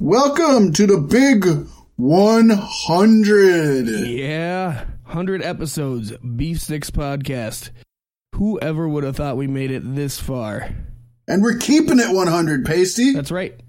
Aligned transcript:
Welcome 0.00 0.72
to 0.74 0.86
the 0.86 0.98
big 0.98 1.44
100. 1.96 3.88
Yeah, 3.88 4.84
100 5.06 5.42
episodes, 5.42 6.12
Beef 6.18 6.60
Sticks 6.60 6.88
Podcast. 6.88 7.70
Whoever 8.36 8.88
would 8.88 9.02
have 9.02 9.16
thought 9.16 9.36
we 9.36 9.48
made 9.48 9.72
it 9.72 9.96
this 9.96 10.20
far? 10.20 10.70
And 11.26 11.42
we're 11.42 11.58
keeping 11.58 11.98
it 11.98 12.14
100, 12.14 12.64
Paystee. 12.64 13.12
That's 13.12 13.32
right. 13.32 13.60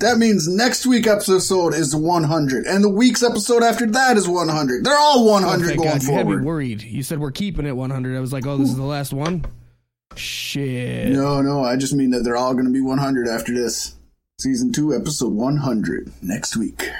That 0.00 0.18
means 0.18 0.48
next 0.48 0.86
week 0.86 1.06
episode 1.06 1.72
is 1.72 1.94
100, 1.94 2.66
and 2.66 2.82
the 2.82 2.90
week's 2.90 3.22
episode 3.22 3.62
after 3.62 3.86
that 3.86 4.16
is 4.16 4.26
100. 4.26 4.84
They're 4.84 4.98
all 4.98 5.24
100 5.24 5.66
Thank 5.66 5.78
going 5.78 5.88
God, 5.88 6.02
you 6.02 6.12
had 6.14 6.26
me 6.26 6.38
worried. 6.38 6.82
You 6.82 7.04
said 7.04 7.20
we're 7.20 7.30
keeping 7.30 7.64
it 7.64 7.76
100. 7.76 8.16
I 8.16 8.20
was 8.20 8.32
like, 8.32 8.44
oh, 8.44 8.56
this 8.56 8.70
is 8.70 8.76
the 8.76 8.82
last 8.82 9.12
one? 9.12 9.44
Shit. 10.16 11.12
No, 11.12 11.42
no, 11.42 11.62
I 11.62 11.76
just 11.76 11.94
mean 11.94 12.10
that 12.10 12.24
they're 12.24 12.36
all 12.36 12.54
going 12.54 12.66
to 12.66 12.72
be 12.72 12.80
100 12.80 13.28
after 13.28 13.54
this. 13.54 13.94
Season 14.38 14.70
2, 14.70 14.94
episode 14.94 15.32
100, 15.32 16.12
next 16.20 16.58
week. 16.58 16.90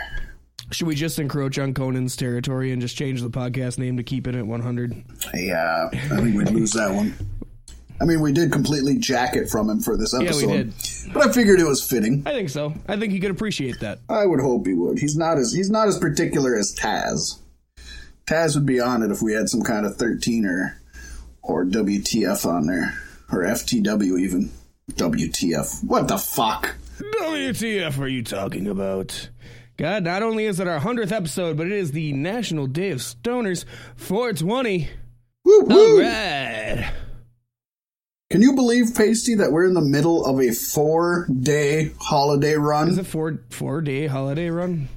Should 0.70 0.86
we 0.86 0.94
just 0.94 1.18
encroach 1.18 1.58
on 1.58 1.74
Conan's 1.74 2.16
territory 2.16 2.72
and 2.72 2.80
just 2.80 2.96
change 2.96 3.20
the 3.20 3.28
podcast 3.28 3.76
name 3.76 3.98
to 3.98 4.02
keep 4.02 4.26
it 4.26 4.34
at 4.34 4.46
100? 4.46 5.04
Yeah, 5.34 5.90
I 5.92 5.96
think 5.98 6.34
we'd 6.34 6.48
lose 6.50 6.72
that 6.72 6.94
one. 6.94 7.14
I 8.00 8.06
mean, 8.06 8.22
we 8.22 8.32
did 8.32 8.50
completely 8.52 8.96
jack 8.96 9.36
it 9.36 9.50
from 9.50 9.68
him 9.68 9.80
for 9.80 9.98
this 9.98 10.14
we 10.18 10.24
episode. 10.24 10.48
did. 10.48 10.74
But 11.12 11.28
I 11.28 11.32
figured 11.32 11.60
it 11.60 11.66
was 11.66 11.86
fitting. 11.86 12.22
I 12.24 12.32
think 12.32 12.48
so. 12.48 12.72
I 12.88 12.96
think 12.96 13.12
he 13.12 13.20
could 13.20 13.30
appreciate 13.32 13.80
that. 13.80 13.98
I 14.08 14.24
would 14.24 14.40
hope 14.40 14.66
he 14.66 14.72
would. 14.72 14.98
He's 14.98 15.14
not 15.16 15.36
as 15.36 15.52
he's 15.52 15.70
not 15.70 15.88
as 15.88 15.98
particular 15.98 16.56
as 16.56 16.74
Taz. 16.74 17.38
Taz 18.26 18.54
would 18.54 18.66
be 18.66 18.80
on 18.80 19.02
it 19.02 19.10
if 19.10 19.20
we 19.20 19.34
had 19.34 19.50
some 19.50 19.60
kind 19.62 19.84
of 19.84 19.96
thirteen 19.96 20.46
or 20.46 20.80
or 21.42 21.66
WTF 21.66 22.46
on 22.46 22.66
there 22.66 22.98
or 23.30 23.44
FTW 23.44 24.18
even 24.20 24.50
WTF. 24.92 25.84
What 25.84 26.08
the 26.08 26.18
fuck? 26.18 26.76
WTF 26.98 27.98
are 27.98 28.08
you 28.08 28.22
talking 28.22 28.66
about? 28.66 29.28
God, 29.76 30.04
not 30.04 30.22
only 30.22 30.46
is 30.46 30.58
it 30.60 30.66
our 30.68 30.80
100th 30.80 31.12
episode, 31.12 31.56
but 31.56 31.66
it 31.66 31.72
is 31.72 31.92
the 31.92 32.12
National 32.14 32.66
Day 32.66 32.90
of 32.90 32.98
Stoners 33.00 33.64
420. 33.96 34.88
Woo 35.44 35.60
woo! 35.66 35.96
All 35.96 36.00
right. 36.00 36.90
Can 38.30 38.42
you 38.42 38.54
believe, 38.54 38.86
Paystee, 38.86 39.36
that 39.38 39.52
we're 39.52 39.66
in 39.66 39.74
the 39.74 39.80
middle 39.82 40.24
of 40.24 40.40
a 40.40 40.50
four 40.50 41.28
day 41.40 41.92
holiday 42.00 42.52
Is 42.52 42.58
run? 42.58 42.98
it 42.98 43.06
four 43.06 43.38
four 43.50 43.80
day 43.82 44.06
holiday 44.06 44.48
run? 44.50 44.88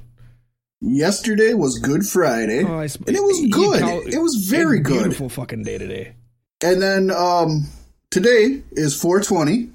Yesterday 0.80 1.52
was 1.54 1.78
Good 1.78 2.04
Friday, 2.06 2.64
Oh, 2.64 2.78
I 2.78 2.86
sp- 2.88 3.06
and 3.06 3.16
it 3.16 3.22
was 3.22 3.46
good. 3.50 3.80
call- 3.82 4.00
It 4.00 4.18
was 4.20 4.46
very 4.48 4.78
a 4.78 4.82
good. 4.82 5.02
Beautiful 5.02 5.28
fucking 5.28 5.62
day 5.62 5.76
today. 5.78 6.14
And 6.62 6.80
then 6.80 7.10
um, 7.10 7.66
today 8.10 8.62
is 8.72 8.98
420, 9.00 9.70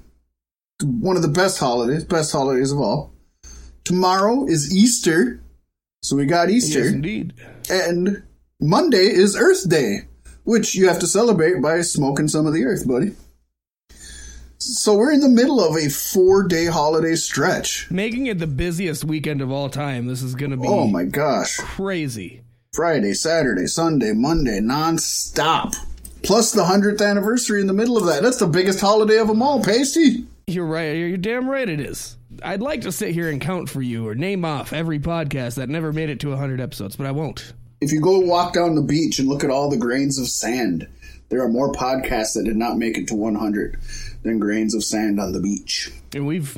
one 0.82 1.16
of 1.16 1.22
the 1.22 1.28
best 1.28 1.58
holidays, 1.58 2.04
best 2.04 2.32
holidays 2.32 2.72
of 2.72 2.78
all. 2.78 3.14
Tomorrow 3.84 4.46
is 4.46 4.74
Easter, 4.76 5.40
so 6.02 6.16
we 6.16 6.26
got 6.26 6.50
Easter. 6.50 6.80
Yes, 6.80 6.92
indeed. 6.92 7.34
And 7.70 8.24
Monday 8.60 9.06
is 9.06 9.36
Earth 9.36 9.68
Day, 9.68 10.00
which 10.44 10.74
you 10.74 10.88
have 10.88 10.98
to 11.00 11.06
celebrate 11.06 11.62
by 11.62 11.80
smoking 11.82 12.28
some 12.28 12.46
of 12.46 12.52
the 12.52 12.64
earth, 12.64 12.86
buddy. 12.86 13.12
So 14.58 14.96
we're 14.96 15.12
in 15.12 15.20
the 15.20 15.28
middle 15.28 15.60
of 15.60 15.76
a 15.76 15.88
four 15.88 16.42
day 16.48 16.66
holiday 16.66 17.14
stretch. 17.14 17.88
Making 17.90 18.26
it 18.26 18.38
the 18.38 18.46
busiest 18.46 19.04
weekend 19.04 19.40
of 19.40 19.50
all 19.52 19.68
time. 19.68 20.06
This 20.06 20.22
is 20.22 20.34
going 20.34 20.50
to 20.50 20.56
be 20.56 20.66
Oh 20.66 20.86
my 20.88 21.04
gosh. 21.04 21.56
crazy. 21.58 22.42
Friday, 22.72 23.14
Saturday, 23.14 23.66
Sunday, 23.66 24.12
Monday, 24.12 24.60
non-stop. 24.60 25.74
Plus 26.22 26.50
the 26.52 26.62
100th 26.64 27.00
anniversary 27.06 27.60
in 27.60 27.66
the 27.68 27.72
middle 27.72 27.96
of 27.96 28.06
that. 28.06 28.22
That's 28.22 28.38
the 28.38 28.46
biggest 28.46 28.80
holiday 28.80 29.18
of 29.18 29.28
them 29.28 29.40
all, 29.42 29.62
Paystee. 29.62 30.26
You're 30.48 30.64
right. 30.64 30.92
You're 30.92 31.16
damn 31.16 31.50
right 31.50 31.68
it 31.68 31.80
is. 31.80 32.16
I'd 32.40 32.62
like 32.62 32.82
to 32.82 32.92
sit 32.92 33.12
here 33.12 33.28
and 33.30 33.40
count 33.40 33.68
for 33.68 33.82
you 33.82 34.06
or 34.06 34.14
name 34.14 34.44
off 34.44 34.72
every 34.72 35.00
podcast 35.00 35.56
that 35.56 35.68
never 35.68 35.92
made 35.92 36.08
it 36.08 36.20
to 36.20 36.28
100 36.28 36.60
episodes, 36.60 36.94
but 36.94 37.04
I 37.04 37.10
won't. 37.10 37.52
If 37.80 37.90
you 37.90 38.00
go 38.00 38.20
walk 38.20 38.52
down 38.52 38.76
the 38.76 38.82
beach 38.82 39.18
and 39.18 39.28
look 39.28 39.42
at 39.42 39.50
all 39.50 39.68
the 39.68 39.76
grains 39.76 40.20
of 40.20 40.28
sand, 40.28 40.86
there 41.30 41.42
are 41.42 41.48
more 41.48 41.72
podcasts 41.72 42.34
that 42.34 42.44
did 42.44 42.54
not 42.54 42.78
make 42.78 42.96
it 42.96 43.08
to 43.08 43.16
100 43.16 43.76
than 44.22 44.38
grains 44.38 44.72
of 44.72 44.84
sand 44.84 45.18
on 45.18 45.32
the 45.32 45.40
beach. 45.40 45.90
And 46.14 46.28
we've 46.28 46.56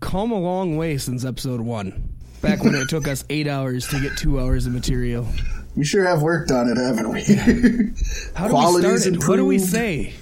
come 0.00 0.32
a 0.32 0.40
long 0.40 0.78
way 0.78 0.96
since 0.96 1.22
episode 1.22 1.60
one. 1.60 2.08
Back 2.40 2.64
when 2.64 2.74
it 2.74 2.88
took 2.88 3.06
us 3.06 3.22
eight 3.28 3.48
hours 3.48 3.86
to 3.88 4.00
get 4.00 4.16
two 4.16 4.40
hours 4.40 4.64
of 4.64 4.72
material. 4.72 5.28
We 5.76 5.84
sure 5.84 6.06
have 6.06 6.22
worked 6.22 6.50
on 6.50 6.70
it, 6.70 6.78
haven't 6.78 7.10
we? 7.10 7.20
How 8.34 8.46
do 8.46 8.54
Quality's 8.54 8.92
we 8.92 8.98
start 8.98 9.14
it? 9.14 9.28
What 9.28 9.36
do 9.36 9.44
we 9.44 9.58
say? 9.58 10.14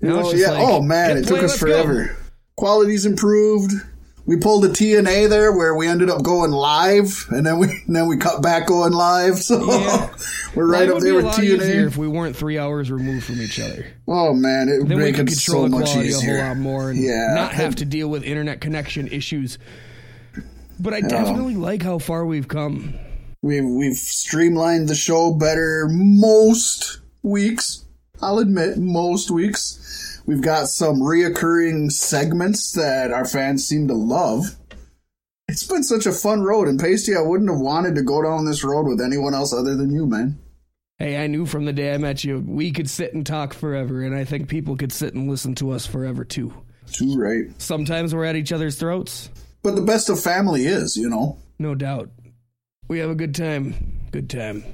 You 0.00 0.08
know, 0.08 0.32
yeah. 0.32 0.52
like, 0.52 0.68
oh 0.68 0.80
man, 0.80 1.18
it 1.18 1.26
took 1.26 1.42
us 1.42 1.60
let's 1.60 1.84
go. 1.84 2.06
Quality's 2.56 3.04
improved. 3.06 3.72
We 4.24 4.36
pulled 4.38 4.64
a 4.64 4.68
TNA 4.68 5.28
there 5.28 5.52
where 5.52 5.74
we 5.76 5.86
ended 5.86 6.10
up 6.10 6.22
going 6.24 6.50
live, 6.50 7.26
and 7.30 7.46
then 7.46 7.58
we 7.58 7.68
and 7.86 7.94
then 7.94 8.08
we 8.08 8.16
cut 8.16 8.42
back 8.42 8.66
going 8.66 8.92
live. 8.92 9.34
So 9.42 9.64
Yeah. 9.64 10.08
we're 10.54 10.66
right 10.66 10.88
up 10.88 11.00
there 11.00 11.14
with 11.14 11.26
easier 11.38 11.58
TNA. 11.58 11.86
if 11.86 11.96
we 11.96 12.08
weren't 12.08 12.34
three 12.34 12.58
hours 12.58 12.90
removed 12.90 13.26
from 13.26 13.40
each 13.40 13.60
other. 13.60 13.86
Oh 14.08 14.32
man, 14.34 14.68
it 14.68 14.78
would 14.78 14.88
Then 14.88 14.98
we 14.98 15.04
make 15.04 15.14
could 15.16 15.28
it 15.28 15.34
control 15.34 15.64
so 15.64 15.68
the 15.68 15.68
much 15.78 15.90
quality 15.90 16.08
a 16.08 16.16
easier. 16.16 16.38
whole 16.38 16.48
lot 16.48 16.56
more 16.56 16.90
and 16.90 16.98
Yeah. 16.98 17.34
not 17.34 17.52
have 17.52 17.76
to 17.76 17.84
deal 17.84 18.08
with 18.08 18.24
internet 18.24 18.60
connection 18.60 19.06
issues. 19.08 19.58
But 20.80 20.92
I 20.94 21.00
definitely 21.02 21.54
like 21.56 21.82
how 21.82 21.98
far 21.98 22.26
we've 22.26 22.48
come. 22.48 22.94
We've 23.42 23.64
we've 23.64 23.96
streamlined 23.96 24.88
the 24.88 24.94
show 24.96 25.32
better 25.32 25.88
most 25.90 27.00
weeks. 27.22 27.84
I'll 28.20 28.38
admit, 28.38 28.78
most 28.78 29.30
weeks. 29.30 29.78
We've 30.26 30.40
got 30.42 30.66
some 30.68 30.96
reoccurring 31.00 31.92
segments 31.92 32.72
that 32.72 33.12
our 33.12 33.24
fans 33.24 33.66
seem 33.66 33.86
to 33.88 33.94
love. 33.94 34.56
It's 35.48 35.62
been 35.62 35.84
such 35.84 36.06
a 36.06 36.12
fun 36.12 36.42
road, 36.42 36.66
and 36.66 36.80
Paystee, 36.80 37.16
I 37.16 37.22
wouldn't 37.22 37.48
have 37.50 37.60
wanted 37.60 37.94
to 37.94 38.02
go 38.02 38.22
down 38.22 38.44
this 38.44 38.64
road 38.64 38.86
with 38.88 39.00
anyone 39.00 39.34
else 39.34 39.52
other 39.52 39.76
than 39.76 39.92
you, 39.92 40.06
man. 40.06 40.38
Hey, 40.98 41.22
I 41.22 41.28
knew 41.28 41.46
from 41.46 41.64
the 41.66 41.72
day 41.72 41.94
I 41.94 41.98
met 41.98 42.24
you, 42.24 42.40
we 42.44 42.72
could 42.72 42.90
sit 42.90 43.14
and 43.14 43.24
talk 43.24 43.54
forever, 43.54 44.02
and 44.02 44.16
I 44.16 44.24
think 44.24 44.48
people 44.48 44.76
could 44.76 44.90
sit 44.92 45.14
and 45.14 45.30
listen 45.30 45.54
to 45.56 45.70
us 45.70 45.86
forever 45.86 46.24
too. 46.24 46.52
Too 46.90 47.16
right. 47.16 47.44
Sometimes 47.60 48.12
we're 48.14 48.24
at 48.24 48.34
each 48.36 48.50
other's 48.52 48.76
throats, 48.76 49.30
But 49.62 49.76
the 49.76 49.82
best 49.82 50.08
of 50.08 50.18
family 50.20 50.66
is, 50.66 50.96
you 50.96 51.08
know. 51.08 51.38
no 51.58 51.74
doubt. 51.76 52.10
We 52.88 52.98
have 53.00 53.10
a 53.10 53.14
good 53.14 53.34
time. 53.34 54.08
Good 54.10 54.30
time. 54.30 54.64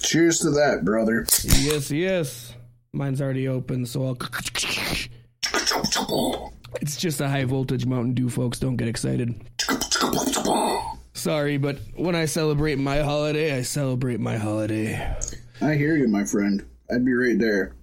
Cheers 0.00 0.40
to 0.40 0.50
that, 0.50 0.84
brother. 0.84 1.26
Yes, 1.44 1.90
yes. 1.90 2.54
Mine's 2.96 3.20
already 3.20 3.46
open, 3.46 3.84
so 3.84 4.06
I'll. 4.06 4.16
It's 6.80 6.96
just 6.96 7.20
a 7.20 7.28
high 7.28 7.44
voltage 7.44 7.84
Mountain 7.84 8.14
Dew, 8.14 8.30
folks. 8.30 8.58
Don't 8.58 8.76
get 8.76 8.88
excited. 8.88 9.34
Sorry, 11.12 11.58
but 11.58 11.78
when 11.94 12.14
I 12.14 12.24
celebrate 12.24 12.78
my 12.78 13.00
holiday, 13.02 13.56
I 13.56 13.62
celebrate 13.62 14.18
my 14.18 14.38
holiday. 14.38 15.14
I 15.60 15.74
hear 15.74 15.96
you, 15.96 16.08
my 16.08 16.24
friend. 16.24 16.64
I'd 16.90 17.04
be 17.04 17.12
right 17.12 17.38
there. 17.38 17.74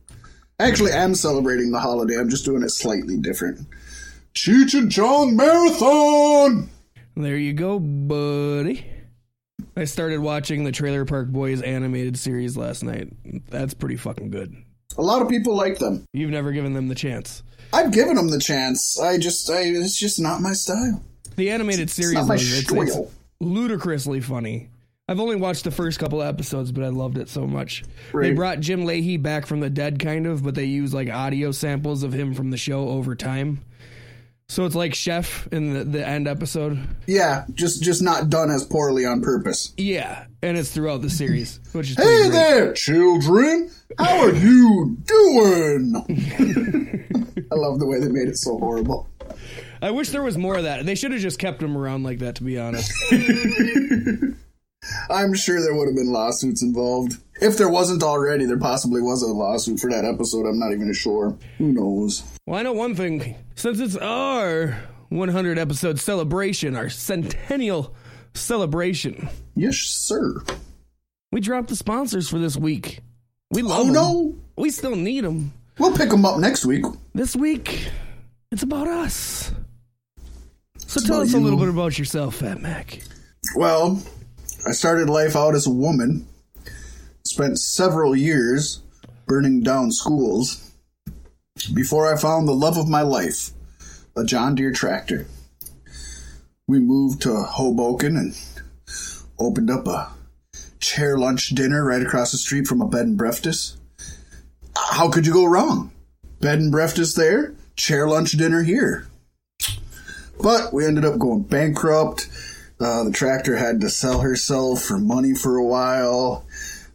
Actually 0.59 0.59
I 0.59 0.67
actually 0.67 0.91
am 0.93 1.15
celebrating 1.15 1.71
the 1.71 1.79
holiday. 1.79 2.17
I'm 2.17 2.29
just 2.29 2.45
doing 2.45 2.63
it 2.63 2.69
slightly 2.69 3.17
different. 3.17 3.67
Cheech 4.33 4.73
and 4.73 4.91
Chong 4.91 5.35
Marathon! 5.35 6.69
There 7.15 7.37
you 7.37 7.53
go, 7.53 7.79
buddy. 7.79 8.85
I 9.75 9.85
started 9.85 10.19
watching 10.19 10.63
the 10.63 10.71
Trailer 10.71 11.05
Park 11.05 11.29
Boys 11.29 11.61
animated 11.61 12.17
series 12.17 12.57
last 12.57 12.83
night. 12.83 13.09
That's 13.49 13.73
pretty 13.73 13.97
fucking 13.97 14.31
good. 14.31 14.55
A 14.97 15.01
lot 15.01 15.21
of 15.21 15.29
people 15.29 15.55
like 15.55 15.79
them. 15.79 16.05
You've 16.13 16.31
never 16.31 16.51
given 16.51 16.73
them 16.73 16.87
the 16.87 16.95
chance. 16.95 17.43
I've 17.71 17.91
given 17.91 18.15
them 18.15 18.29
the 18.29 18.39
chance. 18.39 18.99
I 18.99 19.17
just, 19.17 19.49
I, 19.49 19.61
it's 19.61 19.97
just 19.97 20.19
not 20.19 20.41
my 20.41 20.53
style. 20.53 21.03
The 21.35 21.49
animated 21.49 21.89
series 21.89 22.17
it's, 22.29 22.71
it's 22.71 22.97
ludicrously 23.39 24.21
funny. 24.21 24.69
I've 25.09 25.19
only 25.19 25.35
watched 25.35 25.65
the 25.65 25.71
first 25.71 25.99
couple 25.99 26.23
episodes, 26.23 26.71
but 26.71 26.83
I 26.83 26.87
loved 26.87 27.17
it 27.17 27.27
so 27.27 27.45
much. 27.45 27.83
They 28.13 28.31
brought 28.31 28.61
Jim 28.61 28.85
Lahey 28.85 29.21
back 29.21 29.45
from 29.45 29.59
the 29.59 29.69
dead, 29.69 29.99
kind 29.99 30.25
of, 30.25 30.43
but 30.43 30.55
they 30.55 30.63
use 30.63 30.93
like 30.93 31.09
audio 31.09 31.51
samples 31.51 32.03
of 32.03 32.13
him 32.13 32.33
from 32.33 32.51
the 32.51 32.57
show 32.57 32.87
over 32.87 33.13
time. 33.15 33.61
So 34.53 34.65
it's 34.65 34.75
like 34.75 34.93
Chef 34.93 35.47
in 35.51 35.73
the, 35.73 35.83
the 35.83 36.07
end 36.07 36.27
episode. 36.27 36.77
Yeah, 37.07 37.45
just, 37.55 37.81
just 37.81 38.03
not 38.03 38.29
done 38.29 38.51
as 38.51 38.63
poorly 38.63 39.03
on 39.03 39.23
purpose. 39.23 39.73
Yeah, 39.77 40.25
and 40.43 40.55
it's 40.55 40.69
throughout 40.69 41.01
the 41.01 41.09
series, 41.09 41.59
which 41.71 41.89
is 41.89 41.97
Hey 41.97 42.29
there, 42.29 42.71
children! 42.73 43.71
How 43.97 44.19
are 44.19 44.31
you 44.31 44.95
doing? 45.05 45.95
I 47.51 47.55
love 47.55 47.79
the 47.79 47.87
way 47.87 47.99
they 47.99 48.09
made 48.09 48.27
it 48.27 48.37
so 48.37 48.59
horrible. 48.59 49.09
I 49.81 49.89
wish 49.89 50.09
there 50.09 50.21
was 50.21 50.37
more 50.37 50.57
of 50.57 50.65
that. 50.65 50.85
They 50.85 50.93
should 50.93 51.13
have 51.13 51.21
just 51.21 51.39
kept 51.39 51.63
him 51.63 51.75
around 51.75 52.03
like 52.03 52.19
that, 52.19 52.35
to 52.35 52.43
be 52.43 52.59
honest. 52.59 52.91
I'm 55.09 55.33
sure 55.33 55.61
there 55.61 55.73
would 55.73 55.87
have 55.87 55.95
been 55.95 56.11
lawsuits 56.13 56.61
involved. 56.61 57.13
If 57.41 57.57
there 57.57 57.69
wasn't 57.69 58.03
already, 58.03 58.45
there 58.45 58.59
possibly 58.59 59.01
was 59.01 59.23
a 59.23 59.33
lawsuit 59.33 59.79
for 59.79 59.89
that 59.89 60.05
episode. 60.05 60.45
I'm 60.45 60.59
not 60.59 60.73
even 60.73 60.93
sure. 60.93 61.35
Who 61.57 61.73
knows? 61.73 62.23
Well, 62.45 62.59
I 62.59 62.63
know 62.63 62.73
one 62.73 62.95
thing. 62.95 63.35
Since 63.55 63.79
it's 63.79 63.95
our 63.95 64.77
100 65.09 65.57
episode 65.57 65.99
celebration, 65.99 66.75
our 66.75 66.89
centennial 66.89 67.95
celebration, 68.33 69.29
Yes, 69.55 69.77
sir. 69.77 70.43
we 71.31 71.39
dropped 71.39 71.69
the 71.69 71.75
sponsors 71.75 72.29
for 72.29 72.39
this 72.39 72.57
week. 72.57 72.99
We 73.51 73.61
love 73.61 73.85
Oh 73.85 73.87
'em. 73.87 73.93
no! 73.93 74.35
We 74.57 74.71
still 74.71 74.95
need 74.95 75.23
them. 75.23 75.53
We'll 75.79 75.95
pick 75.95 76.09
them 76.09 76.25
up 76.25 76.39
next 76.39 76.65
week. 76.65 76.83
This 77.13 77.35
week, 77.35 77.89
it's 78.51 78.63
about 78.63 78.87
us. 78.87 79.51
So 80.85 80.99
tell 80.99 81.15
About 81.17 81.27
us 81.27 81.33
a 81.33 81.37
you. 81.37 81.43
little 81.43 81.59
bit 81.59 81.69
about 81.69 81.97
yourself, 81.97 82.35
Fat 82.35 82.61
Mack. 82.61 83.01
Well, 83.55 84.01
I 84.67 84.71
started 84.71 85.09
life 85.09 85.35
out 85.35 85.55
as 85.55 85.65
a 85.65 85.71
woman, 85.71 86.27
spent 87.25 87.57
several 87.59 88.15
years 88.15 88.81
burning 89.27 89.61
down 89.61 89.91
schools 89.91 90.71
before 91.73 92.11
I 92.11 92.17
found 92.17 92.47
the 92.47 92.53
love 92.53 92.77
of 92.77 92.89
my 92.89 93.01
life, 93.01 93.51
a 94.15 94.23
John 94.23 94.55
Deere 94.55 94.71
tractor. 94.71 95.27
We 96.67 96.79
moved 96.79 97.21
to 97.23 97.35
Hoboken 97.35 98.17
and 98.17 98.35
opened 99.39 99.69
up 99.69 99.87
a 99.87 100.11
chair 100.79 101.17
lunch 101.17 101.49
dinner 101.49 101.85
right 101.85 102.01
across 102.01 102.31
the 102.31 102.37
street 102.37 102.67
from 102.67 102.81
a 102.81 102.87
bed 102.87 103.05
and 103.05 103.17
breakfast. 103.17 103.77
How 104.75 105.09
could 105.09 105.25
you 105.25 105.33
go 105.33 105.45
wrong? 105.45 105.91
Bed 106.41 106.59
and 106.59 106.71
breakfast 106.71 107.15
there, 107.15 107.53
chair 107.75 108.07
lunch 108.07 108.31
dinner 108.31 108.63
here. 108.63 109.07
But 110.41 110.73
we 110.73 110.85
ended 110.85 111.05
up 111.05 111.19
going 111.19 111.43
bankrupt. 111.43 112.27
Uh, 112.79 113.03
the 113.05 113.11
tractor 113.11 113.55
had 113.55 113.79
to 113.81 113.89
sell 113.89 114.19
herself 114.19 114.81
for 114.81 114.97
money 114.97 115.33
for 115.33 115.57
a 115.57 115.63
while. 115.63 116.45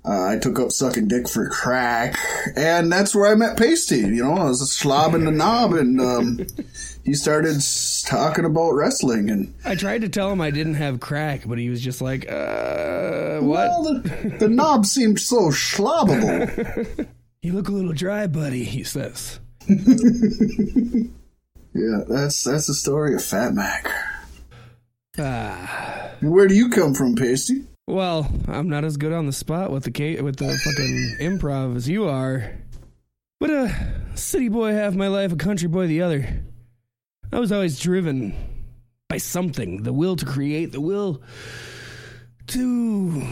Uh, 0.08 0.24
I 0.30 0.38
took 0.38 0.58
up 0.58 0.72
sucking 0.72 1.08
dick 1.08 1.28
for 1.28 1.50
crack, 1.50 2.16
and 2.56 2.90
that's 2.90 3.14
where 3.14 3.30
I 3.30 3.34
met 3.34 3.58
Paystee. 3.58 4.14
You 4.14 4.24
know, 4.24 4.32
I 4.36 4.44
was 4.44 4.62
slobbing 4.62 5.26
the 5.26 5.30
knob, 5.30 5.74
and 5.74 6.00
um, 6.00 6.46
he 7.04 7.12
started 7.12 7.56
s- 7.56 8.04
talking 8.08 8.46
about 8.46 8.70
wrestling. 8.70 9.28
And 9.28 9.54
I 9.66 9.74
tried 9.74 10.00
to 10.00 10.08
tell 10.08 10.32
him 10.32 10.40
I 10.40 10.50
didn't 10.50 10.74
have 10.76 11.00
crack, 11.00 11.42
but 11.46 11.58
he 11.58 11.68
was 11.68 11.82
just 11.82 12.00
like, 12.00 12.24
uh, 12.30 13.40
what? 13.40 13.68
well, 13.68 13.82
the, 13.82 14.36
the 14.38 14.48
knob 14.48 14.86
seemed 14.86 15.20
so 15.20 15.48
slobbable. 15.50 17.06
You 17.40 17.52
look 17.52 17.68
a 17.68 17.72
little 17.72 17.92
dry, 17.92 18.26
buddy, 18.26 18.64
he 18.64 18.82
says. 18.82 19.38
Yeah, 21.74 22.02
that's 22.08 22.42
that's 22.42 22.66
the 22.66 22.74
story 22.74 23.14
of 23.14 23.22
Fat 23.22 23.54
Mack. 23.54 23.86
Ah. 25.18 26.10
And 26.20 26.32
where 26.32 26.48
do 26.48 26.54
you 26.54 26.68
come 26.70 26.94
from, 26.94 27.14
Paystee? 27.14 27.64
Well, 27.88 28.30
I'm 28.48 28.68
not 28.68 28.84
as 28.84 28.98
good 28.98 29.14
on 29.14 29.24
the 29.24 29.32
spot 29.32 29.70
with 29.70 29.84
the 29.84 30.20
with 30.20 30.36
the 30.36 30.44
fucking 30.44 31.16
improv 31.20 31.74
as 31.74 31.88
you 31.88 32.06
are. 32.06 32.52
But 33.40 33.48
a 33.48 34.02
city 34.14 34.50
boy 34.50 34.72
half 34.72 34.92
my 34.92 35.08
life, 35.08 35.32
a 35.32 35.36
country 35.36 35.68
boy 35.68 35.86
the 35.86 36.02
other. 36.02 36.44
I 37.32 37.38
was 37.38 37.50
always 37.50 37.80
driven 37.80 38.34
by 39.08 39.16
something, 39.16 39.84
the 39.84 39.94
will 39.94 40.16
to 40.16 40.26
create, 40.26 40.70
the 40.70 40.82
will 40.82 41.22
to 42.48 43.22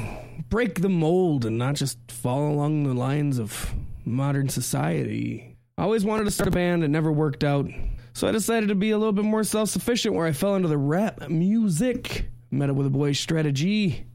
break 0.49 0.81
the 0.81 0.88
mold 0.88 1.44
and 1.44 1.59
not 1.59 1.75
just 1.75 1.99
fall 2.11 2.50
along 2.50 2.85
the 2.85 2.94
lines 2.94 3.38
of 3.38 3.75
modern 4.06 4.49
society. 4.49 5.55
I 5.76 5.82
always 5.82 6.06
wanted 6.06 6.25
to 6.25 6.31
start 6.31 6.49
a 6.49 6.50
band, 6.50 6.82
it 6.82 6.88
never 6.88 7.12
worked 7.12 7.44
out. 7.44 7.69
So 8.14 8.26
I 8.26 8.32
decided 8.32 8.70
to 8.70 8.75
be 8.75 8.93
a 8.93 8.97
little 8.97 9.12
bit 9.12 9.26
more 9.26 9.44
self 9.44 9.69
sufficient 9.69 10.14
where 10.14 10.26
I 10.26 10.32
fell 10.32 10.55
into 10.55 10.69
the 10.69 10.79
rap 10.79 11.29
music. 11.29 12.31
Met 12.50 12.70
up 12.70 12.76
with 12.76 12.87
a 12.87 12.91
boy 12.91 13.11
Stratta 13.11 13.52
G. 13.52 14.06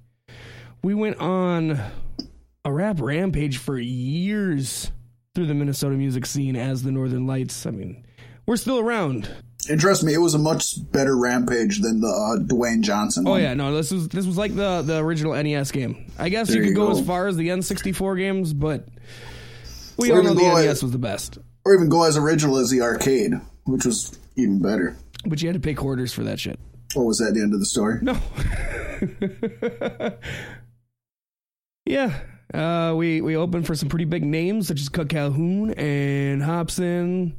We 0.84 0.94
went 0.94 1.18
on 1.20 1.80
a 2.66 2.72
rap 2.74 3.00
rampage 3.00 3.58
for 3.58 3.78
years 3.78 4.92
through 5.36 5.46
the 5.48 5.54
Minnesota 5.54 5.96
music 5.96 6.26
scene 6.26 6.56
as 6.56 6.84
the 6.84 6.92
Northern 6.92 7.28
Lights. 7.28 7.66
I 7.66 7.72
mean, 7.72 8.04
we're 8.46 8.58
still 8.58 8.80
around. 8.80 9.30
And 9.70 9.80
trust 9.80 10.04
me, 10.04 10.14
it 10.14 10.18
was 10.18 10.34
a 10.34 10.40
much 10.40 10.76
better 10.92 11.16
rampage 11.16 11.82
than 11.82 12.02
the 12.02 12.08
uh, 12.08 12.44
Dwayne 12.44 12.82
Johnson. 12.82 13.28
Oh 13.28 13.32
one. 13.32 13.42
yeah, 13.44 13.54
no, 13.54 13.76
this 13.76 13.92
was 13.92 14.10
this 14.10 14.26
was 14.26 14.36
like 14.38 14.56
the 14.56 14.82
the 14.82 14.98
original 14.98 15.34
NES 15.42 15.72
game. 15.72 16.12
I 16.18 16.30
guess 16.30 16.48
There 16.48 16.58
you 16.58 16.64
could 16.64 16.70
you 16.70 16.76
go, 16.76 16.88
go. 16.94 17.00
as 17.00 17.06
far 17.06 17.28
as 17.28 17.38
the 17.38 17.50
N64 17.50 18.18
games, 18.18 18.54
but 18.54 18.88
we 19.98 20.12
Or 20.12 20.18
all 20.18 20.24
know 20.24 20.34
the 20.34 20.42
NES 20.42 20.66
as- 20.66 20.84
was 20.84 20.92
the 20.92 20.98
best. 20.98 21.38
or 21.64 21.76
even 21.76 21.90
go 21.90 22.04
as 22.04 22.18
original 22.18 22.58
as 22.58 22.72
the 22.72 22.82
arcade, 22.82 23.34
which 23.66 23.86
was 23.86 24.18
even 24.36 24.60
better. 24.64 24.96
But 25.28 25.44
you 25.44 25.48
had 25.48 25.54
to 25.54 25.60
pay 25.60 25.76
quarters 25.76 26.12
for 26.12 26.24
that 26.24 26.40
shit. 26.40 26.60
What 26.96 27.04
was 27.06 27.20
that 27.20 27.36
the 27.36 27.42
end 27.42 27.54
of 27.54 27.60
the 27.60 27.66
story? 27.68 28.00
No. 28.02 28.18
yeah. 31.86 32.20
Uh, 32.54 32.94
we 32.96 33.22
we 33.22 33.36
opened 33.36 33.66
for 33.66 33.76
some 33.76 33.88
pretty 33.88 34.06
big 34.06 34.26
names 34.26 34.68
such 34.68 34.82
as 34.82 34.90
Kutt 34.90 35.10
Calhoun 35.10 35.72
and 35.76 36.42
Hopsin, 36.42 37.34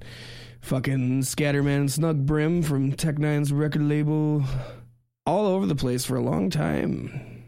fucking 0.63 1.21
Skatterman, 1.23 1.91
Snug 1.91 2.25
Brim 2.25 2.63
from 2.63 2.93
Tech 2.93 3.17
N9ne's 3.17 3.53
record 3.53 3.83
label, 3.83 4.43
all 5.27 5.47
over 5.47 5.67
the 5.67 5.75
place 5.75 6.05
for 6.05 6.17
a 6.17 6.23
long 6.23 6.49
time. 6.49 7.45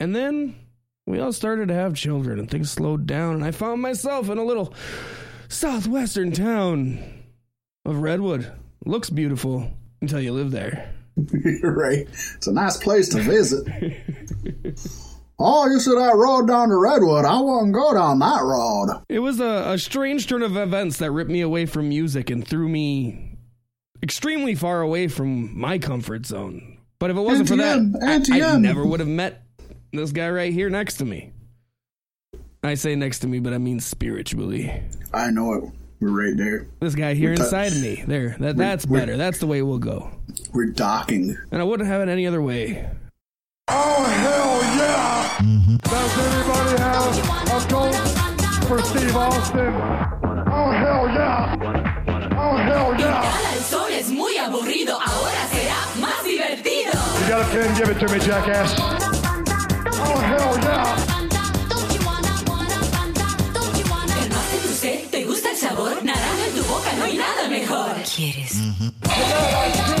And 0.00 0.14
then 0.14 0.56
we 1.06 1.20
all 1.20 1.32
started 1.32 1.68
to 1.68 1.74
have 1.74 1.94
children 1.94 2.40
and 2.40 2.50
things 2.50 2.70
slowed 2.70 3.06
down, 3.06 3.36
and 3.36 3.44
I 3.44 3.52
found 3.52 3.80
myself 3.80 4.28
in 4.28 4.38
a 4.38 4.44
little 4.44 4.74
southwestern 5.48 6.32
town 6.32 6.98
of 7.84 8.02
Redwood. 8.02 8.50
Looks 8.84 9.10
beautiful 9.10 9.70
until 10.00 10.20
you 10.20 10.32
live 10.32 10.50
there. 10.50 10.94
right. 11.62 12.06
It's 12.36 12.46
a 12.46 12.52
nice 12.52 12.76
place 12.76 13.08
to 13.10 13.20
visit. 13.20 13.66
oh, 15.38 15.68
you 15.68 15.78
see 15.80 15.94
that 15.94 16.14
road 16.16 16.46
down 16.48 16.68
to 16.68 16.76
Redwood? 16.76 17.24
I 17.24 17.40
wouldn't 17.40 17.72
go 17.74 17.94
down 17.94 18.18
that 18.18 18.42
road. 18.42 19.02
It 19.08 19.20
was 19.20 19.40
a, 19.40 19.72
a 19.72 19.78
strange 19.78 20.26
turn 20.26 20.42
of 20.42 20.56
events 20.56 20.98
that 20.98 21.10
ripped 21.10 21.30
me 21.30 21.40
away 21.40 21.66
from 21.66 21.88
music 21.88 22.30
and 22.30 22.46
threw 22.46 22.68
me 22.68 23.36
extremely 24.02 24.54
far 24.54 24.80
away 24.80 25.08
from 25.08 25.58
my 25.58 25.78
comfort 25.78 26.26
zone. 26.26 26.78
But 26.98 27.10
if 27.10 27.16
it 27.16 27.20
wasn't 27.20 27.48
for 27.48 27.56
that, 27.56 28.28
I, 28.32 28.40
I 28.52 28.58
never 28.58 28.84
would 28.84 29.00
have 29.00 29.08
met 29.08 29.42
this 29.92 30.12
guy 30.12 30.28
right 30.30 30.52
here 30.52 30.68
next 30.68 30.96
to 30.96 31.04
me. 31.04 31.32
I 32.62 32.74
say 32.74 32.96
next 32.96 33.20
to 33.20 33.28
me, 33.28 33.38
but 33.38 33.52
I 33.52 33.58
mean 33.58 33.78
spiritually. 33.78 34.82
I 35.14 35.30
know 35.30 35.54
it. 35.54 35.64
We're 36.00 36.10
right 36.10 36.36
there. 36.36 36.68
This 36.80 36.94
guy 36.94 37.14
here 37.14 37.34
t- 37.34 37.40
inside 37.42 37.72
of 37.72 37.80
me. 37.80 38.04
There. 38.06 38.36
That 38.40 38.56
that's 38.56 38.86
we're- 38.86 39.00
better. 39.00 39.16
That's 39.16 39.38
the 39.38 39.46
way 39.46 39.62
we'll 39.62 39.78
go. 39.78 40.10
We're 40.52 40.66
docking. 40.66 41.36
And 41.50 41.60
I 41.60 41.64
wouldn't 41.64 41.88
have 41.88 42.00
it 42.00 42.08
any 42.08 42.26
other 42.26 42.42
way. 42.42 42.88
Oh, 43.70 44.04
hell 44.24 44.62
yeah! 44.80 45.38
Does 45.82 46.18
anybody 46.26 46.74
have 46.82 47.12
a 47.48 47.60
ghost 47.68 48.00
for 48.66 48.82
Steve 48.82 49.14
Austin? 49.14 49.74
Oh, 50.50 50.70
hell 50.72 51.08
yeah! 51.08 51.54
Oh, 52.36 52.56
hell 52.56 52.94
yeah! 52.98 53.20
Gala 53.20 53.52
el 53.54 53.62
sol 53.62 53.92
es 53.92 54.08
muy 54.10 54.38
aburrido, 54.38 54.94
ahora 54.94 55.46
será 55.52 55.76
más 56.00 56.24
divertido. 56.24 56.92
You 57.20 57.28
got 57.28 57.42
a 57.42 57.48
pen? 57.50 57.74
Give 57.76 57.90
it 57.90 57.98
to 57.98 58.08
me, 58.08 58.18
jackass. 58.20 58.74
Oh, 58.80 60.18
hell 60.20 60.58
yeah! 60.62 60.96
Calmaste 64.08 64.58
tu 64.62 64.72
sed, 64.72 65.10
te 65.10 65.24
gusta 65.24 65.50
el 65.50 65.56
sabor, 65.56 66.02
naranja 66.02 66.46
en 66.46 66.54
tu 66.54 66.64
boca, 66.64 66.92
no 66.96 67.04
hay 67.04 67.16
nada 67.18 67.48
mejor. 67.48 67.94
¿Quieres? 68.16 68.54
I 69.04 69.97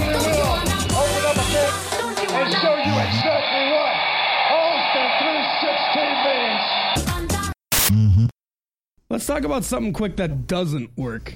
Let's 9.10 9.26
talk 9.26 9.44
about 9.44 9.64
something 9.64 9.92
quick 9.92 10.16
that 10.16 10.46
doesn't 10.46 10.90
work. 10.96 11.34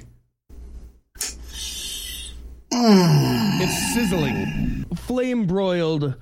it's 2.71 3.95
sizzling, 3.95 4.85
flame 4.95 5.47
broiled, 5.47 6.15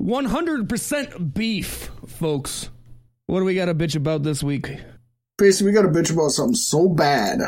100% 0.00 1.34
beef, 1.34 1.90
folks. 2.06 2.70
What 3.26 3.40
do 3.40 3.44
we 3.44 3.54
got 3.54 3.66
to 3.66 3.74
bitch 3.74 3.94
about 3.96 4.22
this 4.22 4.42
week? 4.42 4.70
Basically, 5.36 5.70
we 5.70 5.74
got 5.76 5.82
to 5.82 5.88
bitch 5.88 6.12
about 6.12 6.30
something 6.30 6.54
so 6.54 6.88
bad 6.88 7.40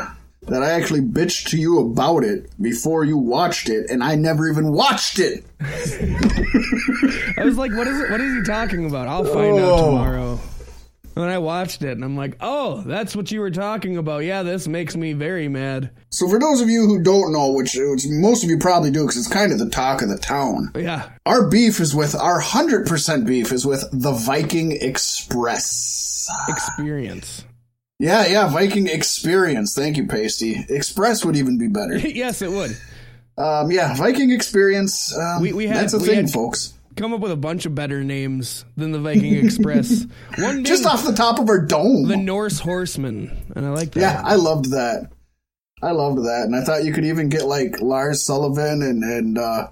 that 0.43 0.63
I 0.63 0.71
actually 0.71 1.01
bitched 1.01 1.49
to 1.49 1.57
you 1.57 1.79
about 1.79 2.23
it 2.23 2.49
before 2.61 3.03
you 3.03 3.17
watched 3.17 3.67
it, 3.69 3.89
and 3.89 4.03
I 4.03 4.15
never 4.15 4.47
even 4.49 4.71
watched 4.71 5.19
it. 5.19 5.43
I 7.37 7.43
was 7.43 7.57
like, 7.57 7.71
what 7.73 7.87
is 7.87 7.99
it? 7.99 8.09
What 8.11 8.21
is 8.21 8.33
he 8.33 8.43
talking 8.43 8.85
about? 8.85 9.07
I'll 9.07 9.25
find 9.25 9.59
out 9.59 9.79
Oh. 9.79 9.85
tomorrow. 9.91 10.39
And 11.15 11.25
I 11.25 11.39
watched 11.39 11.81
it 11.81 11.91
and 11.91 12.03
I'm 12.05 12.15
like, 12.15 12.37
oh, 12.39 12.81
that's 12.85 13.15
what 13.15 13.31
you 13.31 13.41
were 13.41 13.51
talking 13.51 13.97
about. 13.97 14.23
Yeah, 14.23 14.43
this 14.43 14.67
makes 14.67 14.95
me 14.95 15.11
very 15.13 15.49
mad. 15.49 15.91
So, 16.09 16.29
for 16.29 16.39
those 16.39 16.61
of 16.61 16.69
you 16.69 16.85
who 16.87 17.03
don't 17.03 17.33
know, 17.33 17.51
which, 17.51 17.75
which 17.75 18.05
most 18.07 18.43
of 18.45 18.49
you 18.49 18.57
probably 18.57 18.91
do 18.91 19.01
because 19.01 19.17
it's 19.17 19.27
kind 19.27 19.51
of 19.51 19.59
the 19.59 19.69
talk 19.69 20.01
of 20.01 20.07
the 20.09 20.17
town, 20.17 20.71
Yeah. 20.73 21.09
our 21.25 21.49
beef 21.49 21.79
is 21.81 21.93
with, 21.93 22.15
our 22.15 22.41
100% 22.41 23.25
beef 23.25 23.51
is 23.51 23.65
with 23.65 23.83
the 23.91 24.13
Viking 24.13 24.71
Express. 24.71 26.29
Experience. 26.47 27.43
Yeah, 27.99 28.25
yeah, 28.27 28.47
Viking 28.49 28.87
Experience. 28.87 29.75
Thank 29.75 29.97
you, 29.97 30.05
Paystee. 30.05 30.69
Express 30.69 31.23
would 31.25 31.35
even 31.35 31.57
be 31.57 31.67
better. 31.67 31.97
yes, 32.07 32.41
it 32.41 32.51
would. 32.51 32.75
Um, 33.37 33.69
yeah, 33.71 33.93
Viking 33.95 34.31
Experience. 34.31 35.15
Um, 35.17 35.41
We- 35.41 35.53
we 35.53 35.67
had- 35.67 35.77
that's 35.77 35.93
a 35.93 35.99
we 35.99 36.05
thing, 36.07 36.15
had- 36.15 36.29
folks. 36.31 36.73
Come 36.95 37.13
up 37.13 37.21
with 37.21 37.31
a 37.31 37.37
bunch 37.37 37.65
of 37.65 37.73
better 37.73 38.03
names 38.03 38.65
than 38.75 38.91
the 38.91 38.99
Viking 38.99 39.33
Express. 39.43 40.05
One 40.37 40.63
Just 40.65 40.85
off 40.85 41.05
the 41.05 41.13
top 41.13 41.39
of 41.39 41.47
our 41.49 41.65
dome. 41.65 42.07
the 42.07 42.17
Norse 42.17 42.59
Horseman, 42.59 43.31
and 43.55 43.65
I 43.65 43.69
like 43.69 43.91
that. 43.93 43.99
yeah, 44.01 44.21
I 44.23 44.35
loved 44.35 44.71
that. 44.71 45.09
I 45.81 45.91
loved 45.91 46.19
that, 46.19 46.43
and 46.45 46.55
I 46.55 46.61
thought 46.63 46.83
you 46.83 46.93
could 46.93 47.05
even 47.05 47.29
get 47.29 47.45
like 47.45 47.81
Lars 47.81 48.23
Sullivan 48.23 48.81
and 48.83 49.03
and 49.03 49.37
uh, 49.37 49.67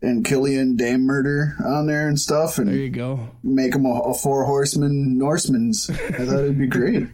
and 0.00 0.24
Killian 0.24 0.76
Dain 0.76 1.02
Murder 1.02 1.56
on 1.64 1.86
there 1.86 2.08
and 2.08 2.18
stuff, 2.18 2.56
there 2.56 2.66
and 2.66 2.74
you 2.74 2.88
go. 2.90 3.28
make 3.42 3.72
them 3.72 3.84
a, 3.84 3.90
a 4.00 4.14
four 4.14 4.44
horseman 4.44 5.18
Norsemans. 5.20 5.90
I 5.90 6.24
thought 6.24 6.38
it'd 6.44 6.58
be 6.58 6.66
great. 6.68 7.06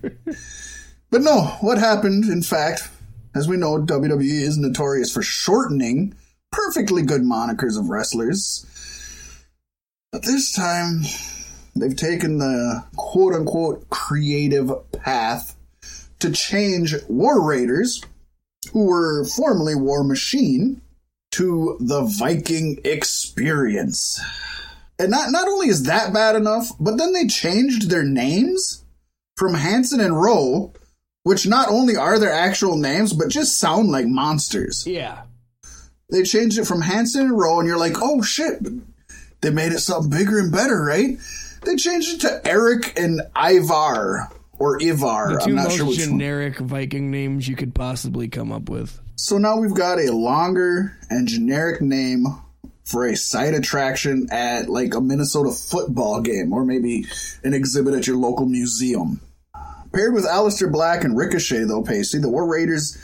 but 1.11 1.23
no, 1.23 1.43
what 1.63 1.79
happened? 1.79 2.25
In 2.25 2.43
fact, 2.43 2.89
as 3.35 3.49
we 3.49 3.57
know, 3.57 3.79
WWE 3.79 4.23
is 4.43 4.57
notorious 4.59 5.13
for 5.13 5.23
shortening 5.23 6.15
perfectly 6.53 7.03
good 7.03 7.23
monikers 7.23 7.79
of 7.79 7.89
wrestlers. 7.91 8.65
But 10.13 10.23
this 10.25 10.53
time, 10.53 11.03
they've 11.77 11.97
taken 11.97 12.39
the 12.39 12.85
quote 12.97 13.35
unquote 13.35 13.89
creative 13.91 14.71
path 14.93 15.57
to 16.21 16.33
change 16.33 16.95
War 17.09 17.47
Raiders, 17.47 18.03
who 18.73 18.87
were 18.87 19.25
formerly 19.25 19.75
War 19.75 20.03
Machine, 20.03 20.81
to 21.33 21.77
the 21.81 22.03
Viking 22.03 22.79
Experience. 22.85 24.21
And 24.99 25.11
not, 25.11 25.31
not 25.31 25.47
only 25.47 25.69
is 25.69 25.85
that 25.85 26.13
bad 26.13 26.35
enough, 26.35 26.71
but 26.81 26.97
then 26.97 27.13
they 27.13 27.27
changed 27.27 27.91
their 27.91 28.03
names 28.03 28.85
from 29.37 29.55
Hanson 29.55 30.01
and 30.01 30.21
Rowe, 30.21 30.73
which 31.23 31.47
not 31.47 31.69
only 31.69 31.97
are 31.97 32.19
their 32.19 32.33
actual 32.33 32.77
names, 32.77 33.13
but 33.13 33.29
just 33.29 33.61
sound 33.61 33.91
like 33.91 34.07
monsters. 34.07 34.87
Yeah. 34.87 35.23
They 36.11 36.23
changed 36.23 36.59
it 36.59 36.67
from 36.67 36.81
Hanson 36.81 37.27
and 37.27 37.39
Rowe, 37.39 37.61
and 37.61 37.69
you're 37.69 37.79
like, 37.79 37.97
oh 38.01 38.23
shit, 38.23 38.59
they 39.41 39.51
made 39.51 39.73
it 39.73 39.81
something 39.81 40.11
bigger 40.11 40.39
and 40.39 40.53
better, 40.53 40.83
right? 40.83 41.19
They 41.65 41.77
changed 41.77 42.15
it 42.15 42.21
to 42.23 42.47
Eric 42.47 42.99
and 42.99 43.21
Ivar, 43.37 44.29
or 44.59 44.83
Ivar. 44.83 45.35
The 45.35 45.41
two 45.41 45.51
I'm 45.51 45.57
not 45.57 45.65
most 45.65 45.77
sure 45.77 45.87
which 45.87 45.99
one. 45.99 46.09
generic 46.09 46.59
Viking 46.59 47.11
names 47.11 47.49
you 47.49 47.57
could 47.57 47.75
possibly 47.75 48.29
come 48.29 48.53
up 48.53 48.69
with. 48.69 49.01
So 49.17 49.39
now 49.39 49.59
we've 49.59 49.75
got 49.75 49.99
a 49.99 50.13
longer 50.13 50.97
and 51.11 51.27
generic 51.27 51.81
name 51.81 52.27
for 52.85 53.07
a 53.07 53.17
side 53.17 53.55
attraction 53.55 54.29
at 54.31 54.69
like 54.69 54.95
a 54.95 55.01
Minnesota 55.01 55.51
football 55.51 56.21
game 56.23 56.53
or 56.53 56.65
maybe 56.65 57.05
an 57.45 57.53
exhibit 57.53 57.95
at 57.95 58.07
your 58.07 58.17
local 58.17 58.47
museum. 58.47 59.21
Paired 59.93 60.15
with 60.15 60.25
Aleister 60.25 60.71
Black 60.71 61.05
and 61.05 61.17
Ricochet, 61.17 61.65
though, 61.65 61.83
Paystee, 61.83 62.21
the 62.21 62.29
War 62.29 62.47
Raiders 62.47 62.99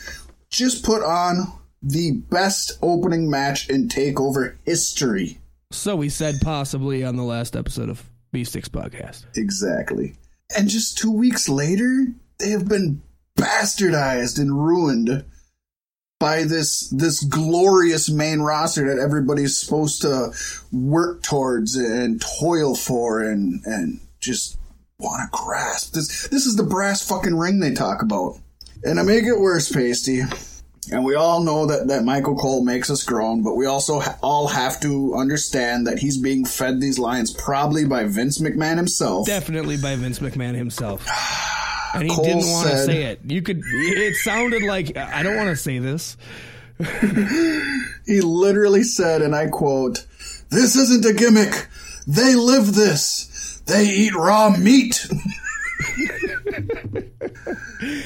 just 0.51 0.85
put 0.85 1.03
on 1.03 1.53
the 1.83 2.13
best 2.13 2.79
opening 2.83 3.29
match 3.29 3.69
in 3.69 3.89
TakeOver 3.89 4.57
history. 4.65 5.39
So 5.77 5.97
we 5.97 6.09
said 6.09 6.37
possibly 6.41 7.05
on 7.05 7.17
the 7.17 7.23
last 7.23 7.57
episode 7.57 7.89
of 7.89 8.03
Beef 8.33 8.49
Sticks 8.49 8.69
Podcast. 8.69 9.25
Exactly. 9.37 10.15
And 10.57 10.69
just 10.69 10.99
two 10.99 11.13
weeks 11.13 11.49
later, 11.49 12.07
they 12.39 12.51
have 12.51 12.69
been 12.69 13.03
bastardized 13.39 14.39
and 14.39 14.53
ruined 14.53 15.25
by 16.21 16.45
this 16.45 16.89
this 16.91 17.23
glorious 17.25 18.09
main 18.09 18.41
roster 18.41 18.87
that 18.95 19.03
everybody's 19.03 19.59
supposed 19.59 20.03
to 20.03 20.33
work 20.73 21.23
towards 21.23 21.77
and 21.77 22.23
toil 22.41 22.75
for 22.75 23.23
and 23.23 23.61
and 23.67 24.01
just 24.21 24.57
want 24.99 25.23
to 25.23 25.39
grasp. 25.39 25.93
This 25.93 26.29
this 26.29 26.47
is 26.47 26.57
the 26.57 26.63
brass 26.63 27.07
fucking 27.07 27.37
ring 27.37 27.61
they 27.61 27.75
talk 27.75 28.01
about. 28.01 28.39
And 28.85 28.99
to 28.99 29.05
make 29.05 29.25
it 29.25 29.41
worse, 29.41 29.71
Paystee, 29.73 30.23
and 30.91 31.05
we 31.05 31.15
all 31.15 31.43
know 31.43 31.67
that, 31.67 31.89
that 31.89 32.05
Michael 32.05 32.37
Cole 32.37 32.65
makes 32.65 32.91
us 32.91 33.03
groan, 33.03 33.43
but 33.43 33.55
we 33.57 33.67
also 33.67 34.01
ha- 34.01 34.19
all 34.23 34.49
have 34.49 34.81
to 34.81 35.15
understand 35.15 35.87
that 35.87 35.99
he's 35.99 36.19
being 36.19 36.45
fed 36.45 36.81
these 36.81 36.99
lines 36.99 37.33
probably 37.33 37.85
by 37.85 38.05
Vince 38.05 38.41
McMahon 38.41 38.77
himself. 38.77 39.27
Definitely 39.27 39.77
by 39.77 39.97
Vince 39.97 40.19
McMahon 40.19 40.55
himself. 40.55 41.07
And 41.95 42.03
he 42.03 42.09
Cole 42.09 42.25
didn't 42.25 42.51
want 42.51 42.69
to 42.71 42.79
say 42.79 43.05
it. 43.05 43.21
You 43.25 43.41
could. 43.41 43.63
It 43.65 44.17
sounded 44.17 44.65
like 44.65 44.97
I 44.97 45.23
don't 45.23 45.37
want 45.37 45.51
to 45.51 45.57
say 45.57 45.79
this. 45.79 46.17
He 48.05 48.21
literally 48.21 48.83
said, 48.83 49.23
and 49.23 49.33
I 49.33 49.47
quote, 49.47 50.05
This 50.51 50.75
isn't 50.75 51.05
a 51.05 51.13
gimmick. 51.13 51.69
They 52.09 52.35
live 52.35 52.75
this. 52.75 53.63
They 53.67 53.87
eat 53.87 54.15
raw 54.17 54.51
meat. 54.51 55.07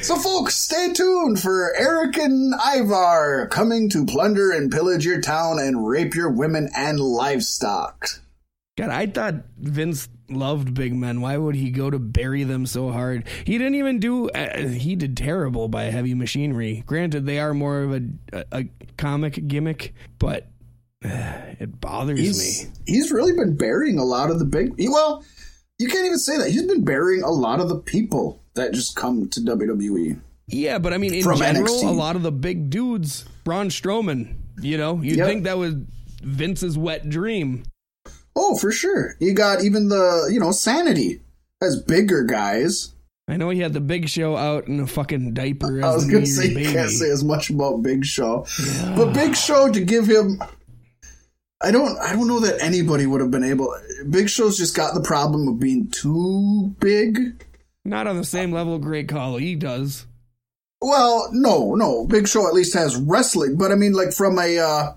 so, 0.03 0.17
folks, 0.17 0.55
stay 0.55 0.93
tuned 0.93 1.41
for 1.41 1.75
Eric 1.77 2.17
and 2.17 2.55
Ivar 2.55 3.49
coming 3.49 3.89
to 3.91 4.07
plunder 4.07 4.51
and 4.53 4.71
pillage 4.71 5.05
your 5.05 5.21
town 5.21 5.59
and 5.59 5.87
rape 5.87 6.15
your 6.15 6.31
women 6.31 6.69
and 6.77 7.01
livestock. 7.01 8.09
God, 8.77 8.91
I 8.91 9.07
thought 9.07 9.35
Vince 9.59 10.09
loved 10.31 10.73
big 10.75 10.95
men. 10.95 11.21
Why 11.21 11.37
would 11.37 11.57
he 11.57 11.71
go 11.71 11.91
to 11.91 11.99
bury 11.99 12.45
them 12.45 12.65
so 12.65 12.91
hard? 12.91 13.27
He 13.45 13.59
didn't 13.59 13.75
even 13.75 13.99
do. 13.99 14.31
Uh, 14.31 14.69
he 14.69 14.95
did 14.95 15.17
terrible 15.17 15.69
by 15.69 15.85
Heavy 15.85 16.15
Machinery. 16.15 16.85
Granted, 16.87 17.27
they 17.27 17.41
are 17.41 17.55
more 17.55 17.83
of 17.83 17.93
a 17.93 18.03
a, 18.33 18.45
a 18.53 18.65
comic 18.97 19.49
gimmick, 19.49 19.95
but 20.21 20.47
uh, 21.05 21.09
it 21.59 21.81
bothers 21.81 22.21
He's, 22.21 22.65
me. 22.65 22.73
he's 22.87 23.11
really 23.11 23.33
been 23.33 23.57
burying 23.57 23.99
a 23.99 24.05
lot 24.05 24.31
of 24.31 24.39
the 24.39 24.45
big. 24.45 24.75
Well, 24.79 25.25
you 25.79 25.89
can't 25.89 26.07
even 26.07 26.19
say 26.19 26.39
that. 26.39 26.51
He's 26.51 26.67
been 26.67 26.85
burying 26.85 27.23
a 27.23 27.31
lot 27.31 27.59
of 27.61 27.69
the 27.69 27.79
people 27.79 28.45
that 28.59 28.73
just 28.73 28.95
come 28.95 29.29
to. 29.31 29.41
WWE. 29.41 30.21
Yeah, 30.47 30.79
but 30.79 30.93
I 30.95 30.99
mean, 30.99 31.15
in 31.15 31.23
From 31.23 31.39
general, 31.39 31.67
NXT. 31.83 31.89
a 31.89 31.91
lot 31.91 32.17
of 32.17 32.23
the 32.23 32.33
big 32.33 32.71
dudes, 32.71 33.25
Braun 33.45 33.69
Strowman. 33.69 34.35
You 34.61 34.79
know, 34.79 35.01
you'd 35.03 35.19
Yep. 35.19 35.27
think 35.27 35.45
that 35.45 35.59
was 35.59 35.75
Vince's 36.23 36.77
wet 36.79 37.09
dream. 37.09 37.65
Oh, 38.35 38.57
for 38.57 38.71
sure. 38.73 39.17
You 39.21 39.35
got 39.35 39.63
even 39.65 39.89
the, 39.89 40.29
you 40.33 40.39
know, 40.41 40.53
Sanity 40.53 41.21
as 41.63 41.81
bigger 41.83 42.23
guys. 42.25 42.91
I 43.29 43.37
know 43.37 43.51
he 43.51 43.61
had 43.61 43.75
the 43.75 43.81
Big 43.81 44.09
Show 44.09 44.37
out 44.37 44.69
in 44.69 44.81
a 44.81 44.87
fucking 44.87 45.35
diaper. 45.35 45.79
As 45.81 45.85
I 45.85 45.95
was 45.95 46.05
going 46.07 46.25
to 46.25 46.31
say, 46.31 46.47
you 46.49 46.55
baby. 46.55 46.73
can't 46.73 46.91
say 46.91 47.11
as 47.11 47.23
much 47.23 47.51
about 47.51 47.83
Big 47.83 48.05
Show. 48.07 48.47
But 48.97 49.13
Big 49.13 49.37
Show, 49.37 49.71
to 49.71 49.81
give 49.85 50.07
him. 50.07 50.41
I 51.61 51.71
don't 51.73 51.99
I 51.99 52.13
don't 52.15 52.29
know 52.29 52.39
that 52.41 52.63
anybody 52.63 53.05
would 53.07 53.21
have 53.21 53.33
been 53.33 53.43
able 53.45 53.75
Big 54.09 54.31
Show's 54.31 54.57
just 54.57 54.77
got 54.77 54.95
the 54.95 55.01
problem 55.03 55.49
of 55.49 55.59
being 55.59 55.89
too 55.91 56.75
big. 56.79 57.45
Not 57.89 58.07
on 58.07 58.17
the 58.17 58.25
same 58.25 58.53
level 58.53 58.79
Great 58.79 59.09
Khali 59.09 59.55
does. 59.55 60.07
Well, 60.81 61.31
no, 61.33 61.75
no. 61.75 62.07
Big 62.07 62.29
Show 62.29 62.47
at 62.47 62.55
least 62.55 62.75
has 62.75 62.97
wrestling, 62.97 63.57
but 63.57 63.73
I 63.73 63.75
mean 63.75 63.95
like 63.95 64.13
from 64.13 64.39
a 64.39 64.59
uh 64.59 64.93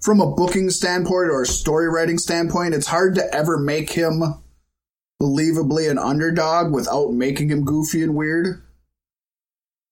from 0.00 0.20
a 0.20 0.30
booking 0.30 0.70
standpoint 0.70 1.30
or 1.30 1.42
a 1.42 1.46
story 1.46 1.88
writing 1.88 2.18
standpoint, 2.18 2.74
it's 2.74 2.86
hard 2.86 3.16
to 3.16 3.34
ever 3.34 3.58
make 3.58 3.90
him 3.90 4.22
believably 5.20 5.90
an 5.90 5.98
underdog 5.98 6.72
without 6.72 7.12
making 7.12 7.50
him 7.50 7.64
goofy 7.64 8.02
and 8.02 8.14
weird. 8.14 8.62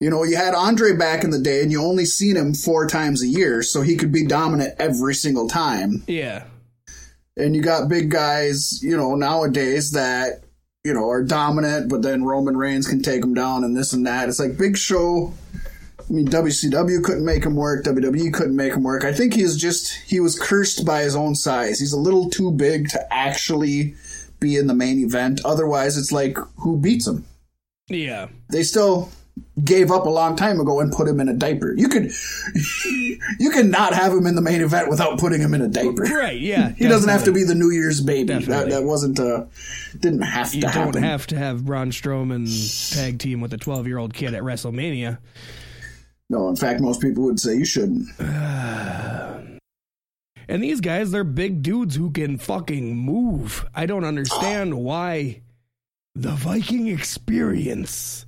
You 0.01 0.11
know, 0.11 0.23
you 0.23 0.37
had 0.37 0.55
Andre 0.55 0.93
back 0.93 1.25
in 1.25 1.31
the 1.31 1.39
day 1.41 1.63
and 1.63 1.73
you 1.73 1.83
only 1.83 2.05
seen 2.05 2.37
him 2.37 2.55
four 2.55 2.87
times 2.87 3.23
a 3.23 3.27
year, 3.27 3.63
so 3.63 3.83
he 3.83 3.97
could 3.97 4.13
be 4.13 4.27
dominant 4.27 4.75
every 4.79 5.15
single 5.15 5.49
time. 5.49 6.05
Yeah. 6.07 6.45
And 7.37 7.57
you 7.57 7.63
got 7.63 7.89
big 7.89 8.11
guys, 8.11 8.83
you 8.83 8.97
know, 8.97 9.17
nowadays 9.17 9.93
that, 9.93 10.44
you 10.85 10.93
know, 10.93 11.09
are 11.09 11.23
dominant, 11.23 11.89
but 11.89 12.03
then 12.03 12.25
Roman 12.25 12.59
Reigns 12.59 12.87
can 12.87 13.01
take 13.01 13.23
them 13.23 13.33
down 13.33 13.65
and 13.65 13.75
this 13.75 13.95
and 13.95 14.07
that. 14.07 14.29
It's 14.29 14.39
like 14.39 14.59
Big 14.59 14.77
Show. 14.77 15.33
I 15.99 16.13
mean, 16.13 16.29
WCW 16.29 17.03
couldn't 17.03 17.25
make 17.25 17.45
him 17.45 17.57
work. 17.57 17.85
WWE 17.87 18.33
couldn't 18.35 18.55
make 18.55 18.75
him 18.75 18.83
work. 18.83 19.03
I 19.03 19.15
think 19.15 19.33
he's 19.33 19.57
just, 19.57 19.95
he 20.07 20.21
was 20.21 20.39
cursed 20.39 20.85
by 20.85 21.01
his 21.01 21.17
own 21.17 21.35
size. 21.35 21.81
He's 21.81 21.95
a 21.95 21.99
little 21.99 22.29
too 22.29 22.51
big 22.51 22.91
to 22.91 23.13
actually 23.13 23.95
be 24.41 24.57
in 24.57 24.67
the 24.67 24.75
main 24.75 25.03
event. 25.03 25.41
Otherwise, 25.43 25.97
it's 25.97 26.13
like, 26.13 26.37
who 26.59 26.77
beats 26.77 27.07
him? 27.07 27.25
Yeah. 27.89 28.29
They 28.51 28.63
still 28.63 29.11
gave 29.63 29.91
up 29.91 30.05
a 30.07 30.11
long 30.11 30.37
time 30.37 30.61
ago 30.61 30.81
and 30.81 30.93
put 30.93 31.09
him 31.09 31.21
in 31.21 31.29
a 31.29 31.33
diaper. 31.33 31.75
You 31.77 31.89
could, 31.89 32.11
you 33.39 33.51
can 33.51 33.71
not 33.71 33.95
have 33.95 34.13
him 34.13 34.27
in 34.27 34.35
the 34.35 34.43
main 34.43 34.61
event 34.61 34.89
without 34.89 35.19
putting 35.19 35.41
him 35.41 35.55
in 35.55 35.63
a 35.63 35.69
diaper. 35.69 36.03
Right, 36.03 36.41
yeah. 36.41 36.71
He 36.71 36.89
doesn't 36.89 37.09
have 37.09 37.25
to 37.25 37.33
be 37.33 37.45
the 37.45 37.55
New 37.55 37.71
Year's 37.71 38.01
baby. 38.01 38.35
That, 38.35 38.41
Definitely. 38.41 38.71
that 38.73 38.85
wasn't 38.85 39.21
uh 39.21 39.45
didn't 39.99 40.23
have 40.23 40.51
to 40.51 40.57
You 40.59 40.63
don't 40.63 40.97
have 40.97 41.27
to 41.29 41.39
have 41.39 41.65
Braun 41.65 41.91
Strowman 41.91 42.95
tag 42.95 43.19
team 43.19 43.41
with 43.41 43.53
a 43.53 43.59
12 43.59 43.87
year 43.87 43.99
old 43.99 44.15
kid 44.15 44.35
at 44.35 44.43
WrestleMania. 44.43 45.19
no, 46.29 46.49
in 46.49 46.57
fact, 46.57 46.81
most 46.81 47.01
people 47.01 47.25
would 47.25 47.41
say 47.41 47.57
you 47.57 47.65
shouldn't. 47.65 48.09
And 50.47 50.63
these 50.63 50.83
guys, 50.83 51.11
they're 51.11 51.25
big 51.25 51.63
dudes 51.63 51.97
who 51.97 52.11
can 52.11 52.37
fucking 52.37 52.95
move. 52.95 53.65
I 53.75 53.87
don't 53.87 54.05
understand 54.05 54.75
why 54.75 55.41
the 56.15 56.33
Viking 56.33 56.89
experience. 56.89 58.24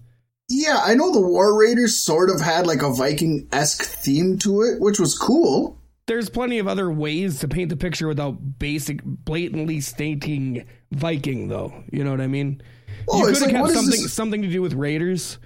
Yeah, 0.48 0.80
I 0.82 0.94
know 0.94 1.12
the 1.12 1.20
War 1.20 1.58
Raiders 1.58 1.96
sort 1.96 2.30
of 2.30 2.40
had 2.40 2.66
like 2.66 2.82
a 2.82 2.92
Viking 2.92 3.48
esque 3.52 3.82
theme 3.84 4.38
to 4.40 4.62
it, 4.62 4.80
which 4.80 5.00
was 5.00 5.18
cool. 5.18 5.78
There's 6.06 6.28
plenty 6.30 6.60
of 6.60 6.68
other 6.68 6.88
ways 6.88 7.40
to 7.40 7.48
paint 7.48 7.68
the 7.68 7.76
picture 7.76 8.06
without 8.06 8.58
basic, 8.60 9.02
blatantly 9.04 9.80
stating 9.80 10.64
Viking, 10.92 11.48
though. 11.48 11.82
You 11.90 12.04
know 12.04 12.12
what 12.12 12.20
I 12.20 12.28
mean? 12.28 12.62
Oh, 13.08 13.26
you 13.26 13.34
could 13.34 13.42
like, 13.42 13.50
have 13.56 13.66
is 13.66 13.74
something 13.74 14.02
this? 14.02 14.12
something 14.12 14.42
to 14.42 14.48
do 14.48 14.62
with 14.62 14.74
Raiders. 14.74 15.38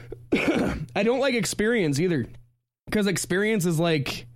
I 0.32 1.02
don't 1.04 1.20
like 1.20 1.34
experience 1.34 2.00
either, 2.00 2.26
because 2.86 3.06
experience 3.06 3.64
is 3.64 3.78
like 3.78 4.26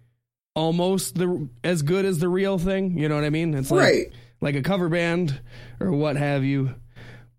almost 0.54 1.16
the 1.16 1.48
as 1.64 1.82
good 1.82 2.04
as 2.04 2.20
the 2.20 2.28
real 2.28 2.58
thing. 2.58 2.96
You 2.96 3.08
know 3.08 3.16
what 3.16 3.24
I 3.24 3.30
mean? 3.30 3.52
It's 3.54 3.72
like 3.72 3.80
Right. 3.80 4.12
like 4.40 4.54
a 4.54 4.62
cover 4.62 4.88
band 4.88 5.40
or 5.80 5.90
what 5.90 6.14
have 6.16 6.44
you. 6.44 6.76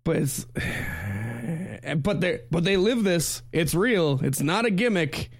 But 0.04 0.16
it's 0.16 0.46
but 1.98 2.20
they 2.20 2.40
but 2.50 2.64
they 2.64 2.76
live 2.76 3.04
this. 3.04 3.42
It's 3.52 3.74
real. 3.74 4.20
It's 4.22 4.40
not 4.40 4.64
a 4.64 4.70
gimmick, 4.70 5.30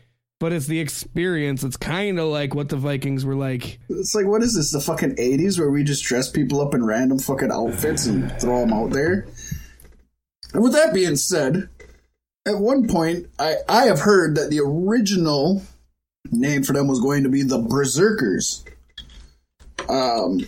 but 0.41 0.53
it's 0.53 0.67
the 0.67 0.81
experience. 0.81 1.65
It's 1.65 1.77
kind 1.77 2.19
of 2.19 2.29
like 2.29 2.55
what 2.55 2.69
the 2.69 2.77
Vikings 2.77 3.25
were 3.25 3.35
like. 3.35 3.79
It's 3.89 4.15
like 4.15 4.27
what 4.27 4.43
is 4.43 4.55
this? 4.55 4.73
The 4.73 4.81
fucking 4.81 5.17
eighties 5.19 5.59
where 5.59 5.71
we 5.71 5.85
just 5.85 6.05
dress 6.05 6.31
people 6.31 6.61
up 6.61 6.75
in 6.75 6.85
random 6.85 7.19
fucking 7.19 7.53
outfits 7.53 8.07
and 8.07 8.31
throw 8.41 8.61
them 8.61 8.73
out 8.73 8.91
there. 8.91 9.27
And 10.53 10.63
with 10.63 10.73
that 10.73 10.95
being 10.95 11.17
said, 11.17 11.69
at 12.47 12.59
one 12.59 12.89
point 12.89 13.29
I 13.39 13.57
I 13.69 13.87
have 13.87 14.01
heard 14.01 14.37
that 14.37 14.51
the 14.51 14.61
original 14.61 15.63
name 16.31 16.63
for 16.63 16.73
them 16.73 16.89
was 16.89 17.01
going 17.01 17.23
to 17.25 17.29
be 17.29 17.43
the 17.43 17.59
Berserkers. 17.59 18.65
Um, 19.89 20.41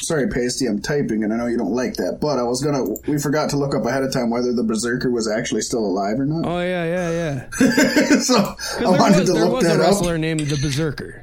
sorry, 0.00 0.26
Paystee, 0.28 0.68
I'm 0.68 0.80
typing, 0.80 1.22
and 1.24 1.32
I 1.32 1.36
know 1.36 1.46
you 1.46 1.56
don't 1.56 1.72
like 1.74 1.94
that, 1.94 2.18
but 2.20 2.38
I 2.38 2.42
was 2.42 2.62
gonna. 2.62 2.84
We 3.06 3.18
forgot 3.18 3.50
to 3.50 3.56
look 3.56 3.74
up 3.74 3.84
ahead 3.84 4.02
of 4.02 4.12
time 4.12 4.30
whether 4.30 4.52
the 4.52 4.64
Berserker 4.64 5.10
was 5.10 5.28
actually 5.30 5.62
still 5.62 5.84
alive 5.84 6.18
or 6.18 6.26
not. 6.26 6.46
Oh 6.46 6.60
yeah, 6.60 6.84
yeah, 6.84 7.48
yeah. 7.60 8.18
so 8.20 8.34
I 8.36 8.56
there 8.80 8.90
wanted 8.90 9.18
was, 9.20 9.26
to 9.28 9.32
there 9.34 9.44
look 9.44 9.52
was 9.54 9.64
a 9.64 9.68
that 9.68 9.80
up. 9.80 9.86
wrestler 9.86 10.18
named 10.18 10.40
the 10.40 10.56
Berserker. 10.56 11.22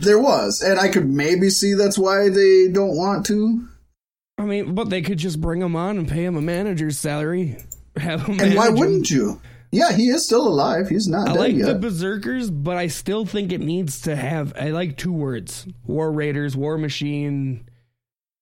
There 0.00 0.18
was, 0.18 0.62
and 0.62 0.80
I 0.80 0.88
could 0.88 1.08
maybe 1.08 1.48
see 1.50 1.74
that's 1.74 1.98
why 1.98 2.28
they 2.28 2.68
don't 2.68 2.96
want 2.96 3.26
to. 3.26 3.66
I 4.38 4.44
mean, 4.44 4.74
but 4.74 4.90
they 4.90 5.02
could 5.02 5.18
just 5.18 5.40
bring 5.40 5.60
him 5.62 5.76
on 5.76 5.98
and 5.98 6.08
pay 6.08 6.24
him 6.24 6.36
a 6.36 6.40
manager's 6.42 6.98
salary. 6.98 7.58
Have 7.96 8.22
him 8.26 8.40
And 8.40 8.54
why 8.56 8.68
him. 8.68 8.76
wouldn't 8.76 9.10
you? 9.10 9.40
Yeah, 9.70 9.92
he 9.92 10.08
is 10.08 10.24
still 10.24 10.46
alive. 10.48 10.88
He's 10.88 11.06
not 11.08 11.28
I 11.28 11.32
dead 11.32 11.38
like 11.38 11.54
yet. 11.54 11.66
the 11.66 11.74
Berserkers, 11.76 12.50
but 12.50 12.76
I 12.76 12.88
still 12.88 13.24
think 13.24 13.52
it 13.52 13.60
needs 13.60 14.02
to 14.02 14.16
have. 14.16 14.52
I 14.58 14.70
like 14.70 14.96
two 14.96 15.12
words: 15.12 15.66
War 15.86 16.10
Raiders, 16.12 16.56
War 16.56 16.76
Machine. 16.78 17.64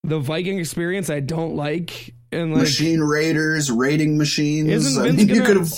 The 0.05 0.19
Viking 0.19 0.59
experience, 0.59 1.11
I 1.11 1.21
don't 1.21 1.57
like, 1.57 2.15
and 2.33 2.53
like, 2.53 2.63
Machine 2.63 3.01
Raiders, 3.01 3.71
raiding 3.71 4.17
machines. 4.19 4.69
Isn't 4.69 5.01
I 5.03 5.07
Vince 5.07 5.19
mean, 5.19 5.29
you 5.29 5.35
gonna- 5.35 5.47
could 5.47 5.57
have. 5.59 5.73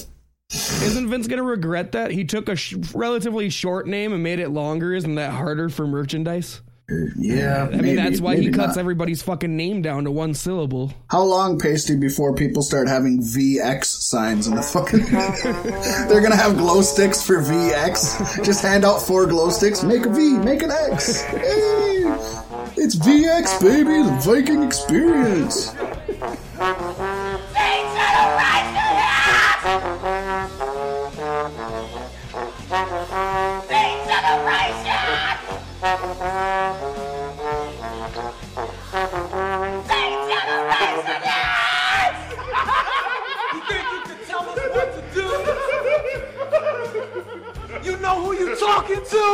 isn't 0.53 1.11
Vince 1.11 1.27
gonna 1.27 1.43
regret 1.43 1.93
that 1.93 2.13
he 2.13 2.25
took 2.25 2.49
a 2.49 2.55
sh- 2.57 2.75
relatively 2.95 3.51
short 3.51 3.87
name 3.89 4.13
and 4.13 4.23
made 4.23 4.39
it 4.39 4.51
longer? 4.51 4.95
Isn't 4.95 5.17
that 5.17 5.33
harder 5.33 5.69
for 5.69 5.87
merchandise? 5.87 6.61
Yeah, 7.17 7.69
I 7.73 7.77
mean, 7.77 7.97
that's 7.97 8.21
why 8.21 8.37
he 8.37 8.51
cuts 8.51 8.77
not. 8.77 8.81
everybody's 8.81 9.23
fucking 9.23 9.57
name 9.57 9.81
down 9.83 10.05
to 10.05 10.11
one 10.11 10.35
syllable. 10.35 10.93
How 11.09 11.23
long, 11.23 11.59
Paystee, 11.59 11.99
before 11.99 12.35
people 12.35 12.63
start 12.63 12.87
having 12.87 13.23
VX 13.23 13.85
signs 13.87 14.47
in 14.47 14.55
the 14.55 14.63
fucking. 14.63 15.01
They're 16.09 16.21
gonna 16.21 16.37
have 16.37 16.59
glow 16.59 16.83
sticks 16.83 17.23
for 17.27 17.37
VX. 17.43 18.45
Just 18.45 18.63
hand 18.63 18.85
out 18.85 19.01
four 19.01 19.27
glow 19.27 19.49
sticks. 19.51 19.83
Make 19.83 20.05
a 20.07 20.11
V, 20.11 20.37
make 20.39 20.63
an 20.63 20.71
X. 20.71 21.23
Hey! 21.23 22.05
It's 22.75 22.97
VX, 22.97 23.61
baby, 23.61 24.03
the 24.03 24.13
Viking 24.23 24.63
experience. 24.63 25.75
You 43.53 43.61
think 43.69 43.85
you 43.93 44.01
can 44.07 44.19
tell 44.27 44.49
us 44.49 44.59
what 44.71 44.89
to 44.95 45.01
do? 45.13 45.27
You 47.91 47.95
know 47.99 48.15
who 48.23 48.33
you 48.33 48.57
talking 48.57 49.03
to? 49.05 49.25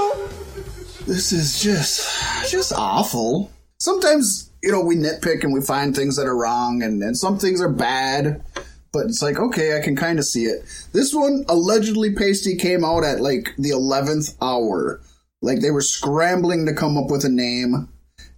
This 1.06 1.32
is 1.32 1.60
just, 1.62 2.00
just 2.50 2.72
awful. 2.72 3.50
Sometimes, 3.80 4.50
you 4.62 4.72
know, 4.72 4.80
we 4.82 4.96
nitpick 4.96 5.44
and 5.44 5.52
we 5.52 5.60
find 5.60 5.94
things 5.94 6.16
that 6.16 6.26
are 6.26 6.36
wrong 6.36 6.82
and, 6.82 7.02
and 7.02 7.16
some 7.16 7.38
things 7.38 7.60
are 7.60 7.68
bad, 7.68 8.42
but 8.92 9.06
it's 9.06 9.22
like, 9.22 9.38
okay, 9.38 9.76
I 9.76 9.80
can 9.80 9.94
kind 9.96 10.18
of 10.18 10.24
see 10.24 10.44
it. 10.44 10.64
This 10.92 11.14
one, 11.14 11.44
allegedly 11.48 12.10
Paystee 12.14 12.58
came 12.58 12.84
out 12.84 13.04
at 13.04 13.20
like 13.20 13.54
the 13.56 13.70
11th 13.70 14.34
hour. 14.42 15.00
Like 15.42 15.60
they 15.60 15.70
were 15.70 15.80
scrambling 15.82 16.66
to 16.66 16.74
come 16.74 16.96
up 16.98 17.10
with 17.10 17.24
a 17.24 17.28
name 17.28 17.88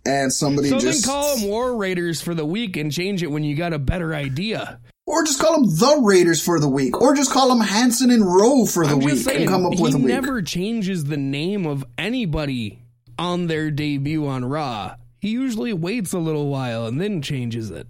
and 0.05 0.31
somebody 0.33 0.69
So 0.69 0.79
just. 0.79 1.07
then 1.07 1.11
call 1.15 1.37
them 1.37 1.49
War 1.49 1.77
Raiders 1.77 2.21
for 2.21 2.35
the 2.35 2.45
week 2.45 2.77
and 2.77 2.93
change 2.93 3.23
it 3.23 3.29
when 3.31 3.43
you 3.45 3.57
got 3.57 3.73
a 3.73 3.79
better 3.79 4.15
idea. 4.15 4.79
or 5.07 5.25
just 5.25 5.41
call 5.41 5.55
them 5.61 5.65
the 5.79 6.03
Raiders 6.05 6.43
for 6.45 6.61
the 6.61 6.69
week. 6.69 7.01
Or 7.01 7.15
just 7.15 7.33
call 7.33 7.49
them 7.49 7.61
Hanson 7.61 8.11
and 8.11 8.23
Rowe 8.25 8.67
for 8.67 8.85
the 8.87 8.93
I'm 8.93 8.99
week 9.01 9.17
saying, 9.17 9.43
and 9.43 9.49
come 9.49 9.65
up 9.65 9.79
with 9.81 9.95
a 9.95 9.97
week. 9.97 10.07
never 10.07 10.43
changes 10.43 11.05
the 11.05 11.17
name 11.17 11.65
of 11.67 11.85
anybody 11.97 12.79
on 13.21 13.49
their 13.49 13.71
debut 13.71 14.27
on 14.27 14.47
Raw. 14.47 14.97
He 15.19 15.29
usually 15.29 15.75
waits 15.75 16.15
a 16.15 16.19
little 16.19 16.49
while 16.49 16.87
and 16.87 16.99
then 16.99 17.21
changes 17.21 17.71
it. 17.71 17.87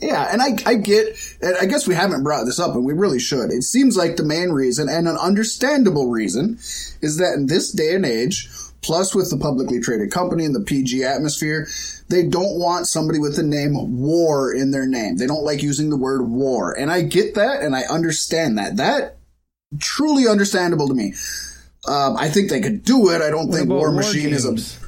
Yeah, 0.00 0.28
and 0.30 0.42
I, 0.42 0.70
I 0.70 0.74
get, 0.74 1.16
I 1.60 1.64
guess 1.66 1.88
we 1.88 1.94
haven't 1.94 2.22
brought 2.22 2.44
this 2.44 2.58
up, 2.58 2.74
and 2.74 2.84
we 2.84 2.92
really 2.92 3.18
should. 3.18 3.50
It 3.50 3.62
seems 3.62 3.96
like 3.96 4.16
the 4.16 4.24
main 4.24 4.50
reason, 4.50 4.88
and 4.88 5.08
an 5.08 5.16
understandable 5.16 6.08
reason, 6.10 6.58
is 7.00 7.16
that 7.18 7.34
in 7.34 7.46
this 7.46 7.72
day 7.72 7.94
and 7.94 8.04
age, 8.04 8.48
plus 8.82 9.14
with 9.14 9.30
the 9.30 9.36
publicly 9.36 9.80
traded 9.80 10.10
company 10.10 10.44
and 10.44 10.54
the 10.54 10.60
PG 10.60 11.04
atmosphere, 11.04 11.68
they 12.08 12.26
don't 12.26 12.58
want 12.58 12.86
somebody 12.86 13.18
with 13.18 13.36
the 13.36 13.42
name 13.42 14.00
war 14.00 14.52
in 14.52 14.70
their 14.70 14.86
name. 14.86 15.16
They 15.16 15.26
don't 15.26 15.44
like 15.44 15.62
using 15.62 15.88
the 15.90 15.96
word 15.96 16.22
war. 16.22 16.72
And 16.72 16.90
I 16.90 17.02
get 17.02 17.34
that, 17.36 17.62
and 17.62 17.74
I 17.76 17.82
understand 17.82 18.58
that. 18.58 18.76
That, 18.76 19.18
truly 19.78 20.26
understandable 20.26 20.88
to 20.88 20.94
me. 20.94 21.14
Um, 21.88 22.16
I 22.16 22.28
think 22.28 22.48
they 22.50 22.60
could 22.60 22.84
do 22.84 23.10
it. 23.10 23.20
I 23.22 23.30
don't 23.30 23.48
What 23.48 23.54
think 23.56 23.66
about 23.66 23.78
War 23.78 23.92
Machine 23.92 24.32
is 24.32 24.44
a. 24.44 24.48
Games? 24.50 24.78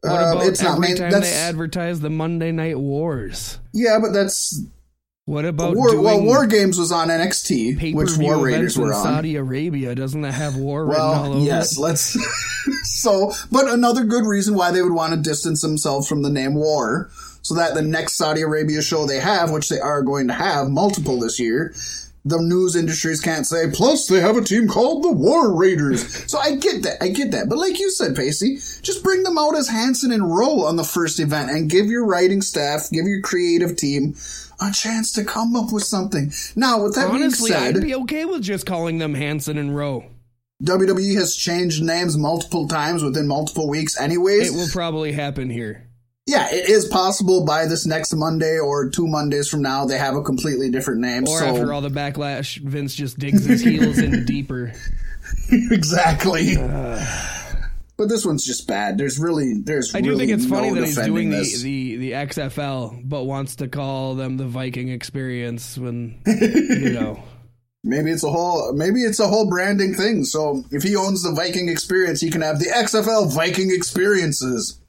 What 0.00 0.12
Um, 0.12 0.36
about 0.36 0.46
it's 0.46 0.62
not 0.62 0.76
every 0.76 0.88
main. 0.88 0.96
time 0.96 1.20
they 1.20 1.32
advertise 1.32 2.00
the 2.00 2.10
Monday 2.10 2.52
Night 2.52 2.78
Wars? 2.78 3.58
yeah, 3.72 3.98
but 4.00 4.12
that's 4.12 4.60
What 5.24 5.44
about 5.44 5.74
War, 5.76 6.00
well, 6.00 6.22
War 6.22 6.46
Games 6.46 6.78
was 6.78 6.92
on 6.92 7.08
NXT, 7.08 7.94
which 7.94 8.16
War 8.16 8.38
Raiders 8.38 8.78
were 8.78 8.94
on. 8.94 9.02
Saudi 9.02 9.34
Arabia? 9.36 9.94
Doesn't 9.96 10.20
that 10.22 10.34
have 10.34 10.56
war 10.56 10.86
written 10.86 11.02
all 11.02 11.22
Well, 11.22 11.32
over 11.34 11.44
yes, 11.44 11.76
it? 11.76 11.80
let's. 11.80 12.16
so, 13.00 13.32
but 13.50 13.68
another 13.68 14.04
good 14.04 14.24
reason 14.26 14.54
why 14.54 14.70
they 14.70 14.82
would 14.82 14.92
want 14.92 15.14
to 15.14 15.20
distance 15.20 15.62
themselves 15.62 16.08
from 16.08 16.22
the 16.22 16.30
name 16.30 16.54
War, 16.54 17.10
so 17.42 17.54
that 17.54 17.74
the 17.74 17.82
next 17.82 18.12
Saudi 18.14 18.42
Arabia 18.42 18.82
show 18.82 19.06
they 19.06 19.18
have, 19.20 19.50
which 19.50 19.68
they 19.68 19.80
are 19.80 20.02
going 20.02 20.28
to 20.28 20.34
have 20.34 20.68
multiple 20.68 21.18
this 21.18 21.40
year, 21.40 21.74
the 22.26 22.40
news 22.40 22.74
industries 22.74 23.20
can't 23.20 23.46
say. 23.46 23.70
Plus, 23.72 24.08
they 24.08 24.20
have 24.20 24.36
a 24.36 24.42
team 24.42 24.66
called 24.66 25.04
the 25.04 25.12
War 25.12 25.56
Raiders. 25.56 26.30
so 26.30 26.38
I 26.38 26.56
get 26.56 26.82
that, 26.82 27.02
I 27.02 27.08
get 27.08 27.30
that. 27.30 27.48
But 27.48 27.58
like 27.58 27.78
you 27.78 27.90
said, 27.90 28.16
Paystee, 28.16 28.82
just 28.82 29.04
bring 29.04 29.22
them 29.22 29.38
out 29.38 29.56
as 29.56 29.68
Hanson 29.68 30.10
and 30.10 30.28
Rowe 30.28 30.64
on 30.64 30.76
the 30.76 30.84
first 30.84 31.20
event, 31.20 31.50
and 31.50 31.70
give 31.70 31.86
your 31.86 32.04
writing 32.04 32.42
staff, 32.42 32.90
give 32.90 33.06
your 33.06 33.20
creative 33.20 33.76
team. 33.76 34.16
A 34.58 34.72
chance 34.72 35.12
to 35.12 35.24
come 35.24 35.54
up 35.54 35.70
with 35.70 35.84
something. 35.84 36.32
Now, 36.56 36.82
with 36.82 36.94
that 36.94 37.10
Honestly, 37.10 37.50
being 37.50 37.60
said, 37.60 37.76
I'd 37.76 37.82
be 37.82 37.94
okay 37.96 38.24
with 38.24 38.40
just 38.40 38.64
calling 38.64 38.96
them 38.96 39.12
Hanson 39.12 39.58
and 39.58 39.76
Rowe. 39.76 40.06
WWE 40.62 41.14
has 41.16 41.36
changed 41.36 41.82
names 41.82 42.16
multiple 42.16 42.66
times 42.66 43.02
within 43.02 43.28
multiple 43.28 43.68
weeks, 43.68 44.00
anyways. 44.00 44.54
It 44.54 44.58
will 44.58 44.68
probably 44.72 45.12
happen 45.12 45.50
here. 45.50 45.85
Yeah, 46.26 46.48
it 46.50 46.68
is 46.68 46.86
possible 46.86 47.44
by 47.44 47.66
this 47.66 47.86
next 47.86 48.12
Monday 48.12 48.58
or 48.58 48.90
two 48.90 49.06
Mondays 49.06 49.48
from 49.48 49.62
now 49.62 49.84
they 49.84 49.96
have 49.96 50.16
a 50.16 50.22
completely 50.22 50.70
different 50.70 51.00
name. 51.00 51.22
Or 51.24 51.38
so 51.38 51.46
after 51.46 51.72
all 51.72 51.80
the 51.80 51.88
backlash, 51.88 52.58
Vince 52.58 52.94
just 52.94 53.18
digs 53.18 53.44
his 53.44 53.62
heels 53.62 53.98
in 53.98 54.24
deeper. 54.26 54.72
exactly. 55.50 56.56
but 56.56 58.08
this 58.08 58.26
one's 58.26 58.44
just 58.44 58.66
bad. 58.66 58.98
There's 58.98 59.20
really, 59.20 59.60
there's. 59.62 59.94
I 59.94 60.00
do 60.00 60.10
really 60.10 60.26
think 60.26 60.40
it's 60.40 60.50
funny 60.50 60.70
no 60.70 60.80
that 60.80 60.86
he's 60.86 60.96
doing 60.96 61.30
the, 61.30 61.58
the, 61.62 61.96
the 61.96 62.12
XFL, 62.12 63.08
but 63.08 63.22
wants 63.22 63.56
to 63.56 63.68
call 63.68 64.16
them 64.16 64.36
the 64.36 64.46
Viking 64.46 64.88
experience 64.88 65.78
when, 65.78 66.20
you 66.26 66.90
know. 66.90 67.22
Maybe 67.84 68.10
it's 68.10 68.24
a 68.24 68.30
whole, 68.30 68.72
maybe 68.72 69.02
it's 69.02 69.20
a 69.20 69.28
whole 69.28 69.48
branding 69.48 69.94
thing. 69.94 70.24
So 70.24 70.64
if 70.72 70.82
he 70.82 70.96
owns 70.96 71.22
the 71.22 71.30
Viking 71.30 71.68
experience, 71.68 72.20
he 72.20 72.32
can 72.32 72.40
have 72.40 72.58
the 72.58 72.64
XFL 72.64 73.32
Viking 73.32 73.70
experiences. 73.70 74.80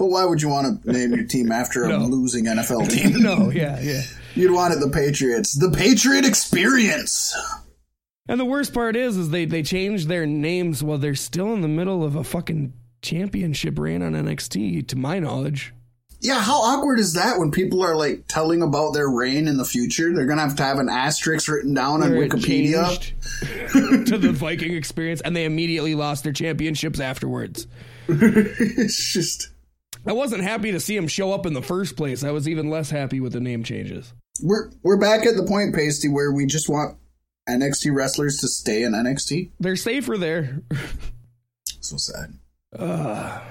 But 0.00 0.06
why 0.06 0.24
would 0.24 0.40
you 0.40 0.48
want 0.48 0.82
to 0.82 0.90
name 0.92 1.12
your 1.12 1.26
team 1.26 1.52
after 1.52 1.84
a 1.84 1.88
No. 1.90 1.98
losing 1.98 2.46
NFL 2.46 2.88
team? 2.90 3.20
No, 3.22 3.50
yeah, 3.50 3.78
yeah. 3.80 4.00
You'd 4.34 4.50
want 4.50 4.72
it 4.72 4.80
the 4.80 4.88
Patriots. 4.88 5.52
The 5.54 5.70
Patriot 5.70 6.24
Experience. 6.24 7.36
And 8.26 8.40
the 8.40 8.46
worst 8.46 8.72
part 8.72 8.96
is, 8.96 9.18
is 9.18 9.28
they, 9.28 9.44
they 9.44 9.62
changed 9.62 10.08
their 10.08 10.24
names 10.24 10.82
while 10.82 10.96
they're 10.96 11.14
still 11.14 11.52
in 11.52 11.60
the 11.60 11.68
middle 11.68 12.02
of 12.02 12.16
a 12.16 12.24
fucking 12.24 12.72
championship 13.02 13.78
reign 13.78 14.00
on 14.02 14.12
NXT, 14.14 14.88
to 14.88 14.96
my 14.96 15.18
knowledge. 15.18 15.74
Yeah, 16.22 16.40
how 16.40 16.62
awkward 16.62 16.98
is 16.98 17.12
that 17.12 17.38
when 17.38 17.50
people 17.50 17.82
are 17.84 17.94
like 17.94 18.24
telling 18.26 18.62
about 18.62 18.94
their 18.94 19.08
reign 19.10 19.48
in 19.48 19.58
the 19.58 19.66
future? 19.66 20.14
They're 20.14 20.24
gonna 20.26 20.40
have 20.40 20.56
to 20.56 20.62
have 20.62 20.78
an 20.78 20.88
asterisk 20.88 21.46
written 21.46 21.74
down 21.74 22.02
on 22.02 22.12
Where 22.12 22.22
it 22.22 22.32
Wikipedia. 22.32 24.04
to 24.06 24.16
the 24.16 24.32
Viking 24.32 24.74
experience, 24.74 25.20
and 25.20 25.36
they 25.36 25.44
immediately 25.44 25.94
lost 25.94 26.24
their 26.24 26.32
championships 26.32 27.00
afterwards. 27.00 27.66
it's 28.08 29.12
just 29.12 29.49
I 30.06 30.12
wasn't 30.12 30.42
happy 30.42 30.72
to 30.72 30.80
see 30.80 30.96
him 30.96 31.08
show 31.08 31.32
up 31.32 31.46
in 31.46 31.52
the 31.52 31.62
first 31.62 31.96
place. 31.96 32.24
I 32.24 32.30
was 32.30 32.48
even 32.48 32.70
less 32.70 32.90
happy 32.90 33.20
with 33.20 33.32
the 33.32 33.40
name 33.40 33.64
changes. 33.64 34.12
we're 34.42 34.70
we're 34.82 34.96
back 34.98 35.26
at 35.26 35.36
the 35.36 35.44
point, 35.44 35.74
Paystee, 35.74 36.12
where 36.12 36.32
we 36.32 36.46
just 36.46 36.68
want 36.68 36.96
NXT 37.48 37.94
wrestlers 37.94 38.38
to 38.38 38.48
stay 38.48 38.82
in 38.82 38.92
NXT. 38.92 39.50
They're 39.60 39.76
safer 39.76 40.16
there. 40.18 40.62
So 41.82 41.96
sad. 41.96 42.34
Ugh. 42.78 43.42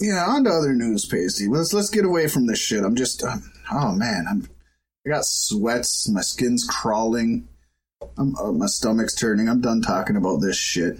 Yeah, 0.00 0.26
on 0.26 0.44
to 0.44 0.50
other 0.50 0.74
news, 0.74 1.08
Paystee. 1.08 1.48
Let's 1.48 1.72
let's 1.72 1.88
get 1.88 2.04
away 2.04 2.26
from 2.26 2.46
this 2.46 2.58
shit. 2.58 2.84
I'm 2.84 2.96
just, 2.96 3.22
um, 3.22 3.50
oh 3.70 3.92
man, 3.92 4.26
I'm 4.28 4.48
I 5.06 5.10
got 5.10 5.24
sweats, 5.24 6.08
my 6.08 6.20
skin's 6.20 6.64
crawling, 6.64 7.48
I'm, 8.18 8.36
uh, 8.36 8.52
my 8.52 8.66
stomach's 8.66 9.14
turning. 9.14 9.48
I'm 9.48 9.60
done 9.60 9.80
talking 9.80 10.16
about 10.16 10.40
this 10.40 10.56
shit. 10.56 10.98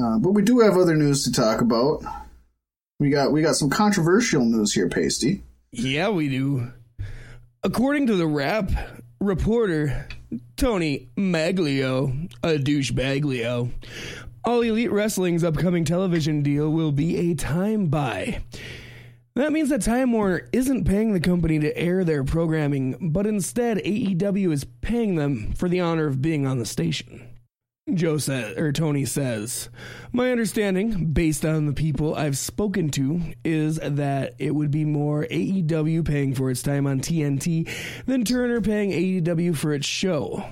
Uh, 0.00 0.18
but 0.18 0.30
we 0.32 0.42
do 0.42 0.60
have 0.60 0.76
other 0.76 0.94
news 0.94 1.24
to 1.24 1.32
talk 1.32 1.60
about. 1.60 2.04
We 3.00 3.10
got 3.10 3.30
we 3.30 3.42
got 3.42 3.54
some 3.54 3.70
controversial 3.70 4.44
news 4.44 4.72
here, 4.72 4.88
Paystee. 4.88 5.42
Yeah, 5.70 6.08
we 6.08 6.28
do. 6.28 6.72
According 7.62 8.08
to 8.08 8.16
the 8.16 8.26
Wrap 8.26 8.70
reporter 9.20 10.08
Tony 10.56 11.08
Maglio, 11.16 12.28
a 12.42 12.58
douchebaglio, 12.58 13.70
All 14.44 14.62
Elite 14.62 14.90
Wrestling's 14.90 15.44
upcoming 15.44 15.84
television 15.84 16.42
deal 16.42 16.70
will 16.70 16.90
be 16.90 17.30
a 17.30 17.34
time 17.34 17.86
buy. 17.86 18.42
That 19.36 19.52
means 19.52 19.68
that 19.68 19.82
Time 19.82 20.12
Warner 20.12 20.48
isn't 20.52 20.84
paying 20.84 21.12
the 21.12 21.20
company 21.20 21.60
to 21.60 21.76
air 21.78 22.02
their 22.02 22.24
programming, 22.24 22.96
but 23.12 23.24
instead 23.24 23.78
AEW 23.78 24.52
is 24.52 24.64
paying 24.80 25.14
them 25.14 25.52
for 25.52 25.68
the 25.68 25.80
honor 25.80 26.06
of 26.08 26.20
being 26.20 26.44
on 26.44 26.58
the 26.58 26.66
station. 26.66 27.28
Joe 27.94 28.18
says, 28.18 28.56
or 28.56 28.72
Tony 28.72 29.04
says, 29.04 29.68
my 30.12 30.30
understanding, 30.30 31.12
based 31.12 31.44
on 31.44 31.66
the 31.66 31.72
people 31.72 32.14
I've 32.14 32.36
spoken 32.36 32.90
to, 32.90 33.20
is 33.44 33.76
that 33.82 34.34
it 34.38 34.54
would 34.54 34.70
be 34.70 34.84
more 34.84 35.26
AEW 35.30 36.04
paying 36.04 36.34
for 36.34 36.50
its 36.50 36.62
time 36.62 36.86
on 36.86 37.00
TNT 37.00 37.68
than 38.06 38.24
Turner 38.24 38.60
paying 38.60 38.90
AEW 38.90 39.56
for 39.56 39.72
its 39.72 39.86
show. 39.86 40.44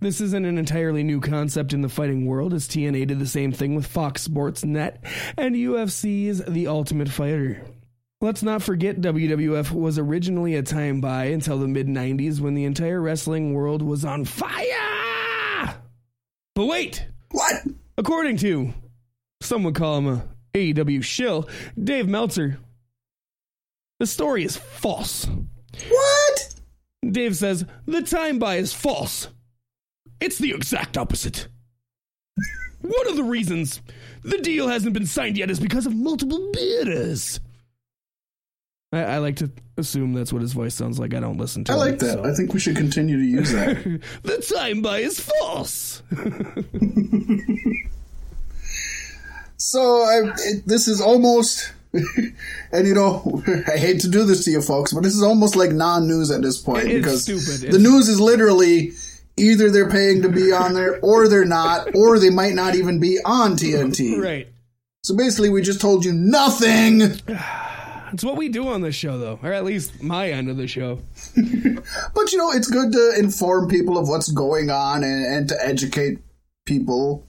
This 0.00 0.20
isn't 0.20 0.44
an 0.44 0.58
entirely 0.58 1.04
new 1.04 1.20
concept 1.20 1.72
in 1.72 1.82
the 1.82 1.88
fighting 1.88 2.26
world, 2.26 2.54
as 2.54 2.66
TNA 2.66 3.06
did 3.06 3.18
the 3.18 3.26
same 3.26 3.52
thing 3.52 3.74
with 3.74 3.86
Fox 3.86 4.22
Sports 4.22 4.64
Net 4.64 5.04
and 5.36 5.54
UFC's 5.54 6.44
The 6.44 6.66
Ultimate 6.66 7.08
Fighter. 7.08 7.64
Let's 8.20 8.42
not 8.42 8.62
forget 8.62 9.00
WWF 9.00 9.72
was 9.72 9.98
originally 9.98 10.54
a 10.54 10.62
time 10.62 11.00
buy 11.00 11.26
until 11.26 11.58
the 11.58 11.68
mid 11.68 11.88
90s 11.88 12.40
when 12.40 12.54
the 12.54 12.64
entire 12.64 13.00
wrestling 13.00 13.52
world 13.52 13.82
was 13.82 14.04
on 14.04 14.24
fire. 14.24 15.11
But 16.54 16.66
wait, 16.66 17.06
What? 17.30 17.62
according 17.96 18.36
to 18.38 18.74
some 19.40 19.62
would 19.64 19.74
call 19.74 19.98
him 19.98 20.06
a 20.08 20.28
AEW 20.54 21.02
shill, 21.02 21.48
Dave 21.82 22.06
Meltzer, 22.08 22.58
the 23.98 24.06
story 24.06 24.44
is 24.44 24.56
false. 24.56 25.26
What? 25.88 26.54
Dave 27.10 27.36
says 27.36 27.64
the 27.86 28.02
time 28.02 28.38
buy 28.38 28.56
is 28.56 28.72
false. 28.72 29.28
It's 30.20 30.38
the 30.38 30.52
exact 30.52 30.96
opposite. 30.98 31.48
One 32.82 33.08
of 33.08 33.16
the 33.16 33.24
reasons 33.24 33.80
the 34.22 34.38
deal 34.38 34.68
hasn't 34.68 34.92
been 34.92 35.06
signed 35.06 35.38
yet 35.38 35.50
is 35.50 35.58
because 35.60 35.86
of 35.86 35.94
multiple 35.94 36.50
bidders. 36.52 37.40
I, 38.92 38.98
I 39.04 39.18
like 39.18 39.36
to 39.36 39.50
assume 39.78 40.12
that's 40.12 40.32
what 40.32 40.42
his 40.42 40.52
voice 40.52 40.74
sounds 40.74 40.98
like. 40.98 41.14
I 41.14 41.20
don't 41.20 41.38
listen 41.38 41.64
to 41.64 41.72
it. 41.72 41.74
I 41.74 41.78
like 41.78 41.98
that. 42.00 42.12
so. 42.12 42.24
I 42.24 42.34
think 42.34 42.52
we 42.52 42.60
should 42.60 42.76
continue 42.76 43.16
to 43.16 43.24
use 43.24 43.50
that. 43.52 44.00
the 44.22 44.38
time 44.54 44.82
buy 44.82 44.98
is 44.98 45.18
false. 45.18 46.02
so 49.56 49.80
I, 50.02 50.32
it, 50.44 50.66
this 50.66 50.88
is 50.88 51.00
almost, 51.00 51.72
and 52.72 52.86
you 52.86 52.94
know, 52.94 53.42
I 53.72 53.76
hate 53.78 54.00
to 54.00 54.08
do 54.08 54.24
this 54.24 54.44
to 54.44 54.50
you 54.50 54.60
folks, 54.62 54.92
but 54.92 55.02
this 55.02 55.14
is 55.14 55.22
almost 55.22 55.56
like 55.56 55.70
non-news 55.72 56.30
at 56.30 56.42
this 56.42 56.58
point 56.60 56.84
It's 56.88 56.94
because 56.96 57.22
stupid. 57.22 57.60
the 57.62 57.68
It's- 57.68 57.80
news 57.80 58.08
is 58.08 58.20
literally 58.20 58.92
either 59.38 59.70
they're 59.70 59.90
paying 59.90 60.20
to 60.22 60.28
be 60.28 60.52
on 60.52 60.74
there 60.74 61.00
or 61.00 61.28
they're 61.28 61.44
not, 61.46 61.94
or 61.94 62.18
they 62.18 62.28
might 62.30 62.54
not 62.54 62.74
even 62.74 63.00
be 63.00 63.18
on 63.24 63.52
TNT. 63.56 64.20
right. 64.22 64.48
So 65.04 65.16
basically, 65.16 65.48
we 65.48 65.62
just 65.62 65.80
told 65.80 66.04
you 66.04 66.12
nothing. 66.12 67.00
It's 68.12 68.24
what 68.24 68.36
we 68.36 68.48
do 68.48 68.68
on 68.68 68.82
this 68.82 68.94
show, 68.94 69.18
though, 69.18 69.38
or 69.42 69.52
at 69.52 69.64
least 69.64 70.02
my 70.02 70.30
end 70.30 70.48
of 70.50 70.56
the 70.56 70.66
show. 70.66 71.00
But 72.14 72.30
you 72.30 72.38
know, 72.38 72.52
it's 72.52 72.70
good 72.70 72.92
to 72.92 73.14
inform 73.18 73.68
people 73.68 73.98
of 73.98 74.08
what's 74.08 74.30
going 74.30 74.70
on 74.70 75.02
and, 75.02 75.24
and 75.26 75.48
to 75.48 75.66
educate 75.66 76.18
people. 76.64 77.26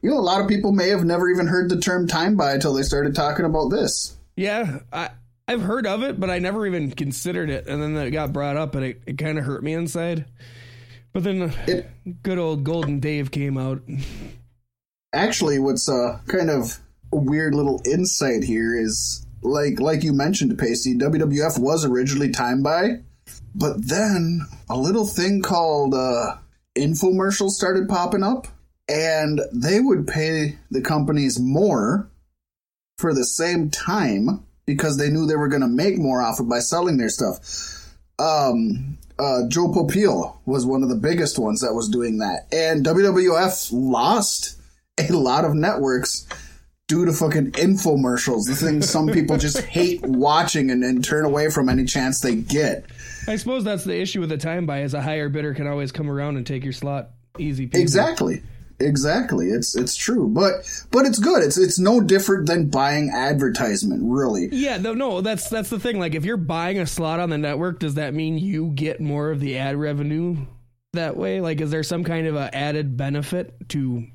You 0.00 0.10
know, 0.10 0.18
a 0.18 0.20
lot 0.20 0.40
of 0.40 0.48
people 0.48 0.72
may 0.72 0.88
have 0.88 1.04
never 1.04 1.28
even 1.28 1.46
heard 1.46 1.68
the 1.68 1.78
term 1.80 2.08
time 2.08 2.34
buy 2.36 2.52
until 2.54 2.72
they 2.74 2.82
started 2.82 3.14
talking 3.14 3.44
about 3.44 3.68
this. 3.68 4.16
Yeah, 4.36 4.78
I 4.92 5.10
I've 5.46 5.62
heard 5.62 5.86
of 5.86 6.02
it, 6.02 6.18
but 6.18 6.30
I 6.30 6.38
never 6.38 6.66
even 6.66 6.90
considered 6.92 7.50
it. 7.50 7.66
And 7.66 7.82
then 7.82 7.94
it 7.96 8.10
got 8.10 8.32
brought 8.32 8.56
up, 8.56 8.74
and 8.74 8.84
it, 8.84 9.02
it 9.06 9.18
kind 9.18 9.38
of 9.38 9.44
hurt 9.44 9.62
me 9.62 9.74
inside. 9.74 10.24
But 11.12 11.24
then 11.24 11.52
It- 11.66 11.90
good 12.22 12.38
old 12.38 12.64
Golden 12.64 13.00
Dave 13.00 13.30
came 13.30 13.58
out. 13.58 13.82
Actually, 15.12 15.58
what's 15.58 15.88
uh, 15.88 16.20
kind 16.26 16.50
of 16.50 16.78
a 17.12 17.16
weird 17.16 17.54
little 17.54 17.80
insight 17.84 18.42
here 18.42 18.76
is 18.76 19.23
like 19.44 19.78
like 19.78 20.02
you 20.02 20.12
mentioned, 20.12 20.52
Paystee, 20.58 20.98
WWF 20.98 21.58
was 21.58 21.84
originally 21.84 22.30
time 22.30 22.62
buy, 22.62 23.00
but 23.54 23.86
then 23.86 24.40
a 24.68 24.76
little 24.76 25.06
thing 25.06 25.42
called 25.42 25.94
uh, 25.94 26.36
infomercials 26.74 27.50
started 27.50 27.88
popping 27.88 28.22
up, 28.22 28.48
and 28.88 29.40
they 29.52 29.80
would 29.80 30.08
pay 30.08 30.58
the 30.70 30.80
companies 30.80 31.38
more 31.38 32.10
for 32.98 33.14
the 33.14 33.24
same 33.24 33.70
time 33.70 34.44
because 34.66 34.96
they 34.96 35.10
knew 35.10 35.26
they 35.26 35.36
were 35.36 35.48
going 35.48 35.62
to 35.62 35.68
make 35.68 35.98
more 35.98 36.22
off 36.22 36.40
it 36.40 36.48
by 36.48 36.58
selling 36.58 36.96
their 36.96 37.10
stuff. 37.10 37.38
Um, 38.18 38.98
uh, 39.18 39.42
Joe 39.48 39.68
Popeil 39.68 40.38
was 40.46 40.64
one 40.64 40.82
of 40.82 40.88
the 40.88 40.96
biggest 40.96 41.38
ones 41.38 41.60
that 41.60 41.74
was 41.74 41.88
doing 41.88 42.18
that, 42.18 42.46
and 42.50 42.84
WWF 42.84 43.68
lost 43.72 44.58
a 44.98 45.12
lot 45.12 45.44
of 45.44 45.54
networks 45.54 46.26
due 46.88 47.04
to 47.04 47.12
fucking 47.12 47.52
infomercials. 47.52 48.46
The 48.46 48.54
things 48.54 48.88
some 48.88 49.08
people 49.08 49.36
just 49.36 49.60
hate 49.62 50.02
watching 50.02 50.70
and, 50.70 50.84
and 50.84 51.04
turn 51.04 51.24
away 51.24 51.50
from 51.50 51.68
any 51.68 51.84
chance 51.84 52.20
they 52.20 52.36
get. 52.36 52.86
I 53.26 53.36
suppose 53.36 53.64
that's 53.64 53.84
the 53.84 53.98
issue 53.98 54.20
with 54.20 54.28
the 54.28 54.36
time 54.36 54.66
buy 54.66 54.82
is 54.82 54.94
a 54.94 55.00
higher 55.00 55.28
bidder 55.28 55.54
can 55.54 55.66
always 55.66 55.92
come 55.92 56.10
around 56.10 56.36
and 56.36 56.46
take 56.46 56.64
your 56.64 56.72
slot 56.72 57.10
easy. 57.38 57.66
peasy. 57.66 57.80
Exactly. 57.80 58.42
Exactly. 58.80 59.50
It's 59.50 59.76
it's 59.76 59.96
true. 59.96 60.28
But 60.28 60.68
but 60.90 61.06
it's 61.06 61.18
good. 61.18 61.44
It's 61.44 61.56
it's 61.56 61.78
no 61.78 62.00
different 62.00 62.46
than 62.46 62.70
buying 62.70 63.10
advertisement, 63.10 64.02
really. 64.04 64.48
Yeah, 64.50 64.78
no, 64.78 64.94
no, 64.94 65.20
that's 65.20 65.48
that's 65.48 65.70
the 65.70 65.78
thing. 65.78 66.00
Like, 66.00 66.14
if 66.14 66.24
you're 66.24 66.36
buying 66.36 66.80
a 66.80 66.86
slot 66.86 67.20
on 67.20 67.30
the 67.30 67.38
network, 67.38 67.78
does 67.78 67.94
that 67.94 68.14
mean 68.14 68.36
you 68.36 68.72
get 68.74 69.00
more 69.00 69.30
of 69.30 69.38
the 69.38 69.58
ad 69.58 69.76
revenue 69.76 70.36
that 70.92 71.16
way? 71.16 71.40
Like, 71.40 71.60
is 71.60 71.70
there 71.70 71.84
some 71.84 72.02
kind 72.02 72.26
of 72.26 72.34
a 72.34 72.54
added 72.54 72.96
benefit 72.96 73.68
to 73.70 74.06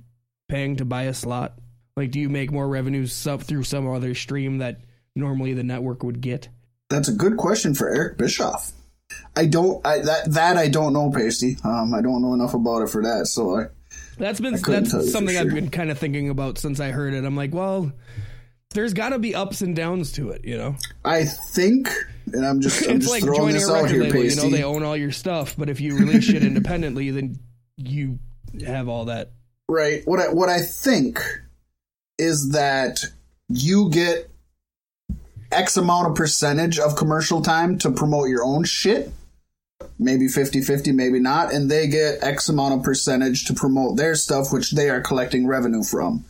paying 0.50 0.76
to 0.76 0.86
buy 0.86 1.04
a 1.04 1.14
slot? 1.14 1.54
Like, 2.00 2.12
do 2.12 2.20
you 2.22 2.30
make 2.30 2.50
more 2.50 2.66
revenue 2.66 3.06
sub 3.08 3.42
through 3.42 3.64
some 3.64 3.86
other 3.86 4.16
stream 4.16 4.60
that 4.60 4.78
normally 5.18 5.54
the 5.54 5.64
network 5.64 6.02
would 6.02 6.22
get? 6.22 6.48
That's 6.90 7.10
a 7.10 7.12
good 7.12 7.36
question 7.36 7.76
for 7.76 7.90
Eric 7.94 8.18
Bischoff. 8.18 8.72
I 9.36 9.48
don't 9.48 9.86
I, 9.86 10.00
that 10.00 10.32
that 10.32 10.56
I 10.56 10.70
don't 10.70 10.94
know, 10.94 11.10
Paystee. 11.10 11.64
Um, 11.66 11.94
I 11.94 12.02
don't 12.02 12.22
know 12.22 12.34
enough 12.34 12.54
about 12.54 12.84
it 12.84 12.90
for 12.90 13.04
that. 13.04 13.28
So 13.28 13.60
I 13.60 13.66
That's 14.18 14.40
been 14.40 14.58
couldn't 14.60 14.84
that's 14.84 14.92
tell 14.92 15.02
you 15.02 15.08
for 15.08 15.12
something 15.12 15.36
I've 15.36 15.48
sure. 15.48 15.56
been 15.56 15.70
kind 15.70 15.92
of 15.92 16.00
thinking 16.00 16.30
about 16.30 16.58
since 16.58 16.80
I 16.80 16.92
heard 16.92 17.14
it. 17.14 17.26
I'm 17.26 17.36
like, 17.36 17.54
well, 17.54 17.92
there's 18.70 18.94
got 18.94 19.10
to 19.10 19.20
be 19.20 19.36
ups 19.36 19.60
and 19.60 19.76
downs 19.76 20.14
to 20.14 20.30
it, 20.30 20.46
you 20.46 20.56
know. 20.56 20.78
I 21.04 21.26
think, 21.26 21.90
and 22.32 22.46
I'm 22.46 22.62
just 22.62 22.82
I'm 22.90 22.96
it's 22.96 23.08
just 23.08 23.12
like 23.12 23.24
throwing 23.24 23.40
joining 23.40 23.56
this 23.56 23.70
a 23.70 23.76
out 23.76 23.90
here, 23.90 24.04
label. 24.04 24.24
You 24.24 24.38
know, 24.38 24.50
they 24.50 24.64
own 24.64 24.84
all 24.84 24.96
your 24.96 25.12
stuff, 25.12 25.56
but 25.58 25.70
if 25.70 25.82
you 25.82 25.98
release 25.98 26.24
shit 26.24 26.46
independently, 26.46 27.12
then 27.12 27.40
you 27.76 28.20
have 28.66 28.88
all 28.88 29.04
that. 29.06 29.34
Right. 29.68 30.02
What 30.06 30.22
I 30.22 30.30
what 30.30 30.48
I 30.48 30.62
think 30.62 31.22
is 32.20 32.50
that 32.50 33.06
you 33.48 33.90
get 33.90 34.30
X 35.52 35.78
amount 35.78 36.08
of 36.08 36.16
percentage 36.16 36.78
of 36.78 36.96
commercial 36.96 37.42
time 37.42 37.78
to 37.80 37.92
promote 37.92 38.30
your 38.30 38.44
own 38.44 38.64
shit. 38.64 39.12
Maybe 39.98 40.28
50-50, 40.28 40.94
maybe 40.94 41.20
not, 41.20 41.54
and 41.54 41.72
they 41.72 41.88
get 41.88 42.24
X 42.24 42.50
amount 42.50 42.76
of 42.76 42.84
percentage 42.84 43.46
to 43.46 43.54
promote 43.54 43.98
their 43.98 44.16
stuff, 44.16 44.52
which 44.52 44.72
they 44.72 44.90
are 44.90 45.02
collecting 45.02 45.48
revenue 45.48 45.84
from. 45.84 46.26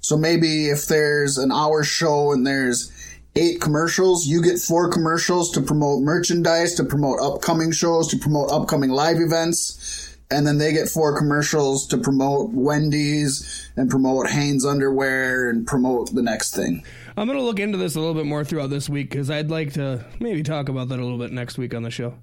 So 0.00 0.16
maybe 0.16 0.68
if 0.68 0.86
there's 0.86 1.38
an 1.38 1.52
hour 1.52 1.84
show 1.84 2.32
and 2.32 2.46
there's 2.46 2.92
eight 3.34 3.60
commercials, 3.60 4.26
you 4.26 4.42
get 4.42 4.58
four 4.58 4.88
commercials 4.88 5.50
to 5.52 5.60
promote 5.60 6.02
merchandise, 6.02 6.74
to 6.74 6.84
promote 6.84 7.20
upcoming 7.20 7.70
shows, 7.70 8.08
to 8.08 8.18
promote 8.18 8.50
upcoming 8.50 8.90
live 8.90 9.20
events, 9.20 10.05
and 10.30 10.46
then 10.46 10.58
they 10.58 10.72
get 10.72 10.88
four 10.88 11.16
commercials 11.16 11.86
to 11.88 11.98
promote 11.98 12.50
Wendy's 12.52 13.70
and 13.76 13.90
promote 13.90 14.28
Hanes 14.28 14.64
underwear 14.64 15.48
and 15.48 15.66
promote 15.66 16.14
the 16.14 16.22
next 16.22 16.54
thing. 16.54 16.84
I'm 17.16 17.26
gonna 17.26 17.40
look 17.40 17.60
into 17.60 17.78
this 17.78 17.96
a 17.96 18.00
little 18.00 18.14
bit 18.14 18.26
more 18.26 18.44
throughout 18.44 18.70
this 18.70 18.88
week 18.88 19.10
because 19.10 19.30
I'd 19.30 19.50
like 19.50 19.74
to 19.74 20.04
maybe 20.20 20.42
talk 20.42 20.68
about 20.68 20.88
that 20.88 20.98
a 20.98 21.02
little 21.02 21.18
bit 21.18 21.32
next 21.32 21.58
week 21.58 21.74
on 21.74 21.82
the 21.82 21.90
show. 21.90 22.14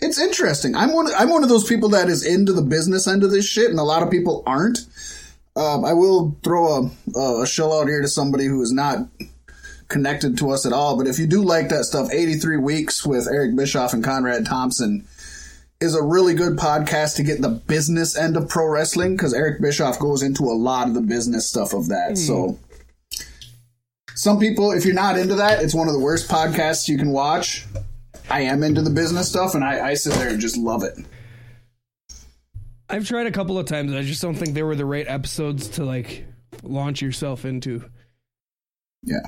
It's 0.00 0.18
interesting. 0.18 0.74
I'm 0.74 0.92
one. 0.92 1.08
I'm 1.16 1.30
one 1.30 1.42
of 1.42 1.48
those 1.48 1.68
people 1.68 1.88
that 1.90 2.08
is 2.08 2.24
into 2.24 2.52
the 2.52 2.62
business 2.62 3.06
end 3.06 3.24
of 3.24 3.30
this 3.30 3.46
shit, 3.46 3.70
and 3.70 3.78
a 3.78 3.84
lot 3.84 4.02
of 4.02 4.10
people 4.10 4.42
aren't. 4.46 4.78
Um, 5.56 5.84
I 5.84 5.92
will 5.92 6.36
throw 6.44 6.90
a, 7.16 7.42
a 7.42 7.46
shill 7.46 7.72
out 7.72 7.88
here 7.88 8.00
to 8.00 8.08
somebody 8.08 8.46
who 8.46 8.62
is 8.62 8.72
not 8.72 9.08
connected 9.88 10.38
to 10.38 10.50
us 10.50 10.66
at 10.66 10.72
all. 10.72 10.96
But 10.96 11.08
if 11.08 11.18
you 11.18 11.26
do 11.26 11.42
like 11.42 11.68
that 11.70 11.84
stuff, 11.84 12.12
83 12.12 12.58
Weeks 12.58 13.04
with 13.04 13.26
Eric 13.26 13.56
Bischoff 13.56 13.92
and 13.92 14.04
Conrad 14.04 14.46
Thompson 14.46 15.06
is 15.80 15.94
a 15.94 16.02
really 16.02 16.34
good 16.34 16.56
podcast 16.56 17.16
to 17.16 17.22
get 17.22 17.40
the 17.40 17.48
business 17.48 18.16
end 18.16 18.36
of 18.36 18.48
pro 18.48 18.66
wrestling 18.66 19.16
because 19.16 19.32
Eric 19.32 19.60
Bischoff 19.60 19.98
goes 19.98 20.22
into 20.22 20.44
a 20.44 20.52
lot 20.54 20.88
of 20.88 20.94
the 20.94 21.00
business 21.00 21.46
stuff 21.48 21.72
of 21.72 21.88
that. 21.88 22.18
So. 22.18 22.48
Hmm. 22.48 22.64
Some 24.14 24.40
people, 24.40 24.72
if 24.72 24.84
you're 24.84 24.94
not 24.94 25.16
into 25.16 25.36
that, 25.36 25.62
it's 25.62 25.76
one 25.76 25.86
of 25.86 25.94
the 25.94 26.00
worst 26.00 26.28
podcasts 26.28 26.88
you 26.88 26.98
can 26.98 27.10
watch. 27.10 27.64
I 28.28 28.40
am 28.40 28.64
into 28.64 28.82
the 28.82 28.90
business 28.90 29.28
stuff, 29.28 29.54
and 29.54 29.62
I, 29.62 29.90
I 29.90 29.94
sit 29.94 30.12
there 30.14 30.28
and 30.28 30.40
just 30.40 30.56
love 30.56 30.82
it. 30.82 30.98
I've 32.90 33.06
tried 33.06 33.28
a 33.28 33.30
couple 33.30 33.58
of 33.58 33.66
times. 33.66 33.92
I 33.94 34.02
just 34.02 34.20
don't 34.20 34.34
think 34.34 34.54
they 34.54 34.64
were 34.64 34.74
the 34.74 34.84
right 34.84 35.06
episodes 35.06 35.68
to 35.70 35.84
like 35.84 36.26
launch 36.64 37.00
yourself 37.00 37.44
into. 37.44 37.84
Yeah. 39.04 39.20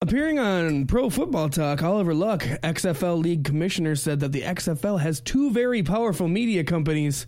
Appearing 0.00 0.38
on 0.38 0.86
Pro 0.86 1.10
Football 1.10 1.48
Talk, 1.48 1.82
Oliver 1.82 2.14
Luck, 2.14 2.42
XFL 2.42 3.20
League 3.20 3.42
Commissioner, 3.42 3.96
said 3.96 4.20
that 4.20 4.30
the 4.30 4.42
XFL 4.42 5.00
has 5.00 5.20
two 5.20 5.50
very 5.50 5.82
powerful 5.82 6.28
media 6.28 6.62
companies 6.62 7.26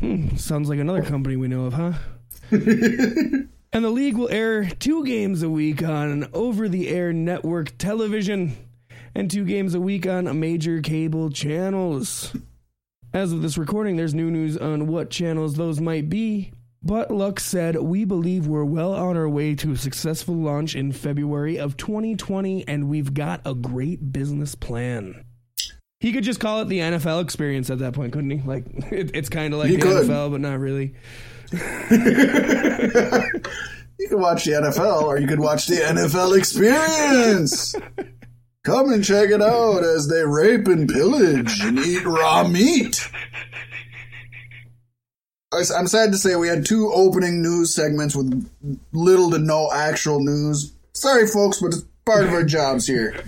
hmm, 0.00 0.34
Sounds 0.36 0.68
like 0.68 0.80
another 0.80 1.02
company 1.02 1.36
we 1.36 1.46
know 1.46 1.66
of, 1.66 1.74
huh? 1.74 1.92
and 2.50 3.48
the 3.84 3.88
league 3.88 4.16
will 4.16 4.28
air 4.30 4.68
two 4.68 5.04
games 5.04 5.44
a 5.44 5.48
week 5.48 5.80
on 5.80 6.28
over 6.32 6.68
the 6.68 6.88
air 6.88 7.12
network 7.12 7.78
television 7.78 8.56
and 9.14 9.30
two 9.30 9.44
games 9.44 9.74
a 9.74 9.80
week 9.80 10.08
on 10.08 10.40
major 10.40 10.80
cable 10.80 11.30
channels. 11.30 12.34
As 13.12 13.32
of 13.32 13.42
this 13.42 13.56
recording, 13.56 13.96
there's 13.96 14.12
new 14.12 14.30
news 14.30 14.58
on 14.58 14.88
what 14.88 15.08
channels 15.08 15.54
those 15.54 15.80
might 15.80 16.10
be. 16.10 16.52
But 16.86 17.10
Luck 17.10 17.40
said, 17.40 17.76
We 17.76 18.04
believe 18.04 18.46
we're 18.46 18.64
well 18.64 18.94
on 18.94 19.16
our 19.16 19.28
way 19.28 19.56
to 19.56 19.72
a 19.72 19.76
successful 19.76 20.36
launch 20.36 20.76
in 20.76 20.92
February 20.92 21.58
of 21.58 21.76
2020, 21.76 22.68
and 22.68 22.88
we've 22.88 23.12
got 23.12 23.40
a 23.44 23.54
great 23.54 24.12
business 24.12 24.54
plan. 24.54 25.24
He 25.98 26.12
could 26.12 26.22
just 26.22 26.38
call 26.38 26.60
it 26.60 26.66
the 26.68 26.78
NFL 26.78 27.24
experience 27.24 27.70
at 27.70 27.80
that 27.80 27.92
point, 27.94 28.12
couldn't 28.12 28.30
he? 28.30 28.40
Like, 28.46 28.66
it, 28.92 29.10
it's 29.14 29.28
kind 29.28 29.52
of 29.52 29.58
like 29.58 29.70
He 29.70 29.76
the 29.76 29.82
could. 29.82 30.06
NFL, 30.06 30.30
but 30.30 30.40
not 30.40 30.60
really. 30.60 30.94
You 33.98 34.08
can 34.08 34.20
watch 34.20 34.44
the 34.44 34.50
NFL 34.52 35.04
or 35.04 35.18
you 35.18 35.26
could 35.26 35.40
watch 35.40 35.68
the 35.68 35.76
NFL 35.76 36.36
experience. 36.36 37.74
Come 38.62 38.92
and 38.92 39.02
check 39.02 39.30
it 39.30 39.40
out 39.40 39.82
as 39.84 40.06
they 40.08 40.22
rape 40.22 40.66
and 40.68 40.86
pillage 40.86 41.60
and 41.62 41.78
eat 41.78 42.04
raw 42.04 42.46
meat. 42.46 43.08
I'm 45.56 45.86
sad 45.86 46.12
to 46.12 46.18
say 46.18 46.36
we 46.36 46.48
had 46.48 46.66
two 46.66 46.90
opening 46.92 47.42
news 47.42 47.74
segments 47.74 48.14
with 48.14 48.48
little 48.92 49.30
to 49.30 49.38
no 49.38 49.70
actual 49.72 50.20
news. 50.20 50.72
Sorry, 50.92 51.26
folks, 51.26 51.60
but 51.60 51.68
it's 51.68 51.84
part 52.04 52.24
of 52.24 52.32
our 52.32 52.44
jobs 52.44 52.86
here. 52.86 53.24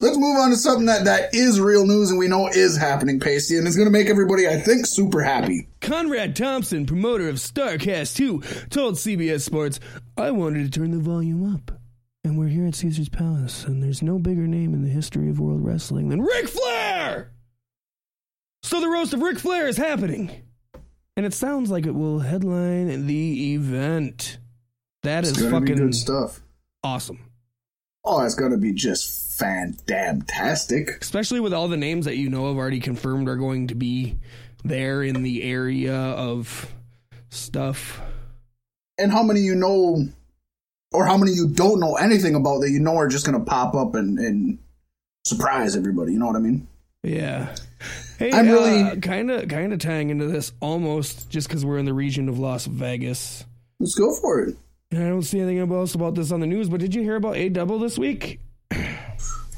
Let's 0.00 0.16
move 0.16 0.38
on 0.38 0.48
to 0.50 0.56
something 0.56 0.86
that, 0.86 1.04
that 1.04 1.34
is 1.34 1.60
real 1.60 1.86
news 1.86 2.08
and 2.08 2.18
we 2.18 2.26
know 2.26 2.48
is 2.48 2.78
happening, 2.78 3.20
Paystee, 3.20 3.58
and 3.58 3.66
it's 3.66 3.76
going 3.76 3.86
to 3.86 3.92
make 3.92 4.08
everybody, 4.08 4.48
I 4.48 4.56
think, 4.58 4.86
super 4.86 5.22
happy. 5.22 5.68
Conrad 5.82 6.34
Thompson, 6.34 6.86
promoter 6.86 7.28
of 7.28 7.36
Starrcast 7.36 8.16
2, 8.16 8.68
told 8.70 8.94
CBS 8.94 9.42
Sports, 9.42 9.78
I 10.16 10.30
wanted 10.30 10.64
to 10.64 10.78
turn 10.80 10.92
the 10.92 10.98
volume 10.98 11.54
up. 11.54 11.72
And 12.24 12.38
we're 12.38 12.48
here 12.48 12.66
at 12.66 12.74
Caesar's 12.76 13.10
Palace, 13.10 13.64
and 13.64 13.82
there's 13.82 14.02
no 14.02 14.18
bigger 14.18 14.46
name 14.46 14.72
in 14.72 14.82
the 14.82 14.90
history 14.90 15.28
of 15.28 15.38
world 15.38 15.62
wrestling 15.62 16.08
than 16.08 16.22
Ric 16.22 16.48
Flair! 16.48 17.32
So 18.62 18.80
the 18.80 18.88
roast 18.88 19.12
of 19.12 19.20
Ric 19.20 19.38
Flair 19.38 19.68
is 19.68 19.76
happening. 19.76 20.30
And 21.20 21.26
it 21.26 21.34
sounds 21.34 21.70
like 21.70 21.84
it 21.84 21.94
will 21.94 22.20
headline 22.20 23.06
the 23.06 23.52
event. 23.52 24.38
That 25.02 25.24
is 25.24 25.32
It's 25.32 25.42
be 25.42 25.50
fucking 25.50 25.76
good 25.76 25.94
stuff. 25.94 26.40
awesome. 26.82 27.18
Oh, 28.06 28.24
it's 28.24 28.34
going 28.34 28.52
to 28.52 28.56
be 28.56 28.72
just 28.72 29.38
fan-damn-tastic. 29.38 30.96
Especially 31.02 31.38
with 31.38 31.52
all 31.52 31.68
the 31.68 31.76
names 31.76 32.06
that 32.06 32.16
you 32.16 32.30
know 32.30 32.48
have 32.48 32.56
already 32.56 32.80
confirmed 32.80 33.28
are 33.28 33.36
going 33.36 33.66
to 33.66 33.74
be 33.74 34.16
there 34.64 35.02
in 35.02 35.22
the 35.22 35.42
area 35.42 35.94
of 35.94 36.72
stuff. 37.28 38.00
and 38.96 39.12
how 39.12 39.22
many 39.22 39.40
you 39.40 39.54
know 39.54 40.08
or 40.90 41.04
how 41.04 41.18
many 41.18 41.32
you 41.32 41.48
don't 41.48 41.80
know 41.80 41.96
anything 41.96 42.34
about 42.34 42.60
that 42.60 42.70
you 42.70 42.80
know 42.80 42.96
are 42.96 43.08
just 43.08 43.26
going 43.26 43.38
to 43.38 43.44
pop 43.44 43.74
up 43.74 43.94
and, 43.94 44.18
and 44.18 44.58
surprise 45.26 45.76
everybody 45.76 46.12
you 46.14 46.18
know 46.18 46.26
what 46.26 46.36
i 46.36 46.40
mean 46.40 46.66
Yeah. 47.02 47.54
Hey, 48.18 48.30
I'm 48.32 48.46
really- 48.48 49.00
kind 49.00 49.30
of 49.30 49.48
kind 49.48 49.72
of 49.72 49.78
tying 49.78 50.10
into 50.10 50.26
this 50.26 50.52
almost 50.60 51.30
just 51.30 51.48
because 51.48 51.64
we're 51.64 51.78
in 51.78 51.86
the 51.86 51.94
region 51.94 52.28
of 52.28 52.38
Las 52.38 52.66
Vegas. 52.66 53.44
let's 53.78 53.94
go 53.94 54.14
for 54.20 54.40
it 54.42 54.56
I 54.92 54.96
don't 55.08 55.22
see 55.22 55.38
anything 55.40 55.58
else 55.72 55.94
about 55.94 56.16
this 56.16 56.32
on 56.32 56.40
the 56.40 56.46
news, 56.48 56.68
but 56.68 56.80
did 56.80 56.94
you 56.94 57.02
hear 57.02 57.14
about 57.16 57.36
A 57.36 57.48
Double 57.48 57.78
this 57.78 57.96
week? 57.98 58.40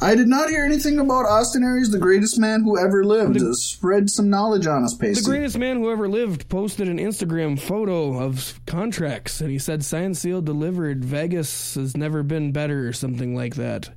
i 0.00 0.14
did 0.16 0.26
not 0.26 0.50
hear 0.50 0.64
anything 0.64 0.98
about 0.98 1.26
austin 1.26 1.62
aries 1.62 1.90
the 1.92 1.98
greatest 1.98 2.36
man 2.38 2.62
who 2.64 2.76
ever 2.78 3.04
lived 3.04 3.38
to 3.38 3.54
spread 3.54 4.10
some 4.10 4.28
knowledge 4.28 4.66
on 4.66 4.82
us 4.82 4.96
The 4.96 5.22
greatest 5.24 5.56
man 5.58 5.76
who 5.76 5.90
ever 5.92 6.08
lived 6.08 6.48
posted 6.48 6.88
an 6.88 6.98
Instagram 6.98 7.58
photo 7.58 8.18
of 8.20 8.58
contracts, 8.66 9.40
and 9.40 9.50
he 9.50 9.58
said 9.58 9.84
signed, 9.84 10.16
sealed, 10.16 10.44
delivered. 10.46 11.04
Vegas 11.04 11.74
has 11.76 11.96
never 11.96 12.22
been 12.24 12.50
better, 12.52 12.86
or 12.88 12.92
something 12.92 13.34
like 13.36 13.54
that. 13.56 13.90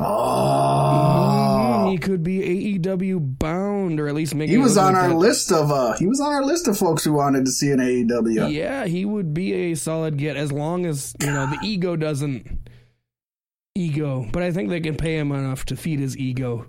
Oh 0.00 1.90
He 1.90 1.98
could 1.98 2.22
be 2.22 2.78
AEW 2.78 3.38
bound, 3.38 3.98
or 4.00 4.08
at 4.08 4.14
least 4.14 4.34
make 4.34 4.48
he 4.48 4.58
was 4.58 4.76
on 4.76 4.94
like 4.94 5.02
our 5.02 5.08
that. 5.10 5.14
list 5.16 5.50
of 5.52 5.70
uh 5.70 5.92
he 5.98 6.06
was 6.06 6.20
on 6.20 6.32
our 6.32 6.44
list 6.44 6.68
of 6.68 6.78
folks 6.78 7.04
who 7.04 7.12
wanted 7.12 7.44
to 7.44 7.50
see 7.50 7.70
an 7.70 7.78
aew 7.80 8.50
Yeah, 8.52 8.86
he 8.86 9.04
would 9.04 9.34
be 9.34 9.52
a 9.52 9.74
solid 9.74 10.16
get 10.16 10.36
as 10.36 10.52
long 10.52 10.86
as 10.86 11.14
you 11.20 11.26
know 11.26 11.46
the 11.46 11.58
ego 11.64 11.96
doesn't 11.96 12.46
ego. 13.74 14.28
But 14.32 14.42
I 14.42 14.50
think 14.52 14.68
they 14.70 14.80
can 14.80 14.96
pay 14.96 15.16
him 15.18 15.32
enough 15.32 15.64
to 15.66 15.76
feed 15.76 16.00
his 16.00 16.16
ego. 16.16 16.66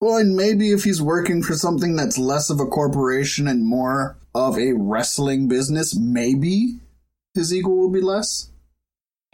well 0.00 0.16
and 0.18 0.36
maybe 0.36 0.72
if 0.72 0.84
he's 0.84 1.00
working 1.02 1.42
for 1.42 1.54
something 1.54 1.96
that's 1.96 2.18
less 2.18 2.50
of 2.50 2.60
a 2.60 2.66
corporation 2.66 3.48
and 3.48 3.64
more 3.66 4.18
of 4.34 4.56
a 4.58 4.72
wrestling 4.72 5.46
business 5.48 5.94
maybe 5.96 6.80
his 7.34 7.52
ego 7.52 7.68
will 7.68 7.90
be 7.90 8.00
less 8.00 8.50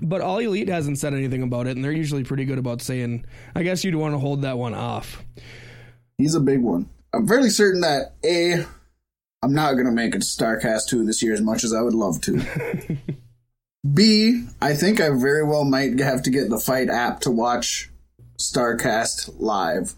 But 0.01 0.21
All 0.21 0.39
Elite 0.39 0.69
hasn't 0.69 0.99
said 0.99 1.15
anything 1.15 1.43
about 1.43 1.67
it, 1.67 1.77
and 1.77 1.85
they're 1.85 1.93
usually 1.93 2.25
pretty 2.25 2.45
good 2.45 2.59
about 2.59 2.81
saying. 2.83 3.25
I 3.55 3.63
guess 3.63 3.85
you'd 3.85 3.95
want 3.97 4.15
to 4.15 4.19
hold 4.19 4.43
that 4.43 4.59
one 4.59 4.75
off. 4.75 5.25
He's 6.19 6.35
a 6.35 6.41
big 6.41 6.61
one. 6.61 6.89
I'm 7.13 7.27
fairly 7.27 7.51
certain 7.51 7.81
that 7.81 8.15
A, 8.25 8.65
I'm 9.43 9.55
not 9.55 9.73
going 9.73 9.87
to 9.87 9.93
make 9.93 10.15
it 10.15 10.21
to 10.21 10.27
Starrcast 10.27 10.89
2 10.89 11.05
this 11.05 11.23
year 11.23 11.33
as 11.33 11.41
much 11.41 11.65
as 11.65 11.73
I 11.73 11.81
would 11.81 11.95
love 11.95 12.21
to. 12.23 12.43
B, 13.95 14.47
I 14.61 14.75
think 14.75 15.01
I 15.01 15.11
very 15.11 15.45
well 15.45 15.65
might 15.65 15.99
have 16.01 16.23
to 16.25 16.31
get 16.31 16.51
the 16.51 16.59
Fight 16.59 16.91
app 16.91 17.21
to 17.21 17.31
watch 17.31 17.91
Starrcast 18.37 19.37
live. 19.39 19.95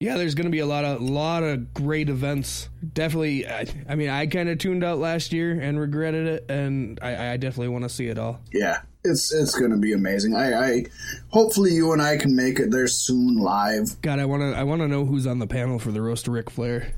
Yeah, 0.00 0.16
there's 0.16 0.34
going 0.34 0.46
to 0.46 0.50
be 0.50 0.60
a 0.60 0.66
lot 0.66 0.84
of 0.84 1.02
lot 1.02 1.42
of 1.42 1.74
great 1.74 2.08
events. 2.08 2.68
Definitely. 2.94 3.46
I, 3.46 3.66
I 3.88 3.94
mean, 3.96 4.08
I 4.08 4.26
kind 4.26 4.48
of 4.48 4.58
tuned 4.58 4.82
out 4.82 4.98
last 4.98 5.32
year 5.32 5.60
and 5.60 5.78
regretted 5.78 6.26
it, 6.26 6.46
and 6.50 6.98
I, 7.02 7.32
I 7.32 7.36
definitely 7.36 7.68
want 7.68 7.84
to 7.84 7.90
see 7.90 8.06
it 8.06 8.18
all. 8.18 8.40
Yeah, 8.50 8.80
it's 9.04 9.32
it's 9.32 9.58
going 9.58 9.70
to 9.70 9.76
be 9.76 9.92
amazing. 9.92 10.34
I, 10.34 10.54
I 10.54 10.84
hopefully 11.28 11.72
you 11.72 11.92
and 11.92 12.02
I 12.02 12.16
can 12.16 12.36
make 12.36 12.58
it 12.58 12.70
there 12.70 12.86
soon 12.86 13.36
live. 13.36 14.00
God, 14.02 14.18
I 14.18 14.24
want 14.24 14.42
to 14.42 14.58
I 14.58 14.62
want 14.62 14.82
to 14.82 14.88
know 14.88 15.04
who's 15.04 15.26
on 15.26 15.38
the 15.38 15.46
panel 15.46 15.78
for 15.78 15.90
the 15.90 16.02
roast 16.02 16.28
of 16.28 16.34
Ric 16.34 16.50
Flair. 16.50 16.92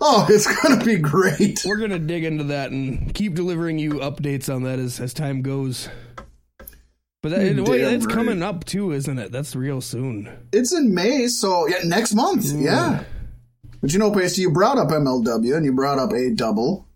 Oh, 0.00 0.26
it's 0.30 0.46
going 0.46 0.78
to 0.78 0.84
be 0.84 0.96
great. 0.96 1.62
We're 1.64 1.78
gonna 1.78 1.98
dig 1.98 2.24
into 2.24 2.44
that 2.44 2.70
and 2.70 3.14
keep 3.14 3.34
delivering 3.34 3.78
you 3.78 3.92
updates 3.94 4.52
on 4.52 4.64
that 4.64 4.78
as, 4.78 5.00
as 5.00 5.14
time 5.14 5.42
goes. 5.42 5.88
But 7.22 7.30
that, 7.30 7.54
You're 7.54 7.64
well, 7.64 7.74
it's 7.74 8.04
right. 8.04 8.14
coming 8.14 8.42
up 8.42 8.64
too, 8.64 8.90
isn't 8.90 9.18
it? 9.18 9.30
That's 9.30 9.54
real 9.54 9.80
soon. 9.80 10.28
It's 10.52 10.72
in 10.72 10.92
May, 10.92 11.28
so 11.28 11.68
yeah, 11.68 11.78
next 11.84 12.14
month. 12.14 12.46
Yeah. 12.52 13.04
But 13.80 13.92
you 13.92 14.00
know, 14.00 14.10
Paystee, 14.10 14.38
you 14.38 14.50
brought 14.50 14.76
up 14.76 14.88
MLW 14.88 15.56
and 15.56 15.64
you 15.64 15.72
brought 15.72 16.00
up 16.00 16.12
a 16.12 16.30
double. 16.34 16.88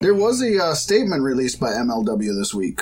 There 0.00 0.14
was 0.14 0.42
a 0.42 0.62
uh, 0.62 0.74
statement 0.74 1.22
released 1.22 1.60
by 1.60 1.70
MLW 1.70 2.36
this 2.36 2.52
week, 2.52 2.80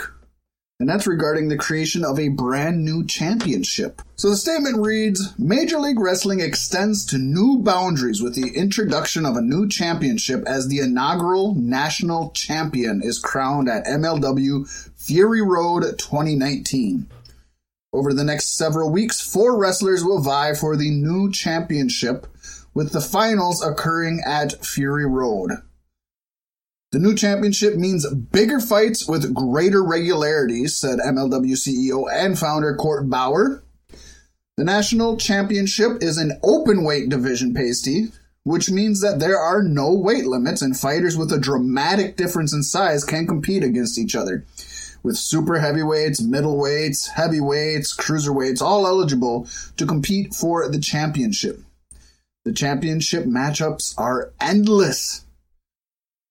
and 0.83 0.91
that's 0.91 1.07
regarding 1.07 1.47
the 1.47 1.57
creation 1.57 2.05
of 2.05 2.19
a 2.19 2.27
brand 2.27 2.85
new 2.85 3.07
championship. 3.07 4.03
So 4.17 4.31
the 4.31 4.37
statement 4.37 4.85
reads 4.85 5.33
Major 5.39 5.79
League 5.79 6.01
Wrestling 6.01 6.41
extends 6.41 7.07
to 7.07 7.19
new 7.19 7.61
boundaries 7.61 8.21
with 8.21 8.35
the 8.35 8.49
introduction 8.57 9.25
of 9.25 9.37
a 9.37 9.43
new 9.43 9.69
championship 9.69 10.43
as 10.45 10.67
the 10.67 10.81
inaugural 10.81 11.55
national 11.55 12.33
champion 12.33 13.01
is 13.01 13.21
crowned 13.21 13.69
at 13.69 13.87
MLW 13.87 14.69
Fury 14.97 15.41
Road 15.41 15.83
2019. 15.83 17.07
Over 17.93 18.13
the 18.13 18.25
next 18.25 18.57
several 18.57 18.91
weeks, 18.91 19.21
four 19.21 19.57
wrestlers 19.57 20.03
will 20.03 20.21
vie 20.21 20.53
for 20.53 20.77
the 20.77 20.91
new 20.91 21.31
championship, 21.31 22.27
with 22.75 22.91
the 22.91 23.01
finals 23.01 23.65
occurring 23.65 24.21
at 24.27 24.67
Fury 24.67 25.07
Road. 25.07 25.53
The 26.93 26.99
new 26.99 27.15
championship 27.15 27.77
means 27.77 28.07
bigger 28.07 28.61
fights 28.61 29.09
with 29.09 29.35
greater 29.35 29.83
regularity, 29.83 30.67
said 30.67 30.99
MLW 30.99 31.53
CEO 31.53 32.05
and 32.13 32.39
founder 32.39 32.77
Court 32.77 33.09
Bauer. 33.09 33.63
The 34.59 34.65
national 34.65 35.17
championship 35.17 36.03
is 36.03 36.19
an 36.19 36.39
open 36.43 36.85
weight 36.85 37.09
division 37.09 37.55
Paystee, 37.55 38.15
which 38.45 38.71
means 38.71 39.01
that 39.01 39.21
there 39.21 39.39
are 39.39 39.63
no 39.63 39.95
weight 39.95 40.27
limits 40.27 40.61
and 40.61 40.77
fighters 40.77 41.17
with 41.17 41.33
a 41.33 41.41
dramatic 41.41 42.19
difference 42.19 42.53
in 42.53 42.63
size 42.63 43.05
can 43.05 43.27
compete 43.27 43.65
against 43.65 43.99
each 43.99 44.15
other 44.15 44.45
with 45.03 45.17
super 45.17 45.59
heavyweights, 45.59 46.21
middleweights, 46.21 47.09
heavyweights, 47.09 47.97
cruiserweights, 47.97 48.61
all 48.61 48.87
eligible 48.87 49.49
to 49.77 49.87
compete 49.87 50.35
for 50.35 50.69
the 50.69 50.79
championship. 50.79 51.61
The 52.45 52.53
championship 52.53 53.25
matchups 53.25 53.95
are 53.99 54.33
endless. 54.41 55.25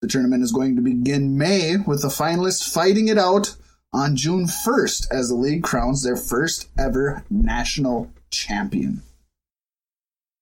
The 0.02 0.08
tournament 0.08 0.44
is 0.44 0.52
going 0.52 0.76
to 0.78 0.82
begin 0.82 1.38
May 1.38 1.78
with 1.78 2.02
the 2.02 2.08
finalists 2.08 2.72
fighting 2.72 3.08
it 3.08 3.18
out 3.18 3.56
on 3.94 4.16
June 4.16 4.46
1st 4.46 5.08
as 5.12 5.30
the 5.30 5.36
league 5.36 5.64
crowns 5.64 6.02
their 6.04 6.16
first 6.16 6.70
ever 6.78 7.24
national 7.30 8.12
champion. 8.32 9.04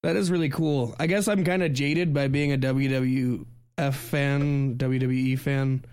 That 0.03 0.15
is 0.15 0.31
really 0.31 0.49
cool. 0.49 0.95
I 0.97 1.07
guess 1.07 1.27
I'm 1.27 1.43
kind 1.43 1.61
of 1.61 1.73
jaded 1.73 2.13
by 2.13 2.29
being 2.29 2.53
a 2.53 2.57
WWF 2.57 3.45
fan, 3.93 4.75
WWE 4.77 5.37
fan, 5.37 5.83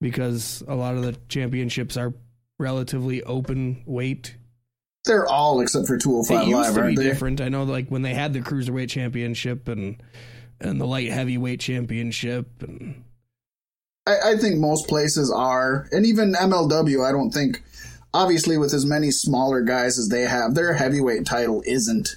because 0.00 0.62
a 0.68 0.74
lot 0.74 0.94
of 0.94 1.02
the 1.02 1.16
championships 1.28 1.96
are 1.96 2.14
relatively 2.60 3.24
open 3.24 3.82
weight. 3.86 4.36
They're 5.04 5.26
all 5.26 5.60
except 5.60 5.88
for 5.88 5.96
It 5.96 6.02
205 6.02 6.46
used 6.46 6.56
Live, 6.56 6.74
to 6.74 6.82
be 6.90 6.94
they? 6.94 7.02
different. 7.02 7.40
I 7.40 7.48
know, 7.48 7.64
like 7.64 7.88
when 7.88 8.02
they 8.02 8.14
had 8.14 8.32
the 8.32 8.40
cruiserweight 8.40 8.88
championship, 8.88 9.66
and 9.66 10.00
and 10.60 10.80
the 10.80 10.86
light 10.86 11.10
heavyweight 11.10 11.60
championship 11.60 12.62
and 12.62 13.02
I, 14.06 14.32
I 14.32 14.36
think 14.36 14.56
most 14.58 14.88
places 14.88 15.32
are, 15.32 15.88
and 15.92 16.06
even 16.06 16.32
MLW. 16.34 17.04
I 17.04 17.12
don't 17.12 17.30
think, 17.32 17.62
obviously, 18.14 18.56
with 18.58 18.72
as 18.72 18.86
many 18.86 19.10
smaller 19.10 19.62
guys 19.62 19.98
as 19.98 20.08
they 20.08 20.22
have, 20.22 20.54
their 20.54 20.74
heavyweight 20.74 21.26
title 21.26 21.62
isn't. 21.66 22.16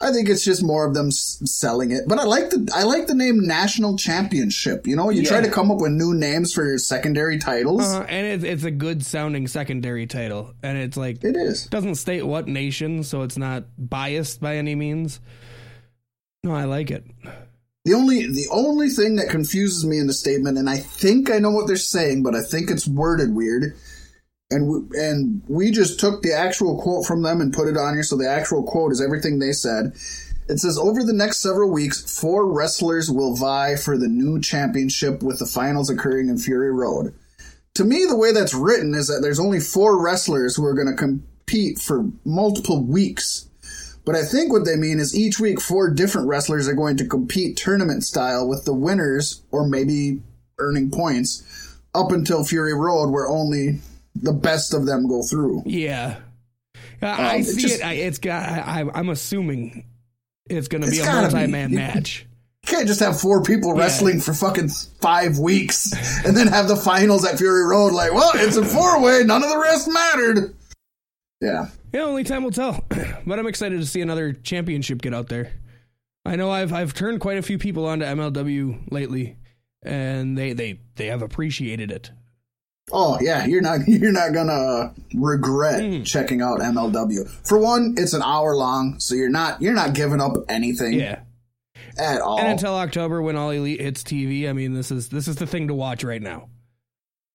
I 0.00 0.10
think 0.12 0.28
it's 0.28 0.44
just 0.44 0.62
more 0.62 0.84
of 0.86 0.92
them 0.92 1.06
s- 1.06 1.40
selling 1.44 1.92
it. 1.92 2.02
But 2.08 2.18
I 2.18 2.24
like 2.24 2.50
the 2.50 2.68
I 2.74 2.82
like 2.82 3.06
the 3.06 3.14
name 3.14 3.46
National 3.46 3.96
Championship. 3.96 4.86
You 4.86 4.96
know, 4.96 5.08
you 5.08 5.24
try 5.24 5.40
to 5.40 5.48
come 5.48 5.70
up 5.70 5.78
with 5.78 5.92
new 5.92 6.12
names 6.12 6.52
for 6.52 6.64
your 6.66 6.78
secondary 6.78 7.38
titles. 7.38 7.82
uh, 7.84 8.04
and 8.08 8.26
it's 8.26 8.44
it's 8.44 8.64
a 8.64 8.70
good 8.72 9.06
sounding 9.06 9.46
secondary 9.46 10.06
title 10.06 10.52
and 10.62 10.76
it's 10.76 10.96
like 10.96 11.22
It 11.24 11.36
is. 11.36 11.66
doesn't 11.66 11.94
state 11.94 12.26
what 12.26 12.48
nation 12.48 13.04
so 13.04 13.22
it's 13.22 13.38
not 13.38 13.64
biased 13.78 14.40
by 14.40 14.56
any 14.56 14.74
means. 14.74 15.20
No, 16.42 16.52
I 16.54 16.64
like 16.64 16.90
it. 16.90 17.06
The 17.84 17.92
only 17.92 18.26
the 18.26 18.48
only 18.50 18.88
thing 18.88 19.16
that 19.16 19.28
confuses 19.28 19.84
me 19.84 19.98
in 19.98 20.06
the 20.06 20.14
statement, 20.14 20.56
and 20.56 20.70
I 20.70 20.78
think 20.78 21.30
I 21.30 21.38
know 21.38 21.50
what 21.50 21.66
they're 21.66 21.76
saying, 21.76 22.22
but 22.22 22.34
I 22.34 22.42
think 22.42 22.70
it's 22.70 22.88
worded 22.88 23.34
weird. 23.34 23.76
And 24.50 24.68
we, 24.68 24.98
and 24.98 25.42
we 25.48 25.70
just 25.70 25.98
took 25.98 26.22
the 26.22 26.32
actual 26.32 26.80
quote 26.80 27.06
from 27.06 27.22
them 27.22 27.40
and 27.40 27.52
put 27.52 27.68
it 27.68 27.76
on 27.76 27.94
here. 27.94 28.02
So 28.02 28.16
the 28.16 28.28
actual 28.28 28.62
quote 28.62 28.92
is 28.92 29.02
everything 29.02 29.38
they 29.38 29.52
said. 29.52 29.92
It 30.48 30.58
says 30.58 30.78
over 30.78 31.02
the 31.02 31.14
next 31.14 31.40
several 31.40 31.72
weeks, 31.72 32.20
four 32.20 32.46
wrestlers 32.46 33.10
will 33.10 33.34
vie 33.34 33.76
for 33.76 33.96
the 33.96 34.08
new 34.08 34.40
championship, 34.40 35.22
with 35.22 35.38
the 35.38 35.46
finals 35.46 35.90
occurring 35.90 36.28
in 36.28 36.38
Fury 36.38 36.70
Road. 36.70 37.14
To 37.74 37.84
me, 37.84 38.04
the 38.04 38.16
way 38.16 38.32
that's 38.32 38.54
written 38.54 38.94
is 38.94 39.08
that 39.08 39.20
there's 39.20 39.40
only 39.40 39.60
four 39.60 40.02
wrestlers 40.02 40.54
who 40.54 40.64
are 40.64 40.74
going 40.74 40.90
to 40.90 40.94
compete 40.94 41.78
for 41.78 42.10
multiple 42.24 42.82
weeks. 42.84 43.48
But 44.04 44.16
I 44.16 44.22
think 44.24 44.52
what 44.52 44.64
they 44.66 44.76
mean 44.76 44.98
is 45.00 45.16
each 45.18 45.40
week 45.40 45.60
four 45.60 45.90
different 45.90 46.28
wrestlers 46.28 46.68
are 46.68 46.74
going 46.74 46.96
to 46.98 47.06
compete 47.06 47.56
tournament 47.56 48.04
style 48.04 48.46
with 48.46 48.64
the 48.66 48.74
winners, 48.74 49.42
or 49.50 49.66
maybe 49.66 50.20
earning 50.58 50.90
points, 50.90 51.42
up 51.94 52.12
until 52.12 52.44
Fury 52.44 52.74
Road, 52.74 53.10
where 53.10 53.26
only 53.28 53.80
the 54.14 54.32
best 54.32 54.74
of 54.74 54.84
them 54.86 55.08
go 55.08 55.22
through. 55.22 55.62
Yeah. 55.64 56.16
I, 57.02 57.06
I 57.06 57.34
Um, 57.36 57.40
it 57.40 57.44
see 57.44 57.60
just- 57.62 57.74
it. 57.80 57.82
I, 57.84 57.92
it's 57.94 58.18
got. 58.18 58.48
I, 58.48 58.82
I- 58.82 58.98
I'm 58.98 59.08
assuming 59.08 59.84
it's 60.50 60.68
going 60.68 60.82
to 60.82 60.90
be 60.90 60.98
a 61.00 61.04
be. 61.04 61.32
multi-man 61.32 61.74
match. 61.74 62.26
You 62.66 62.70
can't 62.76 62.86
just 62.86 63.00
have 63.00 63.20
four 63.20 63.42
people 63.42 63.74
wrestling 63.74 64.20
for 64.20 64.32
fucking 64.34 64.68
five 65.00 65.38
weeks 65.38 65.92
and 66.24 66.34
then 66.36 66.46
have 66.46 66.66
the 66.68 66.76
finals 66.76 67.24
at 67.26 67.36
Fury 67.38 67.64
Road 67.64 67.92
like, 67.92 68.12
well, 68.14 68.30
it's 68.34 68.56
a 68.56 68.64
four 68.64 69.02
way, 69.02 69.22
none 69.24 69.42
of 69.42 69.50
the 69.50 69.58
rest 69.58 69.86
mattered. 69.90 70.54
Yeah. 71.42 71.68
Yeah, 71.94 72.02
only 72.02 72.24
time 72.24 72.42
will 72.42 72.50
tell. 72.50 72.84
but 73.26 73.38
I'm 73.38 73.46
excited 73.46 73.78
to 73.80 73.86
see 73.86 74.00
another 74.00 74.32
championship 74.32 75.00
get 75.00 75.14
out 75.14 75.28
there. 75.28 75.52
I 76.26 76.36
know 76.36 76.50
I've 76.50 76.72
I've 76.72 76.92
turned 76.94 77.20
quite 77.20 77.38
a 77.38 77.42
few 77.42 77.56
people 77.58 77.86
onto 77.86 78.04
MLW 78.04 78.90
lately, 78.90 79.36
and 79.82 80.36
they 80.36 80.52
they 80.54 80.80
they 80.96 81.06
have 81.06 81.22
appreciated 81.22 81.90
it. 81.92 82.10
Oh 82.92 83.18
yeah, 83.20 83.46
you're 83.46 83.60
not 83.62 83.80
you're 83.86 84.12
not 84.12 84.32
gonna 84.32 84.92
regret 85.14 85.80
Mm. 85.82 86.04
checking 86.04 86.42
out 86.42 86.58
MLW. 86.60 87.28
For 87.46 87.58
one, 87.58 87.94
it's 87.96 88.12
an 88.12 88.22
hour 88.22 88.56
long, 88.56 88.98
so 88.98 89.14
you're 89.14 89.28
not 89.30 89.62
you're 89.62 89.72
not 89.74 89.94
giving 89.94 90.20
up 90.20 90.32
anything 90.48 90.94
Yeah. 90.94 91.20
at 91.98 92.20
all. 92.20 92.38
And 92.40 92.48
until 92.48 92.74
October 92.74 93.22
when 93.22 93.36
All 93.36 93.50
Elite 93.50 93.80
hits 93.80 94.02
TV, 94.02 94.48
I 94.48 94.52
mean 94.52 94.72
this 94.72 94.90
is 94.90 95.10
this 95.10 95.28
is 95.28 95.36
the 95.36 95.46
thing 95.46 95.68
to 95.68 95.74
watch 95.74 96.02
right 96.04 96.20
now. 96.22 96.48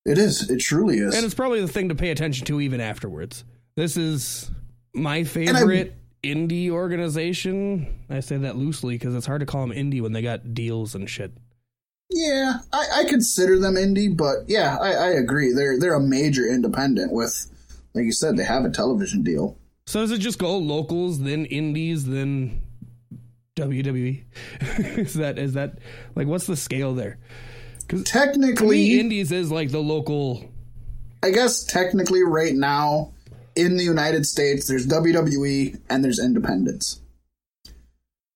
it 0.06 0.18
is. 0.18 0.50
It 0.50 0.58
truly 0.60 0.98
is. 0.98 1.16
And 1.16 1.24
it's 1.26 1.36
probably 1.36 1.62
the 1.62 1.68
thing 1.68 1.90
to 1.90 1.96
pay 1.96 2.10
attention 2.10 2.46
to 2.48 2.60
even 2.60 2.82
afterwards. 2.82 3.44
This 3.80 3.96
is 3.96 4.52
my 4.94 5.24
favorite 5.24 5.96
indie 6.22 6.70
organization. 6.70 8.04
I 8.10 8.20
say 8.20 8.36
that 8.36 8.58
loosely 8.58 8.96
because 8.96 9.16
it's 9.16 9.26
hard 9.26 9.40
to 9.40 9.46
call 9.46 9.66
them 9.66 9.72
indie 9.72 10.02
when 10.02 10.12
they 10.12 10.22
got 10.22 10.54
deals 10.54 10.96
and 10.96 11.10
shit. 11.10 11.32
yeah, 12.10 12.56
I, 12.74 12.88
I 12.94 13.04
consider 13.06 13.58
them 13.58 13.76
indie, 13.76 14.18
but 14.18 14.40
yeah, 14.50 14.78
I, 14.82 14.92
I 14.92 15.08
agree. 15.12 15.54
They're 15.54 15.80
they're 15.80 15.94
a 15.94 16.02
major 16.02 16.46
independent 16.46 17.14
with, 17.14 17.50
like 17.94 18.04
you 18.04 18.12
said, 18.12 18.36
they 18.36 18.44
have 18.44 18.66
a 18.66 18.70
television 18.70 19.24
deal. 19.24 19.58
So 19.86 20.02
does 20.02 20.12
it 20.12 20.20
just 20.20 20.40
go 20.40 20.58
locals, 20.58 21.22
then 21.22 21.46
indies, 21.46 22.06
then 22.06 22.62
WWE? 23.56 24.26
is 24.98 25.14
that 25.14 25.40
is 25.40 25.54
that 25.54 25.80
like 26.16 26.28
what's 26.28 26.48
the 26.48 26.58
scale 26.58 26.96
there? 26.96 27.18
Me, 27.94 28.04
Technically, 28.04 29.00
indies 29.00 29.32
is 29.32 29.54
like 29.54 29.72
the 29.72 29.80
local. 29.80 30.52
I 31.24 31.32
guess 31.32 31.64
technically 31.64 32.24
right 32.24 32.54
now 32.54 33.14
in 33.60 33.78
the 33.78 33.84
United 33.84 34.26
States, 34.26 34.68
there's 34.68 34.88
WWE 34.88 35.80
and 35.90 36.04
there's 36.04 36.20
independents. 36.20 37.02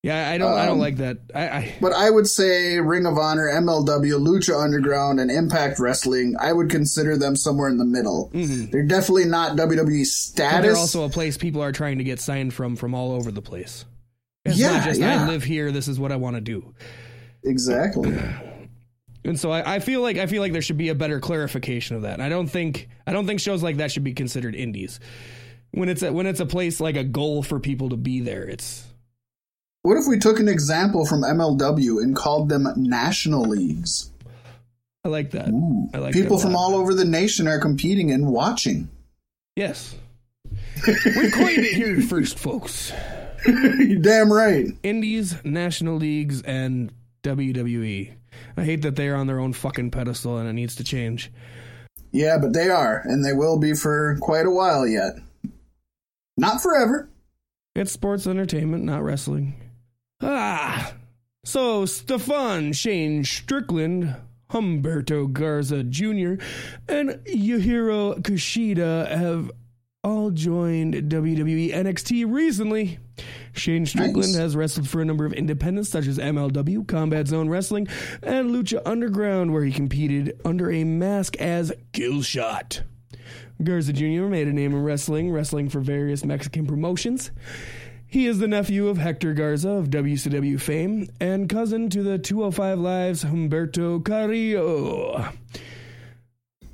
Yeah, 0.04 0.30
I 0.30 0.38
don't. 0.38 0.52
I 0.54 0.66
don't 0.66 0.74
Um, 0.74 0.80
like 0.80 0.98
that. 0.98 1.20
I, 1.34 1.48
I 1.48 1.76
But 1.80 1.94
I 1.94 2.10
would 2.10 2.28
say 2.28 2.78
Ring 2.80 3.06
of 3.06 3.18
Honor, 3.18 3.50
MLW, 3.50 4.20
Lucha 4.20 4.62
Underground, 4.62 5.22
and 5.22 5.32
Impact 5.32 5.80
Wrestling, 5.80 6.36
I 6.42 6.52
would 6.52 6.70
consider 6.70 7.18
them 7.18 7.38
somewhere 7.38 7.70
in 7.70 7.78
the 7.78 7.86
middle. 7.86 8.30
They're 8.34 8.84
definitely 8.84 9.26
not 9.26 9.56
WWE 9.56 10.04
but 10.36 10.62
they're 10.62 10.76
also 10.76 11.06
a 11.06 11.10
place 11.10 11.38
people 11.38 11.62
are 11.62 11.72
trying 11.72 12.00
to 12.00 12.04
get 12.04 12.20
signed 12.20 12.54
from 12.54 12.76
from 12.76 12.94
all 12.94 13.14
over 13.14 13.32
the 13.32 13.42
place. 13.42 13.86
It's 14.44 14.58
Yeah, 14.58 14.74
not 14.74 14.84
just 14.84 15.00
yeah. 15.00 15.24
I 15.24 15.28
live 15.28 15.44
here. 15.46 15.72
This 15.72 15.88
is 15.88 15.98
what 16.02 16.12
I 16.12 16.18
want 16.18 16.36
to 16.36 16.42
do. 16.42 16.74
exactly. 17.46 18.14
And 19.26 19.40
so 19.40 19.52
I, 19.52 19.76
I 19.76 19.80
feel 19.80 20.02
like 20.02 20.18
I 20.18 20.28
feel 20.28 20.42
like 20.42 20.52
there 20.52 20.62
should 20.62 20.78
be 20.78 20.90
a 20.90 20.96
better 20.96 21.20
clarification 21.20 21.96
of 21.96 22.02
that. 22.02 22.20
I 22.20 22.30
don't 22.30 22.48
think 22.48 22.90
I 23.08 23.14
don't 23.14 23.26
think 23.26 23.40
shows 23.40 23.64
like 23.64 23.78
that 23.78 23.92
should 23.92 24.04
be 24.04 24.14
considered 24.14 24.56
indies. 24.56 25.00
When 25.72 25.90
it's 25.90 26.04
a, 26.04 26.12
when 26.12 26.28
it's 26.28 26.40
a 26.40 26.46
place 26.46 26.80
like 26.80 26.96
a 26.96 27.04
goal 27.04 27.42
for 27.42 27.60
people 27.60 27.90
to 27.90 27.98
be 27.98 28.20
there, 28.20 28.44
it's 28.44 28.86
What 29.82 29.98
if 29.98 30.04
we 30.08 30.20
took 30.20 30.40
an 30.40 30.48
example 30.48 31.06
from 31.06 31.22
MLW 31.22 32.02
and 32.04 32.16
called 32.16 32.50
them 32.50 32.68
national 32.76 33.44
leagues? 33.44 34.12
I 35.06 35.10
like 35.10 35.32
that. 35.32 35.50
Ooh. 35.50 35.90
I 35.94 35.98
like 35.98 36.14
People 36.14 36.38
from 36.38 36.56
all 36.56 36.76
over 36.76 36.94
the 36.94 37.06
nation 37.06 37.48
are 37.48 37.60
competing 37.60 38.12
and 38.12 38.28
watching. 38.28 38.90
Yes. 39.56 39.96
we 40.88 41.30
coined 41.32 41.60
it 41.60 41.74
here 41.74 42.02
first, 42.02 42.40
folks. 42.40 42.94
You're 43.46 44.00
damn 44.02 44.32
right. 44.32 44.68
Indies, 44.84 45.36
national 45.44 45.98
leagues, 45.98 46.42
and 46.44 46.94
WWE. 47.24 48.14
I 48.58 48.64
hate 48.64 48.82
that 48.84 48.96
they're 48.96 49.16
on 49.16 49.28
their 49.28 49.40
own 49.40 49.54
fucking 49.54 49.92
pedestal 49.92 50.38
and 50.38 50.48
it 50.48 50.54
needs 50.54 50.76
to 50.76 50.84
change. 50.84 51.32
Yeah, 52.12 52.38
but 52.40 52.54
they 52.54 52.70
are, 52.70 53.02
and 53.06 53.26
they 53.26 53.34
will 53.34 53.58
be 53.58 53.74
for 53.74 54.18
quite 54.22 54.46
a 54.46 54.52
while 54.52 54.88
yet. 54.88 55.14
Not 56.38 56.62
forever. 56.62 57.10
It's 57.76 57.92
sports 57.92 58.28
entertainment, 58.28 58.84
not 58.84 59.04
wrestling. 59.04 59.56
Ah! 60.22 60.94
So, 61.44 61.86
Stefan 61.86 62.72
Shane 62.74 63.24
Strickland, 63.24 64.16
Humberto 64.52 65.32
Garza 65.32 65.84
Jr., 65.84 66.36
and 66.88 67.20
Yujiro 67.26 68.22
Kushida 68.22 69.10
have 69.10 69.52
all 70.04 70.32
joined 70.32 70.96
WWE 70.96 71.74
NXT 71.74 72.30
recently. 72.30 73.00
Shane 73.54 73.86
Strickland 73.86 74.34
Nice. 74.34 74.36
has 74.36 74.56
wrestled 74.56 74.89
for 74.89 75.00
a 75.00 75.06
number 75.06 75.26
of 75.26 75.32
independents 75.32 75.89
such 75.89 76.08
as 76.08 76.18
MLW, 76.18 76.86
Combat 76.86 77.26
Zone 77.26 77.48
Wrestling, 77.48 77.88
and 78.22 78.52
Lucha 78.52 78.82
Underground, 78.86 79.54
where 79.54 79.63
he 79.63 79.72
competed 79.72 80.38
under 80.44 80.70
a 80.70 80.84
mask 80.84 81.38
as 81.38 81.72
Killshot. 81.94 82.82
Garza 83.63 83.94
Jr. 83.94 84.26
made 84.26 84.50
a 84.50 84.54
name 84.54 84.74
in 84.74 84.84
wrestling, 84.84 85.32
wrestling 85.32 85.70
for 85.70 85.80
various 85.80 86.26
Mexican 86.26 86.66
promotions. 86.68 87.32
He 88.06 88.26
is 88.28 88.39
the 88.39 88.48
nephew 88.50 88.89
of 88.89 88.98
Hector 88.98 89.34
Garza 89.34 89.70
of 89.70 89.89
WCW 89.89 90.60
fame 90.60 91.08
and 91.22 91.48
cousin 91.48 91.89
to 91.92 92.04
the 92.04 92.20
205 92.20 92.78
Live's 92.78 93.24
Humberto 93.24 94.04
Carrillo. 94.04 95.30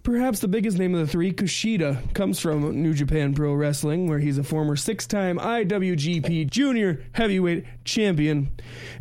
Perhaps 0.04 0.40
the 0.40 0.48
biggest 0.48 0.78
name 0.78 0.96
of 0.96 1.02
the 1.02 1.08
three, 1.12 1.32
Kushida, 1.32 2.14
comes 2.14 2.40
from 2.40 2.82
New 2.82 2.94
Japan 2.94 3.34
Pro 3.34 3.54
Wrestling, 3.54 4.08
where 4.08 4.20
he's 4.20 4.38
a 4.38 4.44
former 4.44 4.76
six 4.76 5.06
time 5.06 5.38
IWGP 5.38 6.50
Junior 6.50 7.04
Heavyweight 7.12 7.66
Champion 7.84 8.50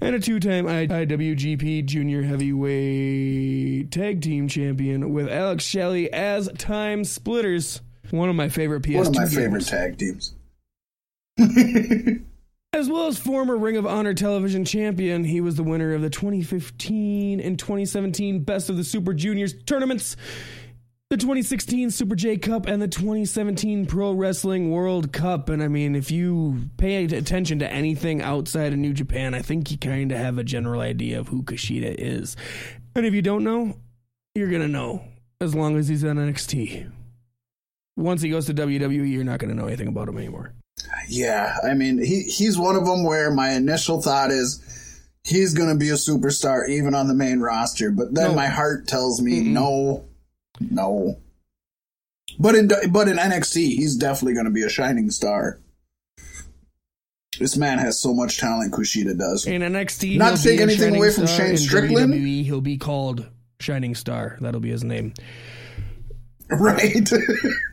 and 0.00 0.14
a 0.14 0.20
two 0.20 0.40
time 0.40 0.66
IWGP 0.66 1.86
Junior 1.86 2.22
Heavyweight 2.22 3.90
Tag 3.92 4.20
Team 4.20 4.48
Champion 4.48 5.12
with 5.12 5.28
Alex 5.28 5.64
Shelley 5.64 6.12
as 6.12 6.48
Time 6.58 7.04
Splitters. 7.04 7.80
One 8.10 8.28
of 8.28 8.34
my 8.36 8.48
favorite 8.48 8.82
PS2 8.82 8.96
One 8.96 9.06
of 9.06 9.14
my 9.14 9.20
games. 9.22 9.34
favorite 9.34 9.66
tag 9.66 9.98
teams. 9.98 10.34
As 12.74 12.88
well 12.90 13.06
as 13.06 13.18
former 13.18 13.56
Ring 13.56 13.76
of 13.76 13.86
Honor 13.86 14.12
television 14.12 14.64
champion, 14.64 15.24
he 15.24 15.40
was 15.40 15.56
the 15.56 15.62
winner 15.62 15.94
of 15.94 16.02
the 16.02 16.10
2015 16.10 17.40
and 17.40 17.58
2017 17.58 18.44
Best 18.44 18.68
of 18.68 18.76
the 18.76 18.84
Super 18.84 19.14
Juniors 19.14 19.54
tournaments, 19.64 20.16
the 21.10 21.16
2016 21.16 21.90
Super 21.90 22.14
J 22.14 22.36
Cup, 22.36 22.66
and 22.66 22.82
the 22.82 22.88
2017 22.88 23.86
Pro 23.86 24.12
Wrestling 24.12 24.70
World 24.70 25.10
Cup. 25.10 25.48
And 25.48 25.62
I 25.62 25.68
mean, 25.68 25.94
if 25.96 26.10
you 26.10 26.68
pay 26.76 27.02
attention 27.04 27.60
to 27.60 27.72
anything 27.72 28.20
outside 28.20 28.74
of 28.74 28.78
New 28.78 28.92
Japan, 28.92 29.32
I 29.32 29.40
think 29.40 29.70
you 29.70 29.78
kind 29.78 30.12
of 30.12 30.18
have 30.18 30.36
a 30.36 30.44
general 30.44 30.82
idea 30.82 31.18
of 31.18 31.28
who 31.28 31.42
Kushida 31.42 31.94
is. 31.98 32.36
And 32.94 33.06
if 33.06 33.14
you 33.14 33.22
don't 33.22 33.42
know, 33.42 33.78
you're 34.34 34.50
going 34.50 34.60
to 34.62 34.68
know 34.68 35.02
as 35.40 35.54
long 35.54 35.78
as 35.78 35.88
he's 35.88 36.04
on 36.04 36.16
NXT. 36.16 36.90
Once 37.96 38.20
he 38.20 38.28
goes 38.28 38.44
to 38.46 38.54
WWE, 38.54 39.10
you're 39.10 39.24
not 39.24 39.38
going 39.38 39.48
to 39.50 39.56
know 39.56 39.66
anything 39.66 39.88
about 39.88 40.08
him 40.10 40.18
anymore. 40.18 40.52
Yeah, 41.08 41.56
I 41.64 41.72
mean, 41.74 41.98
he 41.98 42.22
he's 42.22 42.56
one 42.58 42.76
of 42.76 42.84
them 42.86 43.02
where 43.02 43.32
my 43.32 43.52
initial 43.52 44.00
thought 44.02 44.30
is 44.30 44.62
he's 45.24 45.54
going 45.54 45.70
to 45.70 45.74
be 45.74 45.88
a 45.88 45.94
superstar 45.94 46.68
even 46.68 46.94
on 46.94 47.08
the 47.08 47.14
main 47.14 47.40
roster. 47.40 47.90
But 47.90 48.14
then 48.14 48.28
No. 48.30 48.34
my 48.34 48.46
heart 48.46 48.86
tells 48.86 49.20
me 49.22 49.40
no, 49.40 50.04
no. 50.60 51.20
But 52.38 52.54
in 52.54 52.68
but 52.90 53.08
in 53.08 53.16
NXT, 53.16 53.56
he's 53.56 53.96
definitely 53.96 54.34
going 54.34 54.46
to 54.46 54.52
be 54.52 54.62
a 54.62 54.68
shining 54.68 55.10
star. 55.10 55.60
This 57.38 57.56
man 57.56 57.78
has 57.78 58.00
so 58.00 58.12
much 58.12 58.38
talent. 58.38 58.72
Kushida 58.72 59.16
does. 59.16 59.46
In 59.46 59.62
NXT, 59.62 60.18
Not 60.18 60.36
to 60.36 60.42
take 60.42 60.60
anything 60.60 60.96
away 60.96 61.10
from. 61.10 61.26
Shane 61.26 61.56
Strickland. 61.56 62.12
WWE, 62.12 62.44
he'll 62.44 62.60
be 62.60 62.78
called 62.78 63.26
Shining 63.60 63.94
Star. 63.94 64.38
That'll 64.40 64.60
be 64.60 64.70
his 64.70 64.84
name. 64.84 65.14
Right. 66.50 67.06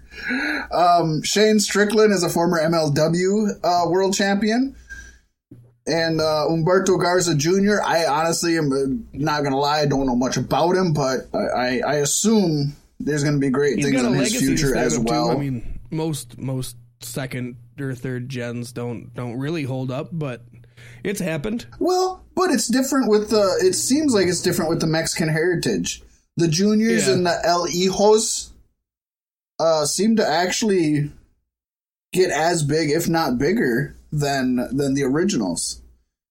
um, 0.74 1.24
Shane 1.24 1.62
Strickland 1.62 2.12
is 2.12 2.24
a 2.24 2.30
former 2.30 2.60
MLW 2.60 3.52
uh, 3.64 3.90
world 3.90 4.14
champion. 4.14 4.76
And 5.88 6.20
uh, 6.20 6.48
Humberto 6.50 7.00
Garza 7.00 7.36
Jr., 7.36 7.76
I 7.84 8.06
honestly 8.08 8.58
am 8.58 8.72
uh, 8.72 8.78
not 9.14 9.42
going 9.42 9.52
to 9.52 9.58
lie, 9.60 9.82
I 9.82 9.86
don't 9.86 10.08
know 10.08 10.16
much 10.16 10.36
about 10.36 10.76
him, 10.76 10.94
but 10.94 11.28
I, 11.34 11.38
I, 11.38 11.82
I 11.86 11.94
assume 11.98 12.76
there's 13.00 13.24
going 13.24 13.36
to 13.36 13.40
be 13.40 13.50
great 13.52 13.76
He's 13.78 13.86
things 13.86 14.02
in 14.02 14.14
his 14.14 14.36
future 14.36 14.76
as 14.76 14.98
well. 14.98 15.30
I 15.30 15.36
mean, 15.38 15.80
most 15.92 16.38
most 16.40 16.76
second 17.02 17.58
or 17.80 17.94
third 17.94 18.30
gens 18.30 18.72
don't 18.72 19.14
don't 19.14 19.38
really 19.38 19.64
hold 19.64 19.92
up, 19.92 20.10
but 20.12 20.42
it's 21.04 21.20
happened. 21.20 21.68
well, 21.80 22.24
but 22.36 22.50
it's 22.50 22.68
different 22.68 23.10
with 23.10 23.30
the, 23.30 23.60
it 23.62 23.74
seems 23.74 24.14
like 24.14 24.28
it's 24.28 24.42
different 24.42 24.70
with 24.70 24.82
the 24.82 24.88
Mexican 24.88 25.30
heritage. 25.30 26.02
The 26.38 26.48
juniors 26.48 27.08
Yeah. 27.08 27.14
and 27.14 27.26
the 27.26 27.40
El 27.46 27.68
Hijos 27.68 28.50
uh, 29.60 29.86
seem 29.86 30.16
to 30.18 30.28
actually 30.28 31.12
get 32.12 32.32
as 32.32 32.64
big, 32.64 32.90
if 32.90 33.08
not 33.08 33.38
bigger, 33.38 33.96
than 34.20 34.56
than 34.76 34.94
the 34.94 35.04
originals. 35.04 35.82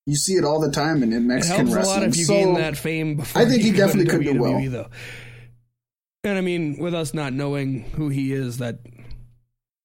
You 0.07 0.17
see 0.17 0.35
it 0.35 0.45
all 0.45 0.61
the 0.61 0.71
time 0.71 1.03
in, 1.03 1.13
in 1.13 1.25
It 1.25 1.27
Mexican 1.27 1.67
helps 1.67 1.73
a 1.73 1.77
wrestling. 1.77 2.01
lot 2.01 2.09
if 2.09 2.17
you 2.17 2.25
so, 2.25 2.35
gain 2.35 2.55
that 2.55 2.77
fame 2.77 3.17
before. 3.17 3.43
I 3.43 3.47
think 3.47 3.63
he 3.63 3.69
you 3.69 3.75
go 3.75 3.79
to 3.79 3.87
definitely 3.87 4.11
could 4.11 4.35
do 4.35 4.41
well. 4.41 4.71
Though. 4.71 4.91
And 6.25 6.39
I 6.39 6.41
mean, 6.41 6.79
with 6.79 6.95
us 6.95 7.15
not 7.15 7.33
knowing 7.33 7.85
who 7.93 8.09
he 8.11 8.33
is, 8.33 8.59
that 8.59 8.81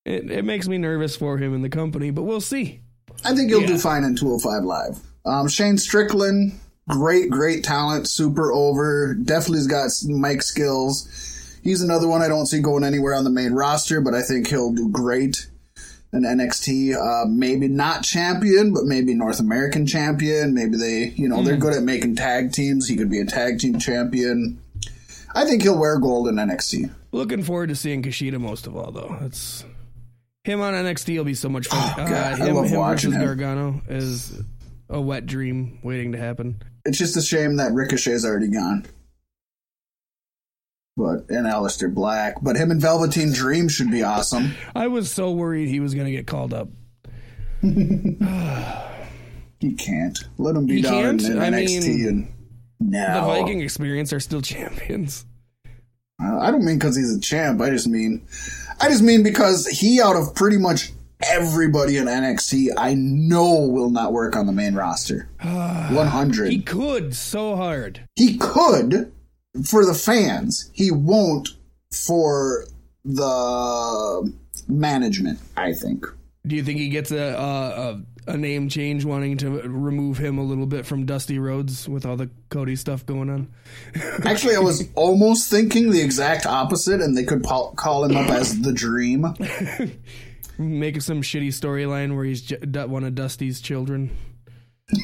it, 0.05 0.29
it 0.29 0.45
makes 0.45 0.67
me 0.67 0.77
nervous 0.77 1.15
for 1.15 1.37
him 1.37 1.53
in 1.53 1.61
the 1.61 1.69
company. 1.69 2.11
But 2.11 2.23
we'll 2.23 2.41
see. 2.41 2.81
I 3.23 3.33
think 3.33 3.49
he'll 3.49 3.65
do 3.65 3.77
fine 3.77 4.03
in 4.03 4.15
205 4.15 4.63
Live. 4.63 4.99
Um, 5.25 5.47
Shane 5.47 5.77
Strickland, 5.77 6.59
great, 6.87 7.29
great 7.29 7.63
talent, 7.63 8.09
super 8.09 8.51
over. 8.51 9.13
Definitely's 9.13 9.67
got 9.67 9.89
mic 10.05 10.41
skills. 10.41 11.07
He's 11.63 11.81
another 11.81 12.07
one 12.07 12.21
I 12.21 12.29
don't 12.29 12.45
see 12.45 12.61
going 12.61 12.83
anywhere 12.83 13.13
on 13.13 13.25
the 13.25 13.29
main 13.29 13.51
roster, 13.51 13.99
but 13.99 14.13
I 14.13 14.21
think 14.21 14.47
he'll 14.47 14.71
do 14.71 14.89
great 14.89 15.47
in 16.13 16.23
NXT. 16.23 16.95
Uh, 16.95 17.25
maybe 17.27 17.67
not 17.67 18.03
champion, 18.03 18.73
but 18.73 18.83
maybe 18.85 19.13
North 19.13 19.39
American 19.39 19.85
champion. 19.85 20.53
Maybe 20.53 20.77
they, 20.77 21.13
you 21.15 21.27
know, 21.27 21.43
they're 21.43 21.57
good 21.57 21.73
at 21.73 21.83
making 21.83 22.15
tag 22.15 22.51
teams. 22.51 22.87
He 22.87 22.95
could 22.95 23.09
be 23.09 23.19
a 23.19 23.25
tag 23.25 23.59
team 23.59 23.79
champion. 23.79 24.61
I 25.35 25.45
think 25.45 25.61
he'll 25.61 25.79
wear 25.79 25.99
gold 25.99 26.27
in 26.27 26.35
NXT. 26.35 26.91
Looking 27.11 27.43
forward 27.43 27.69
to 27.69 27.75
seeing 27.75 28.01
Kushida 28.01 28.39
most 28.39 28.67
of 28.67 28.75
all, 28.75 28.91
though. 28.91 29.17
It's 29.21 29.63
him 30.43 30.61
on 30.61 30.73
NXT 30.73 31.17
will 31.17 31.23
be 31.25 31.35
so 31.35 31.49
much 31.49 31.67
fun. 31.67 31.93
Oh, 31.93 32.09
God, 32.09 32.41
I 32.41 32.47
him, 32.47 32.55
love 32.55 32.65
him 32.65 32.79
watching 32.79 33.11
him. 33.11 33.21
Gargano 33.21 33.81
is 33.87 34.33
a 34.89 34.99
wet 34.99 35.25
dream 35.25 35.79
waiting 35.83 36.13
to 36.13 36.17
happen. 36.17 36.61
It's 36.85 36.97
just 36.97 37.17
a 37.17 37.21
shame 37.21 37.57
that 37.57 37.73
Ricochet's 37.73 38.25
already 38.25 38.47
gone. 38.47 38.85
But 40.99 41.29
and 41.29 41.47
Aleister 41.47 41.93
Black, 41.93 42.41
but 42.41 42.57
him 42.57 42.71
and 42.71 42.81
Velveteen 42.81 43.31
Dream 43.31 43.69
should 43.69 43.89
be 43.89 44.03
awesome. 44.03 44.51
I 44.75 44.87
was 44.87 45.09
so 45.09 45.31
worried 45.31 45.69
he 45.69 45.79
was 45.79 45.93
going 45.93 46.07
to 46.07 46.11
get 46.11 46.27
called 46.27 46.53
up. 46.53 46.67
He 49.61 49.73
can't 49.73 50.17
let 50.37 50.55
him 50.55 50.67
be 50.67 50.81
down 50.81 50.93
in, 50.93 51.19
can't? 51.19 51.33
in 51.33 51.39
I 51.39 51.49
NXT 51.51 51.85
mean, 51.85 52.07
and 52.07 52.33
no. 52.79 53.13
The 53.13 53.27
Viking 53.27 53.59
experience 53.59 54.13
are 54.13 54.21
still 54.21 54.41
champions. 54.55 55.25
Uh, 56.21 56.39
I 56.39 56.49
don't 56.49 56.63
mean 56.63 56.79
because 56.79 56.95
he's 56.95 57.13
a 57.13 57.19
champ. 57.19 57.59
I 57.59 57.69
just 57.69 57.87
mean, 57.87 58.25
I 58.79 58.87
just 58.87 59.03
mean 59.03 59.21
because 59.21 59.67
he 59.67 60.01
out 60.01 60.15
of 60.15 60.33
pretty 60.33 60.57
much 60.57 60.93
everybody 61.21 61.97
in 61.97 62.05
NXT, 62.05 62.69
I 62.77 62.93
know 62.93 63.67
will 63.67 63.89
not 63.89 64.13
work 64.13 64.37
on 64.37 64.45
the 64.45 64.53
main 64.53 64.75
roster. 64.75 65.27
One 65.41 66.07
hundred. 66.07 66.51
He, 66.51 66.61
could 66.61 67.13
so 67.13 67.57
hard. 67.57 68.07
He 68.15 68.37
could 68.37 69.11
for 69.65 69.85
the 69.85 69.93
fans. 69.93 70.69
He 70.73 70.91
won't 70.91 71.49
for 71.91 72.65
the 73.03 74.33
management. 74.67 75.39
I 75.57 75.73
think. 75.73 76.05
Do 76.45 76.55
you 76.55 76.63
think 76.63 76.79
he 76.79 76.89
gets 76.89 77.11
a 77.11 77.17
a, 77.17 78.31
a, 78.31 78.33
a 78.33 78.37
name 78.37 78.69
change, 78.69 79.05
wanting 79.05 79.37
to 79.37 79.49
remove 79.61 80.17
him 80.17 80.37
a 80.37 80.43
little 80.43 80.65
bit 80.65 80.85
from 80.85 81.05
Dusty 81.05 81.39
Rhodes 81.39 81.87
with 81.87 82.05
all 82.05 82.15
the 82.15 82.29
Cody 82.49 82.75
stuff 82.75 83.05
going 83.05 83.29
on? 83.29 83.53
Actually, 84.25 84.55
I 84.55 84.59
was 84.59 84.87
almost 84.95 85.49
thinking 85.49 85.91
the 85.91 86.01
exact 86.01 86.45
opposite, 86.45 87.01
and 87.01 87.17
they 87.17 87.23
could 87.23 87.43
pa- 87.43 87.71
call 87.71 88.05
him 88.05 88.15
up 88.15 88.29
as 88.29 88.61
the 88.61 88.71
Dream. 88.73 89.21
Make 90.57 91.01
some 91.01 91.21
shitty 91.21 91.49
storyline 91.49 92.15
where 92.15 92.25
he's 92.25 92.51
one 92.51 93.03
of 93.05 93.15
Dusty's 93.15 93.61
children. 93.61 94.11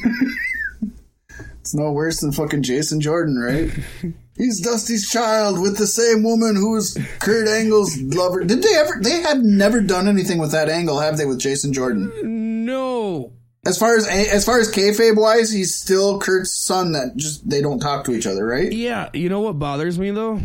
It's 1.66 1.74
no 1.74 1.90
worse 1.90 2.20
than 2.20 2.30
fucking 2.30 2.62
Jason 2.62 3.00
Jordan, 3.00 3.36
right? 3.36 4.14
He's 4.36 4.60
Dusty's 4.60 5.08
child 5.08 5.60
with 5.60 5.78
the 5.78 5.86
same 5.86 6.22
woman 6.22 6.56
who 6.56 6.72
was 6.72 6.98
Kurt 7.20 7.48
Angle's 7.48 7.96
lover. 7.98 8.44
Did 8.44 8.62
they 8.62 8.74
ever? 8.74 8.98
They 9.00 9.22
have 9.22 9.42
never 9.42 9.80
done 9.80 10.08
anything 10.08 10.38
with 10.38 10.52
that 10.52 10.68
angle, 10.68 11.00
have 11.00 11.16
they? 11.16 11.24
With 11.24 11.38
Jason 11.38 11.72
Jordan, 11.72 12.64
No, 12.66 13.32
as 13.64 13.78
far 13.78 13.96
as 13.96 14.06
as 14.06 14.44
far 14.44 14.60
as 14.60 14.70
kayfabe 14.70 15.16
wise, 15.16 15.50
he's 15.50 15.74
still 15.74 16.18
Kurt's 16.18 16.52
son. 16.52 16.92
That 16.92 17.16
just 17.16 17.48
they 17.48 17.62
don't 17.62 17.80
talk 17.80 18.04
to 18.04 18.12
each 18.12 18.26
other, 18.26 18.44
right? 18.44 18.70
Yeah, 18.70 19.08
you 19.14 19.28
know 19.28 19.40
what 19.40 19.58
bothers 19.58 19.98
me 19.98 20.10
though? 20.10 20.40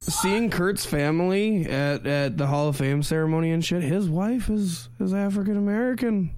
Seeing 0.00 0.50
Kurt's 0.50 0.84
family 0.84 1.64
at, 1.64 2.06
at 2.06 2.36
the 2.36 2.46
Hall 2.46 2.68
of 2.68 2.76
Fame 2.76 3.02
ceremony 3.02 3.52
and 3.52 3.64
shit, 3.64 3.82
his 3.82 4.06
wife 4.06 4.50
is 4.50 4.90
is 5.00 5.14
African 5.14 5.56
American. 5.56 6.30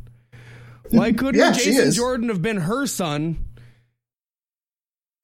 Why 0.90 1.10
couldn't 1.12 1.40
Yeah, 1.40 1.50
Jason. 1.50 1.90
Jordan 1.90 2.28
have 2.28 2.42
been 2.42 2.58
her 2.58 2.86
son? 2.86 3.44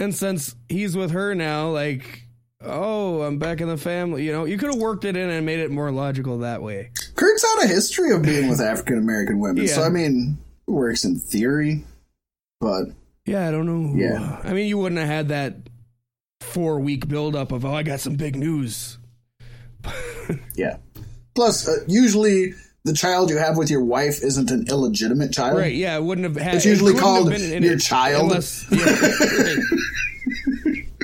And 0.02 0.12
since 0.12 0.56
he's 0.68 0.96
with 0.96 1.12
her 1.12 1.32
now, 1.32 1.68
like, 1.70 2.26
oh, 2.60 3.22
I'm 3.22 3.38
back 3.38 3.60
in 3.60 3.68
the 3.68 3.76
family. 3.76 4.24
You 4.24 4.32
know, 4.32 4.46
you 4.46 4.58
could 4.58 4.70
have 4.70 4.80
worked 4.80 5.04
it 5.04 5.16
in 5.16 5.30
and 5.30 5.46
made 5.46 5.60
it 5.60 5.70
more 5.70 5.92
logical 5.92 6.38
that 6.38 6.60
way. 6.60 6.90
Kurt's 7.14 7.44
had 7.44 7.66
a 7.66 7.68
history 7.68 8.10
of 8.10 8.22
being 8.22 8.48
with 8.48 8.60
African 8.60 8.98
American 8.98 9.38
women, 9.38 9.68
so 9.68 9.84
I 9.84 9.90
mean, 9.90 10.38
it 10.66 10.70
works 10.72 11.04
in 11.04 11.20
theory, 11.20 11.84
but 12.60 12.86
Yeah, 13.26 13.46
I 13.46 13.52
don't 13.52 13.66
know. 13.66 13.96
Yeah. 13.96 14.40
I 14.42 14.52
mean, 14.52 14.66
you 14.66 14.76
wouldn't 14.76 15.00
have 15.00 15.08
had 15.08 15.28
that 15.28 15.54
four 16.40 16.80
week 16.80 17.06
buildup 17.06 17.52
of, 17.52 17.64
oh, 17.64 17.72
I 17.72 17.84
got 17.84 18.00
some 18.00 18.16
big 18.16 18.34
news. 18.34 18.98
yeah. 20.56 20.78
Plus, 21.36 21.68
uh, 21.68 21.76
usually 21.86 22.54
the 22.84 22.92
child 22.92 23.30
you 23.30 23.38
have 23.38 23.56
with 23.56 23.70
your 23.70 23.84
wife 23.84 24.22
isn't 24.22 24.50
an 24.50 24.66
illegitimate 24.68 25.32
child. 25.32 25.58
Right, 25.58 25.74
yeah, 25.74 25.96
it 25.96 26.02
wouldn't 26.02 26.24
have 26.24 26.36
had. 26.36 26.56
It's 26.56 26.64
usually 26.64 26.94
have 26.94 27.02
called 27.02 27.30
your 27.30 27.36
it 27.38 27.80
child. 27.80 28.24
unless- 28.24 28.66
yeah, 28.70 28.84
right. 28.84 29.58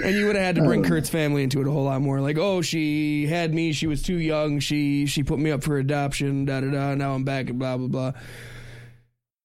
and 0.04 0.16
you 0.16 0.26
would 0.26 0.36
have 0.36 0.44
had 0.44 0.54
to 0.56 0.62
bring 0.62 0.84
uh. 0.84 0.88
Kurt's 0.88 1.08
family 1.08 1.42
into 1.42 1.60
it 1.60 1.68
a 1.68 1.70
whole 1.70 1.84
lot 1.84 2.00
more. 2.00 2.20
Like, 2.20 2.38
oh, 2.38 2.62
she 2.62 3.26
had 3.26 3.54
me, 3.54 3.72
she 3.72 3.86
was 3.86 4.02
too 4.02 4.18
young, 4.18 4.58
she 4.58 5.06
she 5.06 5.22
put 5.22 5.38
me 5.38 5.50
up 5.50 5.62
for 5.62 5.78
adoption, 5.78 6.44
da 6.46 6.60
da 6.60 6.70
da. 6.70 6.94
Now 6.94 7.14
I'm 7.14 7.24
back, 7.24 7.48
and 7.48 7.58
blah 7.58 7.76
blah 7.76 7.88
blah. 7.88 8.12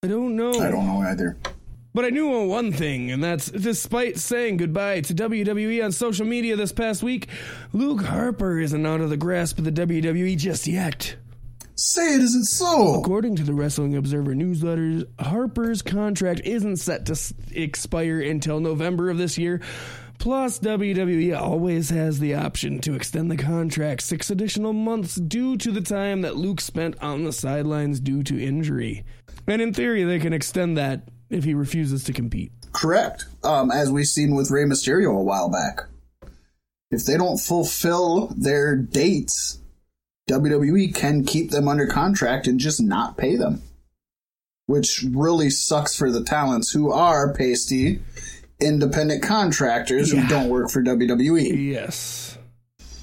I 0.03 0.07
don't 0.07 0.35
know. 0.35 0.53
I 0.59 0.71
don't 0.71 0.85
know 0.87 1.01
either. 1.01 1.37
But 1.95 2.05
I 2.05 2.09
knew 2.09 2.47
one 2.47 2.71
thing, 2.71 3.11
and 3.11 3.23
that's 3.23 3.51
despite 3.51 4.17
saying 4.17 4.57
goodbye 4.57 5.01
to 5.01 5.13
WWE 5.13 5.85
on 5.85 5.91
social 5.91 6.25
media 6.25 6.55
this 6.55 6.71
past 6.71 7.03
week, 7.03 7.27
Luke 7.71 8.01
Harper 8.03 8.59
isn't 8.59 8.83
out 8.83 8.99
of 8.99 9.11
the 9.11 9.17
grasp 9.17 9.59
of 9.59 9.63
the 9.65 9.71
WWE 9.71 10.35
just 10.35 10.65
yet. 10.65 11.15
Say 11.85 12.15
it 12.15 12.21
isn't 12.21 12.45
so. 12.45 12.95
According 13.01 13.35
to 13.35 13.43
the 13.43 13.53
Wrestling 13.53 13.97
Observer 13.97 14.33
newsletters, 14.33 15.05
Harper's 15.19 15.81
contract 15.81 16.39
isn't 16.45 16.77
set 16.77 17.07
to 17.07 17.11
s- 17.11 17.33
expire 17.51 18.21
until 18.21 18.61
November 18.61 19.09
of 19.09 19.17
this 19.17 19.37
year. 19.37 19.59
Plus, 20.17 20.59
WWE 20.59 21.37
always 21.37 21.89
has 21.89 22.19
the 22.19 22.35
option 22.35 22.79
to 22.79 22.93
extend 22.93 23.29
the 23.29 23.35
contract 23.35 24.01
six 24.01 24.29
additional 24.31 24.71
months 24.71 25.15
due 25.15 25.57
to 25.57 25.71
the 25.73 25.81
time 25.81 26.21
that 26.21 26.37
Luke 26.37 26.61
spent 26.61 26.95
on 27.01 27.25
the 27.25 27.33
sidelines 27.33 27.99
due 27.99 28.23
to 28.23 28.41
injury. 28.41 29.03
And 29.45 29.61
in 29.61 29.73
theory, 29.73 30.05
they 30.05 30.19
can 30.19 30.31
extend 30.31 30.77
that 30.77 31.09
if 31.29 31.43
he 31.43 31.53
refuses 31.53 32.05
to 32.05 32.13
compete. 32.13 32.53
Correct. 32.71 33.25
Um, 33.43 33.71
as 33.71 33.91
we've 33.91 34.07
seen 34.07 34.35
with 34.35 34.51
Rey 34.51 34.63
Mysterio 34.63 35.19
a 35.19 35.21
while 35.21 35.49
back. 35.51 35.81
If 36.91 37.03
they 37.05 37.17
don't 37.17 37.37
fulfill 37.39 38.27
their 38.37 38.77
dates, 38.77 39.59
WWE 40.29 40.93
can 40.95 41.23
keep 41.25 41.51
them 41.51 41.67
under 41.67 41.85
contract 41.87 42.47
and 42.47 42.59
just 42.59 42.81
not 42.81 43.17
pay 43.17 43.35
them. 43.35 43.61
Which 44.65 45.03
really 45.11 45.49
sucks 45.49 45.95
for 45.95 46.09
the 46.09 46.23
talents 46.23 46.71
who 46.71 46.91
are 46.91 47.33
pasty, 47.33 47.99
independent 48.61 49.21
contractors 49.21 50.13
Yeah. 50.13 50.21
who 50.21 50.29
don't 50.29 50.49
work 50.49 50.69
for 50.69 50.81
WWE. 50.81 51.71
Yes. 51.73 52.37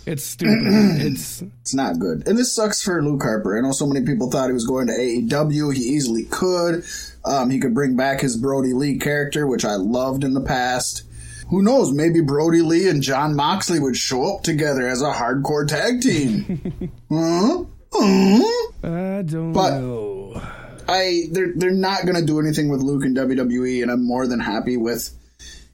It's 0.07 0.25
stupid. 0.25 0.57
it's 0.63 1.43
It's 1.61 1.75
not 1.75 1.99
good. 1.99 2.27
And 2.27 2.39
this 2.39 2.55
sucks 2.55 2.83
for 2.83 3.03
Luke 3.03 3.23
Harper. 3.23 3.59
I 3.59 3.61
know 3.61 3.73
so 3.73 3.87
many 3.87 4.05
people 4.07 4.31
thought 4.31 4.49
he 4.49 4.55
was 4.55 4.67
going 4.67 4.87
to 4.87 4.95
AEW. 4.95 5.75
He 5.75 5.83
easily 5.83 6.25
could. 6.25 6.85
Um, 7.27 7.51
he 7.51 7.61
could 7.61 7.75
bring 7.75 7.95
back 7.97 8.21
his 8.23 8.39
Brodie 8.39 8.73
Lee 8.73 8.99
character, 8.99 9.47
which 9.47 9.67
I 9.67 9.75
loved 9.75 10.25
in 10.25 10.33
the 10.33 10.41
past. 10.41 11.03
Who 11.51 11.63
knows? 11.63 11.93
Maybe 11.93 12.21
Brodie 12.21 12.63
Lee 12.63 12.89
and 12.89 13.03
Jon 13.03 13.35
Moxley 13.37 13.79
would 13.81 13.97
show 13.97 14.37
up 14.37 14.43
together 14.43 14.87
as 14.87 15.03
a 15.03 15.13
hardcore 15.13 15.67
tag 15.67 16.01
team. 16.01 16.93
huh? 17.11 17.65
Huh? 17.93 18.43
I 18.85 19.23
don't 19.23 19.53
But- 19.53 19.79
know. 19.81 20.41
I 20.89 21.27
they're 21.31 21.53
they're 21.55 21.71
not 21.71 22.05
gonna 22.05 22.25
do 22.25 22.41
anything 22.41 22.69
with 22.69 22.81
Luke 22.81 23.05
in 23.05 23.15
WWE, 23.15 23.83
and 23.83 23.93
I'm 23.93 24.05
more 24.05 24.27
than 24.27 24.41
happy 24.41 24.77
with 24.77 25.11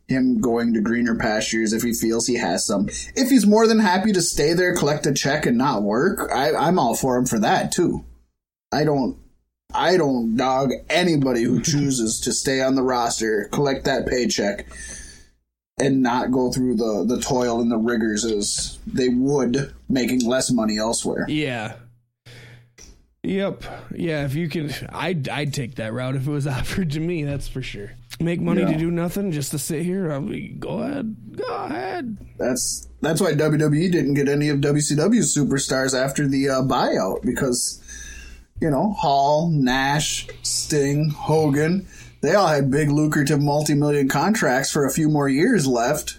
him 0.08 0.40
going 0.42 0.74
to 0.74 0.80
greener 0.82 1.14
pastures 1.16 1.72
if 1.72 1.82
he 1.82 1.94
feels 1.94 2.26
he 2.26 2.34
has 2.36 2.66
some. 2.66 2.88
If 3.14 3.30
he's 3.30 3.46
more 3.46 3.66
than 3.66 3.78
happy 3.78 4.12
to 4.12 4.20
stay 4.20 4.52
there, 4.52 4.74
collect 4.76 5.06
a 5.06 5.14
check, 5.14 5.46
and 5.46 5.56
not 5.56 5.82
work, 5.82 6.30
I, 6.32 6.52
I'm 6.54 6.78
all 6.78 6.94
for 6.94 7.16
him 7.16 7.24
for 7.24 7.38
that 7.38 7.72
too. 7.72 8.04
I 8.70 8.84
don't 8.84 9.16
I 9.74 9.96
don't 9.96 10.36
dog 10.36 10.70
anybody 10.90 11.44
who 11.44 11.62
chooses 11.62 12.20
to 12.20 12.32
stay 12.34 12.60
on 12.60 12.74
the 12.74 12.82
roster, 12.82 13.48
collect 13.52 13.86
that 13.86 14.06
paycheck, 14.06 14.66
and 15.78 16.02
not 16.02 16.30
go 16.32 16.50
through 16.50 16.74
the 16.76 17.04
the 17.06 17.20
toil 17.20 17.60
and 17.60 17.70
the 17.70 17.76
rigors 17.76 18.24
as 18.24 18.78
they 18.86 19.08
would 19.08 19.74
making 19.88 20.24
less 20.26 20.50
money 20.50 20.78
elsewhere. 20.78 21.26
Yeah. 21.28 21.74
Yep. 23.22 23.64
Yeah, 23.96 24.24
if 24.24 24.34
you 24.34 24.48
can 24.48 24.72
I'd 24.90 25.28
I'd 25.28 25.52
take 25.52 25.74
that 25.76 25.92
route 25.92 26.16
if 26.16 26.26
it 26.26 26.30
was 26.30 26.46
offered 26.46 26.92
to 26.92 27.00
me, 27.00 27.24
that's 27.24 27.48
for 27.48 27.60
sure. 27.62 27.90
Make 28.20 28.40
money 28.40 28.62
Yeah. 28.62 28.72
to 28.72 28.78
do 28.78 28.90
nothing 28.90 29.32
just 29.32 29.50
to 29.50 29.58
sit 29.58 29.82
here. 29.82 30.10
I'll 30.12 30.22
be, 30.22 30.48
go 30.48 30.78
ahead. 30.78 31.16
Go 31.36 31.44
ahead. 31.64 32.16
That's 32.38 32.88
that's 33.02 33.20
why 33.20 33.32
WWE 33.32 33.92
didn't 33.92 34.14
get 34.14 34.28
any 34.28 34.48
of 34.48 34.58
WCW's 34.60 35.36
superstars 35.36 35.92
after 35.98 36.26
the 36.26 36.48
uh, 36.48 36.62
buyout 36.62 37.22
because 37.22 37.82
you 38.60 38.70
know 38.70 38.92
Hall, 38.92 39.50
Nash, 39.50 40.28
Sting, 40.42 41.10
Hogan, 41.10 41.86
they 42.26 42.34
all 42.34 42.48
had 42.48 42.70
big 42.70 42.90
lucrative 42.90 43.40
multi-million 43.40 44.08
contracts 44.08 44.70
for 44.70 44.84
a 44.84 44.90
few 44.90 45.08
more 45.08 45.28
years 45.28 45.66
left, 45.66 46.18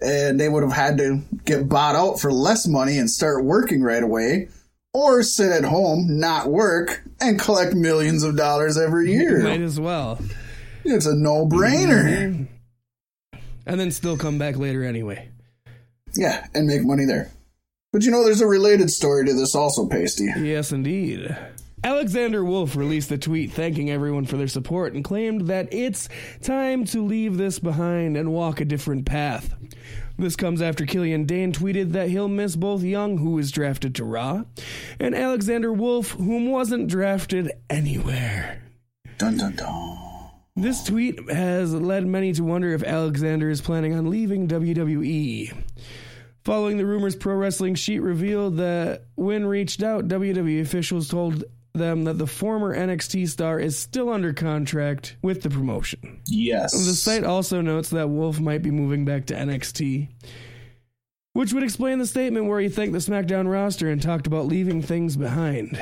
and 0.00 0.40
they 0.40 0.48
would 0.48 0.62
have 0.62 0.72
had 0.72 0.98
to 0.98 1.22
get 1.44 1.68
bought 1.68 1.94
out 1.94 2.20
for 2.20 2.32
less 2.32 2.66
money 2.66 2.98
and 2.98 3.10
start 3.10 3.44
working 3.44 3.82
right 3.82 4.02
away. 4.02 4.48
Or 4.92 5.22
sit 5.22 5.52
at 5.52 5.64
home, 5.64 6.18
not 6.18 6.48
work, 6.48 7.02
and 7.20 7.38
collect 7.38 7.74
millions 7.74 8.22
of 8.22 8.34
dollars 8.34 8.78
every 8.78 9.12
year. 9.12 9.42
Might 9.42 9.60
as 9.60 9.78
well. 9.78 10.18
It's 10.84 11.04
a 11.04 11.14
no-brainer. 11.14 12.04
Mm-hmm. 12.04 12.44
And 13.66 13.78
then 13.78 13.90
still 13.90 14.16
come 14.16 14.38
back 14.38 14.56
later 14.56 14.82
anyway. 14.84 15.28
Yeah, 16.14 16.46
and 16.54 16.66
make 16.66 16.82
money 16.82 17.04
there. 17.04 17.30
But 17.92 18.04
you 18.04 18.10
know, 18.10 18.24
there's 18.24 18.40
a 18.40 18.46
related 18.46 18.90
story 18.90 19.26
to 19.26 19.34
this 19.34 19.54
also, 19.54 19.86
Paystee. 19.86 20.32
Yes, 20.42 20.72
indeed. 20.72 21.36
Alexander 21.86 22.44
Wolf 22.44 22.74
released 22.74 23.12
a 23.12 23.16
tweet 23.16 23.52
thanking 23.52 23.92
everyone 23.92 24.26
for 24.26 24.36
their 24.36 24.48
support 24.48 24.94
and 24.94 25.04
claimed 25.04 25.42
that 25.42 25.72
it's 25.72 26.08
time 26.42 26.84
to 26.86 27.00
leave 27.00 27.36
this 27.36 27.60
behind 27.60 28.16
and 28.16 28.32
walk 28.32 28.60
a 28.60 28.64
different 28.64 29.06
path. 29.06 29.54
This 30.18 30.34
comes 30.34 30.60
after 30.60 30.84
Killian 30.84 31.26
Dain 31.26 31.52
tweeted 31.52 31.92
that 31.92 32.08
he'll 32.08 32.26
miss 32.26 32.56
both 32.56 32.82
Young, 32.82 33.18
who 33.18 33.30
was 33.30 33.52
drafted 33.52 33.94
to 33.94 34.04
Raw, 34.04 34.42
and 34.98 35.14
Alexander 35.14 35.72
Wolf, 35.72 36.10
whom 36.10 36.50
wasn't 36.50 36.88
drafted 36.88 37.52
anywhere. 37.70 38.64
Dun 39.18 39.36
dun 39.36 39.54
dun. 39.54 39.98
This 40.56 40.82
tweet 40.82 41.30
has 41.30 41.72
led 41.72 42.04
many 42.04 42.32
to 42.32 42.42
wonder 42.42 42.72
if 42.72 42.82
Alexander 42.82 43.48
is 43.48 43.60
planning 43.60 43.94
on 43.94 44.10
leaving 44.10 44.48
WWE. 44.48 45.56
Following 46.46 46.78
the 46.78 46.86
rumors, 46.86 47.14
Pro 47.14 47.34
Wrestling 47.34 47.74
Sheet 47.76 47.98
revealed 48.00 48.56
that 48.56 49.06
when 49.16 49.46
reached 49.46 49.82
out, 49.82 50.06
WWE 50.08 50.60
officials 50.60 51.08
told 51.08 51.44
them 51.76 52.04
that 52.04 52.18
the 52.18 52.26
former 52.26 52.76
NXT 52.76 53.28
star 53.28 53.58
is 53.60 53.78
still 53.78 54.08
under 54.10 54.32
contract 54.32 55.16
with 55.22 55.42
the 55.42 55.50
promotion. 55.50 56.20
Yes. 56.26 56.72
The 56.72 56.94
site 56.94 57.24
also 57.24 57.60
notes 57.60 57.90
that 57.90 58.08
Wolf 58.10 58.40
might 58.40 58.62
be 58.62 58.70
moving 58.70 59.04
back 59.04 59.26
to 59.26 59.34
NXT, 59.34 60.08
which 61.32 61.52
would 61.52 61.62
explain 61.62 61.98
the 61.98 62.06
statement 62.06 62.46
where 62.46 62.60
he 62.60 62.68
thanked 62.68 62.92
the 62.92 62.98
SmackDown 62.98 63.50
roster 63.50 63.88
and 63.90 64.00
talked 64.00 64.26
about 64.26 64.46
leaving 64.46 64.82
things 64.82 65.16
behind. 65.16 65.78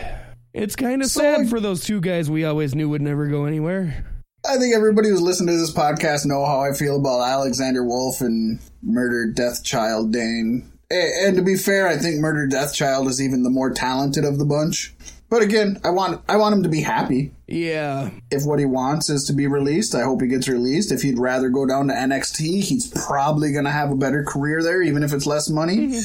It's 0.52 0.76
kind 0.76 1.02
of 1.02 1.08
So, 1.10 1.20
sad 1.20 1.38
like- 1.40 1.48
for 1.48 1.60
those 1.60 1.84
two 1.84 2.00
guys 2.00 2.30
we 2.30 2.44
always 2.44 2.74
knew 2.74 2.88
would 2.88 3.02
never 3.02 3.26
go 3.28 3.44
anywhere. 3.44 4.04
I 4.46 4.58
think 4.58 4.74
everybody 4.74 5.08
who's 5.08 5.22
listened 5.22 5.48
to 5.48 5.56
this 5.56 5.72
podcast 5.72 6.26
know 6.26 6.44
how 6.44 6.60
I 6.60 6.72
feel 6.74 6.96
about 6.96 7.22
Alexander 7.26 7.82
Wolf 7.82 8.20
and 8.20 8.58
Murdered 8.82 9.34
Death 9.34 9.64
Child 9.64 10.12
Dane. 10.12 10.70
And 10.90 11.34
to 11.36 11.42
be 11.42 11.56
fair, 11.56 11.88
I 11.88 11.96
think 11.96 12.20
Murdered 12.20 12.50
Death 12.50 12.74
Child 12.74 13.08
is 13.08 13.22
even 13.22 13.42
the 13.42 13.48
more 13.50 13.70
talented 13.70 14.24
of 14.26 14.38
the 14.38 14.44
bunch. 14.44 14.92
But 15.34 15.42
again, 15.42 15.80
I 15.82 15.90
want 15.90 16.22
I 16.28 16.36
want 16.36 16.54
him 16.54 16.62
to 16.62 16.68
be 16.68 16.80
happy. 16.80 17.32
Yeah, 17.48 18.10
If 18.30 18.44
what 18.44 18.60
he 18.60 18.66
wants 18.66 19.10
is 19.10 19.24
to 19.24 19.32
be 19.32 19.48
released, 19.48 19.92
I 19.92 20.02
hope 20.02 20.22
he 20.22 20.28
gets 20.28 20.46
released. 20.46 20.92
If 20.92 21.02
he'd 21.02 21.18
rather 21.18 21.48
go 21.48 21.66
down 21.66 21.88
to 21.88 21.92
NXT, 21.92 22.62
he's 22.62 22.86
probably 23.04 23.50
going 23.50 23.64
to 23.64 23.72
have 23.72 23.90
a 23.90 23.96
better 23.96 24.22
career 24.22 24.62
there, 24.62 24.80
even 24.80 25.02
if 25.02 25.12
it's 25.12 25.26
less 25.26 25.50
money. 25.50 25.98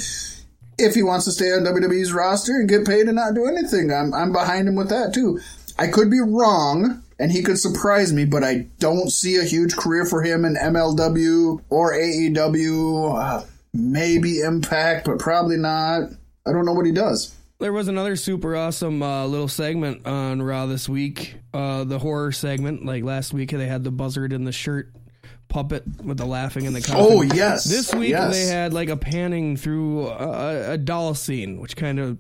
If 0.80 0.96
he 0.96 1.04
wants 1.04 1.26
to 1.26 1.32
stay 1.32 1.52
on 1.52 1.64
WWE's 1.64 2.12
roster 2.12 2.54
and 2.54 2.68
get 2.68 2.88
paid 2.88 3.06
and 3.06 3.18
not 3.18 3.36
do 3.36 3.46
anything, 3.46 3.94
I'm, 3.94 4.16
I'm 4.16 4.32
behind 4.32 4.68
him 4.68 4.74
with 4.74 4.90
that 4.90 5.14
too. 5.14 5.40
I 5.78 5.90
could 5.90 6.10
be 6.10 6.22
wrong, 6.22 7.04
and 7.20 7.32
he 7.32 7.44
could 7.44 7.60
surprise 7.60 8.12
me, 8.12 8.26
but 8.26 8.44
I 8.44 8.66
don't 8.80 9.12
see 9.12 9.36
a 9.36 9.44
huge 9.44 9.76
career 9.76 10.06
for 10.06 10.24
him 10.24 10.44
in 10.44 10.56
MLW 10.56 11.62
or 11.70 11.94
AEW. 11.94 13.16
Uh, 13.16 13.46
maybe 13.76 14.40
Impact, 14.40 15.06
but 15.06 15.20
probably 15.20 15.58
not. 15.58 16.10
I 16.48 16.52
don't 16.52 16.66
know 16.66 16.74
what 16.74 16.88
he 16.88 16.92
does. 16.92 17.36
There 17.60 17.74
was 17.74 17.90
another 17.90 18.16
super 18.16 18.56
awesome 18.56 19.04
uh, 19.04 19.26
little 19.26 19.50
segment 19.50 20.06
on 20.08 20.42
Raw 20.42 20.66
this 20.66 20.88
week. 20.88 21.36
Uh, 21.54 21.84
the 21.84 22.00
horror 22.00 22.32
segment, 22.32 22.86
like 22.86 23.04
last 23.04 23.34
week, 23.34 23.52
they 23.52 23.68
had 23.68 23.84
the 23.84 23.92
buzzard 23.92 24.32
in 24.32 24.46
the 24.46 24.54
shirt 24.54 24.94
puppet 25.50 25.84
with 26.02 26.18
the 26.18 26.26
laughing 26.26 26.68
and 26.68 26.76
the 26.76 26.82
coffin. 26.82 26.96
Oh, 27.18 27.22
yes. 27.22 27.66
This 27.66 27.94
week 27.94 28.12
Yes. 28.12 28.32
they 28.34 28.46
had 28.46 28.72
like 28.74 28.88
a 28.88 28.96
panning 28.96 29.58
through 29.58 30.08
a, 30.08 30.14
a, 30.14 30.72
a 30.74 30.78
doll 30.78 31.14
scene, 31.16 31.60
which 31.60 31.76
kind 31.76 32.00
of 32.00 32.18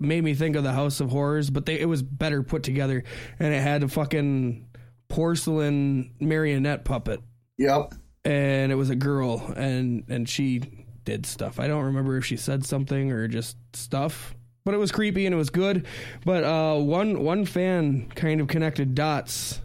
made 0.00 0.24
me 0.24 0.34
think 0.34 0.56
of 0.56 0.64
the 0.64 0.72
House 0.72 0.98
of 1.00 1.10
Horrors, 1.10 1.50
but 1.50 1.66
they, 1.66 1.78
it 1.78 1.84
was 1.88 2.02
better 2.02 2.42
put 2.42 2.64
together, 2.64 3.04
and 3.38 3.54
it 3.54 3.60
had 3.60 3.84
a 3.84 3.88
fucking 3.88 4.66
porcelain 5.08 6.14
marionette 6.20 6.84
puppet, 6.84 7.20
Yep. 7.58 7.92
and 8.24 8.72
it 8.72 8.76
was 8.76 8.90
a 8.90 8.96
girl, 8.96 9.52
and 9.56 10.04
and 10.08 10.26
she 10.28 10.62
did 11.04 11.26
stuff. 11.26 11.60
I 11.60 11.68
don't 11.68 11.84
remember 11.84 12.16
if 12.16 12.24
she 12.24 12.36
said 12.38 12.64
something 12.64 13.12
or 13.12 13.28
just 13.28 13.56
stuff, 13.74 14.34
but 14.64 14.74
it 14.74 14.78
was 14.78 14.92
creepy 14.92 15.26
and 15.26 15.34
it 15.34 15.38
was 15.38 15.50
good. 15.50 15.86
But 16.24 16.44
uh, 16.44 16.76
one 16.76 17.22
one 17.24 17.44
fan 17.44 18.08
kind 18.14 18.40
of 18.40 18.48
connected 18.48 18.94
dots, 18.94 19.60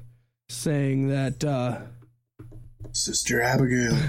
saying 0.49 1.09
that. 1.09 1.43
Uh, 1.43 1.79
Sister 2.91 3.41
Abigail. 3.41 3.97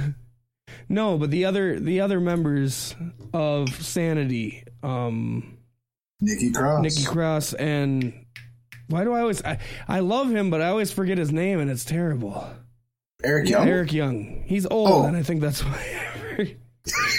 No, 0.89 1.19
but 1.19 1.33
the 1.33 1.45
other 1.47 1.81
the 1.81 2.01
other 2.01 2.21
members 2.21 2.95
of 3.33 3.69
Sanity, 3.85 4.63
um, 4.85 5.59
Nikki 6.21 6.53
Cross. 6.53 6.83
Nikki 6.85 7.05
Cross 7.05 7.55
and 7.55 8.13
why 8.89 9.03
do 9.03 9.13
I 9.13 9.21
always 9.23 9.43
I, 9.45 9.59
I 9.89 9.99
love 9.99 10.31
him, 10.31 10.49
but 10.49 10.61
I 10.63 10.69
always 10.69 10.93
forget 10.93 11.19
his 11.19 11.33
name 11.33 11.59
and 11.59 11.69
it's 11.73 11.85
terrible. 11.85 12.49
Eric 13.25 13.49
Young. 13.49 13.67
Eric 13.69 13.93
Young. 13.93 14.45
He's 14.47 14.65
old, 14.67 14.89
Oh. 14.93 15.03
and 15.07 15.17
I 15.17 15.25
think 15.25 15.41
that's 15.41 15.65
why. 15.65 16.07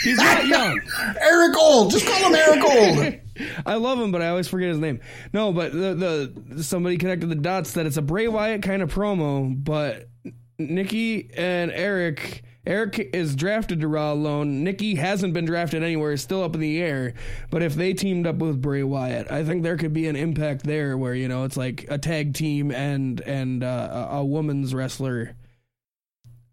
He's 0.03 0.17
not 0.17 0.47
young. 0.47 0.79
Eric 1.19 1.57
Old. 1.57 1.91
Just 1.91 2.05
call 2.05 2.27
him 2.27 2.35
Eric 2.35 2.63
Old. 2.63 3.13
I 3.65 3.75
love 3.75 3.99
him, 3.99 4.11
but 4.11 4.21
I 4.21 4.29
always 4.29 4.47
forget 4.47 4.69
his 4.69 4.79
name. 4.79 4.99
No, 5.33 5.51
but 5.51 5.71
the 5.71 6.33
the 6.55 6.63
somebody 6.63 6.97
connected 6.97 7.27
the 7.27 7.35
dots 7.35 7.73
that 7.73 7.85
it's 7.85 7.97
a 7.97 8.01
Bray 8.01 8.27
Wyatt 8.27 8.63
kind 8.63 8.81
of 8.81 8.93
promo, 8.93 9.53
but 9.63 10.09
Nikki 10.57 11.29
and 11.35 11.71
Eric. 11.71 12.43
Eric 12.65 13.11
is 13.13 13.33
drafted 13.37 13.79
to 13.79 13.87
Raw 13.87 14.11
alone. 14.11 14.65
Nikki 14.65 14.95
hasn't 14.95 15.33
been 15.33 15.45
drafted 15.45 15.83
anywhere; 15.83 16.11
is 16.11 16.21
still 16.21 16.43
up 16.43 16.53
in 16.53 16.59
the 16.59 16.81
air. 16.81 17.13
But 17.49 17.63
if 17.63 17.75
they 17.75 17.93
teamed 17.93 18.27
up 18.27 18.37
with 18.37 18.61
Bray 18.61 18.83
Wyatt, 18.83 19.31
I 19.31 19.45
think 19.45 19.63
there 19.63 19.77
could 19.77 19.93
be 19.93 20.05
an 20.07 20.17
impact 20.17 20.65
there, 20.65 20.97
where 20.97 21.13
you 21.13 21.29
know 21.29 21.45
it's 21.45 21.55
like 21.55 21.85
a 21.89 21.97
tag 21.97 22.33
team 22.33 22.71
and 22.71 23.21
and 23.21 23.63
uh, 23.63 24.07
a, 24.11 24.15
a 24.17 24.25
woman's 24.25 24.75
wrestler. 24.75 25.37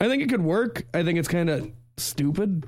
I 0.00 0.06
think 0.06 0.22
it 0.22 0.28
could 0.28 0.42
work. 0.42 0.84
I 0.94 1.02
think 1.02 1.18
it's 1.18 1.26
kind 1.26 1.50
of 1.50 1.68
stupid 1.96 2.64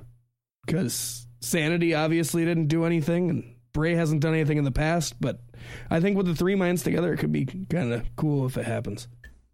because 0.66 1.26
Sanity 1.40 1.94
obviously 1.94 2.44
didn't 2.44 2.66
do 2.66 2.84
anything, 2.84 3.30
and 3.30 3.54
Bray 3.72 3.94
hasn't 3.94 4.20
done 4.20 4.34
anything 4.34 4.58
in 4.58 4.64
the 4.64 4.72
past. 4.72 5.20
But 5.20 5.40
I 5.90 6.00
think 6.00 6.16
with 6.16 6.26
the 6.26 6.34
three 6.34 6.54
minds 6.54 6.82
together, 6.82 7.12
it 7.12 7.18
could 7.18 7.32
be 7.32 7.46
kind 7.46 7.92
of 7.92 8.04
cool 8.16 8.46
if 8.46 8.56
it 8.56 8.66
happens. 8.66 9.08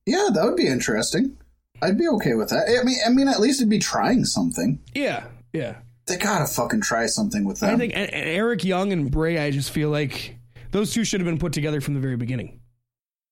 Yeah, 0.06 0.28
that 0.32 0.44
would 0.44 0.56
be 0.56 0.66
interesting. 0.66 1.36
I'd 1.82 1.98
be 1.98 2.08
okay 2.08 2.34
with 2.34 2.50
that. 2.50 2.68
I 2.68 2.84
mean, 2.84 2.98
I 3.04 3.10
mean, 3.10 3.28
at 3.28 3.40
least 3.40 3.60
it'd 3.60 3.68
be 3.68 3.78
trying 3.78 4.24
something. 4.24 4.80
Yeah, 4.94 5.24
yeah. 5.52 5.76
They 6.06 6.16
gotta 6.16 6.46
fucking 6.46 6.80
try 6.80 7.06
something 7.06 7.44
with 7.44 7.60
that. 7.60 7.74
I 7.74 7.76
think 7.76 7.92
Eric 7.94 8.64
Young 8.64 8.92
and 8.92 9.10
Bray, 9.10 9.38
I 9.38 9.50
just 9.50 9.70
feel 9.70 9.90
like 9.90 10.36
those 10.72 10.92
two 10.92 11.04
should 11.04 11.20
have 11.20 11.26
been 11.26 11.38
put 11.38 11.52
together 11.52 11.80
from 11.80 11.94
the 11.94 12.00
very 12.00 12.16
beginning. 12.16 12.60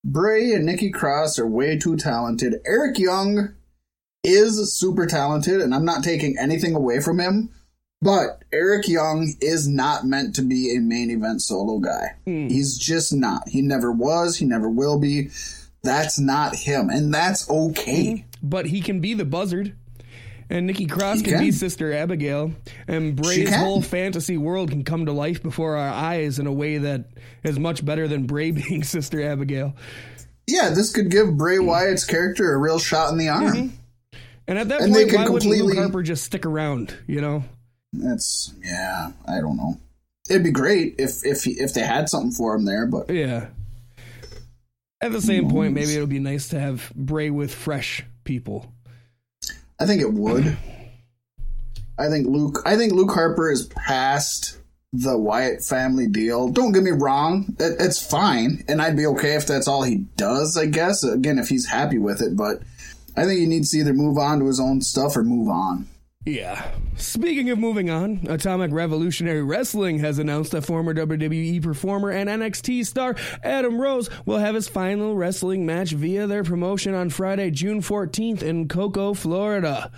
Bray 0.04 0.52
and 0.52 0.64
Nikki 0.64 0.90
Cross 0.90 1.38
are 1.38 1.46
way 1.46 1.78
too 1.78 1.96
talented. 1.96 2.54
Eric 2.66 2.98
Young 2.98 3.54
is 4.22 4.78
super 4.78 5.06
talented, 5.06 5.60
and 5.60 5.74
I'm 5.74 5.84
not 5.84 6.04
taking 6.04 6.36
anything 6.38 6.74
away 6.74 7.00
from 7.00 7.18
him. 7.18 7.50
But 8.02 8.44
Eric 8.50 8.88
Young 8.88 9.34
is 9.42 9.68
not 9.68 10.06
meant 10.06 10.34
to 10.36 10.42
be 10.42 10.74
a 10.74 10.80
main 10.80 11.10
event 11.10 11.42
solo 11.42 11.78
guy. 11.78 12.16
Hmm. 12.24 12.48
He's 12.48 12.78
just 12.78 13.12
not. 13.12 13.48
He 13.48 13.60
never 13.60 13.92
was. 13.92 14.36
He 14.36 14.46
never 14.46 14.70
will 14.70 14.98
be. 14.98 15.30
That's 15.82 16.18
not 16.18 16.54
him. 16.54 16.88
And 16.88 17.12
that's 17.12 17.48
okay. 17.50 18.12
Hmm. 18.12 18.26
But 18.42 18.66
he 18.66 18.80
can 18.80 19.00
be 19.00 19.12
the 19.12 19.26
buzzard. 19.26 19.74
And 20.48 20.66
Nikki 20.66 20.86
Cross 20.86 21.18
He 21.18 21.24
can, 21.24 21.40
be. 21.40 21.52
Sister 21.52 21.92
Abigail. 21.92 22.52
And 22.88 23.14
Bray's 23.14 23.54
whole 23.54 23.82
fantasy 23.82 24.36
world 24.36 24.70
can 24.70 24.82
come 24.82 25.06
to 25.06 25.12
life 25.12 25.42
before 25.42 25.76
our 25.76 25.92
eyes 25.92 26.38
in 26.38 26.46
a 26.46 26.52
way 26.52 26.78
that 26.78 27.04
is 27.44 27.58
much 27.58 27.84
better 27.84 28.08
than 28.08 28.26
Bray 28.26 28.50
being 28.50 28.82
Sister 28.82 29.22
Abigail. 29.22 29.76
Yeah, 30.46 30.70
this 30.70 30.90
could 30.90 31.10
give 31.10 31.36
Bray 31.36 31.58
hmm. 31.58 31.66
Wyatt's 31.66 32.06
character 32.06 32.54
a 32.54 32.58
real 32.58 32.78
shot 32.78 33.12
in 33.12 33.18
the 33.18 33.28
arm. 33.28 33.74
And 34.48 34.58
at 34.58 34.68
that 34.70 34.80
And 34.80 34.92
point, 34.92 35.10
can 35.10 35.20
why 35.20 35.28
wouldn't 35.28 35.52
Luke 35.52 35.76
Harper 35.76 36.02
just 36.02 36.24
stick 36.24 36.46
around, 36.46 36.96
you 37.06 37.20
know? 37.20 37.44
That's 37.92 38.54
yeah, 38.64 39.12
I 39.26 39.40
don't 39.40 39.56
know. 39.56 39.78
It'd 40.28 40.44
be 40.44 40.52
great 40.52 40.94
if 40.98 41.24
if 41.24 41.46
if 41.46 41.74
they 41.74 41.82
had 41.82 42.08
something 42.08 42.32
for 42.32 42.54
him 42.54 42.64
there, 42.64 42.86
but 42.86 43.10
Yeah. 43.10 43.48
At 45.02 45.12
the 45.12 45.22
same 45.22 45.48
point, 45.48 45.72
maybe 45.72 45.96
it 45.96 46.00
would 46.00 46.10
be 46.10 46.18
nice 46.18 46.48
to 46.48 46.60
have 46.60 46.92
Bray 46.94 47.30
with 47.30 47.54
fresh 47.54 48.04
people. 48.24 48.70
I 49.80 49.86
think 49.86 50.02
it 50.02 50.12
would. 50.12 50.58
I 51.98 52.08
think 52.08 52.26
Luke. 52.26 52.58
I 52.66 52.76
think 52.76 52.92
Luke 52.92 53.10
Harper 53.10 53.50
is 53.50 53.66
past 53.66 54.58
the 54.92 55.16
Wyatt 55.16 55.64
family 55.64 56.06
deal. 56.06 56.48
Don't 56.48 56.72
get 56.72 56.82
me 56.82 56.90
wrong; 56.90 57.56
it, 57.58 57.76
it's 57.80 58.04
fine, 58.04 58.62
and 58.68 58.82
I'd 58.82 58.96
be 58.96 59.06
okay 59.06 59.36
if 59.36 59.46
that's 59.46 59.68
all 59.68 59.82
he 59.82 60.04
does. 60.16 60.58
I 60.58 60.66
guess 60.66 61.02
again, 61.02 61.38
if 61.38 61.48
he's 61.48 61.66
happy 61.66 61.98
with 61.98 62.20
it, 62.20 62.36
but 62.36 62.62
I 63.16 63.24
think 63.24 63.40
he 63.40 63.46
needs 63.46 63.70
to 63.70 63.78
either 63.78 63.94
move 63.94 64.18
on 64.18 64.38
to 64.40 64.46
his 64.46 64.60
own 64.60 64.82
stuff 64.82 65.16
or 65.16 65.24
move 65.24 65.48
on. 65.48 65.88
Yeah. 66.26 66.70
Speaking 66.96 67.48
of 67.48 67.58
moving 67.58 67.88
on, 67.88 68.26
Atomic 68.28 68.72
Revolutionary 68.72 69.42
Wrestling 69.42 70.00
has 70.00 70.18
announced 70.18 70.52
that 70.52 70.66
former 70.66 70.92
WWE 70.92 71.62
performer 71.62 72.10
and 72.10 72.28
NXT 72.28 72.84
star 72.84 73.16
Adam 73.42 73.80
Rose 73.80 74.10
will 74.26 74.36
have 74.36 74.54
his 74.54 74.68
final 74.68 75.16
wrestling 75.16 75.64
match 75.64 75.92
via 75.92 76.26
their 76.26 76.44
promotion 76.44 76.92
on 76.92 77.08
Friday, 77.08 77.50
June 77.50 77.80
14th 77.80 78.42
in 78.42 78.68
Cocoa, 78.68 79.14
Florida. 79.14 79.90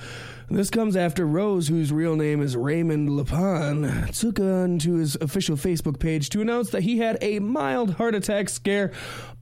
This 0.48 0.70
comes 0.70 0.94
after 0.96 1.26
Rose, 1.26 1.66
whose 1.66 1.92
real 1.92 2.14
name 2.14 2.40
is 2.40 2.56
Raymond 2.56 3.08
Leppan, 3.08 4.16
took 4.16 4.38
on 4.38 4.78
to 4.78 4.94
his 4.94 5.16
official 5.16 5.56
Facebook 5.56 5.98
page 5.98 6.30
to 6.30 6.40
announce 6.40 6.70
that 6.70 6.84
he 6.84 6.98
had 6.98 7.18
a 7.20 7.40
mild 7.40 7.94
heart 7.94 8.14
attack 8.14 8.48
scare 8.48 8.92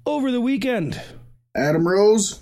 over 0.07 0.31
the 0.31 0.41
weekend. 0.41 0.99
Adam 1.55 1.87
Rose, 1.87 2.41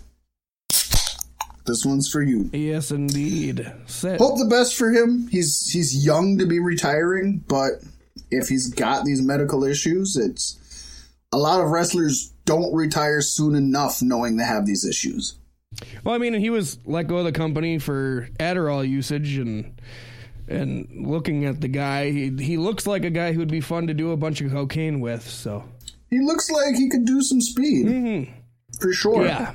this 1.69 1.85
one's 1.87 2.11
for 2.11 2.23
you. 2.23 2.51
Yes, 2.53 2.91
indeed. 2.91 3.71
Set. 3.87 4.19
Hope 4.19 4.39
the 4.39 4.47
best 4.51 4.75
for 4.77 4.91
him. 4.91 5.29
He's 5.31 5.71
he's 5.71 6.05
young 6.05 6.39
to 6.39 6.47
be 6.47 6.59
retiring, 6.59 7.45
but 7.47 7.75
if 8.31 8.49
he's 8.49 8.69
got 8.69 9.05
these 9.05 9.23
medical 9.23 9.63
issues, 9.65 10.17
it's 10.17 10.59
a 11.33 11.37
lot 11.39 11.61
of 11.61 11.71
wrestlers 11.71 12.33
don't 12.45 12.75
retire 12.75 13.21
soon 13.21 13.55
enough 13.55 14.03
knowing 14.03 14.37
they 14.37 14.45
have 14.45 14.67
these 14.67 14.85
issues. 14.85 15.39
Well, 16.03 16.15
I 16.15 16.19
mean, 16.19 16.35
he 16.35 16.51
was 16.51 16.79
let 16.85 17.07
go 17.07 17.19
of 17.19 17.25
the 17.25 17.33
company 17.33 17.79
for 17.79 18.29
Adderall 18.41 18.89
usage, 18.89 19.37
and 19.37 19.81
and 20.49 20.89
looking 21.07 21.45
at 21.45 21.61
the 21.61 21.69
guy, 21.69 22.11
he 22.11 22.31
he 22.39 22.57
looks 22.57 22.87
like 22.87 23.05
a 23.05 23.11
guy 23.11 23.33
who 23.33 23.39
would 23.39 23.51
be 23.51 23.61
fun 23.61 23.87
to 23.87 23.95
do 23.95 24.11
a 24.13 24.17
bunch 24.17 24.41
of 24.41 24.51
cocaine 24.51 25.01
with. 25.01 25.29
So 25.29 25.65
He 26.11 26.21
looks 26.21 26.51
like 26.51 26.75
he 26.75 26.89
could 26.89 27.05
do 27.05 27.23
some 27.23 27.41
speed. 27.41 27.87
Mm-hmm. 27.87 28.33
For 28.81 28.93
sure. 28.93 29.25
yeah, 29.25 29.55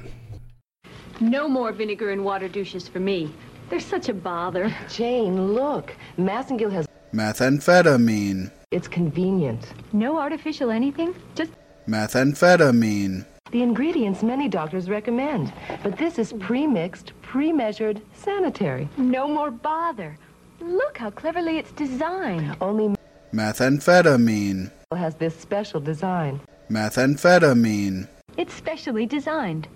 No 1.19 1.47
more 1.47 1.71
vinegar 1.71 2.11
and 2.11 2.23
water 2.23 2.47
douches 2.47 2.87
for 2.87 2.99
me. 2.99 3.33
They're 3.69 3.79
such 3.79 4.09
a 4.09 4.13
bother. 4.13 4.73
Jane, 4.89 5.53
look. 5.53 5.95
Massengill 6.17 6.71
has. 6.71 6.85
Methamphetamine. 7.13 8.51
It's 8.71 8.87
convenient. 8.87 9.73
No 9.93 10.17
artificial 10.17 10.71
anything? 10.71 11.15
Just 11.35 11.51
Methamphetamine. 11.87 13.25
The 13.51 13.61
ingredients 13.61 14.23
many 14.23 14.49
doctors 14.49 14.89
recommend. 14.89 15.53
But 15.83 15.97
this 15.97 16.17
is 16.17 16.33
pre-mixed, 16.33 17.13
pre-measured, 17.21 18.01
sanitary. 18.13 18.89
no 18.97 19.27
more 19.27 19.51
bother. 19.51 20.17
Look 20.59 20.97
how 20.97 21.11
cleverly 21.11 21.57
it's 21.59 21.71
designed. 21.73 22.55
Only 22.61 22.95
Methamphetamine. 23.33 24.71
has 24.95 25.15
this 25.15 25.35
special 25.35 25.79
design. 25.79 26.39
Methamphetamine. 26.69 28.07
It's 28.37 28.53
specially 28.53 29.05
designed. 29.05 29.67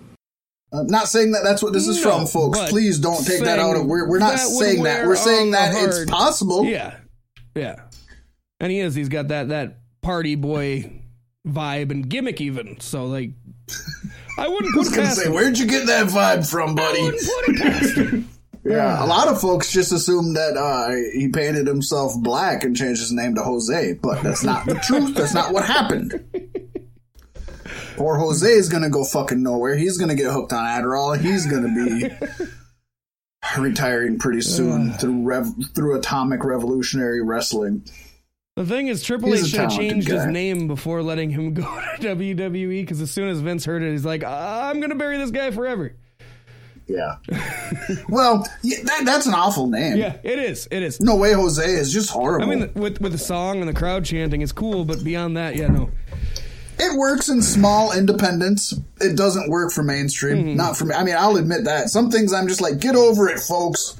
I'm 0.72 0.86
not 0.86 1.08
saying 1.08 1.32
that 1.32 1.42
that's 1.44 1.62
what 1.62 1.72
this 1.72 1.88
is 1.88 2.04
No, 2.04 2.18
from, 2.18 2.26
folks. 2.26 2.70
Please 2.70 2.98
don't 2.98 3.24
take 3.24 3.42
that 3.44 3.58
out 3.58 3.76
of. 3.76 3.86
We're, 3.86 4.08
we're 4.08 4.18
not 4.18 4.32
that 4.32 4.38
saying 4.38 4.82
that. 4.82 5.06
We're 5.06 5.16
saying 5.16 5.52
that 5.52 5.72
it's 5.74 6.10
possible. 6.10 6.64
yeah, 6.64 6.96
yeah. 7.54 7.82
And 8.60 8.70
he 8.70 8.80
is. 8.80 8.94
He's 8.94 9.08
got 9.08 9.28
that 9.28 9.48
that 9.48 9.78
party 10.02 10.34
boy 10.34 11.02
vibe 11.46 11.90
and 11.90 12.08
gimmick 12.08 12.40
even. 12.40 12.80
So 12.80 13.06
like, 13.06 13.30
I 14.38 14.48
wouldn't 14.48 14.74
I 14.74 14.78
was 14.78 14.88
gonna 14.94 15.10
say, 15.10 15.26
him. 15.26 15.32
where'd 15.32 15.58
you 15.58 15.66
get 15.66 15.86
that 15.86 16.08
vibe 16.08 16.48
from, 16.48 16.74
buddy? 16.74 17.02
wouldn't 17.02 17.22
put 17.22 17.48
it 17.48 17.62
past 17.62 17.96
him. 17.96 18.28
Yeah, 18.64 19.02
a 19.02 19.06
lot 19.06 19.28
of 19.28 19.40
folks 19.40 19.72
just 19.72 19.92
assume 19.92 20.34
that 20.34 20.54
uh, 20.58 20.90
he 21.18 21.28
painted 21.28 21.66
himself 21.66 22.12
black 22.18 22.64
and 22.64 22.76
changed 22.76 23.00
his 23.00 23.12
name 23.12 23.34
to 23.36 23.42
Jose, 23.42 23.94
but 24.02 24.22
that's 24.22 24.42
not 24.42 24.66
the 24.66 24.74
truth. 24.74 25.14
That's 25.14 25.32
not 25.32 25.54
what 25.54 25.64
happened. 25.64 26.22
Poor 27.98 28.16
Jose 28.16 28.48
is 28.48 28.68
gonna 28.68 28.90
go 28.90 29.04
fucking 29.04 29.42
nowhere. 29.42 29.76
He's 29.76 29.98
gonna 29.98 30.14
get 30.14 30.30
hooked 30.32 30.52
on 30.52 30.64
Adderall. 30.64 31.18
He's 31.18 31.46
gonna 31.46 31.74
be 31.74 32.10
retiring 33.58 34.18
pretty 34.18 34.40
soon 34.40 34.92
through 34.92 35.22
rev- 35.24 35.54
through 35.74 35.98
Atomic 35.98 36.44
Revolutionary 36.44 37.22
Wrestling. 37.22 37.84
The 38.56 38.64
thing 38.64 38.86
is, 38.86 39.02
Triple 39.02 39.30
He's 39.30 39.44
H 39.44 39.50
should 39.50 39.60
have 39.60 39.70
talented 39.70 39.92
changed 39.92 40.08
his 40.08 40.26
name 40.26 40.68
before 40.68 41.02
letting 41.02 41.30
him 41.30 41.54
go 41.54 41.62
to 41.62 42.16
WWE. 42.16 42.82
Because 42.82 43.00
as 43.00 43.10
soon 43.10 43.28
as 43.28 43.40
Vince 43.40 43.64
heard 43.64 43.82
it, 43.82 43.90
he's 43.90 44.04
like, 44.04 44.22
"I'm 44.24 44.80
gonna 44.80 44.94
bury 44.94 45.18
this 45.18 45.30
guy 45.30 45.50
forever." 45.50 45.94
Yeah. 46.86 47.16
well, 48.08 48.48
yeah, 48.62 48.78
that, 48.84 49.02
that's 49.04 49.26
an 49.26 49.34
awful 49.34 49.66
name. 49.66 49.98
Yeah, 49.98 50.16
it 50.22 50.38
is. 50.38 50.66
It 50.70 50.82
is. 50.82 51.00
No 51.00 51.16
way, 51.16 51.34
Jose 51.34 51.62
is 51.64 51.92
just 51.92 52.10
horrible. 52.10 52.50
I 52.50 52.54
mean, 52.54 52.72
with 52.74 53.00
with 53.00 53.12
the 53.12 53.18
song 53.18 53.58
and 53.58 53.68
the 53.68 53.74
crowd 53.74 54.04
chanting, 54.04 54.40
it's 54.40 54.52
cool. 54.52 54.84
But 54.84 55.04
beyond 55.04 55.36
that, 55.36 55.56
yeah, 55.56 55.68
no. 55.68 55.90
It 56.80 56.96
works 56.96 57.28
in 57.28 57.42
small 57.42 57.92
independents. 57.92 58.72
It 59.00 59.16
doesn't 59.16 59.50
work 59.50 59.72
for 59.72 59.82
mainstream. 59.82 60.38
Mm-hmm. 60.38 60.56
Not 60.56 60.76
for 60.76 60.84
me. 60.84 60.94
I 60.94 61.02
mean, 61.04 61.16
I'll 61.18 61.36
admit 61.36 61.64
that. 61.64 61.88
Some 61.90 62.10
things 62.10 62.32
I'm 62.32 62.46
just 62.48 62.60
like, 62.60 62.78
get 62.78 62.94
over 62.94 63.28
it, 63.28 63.40
folks. 63.40 63.96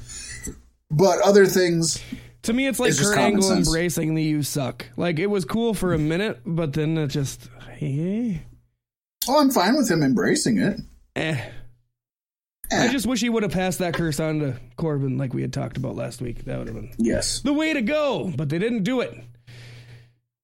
But 0.91 1.19
other 1.21 1.45
things, 1.45 2.01
To 2.43 2.53
me, 2.53 2.67
it's 2.67 2.79
like 2.79 2.89
It's 2.91 3.01
Kurt 3.01 3.17
Angle 3.17 3.43
sense. 3.43 3.67
embracing 3.67 4.15
the 4.15 4.23
"you 4.23 4.41
suck." 4.43 4.85
Like 4.97 5.19
it 5.19 5.27
was 5.27 5.45
cool 5.45 5.73
for 5.73 5.93
a 5.93 5.99
minute, 5.99 6.39
but 6.45 6.73
then 6.73 6.97
it 6.97 7.07
just, 7.09 7.47
hey, 7.77 8.41
oh, 9.27 9.39
I'm 9.39 9.51
fine 9.51 9.75
with 9.75 9.91
him 9.91 10.01
embracing 10.01 10.57
it. 10.59 10.79
eh. 11.15 11.37
Eh. 12.71 12.83
I 12.85 12.87
just 12.91 13.05
wish 13.07 13.19
he 13.19 13.29
would 13.29 13.43
have 13.43 13.51
passed 13.51 13.79
that 13.79 13.93
curse 13.95 14.19
on 14.19 14.39
to 14.39 14.55
Corbin, 14.77 15.17
like 15.17 15.33
we 15.33 15.41
had 15.41 15.51
talked 15.51 15.75
about 15.77 15.95
last 15.95 16.21
week. 16.21 16.45
That 16.45 16.57
would 16.59 16.67
have 16.67 16.75
been 16.75 16.91
Yes. 16.97 17.41
the 17.41 17.51
way 17.53 17.73
to 17.73 17.81
go, 17.81 18.31
but 18.35 18.49
they 18.49 18.57
didn't 18.59 18.83
do 18.83 19.01
it. 19.01 19.15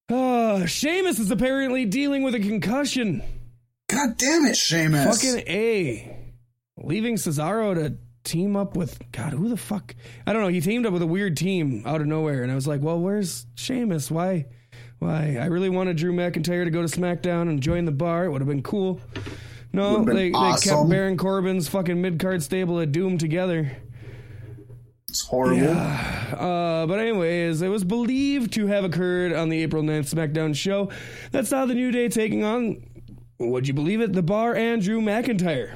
Uh, 0.08 0.66
Sheamus 0.66 1.18
is 1.18 1.30
apparently 1.30 1.84
dealing 1.84 2.22
with 2.22 2.34
a 2.34 2.40
concussion. 2.40 3.22
God 3.88 4.16
damn 4.16 4.44
it, 4.46 4.56
Sheamus. 4.56 5.22
Fucking 5.22 5.44
A. 5.48 6.34
Leaving 6.78 7.16
Cesaro 7.16 7.74
to 7.74 7.96
team 8.24 8.56
up 8.56 8.76
with 8.76 9.00
God, 9.12 9.32
who 9.32 9.48
the 9.48 9.56
fuck? 9.56 9.94
I 10.26 10.32
don't 10.32 10.42
know. 10.42 10.48
He 10.48 10.60
teamed 10.60 10.86
up 10.86 10.92
with 10.92 11.02
a 11.02 11.06
weird 11.06 11.36
team 11.36 11.82
out 11.86 12.00
of 12.00 12.06
nowhere, 12.06 12.42
and 12.42 12.52
I 12.52 12.54
was 12.54 12.66
like, 12.66 12.82
well, 12.82 13.00
where's 13.00 13.46
Sheamus? 13.54 14.10
Why? 14.10 14.46
Why? 14.98 15.38
I 15.40 15.46
really 15.46 15.68
wanted 15.70 15.96
Drew 15.96 16.12
McIntyre 16.12 16.64
to 16.64 16.70
go 16.70 16.86
to 16.86 16.88
SmackDown 16.88 17.42
and 17.48 17.60
join 17.60 17.84
the 17.84 17.92
bar. 17.92 18.26
It 18.26 18.30
would 18.30 18.40
have 18.40 18.48
been 18.48 18.62
cool. 18.62 19.00
No, 19.72 20.04
they, 20.04 20.30
they 20.30 20.52
kept. 20.62 20.88
Baron 20.88 21.16
Corbin's 21.16 21.68
fucking 21.68 22.00
mid 22.00 22.18
card 22.18 22.42
stable 22.42 22.80
at 22.80 22.92
Doom 22.92 23.18
together. 23.18 23.76
It's 25.16 25.26
horrible. 25.26 25.70
Uh, 25.70 26.84
but 26.84 26.98
anyways, 26.98 27.62
it 27.62 27.68
was 27.68 27.84
believed 27.84 28.52
to 28.52 28.66
have 28.66 28.84
occurred 28.84 29.32
on 29.32 29.48
the 29.48 29.62
April 29.62 29.82
9th 29.82 30.12
SmackDown 30.14 30.54
show 30.54 30.90
That's 31.30 31.48
saw 31.48 31.64
the 31.64 31.72
New 31.72 31.90
Day 31.90 32.08
taking 32.08 32.44
on, 32.44 32.84
would 33.38 33.66
you 33.66 33.72
believe 33.72 34.02
it, 34.02 34.12
the 34.12 34.22
Bar 34.22 34.54
and 34.54 34.82
Drew 34.82 35.00
McIntyre. 35.00 35.74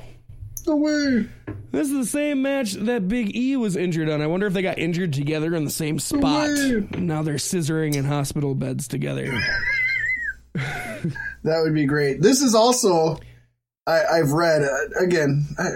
No 0.66 0.76
way. 0.76 1.26
This 1.70 1.88
is 1.90 1.92
the 1.94 2.04
same 2.04 2.42
match 2.42 2.74
that 2.74 3.08
Big 3.08 3.34
E 3.34 3.56
was 3.56 3.76
injured 3.76 4.10
on. 4.10 4.20
I 4.20 4.26
wonder 4.26 4.46
if 4.46 4.52
they 4.52 4.60
got 4.60 4.78
injured 4.78 5.14
together 5.14 5.54
in 5.54 5.64
the 5.64 5.70
same 5.70 5.98
spot. 5.98 6.48
way. 6.48 6.86
Now 6.98 7.22
they're 7.22 7.36
scissoring 7.36 7.94
in 7.94 8.04
hospital 8.04 8.54
beds 8.54 8.88
together. 8.88 9.32
That 11.44 11.62
would 11.62 11.72
be 11.72 11.86
great. 11.86 12.20
This 12.20 12.42
is 12.42 12.54
also, 12.54 13.18
I, 13.86 14.04
I've 14.04 14.32
read, 14.32 14.62
uh, 14.62 15.02
again, 15.02 15.46
I, 15.58 15.70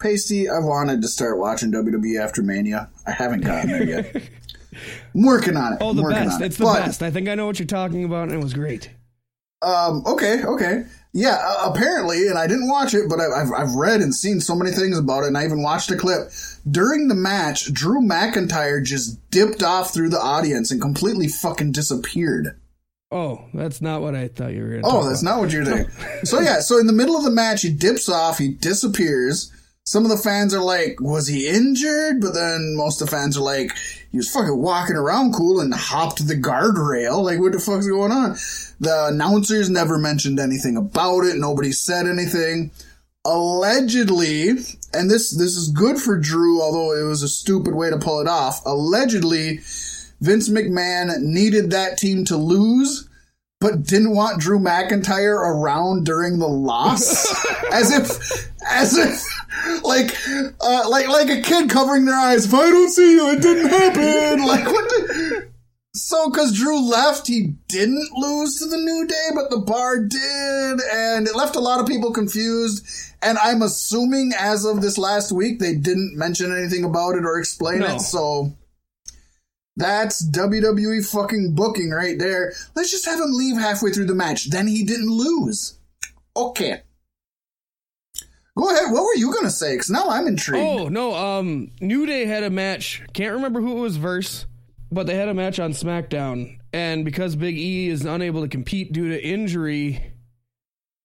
Paystee, 0.00 0.50
I 0.50 0.58
wanted 0.58 1.02
to 1.02 1.08
start 1.08 1.38
watching 1.38 1.70
WWE 1.72 2.20
after 2.20 2.42
Mania. 2.42 2.88
I 3.06 3.12
haven't 3.12 3.42
gotten 3.42 3.70
there 3.70 3.84
yet. 3.84 4.16
I'm 5.14 5.22
working 5.24 5.56
on 5.56 5.74
it. 5.74 5.78
Oh, 5.80 5.92
the 5.92 6.02
working 6.02 6.24
best. 6.24 6.36
on 6.36 6.42
it. 6.42 6.46
It's 6.46 6.56
the 6.56 6.64
But 6.64 6.86
best. 6.86 7.02
I 7.02 7.10
think 7.10 7.28
I 7.28 7.34
know 7.34 7.46
what 7.46 7.58
you're 7.58 7.66
talking 7.66 8.04
about, 8.04 8.24
and 8.24 8.32
it 8.32 8.42
was 8.42 8.54
great. 8.54 8.90
Um, 9.62 10.02
okay, 10.06 10.42
okay. 10.42 10.84
Yeah, 11.12 11.36
uh, 11.42 11.70
apparently, 11.72 12.28
and 12.28 12.38
I 12.38 12.46
didn't 12.46 12.68
watch 12.68 12.94
it, 12.94 13.08
but 13.08 13.20
I, 13.20 13.42
I've, 13.42 13.52
I've 13.52 13.74
read 13.74 14.00
and 14.00 14.14
seen 14.14 14.40
so 14.40 14.54
many 14.54 14.70
things 14.70 14.96
about 14.96 15.24
it, 15.24 15.26
and 15.26 15.36
I 15.36 15.44
even 15.44 15.62
watched 15.62 15.90
a 15.90 15.96
clip. 15.96 16.30
During 16.70 17.08
the 17.08 17.14
match, 17.14 17.70
Drew 17.72 18.00
McIntyre 18.00 18.82
just 18.82 19.18
dipped 19.30 19.62
off 19.62 19.92
through 19.92 20.10
the 20.10 20.20
audience 20.20 20.70
and 20.70 20.80
completely 20.80 21.28
fucking 21.28 21.72
disappeared. 21.72 22.58
Oh, 23.12 23.44
that's 23.52 23.82
not 23.82 24.02
what 24.02 24.14
I 24.14 24.28
thought 24.28 24.52
you 24.52 24.62
were 24.62 24.68
going 24.68 24.82
to 24.82 24.88
Oh, 24.88 25.08
that's 25.08 25.22
not 25.22 25.40
what 25.40 25.52
you're 25.52 25.64
doing. 25.64 25.86
so 26.24 26.40
yeah, 26.40 26.60
so 26.60 26.78
in 26.78 26.86
the 26.86 26.92
middle 26.92 27.16
of 27.16 27.24
the 27.24 27.30
match, 27.30 27.62
he 27.62 27.70
dips 27.70 28.08
off, 28.08 28.38
he 28.38 28.48
disappears. 28.52 29.52
Some 29.86 30.04
of 30.04 30.10
the 30.10 30.16
fans 30.16 30.54
are 30.54 30.62
like, 30.62 31.00
was 31.00 31.26
he 31.26 31.48
injured? 31.48 32.20
But 32.20 32.34
then 32.34 32.74
most 32.76 33.00
of 33.00 33.08
the 33.08 33.16
fans 33.16 33.36
are 33.36 33.42
like, 33.42 33.72
he 34.10 34.16
was 34.16 34.30
fucking 34.30 34.56
walking 34.56 34.96
around 34.96 35.34
cool 35.34 35.60
and 35.60 35.72
hopped 35.74 36.26
the 36.26 36.34
guardrail. 36.34 37.22
Like, 37.22 37.40
what 37.40 37.52
the 37.52 37.58
fuck's 37.58 37.86
going 37.86 38.12
on? 38.12 38.36
The 38.80 39.08
announcers 39.10 39.68
never 39.68 39.98
mentioned 39.98 40.38
anything 40.38 40.76
about 40.76 41.24
it. 41.24 41.36
Nobody 41.36 41.72
said 41.72 42.06
anything. 42.06 42.70
Allegedly, 43.24 44.50
and 44.94 45.10
this, 45.10 45.30
this 45.30 45.56
is 45.56 45.68
good 45.68 45.98
for 45.98 46.16
Drew, 46.16 46.62
although 46.62 46.92
it 46.92 47.06
was 47.06 47.22
a 47.22 47.28
stupid 47.28 47.74
way 47.74 47.90
to 47.90 47.98
pull 47.98 48.20
it 48.20 48.28
off. 48.28 48.64
Allegedly, 48.64 49.60
Vince 50.20 50.48
McMahon 50.48 51.20
needed 51.20 51.70
that 51.70 51.98
team 51.98 52.24
to 52.26 52.36
lose, 52.36 53.08
but 53.60 53.82
didn't 53.82 54.14
want 54.14 54.40
Drew 54.40 54.58
McIntyre 54.58 55.36
around 55.36 56.04
during 56.04 56.38
the 56.38 56.48
loss, 56.48 57.26
as 57.72 57.90
if, 57.90 58.50
as 58.66 58.96
if, 58.96 59.22
like, 59.82 60.14
uh, 60.60 60.88
like, 60.88 61.08
like 61.08 61.28
a 61.30 61.42
kid 61.42 61.68
covering 61.70 62.04
their 62.04 62.14
eyes. 62.18 62.46
If 62.46 62.54
I 62.54 62.70
don't 62.70 62.90
see 62.90 63.12
you, 63.12 63.30
it 63.30 63.42
didn't 63.42 63.68
happen. 63.68 64.44
Like, 64.46 64.64
what 64.66 64.88
the? 64.88 65.48
So, 65.92 66.30
because 66.30 66.56
Drew 66.56 66.88
left, 66.88 67.26
he 67.26 67.54
didn't 67.68 68.10
lose 68.16 68.58
to 68.60 68.66
the 68.66 68.76
New 68.76 69.06
Day, 69.08 69.28
but 69.34 69.50
the 69.50 69.58
bar 69.58 69.98
did, 69.98 70.80
and 70.92 71.26
it 71.26 71.34
left 71.34 71.56
a 71.56 71.60
lot 71.60 71.80
of 71.80 71.86
people 71.86 72.12
confused. 72.12 72.86
And 73.22 73.36
I'm 73.38 73.60
assuming 73.60 74.32
as 74.38 74.64
of 74.64 74.82
this 74.82 74.96
last 74.98 75.32
week, 75.32 75.58
they 75.58 75.74
didn't 75.74 76.16
mention 76.16 76.56
anything 76.56 76.84
about 76.84 77.16
it 77.16 77.24
or 77.24 77.38
explain 77.38 77.80
No. 77.80 77.96
it. 77.96 78.00
So, 78.00 78.52
that's 79.76 80.24
WWE 80.30 81.04
fucking 81.10 81.54
booking 81.54 81.90
right 81.90 82.18
there. 82.18 82.52
Let's 82.76 82.90
just 82.90 83.06
have 83.06 83.18
him 83.18 83.32
leave 83.32 83.56
halfway 83.56 83.90
through 83.90 84.06
the 84.06 84.14
match. 84.14 84.50
Then 84.50 84.68
he 84.68 84.84
didn't 84.84 85.10
lose. 85.10 85.78
Okay. 86.36 86.82
Go 88.60 88.68
ahead. 88.70 88.92
What 88.92 89.04
were 89.04 89.16
you 89.16 89.32
gonna 89.32 89.50
say? 89.50 89.72
Because 89.72 89.88
now 89.88 90.08
I'm 90.10 90.26
intrigued. 90.26 90.66
Oh 90.66 90.88
no, 90.88 91.14
um, 91.14 91.70
New 91.80 92.04
Day 92.04 92.26
had 92.26 92.42
a 92.42 92.50
match. 92.50 93.02
Can't 93.14 93.34
remember 93.34 93.60
who 93.60 93.78
it 93.78 93.80
was 93.80 93.96
verse, 93.96 94.44
but 94.92 95.06
they 95.06 95.16
had 95.16 95.28
a 95.28 95.34
match 95.34 95.58
on 95.58 95.72
SmackDown, 95.72 96.58
and 96.72 97.04
because 97.04 97.36
Big 97.36 97.56
E 97.56 97.88
is 97.88 98.04
unable 98.04 98.42
to 98.42 98.48
compete 98.48 98.92
due 98.92 99.08
to 99.08 99.24
injury, 99.24 100.12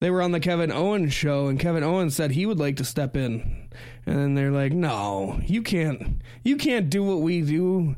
they 0.01 0.09
were 0.09 0.21
on 0.21 0.33
the 0.33 0.41
Kevin 0.41 0.69
Owens 0.69 1.13
show, 1.13 1.47
and 1.47 1.57
Kevin 1.57 1.83
Owens 1.83 2.13
said 2.13 2.31
he 2.31 2.45
would 2.45 2.59
like 2.59 2.75
to 2.77 2.83
step 2.83 3.15
in, 3.15 3.69
and 4.05 4.17
then 4.17 4.35
they're 4.35 4.51
like, 4.51 4.73
"No, 4.73 5.39
you 5.45 5.61
can't. 5.61 6.21
You 6.43 6.57
can't 6.57 6.89
do 6.89 7.03
what 7.03 7.21
we 7.21 7.41
do." 7.41 7.95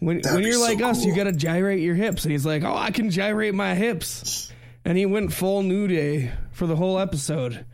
When, 0.00 0.20
That'd 0.20 0.34
when 0.34 0.44
you're 0.44 0.54
so 0.54 0.62
like 0.62 0.82
us, 0.82 1.04
you 1.04 1.14
gotta 1.14 1.32
gyrate 1.32 1.80
your 1.80 1.94
hips. 1.94 2.24
And 2.24 2.32
he's 2.32 2.44
like, 2.44 2.64
"Oh, 2.64 2.76
I 2.76 2.90
can 2.90 3.10
gyrate 3.10 3.54
my 3.54 3.76
hips," 3.76 4.52
and 4.84 4.98
he 4.98 5.06
went 5.06 5.32
full 5.32 5.62
New 5.62 5.86
Day 5.86 6.32
for 6.50 6.66
the 6.66 6.76
whole 6.76 6.98
episode. 6.98 7.64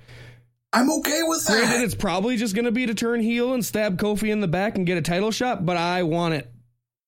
I'm 0.72 0.90
okay 0.90 1.20
with 1.22 1.44
that. 1.46 1.58
Granted, 1.66 1.84
it's 1.84 1.94
probably 1.94 2.36
just 2.36 2.54
going 2.54 2.64
to 2.64 2.72
be 2.72 2.86
to 2.86 2.94
turn 2.94 3.20
heel 3.20 3.52
and 3.52 3.64
stab 3.64 3.98
Kofi 3.98 4.30
in 4.30 4.40
the 4.40 4.48
back 4.48 4.76
and 4.76 4.86
get 4.86 4.96
a 4.98 5.02
title 5.02 5.30
shot, 5.30 5.66
but 5.66 5.76
I 5.76 6.02
want 6.02 6.34
it. 6.34 6.50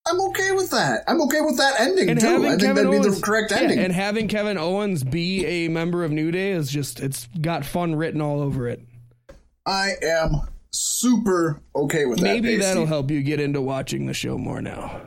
I'm 0.06 0.20
okay 0.20 0.52
with 0.52 0.70
that. 0.72 1.02
I'm 1.08 1.22
okay 1.22 1.40
with 1.40 1.56
that 1.56 1.80
ending 1.80 2.10
And 2.10 2.20
too. 2.20 2.26
I 2.26 2.30
think 2.38 2.60
Kevin 2.60 2.74
that'd 2.76 2.90
be 2.90 2.96
Owens, 2.98 3.20
the 3.20 3.24
correct 3.24 3.52
yeah, 3.52 3.58
ending. 3.60 3.78
and 3.78 3.90
having 3.90 4.28
Kevin 4.28 4.58
Owens 4.58 5.02
be 5.02 5.46
a 5.46 5.68
member 5.68 6.04
of 6.04 6.10
New 6.12 6.30
Day 6.30 6.50
is 6.50 6.70
just 6.70 7.00
it's 7.00 7.26
got 7.40 7.64
fun 7.64 7.94
written 7.94 8.20
all 8.20 8.40
over 8.42 8.68
it. 8.68 8.82
I 9.64 9.92
am 10.02 10.42
super 10.70 11.62
okay 11.74 12.04
with 12.04 12.18
that. 12.18 12.24
Maybe 12.24 12.50
Paystee. 12.56 12.60
that'll 12.60 12.84
help 12.84 13.10
you 13.10 13.22
get 13.22 13.40
into 13.40 13.62
watching 13.62 14.04
the 14.04 14.12
show 14.12 14.36
more 14.36 14.60
now. 14.60 15.00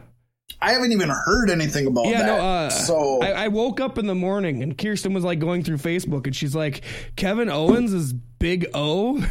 I 0.68 0.72
haven't 0.74 0.92
even 0.92 1.08
heard 1.10 1.50
anything 1.50 1.88
about 1.88 2.08
Yeah, 2.08 2.24
that. 2.24 2.26
no. 2.28 2.36
Uh, 2.38 2.70
so 2.70 3.22
I, 3.22 3.46
I 3.46 3.48
woke 3.48 3.80
up 3.80 3.98
in 3.98 4.06
the 4.06 4.16
morning 4.16 4.62
and 4.64 4.78
Kirsten 4.78 5.14
was 5.14 5.24
like 5.24 5.40
going 5.40 5.64
through 5.64 5.78
Facebook 5.78 6.26
and 6.26 6.36
she's 6.36 6.54
like, 6.54 6.84
Kevin 7.16 7.50
Owens 7.50 7.94
is 7.94 8.12
Big 8.12 8.66
O. 8.74 9.26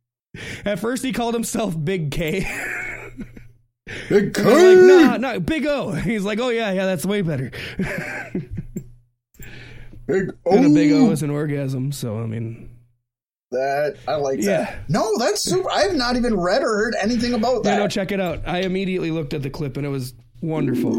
At 0.64 0.78
first, 0.78 1.02
he 1.04 1.12
called 1.12 1.34
himself 1.34 1.74
Big 1.82 2.12
K. 2.12 2.40
big 4.08 4.38
I'm 4.38 4.44
like, 4.46 5.20
nah, 5.20 5.32
nah, 5.32 5.38
Big 5.40 5.66
O. 5.66 5.90
He's 5.92 6.22
like, 6.22 6.38
oh 6.38 6.50
yeah, 6.50 6.70
yeah, 6.70 6.86
that's 6.86 7.04
way 7.04 7.22
better. 7.22 7.50
big 10.06 10.30
O. 10.46 10.52
And 10.56 10.66
a 10.66 10.68
Big 10.68 10.92
O 10.92 11.10
is 11.10 11.22
an 11.22 11.30
orgasm, 11.30 11.90
so 11.92 12.18
I 12.18 12.26
mean, 12.26 12.70
that 13.50 13.96
I 14.06 14.14
like 14.16 14.40
Yeah. 14.40 14.64
that. 14.64 14.90
No, 14.90 15.16
that's 15.18 15.42
super. 15.42 15.70
I 15.70 15.80
have 15.82 15.94
not 15.96 16.16
even 16.16 16.38
read 16.38 16.62
or 16.62 16.68
heard 16.76 16.94
anything 17.00 17.34
about 17.34 17.64
yeah, 17.64 17.72
that. 17.72 17.78
no, 17.78 17.88
check 17.88 18.12
it 18.12 18.20
out. 18.20 18.46
I 18.46 18.60
immediately 18.60 19.10
looked 19.10 19.34
at 19.34 19.42
the 19.42 19.50
clip 19.50 19.76
and 19.76 19.86
it 19.86 19.90
was 19.90 20.14
wonderful. 20.40 20.92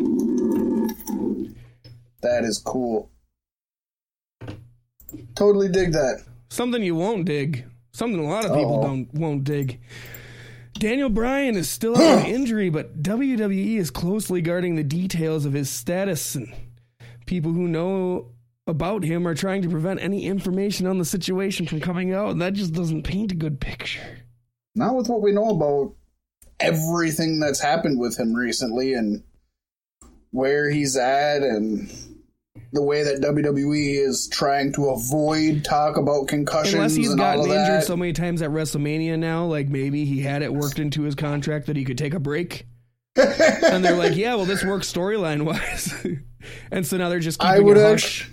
that 2.21 2.43
is 2.43 2.57
cool. 2.65 3.09
Totally 5.35 5.69
dig 5.69 5.93
that. 5.93 6.23
Something 6.49 6.83
you 6.83 6.95
won't 6.95 7.25
dig. 7.25 7.65
Something 7.91 8.19
a 8.19 8.27
lot 8.29 8.45
of 8.45 8.51
people 8.55 8.79
Uh-oh. 8.79 8.83
don't 8.87 9.13
won't 9.13 9.43
dig. 9.43 9.79
Daniel 10.73 11.09
Bryan 11.09 11.55
is 11.55 11.69
still 11.69 11.97
out 12.01 12.17
with 12.17 12.25
injury, 12.27 12.69
but 12.69 13.01
WWE 13.01 13.77
is 13.77 13.91
closely 13.91 14.41
guarding 14.41 14.75
the 14.75 14.83
details 14.83 15.45
of 15.45 15.53
his 15.53 15.69
status, 15.69 16.35
and 16.35 16.53
people 17.25 17.51
who 17.51 17.67
know 17.67 18.31
about 18.67 19.03
him 19.03 19.27
are 19.27 19.35
trying 19.35 19.61
to 19.63 19.69
prevent 19.69 19.99
any 19.99 20.25
information 20.25 20.85
on 20.85 20.97
the 20.99 21.05
situation 21.05 21.65
from 21.67 21.79
coming 21.81 22.13
out, 22.13 22.29
and 22.31 22.41
that 22.41 22.53
just 22.53 22.73
doesn't 22.73 23.03
paint 23.03 23.31
a 23.31 23.35
good 23.35 23.59
picture. 23.59 24.19
Not 24.75 24.95
with 24.95 25.09
what 25.09 25.21
we 25.21 25.31
know 25.31 25.49
about 25.49 25.95
everything 26.59 27.39
that's 27.39 27.59
happened 27.59 27.99
with 27.99 28.17
him 28.19 28.33
recently 28.33 28.93
and 28.93 29.23
where 30.31 30.69
he's 30.69 30.95
at 30.95 31.41
and 31.43 31.89
the 32.71 32.83
way 32.83 33.03
that 33.03 33.21
WWE 33.21 34.05
is 34.07 34.29
trying 34.31 34.71
to 34.73 34.89
avoid 34.89 35.63
talk 35.65 35.97
about 35.97 36.27
concussions 36.27 36.75
Unless 36.75 36.95
he's 36.95 37.15
gotten 37.15 37.41
injured 37.45 37.55
that. 37.55 37.83
so 37.85 37.97
many 37.97 38.13
times 38.13 38.41
at 38.41 38.51
WrestleMania 38.51 39.17
now, 39.17 39.45
like 39.45 39.67
maybe 39.69 40.05
he 40.05 40.21
had 40.21 40.41
it 40.43 40.53
worked 40.53 40.77
into 40.77 41.01
his 41.03 41.15
contract 41.15 41.65
that 41.67 41.75
he 41.75 41.83
could 41.85 41.97
take 41.97 42.13
a 42.13 42.19
break. 42.19 42.67
and 43.15 43.83
they're 43.83 43.95
like, 43.95 44.15
yeah, 44.15 44.35
well, 44.35 44.45
this 44.45 44.63
works 44.63 44.91
storyline 44.91 45.43
wise. 45.45 45.93
and 46.71 46.85
so 46.85 46.97
now 46.97 47.09
they're 47.09 47.19
just 47.19 47.43
I 47.43 47.53
keeping 47.53 47.65
would 47.67 47.77
it 47.77 47.83
hush 47.89 48.29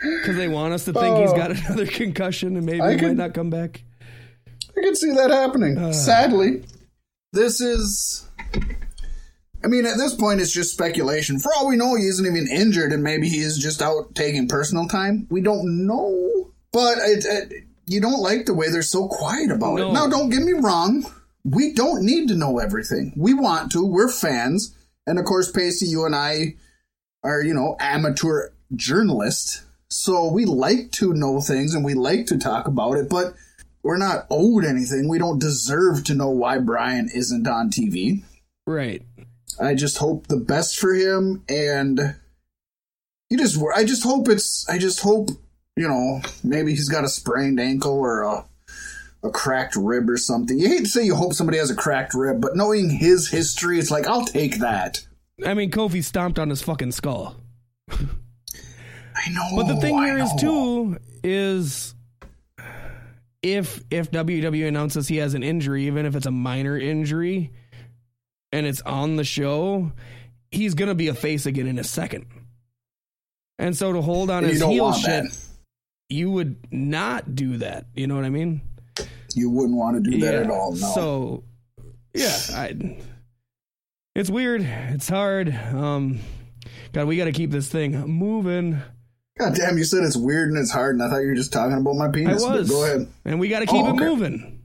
because 0.00 0.36
they 0.36 0.48
want 0.48 0.72
us 0.74 0.84
to 0.86 0.92
think 0.92 1.16
he's 1.18 1.32
got 1.32 1.50
another 1.66 1.86
concussion 1.86 2.56
and 2.56 2.66
maybe 2.66 2.80
I 2.80 2.92
he 2.92 2.98
could- 2.98 3.08
might 3.08 3.16
not 3.16 3.34
come 3.34 3.50
back. 3.50 3.84
I 4.76 4.80
can 4.82 4.96
see 4.96 5.12
that 5.12 5.30
happening. 5.30 5.78
Uh. 5.78 5.92
Sadly, 5.92 6.64
this 7.32 7.60
is. 7.60 8.28
I 9.64 9.66
mean, 9.66 9.86
at 9.86 9.96
this 9.96 10.14
point, 10.14 10.40
it's 10.42 10.52
just 10.52 10.72
speculation. 10.72 11.38
For 11.38 11.50
all 11.56 11.66
we 11.68 11.76
know, 11.76 11.94
he 11.96 12.04
isn't 12.06 12.26
even 12.26 12.46
injured, 12.48 12.92
and 12.92 13.02
maybe 13.02 13.28
he 13.28 13.38
is 13.38 13.56
just 13.56 13.80
out 13.80 14.14
taking 14.14 14.46
personal 14.46 14.86
time. 14.86 15.26
We 15.30 15.40
don't 15.40 15.86
know. 15.86 16.52
But 16.72 16.98
it, 16.98 17.24
it, 17.26 17.64
you 17.86 18.00
don't 18.00 18.20
like 18.20 18.46
the 18.46 18.54
way 18.54 18.68
they're 18.70 18.82
so 18.82 19.08
quiet 19.08 19.50
about 19.50 19.76
No. 19.76 19.88
it. 19.90 19.92
Now, 19.94 20.06
don't 20.06 20.28
get 20.30 20.42
me 20.42 20.52
wrong. 20.52 21.06
We 21.44 21.72
don't 21.72 22.02
need 22.04 22.28
to 22.28 22.34
know 22.34 22.58
everything. 22.58 23.14
We 23.16 23.32
want 23.32 23.72
to. 23.72 23.86
We're 23.86 24.10
fans. 24.10 24.76
And 25.06 25.18
of 25.18 25.24
course, 25.24 25.50
Paystee, 25.52 25.88
you 25.88 26.04
and 26.04 26.14
I 26.14 26.56
are, 27.22 27.42
you 27.42 27.54
know, 27.54 27.76
amateur 27.80 28.50
journalists. 28.74 29.64
So 29.88 30.30
we 30.30 30.44
like 30.44 30.90
to 30.92 31.12
know 31.12 31.40
things 31.40 31.74
and 31.74 31.84
we 31.84 31.94
like 31.94 32.26
to 32.26 32.38
talk 32.38 32.66
about 32.66 32.94
it, 32.96 33.08
but 33.08 33.34
we're 33.82 33.98
not 33.98 34.26
owed 34.30 34.64
anything. 34.64 35.08
We 35.08 35.18
don't 35.18 35.38
deserve 35.38 36.04
to 36.04 36.14
know 36.14 36.30
why 36.30 36.58
Bryan 36.58 37.08
isn't 37.14 37.46
on 37.46 37.70
TV. 37.70 38.22
Right. 38.66 39.02
I 39.60 39.74
just 39.74 39.98
hope 39.98 40.26
the 40.26 40.36
best 40.36 40.78
for 40.78 40.94
him 40.94 41.42
and 41.48 42.16
you 43.30 43.38
just 43.38 43.60
I 43.74 43.84
just 43.84 44.02
hope 44.02 44.28
it's 44.28 44.68
I 44.68 44.78
just 44.78 45.00
hope, 45.00 45.30
you 45.76 45.88
know, 45.88 46.20
maybe 46.42 46.70
he's 46.72 46.88
got 46.88 47.04
a 47.04 47.08
sprained 47.08 47.60
ankle 47.60 47.92
or 47.92 48.22
a 48.22 48.44
a 49.22 49.30
cracked 49.30 49.74
rib 49.74 50.10
or 50.10 50.18
something. 50.18 50.58
You 50.58 50.68
hate 50.68 50.80
to 50.80 50.88
say 50.88 51.04
you 51.04 51.14
hope 51.14 51.32
somebody 51.32 51.58
has 51.58 51.70
a 51.70 51.74
cracked 51.74 52.14
rib, 52.14 52.40
but 52.40 52.56
knowing 52.56 52.90
his 52.90 53.28
history, 53.30 53.78
it's 53.78 53.90
like 53.90 54.06
I'll 54.06 54.24
take 54.24 54.58
that. 54.58 55.04
I 55.44 55.54
mean, 55.54 55.70
Kofi 55.70 56.04
stomped 56.04 56.38
on 56.38 56.50
his 56.50 56.62
fucking 56.62 56.92
skull. 56.92 57.36
I 57.90 59.30
know. 59.30 59.48
But 59.56 59.66
the 59.66 59.80
thing 59.80 59.98
I 59.98 60.06
here 60.06 60.18
is 60.18 60.30
know. 60.34 60.38
too 60.38 60.98
is 61.22 61.94
if 63.42 63.82
if 63.90 64.10
WWE 64.10 64.68
announces 64.68 65.08
he 65.08 65.16
has 65.16 65.34
an 65.34 65.42
injury, 65.42 65.86
even 65.86 66.06
if 66.06 66.14
it's 66.14 66.26
a 66.26 66.30
minor 66.30 66.78
injury, 66.78 67.52
and 68.54 68.66
it's 68.66 68.80
on 68.82 69.16
the 69.16 69.24
show, 69.24 69.90
he's 70.52 70.74
gonna 70.74 70.94
be 70.94 71.08
a 71.08 71.14
face 71.14 71.44
again 71.46 71.66
in 71.66 71.78
a 71.78 71.84
second. 71.84 72.26
And 73.58 73.76
so 73.76 73.92
to 73.92 74.00
hold 74.00 74.30
on 74.30 74.44
And 74.44 74.52
his 74.52 74.62
heel 74.62 74.92
shit, 74.92 75.24
that. 75.24 75.36
you 76.08 76.30
would 76.30 76.56
not 76.72 77.34
do 77.34 77.56
that. 77.58 77.86
You 77.94 78.06
know 78.06 78.14
what 78.16 78.24
I 78.24 78.30
mean? 78.30 78.62
You 79.34 79.50
wouldn't 79.50 79.76
want 79.76 80.02
to 80.04 80.10
do 80.10 80.18
that 80.20 80.34
at 80.34 80.50
all. 80.50 80.72
No. 80.72 80.76
So 80.94 81.44
yeah, 82.14 82.36
I, 82.52 82.98
it's 84.14 84.30
weird. 84.30 84.62
It's 84.62 85.08
hard. 85.08 85.52
Um, 85.52 86.20
God, 86.92 87.06
we 87.08 87.16
got 87.16 87.24
to 87.24 87.32
keep 87.32 87.50
this 87.50 87.68
thing 87.68 87.92
moving. 88.06 88.80
God 89.38 89.54
damn, 89.56 89.76
you 89.76 89.82
said 89.84 90.04
it's 90.04 90.16
weird 90.16 90.50
and 90.50 90.58
it's 90.58 90.70
hard, 90.70 90.94
and 90.94 91.02
I 91.02 91.08
thought 91.10 91.18
you 91.22 91.28
were 91.28 91.34
just 91.34 91.52
talking 91.52 91.76
about 91.76 91.96
my 91.96 92.08
penis. 92.08 92.44
but 92.44 92.58
was. 92.58 92.70
Go 92.70 92.84
ahead. 92.84 93.08
And 93.24 93.40
we 93.40 93.48
got 93.48 93.60
to 93.60 93.66
keep 93.66 93.84
Oh, 93.84 93.88
it 93.88 93.94
okay. 93.96 94.04
moving. 94.04 94.62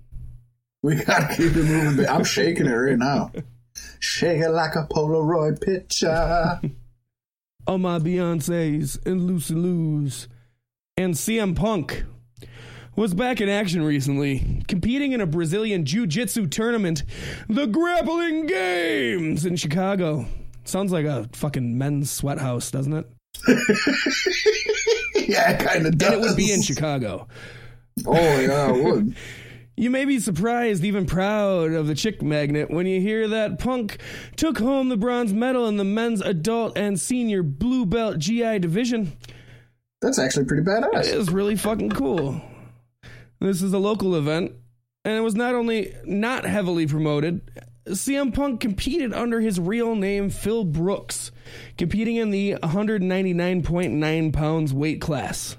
We 0.82 0.96
gotta 0.96 1.36
keep 1.36 1.56
it 1.56 1.64
moving. 1.66 2.08
I'm 2.08 2.24
shaking 2.24 2.66
it 2.68 2.72
right 2.74 2.98
now. 2.98 3.32
Shake 4.00 4.41
it 4.41 4.50
like 4.50 4.76
a 4.76 4.88
Polaroid 4.88 5.62
picture. 5.62 6.60
oh 7.68 7.78
my 7.78 8.00
Beyonce's 8.00 9.00
and 9.06 9.26
Lucy 9.26 9.54
Liu's. 9.54 10.28
And 10.97 11.14
CM 11.14 11.56
Punk 11.56 12.04
was 12.95 13.14
back 13.14 13.39
in 13.39 13.47
action 13.47 13.82
recently, 13.82 14.64
competing 14.68 15.14
in 15.14 15.22
a 15.22 15.26
Brazilian 15.26 15.86
Jiu 15.86 16.06
Jitsu 16.06 16.47
tournament, 16.47 17.04
the 17.47 17.68
Grappling 17.68 18.47
Games 18.47 19.45
in 19.45 19.56
Chicago. 19.56 20.26
Sounds 20.66 20.91
like 20.91 21.06
a 21.06 21.30
fucking 21.34 21.78
men's 21.78 22.12
sweat 22.12 22.39
house, 22.39 22.72
doesn't 22.72 22.93
it? 22.93 23.08
yeah, 25.30 25.52
it 25.52 25.60
kind 25.60 25.88
of 25.88 25.97
does. 25.97 26.14
And 26.14 26.22
it 26.24 26.28
would 26.28 26.38
be 26.38 26.52
in 26.52 26.62
Chicago. 26.62 27.28
Oh 28.06 28.14
yeah, 28.14 28.76
it 28.76 28.84
would. 28.84 29.16
You 29.80 29.90
may 29.90 30.04
be 30.04 30.20
surprised, 30.20 30.84
even 30.84 31.06
proud 31.06 31.72
of 31.72 31.88
the 31.88 31.96
chick 31.96 32.22
magnet, 32.22 32.70
when 32.70 32.86
you 32.86 33.00
hear 33.00 33.30
that 33.30 33.60
Punk 33.60 33.98
took 34.36 34.58
home 34.58 34.90
the 34.90 34.98
bronze 34.98 35.32
medal 35.32 35.70
in 35.70 35.78
the 35.78 35.86
men's 35.86 36.20
adult 36.20 36.78
and 36.78 37.00
senior 37.00 37.44
blue 37.44 37.86
belt 37.86 38.20
GI 38.20 38.60
division. 38.60 39.14
That's 40.02 40.20
actually 40.20 40.48
pretty 40.48 40.64
It 40.64 40.68
badass. 40.68 41.06
is 41.14 41.32
really 41.32 41.56
fucking 41.56 41.92
cool. 41.92 42.42
This 43.40 43.62
is 43.62 43.72
a 43.72 43.78
local 43.78 44.18
event, 44.18 44.52
and 45.06 45.16
it 45.16 45.22
was 45.22 45.36
not 45.36 45.56
only 45.56 45.96
not 46.04 46.44
heavily 46.44 46.86
promoted, 46.86 47.40
CM 47.88 48.34
Punk 48.34 48.60
competed 48.60 49.14
under 49.14 49.40
his 49.40 49.62
real 49.62 49.96
name, 49.96 50.30
Phil 50.30 50.66
Brooks, 50.66 51.32
competing 51.78 52.18
in 52.18 52.32
the 52.32 52.56
199.9 52.64 54.34
pounds 54.34 54.74
weight 54.74 55.00
class. 55.00 55.56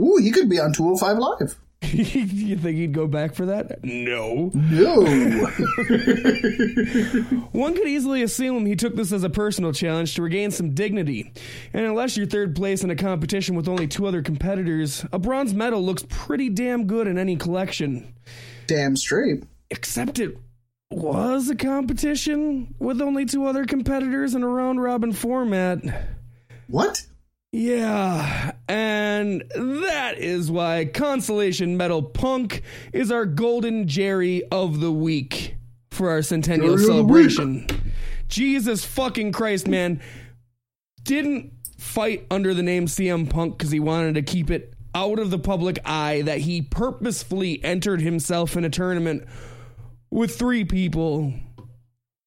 Ooh, 0.00 0.16
he 0.16 0.30
could 0.30 0.48
be 0.48 0.58
on 0.58 0.72
205 0.72 1.18
Live. 1.18 1.58
you 1.92 2.56
think 2.56 2.76
he'd 2.76 2.92
go 2.92 3.06
back 3.06 3.34
for 3.34 3.46
that? 3.46 3.84
No. 3.84 4.50
No. 4.54 5.02
One 7.52 7.74
could 7.74 7.88
easily 7.88 8.22
assume 8.22 8.66
he 8.66 8.76
took 8.76 8.94
this 8.94 9.12
as 9.12 9.24
a 9.24 9.30
personal 9.30 9.72
challenge 9.72 10.14
to 10.14 10.22
regain 10.22 10.50
some 10.50 10.74
dignity. 10.74 11.32
And 11.72 11.84
unless 11.84 12.16
you're 12.16 12.26
third 12.26 12.54
place 12.54 12.84
in 12.84 12.90
a 12.90 12.96
competition 12.96 13.56
with 13.56 13.68
only 13.68 13.88
two 13.88 14.06
other 14.06 14.22
competitors, 14.22 15.04
a 15.12 15.18
bronze 15.18 15.54
medal 15.54 15.82
looks 15.82 16.04
pretty 16.08 16.48
damn 16.48 16.86
good 16.86 17.06
in 17.06 17.18
any 17.18 17.36
collection. 17.36 18.14
Damn 18.66 18.96
straight. 18.96 19.44
Except 19.70 20.18
it 20.18 20.36
was 20.90 21.50
a 21.50 21.56
competition 21.56 22.74
with 22.78 23.00
only 23.00 23.24
two 23.24 23.46
other 23.46 23.64
competitors 23.64 24.34
in 24.34 24.42
a 24.42 24.48
round 24.48 24.82
robin 24.82 25.12
format. 25.12 25.78
What? 26.68 27.06
Yeah, 27.52 28.52
and 28.66 29.44
that 29.54 30.14
is 30.16 30.50
why 30.50 30.86
Consolation 30.86 31.76
Metal 31.76 32.02
Punk 32.02 32.62
is 32.94 33.12
our 33.12 33.26
golden 33.26 33.86
Jerry 33.86 34.42
of 34.50 34.80
the 34.80 34.90
week 34.90 35.56
for 35.90 36.08
our 36.08 36.22
centennial 36.22 36.76
Jerry 36.76 36.86
celebration. 36.86 37.66
Jesus 38.28 38.86
fucking 38.86 39.32
Christ, 39.32 39.68
man. 39.68 40.00
Didn't 41.02 41.52
fight 41.76 42.26
under 42.30 42.54
the 42.54 42.62
name 42.62 42.86
CM 42.86 43.28
Punk 43.28 43.58
because 43.58 43.70
he 43.70 43.80
wanted 43.80 44.14
to 44.14 44.22
keep 44.22 44.50
it 44.50 44.72
out 44.94 45.18
of 45.18 45.30
the 45.30 45.38
public 45.38 45.78
eye 45.84 46.22
that 46.22 46.38
he 46.38 46.62
purposefully 46.62 47.62
entered 47.62 48.00
himself 48.00 48.56
in 48.56 48.64
a 48.64 48.70
tournament 48.70 49.26
with 50.10 50.38
three 50.38 50.64
people 50.64 51.34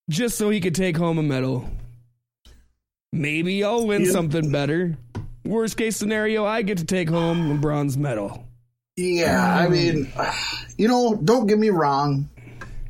just 0.07 0.37
so 0.37 0.51
he 0.51 0.59
could 0.61 0.75
take 0.75 0.97
home 0.97 1.17
a 1.17 1.23
medal. 1.23 1.67
Maybe 3.13 3.63
I'll 3.63 3.85
win 3.87 4.05
Yeah. 4.05 4.11
something 4.11 4.51
better. 4.51 4.97
Worst 5.45 5.77
case 5.77 5.95
scenario, 5.95 6.45
I 6.45 6.61
get 6.63 6.77
to 6.79 6.85
take 6.85 7.09
home 7.09 7.51
a 7.51 7.55
bronze 7.55 7.97
medal. 7.97 8.43
Yeah, 8.97 9.55
I 9.57 9.67
mean, 9.67 10.11
you 10.77 10.87
know, 10.87 11.15
don't 11.23 11.47
get 11.47 11.59
me 11.59 11.69
wrong. 11.69 12.29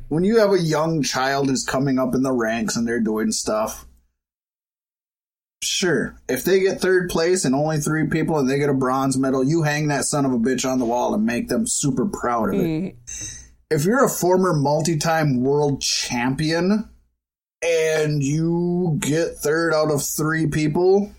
When 0.08 0.24
you 0.24 0.38
have 0.38 0.52
a 0.52 0.58
young 0.60 1.02
child 1.02 1.48
who's 1.48 1.64
coming 1.64 1.98
up 1.98 2.14
in 2.14 2.22
the 2.22 2.32
ranks 2.32 2.76
and 2.76 2.86
they're 2.86 3.00
doing 3.00 3.32
stuff, 3.32 3.86
sure, 5.62 6.16
if 6.28 6.44
they 6.44 6.60
get 6.60 6.80
third 6.80 7.10
place 7.10 7.44
and 7.44 7.54
only 7.54 7.78
three 7.78 8.06
people 8.06 8.38
and 8.38 8.48
they 8.48 8.58
get 8.58 8.70
a 8.70 8.74
bronze 8.74 9.18
medal, 9.18 9.42
you 9.44 9.62
hang 9.62 9.88
that 9.88 10.04
son 10.04 10.24
of 10.24 10.32
a 10.32 10.38
bitch 10.38 10.68
on 10.68 10.78
the 10.78 10.84
wall 10.84 11.12
and 11.14 11.26
make 11.26 11.48
them 11.48 11.66
super 11.66 12.06
proud 12.06 12.54
of 12.54 12.60
it. 12.60 12.64
Mm. 12.66 12.94
If 13.68 13.84
you're 13.84 14.04
a 14.04 14.08
former 14.08 14.52
multi 14.54 14.96
time 14.96 15.42
world 15.42 15.82
champion 15.82 16.88
and 17.62 18.22
you 18.22 18.98
get 19.00 19.36
third 19.36 19.74
out 19.74 19.90
of 19.90 20.04
three 20.04 20.46
people, 20.46 21.10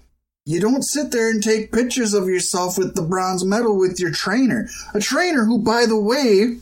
you 0.46 0.60
don't 0.60 0.84
sit 0.84 1.12
there 1.12 1.30
and 1.30 1.44
take 1.44 1.74
pictures 1.74 2.14
of 2.14 2.28
yourself 2.28 2.78
with 2.78 2.96
the 2.96 3.02
bronze 3.02 3.44
medal 3.44 3.78
with 3.78 4.00
your 4.00 4.12
trainer. 4.12 4.70
A 4.94 5.00
trainer 5.00 5.44
who, 5.44 5.60
by 5.60 5.86
the 5.86 6.00
way, 6.00 6.58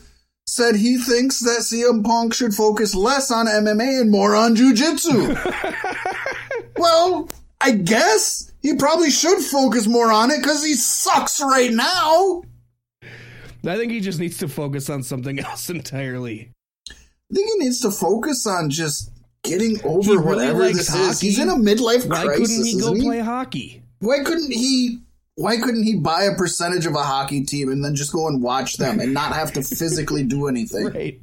said 0.46 0.76
he 0.76 0.98
thinks 0.98 1.40
that 1.40 1.60
CM 1.60 2.04
Punk 2.04 2.34
should 2.34 2.54
focus 2.54 2.94
less 2.94 3.30
on 3.30 3.46
MMA 3.46 4.00
and 4.00 4.10
more 4.10 4.34
on 4.34 4.56
jujitsu. 4.56 5.36
well, 6.78 7.28
I 7.60 7.72
guess 7.72 8.52
he 8.62 8.74
probably 8.74 9.10
should 9.10 9.38
focus 9.38 9.86
more 9.86 10.10
on 10.10 10.30
it 10.30 10.38
because 10.38 10.64
he 10.64 10.74
sucks 10.74 11.40
right 11.40 11.72
now. 11.72 12.42
I 12.92 13.76
think 13.76 13.90
he 13.92 14.00
just 14.00 14.20
needs 14.20 14.38
to 14.38 14.48
focus 14.48 14.88
on 14.88 15.02
something 15.02 15.38
else 15.44 15.70
entirely. 15.70 16.50
I 16.90 17.34
think 17.34 17.50
he 17.52 17.58
needs 17.58 17.80
to 17.80 17.90
focus 17.90 18.46
on 18.46 18.70
just 18.70 19.10
getting 19.46 19.80
over 19.84 20.12
really 20.12 20.24
whatever 20.24 20.62
this 20.68 20.94
is. 20.94 21.20
He's 21.20 21.38
in 21.38 21.48
a 21.48 21.54
midlife 21.56 22.08
Why 22.08 22.24
crisis. 22.24 22.48
couldn't 22.48 22.66
he 22.66 22.80
go 22.80 22.94
he? 22.94 23.02
play 23.02 23.20
hockey? 23.20 23.82
Why 24.00 24.18
couldn't 24.24 24.52
he? 24.52 24.98
Why 25.36 25.58
couldn't 25.58 25.82
he 25.84 25.96
buy 25.96 26.22
a 26.22 26.34
percentage 26.34 26.86
of 26.86 26.94
a 26.94 27.02
hockey 27.02 27.44
team 27.44 27.70
and 27.70 27.84
then 27.84 27.94
just 27.94 28.12
go 28.12 28.26
and 28.26 28.42
watch 28.42 28.78
them 28.78 29.00
and 29.00 29.12
not 29.12 29.34
have 29.34 29.52
to 29.52 29.62
physically 29.62 30.24
do 30.24 30.46
anything? 30.48 30.86
Right. 30.86 31.20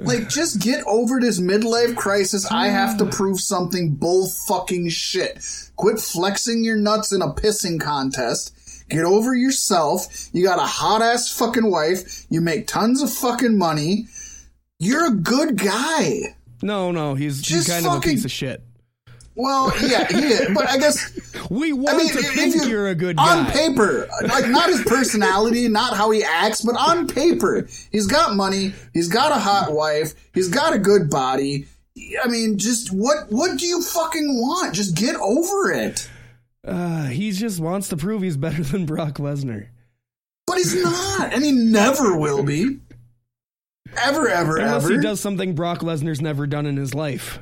Like, 0.00 0.28
just 0.28 0.60
get 0.60 0.84
over 0.86 1.18
this 1.18 1.40
midlife 1.40 1.96
crisis. 1.96 2.50
I 2.50 2.68
have 2.68 2.98
to 2.98 3.06
prove 3.10 3.40
something 3.40 3.94
bull 3.94 4.28
fucking 4.46 4.90
shit. 4.90 5.44
Quit 5.76 5.98
flexing 5.98 6.62
your 6.64 6.76
nuts 6.76 7.12
in 7.12 7.22
a 7.22 7.32
pissing 7.32 7.80
contest. 7.80 8.54
Get 8.88 9.04
over 9.04 9.34
yourself. 9.34 10.28
You 10.32 10.44
got 10.44 10.58
a 10.58 10.66
hot 10.66 11.02
ass 11.02 11.32
fucking 11.36 11.70
wife. 11.70 12.26
You 12.30 12.40
make 12.40 12.66
tons 12.66 13.02
of 13.02 13.12
fucking 13.12 13.58
money. 13.58 14.06
You're 14.78 15.06
a 15.08 15.14
good 15.14 15.58
guy. 15.58 16.36
No, 16.62 16.90
no, 16.92 17.14
he's, 17.14 17.42
kind 17.66 17.86
of 17.86 17.94
a 17.96 18.00
piece 18.00 18.24
of 18.24 18.30
shit. 18.30 18.62
Well, 19.34 19.72
yeah, 19.86 20.06
he 20.08 20.16
is. 20.18 20.48
But 20.52 20.68
I 20.68 20.78
guess 20.78 21.12
We 21.50 21.72
want 21.72 21.94
I 21.94 21.98
mean, 21.98 22.08
to 22.08 22.22
think 22.22 22.56
you- 22.56 22.64
you're 22.68 22.88
a 22.88 22.94
good 22.94 23.16
guy. 23.16 23.38
on 23.38 23.46
paper, 23.52 24.08
like 24.22 24.48
not 24.48 24.68
his 24.68 24.82
personality, 24.82 25.68
not 25.68 25.96
how 25.96 26.10
he 26.10 26.24
acts, 26.24 26.60
but 26.62 26.74
on 26.76 27.06
paper, 27.06 27.68
he's 27.92 28.06
got 28.08 28.34
money, 28.34 28.72
he's 28.92 29.08
got 29.08 29.30
a 29.30 29.36
hot 29.38 29.72
wife, 29.72 30.14
he's 30.34 30.48
got 30.48 30.72
a 30.74 30.78
good 30.78 31.08
body. 31.08 31.66
I 32.22 32.28
mean, 32.28 32.58
just 32.58 32.92
what 32.92 33.30
what 33.30 33.58
do 33.58 33.66
you 33.66 33.80
fucking 33.82 34.40
want? 34.40 34.74
Just 34.74 34.96
get 34.96 35.14
over 35.16 35.70
it. 35.72 36.08
Uh, 36.66 37.06
he 37.06 37.30
just 37.32 37.60
wants 37.60 37.88
to 37.88 37.96
prove 37.96 38.22
he's 38.22 38.36
better 38.36 38.62
than 38.62 38.84
Brock 38.86 39.14
Lesnar. 39.14 39.68
But 40.46 40.58
he's 40.58 40.74
not, 40.82 41.32
and 41.32 41.44
he 41.44 41.52
never 41.52 42.16
will 42.16 42.42
be. 42.42 42.78
Ever, 43.96 44.28
ever, 44.28 44.56
Unless 44.58 44.84
ever. 44.84 44.94
he 44.94 45.00
does 45.00 45.20
something 45.20 45.54
Brock 45.54 45.80
Lesnar's 45.80 46.20
never 46.20 46.46
done 46.46 46.66
in 46.66 46.76
his 46.76 46.94
life. 46.94 47.38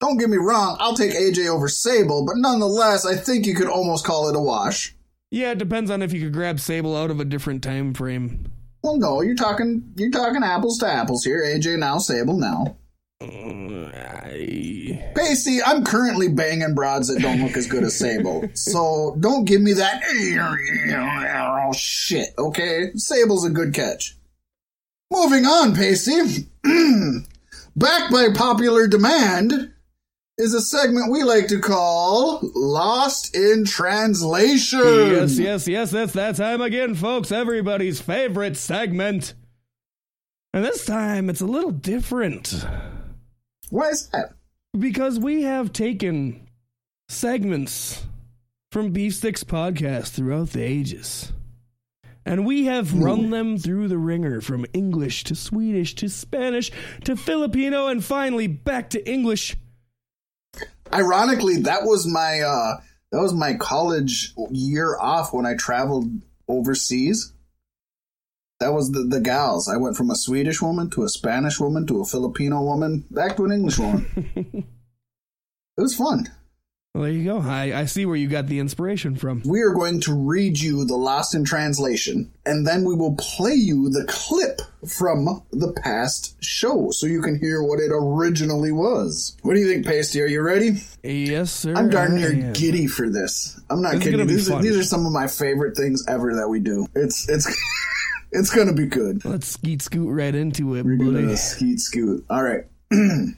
Don't 0.00 0.18
get 0.18 0.28
me 0.28 0.36
wrong, 0.36 0.76
I'll 0.78 0.94
take 0.94 1.12
AJ 1.12 1.48
over 1.48 1.68
Sable, 1.68 2.24
but 2.24 2.36
nonetheless, 2.36 3.04
I 3.06 3.16
think 3.16 3.46
you 3.46 3.54
could 3.54 3.68
almost 3.68 4.04
call 4.04 4.28
it 4.28 4.36
a 4.36 4.40
wash. 4.40 4.94
Yeah, 5.30 5.50
it 5.52 5.58
depends 5.58 5.90
on 5.90 6.02
if 6.02 6.12
you 6.12 6.20
could 6.20 6.32
grab 6.32 6.60
Sable 6.60 6.96
out 6.96 7.10
of 7.10 7.18
a 7.20 7.24
different 7.24 7.62
time 7.62 7.94
frame. 7.94 8.50
Well, 8.82 8.96
no, 8.98 9.22
you're 9.22 9.34
talking 9.34 9.92
you're 9.96 10.10
talking 10.10 10.42
apples 10.44 10.78
to 10.78 10.86
apples 10.86 11.24
here. 11.24 11.42
AJ 11.44 11.78
now, 11.80 11.98
Sable 11.98 12.38
now. 12.38 12.76
I- 13.20 15.12
Paystee, 15.16 15.58
I'm 15.66 15.84
currently 15.84 16.28
banging 16.28 16.74
broads 16.74 17.08
that 17.08 17.20
don't 17.20 17.42
look 17.42 17.56
as 17.56 17.66
good 17.66 17.82
as 17.82 17.98
Sable. 17.98 18.48
so 18.54 19.16
don't 19.18 19.44
give 19.44 19.60
me 19.60 19.72
that 19.72 20.02
oh, 21.68 21.72
shit, 21.72 22.28
okay? 22.38 22.90
Sable's 22.94 23.44
a 23.44 23.50
good 23.50 23.74
catch. 23.74 24.16
Moving 25.10 25.46
on, 25.46 25.74
Paystee. 25.74 26.46
Back 27.76 28.10
by 28.10 28.28
popular 28.34 28.86
demand 28.88 29.72
is 30.36 30.54
a 30.54 30.60
segment 30.60 31.10
we 31.10 31.22
like 31.22 31.48
to 31.48 31.60
call 31.60 32.40
Lost 32.54 33.34
in 33.34 33.64
Translation. 33.64 34.80
Yes, 34.80 35.38
yes, 35.38 35.66
yes, 35.68 35.90
that's 35.90 36.12
that 36.12 36.36
time 36.36 36.60
again, 36.60 36.94
folks. 36.94 37.32
Everybody's 37.32 38.00
favorite 38.00 38.56
segment. 38.56 39.34
And 40.52 40.64
this 40.64 40.84
time 40.84 41.28
it's 41.30 41.40
a 41.42 41.46
little 41.46 41.70
different 41.70 42.64
Why 43.70 43.88
is 43.90 44.08
that? 44.08 44.32
because 44.78 45.18
we 45.18 45.42
have 45.42 45.72
taken 45.72 46.48
segments 47.08 48.06
from 48.72 48.90
Beef 48.92 49.14
Sticks 49.14 49.44
podcast 49.44 50.08
throughout 50.10 50.50
the 50.50 50.62
ages. 50.62 51.32
And 52.28 52.44
we 52.44 52.66
have 52.66 52.92
run 52.92 53.30
them 53.30 53.56
through 53.56 53.88
the 53.88 53.96
ringer 53.96 54.42
from 54.42 54.66
English 54.74 55.24
to 55.24 55.34
Swedish 55.34 55.94
to 55.94 56.10
Spanish 56.10 56.70
to 57.04 57.16
Filipino 57.16 57.86
and 57.86 58.04
finally 58.04 58.46
back 58.46 58.90
to 58.90 59.10
English. 59.10 59.56
Ironically, 60.92 61.62
that 61.62 61.84
was 61.84 62.06
my 62.06 62.40
uh 62.40 62.82
That 63.12 63.22
was 63.22 63.32
my 63.32 63.54
college 63.54 64.34
year 64.50 64.98
off 65.00 65.32
when 65.32 65.46
I 65.46 65.54
traveled 65.54 66.04
overseas. 66.46 67.32
That 68.60 68.74
was 68.74 68.90
the, 68.90 69.04
the 69.04 69.20
gals. 69.22 69.66
I 69.66 69.78
went 69.78 69.96
from 69.96 70.10
a 70.10 70.14
Swedish 70.14 70.60
woman 70.60 70.90
to 70.90 71.04
a 71.04 71.08
Spanish 71.08 71.58
woman 71.58 71.86
to 71.86 72.02
a 72.02 72.04
Filipino 72.04 72.60
woman 72.60 73.06
back 73.10 73.38
to 73.38 73.46
an 73.46 73.52
English 73.52 73.78
woman. 73.78 74.04
it 74.36 75.80
was 75.80 75.94
fun. 75.94 76.28
Well, 76.94 77.04
there 77.04 77.12
you 77.12 77.24
go. 77.24 77.38
I, 77.38 77.80
I 77.80 77.84
see 77.84 78.06
where 78.06 78.16
you 78.16 78.28
got 78.28 78.46
the 78.46 78.58
inspiration 78.58 79.14
from. 79.14 79.42
We 79.44 79.60
are 79.62 79.72
going 79.74 80.00
to 80.00 80.14
read 80.14 80.58
you 80.58 80.84
the 80.84 80.96
Lost 80.96 81.34
in 81.34 81.44
Translation, 81.44 82.32
and 82.46 82.66
then 82.66 82.82
we 82.84 82.94
will 82.94 83.14
play 83.16 83.54
you 83.54 83.88
the 83.90 84.04
clip 84.08 84.62
from 84.88 85.42
the 85.52 85.72
past 85.84 86.42
show 86.42 86.90
so 86.90 87.06
you 87.06 87.20
can 87.20 87.38
hear 87.38 87.62
what 87.62 87.78
it 87.78 87.92
originally 87.92 88.72
was. 88.72 89.36
What 89.42 89.54
do 89.54 89.60
you 89.60 89.68
think, 89.68 89.86
Paystee? 89.86 90.22
Are 90.22 90.26
you 90.26 90.40
ready? 90.40 90.82
Yes, 91.04 91.52
sir. 91.52 91.74
I'm 91.76 91.90
darn 91.90 92.14
near 92.16 92.52
giddy 92.52 92.86
for 92.86 93.08
this. 93.08 93.60
I'm 93.70 93.82
not 93.82 93.92
This 93.94 94.04
kidding. 94.04 94.18
gonna 94.20 94.22
you. 94.24 94.28
be 94.28 94.34
These 94.36 94.50
are, 94.50 94.62
these 94.62 94.76
are 94.78 94.82
some 94.84 95.04
of 95.06 95.12
my 95.12 95.28
favorite 95.28 95.76
things 95.76 96.04
ever 96.08 96.34
that 96.36 96.48
we 96.48 96.58
do. 96.58 96.86
It's 96.94 97.28
it's 97.28 97.46
it's 98.32 98.50
gonna 98.50 98.72
be 98.72 98.86
good. 98.86 99.24
Let's 99.24 99.46
skeet 99.46 99.82
scoot 99.82 100.10
right 100.12 100.34
into 100.34 100.74
it, 100.74 100.84
We're 100.84 100.96
buddy. 100.96 101.10
gonna 101.12 101.36
skeet 101.36 101.80
scoot. 101.80 102.24
All 102.30 102.42
right. 102.42 102.64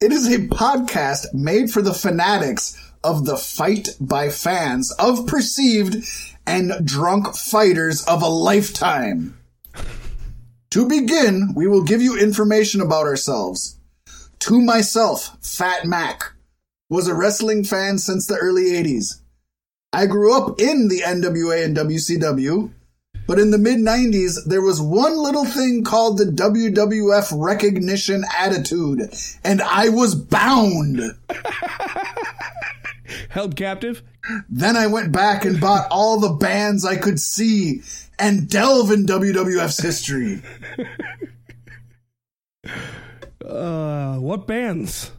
it 0.00 0.12
is 0.12 0.26
a 0.26 0.46
podcast 0.48 1.32
made 1.32 1.70
for 1.70 1.80
the 1.80 1.94
fanatics 1.94 2.76
of 3.02 3.24
the 3.24 3.36
fight 3.36 3.88
by 4.00 4.28
fans 4.28 4.92
of 4.92 5.26
perceived 5.26 6.06
and 6.46 6.86
drunk 6.86 7.34
fighters 7.34 8.04
of 8.04 8.22
a 8.22 8.28
lifetime. 8.28 9.38
To 10.70 10.86
begin, 10.86 11.54
we 11.54 11.66
will 11.66 11.82
give 11.82 12.02
you 12.02 12.18
information 12.18 12.80
about 12.80 13.06
ourselves. 13.06 13.78
To 14.40 14.60
myself, 14.60 15.38
Fat 15.40 15.86
Mack, 15.86 16.32
was 16.90 17.08
a 17.08 17.14
wrestling 17.14 17.64
fan 17.64 17.98
since 17.98 18.26
the 18.26 18.36
early 18.36 18.64
80s. 18.64 19.20
I 19.92 20.06
grew 20.06 20.36
up 20.36 20.60
in 20.60 20.88
the 20.88 21.00
NWA 21.00 21.64
and 21.64 21.76
WCW, 21.76 22.70
but 23.26 23.38
in 23.38 23.50
the 23.50 23.58
mid 23.58 23.78
90s, 23.78 24.38
there 24.46 24.62
was 24.62 24.80
one 24.80 25.16
little 25.16 25.44
thing 25.44 25.84
called 25.84 26.18
the 26.18 26.24
WWF 26.24 27.28
recognition 27.32 28.24
attitude, 28.38 29.00
and 29.44 29.62
I 29.62 29.88
was 29.88 30.14
bound. 30.14 31.00
Held 33.28 33.56
captive? 33.56 34.02
Then 34.48 34.76
I 34.76 34.86
went 34.86 35.12
back 35.12 35.44
and 35.44 35.60
bought 35.60 35.86
all 35.90 36.18
the 36.18 36.34
bands 36.34 36.84
I 36.84 36.96
could 36.96 37.20
see 37.20 37.82
and 38.18 38.48
delve 38.48 38.90
in 38.90 39.06
WWF's 39.06 39.80
history. 39.80 40.42
Uh, 43.44 44.16
what 44.16 44.46
bands? 44.46 45.12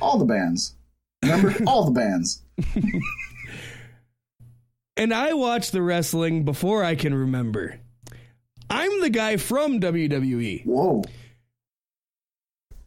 All 0.00 0.18
the 0.18 0.24
bands. 0.24 0.74
Remember? 1.22 1.54
all 1.66 1.84
the 1.84 1.90
bands. 1.90 2.42
And 4.96 5.12
I 5.12 5.32
watched 5.32 5.72
the 5.72 5.82
wrestling 5.82 6.44
before 6.44 6.84
I 6.84 6.94
can 6.94 7.14
remember. 7.14 7.80
I'm 8.70 9.00
the 9.00 9.10
guy 9.10 9.36
from 9.36 9.80
WWE. 9.80 10.64
Whoa. 10.64 11.02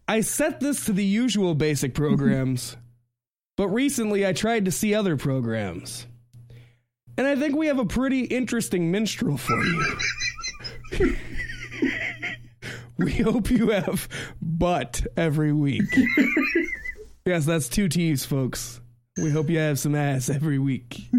I 0.07 0.21
set 0.21 0.59
this 0.59 0.85
to 0.85 0.93
the 0.93 1.03
usual 1.03 1.53
basic 1.53 1.93
programs, 1.93 2.77
but 3.57 3.67
recently 3.67 4.25
I 4.25 4.31
tried 4.31 4.65
to 4.65 4.71
see 4.71 4.95
other 4.95 5.17
programs. 5.17 6.07
And 7.17 7.27
I 7.27 7.35
think 7.35 7.55
we 7.55 7.67
have 7.67 7.79
a 7.79 7.85
pretty 7.85 8.21
interesting 8.21 8.89
minstrel 8.91 9.37
for 9.37 9.61
you. 9.63 9.95
we 12.97 13.11
hope 13.13 13.49
you 13.49 13.71
have 13.71 14.07
butt 14.41 15.05
every 15.17 15.51
week. 15.51 15.83
yes, 17.25 17.45
that's 17.45 17.67
two 17.67 17.89
T's, 17.89 18.23
folks. 18.23 18.79
We 19.17 19.31
hope 19.31 19.49
you 19.49 19.57
have 19.57 19.79
some 19.79 19.95
ass 19.95 20.29
every 20.29 20.59
week. 20.59 21.09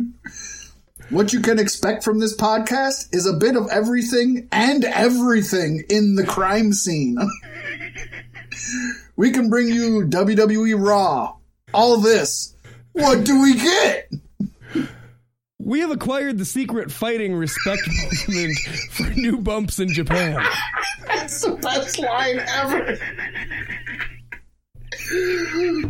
What 1.11 1.33
you 1.33 1.41
can 1.41 1.59
expect 1.59 2.05
from 2.05 2.19
this 2.19 2.37
podcast 2.37 3.15
is 3.15 3.27
a 3.27 3.33
bit 3.33 3.57
of 3.57 3.69
everything 3.71 4.47
and 4.53 4.85
everything 4.85 5.85
in 5.89 6.17
the 6.17 6.27
crime 6.27 6.75
scene. 6.75 7.17
we 9.17 9.31
can 9.31 9.49
bring 9.49 9.69
you 9.69 10.03
WWE 10.07 10.79
Raw. 10.79 11.37
All 11.73 11.97
this. 11.99 12.55
What 12.93 13.25
do 13.25 13.41
we 13.41 13.55
get? 13.55 14.11
We 15.59 15.81
have 15.81 15.91
acquired 15.91 16.37
the 16.37 16.45
secret 16.45 16.93
fighting 16.93 17.35
respect 17.35 17.83
movement 18.29 18.59
for 18.91 19.05
new 19.15 19.39
bumps 19.39 19.79
in 19.79 19.93
Japan. 19.93 20.45
That's 21.07 21.41
the 21.41 21.53
best 21.57 21.99
line 21.99 22.39
ever. 22.39 22.99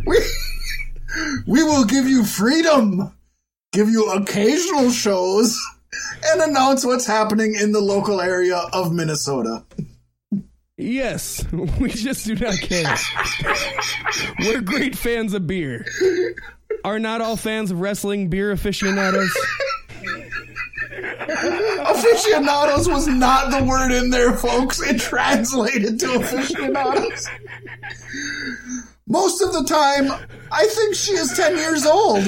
We, 0.07 0.19
we 1.47 1.63
will 1.65 1.85
give 1.85 2.07
you 2.07 2.25
freedom, 2.25 3.13
give 3.73 3.89
you 3.89 4.11
occasional 4.13 4.91
shows, 4.91 5.59
and 6.27 6.43
announce 6.43 6.85
what's 6.85 7.07
happening 7.07 7.55
in 7.55 7.73
the 7.73 7.81
local 7.81 8.21
area 8.21 8.57
of 8.73 8.93
Minnesota. 8.93 9.65
Yes, 10.77 11.45
we 11.81 11.91
just 11.91 12.27
do 12.27 12.37
not 12.37 12.59
care. 12.61 12.95
We're 14.41 14.61
great 14.61 14.97
fans 14.97 15.35
of 15.35 15.47
beer. 15.47 15.85
Are 16.85 16.99
not 16.99 17.21
all 17.21 17.37
fans 17.37 17.71
of 17.71 17.81
wrestling 17.81 18.29
beer 18.29 18.53
aficionados? 18.53 19.37
Aficionados 21.81 22.89
was 22.89 23.09
not 23.09 23.51
the 23.51 23.65
word 23.65 23.93
in 23.93 24.11
there, 24.11 24.37
folks. 24.37 24.81
It 24.81 25.01
translated 25.01 25.99
to 26.01 26.15
aficionados. 26.15 27.27
Most 29.09 29.41
of 29.41 29.53
the 29.55 29.65
time, 29.65 30.13
I 30.53 30.67
think 30.67 30.95
she 30.95 31.13
is 31.13 31.33
10 31.35 31.57
years 31.57 31.87
old. 31.87 32.25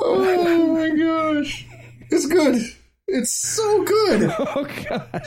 oh 0.00 0.76
my 0.76 0.90
gosh. 0.96 1.66
It's 2.10 2.26
good. 2.26 2.62
It's 3.08 3.30
so 3.30 3.84
good. 3.84 4.32
Oh 4.38 4.66
god. 4.88 5.26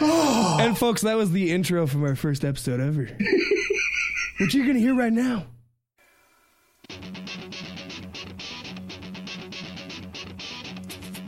Oh. 0.00 0.58
And 0.60 0.78
folks, 0.78 1.02
that 1.02 1.16
was 1.16 1.30
the 1.32 1.52
intro 1.52 1.86
from 1.86 2.04
our 2.04 2.16
first 2.16 2.44
episode 2.44 2.80
ever. 2.80 3.08
Which 4.40 4.54
you're 4.54 4.66
gonna 4.66 4.78
hear 4.78 4.94
right 4.94 5.12
now. 5.12 5.46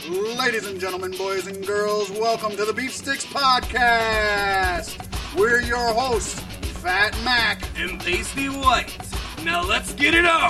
Ladies 0.07 0.65
and 0.65 0.79
gentlemen, 0.79 1.11
boys 1.17 1.47
and 1.47 1.67
girls, 1.67 2.09
welcome 2.11 2.55
to 2.55 2.63
the 2.63 2.71
Beef 2.71 2.95
Sticks 2.95 3.25
Podcast. 3.25 4.95
We're 5.37 5.59
your 5.59 5.93
hosts, 5.93 6.39
Fat 6.79 7.13
Mack. 7.25 7.61
And 7.77 7.99
Tasty 7.99 8.47
white. 8.47 8.97
Now 9.43 9.65
let's 9.65 9.93
get 9.95 10.13
it 10.13 10.25
on. 10.25 10.49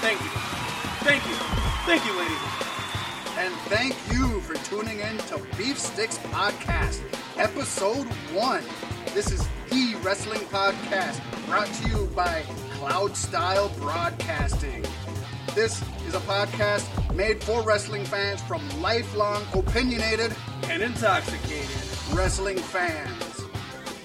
Thank 0.00 0.20
you. 0.20 0.30
Thank 1.04 1.26
you. 1.28 1.34
Thank 1.86 2.04
you, 2.04 2.18
ladies. 2.18 2.38
And 3.38 3.54
thank 3.70 3.94
you 4.11 4.11
for 4.52 4.64
tuning 4.64 4.98
in 5.00 5.16
to 5.18 5.40
Beef 5.56 5.78
Sticks 5.78 6.18
Podcast, 6.18 7.00
Episode 7.38 8.06
1. 8.34 8.62
This 9.14 9.30
is 9.30 9.46
the 9.70 9.94
wrestling 10.02 10.40
podcast 10.42 11.20
brought 11.46 11.68
to 11.68 11.88
you 11.88 12.06
by 12.14 12.42
Cloud 12.72 13.16
Style 13.16 13.70
Broadcasting. 13.78 14.84
This 15.54 15.80
is 16.06 16.14
a 16.14 16.20
podcast 16.20 16.84
made 17.14 17.42
for 17.42 17.62
wrestling 17.62 18.04
fans 18.04 18.42
from 18.42 18.62
lifelong 18.82 19.42
opinionated 19.54 20.34
And 20.64 20.82
intoxicated. 20.82 21.68
wrestling 22.12 22.58
fans. 22.58 23.36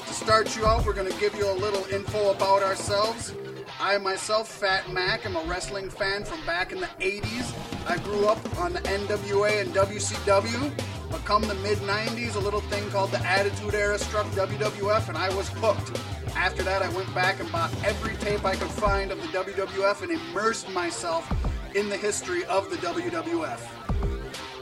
To 0.07 0.13
start 0.13 0.55
you 0.55 0.65
out, 0.65 0.85
we're 0.85 0.93
going 0.93 1.11
to 1.11 1.19
give 1.19 1.35
you 1.35 1.49
a 1.49 1.53
little 1.53 1.83
info 1.91 2.31
about 2.31 2.63
ourselves. 2.63 3.33
I 3.79 3.99
myself, 3.99 4.49
Fat 4.49 4.91
Mack, 4.91 5.25
am 5.27 5.35
a 5.35 5.43
wrestling 5.43 5.89
fan 5.89 6.23
from 6.23 6.43
back 6.47 6.71
in 6.71 6.79
the 6.79 6.87
80s. 6.99 7.53
I 7.87 7.97
grew 7.97 8.25
up 8.27 8.39
on 8.59 8.73
the 8.73 8.79
NWA 8.79 9.61
and 9.61 9.71
WCW, 9.71 10.71
but 11.11 11.23
come 11.25 11.43
the 11.43 11.53
mid 11.55 11.77
90s, 11.79 12.35
a 12.35 12.39
little 12.39 12.61
thing 12.61 12.89
called 12.89 13.11
the 13.11 13.23
Attitude 13.23 13.75
Era 13.75 13.99
struck 13.99 14.25
WWF, 14.27 15.09
and 15.09 15.17
I 15.17 15.33
was 15.35 15.49
hooked. 15.49 15.99
After 16.35 16.63
that, 16.63 16.81
I 16.81 16.89
went 16.89 17.13
back 17.13 17.39
and 17.39 17.51
bought 17.51 17.71
every 17.85 18.15
tape 18.15 18.45
I 18.45 18.55
could 18.55 18.71
find 18.71 19.11
of 19.11 19.21
the 19.21 19.27
WWF 19.27 20.01
and 20.01 20.11
immersed 20.11 20.69
myself 20.71 21.31
in 21.75 21.87
the 21.87 21.97
history 21.97 22.45
of 22.45 22.71
the 22.71 22.77
WWF. 22.77 23.59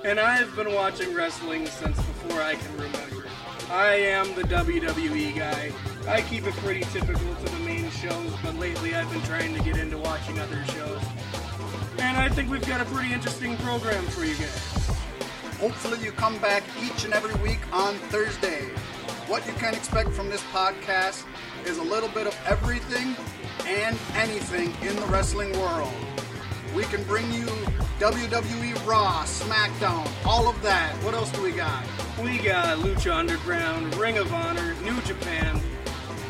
And 0.04 0.20
I've 0.20 0.54
been 0.58 0.74
watching 0.74 1.14
wrestling 1.14 1.68
since 1.68 1.96
before 1.96 2.42
I 2.42 2.56
can 2.56 2.74
remember. 2.74 3.28
I 3.72 3.96
am 3.96 4.36
the 4.36 4.44
WWE 4.44 5.38
guy. 5.38 5.72
I 6.08 6.22
keep 6.22 6.46
it 6.46 6.54
pretty 6.56 6.82
typical 6.92 7.34
to 7.34 7.46
the 7.46 7.60
shows, 8.10 8.34
but 8.44 8.56
lately 8.56 8.94
I've 8.94 9.12
been 9.12 9.22
trying 9.24 9.54
to 9.56 9.64
get 9.64 9.78
into 9.78 9.98
watching 9.98 10.40
other 10.40 10.64
shows. 10.66 11.02
And 12.00 12.18
I 12.18 12.30
think 12.30 12.52
we've 12.52 12.68
got 12.68 12.82
a 12.82 12.86
pretty 12.86 13.14
interesting 13.14 13.58
program 13.58 14.04
for 14.06 14.26
you 14.26 14.36
guys. 14.36 14.88
Hopefully, 15.60 16.04
you 16.04 16.12
come 16.12 16.38
back 16.40 16.64
each 16.84 17.06
and 17.06 17.14
every 17.14 17.34
week 17.42 17.62
on 17.74 17.96
Thursday. 18.12 18.66
What 19.28 19.48
you 19.48 19.54
can 19.54 19.74
expect 19.74 20.12
from 20.12 20.30
this 20.30 20.44
podcast 20.54 21.24
is 21.66 21.78
a 21.78 21.84
little 21.84 22.10
bit 22.10 22.28
of 22.28 22.38
everything 22.46 23.16
and 23.66 23.98
anything 24.14 24.76
in 24.88 24.96
the 24.98 25.06
wrestling 25.08 25.58
world. 25.58 25.94
We 26.76 26.84
can 26.84 27.04
bring 27.06 27.32
you 27.32 27.48
WWE 28.00 28.86
Raw, 28.86 29.24
SmackDown, 29.24 30.08
all 30.26 30.48
of 30.48 30.62
that. 30.62 30.94
What 31.04 31.16
else 31.16 31.32
do 31.32 31.42
we 31.42 31.54
got? 31.54 31.84
We 32.22 32.38
got 32.38 32.78
Lucha 32.80 33.16
Underground, 33.16 33.96
Ring 33.96 34.18
of 34.18 34.32
Honor, 34.32 34.76
New 34.84 35.02
Japan, 35.02 35.60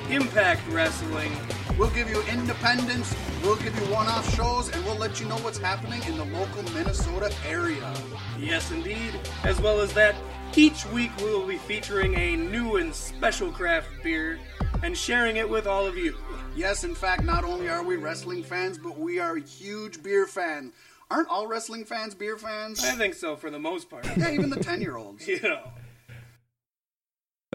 Impact 0.09 0.61
Wrestling. 0.69 1.31
We'll 1.77 1.89
give 1.89 2.09
you 2.09 2.21
independence, 2.23 3.15
we'll 3.41 3.55
give 3.57 3.75
you 3.75 3.93
one 3.93 4.07
off 4.07 4.33
shows, 4.35 4.69
and 4.69 4.85
we'll 4.85 4.97
let 4.97 5.19
you 5.19 5.27
know 5.27 5.37
what's 5.37 5.57
happening 5.57 6.01
in 6.03 6.15
the 6.17 6.25
local 6.25 6.63
Minnesota 6.73 7.33
area. 7.45 7.93
Yes, 8.39 8.71
indeed. 8.71 9.19
As 9.43 9.59
well 9.59 9.79
as 9.79 9.93
that, 9.93 10.15
each 10.55 10.85
week 10.87 11.11
we 11.17 11.25
will 11.25 11.47
be 11.47 11.57
featuring 11.57 12.13
a 12.15 12.35
new 12.35 12.77
and 12.77 12.93
special 12.93 13.51
craft 13.51 13.89
beer 14.03 14.39
and 14.83 14.95
sharing 14.95 15.37
it 15.37 15.49
with 15.49 15.65
all 15.65 15.85
of 15.85 15.97
you. 15.97 16.15
Yes, 16.55 16.83
in 16.83 16.95
fact, 16.95 17.23
not 17.23 17.43
only 17.43 17.67
are 17.67 17.83
we 17.83 17.95
wrestling 17.95 18.43
fans, 18.43 18.77
but 18.77 18.97
we 18.97 19.19
are 19.19 19.35
huge 19.35 20.03
beer 20.03 20.27
fans. 20.27 20.71
Aren't 21.09 21.29
all 21.29 21.47
wrestling 21.47 21.83
fans 21.83 22.15
beer 22.15 22.37
fans? 22.37 22.83
I 22.83 22.91
think 22.91 23.15
so 23.15 23.35
for 23.35 23.49
the 23.49 23.59
most 23.59 23.89
part. 23.89 24.05
Yeah, 24.17 24.31
even 24.31 24.49
the 24.49 24.63
10 24.63 24.81
year 24.81 24.97
olds. 24.97 25.27
you 25.27 25.41
know. 25.41 25.61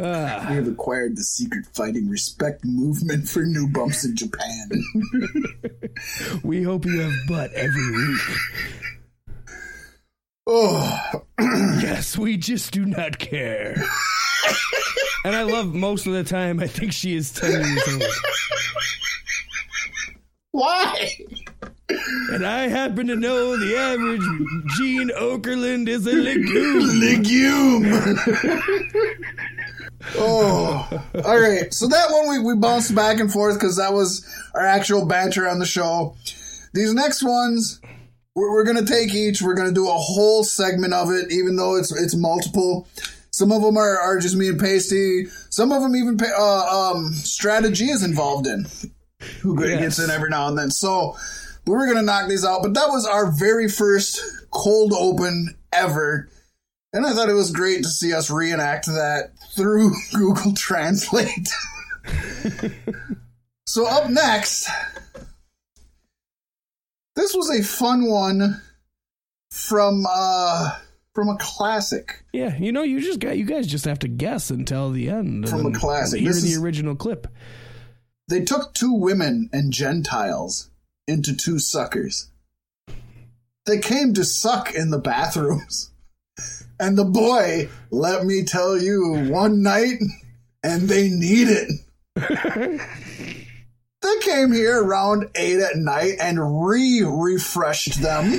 Ah, 0.03 0.47
We 0.49 0.55
have 0.57 0.69
acquired 0.69 1.17
the 1.17 1.23
secret 1.23 1.67
fighting 1.75 2.09
respect 2.09 2.65
movement 2.65 3.29
for 3.29 3.43
new 3.43 3.69
bumps 3.69 4.05
in 4.05 4.17
Japan. 4.17 4.71
we 6.43 6.63
hope 6.63 6.85
you 6.87 7.01
have 7.01 7.13
butt 7.29 7.53
every 7.53 7.91
week. 7.91 8.21
oh, 10.47 11.23
Yes, 11.39 12.17
we 12.17 12.37
just 12.37 12.73
do 12.73 12.85
not 12.87 13.19
care. 13.19 13.75
and 15.25 15.37
I 15.37 15.43
love 15.43 15.75
most 15.75 16.07
of 16.07 16.13
the 16.15 16.25
time, 16.25 16.61
I 16.61 16.67
think 16.67 16.93
she 16.93 17.15
is 17.15 17.33
10 17.33 17.51
years 17.51 17.83
old. 17.93 18.03
why? 20.53 21.11
And 22.33 22.47
I 22.47 22.69
happen 22.69 23.09
to 23.09 23.17
know 23.17 23.57
the 23.57 23.77
average 23.77 24.23
Gene 24.77 25.11
Okerlund 25.11 25.89
is 25.89 26.07
a 26.07 26.13
legume. 26.13 27.01
Legume. 27.01 27.93
oh, 30.17 30.89
all 31.25 31.41
right. 31.41 31.73
So 31.73 31.87
that 31.89 32.11
one 32.11 32.29
we, 32.31 32.39
we 32.39 32.55
bounced 32.59 32.95
back 32.95 33.21
and 33.21 33.31
forth 33.33 33.55
because 33.55 33.77
that 33.77 33.93
was 33.93 34.27
our 34.55 34.65
actual 34.65 35.07
banter 35.07 35.49
on 35.49 35.59
the 35.59 35.67
show. 35.67 36.17
These 36.73 36.95
next 36.95 37.23
ones, 37.23 37.81
we're, 38.35 38.51
we're 38.53 38.65
gonna 38.65 38.87
take 38.87 39.15
each. 39.15 39.43
We're 39.43 39.55
gonna 39.55 39.73
do 39.73 39.89
a 39.89 39.93
whole 39.95 40.45
segment 40.45 40.95
of 40.95 41.11
it, 41.11 41.33
even 41.33 41.57
though 41.57 41.77
it's 41.77 41.93
it's 41.93 42.15
multiple. 42.15 42.87
Some 43.33 43.53
of 43.53 43.63
them 43.63 43.77
are, 43.77 43.99
are 43.99 44.19
just 44.19 44.37
me 44.37 44.49
and 44.49 44.61
Paystee. 44.61 45.29
Some 45.53 45.73
of 45.73 45.83
them 45.83 45.95
even 45.95 46.19
uh, 46.21 46.93
um, 46.93 47.13
Stratta 47.15 47.73
G 47.73 47.91
is 47.91 48.03
involved 48.03 48.47
in. 48.47 48.67
Who 49.43 49.63
Yes. 49.67 49.81
gets 49.81 49.99
in 49.99 50.11
every 50.11 50.31
now 50.31 50.49
and 50.49 50.57
then. 50.59 50.71
So 50.71 51.17
we 51.67 51.75
were 51.75 51.87
gonna 51.87 52.03
knock 52.03 52.29
these 52.29 52.45
out, 52.45 52.63
but 52.63 52.75
that 52.75 52.89
was 52.89 53.07
our 53.07 53.31
very 53.31 53.69
first 53.69 54.21
cold 54.51 54.93
open 54.93 55.57
ever. 55.73 56.29
And 56.93 57.07
I 57.07 57.13
thought 57.13 57.29
it 57.29 57.35
was 57.35 57.53
great 57.53 57.83
to 57.85 57.89
see 57.89 58.13
us 58.13 58.31
reenact 58.31 58.87
that 58.87 59.33
through 59.51 59.93
Google 60.13 60.55
Translate. 60.55 61.49
so 63.67 63.87
up 63.87 64.11
next, 64.11 64.69
this 67.17 67.35
was 67.35 67.51
a 67.51 67.63
fun 67.63 68.09
one 68.09 68.63
from 69.51 70.07
uh 70.09 70.79
from 71.15 71.29
a 71.29 71.37
classic. 71.39 72.25
Yeah, 72.33 72.57
you 72.57 72.73
know, 72.73 72.83
you 72.83 73.01
just 73.01 73.21
got 73.21 73.37
you 73.37 73.45
guys 73.45 73.67
just 73.67 73.85
have 73.85 73.99
to 74.01 74.09
guess 74.09 74.51
until 74.51 74.91
the 74.91 75.11
end. 75.11 75.49
From 75.49 75.67
a 75.67 75.73
classic. 75.73 76.21
Hear 76.21 76.33
This 76.33 76.43
the 76.43 76.61
original 76.63 76.95
clip. 76.95 77.27
They 78.29 78.45
took 78.45 78.75
two 78.75 78.95
women 78.95 79.51
and 79.53 79.73
Gentiles 79.73 80.71
into 81.09 81.37
two 81.37 81.59
suckers. 81.59 82.31
They 83.67 83.79
came 83.79 84.15
to 84.15 84.25
suck 84.25 84.73
in 84.73 84.91
the 84.91 84.99
bathrooms. 84.99 85.90
And 86.81 86.97
the 86.97 87.05
boy, 87.05 87.69
let 87.91 88.25
me 88.25 88.43
tell 88.43 88.81
you, 88.81 89.29
one 89.31 89.63
night, 89.63 90.01
and 90.65 90.89
they 90.89 91.11
need 91.11 91.49
it. 91.49 91.71
they 94.01 94.19
came 94.21 94.51
here 94.51 94.83
around 94.83 95.29
8 95.35 95.61
at 95.61 95.77
night 95.77 96.15
and 96.19 96.65
re 96.67 97.03
refreshed 97.05 98.01
them. 98.01 98.33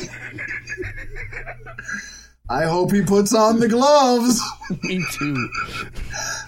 I 2.49 2.63
hope 2.63 2.91
he 2.91 3.03
puts 3.03 3.33
on 3.33 3.59
the 3.59 3.69
gloves. 3.69 4.41
Me 4.83 5.05
too. 5.11 5.49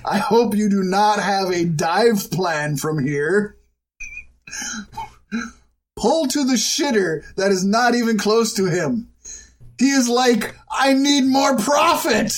I 0.04 0.18
hope 0.18 0.56
you 0.56 0.70
do 0.70 0.82
not 0.82 1.20
have 1.20 1.52
a 1.52 1.64
dive 1.64 2.32
plan 2.32 2.76
from 2.76 3.06
here. 3.06 3.56
Pull 5.96 6.26
to 6.28 6.44
the 6.44 6.56
shitter 6.56 7.24
that 7.36 7.52
is 7.52 7.64
not 7.64 7.94
even 7.94 8.18
close 8.18 8.54
to 8.56 8.66
him. 8.66 9.13
He 9.80 9.90
is 9.90 10.08
like, 10.08 10.56
I 10.72 10.94
need 10.94 11.26
more 11.26 11.58
profit. 11.58 12.34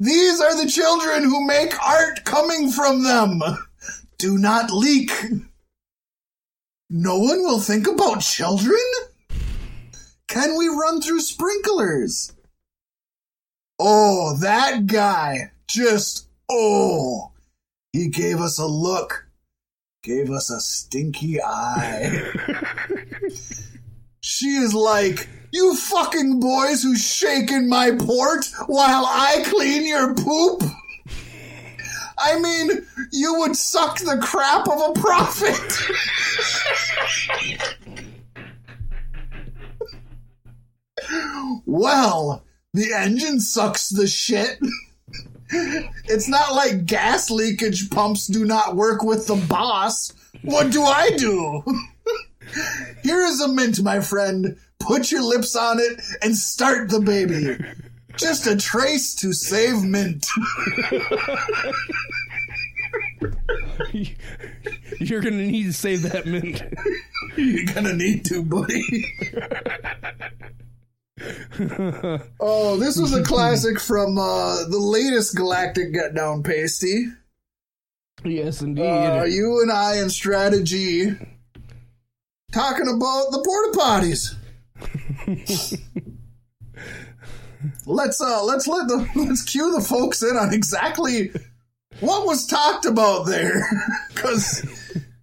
These 0.00 0.40
are 0.40 0.62
the 0.62 0.68
children 0.68 1.24
who 1.24 1.46
make 1.46 1.72
art 1.82 2.24
coming 2.24 2.70
from 2.70 3.04
them. 3.04 3.40
Do 4.18 4.38
not 4.38 4.70
leak. 4.70 5.10
No 6.88 7.18
one 7.18 7.40
will 7.40 7.60
think 7.60 7.86
about 7.86 8.20
children? 8.20 8.80
Can 10.28 10.56
we 10.56 10.68
run 10.68 11.00
through 11.00 11.20
sprinklers? 11.20 12.32
Oh, 13.78 14.36
that 14.40 14.86
guy. 14.86 15.52
Just, 15.68 16.28
oh. 16.50 17.32
He 17.92 18.08
gave 18.08 18.40
us 18.40 18.58
a 18.58 18.66
look. 18.66 19.26
Gave 20.02 20.30
us 20.30 20.50
a 20.50 20.60
stinky 20.60 21.42
eye. 21.42 22.32
she 24.36 24.56
is 24.56 24.74
like, 24.74 25.28
you 25.50 25.74
fucking 25.74 26.40
boys 26.40 26.82
who 26.82 26.94
shake 26.94 27.50
in 27.50 27.70
my 27.70 27.92
port 27.92 28.44
while 28.66 29.06
I 29.06 29.42
clean 29.46 29.86
your 29.86 30.14
poop. 30.14 30.62
I 32.18 32.38
mean, 32.38 32.86
you 33.12 33.38
would 33.38 33.56
suck 33.56 33.98
the 33.98 34.18
crap 34.22 34.68
of 34.68 34.90
a 34.90 34.92
prophet. 35.00 35.56
well, 41.64 42.44
the 42.74 42.92
engine 42.92 43.40
sucks 43.40 43.88
the 43.88 44.06
shit. 44.06 44.58
It's 46.08 46.28
not 46.28 46.54
like 46.54 46.86
gas 46.86 47.30
leakage 47.30 47.88
pumps 47.88 48.26
do 48.26 48.44
not 48.44 48.74
work 48.74 49.04
with 49.04 49.28
the 49.28 49.36
boss. 49.36 50.12
What 50.42 50.72
do 50.72 50.82
I 50.82 51.10
do? 51.10 51.62
Here 53.02 53.20
is 53.20 53.40
a 53.40 53.48
mint, 53.48 53.82
my 53.82 54.00
friend. 54.00 54.56
Put 54.78 55.10
your 55.10 55.22
lips 55.22 55.56
on 55.56 55.78
it 55.78 56.00
and 56.22 56.36
start 56.36 56.90
the 56.90 57.00
baby. 57.00 57.56
Just 58.16 58.46
a 58.46 58.56
trace 58.56 59.14
to 59.16 59.32
save 59.32 59.82
mint. 59.82 60.26
You're 65.00 65.20
gonna 65.20 65.36
need 65.36 65.64
to 65.64 65.72
save 65.72 66.02
that 66.02 66.26
mint. 66.26 66.62
You're 67.36 67.74
gonna 67.74 67.94
need 67.94 68.24
to, 68.26 68.42
buddy. 68.42 69.04
oh, 72.40 72.76
this 72.78 72.96
was 72.96 73.12
a 73.14 73.22
classic 73.22 73.80
from 73.80 74.18
uh, 74.18 74.64
the 74.68 74.78
latest 74.78 75.36
Galactic 75.36 75.92
Get 75.92 76.14
Down 76.14 76.42
Paystee. 76.42 77.14
yes, 78.24 78.62
indeed. 78.62 78.82
Uh, 78.82 79.24
you 79.24 79.60
and 79.62 79.70
I 79.70 79.96
and 79.96 80.10
Stratta 80.10 80.64
G 80.64 81.14
talking 82.52 82.88
about 82.88 83.30
the 83.30 83.42
porta 83.44 83.78
potties. 83.78 84.34
let's 87.86 88.20
uh 88.20 88.44
let's 88.44 88.66
let 88.66 88.86
the 88.88 89.08
let's 89.16 89.42
cue 89.42 89.72
the 89.72 89.80
folks 89.80 90.22
in 90.22 90.36
on 90.36 90.52
exactly 90.52 91.30
what 92.00 92.26
was 92.26 92.46
talked 92.46 92.84
about 92.84 93.24
there 93.26 93.66
because 94.14 94.62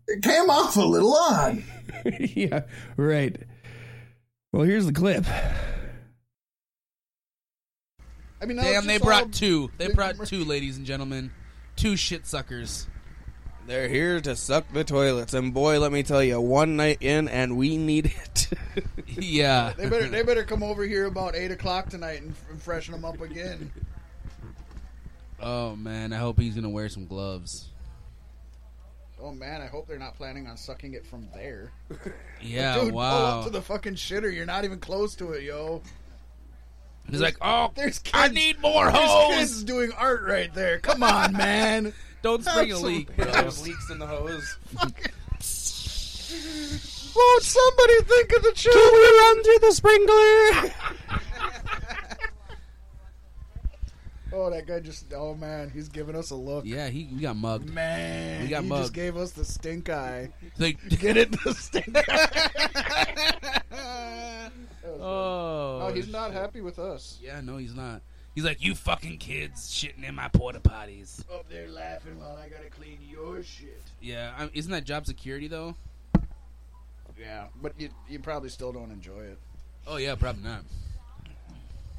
it 0.08 0.24
came 0.24 0.50
off 0.50 0.76
a 0.76 0.82
little 0.82 1.16
odd. 1.16 1.64
yeah, 2.20 2.62
right. 2.98 3.38
Well, 4.52 4.64
here's 4.64 4.86
the 4.86 4.94
clip. 4.94 5.26
I 8.42 8.46
mean, 8.46 8.58
Damn, 8.58 8.86
they 8.86 8.98
brought 8.98 9.32
two. 9.32 9.72
They 9.78 9.88
brought 9.88 10.26
two, 10.26 10.44
ladies 10.44 10.78
and 10.78 10.86
gentlemen. 10.86 11.32
Two 11.78 11.96
shit 11.96 12.28
suckers. 12.28 12.88
They're 13.66 13.88
here 13.88 14.20
to 14.22 14.36
suck 14.36 14.72
the 14.74 14.84
toilets, 14.84 15.34
and 15.34 15.54
boy, 15.54 15.80
let 15.80 15.92
me 15.92 16.04
tell 16.04 16.22
you, 16.24 16.40
one 16.42 16.76
night 16.76 16.98
in, 17.02 17.28
and 17.30 17.56
we 17.58 17.78
need 17.78 18.08
it. 18.08 18.48
Yeah. 19.16 19.74
They 19.78 19.88
better 19.88 20.08
they 20.08 20.24
better 20.24 20.44
come 20.44 20.64
over 20.64 20.84
here 20.84 21.06
about 21.06 21.36
eight 21.36 21.52
o'clock 21.52 21.88
tonight 21.90 22.24
and 22.24 22.32
f- 22.32 22.62
freshen 22.64 22.94
them 22.94 23.06
up 23.06 23.22
again. 23.22 23.72
Oh 25.40 25.76
man, 25.76 26.14
I 26.14 26.18
hope 26.18 26.40
he's 26.40 26.56
gonna 26.56 26.70
wear 26.70 26.90
some 26.90 27.06
gloves. 27.06 27.70
Oh 29.22 29.32
man, 29.32 29.62
I 29.62 29.68
hope 29.68 29.88
they're 29.88 30.00
not 30.00 30.16
planning 30.16 30.48
on 30.48 30.58
sucking 30.58 30.94
it 30.94 31.06
from 31.06 31.28
there. 31.34 31.72
Yeah, 32.42 32.74
Dude, 32.80 32.90
pull 32.90 32.98
wow. 32.98 33.40
up 33.40 33.46
to 33.46 33.52
the 33.52 33.62
fucking 33.62 33.96
shitter. 33.96 34.34
You're 34.34 34.46
not 34.48 34.66
even 34.66 34.80
close 34.80 35.16
to 35.18 35.32
it, 35.34 35.44
yo. 35.44 35.82
He's 37.10 37.22
like, 37.22 37.38
oh, 37.40 37.72
There's 37.76 38.00
kids. 38.00 38.12
I 38.16 38.28
need 38.30 38.60
more 38.62 38.86
There's 38.92 38.98
hose. 38.98 39.36
kids 39.36 39.64
doing 39.64 39.92
art 39.98 40.24
right 40.24 40.52
there. 40.56 40.80
Come 40.80 41.04
on, 41.04 41.32
man. 41.38 41.94
Don't 42.24 42.44
spring 42.44 42.72
a 42.72 42.78
leak, 42.80 43.16
bro. 43.16 43.26
There's 43.26 43.62
leaks 43.68 43.90
in 43.92 44.00
the 44.00 44.08
hose. 44.08 44.58
Won't 47.16 47.44
somebody 47.44 48.02
think 48.06 48.32
of 48.34 48.42
the 48.44 48.52
children? 48.56 48.84
Can 48.84 48.94
we 48.94 49.20
run 49.20 49.44
through 49.44 49.60
the 49.60 49.72
sprinkler? 49.74 50.74
Oh, 54.36 54.50
that 54.50 54.66
guy 54.66 54.80
just. 54.80 55.14
Oh 55.14 55.36
man, 55.36 55.70
he's 55.70 55.90
giving 55.90 56.16
us 56.16 56.32
a 56.32 56.36
look. 56.36 56.66
Yeah, 56.66 56.88
he 56.90 57.08
we 57.14 57.22
got 57.22 57.36
mugged. 57.36 57.70
Man, 57.72 58.42
We 58.42 58.48
got 58.48 58.64
he 58.64 58.70
mugged. 58.70 58.84
just 58.86 58.94
gave 58.94 59.16
us 59.16 59.32
the 59.32 59.46
stink 59.46 59.90
eye. 59.90 60.30
Like, 60.58 60.80
Get 61.00 61.18
it, 61.18 61.32
the 61.44 61.54
stink 61.54 61.96
eye. 61.96 62.40
oh, 64.88 65.82
oh, 65.84 65.92
he's 65.94 66.08
not 66.08 66.32
happy 66.34 66.62
with 66.62 66.80
us. 66.80 67.20
Yeah, 67.22 67.42
no, 67.42 67.58
he's 67.58 67.76
not. 67.76 68.02
He's 68.36 68.44
like, 68.44 68.64
you 68.64 68.74
fucking 68.74 69.20
kids 69.20 69.70
shitting 69.70 70.08
in 70.08 70.16
my 70.16 70.28
porta 70.28 70.60
potties. 70.60 71.22
Up 71.32 71.48
there 71.50 71.68
laughing 71.70 72.20
while 72.20 72.36
I 72.36 72.50
gotta 72.50 72.70
clean 72.70 72.98
your 73.08 73.44
shit. 73.44 73.82
Yeah, 74.02 74.34
I 74.38 74.50
isn't 74.54 74.72
that 74.72 74.86
job 74.86 75.06
security 75.06 75.48
though? 75.48 75.76
Yeah, 77.20 77.46
but 77.62 77.74
you 77.80 77.90
you 78.10 78.20
probably 78.20 78.50
still 78.50 78.72
don't 78.72 78.92
enjoy 78.92 79.20
it. 79.20 79.38
Oh 79.86 79.98
yeah, 79.98 80.16
probably 80.16 80.44
not. 80.44 80.64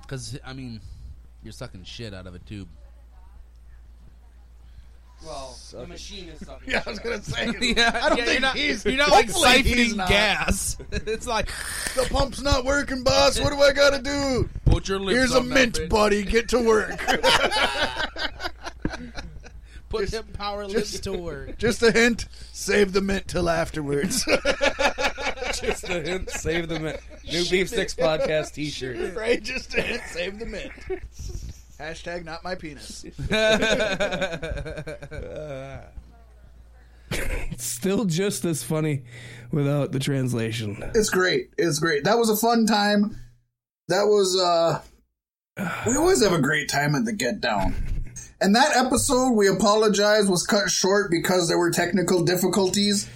Because 0.03 0.39
I 0.45 0.53
mean, 0.53 0.81
you're 1.43 1.53
sucking 1.53 1.85
shit 1.85 2.13
out 2.13 2.27
of 2.27 2.35
a 2.35 2.41
tube. 2.41 2.69
Well, 5.27 5.57
the 5.73 5.87
machine 5.87 6.29
is 6.29 6.47
sucking. 6.47 6.69
Yeah, 6.71 6.83
I 6.87 6.91
was 6.91 6.99
gonna 6.99 7.23
say. 7.23 7.47
yeah, 7.61 8.01
I 8.03 8.09
don't 8.11 8.19
yeah, 8.19 8.25
think 8.25 8.33
you're 8.33 8.41
not, 8.41 8.57
he's. 8.57 8.85
you're 8.85 8.97
not 8.97 9.11
like 9.11 9.27
hopefully 9.31 9.63
he's 9.63 9.93
siphoning 9.93 9.97
not. 9.97 10.09
gas. 10.09 10.77
it's 10.93 11.27
like 11.27 11.47
The 11.95 12.07
pump's 12.11 12.41
not 12.43 12.65
working, 12.65 13.03
boss. 13.03 13.41
What 13.41 13.53
do 13.53 13.61
I 13.61 13.73
gotta 13.73 14.01
do? 14.03 14.49
put 14.67 14.89
your 14.89 14.99
lips 15.01 15.17
Here's 15.17 15.35
a 15.35 15.39
on 15.39 15.49
that 15.49 15.55
mint, 15.55 15.75
bitch. 15.75 15.89
buddy. 15.89 16.23
Get 16.25 16.49
to 16.51 16.61
work. 16.61 16.99
Put 19.89 20.01
Just- 20.01 20.13
them 20.13 20.27
power 20.33 20.67
lips 20.67 20.99
to 21.01 21.13
work. 21.13 21.57
Just 21.59 21.83
a 21.83 21.93
hint. 21.93 22.27
Save 22.53 22.93
the 22.93 23.01
mint 23.01 23.29
till 23.29 23.49
afterwards. 23.49 24.25
Just 24.25 25.85
a 25.89 26.01
hint. 26.03 26.31
Save 26.31 26.69
the 26.69 26.81
mint. 26.81 26.99
New 27.31 27.45
Beef 27.49 27.69
Sticks 27.69 27.95
podcast 27.95 28.55
T-shirt. 28.55 29.15
right? 29.15 29.41
Just 29.43 29.73
a 29.75 29.83
hint. 29.83 30.03
Save 30.11 30.39
the 30.41 30.47
mint. 30.47 30.73
Hashtag 31.79 32.25
not 32.25 32.45
my 32.45 32.55
penis. 32.55 33.05
Still 37.59 38.05
just 38.05 38.45
as 38.45 38.63
funny 38.63 39.03
without 39.53 39.93
the 39.93 39.99
translation. 39.99 40.83
It's 40.95 41.11
great. 41.11 41.51
It's 41.59 41.79
great. 41.79 42.05
That 42.05 42.19
was 42.19 42.31
a 42.31 42.37
fun 42.37 42.67
time. 42.67 43.17
That 43.89 44.05
was 44.05 44.39
uh 44.41 44.81
we 45.87 45.97
always 45.97 46.23
have 46.23 46.33
a 46.33 46.41
great 46.41 46.69
time 46.69 46.95
at 46.95 47.05
the 47.05 47.13
get 47.13 47.41
down. 47.41 47.75
And 48.41 48.55
that 48.57 48.77
episode, 48.77 49.31
we 49.33 49.49
apologize, 49.49 50.29
was 50.29 50.45
cut 50.45 50.69
short 50.71 51.11
because 51.11 51.49
there 51.49 51.59
were 51.59 51.71
technical 51.71 52.25
difficulties. 52.25 53.09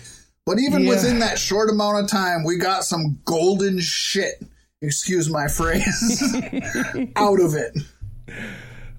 But 0.46 0.58
even 0.60 0.84
Yeah. 0.84 0.90
within 0.90 1.18
that 1.18 1.38
short 1.38 1.68
amount 1.68 2.04
of 2.04 2.10
time, 2.10 2.44
we 2.44 2.56
got 2.56 2.84
some 2.84 3.18
golden 3.24 3.80
shit, 3.80 4.40
excuse 4.80 5.28
my 5.28 5.48
phrase, 5.48 6.32
out 7.16 7.40
of 7.40 7.54
it. 7.54 7.76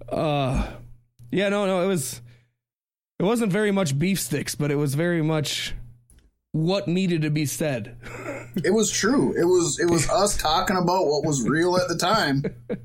Uh 0.08 0.72
yeah, 1.32 1.50
no, 1.50 1.66
no, 1.66 1.84
it 1.84 1.88
was 1.88 2.22
it 3.20 3.24
wasn't 3.24 3.52
very 3.52 3.72
much 3.72 3.98
beef 3.98 4.20
sticks, 4.20 4.56
but 4.56 4.72
it 4.72 4.76
was 4.76 4.96
very 4.96 5.22
much 5.22 5.76
what 6.52 6.88
needed 6.88 7.22
to 7.24 7.30
be 7.30 7.46
said. 7.46 7.98
It 8.64 8.74
was 8.74 8.90
true. 8.90 9.36
It 9.40 9.46
was 9.46 9.80
it 9.80 9.88
was 9.90 10.10
us 10.10 10.36
talking 10.36 10.76
about 10.76 11.06
what 11.06 11.24
was 11.24 11.48
real 11.48 11.78
at 11.78 11.88
the 11.88 11.96
time. 11.96 12.44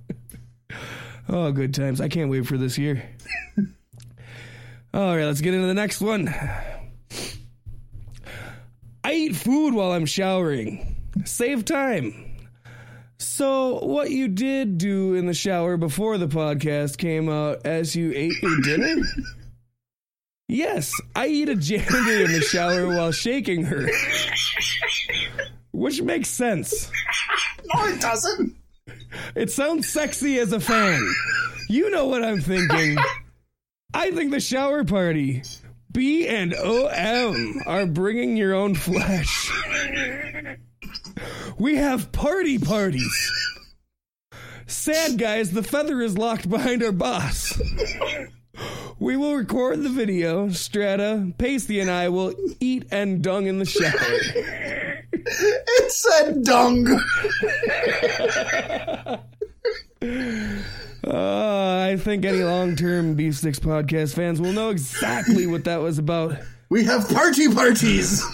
Oh, 1.26 1.50
good 1.52 1.72
times. 1.72 2.02
I 2.02 2.08
can't 2.08 2.30
wait 2.30 2.46
for 2.46 2.58
this 2.58 2.76
year. 2.76 3.02
All 4.92 5.16
right, 5.16 5.24
let's 5.24 5.40
get 5.40 5.54
into 5.54 5.66
the 5.66 5.74
next 5.74 6.02
one. 6.02 6.28
I 9.02 9.12
eat 9.12 9.34
food 9.34 9.72
while 9.72 9.92
I'm 9.92 10.06
showering. 10.06 10.96
Save 11.24 11.64
time. 11.64 12.33
So, 13.24 13.78
what 13.84 14.10
you 14.10 14.28
did 14.28 14.76
do 14.78 15.14
in 15.14 15.26
the 15.26 15.34
shower 15.34 15.76
before 15.76 16.18
the 16.18 16.28
podcast 16.28 16.98
came 16.98 17.28
out 17.28 17.64
as 17.64 17.96
you 17.96 18.12
ate 18.14 18.40
your 18.42 18.60
dinner? 18.60 19.02
Yes, 20.46 20.92
I 21.16 21.28
eat 21.28 21.48
a 21.48 21.56
janitor 21.56 22.22
in 22.22 22.30
the 22.32 22.42
shower 22.42 22.86
while 22.86 23.12
shaking 23.12 23.64
her. 23.64 23.88
Which 25.72 26.02
makes 26.02 26.28
sense. 26.28 26.92
No, 27.74 27.86
it 27.86 27.98
doesn't. 27.98 28.54
It 29.34 29.50
sounds 29.50 29.88
sexy 29.88 30.38
as 30.38 30.52
a 30.52 30.60
fan. 30.60 31.00
You 31.70 31.90
know 31.90 32.06
what 32.08 32.22
I'm 32.22 32.42
thinking. 32.42 32.98
I 33.94 34.10
think 34.10 34.32
the 34.32 34.38
shower 34.38 34.84
party, 34.84 35.42
B 35.90 36.28
and 36.28 36.54
OM, 36.54 37.62
are 37.66 37.86
bringing 37.86 38.36
your 38.36 38.52
own 38.54 38.74
flesh. 38.74 39.50
We 41.58 41.76
have 41.76 42.12
party 42.12 42.58
parties. 42.58 43.30
Sad 44.66 45.18
guys, 45.18 45.50
the 45.50 45.62
feather 45.62 46.00
is 46.00 46.16
locked 46.16 46.48
behind 46.48 46.82
our 46.82 46.92
boss. 46.92 47.60
We 48.98 49.16
will 49.16 49.34
record 49.34 49.82
the 49.82 49.88
video. 49.88 50.48
Stratta, 50.48 51.36
Paystee, 51.36 51.80
and 51.80 51.90
I 51.90 52.08
will 52.08 52.34
eat 52.60 52.86
and 52.90 53.22
dung 53.22 53.46
in 53.46 53.58
the 53.58 53.64
shower. 53.64 53.92
It 55.12 55.92
said 55.92 56.44
dung. 56.44 56.86
Uh, 61.06 61.86
I 61.90 61.98
think 61.98 62.24
any 62.24 62.42
long-term 62.42 63.14
Beef 63.14 63.36
Sticks 63.36 63.58
podcast 63.58 64.14
fans 64.14 64.40
will 64.40 64.52
know 64.52 64.70
exactly 64.70 65.46
what 65.46 65.64
that 65.64 65.80
was 65.80 65.98
about. 65.98 66.36
We 66.70 66.84
have 66.84 67.08
party 67.10 67.52
parties. 67.52 68.24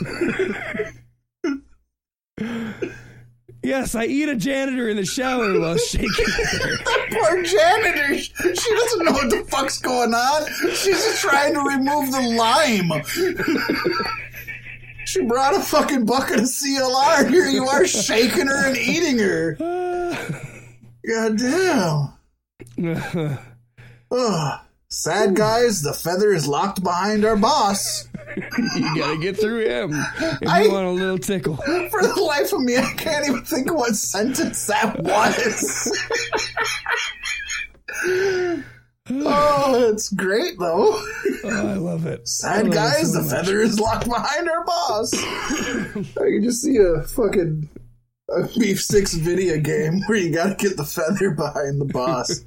Yes, 3.62 3.94
I 3.94 4.06
eat 4.06 4.28
a 4.28 4.36
janitor 4.36 4.88
in 4.88 4.96
the 4.96 5.04
shower 5.04 5.60
while 5.60 5.76
shaking 5.76 6.08
her. 6.08 6.76
Poor 7.10 7.42
janitor. 7.42 8.16
She 8.18 8.74
doesn't 8.74 9.04
know 9.04 9.12
what 9.12 9.28
the 9.28 9.44
fuck's 9.48 9.78
going 9.78 10.14
on. 10.14 10.46
She's 10.70 11.04
just 11.04 11.20
trying 11.20 11.52
to 11.52 11.60
remove 11.60 12.10
the 12.10 12.22
lime. 12.38 12.90
She 15.04 15.22
brought 15.24 15.56
a 15.56 15.60
fucking 15.60 16.06
bucket 16.06 16.38
of 16.38 16.44
CLR. 16.44 17.28
Here 17.28 17.48
you 17.48 17.66
are 17.66 17.86
shaking 17.86 18.46
her 18.46 18.68
and 18.68 18.76
eating 18.76 19.18
her. 19.18 19.56
God 21.06 21.36
damn. 21.36 22.14
Ugh. 24.12 24.60
Sad 24.94 25.36
guys, 25.36 25.82
the 25.82 25.92
feather 25.92 26.32
is 26.32 26.48
locked 26.48 26.82
behind 26.82 27.24
our 27.24 27.36
boss. 27.36 28.06
You 28.76 28.94
gotta 28.96 29.18
get 29.18 29.36
through 29.40 29.66
him 29.66 29.90
if 29.92 30.48
I- 30.48 30.62
you 30.62 30.70
want 30.70 30.86
a 30.86 30.90
little 30.90 31.18
tickle. 31.18 31.56
For 31.90 32.00
the 32.00 32.14
life 32.22 32.52
of 32.52 32.60
me, 32.60 32.76
I 32.76 32.92
can't 32.96 33.26
even 33.28 33.42
think 33.44 33.68
of 33.70 33.74
what 33.76 33.96
sentence 33.96 34.68
that 34.68 35.00
was. 35.00 35.98
oh, 39.10 39.90
it's 39.92 40.10
great 40.12 40.56
though. 40.60 40.90
Oh, 41.42 41.66
I 41.66 41.74
love 41.74 42.06
it. 42.06 42.28
Sad 42.28 42.66
love 42.66 42.72
it 42.72 42.72
guys, 42.76 43.12
so 43.12 43.18
the 43.18 43.22
much. 43.24 43.30
feather 43.32 43.60
is 43.60 43.80
locked 43.80 44.08
behind 44.08 44.48
our 44.48 44.64
boss. 44.64 45.12
I 45.14 45.90
can 46.14 46.44
just 46.44 46.62
see 46.62 46.76
a 46.76 47.02
fucking 47.02 47.68
a 48.30 48.48
beef 48.58 48.80
Sticks 48.80 49.14
video 49.14 49.58
game 49.58 50.02
where 50.06 50.18
you 50.18 50.32
gotta 50.32 50.54
get 50.54 50.76
the 50.76 50.84
feather 50.84 51.30
behind 51.30 51.80
the 51.80 51.86
boss 51.86 52.44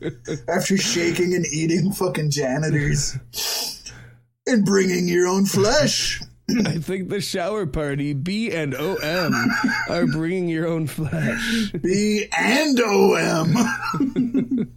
after 0.47 0.77
shaking 0.77 1.33
and 1.33 1.45
eating 1.47 1.91
fucking 1.91 2.31
janitors 2.31 3.17
and 4.47 4.65
bringing 4.65 5.07
your 5.07 5.27
own 5.27 5.45
flesh. 5.45 6.21
I 6.65 6.77
think 6.77 7.09
the 7.09 7.21
shower 7.21 7.65
party, 7.65 8.13
B 8.13 8.51
and 8.51 8.75
OM, 8.75 9.51
are 9.89 10.05
bringing 10.07 10.49
your 10.49 10.67
own 10.67 10.87
flesh. 10.87 11.71
B 11.81 12.27
and 12.37 12.79
OM. 12.79 13.55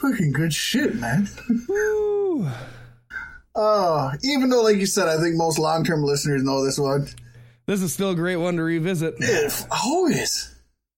Fucking 0.00 0.32
good 0.32 0.52
shit, 0.52 0.96
man. 0.96 1.28
Woo. 1.68 2.48
Oh, 3.54 4.12
even 4.22 4.50
though, 4.50 4.62
like 4.62 4.76
you 4.76 4.86
said, 4.86 5.08
I 5.08 5.20
think 5.20 5.36
most 5.36 5.58
long 5.58 5.84
term 5.84 6.02
listeners 6.02 6.42
know 6.42 6.64
this 6.64 6.78
one. 6.78 7.08
This 7.68 7.82
is 7.82 7.92
still 7.92 8.12
a 8.12 8.14
great 8.14 8.36
one 8.36 8.56
to 8.56 8.62
revisit. 8.62 9.16
If 9.18 9.66
always. 9.70 10.54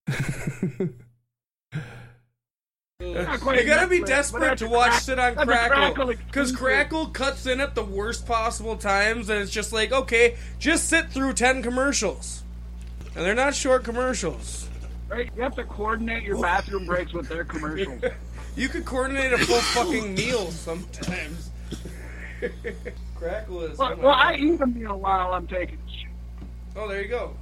You 0.09 0.95
gotta 3.01 3.89
be 3.89 4.05
desperate 4.05 4.59
to 4.59 4.69
watch 4.69 4.93
Sit 5.01 5.19
on 5.19 5.35
Crackle. 5.35 6.15
Because 6.15 6.53
Crackle 6.53 7.07
cuts 7.07 7.47
in 7.47 7.61
at 7.61 7.75
the 7.75 7.83
worst 7.83 8.25
possible 8.25 8.77
times, 8.77 9.29
and 9.31 9.41
it's 9.41 9.51
just 9.51 9.73
like, 9.73 9.91
okay, 9.91 10.37
just 10.61 10.89
sit 10.89 11.11
through 11.11 11.33
10 11.33 11.65
commercials. 11.65 12.45
And 13.17 13.25
they're 13.27 13.35
not 13.35 13.57
short 13.57 13.83
commercials. 13.83 14.69
Right? 15.09 15.29
You 15.35 15.43
have 15.43 15.57
to 15.57 15.65
coordinate 15.65 16.23
your 16.23 16.41
bathroom 16.41 16.87
breaks 16.87 17.13
with 17.13 17.29
their 17.29 17.43
commercials. 17.43 18.01
You 18.57 18.69
could 18.69 18.85
coordinate 18.85 19.33
a 19.33 19.39
full 19.39 19.61
fucking 19.61 20.15
meal 20.15 20.51
sometimes. 20.51 21.51
Crackle 23.15 23.63
is. 23.63 23.79
well, 23.79 23.97
well, 23.97 24.15
I 24.15 24.35
eat 24.35 24.61
a 24.61 24.67
meal 24.67 24.99
while 24.99 25.35
I'm 25.35 25.47
taking 25.47 25.79
a 25.79 25.90
shit. 25.90 25.90
Oh, 26.77 26.89
there 26.89 27.03
you 27.03 27.09
go. 27.09 27.35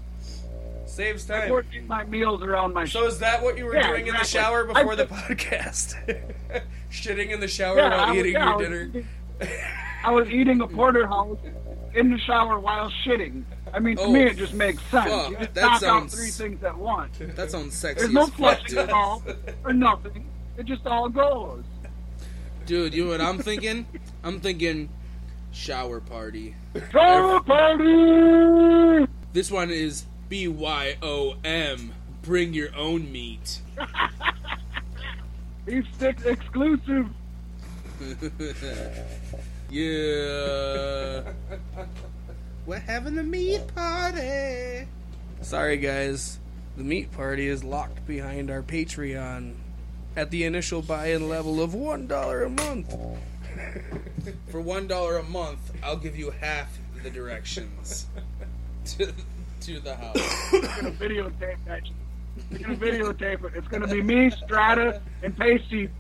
Saves 0.87 1.27
time. 1.27 1.49
coordinate 1.49 1.87
my 1.87 2.05
meals 2.05 2.43
around 2.43 2.73
my 2.73 2.85
So 2.87 3.05
is 3.07 3.19
that 3.19 3.43
what 3.43 3.59
you 3.59 3.67
were 3.67 3.75
Yeah, 3.77 3.89
doing 3.89 4.07
in 4.07 4.15
the 4.15 4.25
shower 4.25 4.65
before 4.65 4.93
I- 4.93 4.97
the 4.97 5.07
podcast? 5.07 5.95
Shitting 6.91 7.29
in 7.31 7.41
the 7.41 7.49
shower 7.49 7.77
Yeah, 7.77 7.91
while 7.97 8.09
was- 8.09 8.17
eating 8.19 8.33
yeah, 8.33 8.49
your 8.51 8.59
dinner. 8.63 8.83
eating- 8.85 9.07
I 10.05 10.11
was 10.11 10.29
eating 10.31 10.61
a 10.63 10.67
porterhouse 10.67 11.39
in 11.95 12.11
the 12.11 12.19
shower 12.19 12.59
while 12.59 12.91
shitting. 13.05 13.45
I 13.75 13.79
mean, 13.81 13.97
to 13.97 14.05
Oh, 14.05 14.11
me, 14.13 14.23
it 14.23 14.39
just 14.39 14.55
makes 14.55 14.83
sense. 14.85 15.11
fuck, 15.11 15.31
you 15.31 15.37
just 15.37 15.55
that 15.55 15.61
knock 15.63 15.73
out 15.75 15.81
sounds- 15.81 16.15
three 16.15 16.31
things 16.31 16.65
at 16.65 16.77
once. 16.77 17.19
That 17.21 17.51
sounds 17.51 17.75
sexy. 17.77 18.01
There's 18.05 18.15
no 18.15 18.27
fuck, 18.29 18.35
flushing 18.37 18.79
at 18.79 18.91
all, 18.91 19.23
or 19.65 19.73
nothing. 19.75 20.27
It 20.57 20.65
just 20.67 20.87
all 20.87 21.09
goes. 21.11 21.65
Dude, 22.67 22.95
you 22.95 23.05
know 23.05 23.11
what 23.11 23.21
I'm 23.21 23.39
thinking? 23.39 23.87
I'm 24.25 24.41
thinking 24.41 24.89
shower 25.53 26.01
party. 26.01 26.55
Shower 26.93 27.41
party! 27.41 29.07
This 29.33 29.51
one 29.51 29.71
is 29.71 30.07
B 30.31 30.49
Y 30.49 30.97
O 31.03 31.37
M. 31.45 31.93
Bring 32.23 32.55
your 32.55 32.75
own 32.75 33.13
meat. 33.13 33.61
Beef 35.67 35.85
stick 35.95 36.19
exclusive. 36.25 37.09
yeah. 39.71 41.23
We're 42.65 42.79
having 42.79 43.17
the 43.17 43.23
meat 43.23 43.63
party. 43.75 44.89
Sorry, 45.43 45.77
guys. 45.77 46.39
The 46.79 46.85
meat 46.85 47.13
party 47.13 47.49
is 47.49 47.63
locked 47.63 48.07
behind 48.07 48.51
our 48.51 48.63
Patreon 48.63 49.57
at 50.17 50.31
the 50.31 50.45
initial 50.45 50.81
buy-in 50.81 51.29
level 51.29 51.61
of 51.61 51.75
one 51.75 52.07
dollar 52.07 52.45
a 52.45 52.51
month. 52.51 52.95
For 54.49 54.61
one 54.63 54.87
dollar 54.87 55.19
a 55.19 55.23
month, 55.23 55.71
I'll 55.83 55.97
give 55.97 56.17
you 56.17 56.31
half 56.31 56.79
the 57.03 57.11
directions 57.11 58.07
to, 58.97 59.13
to 59.61 59.81
the 59.81 59.95
house. 59.95 60.53
We're 60.53 60.61
gonna 60.63 60.91
videotape 60.93 61.57
that. 61.67 61.83
We're 62.51 62.59
gonna 62.59 62.77
videotape 62.77 63.45
it. 63.45 63.53
It's 63.55 63.69
gonna 63.69 63.87
be 63.87 64.03
me, 64.03 64.31
Stratta, 64.31 65.01
and 65.23 65.37
Paystee 65.37 65.91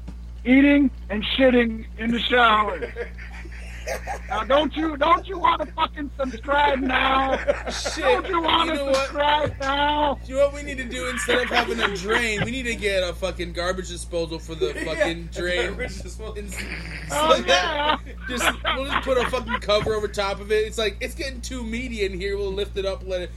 eating 0.44 0.90
and 1.10 1.22
shitting 1.36 1.86
in 1.98 2.10
the 2.10 2.20
shower. 2.20 2.80
Now, 4.28 4.44
don't 4.44 4.76
you 4.76 4.96
don't 4.96 5.26
you 5.26 5.38
want 5.38 5.60
to 5.62 5.66
fucking 5.72 6.10
subscribe 6.18 6.80
now? 6.80 7.36
Shit, 7.70 8.04
Don't 8.04 8.28
you 8.28 8.42
want 8.42 8.66
you 8.66 8.72
to 8.72 8.76
know 8.78 8.84
what? 8.86 8.96
subscribe 8.96 9.54
now? 9.60 10.18
You 10.26 10.36
know 10.36 10.44
what 10.46 10.54
we 10.54 10.62
need 10.62 10.78
to 10.78 10.84
do 10.84 11.08
instead 11.08 11.38
of 11.42 11.48
having 11.48 11.80
a 11.80 11.96
drain? 11.96 12.42
We 12.44 12.50
need 12.50 12.64
to 12.64 12.74
get 12.74 13.02
a 13.02 13.14
fucking 13.14 13.52
garbage 13.52 13.88
disposal 13.88 14.38
for 14.38 14.54
the 14.54 14.74
fucking 14.84 15.30
drain. 15.32 15.76
Oh 17.10 17.42
yeah. 17.46 17.96
Just 18.28 18.44
we'll 18.76 18.86
just 18.86 19.04
put 19.04 19.18
a 19.18 19.30
fucking 19.30 19.60
cover 19.60 19.94
over 19.94 20.08
top 20.08 20.40
of 20.40 20.52
it. 20.52 20.66
It's 20.66 20.78
like 20.78 20.96
it's 21.00 21.14
getting 21.14 21.40
too 21.40 21.62
meaty 21.62 22.04
in 22.04 22.12
here. 22.12 22.36
We'll 22.36 22.52
lift 22.52 22.76
it 22.76 22.84
up, 22.84 23.02
let 23.06 23.22
it. 23.22 23.30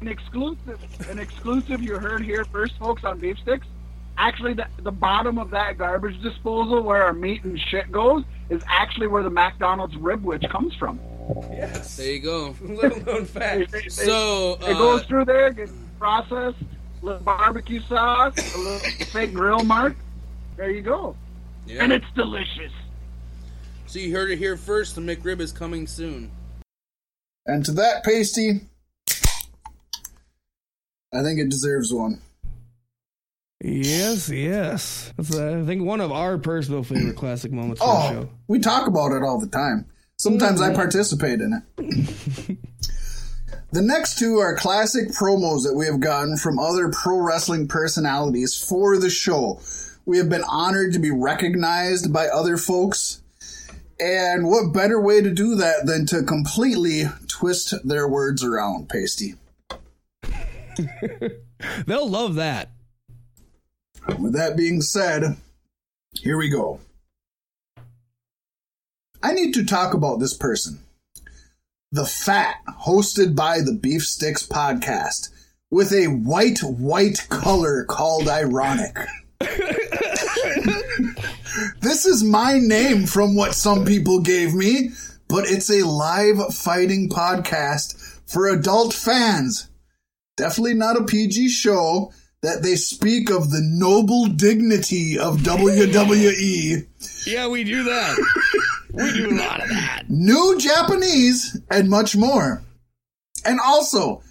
An 0.00 0.08
exclusive, 0.08 0.80
an 1.10 1.18
exclusive 1.18 1.82
you 1.82 1.98
heard 1.98 2.22
here 2.22 2.44
first, 2.46 2.76
folks, 2.78 3.04
on 3.04 3.18
beef 3.18 3.38
sticks. 3.38 3.66
Actually, 4.16 4.54
the, 4.54 4.66
the 4.82 4.92
bottom 4.92 5.38
of 5.38 5.50
that 5.50 5.76
garbage 5.76 6.20
disposal 6.22 6.82
where 6.82 7.02
our 7.02 7.12
meat 7.12 7.42
and 7.44 7.58
shit 7.58 7.90
goes 7.90 8.24
is 8.48 8.62
actually 8.68 9.06
where 9.08 9.22
the 9.22 9.30
McDonald's 9.30 9.96
ribwich 9.96 10.44
comes 10.50 10.74
from. 10.76 11.00
Yes. 11.50 11.96
There 11.96 12.12
you 12.12 12.20
go. 12.20 12.54
Little 12.62 13.00
known 13.04 13.24
fact. 13.24 13.74
It, 13.74 13.86
it- 13.86 13.92
So 13.92 14.54
it 14.60 14.74
uh, 14.76 14.78
goes 14.78 15.04
through 15.04 15.24
there, 15.24 15.50
gets 15.52 15.72
processed, 15.98 16.58
a 17.02 17.04
little 17.04 17.22
barbecue 17.22 17.80
sauce, 17.82 18.34
a 18.54 18.58
little 18.58 18.78
fake 19.06 19.32
grill 19.34 19.64
mark. 19.64 19.96
There 20.56 20.70
you 20.70 20.82
go, 20.82 21.16
yeah. 21.66 21.82
and 21.82 21.92
it's 21.92 22.06
delicious. 22.14 22.72
So 23.86 23.98
you 23.98 24.14
heard 24.14 24.30
it 24.30 24.38
here 24.38 24.56
first. 24.56 24.94
The 24.94 25.00
McRib 25.00 25.40
is 25.40 25.50
coming 25.50 25.86
soon. 25.88 26.30
And 27.46 27.64
to 27.64 27.72
that 27.72 28.04
Paystee, 28.04 28.62
I 31.12 31.22
think 31.22 31.38
it 31.40 31.48
deserves 31.48 31.92
one. 31.92 32.20
Yes, 33.76 34.28
yes. 34.28 35.12
That's 35.16 35.34
uh, 35.34 35.60
I 35.62 35.66
think 35.66 35.82
one 35.82 36.00
of 36.00 36.12
our 36.12 36.38
personal 36.38 36.84
favorite 36.84 37.16
classic 37.16 37.50
moments 37.50 37.80
Oh, 37.84 38.08
show. 38.10 38.28
we 38.46 38.60
talk 38.60 38.86
about 38.86 39.10
it 39.12 39.22
all 39.24 39.40
the 39.40 39.48
time. 39.48 39.86
Sometimes 40.16 40.60
I 40.60 40.72
participate 40.72 41.40
in 41.40 41.52
it. 41.76 42.56
the 43.72 43.82
next 43.82 44.16
two 44.18 44.36
are 44.38 44.54
classic 44.56 45.08
promos 45.08 45.64
that 45.64 45.74
we 45.76 45.86
have 45.86 45.98
gotten 45.98 46.36
from 46.36 46.60
other 46.60 46.88
pro 46.90 47.18
wrestling 47.18 47.66
personalities 47.66 48.56
for 48.56 48.96
the 48.96 49.10
show. 49.10 49.60
We 50.06 50.18
have 50.18 50.28
been 50.28 50.44
honored 50.44 50.92
to 50.92 51.00
be 51.00 51.10
recognized 51.10 52.12
by 52.12 52.28
other 52.28 52.56
folks. 52.56 53.22
And 53.98 54.46
what 54.46 54.72
better 54.72 55.00
way 55.00 55.20
to 55.20 55.30
do 55.32 55.56
that 55.56 55.86
than 55.86 56.06
to 56.06 56.22
completely 56.22 57.04
twist 57.26 57.74
their 57.84 58.06
words 58.06 58.44
around, 58.44 58.88
Paystee? 58.88 59.36
They'll 61.86 62.08
love 62.08 62.36
that. 62.36 62.70
With 64.06 64.34
that 64.34 64.56
being 64.56 64.82
said, 64.82 65.36
here 66.12 66.36
we 66.36 66.48
go. 66.48 66.80
I 69.22 69.32
need 69.32 69.54
to 69.54 69.64
talk 69.64 69.94
about 69.94 70.20
this 70.20 70.36
person. 70.36 70.80
The 71.90 72.04
Fat, 72.04 72.56
hosted 72.86 73.34
by 73.34 73.60
the 73.60 73.72
Beef 73.72 74.04
Sticks 74.04 74.46
podcast, 74.46 75.30
with 75.70 75.92
a 75.92 76.08
white, 76.08 76.58
white 76.58 77.26
color 77.30 77.84
called 77.84 78.28
Ironic. 78.28 78.98
this 81.80 82.04
is 82.04 82.22
my 82.22 82.58
name 82.58 83.06
from 83.06 83.34
what 83.34 83.54
some 83.54 83.86
people 83.86 84.20
gave 84.20 84.54
me, 84.54 84.90
but 85.28 85.46
it's 85.46 85.70
a 85.70 85.86
live 85.86 86.54
fighting 86.54 87.08
podcast 87.08 88.20
for 88.26 88.48
adult 88.48 88.92
fans. 88.92 89.70
Definitely 90.36 90.74
not 90.74 91.00
a 91.00 91.04
PG 91.04 91.48
show 91.48 92.12
that 92.44 92.62
they 92.62 92.76
speak 92.76 93.30
of 93.30 93.50
the 93.50 93.60
noble 93.62 94.26
dignity 94.26 95.18
of 95.18 95.38
WWE, 95.38 96.86
Yeah, 97.26 97.48
we 97.48 97.64
do 97.64 97.82
that. 97.84 98.16
we 98.92 99.12
do 99.12 99.30
a 99.30 99.36
lot 99.36 99.62
of 99.62 99.68
that. 99.70 100.04
new 100.08 100.56
Japanese, 100.58 101.58
and 101.70 101.88
much 101.90 102.14
more. 102.16 102.62
And 103.44 103.58
also, 103.64 104.22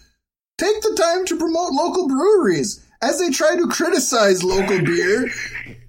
take 0.57 0.81
the 0.81 0.95
time 0.99 1.25
to 1.25 1.37
promote 1.37 1.73
local 1.73 2.07
breweries 2.07 2.85
as 3.01 3.19
they 3.19 3.29
try 3.31 3.55
to 3.57 3.67
criticize 3.67 4.43
local 4.43 4.81
beer. 4.83 5.29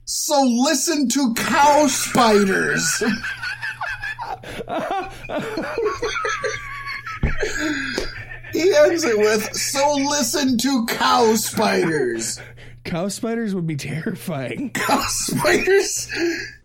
So 0.06 0.42
listen 0.42 1.08
to 1.10 1.32
Cow 1.34 1.86
Spiders. 1.86 3.02
he 8.54 8.74
ends 8.74 9.04
it 9.04 9.18
with, 9.18 9.52
so 9.54 9.94
listen 9.94 10.56
to 10.58 10.86
Cow 10.86 11.34
Spiders. 11.34 12.40
Cow 12.84 13.08
spiders 13.08 13.54
would 13.54 13.66
be 13.66 13.76
terrifying. 13.76 14.70
Cow 14.74 15.02
Spiders 15.08 16.08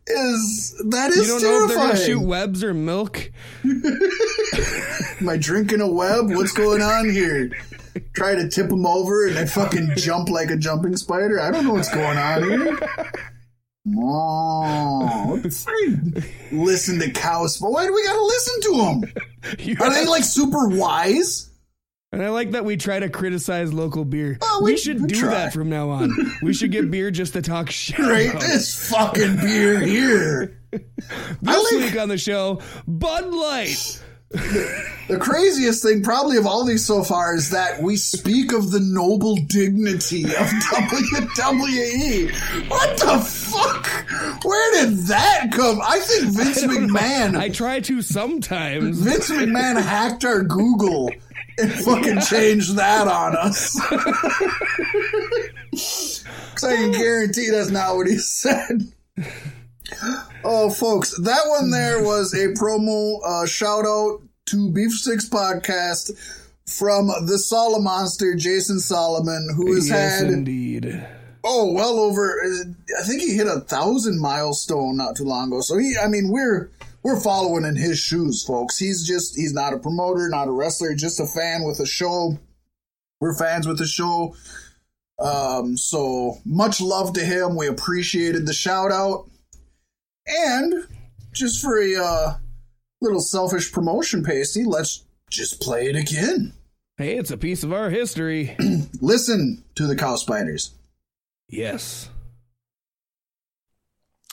is, 0.05 0.83
that 0.89 1.15
You 1.15 1.25
don't 1.25 1.41
know 1.41 1.63
if 1.63 1.69
they're 1.69 1.77
gonna 1.77 1.97
shoot 1.97 2.19
webs 2.19 2.63
or 2.63 2.73
milk. 2.73 3.31
Am 3.63 5.27
I 5.27 5.37
drinking 5.37 5.81
a 5.81 5.91
web? 5.91 6.29
What's 6.29 6.51
going 6.53 6.81
on 6.81 7.09
here? 7.09 7.51
Try 8.13 8.35
to 8.35 8.47
tip 8.47 8.69
them 8.69 8.85
over 8.85 9.27
and 9.27 9.35
they 9.35 9.47
fucking 9.47 9.93
jump 9.95 10.29
like 10.29 10.51
a 10.51 10.57
jumping 10.57 10.95
spider? 10.95 11.41
I 11.41 11.49
don't 11.49 11.65
know 11.65 11.73
what's 11.73 11.93
going 11.93 12.17
on 12.17 12.43
here. 12.43 12.79
Oh, 13.97 15.25
what 15.27 15.43
the 15.43 15.49
fuck? 15.49 16.23
listen 16.51 16.99
to 16.99 17.09
cows. 17.11 17.57
But 17.57 17.71
why 17.71 17.87
do 17.87 17.93
we 17.93 18.03
gotta 18.03 18.23
listen 18.23 18.61
to 18.61 18.77
them? 18.77 19.77
Are 19.81 19.93
they 19.93 20.05
like 20.05 20.23
super 20.23 20.67
wise? 20.67 21.48
And 22.11 22.23
I 22.23 22.29
like 22.29 22.51
that 22.51 22.65
we 22.65 22.75
try 22.75 22.99
to 22.99 23.07
criticize 23.09 23.71
local 23.71 24.03
beer. 24.03 24.39
Oh, 24.41 24.61
we, 24.63 24.71
we- 24.71 24.77
should 24.77 25.05
do 25.07 25.19
try. 25.19 25.29
that 25.29 25.53
from 25.53 25.69
now 25.69 25.89
on. 25.89 26.11
we 26.41 26.53
should 26.53 26.71
get 26.71 26.89
beer 26.89 27.11
just 27.11 27.33
to 27.33 27.41
talk 27.43 27.69
shit. 27.69 27.99
Right? 27.99 28.29
about. 28.31 28.41
This 28.41 28.89
fucking 28.89 29.37
beer 29.37 29.79
here. 29.79 30.55
This 31.41 31.71
like- 31.73 31.83
week 31.91 31.99
on 31.99 32.09
the 32.09 32.17
show, 32.17 32.61
Bud 32.87 33.25
Light. 33.33 34.01
The 35.09 35.17
craziest 35.17 35.81
thing, 35.81 36.03
probably 36.03 36.37
of 36.37 36.45
all 36.45 36.63
these 36.63 36.85
so 36.85 37.03
far, 37.03 37.33
is 37.33 37.49
that 37.49 37.81
we 37.81 37.95
speak 37.95 38.53
of 38.53 38.69
the 38.69 38.79
noble 38.79 39.35
dignity 39.37 40.23
of 40.25 40.45
WWE. 41.41 42.31
What 42.69 42.97
the 42.99 43.17
fuck? 43.17 43.87
Where 44.45 44.85
did 44.85 44.97
that 45.07 45.47
come? 45.51 45.79
I 45.81 45.97
think 45.99 46.35
Vince 46.35 46.63
McMahon. 46.63 47.35
I 47.35 47.49
try 47.49 47.79
to 47.79 48.03
sometimes. 48.03 48.99
Vince 48.99 49.31
McMahon 49.31 49.81
hacked 49.81 50.23
our 50.25 50.43
Google 50.43 51.09
and 51.59 51.71
fucking 51.71 52.21
change 52.21 52.69
that 52.73 53.07
on 53.07 53.35
us. 53.35 53.79
Because 55.71 56.63
I 56.63 56.75
can 56.75 56.91
guarantee 56.91 57.49
that's 57.49 57.69
not 57.69 57.95
what 57.95 58.07
he 58.07 58.17
said. 58.17 58.81
Oh, 60.43 60.69
folks, 60.69 61.17
that 61.19 61.43
one 61.47 61.71
there 61.71 62.03
was 62.03 62.33
a 62.33 62.47
promo 62.49 63.19
uh, 63.25 63.45
shout 63.45 63.85
out 63.85 64.21
to 64.47 64.71
Beef 64.71 64.91
Sticks 64.91 65.29
Podcast 65.29 66.11
from 66.65 67.07
the 67.07 67.35
Solomonster, 67.37 68.37
Jason 68.37 68.79
Solomon, 68.79 69.49
who 69.55 69.73
has 69.75 69.89
yes, 69.89 70.21
had 70.21 70.31
indeed. 70.31 71.05
oh 71.43 71.71
well 71.71 71.99
over 71.99 72.41
i 72.99 73.03
think 73.03 73.21
he 73.21 73.33
hit 73.33 73.47
a 73.47 73.61
thousand 73.61 74.19
milestone 74.19 74.97
not 74.97 75.15
too 75.15 75.23
long 75.23 75.47
ago 75.47 75.61
so 75.61 75.77
he 75.77 75.95
i 76.03 76.05
mean 76.07 76.29
we're 76.29 76.69
we're 77.09 77.19
following 77.19 77.65
in 77.65 77.75
his 77.75 77.97
shoes 77.99 78.43
folks 78.45 78.77
he's 78.77 79.05
just 79.07 79.35
he's 79.35 79.53
not 79.53 79.73
a 79.73 79.79
promoter 79.79 80.29
not 80.29 80.47
a 80.47 80.51
wrestler 80.51 80.93
just 80.93 81.19
a 81.19 81.25
fan 81.25 81.63
with 81.63 81.79
a 81.79 81.85
show 81.85 82.37
we're 83.19 83.33
fans 83.33 83.67
with 83.67 83.79
the 83.79 83.87
show 83.87 84.35
um 85.19 85.75
so 85.75 86.37
much 86.45 86.79
love 86.79 87.13
to 87.13 87.21
him 87.25 87.55
we 87.55 87.67
appreciated 87.67 88.45
the 88.45 88.53
shout 88.53 88.91
out 88.91 89.25
And 90.27 90.87
just 91.33 91.61
for 91.61 91.81
a 91.81 91.95
uh, 91.95 92.33
little 93.01 93.19
selfish 93.21 93.71
promotion, 93.71 94.23
Paystee, 94.23 94.65
let's 94.67 95.05
just 95.31 95.59
play 95.59 95.87
it 95.87 95.95
again. 95.95 96.53
Hey, 96.97 97.17
it's 97.17 97.31
a 97.31 97.37
piece 97.37 97.63
of 97.63 97.73
our 97.73 97.89
history. 97.89 98.55
Listen 99.01 99.63
to 99.75 99.87
the 99.87 99.95
cow 99.95 100.15
spiders. 100.17 100.71
yes. 101.47 102.09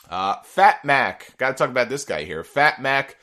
Uh, 0.09 0.37
Fat 0.43 0.83
Mack. 0.85 1.35
Got 1.37 1.49
to 1.49 1.53
talk 1.55 1.69
about 1.69 1.89
this 1.89 2.05
guy 2.05 2.23
here. 2.23 2.43
Fat 2.43 2.81
Mack 2.81 3.17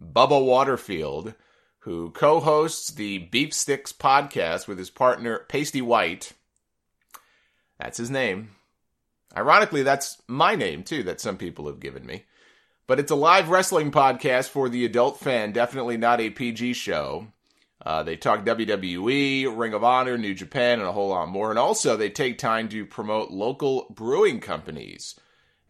Bubba 0.00 0.44
Waterfield, 0.44 1.34
who 1.80 2.10
co 2.10 2.40
hosts 2.40 2.90
the 2.90 3.18
Beef 3.18 3.52
Sticks 3.52 3.92
podcast 3.92 4.66
with 4.66 4.78
his 4.78 4.90
partner 4.90 5.44
Paystee 5.48 5.82
White. 5.82 6.32
That's 7.78 7.98
his 7.98 8.10
name. 8.10 8.50
Ironically, 9.36 9.82
that's 9.82 10.20
my 10.26 10.54
name 10.54 10.82
too, 10.82 11.02
that 11.04 11.20
some 11.20 11.36
people 11.36 11.66
have 11.66 11.80
given 11.80 12.04
me. 12.04 12.24
But 12.86 12.98
it's 12.98 13.12
a 13.12 13.16
live 13.16 13.50
wrestling 13.50 13.92
podcast 13.92 14.48
for 14.48 14.68
the 14.68 14.84
adult 14.84 15.20
fan, 15.20 15.52
definitely 15.52 15.96
not 15.96 16.20
a 16.20 16.30
PG 16.30 16.72
show. 16.72 17.28
Uh, 17.84 18.02
they 18.02 18.16
talk 18.16 18.44
WWE, 18.44 19.56
Ring 19.56 19.72
of 19.72 19.84
Honor, 19.84 20.18
New 20.18 20.34
Japan, 20.34 20.80
and 20.80 20.88
a 20.88 20.92
whole 20.92 21.10
lot 21.10 21.28
more. 21.28 21.50
And 21.50 21.58
also, 21.58 21.96
they 21.96 22.10
take 22.10 22.36
time 22.36 22.68
to 22.70 22.84
promote 22.84 23.30
local 23.30 23.86
brewing 23.90 24.40
companies 24.40 25.18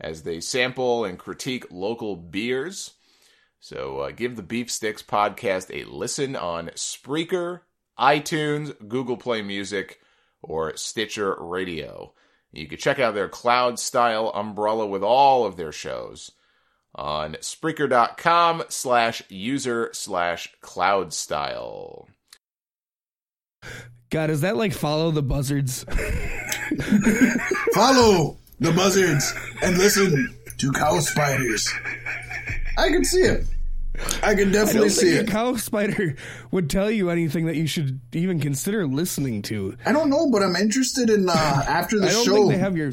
as 0.00 0.22
they 0.22 0.40
sample 0.40 1.04
and 1.04 1.18
critique 1.18 1.66
local 1.70 2.16
beers. 2.16 2.94
So 3.58 3.98
uh, 4.00 4.10
give 4.12 4.36
the 4.36 4.42
Beef 4.42 4.70
Sticks 4.70 5.02
podcast 5.02 5.70
a 5.70 5.88
listen 5.88 6.34
on 6.34 6.68
Spreaker, 6.70 7.60
iTunes, 7.98 8.74
Google 8.88 9.16
Play 9.18 9.42
Music, 9.42 10.00
or 10.42 10.76
Stitcher 10.76 11.36
Radio. 11.38 12.14
You 12.52 12.66
can 12.66 12.78
check 12.78 12.98
out 12.98 13.14
their 13.14 13.28
cloud 13.28 13.78
style 13.78 14.32
umbrella 14.34 14.86
with 14.86 15.02
all 15.02 15.44
of 15.44 15.56
their 15.56 15.72
shows 15.72 16.32
on 16.94 17.34
Spreaker.com 17.34 18.64
slash 18.68 19.22
user 19.28 19.90
slash 19.92 20.52
cloud 20.60 21.12
style. 21.12 22.08
God, 24.10 24.30
is 24.30 24.40
that 24.40 24.56
like 24.56 24.72
follow 24.72 25.10
the 25.10 25.22
buzzards? 25.22 25.84
Follow 27.74 28.39
the 28.60 28.72
buzzards 28.72 29.32
and 29.62 29.76
listen 29.78 30.36
to 30.58 30.72
cow 30.72 30.98
spiders. 31.00 31.68
I 32.78 32.88
can 32.88 33.04
see 33.04 33.20
it. 33.22 33.44
I 34.22 34.34
can 34.34 34.48
I 34.48 34.52
definitely 34.52 34.80
don't 34.88 34.90
see 34.90 35.10
think 35.16 35.28
it. 35.28 35.28
a 35.28 35.32
cow 35.32 35.56
spider 35.56 36.14
would 36.52 36.70
tell 36.70 36.90
you 36.90 37.10
anything 37.10 37.46
that 37.46 37.56
you 37.56 37.66
should 37.66 38.00
even 38.12 38.40
consider 38.40 38.86
listening 38.86 39.42
to. 39.42 39.76
I 39.84 39.92
don't 39.92 40.08
know, 40.08 40.30
but 40.30 40.42
I'm 40.42 40.56
interested 40.56 41.10
in 41.10 41.28
uh, 41.28 41.32
after 41.68 41.98
the 41.98 42.06
I 42.08 42.10
don't 42.12 42.24
show. 42.24 42.36
think 42.36 42.50
they 42.52 42.58
have 42.58 42.76
your 42.76 42.92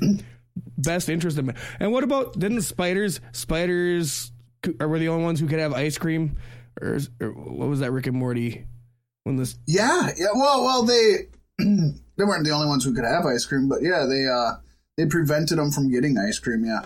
best 0.78 1.08
interest 1.08 1.38
in. 1.38 1.54
And 1.80 1.92
what 1.92 2.04
about 2.04 2.38
didn't 2.38 2.62
spiders? 2.62 3.22
Spiders 3.32 4.32
are 4.80 4.88
were 4.88 5.00
the 5.00 5.08
only 5.10 5.24
ones 5.24 5.40
who 5.40 5.48
could 5.48 5.60
have 5.60 5.74
ice 5.74 5.98
cream, 5.98 6.38
or, 6.82 6.96
is- 6.96 7.10
or 7.22 7.30
what 7.30 7.70
was 7.70 7.80
that 7.80 7.92
Rick 7.92 8.08
and 8.08 8.18
Morty? 8.18 8.66
When 9.24 9.36
this 9.38 9.56
Yeah, 9.66 10.10
yeah. 10.18 10.28
Well, 10.34 10.64
well, 10.64 10.84
they 10.84 11.28
they 11.60 12.24
weren't 12.24 12.44
the 12.46 12.52
only 12.52 12.68
ones 12.68 12.84
who 12.84 12.94
could 12.94 13.06
have 13.06 13.26
ice 13.26 13.46
cream, 13.46 13.70
but 13.70 13.80
yeah, 13.82 14.06
they 14.10 14.26
uh 14.28 14.56
they 14.98 15.06
prevented 15.06 15.58
them 15.58 15.72
from 15.72 15.92
getting 15.92 16.18
ice 16.18 16.40
cream. 16.40 16.66
Yeah, 16.66 16.86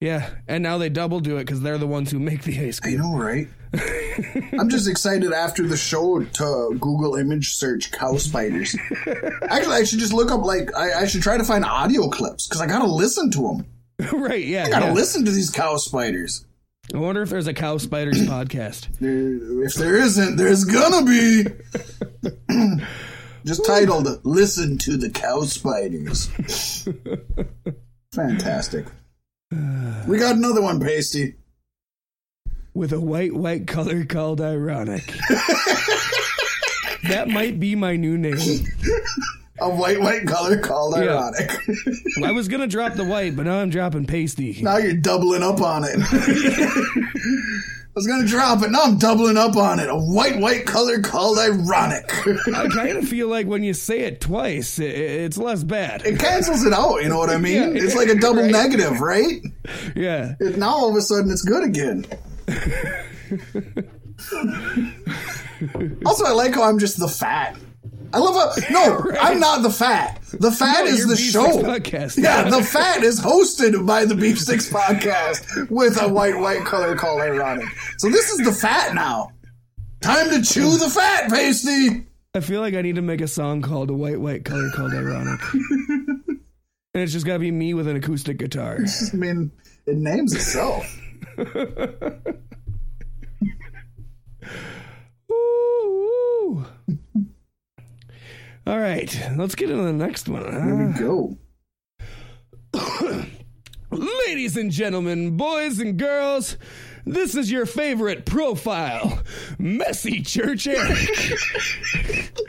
yeah, 0.00 0.30
and 0.46 0.62
now 0.62 0.78
they 0.78 0.88
double 0.88 1.20
do 1.20 1.36
it 1.36 1.40
because 1.40 1.62
they're 1.62 1.78
the 1.78 1.86
ones 1.86 2.10
who 2.10 2.18
make 2.18 2.42
the 2.42 2.58
ice 2.60 2.80
I 2.82 2.88
cream. 2.88 2.98
know, 2.98 3.16
right? 3.16 3.48
I'm 4.58 4.68
just 4.68 4.88
excited 4.88 5.32
after 5.32 5.66
the 5.66 5.76
show 5.76 6.22
to 6.22 6.76
Google 6.78 7.16
image 7.16 7.54
search 7.54 7.92
cow 7.92 8.16
spiders. 8.16 8.76
Actually, 9.42 9.76
I 9.76 9.84
should 9.84 9.98
just 9.98 10.12
look 10.12 10.30
up 10.30 10.42
like 10.42 10.74
I, 10.74 11.02
I 11.02 11.06
should 11.06 11.22
try 11.22 11.36
to 11.38 11.44
find 11.44 11.64
audio 11.64 12.08
clips 12.08 12.46
because 12.46 12.60
I 12.60 12.66
gotta 12.66 12.86
listen 12.86 13.30
to 13.32 13.42
them. 13.42 14.20
right? 14.20 14.44
Yeah, 14.44 14.64
I 14.64 14.70
gotta 14.70 14.86
yeah. 14.86 14.92
listen 14.92 15.24
to 15.24 15.30
these 15.30 15.50
cow 15.50 15.76
spiders. 15.76 16.44
I 16.94 16.98
wonder 16.98 17.22
if 17.22 17.30
there's 17.30 17.46
a 17.46 17.54
cow 17.54 17.78
spiders 17.78 18.20
podcast. 18.22 18.98
There, 19.00 19.64
if 19.64 19.74
there 19.74 19.96
isn't, 19.96 20.36
there's 20.36 20.64
gonna 20.64 21.04
be. 21.04 21.46
Just 23.46 23.64
titled 23.64 24.08
"Listen 24.24 24.76
to 24.78 24.96
the 24.96 25.08
Cow 25.10 25.42
Spiders." 25.42 26.28
Fantastic. 28.12 28.86
We 30.06 30.18
got 30.18 30.34
another 30.36 30.60
one, 30.62 30.80
Paystee. 30.80 31.34
with 32.74 32.92
a 32.92 33.00
white 33.00 33.32
white 33.34 33.66
color 33.66 34.04
called 34.04 34.40
ironic. 34.40 35.06
that 37.08 37.28
might 37.28 37.60
be 37.60 37.74
my 37.76 37.96
new 37.96 38.18
name. 38.18 38.36
A 39.60 39.70
white 39.70 40.00
white 40.00 40.26
color 40.26 40.58
called 40.58 40.96
Yeah. 40.96 41.02
ironic. 41.16 41.50
I 42.24 42.32
was 42.32 42.48
gonna 42.48 42.66
drop 42.66 42.94
the 42.94 43.04
white, 43.04 43.36
but 43.36 43.46
now 43.46 43.60
I'm 43.60 43.70
dropping 43.70 44.06
Paystee. 44.06 44.60
now 44.62 44.76
you're 44.78 44.92
doubling 44.94 45.42
up 45.42 45.60
on 45.62 45.84
it. 45.84 45.96
I 47.96 47.98
was 47.98 48.06
gonna 48.06 48.26
drop 48.26 48.62
it. 48.62 48.70
Now 48.70 48.82
I'm 48.82 48.98
doubling 48.98 49.38
up 49.38 49.56
on 49.56 49.80
it. 49.80 49.88
A 49.88 49.96
white 49.96 50.38
white 50.38 50.66
color 50.66 51.00
called 51.00 51.38
ironic. 51.38 52.04
I 52.54 52.68
kind 52.68 52.98
of 52.98 53.08
feel 53.08 53.28
like 53.28 53.46
when 53.46 53.64
you 53.64 53.72
say 53.72 54.00
it 54.00 54.20
twice, 54.20 54.78
it, 54.78 54.90
it's 54.94 55.38
less 55.38 55.64
bad. 55.64 56.04
it 56.04 56.18
cancels 56.18 56.62
it 56.66 56.74
out. 56.74 57.02
You 57.02 57.08
know 57.08 57.16
what 57.16 57.30
I 57.30 57.38
mean? 57.38 57.74
Yeah. 57.74 57.82
it's 57.82 57.94
like 57.94 58.08
a 58.08 58.14
double 58.14 58.42
Right. 58.42 58.50
negative, 58.52 59.00
right? 59.00 59.40
Yeah. 59.94 60.34
It, 60.40 60.58
now 60.58 60.74
all 60.74 60.90
of 60.90 60.96
a 60.96 61.00
sudden 61.00 61.30
it's 61.30 61.40
good 61.40 61.64
again. 61.64 62.04
also, 66.04 66.26
I 66.26 66.32
like 66.32 66.54
how 66.54 66.64
I'm 66.64 66.78
just 66.78 66.98
the 67.00 67.08
fat. 67.08 67.56
I 68.16 68.18
love 68.18 68.34
how 68.34 68.50
no, 68.70 69.04
I'm 69.20 69.38
not 69.38 69.62
the 69.62 69.68
fat. 69.70 70.22
The 70.32 70.50
fat 70.50 70.86
No, 70.86 70.90
is 70.90 71.06
the 71.06 71.16
show. 71.16 71.46
Podcast. 71.62 72.16
Yeah, 72.16 72.48
the 72.48 72.62
fat 72.62 73.02
is 73.02 73.20
hosted 73.20 73.86
by 73.86 74.06
the 74.06 74.14
Beef 74.14 74.40
Sticks 74.40 74.70
podcast 74.72 75.68
with 75.68 76.00
a 76.00 76.08
white 76.08 76.38
white 76.38 76.64
color 76.64 76.96
called 76.96 77.20
ironic. 77.20 77.68
So 77.98 78.08
this 78.08 78.30
is 78.30 78.38
the 78.38 78.52
fat 78.52 78.94
now. 78.94 79.32
Time 80.00 80.30
to 80.30 80.40
chew 80.42 80.78
the 80.78 80.88
fat, 80.88 81.30
Paystee. 81.30 82.06
I 82.34 82.40
feel 82.40 82.62
like 82.62 82.72
I 82.72 82.80
need 82.80 82.94
to 82.96 83.02
make 83.02 83.20
a 83.20 83.28
song 83.28 83.60
called 83.60 83.90
"A 83.90 83.94
White 83.94 84.18
White 84.18 84.46
Color 84.46 84.70
Called 84.70 84.94
Ironic," 84.94 85.40
and 85.52 86.40
it's 86.94 87.12
just 87.12 87.26
gotta 87.26 87.38
be 87.40 87.50
me 87.50 87.74
with 87.74 87.86
an 87.86 87.96
acoustic 87.96 88.38
guitar. 88.38 88.78
I 89.12 89.16
mean, 89.16 89.52
it 89.86 89.96
names 89.98 90.34
itself. 90.34 90.86
Ooh. 95.30 96.64
All 98.66 98.80
right, 98.80 99.16
let's 99.36 99.54
get 99.54 99.70
into 99.70 99.84
the 99.84 99.92
next 99.92 100.28
one. 100.28 100.42
Here 100.42 100.86
we 100.86 100.92
go. 100.98 101.38
Ladies 103.90 104.56
and 104.56 104.72
gentlemen, 104.72 105.36
boys 105.36 105.78
and 105.78 105.96
girls, 105.96 106.56
this 107.04 107.36
is 107.36 107.48
your 107.48 107.64
favorite 107.64 108.26
profile, 108.26 109.22
Messy 109.60 110.20
Church 110.20 110.66
Eric. 110.66 111.08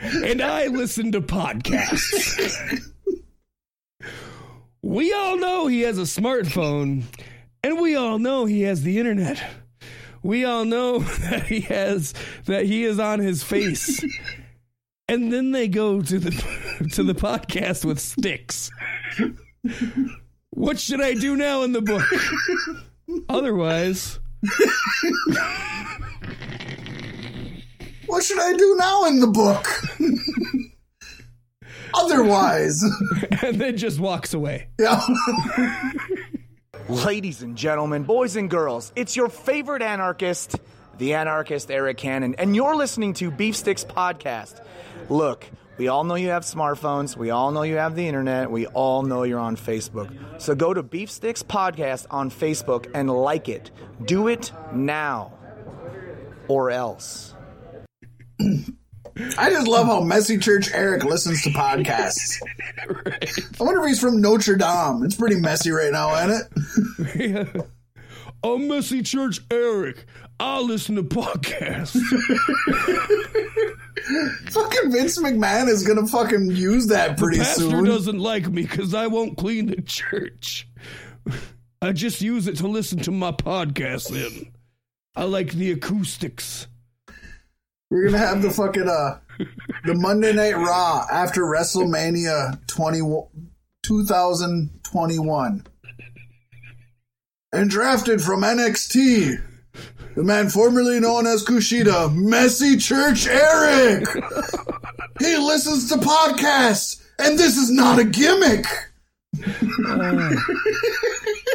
and 0.00 0.42
I 0.42 0.66
listen 0.66 1.12
to 1.12 1.20
podcasts. 1.20 2.90
we 4.82 5.12
all 5.12 5.36
know 5.38 5.68
he 5.68 5.82
has 5.82 5.98
a 5.98 6.02
smartphone, 6.02 7.04
and 7.62 7.80
we 7.80 7.94
all 7.94 8.18
know 8.18 8.44
he 8.44 8.62
has 8.62 8.82
the 8.82 8.98
internet. 8.98 9.40
We 10.24 10.44
all 10.44 10.64
know 10.64 10.98
that 11.30 11.44
he 11.44 11.60
has 11.60 12.12
that 12.46 12.66
he 12.66 12.82
is 12.82 12.98
on 12.98 13.20
his 13.20 13.44
face. 13.44 14.04
And 15.08 15.32
then 15.32 15.52
they 15.52 15.68
go 15.68 16.02
to 16.02 16.18
the 16.18 16.30
to 16.92 17.02
the 17.02 17.14
podcast 17.14 17.84
with 17.84 17.98
sticks. 17.98 18.70
What 20.50 20.78
should 20.78 21.00
I 21.00 21.14
do 21.14 21.36
now 21.36 21.62
in 21.62 21.72
the 21.72 21.80
book? 21.82 22.04
Otherwise, 23.28 24.18
What 28.06 28.24
should 28.24 28.38
I 28.40 28.54
do 28.54 28.76
now 28.78 29.04
in 29.06 29.20
the 29.20 29.26
book? 29.26 29.66
Otherwise, 31.94 32.82
and 33.42 33.60
then 33.60 33.76
just 33.76 33.98
walks 34.00 34.34
away. 34.34 34.68
yeah. 34.78 35.00
Ladies 36.88 37.42
and 37.42 37.56
gentlemen, 37.56 38.04
boys 38.04 38.36
and 38.36 38.48
girls, 38.48 38.92
it's 38.96 39.14
your 39.16 39.28
favorite 39.28 39.82
anarchist, 39.82 40.56
the 40.98 41.14
anarchist 41.14 41.68
Arik 41.68 41.96
Cannon, 41.98 42.34
and 42.38 42.56
you're 42.56 42.74
listening 42.76 43.12
to 43.14 43.30
Beef 43.30 43.56
Sticks 43.56 43.84
Podcast. 43.84 44.60
Look, 45.08 45.46
we 45.78 45.88
all 45.88 46.04
know 46.04 46.16
you 46.16 46.28
have 46.30 46.42
smartphones, 46.42 47.16
we 47.16 47.30
all 47.30 47.50
know 47.50 47.62
you 47.62 47.76
have 47.76 47.94
the 47.94 48.06
internet, 48.06 48.50
we 48.50 48.66
all 48.66 49.02
know 49.02 49.22
you're 49.22 49.38
on 49.38 49.56
Facebook. 49.56 50.12
So 50.40 50.54
go 50.54 50.74
to 50.74 50.82
Beef 50.82 51.10
Sticks 51.10 51.42
Podcast 51.42 52.06
on 52.10 52.30
Facebook 52.30 52.90
and 52.94 53.08
like 53.08 53.48
it. 53.48 53.70
Do 54.04 54.28
it 54.28 54.52
now. 54.72 55.32
Or 56.48 56.70
else. 56.70 57.34
I 58.40 59.50
just 59.50 59.66
love 59.66 59.86
how 59.86 60.00
Messy 60.02 60.38
Church 60.38 60.72
Eric 60.72 61.04
listens 61.04 61.42
to 61.42 61.50
podcasts. 61.50 62.40
I 63.60 63.64
wonder 63.64 63.80
if 63.82 63.88
he's 63.88 64.00
from 64.00 64.20
Notre 64.20 64.56
Dame. 64.56 65.02
It's 65.04 65.16
pretty 65.16 65.40
messy 65.40 65.70
right 65.70 65.90
now, 65.90 66.14
isn't 66.24 66.48
it? 66.98 67.66
I'm 68.44 68.68
Messy 68.68 69.02
Church 69.02 69.40
Eric. 69.50 70.06
I 70.40 70.60
listen 70.60 70.94
to 70.96 71.02
podcasts. 71.02 71.98
fucking 74.50 74.92
Vince 74.92 75.18
McMahon 75.18 75.68
is 75.68 75.86
gonna 75.86 76.06
fucking 76.06 76.50
use 76.52 76.86
that 76.88 77.18
pretty 77.18 77.38
Pastor 77.38 77.62
soon. 77.62 77.84
doesn't 77.84 78.18
like 78.18 78.48
me 78.48 78.62
because 78.62 78.94
I 78.94 79.06
won't 79.08 79.36
clean 79.36 79.66
the 79.66 79.82
church. 79.82 80.68
I 81.82 81.92
just 81.92 82.20
use 82.20 82.46
it 82.46 82.56
to 82.58 82.68
listen 82.68 82.98
to 83.00 83.10
my 83.10 83.32
podcast 83.32 84.10
in. 84.10 84.52
I 85.14 85.24
like 85.24 85.52
the 85.52 85.72
acoustics. 85.72 86.66
We're 87.90 88.06
gonna 88.06 88.18
have 88.18 88.42
the 88.42 88.50
fucking 88.50 88.88
uh 88.88 89.18
the 89.84 89.94
Monday 89.94 90.32
Night 90.32 90.56
Raw 90.56 91.04
after 91.10 91.42
WrestleMania 91.42 92.66
20, 92.66 93.00
2021. 93.82 95.66
And 97.50 97.70
drafted 97.70 98.20
from 98.20 98.42
NXT, 98.42 99.42
the 100.18 100.24
man 100.24 100.48
formerly 100.48 100.98
known 100.98 101.28
as 101.28 101.44
Kushida, 101.44 102.12
Messy 102.12 102.76
Church 102.76 103.28
Eric. 103.28 104.04
he 105.20 105.36
listens 105.36 105.88
to 105.90 105.94
podcasts, 105.94 107.00
and 107.20 107.38
this 107.38 107.56
is 107.56 107.70
not 107.70 108.00
a 108.00 108.04
gimmick. 108.04 108.66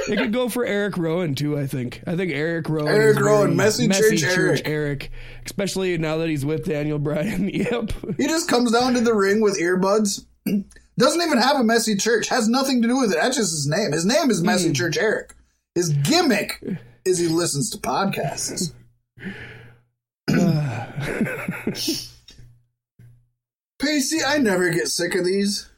It 0.07 0.17
could 0.17 0.31
go 0.31 0.47
for 0.47 0.65
Eric 0.65 0.97
Rowan 0.97 1.35
too. 1.35 1.57
I 1.59 1.67
think. 1.67 2.01
I 2.07 2.15
think 2.15 2.31
Eric 2.31 2.69
Rowan. 2.69 2.87
Eric 2.87 3.17
is 3.17 3.21
Rowan, 3.21 3.57
very 3.57 3.87
Messy 3.87 4.17
Church 4.17 4.23
Eric. 4.37 4.61
Eric, 4.63 5.11
especially 5.45 5.97
now 5.97 6.17
that 6.19 6.29
he's 6.29 6.45
with 6.45 6.63
Daniel 6.65 6.99
Bryan. 6.99 7.49
Yep. 7.53 7.91
He 8.17 8.27
just 8.27 8.47
comes 8.47 8.71
down 8.71 8.93
to 8.93 9.01
the 9.01 9.13
ring 9.13 9.41
with 9.41 9.59
earbuds. 9.59 10.25
Doesn't 10.97 11.21
even 11.21 11.37
have 11.37 11.57
a 11.59 11.63
messy 11.65 11.97
church. 11.97 12.29
Has 12.29 12.47
nothing 12.47 12.81
to 12.81 12.87
do 12.87 12.97
with 12.99 13.11
it. 13.11 13.17
That's 13.19 13.35
just 13.35 13.51
his 13.51 13.67
name. 13.67 13.91
His 13.91 14.05
name 14.05 14.31
is 14.31 14.41
Messy 14.41 14.67
Hmm. 14.67 14.73
Church 14.73 14.97
Eric. 14.97 15.33
His 15.75 15.89
gimmick 15.89 16.63
is 17.05 17.17
he 17.19 17.27
listens 17.27 17.69
to 17.71 17.77
podcasts. 17.77 18.73
Paystee, 23.81 24.21
I 24.25 24.37
never 24.37 24.69
get 24.69 24.87
sick 24.87 25.15
of 25.15 25.25
these. 25.25 25.69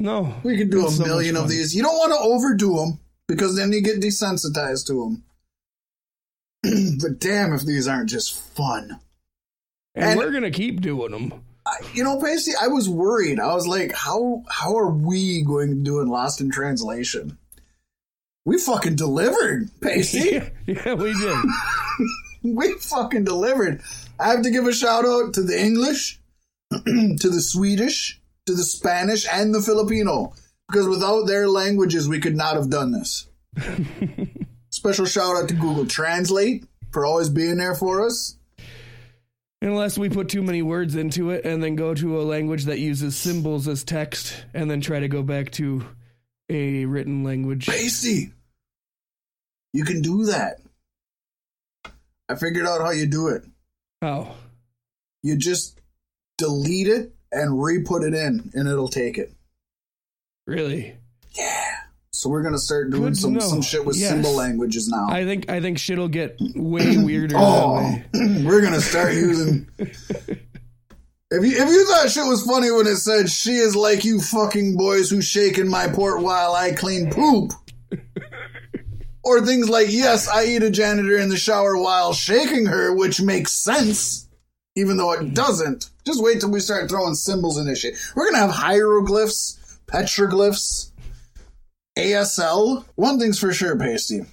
No, 0.00 0.34
We 0.44 0.56
could 0.56 0.70
do 0.70 0.86
a 0.86 0.90
so 0.90 1.04
million 1.04 1.36
of 1.36 1.48
these. 1.48 1.74
You 1.74 1.82
don't 1.82 1.96
want 1.96 2.12
to 2.12 2.18
overdo 2.18 2.76
them 2.76 3.00
because 3.26 3.56
then 3.56 3.72
you 3.72 3.80
get 3.82 4.00
desensitized 4.00 4.86
to 4.86 5.20
them. 6.64 6.98
but 7.00 7.18
damn, 7.18 7.52
if 7.52 7.62
these 7.62 7.88
aren't 7.88 8.08
just 8.08 8.32
fun. 8.54 9.00
And, 9.94 10.10
And- 10.10 10.18
we're 10.18 10.30
gonna 10.32 10.50
keep 10.52 10.80
doing 10.80 11.10
them. 11.12 11.32
I- 11.66 11.80
You 11.94 12.04
know, 12.04 12.18
Paystee, 12.18 12.54
I 12.60 12.68
was 12.68 12.88
worried. 12.88 13.40
I 13.40 13.52
was 13.54 13.66
like, 13.66 13.92
how 13.92 14.44
how 14.48 14.76
are 14.76 14.90
we 14.90 15.42
going 15.42 15.68
to 15.70 15.74
do 15.82 16.00
in 16.00 16.08
Lost 16.08 16.40
in 16.40 16.50
Translation? 16.50 17.36
We 18.48 18.56
fucking 18.56 18.96
delivered, 18.96 19.68
Paystee. 19.78 20.50
yeah, 20.66 20.94
we 20.94 21.12
did. 21.12 21.38
we 22.56 22.72
fucking 22.78 23.24
delivered. 23.24 23.82
I 24.18 24.28
have 24.28 24.40
to 24.40 24.50
give 24.50 24.66
a 24.66 24.72
shout 24.72 25.04
out 25.04 25.34
to 25.34 25.42
the 25.42 25.62
English, 25.62 26.18
to 26.70 27.28
the 27.28 27.42
Swedish, 27.42 28.18
to 28.46 28.54
the 28.54 28.62
Spanish, 28.62 29.26
and 29.30 29.54
the 29.54 29.60
Filipino. 29.60 30.32
Because 30.66 30.88
without 30.88 31.26
their 31.26 31.46
languages, 31.46 32.08
we 32.08 32.20
could 32.20 32.36
not 32.36 32.56
have 32.56 32.70
done 32.70 32.90
this. 32.90 33.28
Special 34.70 35.04
shout 35.04 35.36
out 35.36 35.48
to 35.50 35.54
Google 35.54 35.84
Translate 35.84 36.64
for 36.90 37.04
always 37.04 37.28
being 37.28 37.58
there 37.58 37.74
for 37.74 38.06
us. 38.06 38.38
Unless 39.60 39.98
we 39.98 40.08
put 40.08 40.30
too 40.30 40.42
many 40.42 40.62
words 40.62 40.96
into 40.96 41.32
it 41.32 41.44
and 41.44 41.62
then 41.62 41.76
go 41.76 41.92
to 41.92 42.18
a 42.18 42.22
language 42.22 42.64
that 42.64 42.78
uses 42.78 43.14
symbols 43.14 43.68
as 43.68 43.84
text 43.84 44.46
and 44.54 44.70
then 44.70 44.80
try 44.80 45.00
to 45.00 45.08
go 45.08 45.22
back 45.22 45.50
to 45.50 45.84
a 46.48 46.86
written 46.86 47.24
language. 47.24 47.66
Paystee, 47.66 48.32
you 49.78 49.84
can 49.84 50.02
do 50.02 50.24
that. 50.24 50.58
I 52.28 52.34
figured 52.34 52.66
out 52.66 52.80
how 52.80 52.90
you 52.90 53.06
do 53.06 53.28
it. 53.28 53.44
How? 54.02 54.34
You 55.22 55.36
just 55.36 55.80
delete 56.36 56.88
it 56.88 57.14
and 57.30 57.62
re-put 57.62 58.02
it 58.02 58.12
in, 58.12 58.50
and 58.54 58.68
it'll 58.68 58.88
take 58.88 59.18
it. 59.18 59.32
Really? 60.48 60.96
Yeah. 61.36 61.64
So 62.10 62.28
we're 62.28 62.42
gonna 62.42 62.58
start 62.58 62.90
doing 62.90 63.02
Good 63.12 63.16
some 63.16 63.34
know. 63.34 63.40
some 63.40 63.62
shit 63.62 63.84
with 63.84 63.96
Yes. 63.96 64.10
symbol 64.10 64.34
languages 64.34 64.88
now. 64.88 65.06
I 65.08 65.24
think 65.24 65.48
I 65.48 65.60
think 65.60 65.78
shit'll 65.78 66.08
get 66.08 66.36
way 66.56 66.96
weirder 67.04 67.36
Oh, 67.38 67.94
we're 68.14 68.60
gonna 68.62 68.80
start 68.80 69.14
using. 69.14 69.68
If 71.30 71.44
you 71.44 71.62
if 71.62 71.68
you 71.68 71.86
thought 71.86 72.10
shit 72.10 72.24
was 72.24 72.42
funny 72.42 72.70
when 72.70 72.86
it 72.86 72.96
said 72.96 73.28
she 73.28 73.56
is 73.56 73.76
like 73.76 74.02
you 74.02 74.18
fucking 74.18 74.78
boys 74.78 75.10
who 75.10 75.20
shake 75.20 75.58
in 75.58 75.68
my 75.68 75.86
port 75.86 76.22
while 76.22 76.54
I 76.54 76.72
clean 76.72 77.10
poop, 77.12 77.52
or 79.28 79.44
things 79.44 79.68
like 79.68 79.88
yes 79.90 80.26
I 80.26 80.44
eat 80.44 80.62
a 80.62 80.70
janitor 80.70 81.18
in 81.18 81.28
the 81.28 81.36
shower 81.36 81.76
while 81.76 82.14
shaking 82.14 82.66
her, 82.66 82.94
which 82.94 83.20
makes 83.20 83.52
sense, 83.52 84.26
even 84.74 84.96
though 84.96 85.12
it 85.12 85.34
doesn't. 85.34 85.90
Just 86.06 86.22
wait 86.22 86.40
till 86.40 86.50
we 86.50 86.60
start 86.60 86.88
throwing 86.88 87.14
symbols 87.14 87.58
in 87.58 87.66
this 87.66 87.80
shit. 87.80 87.94
We're 88.16 88.30
gonna 88.30 88.38
have 88.38 88.50
hieroglyphs, 88.50 89.80
petroglyphs, 89.86 90.92
ASL. 91.98 92.84
One 92.94 93.18
thing's 93.18 93.38
for 93.38 93.52
sure, 93.52 93.76
Paystee. 93.76 94.26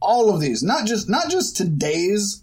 All 0.00 0.34
of 0.34 0.40
these, 0.40 0.64
not 0.64 0.86
just 0.86 1.08
not 1.08 1.30
just 1.30 1.56
today's 1.56 2.42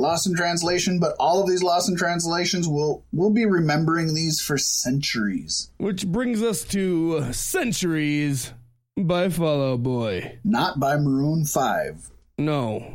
Lost 0.00 0.26
in 0.26 0.34
Translation, 0.34 1.00
but 1.00 1.14
all 1.18 1.40
of 1.40 1.48
these 1.48 1.62
Lost 1.62 1.88
in 1.88 1.96
Translations 1.96 2.66
will 2.68 3.04
we'll 3.12 3.30
be 3.30 3.46
remembering 3.46 4.14
these 4.14 4.40
for 4.40 4.58
centuries. 4.58 5.70
Which 5.76 6.06
brings 6.06 6.42
us 6.42 6.64
to 6.64 7.32
Centuries 7.32 8.52
by 9.06 9.28
Fallout 9.28 9.82
Boy. 9.82 10.38
Not 10.44 10.78
by 10.80 10.96
Maroon 10.96 11.44
Five. 11.44 12.10
No. 12.38 12.94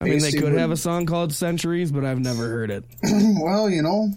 I 0.00 0.04
mean, 0.04 0.20
they 0.20 0.30
could 0.32 0.44
would- 0.52 0.58
have 0.58 0.70
a 0.70 0.76
song 0.76 1.06
called 1.06 1.32
Centuries, 1.32 1.90
but 1.92 2.04
I've 2.04 2.20
never 2.20 2.48
heard 2.48 2.70
it. 2.70 2.84
well, 3.02 3.68
you 3.68 3.82
know, 3.82 4.08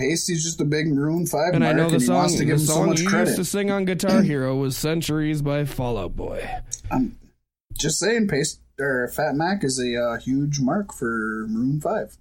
Paystee's 0.00 0.42
just 0.42 0.60
a 0.60 0.64
big 0.64 0.88
Maroon 0.88 1.24
Five 1.26 1.54
And 1.54 1.62
mark, 1.62 1.74
I 1.74 1.78
know 1.78 1.88
the 1.88 1.98
he 1.98 2.04
song, 2.04 2.16
wants 2.16 2.36
to 2.36 2.44
the 2.44 2.58
so 2.58 2.72
song 2.74 2.86
much 2.86 3.00
you 3.00 3.08
credit. 3.08 3.26
used 3.28 3.36
to 3.38 3.44
sing 3.44 3.70
on 3.70 3.84
Guitar 3.84 4.22
Hero 4.24 4.56
was 4.56 4.76
Centuries 4.76 5.40
by 5.42 5.64
Fallout 5.64 6.16
Boy. 6.16 6.48
I'm 6.90 7.16
just 7.78 7.98
saying, 8.00 8.26
Paste 8.28 8.60
or 8.80 9.06
Fat 9.08 9.36
Mack 9.36 9.62
is 9.62 9.78
a 9.78 9.96
uh, 10.02 10.18
huge 10.18 10.58
mark 10.60 10.92
for 10.92 11.46
Maroon 11.48 11.80
Five. 11.80 12.16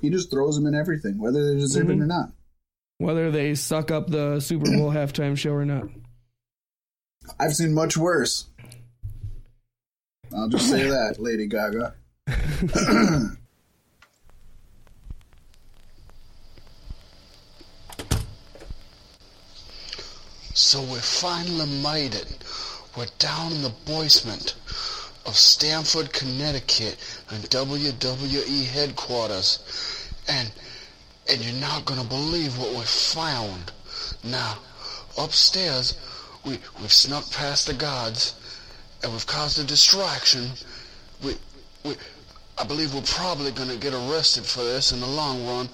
He 0.00 0.08
just 0.08 0.30
throws 0.30 0.56
them 0.56 0.66
in 0.66 0.74
everything, 0.74 1.18
whether 1.18 1.52
they 1.52 1.60
deserve 1.60 1.90
it 1.90 1.98
Mhm. 1.98 2.02
or 2.02 2.06
not. 2.06 2.32
Whether 2.98 3.30
they 3.30 3.54
suck 3.54 3.90
up 3.90 4.08
the 4.08 4.40
Super 4.40 4.64
Bowl 4.70 4.90
halftime 4.92 5.36
show 5.36 5.52
or 5.52 5.66
not. 5.66 5.88
I've 7.38 7.54
seen 7.54 7.74
much 7.74 7.96
worse. 7.96 8.46
I'll 10.36 10.48
just 10.48 10.68
say 10.68 10.82
that, 10.88 11.16
Lady 11.18 11.46
Gaga. 11.46 11.94
So 20.56 20.80
we 20.82 20.98
finally 21.00 21.66
made 21.82 22.14
it. 22.14 22.38
We're 22.96 23.06
down 23.18 23.50
in 23.52 23.62
the 23.62 23.74
basement 23.86 24.54
of 25.26 25.34
Stamford, 25.34 26.12
Connecticut, 26.12 26.96
and 27.30 27.42
WWE 27.50 28.64
headquarters. 28.66 29.58
And 30.28 30.52
and 31.28 31.44
you're 31.44 31.60
not 31.60 31.84
gonna 31.86 32.04
believe 32.04 32.56
what 32.56 32.70
we 32.70 32.82
found. 32.82 33.72
Now, 34.22 34.58
upstairs, 35.18 35.94
we 36.44 36.58
we've 36.80 36.92
snuck 36.92 37.30
past 37.30 37.66
the 37.66 37.74
guards, 37.74 38.34
and 39.02 39.12
we've 39.12 39.26
caused 39.26 39.58
a 39.58 39.64
distraction. 39.64 40.50
We 41.22 41.36
we 41.84 41.96
I 42.58 42.64
believe 42.64 42.94
we're 42.94 43.02
probably 43.02 43.50
gonna 43.50 43.76
get 43.76 43.94
arrested 43.94 44.44
for 44.44 44.62
this 44.62 44.92
in 44.92 45.00
the 45.00 45.06
long 45.06 45.46
run, 45.46 45.68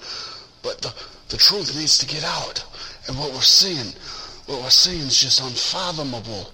but 0.63 0.81
the 0.81 0.93
the 1.29 1.37
truth 1.37 1.75
needs 1.75 1.97
to 1.99 2.05
get 2.05 2.23
out. 2.23 2.63
And 3.07 3.17
what 3.17 3.31
we're 3.31 3.41
seeing, 3.41 3.93
what 4.45 4.61
we're 4.61 4.69
seeing 4.69 5.01
is 5.01 5.19
just 5.19 5.41
unfathomable. 5.41 6.51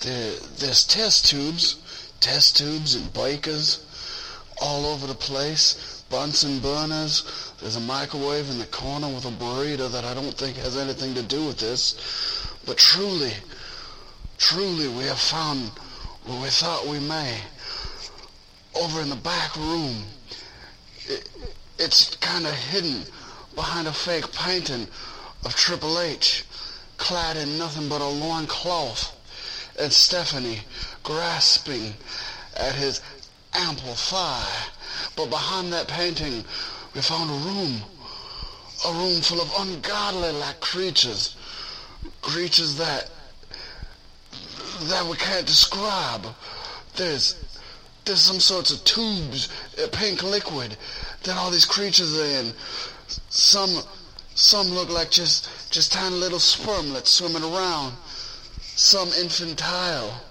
There, 0.00 0.34
there's 0.58 0.84
test 0.84 1.26
tubes, 1.26 1.76
test 2.18 2.56
tubes 2.56 2.96
and 2.96 3.12
breakers 3.12 3.86
all 4.60 4.86
over 4.86 5.06
the 5.06 5.14
place. 5.14 6.02
Bunsen 6.10 6.58
burners. 6.58 7.52
There's 7.60 7.76
a 7.76 7.80
microwave 7.80 8.50
in 8.50 8.58
the 8.58 8.66
corner 8.66 9.08
with 9.08 9.24
a 9.24 9.30
burrito 9.30 9.90
that 9.90 10.04
I 10.04 10.14
don't 10.14 10.34
think 10.34 10.56
has 10.58 10.76
anything 10.76 11.14
to 11.14 11.22
do 11.22 11.46
with 11.46 11.58
this. 11.58 12.51
But 12.64 12.78
truly, 12.78 13.32
truly, 14.38 14.88
we 14.88 15.04
have 15.04 15.18
found 15.18 15.70
what 16.24 16.42
we 16.42 16.48
thought 16.48 16.86
we 16.86 17.00
may. 17.00 17.38
Over 18.74 19.00
in 19.00 19.10
the 19.10 19.16
back 19.16 19.56
room, 19.56 20.04
it, 21.06 21.28
it's 21.78 22.16
kind 22.16 22.46
of 22.46 22.54
hidden 22.54 23.02
behind 23.54 23.88
a 23.88 23.92
fake 23.92 24.30
painting 24.32 24.86
of 25.44 25.54
Triple 25.54 25.98
H, 25.98 26.44
clad 26.96 27.36
in 27.36 27.58
nothing 27.58 27.88
but 27.88 28.00
a 28.00 28.06
loin 28.06 28.46
cloth, 28.46 29.16
and 29.78 29.92
Stephanie 29.92 30.60
grasping 31.02 31.94
at 32.56 32.74
his 32.74 33.00
ample 33.54 33.94
thigh. 33.94 34.66
But 35.16 35.30
behind 35.30 35.72
that 35.72 35.88
painting, 35.88 36.44
we 36.94 37.00
found 37.00 37.30
a 37.30 37.34
room, 37.34 37.82
a 38.86 38.92
room 38.92 39.20
full 39.20 39.40
of 39.40 39.52
ungodly-like 39.58 40.60
creatures, 40.60 41.36
creatures 42.22 42.76
that 42.78 43.10
that 44.84 45.06
we 45.06 45.16
can't 45.16 45.46
describe. 45.46 46.26
There's 46.96 47.36
there's 48.04 48.20
some 48.20 48.40
sorts 48.40 48.72
of 48.72 48.82
tubes, 48.84 49.48
uh, 49.82 49.86
pink 49.92 50.22
liquid, 50.22 50.76
that 51.24 51.36
all 51.36 51.50
these 51.50 51.66
creatures 51.66 52.18
are 52.18 52.24
in. 52.24 52.52
Some 53.28 53.82
some 54.34 54.68
look 54.68 54.88
like 54.88 55.10
just 55.10 55.70
just 55.70 55.92
tiny 55.92 56.16
little 56.16 56.38
spermlets 56.38 57.08
swimming 57.08 57.44
around. 57.44 57.94
Some 58.74 59.08
infantile. 59.20 60.22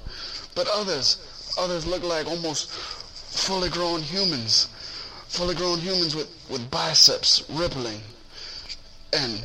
but 0.56 0.68
others, 0.68 1.54
others 1.58 1.86
look 1.86 2.04
like 2.04 2.28
almost 2.28 2.70
fully 2.72 3.70
grown 3.70 4.02
humans, 4.02 4.68
fully 5.28 5.56
grown 5.56 5.80
humans 5.80 6.16
with, 6.16 6.30
with 6.50 6.70
biceps 6.70 7.44
rippling, 7.50 8.02
and 9.14 9.42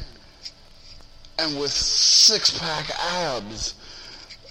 and 1.38 1.58
with 1.58 1.70
six-pack 1.70 2.90
abs, 2.98 3.74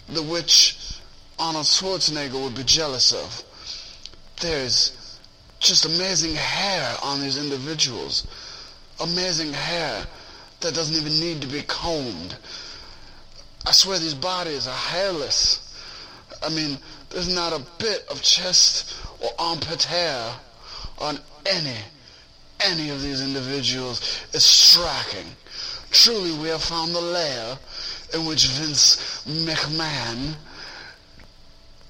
the 0.10 0.22
which 0.22 1.00
Arnold 1.40 1.66
Schwarzenegger 1.66 2.42
would 2.42 2.56
be 2.56 2.64
jealous 2.64 3.12
of. 3.12 3.44
There's 4.40 5.20
just 5.60 5.86
amazing 5.86 6.36
hair 6.36 6.96
on 7.02 7.22
these 7.22 7.38
individuals, 7.38 8.28
amazing 9.02 9.54
hair 9.54 10.06
that 10.62 10.74
doesn't 10.74 10.96
even 10.96 11.20
need 11.20 11.42
to 11.42 11.48
be 11.48 11.62
combed. 11.64 12.36
I 13.66 13.72
swear 13.72 13.98
these 13.98 14.14
bodies 14.14 14.68
are 14.68 14.76
hairless. 14.76 15.62
I 16.44 16.50
mean, 16.50 16.78
there's 17.10 17.34
not 17.34 17.54
a 17.54 17.66
bit 17.80 18.06
of 18.10 18.22
chest 18.22 18.96
or 19.20 19.30
armpit 19.40 19.84
hair 19.84 20.36
on 21.00 21.20
any, 21.46 21.76
any 22.60 22.90
of 22.90 23.02
these 23.02 23.22
individuals. 23.22 24.22
It's 24.34 24.46
striking. 24.46 25.26
Truly, 25.96 26.34
we 26.34 26.50
have 26.50 26.62
found 26.62 26.94
the 26.94 27.00
lair 27.00 27.58
in 28.14 28.26
which 28.26 28.48
Vince 28.48 29.24
McMahon 29.26 30.36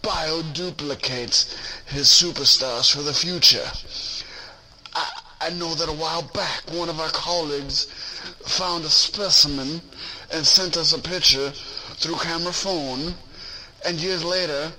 bioduplicates 0.04 1.58
his 1.88 2.08
superstars 2.08 2.96
for 2.96 3.02
the 3.02 3.12
future. 3.12 3.66
I, 4.94 5.10
I 5.42 5.50
know 5.50 5.74
that 5.74 5.90
a 5.90 5.92
while 5.92 6.22
back, 6.22 6.62
one 6.72 6.88
of 6.88 7.00
our 7.00 7.10
colleagues 7.10 7.86
found 8.46 8.86
a 8.86 8.90
specimen 8.90 9.82
and 10.32 10.46
sent 10.46 10.78
us 10.78 10.94
a 10.94 11.00
picture 11.02 11.50
through 11.96 12.16
camera 12.18 12.54
phone, 12.54 13.16
and 13.86 13.98
years 13.98 14.24
later, 14.24 14.72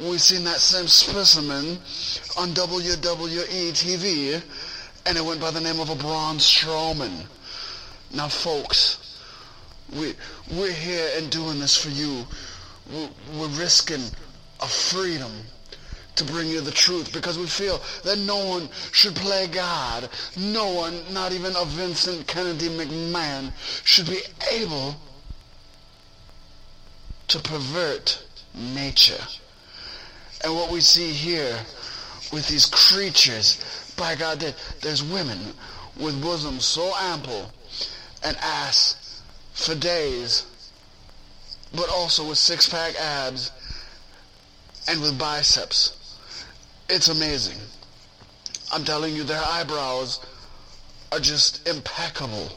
we've 0.00 0.22
seen 0.22 0.44
that 0.44 0.60
same 0.60 0.88
specimen 0.88 1.78
on 2.38 2.54
WWE 2.54 3.70
TV, 3.72 4.42
and 5.04 5.18
it 5.18 5.24
went 5.24 5.40
by 5.40 5.50
the 5.50 5.60
name 5.60 5.80
of 5.80 5.90
a 5.90 5.94
Braun 5.94 6.38
Strowman. 6.38 7.26
Now, 8.12 8.28
folks, 8.28 8.98
we 9.94 10.14
we're 10.52 10.72
here 10.72 11.10
and 11.16 11.30
doing 11.30 11.60
this 11.60 11.76
for 11.76 11.90
you. 11.90 12.24
We're, 12.92 13.08
we're 13.38 13.58
risking 13.60 14.02
a 14.60 14.66
freedom 14.66 15.32
to 16.16 16.24
bring 16.24 16.48
you 16.48 16.60
the 16.60 16.70
truth 16.70 17.12
because 17.12 17.38
we 17.38 17.46
feel 17.46 17.80
that 18.04 18.18
no 18.18 18.44
one 18.44 18.68
should 18.92 19.14
play 19.14 19.46
God. 19.46 20.08
No 20.36 20.72
one, 20.72 21.00
not 21.12 21.32
even 21.32 21.54
a 21.54 21.64
Vincent 21.64 22.26
Kennedy 22.26 22.68
McMahon, 22.68 23.52
should 23.84 24.06
be 24.06 24.20
able 24.50 24.96
to 27.28 27.38
pervert 27.38 28.24
nature. 28.54 29.22
And 30.42 30.54
what 30.54 30.72
we 30.72 30.80
see 30.80 31.12
here 31.12 31.56
with 32.32 32.48
these 32.48 32.66
creatures, 32.66 33.92
by 33.96 34.14
God, 34.14 34.40
there- 34.40 34.54
there's 34.80 35.02
women 35.02 35.54
with 35.96 36.20
bosoms 36.22 36.64
so 36.64 36.94
ample 36.96 37.52
and 38.24 38.36
ass 38.38 39.22
for 39.52 39.74
days, 39.74 40.46
but 41.74 41.88
also 41.90 42.28
with 42.28 42.38
six-pack 42.38 42.94
abs 43.00 43.50
and 44.88 45.00
with 45.00 45.18
biceps. 45.18 45.94
It's 46.88 47.08
amazing. 47.08 47.58
I'm 48.72 48.84
telling 48.84 49.14
you, 49.14 49.24
their 49.24 49.42
eyebrows 49.42 50.20
are 51.12 51.20
just 51.20 51.66
impeccable. 51.68 52.50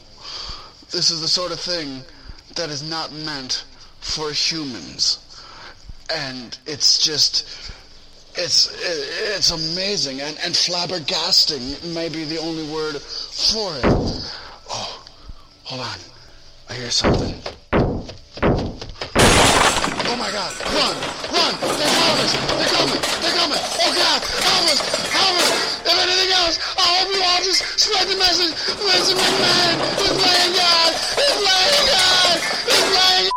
This 0.90 1.10
is 1.10 1.20
the 1.20 1.28
sort 1.28 1.52
of 1.52 1.60
thing 1.60 2.02
that 2.54 2.70
is 2.70 2.82
not 2.88 3.12
meant 3.12 3.64
for 4.00 4.30
humans. 4.30 5.18
And 6.14 6.56
it's 6.66 7.02
just, 7.02 7.46
it's, 8.34 8.70
it's 9.34 9.50
amazing. 9.50 10.20
And, 10.20 10.36
and 10.44 10.54
flabbergasting 10.54 11.94
may 11.94 12.08
be 12.08 12.24
the 12.24 12.38
only 12.38 12.70
word 12.70 12.96
for 12.96 13.74
it. 13.76 13.84
Oh, 13.84 15.01
hold 15.72 15.88
on. 15.88 15.96
I 16.68 16.74
hear 16.74 16.90
something. 16.90 17.32
Oh 17.72 18.04
my 20.20 20.28
god, 20.28 20.52
run, 20.68 20.92
run, 21.32 21.52
they're 21.80 21.96
coming, 21.96 22.28
they're 22.60 22.68
coming, 22.76 23.00
they're 23.24 23.36
coming. 23.40 23.56
Oh 23.80 23.92
god, 23.96 24.20
help 24.20 24.68
us, 24.68 24.80
help 25.16 25.32
us. 25.32 25.48
If 25.80 25.96
anything 25.96 26.32
else, 26.36 26.60
I 26.76 26.84
hope 26.92 27.08
you 27.08 27.24
all 27.24 27.40
just 27.40 27.64
spread 27.80 28.04
the 28.06 28.16
message. 28.20 28.52
Vincent 28.84 29.16
McMahon 29.16 29.80
is 29.96 30.12
playing 30.20 30.52
God, 30.60 30.92
he's 31.16 31.40
playing 31.40 31.88
God, 31.88 32.36
he's 32.68 32.84
playing 32.92 33.32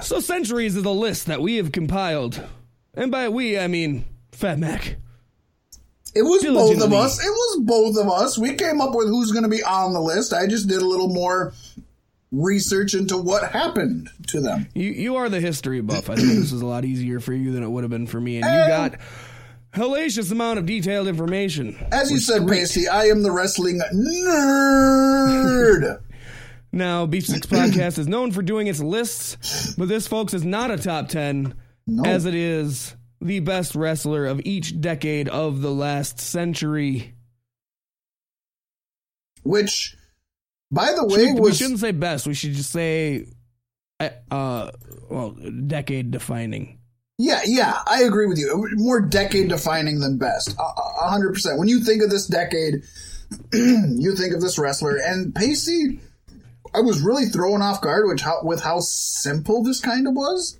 so 0.02 0.20
centuries 0.20 0.76
is 0.76 0.82
the 0.82 0.92
list 0.92 1.24
that 1.24 1.40
we 1.40 1.56
have 1.56 1.72
compiled, 1.72 2.44
and 2.94 3.10
by 3.10 3.28
we 3.28 3.58
I 3.58 3.66
mean 3.66 4.04
Fat 4.32 4.58
Mack. 4.58 4.96
It 6.14 6.22
was 6.22 6.42
both 6.44 6.82
of 6.82 6.92
us. 6.92 7.24
It 7.24 7.30
was 7.30 7.60
both 7.62 7.96
of 7.96 8.08
us. 8.10 8.36
We 8.36 8.54
came 8.54 8.80
up 8.80 8.94
with 8.94 9.06
who's 9.08 9.30
going 9.30 9.44
to 9.44 9.48
be 9.48 9.62
on 9.62 9.92
the 9.92 10.00
list. 10.00 10.32
I 10.32 10.48
just 10.48 10.68
did 10.68 10.82
a 10.82 10.86
little 10.86 11.08
more 11.08 11.52
research 12.32 12.94
into 12.94 13.16
what 13.16 13.50
happened 13.52 14.10
to 14.28 14.40
them. 14.40 14.68
You 14.74 14.90
you 14.90 15.16
are 15.16 15.28
the 15.28 15.40
history 15.40 15.80
buff. 15.80 16.10
I 16.10 16.16
think 16.16 16.28
this 16.28 16.52
is 16.52 16.62
a 16.62 16.66
lot 16.66 16.84
easier 16.84 17.20
for 17.20 17.32
you 17.32 17.52
than 17.52 17.62
it 17.62 17.68
would 17.68 17.84
have 17.84 17.90
been 17.90 18.06
for 18.08 18.20
me, 18.20 18.36
and 18.36 18.44
you 18.44 18.50
Eh. 18.50 18.68
got 18.68 18.94
hellacious 19.72 20.32
amount 20.32 20.58
of 20.58 20.66
detailed 20.66 21.06
information. 21.06 21.76
As 21.92 22.10
you 22.10 22.18
said, 22.18 22.44
great. 22.44 22.62
Paystee, 22.62 22.88
I 22.88 23.06
am 23.08 23.22
the 23.22 23.30
wrestling 23.30 23.80
nerd. 23.94 26.00
Now, 26.72 27.04
Beef 27.04 27.26
Sticks 27.26 27.48
Podcast 27.48 27.98
is 27.98 28.06
known 28.06 28.30
for 28.30 28.42
doing 28.42 28.68
its 28.68 28.78
lists, 28.80 29.74
but 29.76 29.88
this, 29.88 30.06
folks, 30.06 30.34
is 30.34 30.44
not 30.44 30.70
a 30.70 30.76
top 30.76 31.08
10, 31.88 32.06
as 32.06 32.26
it 32.26 32.34
is 32.34 32.94
the 33.20 33.40
best 33.40 33.74
wrestler 33.74 34.26
of 34.26 34.40
each 34.44 34.80
decade 34.80 35.28
of 35.28 35.60
the 35.60 35.70
last 35.70 36.20
century. 36.20 37.14
Which, 39.42 39.96
by 40.70 40.92
the 40.92 41.06
way, 41.06 41.32
we, 41.32 41.40
we 41.40 41.54
shouldn't 41.54 41.80
say 41.80 41.92
best. 41.92 42.26
We 42.26 42.34
should 42.34 42.52
just 42.52 42.70
say, 42.70 43.26
uh, 43.98 44.10
uh, 44.30 44.70
well, 45.08 45.30
decade 45.30 46.10
defining. 46.10 46.78
Yeah, 47.18 47.40
yeah, 47.44 47.82
I 47.86 48.04
agree 48.04 48.26
with 48.26 48.38
you. 48.38 48.68
More 48.76 49.00
decade 49.00 49.50
defining 49.50 50.00
than 50.00 50.16
best. 50.16 50.56
Hundred 50.58 51.34
percent. 51.34 51.58
When 51.58 51.68
you 51.68 51.84
think 51.84 52.02
of 52.02 52.08
this 52.08 52.26
decade, 52.26 52.82
you 53.52 54.16
think 54.16 54.34
of 54.34 54.40
this 54.40 54.58
wrestler. 54.58 54.96
And 54.96 55.34
Paystee, 55.34 56.00
I 56.74 56.80
was 56.80 57.02
really 57.02 57.26
thrown 57.26 57.62
off 57.62 57.82
guard 57.82 58.06
with 58.06 58.20
how, 58.20 58.40
with 58.42 58.62
how 58.62 58.80
simple 58.80 59.62
this 59.62 59.80
kind 59.80 60.08
of 60.08 60.14
was. 60.14 60.58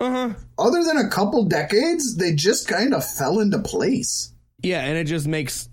Uh 0.00 0.10
huh. 0.10 0.34
Other 0.58 0.84
than 0.84 0.98
a 0.98 1.08
couple 1.08 1.44
decades, 1.44 2.16
they 2.16 2.32
just 2.34 2.68
kind 2.68 2.94
of 2.94 3.04
fell 3.04 3.40
into 3.40 3.58
place. 3.58 4.32
Yeah, 4.62 4.84
and 4.84 4.96
it 4.96 5.04
just 5.04 5.26
makes 5.26 5.68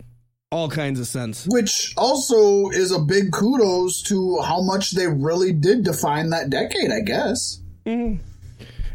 all 0.50 0.68
kinds 0.68 1.00
of 1.00 1.06
sense. 1.06 1.46
Which 1.48 1.92
also 1.96 2.68
is 2.70 2.92
a 2.92 2.98
big 3.00 3.32
kudos 3.32 4.02
to 4.04 4.40
how 4.42 4.62
much 4.62 4.92
they 4.92 5.06
really 5.06 5.52
did 5.52 5.84
define 5.84 6.30
that 6.30 6.50
decade, 6.50 6.90
I 6.90 7.00
guess. 7.00 7.60
Mhm. 7.86 8.20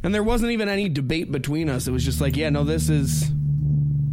And 0.04 0.14
there 0.16 0.24
wasn't 0.24 0.52
even 0.52 0.68
any 0.68 0.90
debate 0.90 1.32
between 1.32 1.70
us. 1.70 1.88
It 1.88 1.92
was 1.92 2.04
just 2.04 2.22
like, 2.22 2.36
yeah, 2.36 2.50
no, 2.50 2.64
this 2.64 2.90
is 2.90 3.30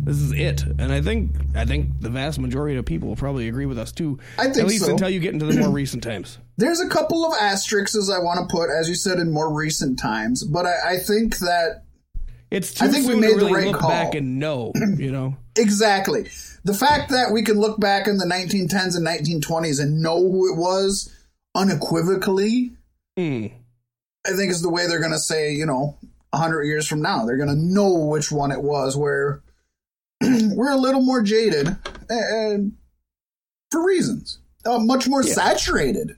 this 0.09 0.17
is 0.23 0.33
it. 0.33 0.63
And 0.79 0.91
I 0.91 1.01
think 1.03 1.33
I 1.55 1.65
think 1.67 2.01
the 2.01 2.09
vast 2.09 2.39
majority 2.39 2.77
of 2.77 2.85
people 2.87 3.09
will 3.09 3.17
probably 3.17 3.47
agree 3.49 3.67
with 3.67 3.79
us 3.79 3.93
too. 3.93 4.19
I 4.39 4.45
think 4.45 4.57
At 4.59 4.67
least 4.67 4.87
so. 4.87 4.93
until 4.93 5.11
you 5.11 5.21
get 5.21 5.35
into 5.35 5.45
the 5.47 5.61
more 5.61 5.71
recent 5.83 6.03
times. 6.03 6.39
There's 6.57 6.81
a 6.81 6.89
couple 6.89 7.25
of 7.27 7.35
asterisks 7.39 8.11
I 8.11 8.19
want 8.19 8.41
to 8.49 8.53
put, 8.57 8.71
as 8.71 8.89
you 8.89 8.95
said, 8.95 9.19
in 9.19 9.31
more 9.31 9.53
recent 9.53 9.99
times, 9.99 10.43
but 10.45 10.65
I, 10.67 10.95
I 10.95 10.97
think 10.97 11.39
that 11.39 11.83
It's 12.51 12.73
too 12.75 12.87
I 12.87 12.89
think 12.89 13.07
we 13.07 13.15
made 13.17 13.35
to 13.39 13.45
the 13.45 13.53
right 13.53 13.67
look 13.67 13.77
call. 13.81 13.91
back 13.91 14.15
and 14.15 14.39
know, 14.39 14.73
you 14.97 15.13
know. 15.13 15.37
Exactly. 15.57 16.29
The 16.65 16.75
fact 16.75 17.11
that 17.11 17.31
we 17.33 17.43
can 17.43 17.59
look 17.61 17.79
back 17.79 18.07
in 18.09 18.17
the 18.17 18.25
1910s 18.27 18.97
and 18.97 19.07
1920s 19.07 19.81
and 19.81 20.01
know 20.03 20.19
who 20.19 20.53
it 20.53 20.57
was 20.59 21.15
unequivocally, 21.55 22.73
Hmm. 23.17 23.47
I 24.27 24.33
think 24.37 24.51
is 24.53 24.63
the 24.63 24.69
way 24.71 24.87
they're 24.87 25.01
going 25.01 25.13
to 25.13 25.19
say, 25.19 25.53
you 25.53 25.67
know, 25.67 25.97
100 26.31 26.65
years 26.65 26.87
from 26.87 27.03
now. 27.03 27.25
They're 27.25 27.37
going 27.37 27.49
to 27.49 27.55
know 27.57 28.07
which 28.07 28.31
one 28.31 28.53
it 28.53 28.63
was, 28.63 28.97
where 28.97 29.43
we're 30.55 30.71
a 30.71 30.77
little 30.77 31.01
more 31.03 31.23
jaded 31.23 31.77
and 32.09 32.73
for 33.71 33.85
reasons. 33.85 34.39
Uh, 34.65 34.79
much 34.79 35.09
more 35.09 35.23
Yeah. 35.23 35.33
saturated, 35.35 36.17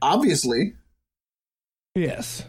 obviously. 0.00 0.74
Yes. 1.94 2.44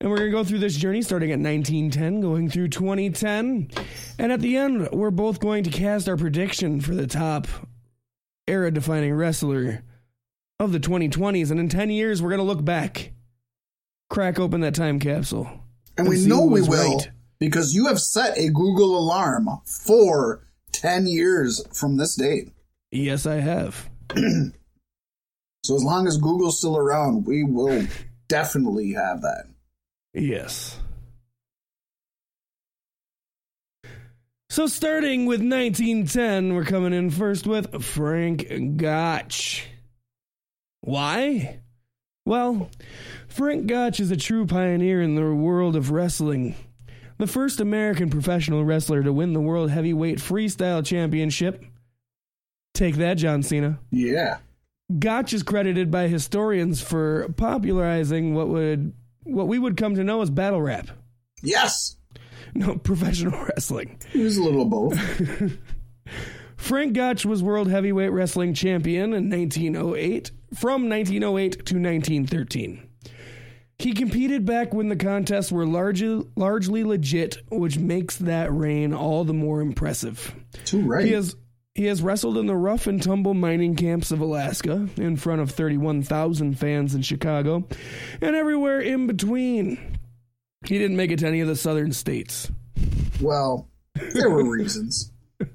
And 0.00 0.10
we're 0.10 0.18
going 0.18 0.30
to 0.30 0.36
go 0.36 0.44
through 0.44 0.58
this 0.60 0.76
journey 0.76 1.02
starting 1.02 1.30
at 1.30 1.38
1910, 1.40 2.20
going 2.20 2.48
through 2.50 2.68
2010. 2.68 3.70
And 4.18 4.32
at 4.32 4.40
the 4.40 4.56
end, 4.56 4.88
we're 4.92 5.10
both 5.10 5.40
going 5.40 5.64
to 5.64 5.70
cast 5.70 6.08
our 6.08 6.16
prediction 6.16 6.80
for 6.80 6.94
the 6.94 7.06
top 7.06 7.46
era 8.46 8.70
defining 8.70 9.12
wrestler 9.14 9.82
of 10.60 10.72
the 10.72 10.78
2020s. 10.80 11.50
And 11.50 11.58
in 11.58 11.68
10 11.68 11.90
years, 11.90 12.22
we're 12.22 12.30
going 12.30 12.38
to 12.38 12.44
look 12.44 12.64
back, 12.64 13.12
crack 14.08 14.38
open 14.38 14.60
that 14.60 14.74
time 14.74 15.00
capsule. 15.00 15.48
And 15.96 16.08
we 16.08 16.24
know 16.26 16.44
we 16.44 16.62
will 16.62 16.96
right. 16.98 17.10
Because 17.40 17.74
you 17.74 17.86
have 17.86 18.00
set 18.00 18.36
a 18.38 18.50
Google 18.50 18.98
alarm 18.98 19.48
for 19.64 20.46
10 20.72 21.06
years 21.06 21.64
from 21.72 21.96
this 21.96 22.16
date. 22.16 22.52
Yes, 22.90 23.26
I 23.26 23.36
have. 23.36 23.88
So 25.68 25.74
as 25.74 25.84
long 25.84 26.06
as 26.06 26.16
Google's 26.16 26.56
still 26.56 26.78
around, 26.78 27.26
we 27.26 27.44
will 27.44 27.86
definitely 28.26 28.92
have 28.92 29.20
that. 29.20 29.44
Yes. 30.14 30.78
So 34.48 34.66
starting 34.66 35.26
with 35.26 35.40
1910, 35.40 36.54
we're 36.54 36.64
coming 36.64 36.94
in 36.94 37.10
first 37.10 37.46
with 37.46 37.84
Frank 37.84 38.78
Gotch. 38.78 39.66
Why? 40.80 41.60
Well, 42.24 42.70
Frank 43.28 43.66
Gotch 43.66 44.00
is 44.00 44.10
a 44.10 44.16
true 44.16 44.46
pioneer 44.46 45.02
in 45.02 45.16
the 45.16 45.34
world 45.34 45.76
of 45.76 45.90
wrestling. 45.90 46.54
The 47.18 47.26
first 47.26 47.60
American 47.60 48.10
professional 48.10 48.64
wrestler 48.64 49.02
to 49.02 49.12
win 49.12 49.32
the 49.32 49.40
World 49.40 49.70
Heavyweight 49.70 50.18
Freestyle 50.18 50.86
Championship. 50.86 51.64
Take 52.74 52.94
that, 52.96 53.14
John 53.14 53.42
Cena. 53.42 53.80
Yeah. 53.90 54.38
Gotch 54.98 55.32
is 55.32 55.42
credited 55.42 55.90
by 55.90 56.06
historians 56.06 56.80
for 56.80 57.28
popularizing 57.36 58.34
what 58.34 58.48
would 58.48 58.94
what 59.24 59.48
we 59.48 59.58
would 59.58 59.76
come 59.76 59.96
to 59.96 60.04
know 60.04 60.22
as 60.22 60.30
battle 60.30 60.62
rap. 60.62 60.88
Yes. 61.42 61.96
No, 62.54 62.76
professional 62.84 63.38
wrestling. 63.44 63.98
He 64.10 64.22
was 64.22 64.36
a 64.36 64.42
little 64.42 64.64
both. 64.64 64.96
Frank 66.56 66.92
Gotch 66.94 67.26
was 67.26 67.42
World 67.42 67.68
Heavyweight 67.68 68.12
Wrestling 68.12 68.54
Champion 68.54 69.12
in 69.12 69.28
1908 69.28 70.30
from 70.54 70.88
1908 70.88 71.52
to 71.52 71.74
1913. 71.74 72.87
He 73.78 73.92
competed 73.92 74.44
back 74.44 74.74
when 74.74 74.88
the 74.88 74.96
contests 74.96 75.52
were 75.52 75.66
largely 75.66 76.26
largely 76.34 76.82
legit, 76.82 77.38
which 77.50 77.78
makes 77.78 78.16
that 78.16 78.52
reign 78.52 78.92
all 78.92 79.24
the 79.24 79.32
more 79.34 79.60
impressive. 79.60 80.34
Too 80.64 80.80
right. 80.80 81.04
He 81.04 81.12
has 81.12 81.36
he 81.76 81.84
has 81.84 82.02
wrestled 82.02 82.38
in 82.38 82.46
the 82.46 82.56
rough 82.56 82.88
and 82.88 83.00
tumble 83.00 83.34
mining 83.34 83.76
camps 83.76 84.10
of 84.10 84.20
Alaska, 84.20 84.88
in 84.96 85.16
front 85.16 85.40
of 85.40 85.52
31,000 85.52 86.58
fans 86.58 86.92
in 86.92 87.02
Chicago, 87.02 87.68
and 88.20 88.34
everywhere 88.34 88.80
in 88.80 89.06
between. 89.06 89.98
He 90.66 90.76
didn't 90.76 90.96
make 90.96 91.12
it 91.12 91.20
to 91.20 91.28
any 91.28 91.40
of 91.40 91.46
the 91.46 91.54
southern 91.54 91.92
states. 91.92 92.50
Well, 93.20 93.68
there 94.12 94.28
were 94.28 94.42
reasons. 94.42 95.12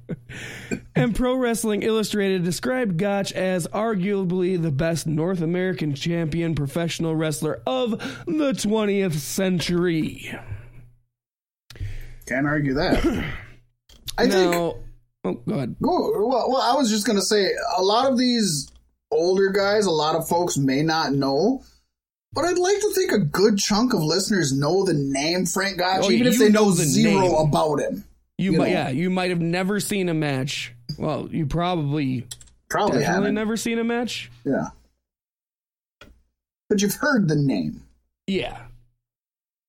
And 0.95 1.15
Pro 1.15 1.35
Wrestling 1.35 1.83
Illustrated 1.83 2.43
described 2.43 2.97
Gotch 2.97 3.31
as 3.33 3.67
arguably 3.67 4.59
the 4.61 4.71
best 4.71 5.05
North 5.07 5.41
American 5.41 5.95
champion 5.95 6.55
professional 6.55 7.15
wrestler 7.15 7.61
of 7.65 7.91
the 8.25 8.53
20th 8.53 9.13
century. 9.13 10.35
Can't 12.27 12.45
argue 12.47 12.75
that. 12.75 13.03
I 14.17 14.25
now, 14.25 14.29
think. 14.29 14.55
Oh, 15.25 15.33
go 15.47 15.53
ahead. 15.55 15.75
Well, 15.79 16.11
well, 16.49 16.61
I 16.61 16.75
was 16.75 16.89
just 16.89 17.05
gonna 17.07 17.21
say 17.21 17.47
a 17.77 17.81
lot 17.81 18.11
of 18.11 18.17
these 18.17 18.71
older 19.11 19.49
guys, 19.49 19.85
a 19.85 19.91
lot 19.91 20.15
of 20.15 20.27
folks 20.27 20.57
may 20.57 20.83
not 20.83 21.13
know, 21.13 21.63
but 22.33 22.45
I'd 22.45 22.57
like 22.57 22.79
to 22.79 22.93
think 22.93 23.11
a 23.11 23.19
good 23.19 23.57
chunk 23.57 23.93
of 23.93 24.01
listeners 24.01 24.57
know 24.57 24.83
the 24.83 24.93
name 24.93 25.45
Frank 25.45 25.77
Gotch, 25.79 26.05
Oh, 26.05 26.11
even 26.11 26.27
if 26.27 26.37
they 26.39 26.49
know, 26.49 26.65
know 26.65 26.71
the 26.71 26.83
zero 26.83 27.21
name. 27.21 27.35
about 27.35 27.79
him. 27.79 28.03
You, 28.37 28.53
You 28.53 28.57
might, 28.57 28.65
know. 28.67 28.73
yeah, 28.73 28.89
you 28.89 29.09
might 29.09 29.29
have 29.29 29.41
never 29.41 29.79
seen 29.79 30.09
a 30.09 30.13
match. 30.13 30.73
Well, 30.97 31.27
you 31.31 31.45
probably 31.45 32.25
Probably 32.69 32.99
definitely 32.99 33.13
haven't. 33.13 33.35
never 33.35 33.55
seen 33.57 33.77
a 33.79 33.83
match. 33.83 34.31
Yeah, 34.43 34.69
but 36.69 36.81
you've 36.81 36.95
heard 36.95 37.27
the 37.27 37.35
name. 37.35 37.83
Yeah, 38.27 38.57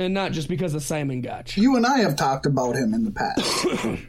and 0.00 0.14
not 0.14 0.32
just 0.32 0.48
because 0.48 0.74
of 0.74 0.82
Simon 0.82 1.20
Gotch. 1.20 1.56
You 1.58 1.76
and 1.76 1.84
I 1.86 1.98
have 1.98 2.16
talked 2.16 2.46
about 2.46 2.76
him 2.76 2.94
in 2.94 3.04
the 3.04 3.10
past. 3.10 4.00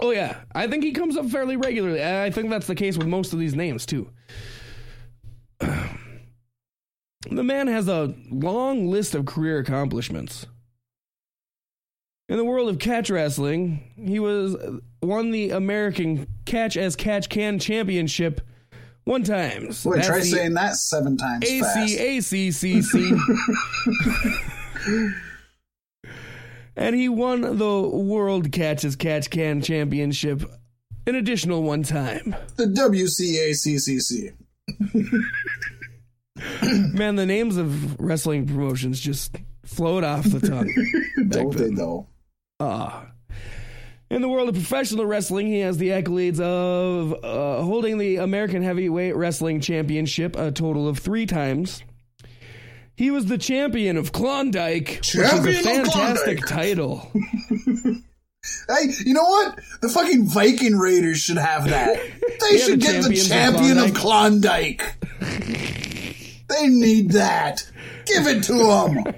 Oh 0.00 0.12
yeah, 0.12 0.36
I 0.54 0.68
think 0.68 0.84
he 0.84 0.92
comes 0.92 1.16
up 1.16 1.26
fairly 1.26 1.56
regularly. 1.56 2.04
I 2.04 2.30
think 2.30 2.50
that's 2.50 2.68
the 2.68 2.76
case 2.76 2.96
with 2.96 3.08
most 3.08 3.32
of 3.32 3.40
these 3.40 3.56
names 3.56 3.84
too. 3.84 4.08
The 7.30 7.42
man 7.42 7.66
has 7.66 7.88
a 7.88 8.14
long 8.30 8.86
list 8.88 9.14
of 9.16 9.26
career 9.26 9.58
accomplishments. 9.58 10.46
In 12.28 12.36
the 12.36 12.44
world 12.44 12.68
of 12.68 12.78
catch 12.78 13.08
wrestling, 13.08 13.90
he 13.96 14.18
was 14.18 14.54
uh, 14.54 14.78
won 15.00 15.30
the 15.30 15.50
American 15.50 16.26
Catch 16.44 16.76
as 16.76 16.94
Catch 16.94 17.30
Can 17.30 17.58
Championship 17.58 18.42
one 19.04 19.22
time. 19.22 19.72
So 19.72 19.90
Boy, 19.90 19.96
that's 19.96 20.08
try 20.08 20.18
the 20.18 20.24
saying 20.26 20.54
that 20.54 20.76
seven 20.76 21.16
times. 21.16 21.46
ACACCC. 21.46 23.18
and 26.76 26.94
he 26.94 27.08
won 27.08 27.56
the 27.56 27.80
World 27.80 28.52
Catch 28.52 28.84
as 28.84 28.94
Catch 28.94 29.30
Can 29.30 29.62
Championship 29.62 30.42
an 31.06 31.14
additional 31.14 31.62
one 31.62 31.82
time. 31.82 32.36
The 32.56 32.66
WCACCC. 32.66 34.34
Man, 36.94 37.16
the 37.16 37.24
names 37.24 37.56
of 37.56 37.98
wrestling 37.98 38.46
promotions 38.46 39.00
just 39.00 39.34
float 39.64 40.04
off 40.04 40.24
the 40.24 40.46
tongue. 40.46 40.70
Don't 41.28 41.56
they 41.56 41.70
though? 41.70 42.06
Ah. 42.60 43.06
In 44.10 44.22
the 44.22 44.28
world 44.28 44.48
of 44.48 44.54
professional 44.54 45.06
wrestling, 45.06 45.46
he 45.46 45.60
has 45.60 45.76
the 45.78 45.90
accolades 45.90 46.40
of 46.40 47.12
uh, 47.22 47.62
holding 47.62 47.98
the 47.98 48.16
American 48.16 48.62
Heavyweight 48.62 49.14
Wrestling 49.14 49.60
Championship 49.60 50.34
a 50.36 50.50
total 50.50 50.88
of 50.88 50.98
three 50.98 51.26
times. 51.26 51.82
He 52.96 53.10
was 53.12 53.26
the 53.26 53.38
champion 53.38 53.96
of 53.96 54.10
Klondike, 54.10 55.02
Champion 55.02 55.42
which 55.44 55.56
is 55.56 55.66
a 55.66 55.74
fantastic 55.84 56.46
title. 56.46 57.10
Hey, 58.68 58.88
you 59.04 59.14
know 59.14 59.24
what? 59.24 59.58
The 59.82 59.88
fucking 59.88 60.26
Viking 60.26 60.78
Raiders 60.78 61.18
should 61.18 61.36
have 61.38 61.68
that. 61.68 61.98
They 62.40 62.58
should 62.58 62.80
the 62.80 62.86
get 62.86 63.02
the 63.02 63.16
champions 63.16 63.24
of 63.24 63.28
champion 63.28 63.78
of 63.78 63.94
Klondike. 63.94 64.94
they 66.48 66.68
need 66.68 67.10
that. 67.10 67.68
Give 68.06 68.26
it 68.28 68.44
to 68.44 68.52
them. 68.54 69.14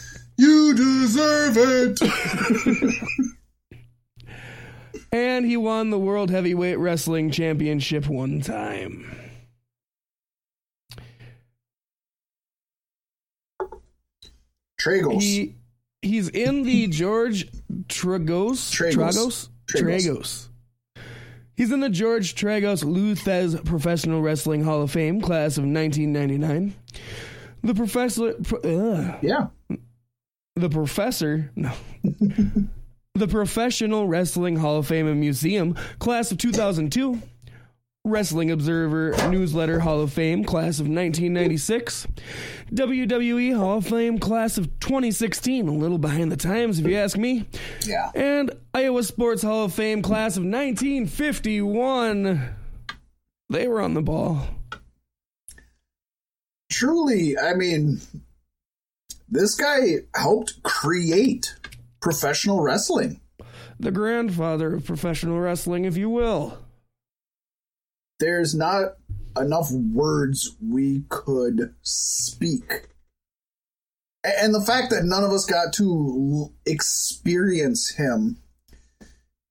you 0.36 0.74
deserve 0.74 1.56
it. 1.56 2.00
And 5.14 5.46
he 5.46 5.56
won 5.56 5.90
the 5.90 5.98
World 5.98 6.28
Heavyweight 6.28 6.76
Wrestling 6.76 7.30
Championship 7.30 8.08
one 8.08 8.40
time. 8.40 9.06
Tragos. 14.80 15.20
He 15.22 15.54
he's 16.02 16.28
in 16.28 16.64
the 16.64 16.86
George 16.88 17.48
Tragos 17.86 18.72
Tragos. 18.72 19.48
Tragos. 19.70 20.48
He's 21.56 21.70
in 21.70 21.78
the 21.78 21.88
George 21.90 22.34
Tragos 22.34 22.82
Lou 22.82 23.14
Thesz 23.14 23.64
Professional 23.64 24.20
Wrestling 24.20 24.64
Hall 24.64 24.82
of 24.82 24.90
Fame 24.90 25.20
class 25.20 25.56
of 25.58 25.64
1999. 25.64 26.74
The 27.62 27.74
professor, 27.74 28.34
pro- 28.42 29.16
yeah, 29.22 29.46
the 30.56 30.70
professor, 30.70 31.50
no, 31.56 31.72
the 33.14 33.28
Professional 33.28 34.06
Wrestling 34.06 34.56
Hall 34.56 34.78
of 34.78 34.86
Fame 34.86 35.08
and 35.08 35.20
Museum 35.20 35.74
class 35.98 36.32
of 36.32 36.38
2002. 36.38 37.20
Wrestling 38.06 38.50
Observer 38.50 39.14
Newsletter 39.30 39.80
Hall 39.80 40.02
of 40.02 40.12
Fame 40.12 40.44
class 40.44 40.78
of 40.78 40.88
1996. 40.88 42.06
WWE 42.70 43.56
Hall 43.56 43.78
of 43.78 43.86
Fame 43.86 44.18
class 44.18 44.58
of 44.58 44.66
2016. 44.80 45.66
A 45.66 45.72
little 45.72 45.96
behind 45.96 46.30
the 46.30 46.36
times, 46.36 46.78
if 46.78 46.86
you 46.86 46.96
ask 46.96 47.16
me. 47.16 47.48
yeah. 47.86 48.10
And 48.14 48.50
Iowa 48.74 49.02
Sports 49.04 49.42
Hall 49.42 49.64
of 49.64 49.72
Fame 49.72 50.02
class 50.02 50.36
of 50.36 50.44
1951. 50.44 52.46
They 53.48 53.68
were 53.68 53.80
on 53.80 53.94
the 53.94 54.02
ball. 54.02 54.48
Truly, 56.70 57.38
I 57.38 57.54
mean, 57.54 58.02
this 59.34 59.56
guy 59.56 59.96
helped 60.14 60.62
create 60.62 61.56
professional 62.00 62.60
wrestling. 62.60 63.20
The 63.80 63.90
grandfather 63.90 64.74
of 64.74 64.84
professional 64.84 65.40
wrestling, 65.40 65.84
if 65.84 65.96
you 65.96 66.08
will. 66.08 66.56
There's 68.20 68.54
not 68.54 68.94
enough 69.36 69.72
words 69.72 70.56
we 70.62 71.02
could 71.08 71.74
speak. 71.82 72.86
And 74.22 74.54
the 74.54 74.62
fact 74.62 74.90
that 74.90 75.04
none 75.04 75.24
of 75.24 75.32
us 75.32 75.46
got 75.46 75.72
to 75.74 76.52
experience 76.64 77.90
him 77.90 78.38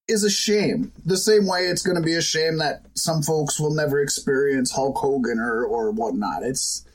is 0.08 0.24
a 0.24 0.30
shame. 0.30 0.94
The 1.06 1.18
same 1.18 1.46
way 1.46 1.64
it's 1.64 1.84
going 1.84 1.98
to 1.98 2.02
be 2.02 2.16
a 2.16 2.22
shame 2.22 2.58
that 2.60 2.86
some 2.96 3.22
folks 3.22 3.60
will 3.60 3.76
never 3.76 4.00
experience 4.00 4.72
Hulk 4.72 4.98
Hogan 4.98 5.40
or, 5.40 5.66
or 5.66 5.92
whatnot. 5.92 6.44
It's. 6.44 6.86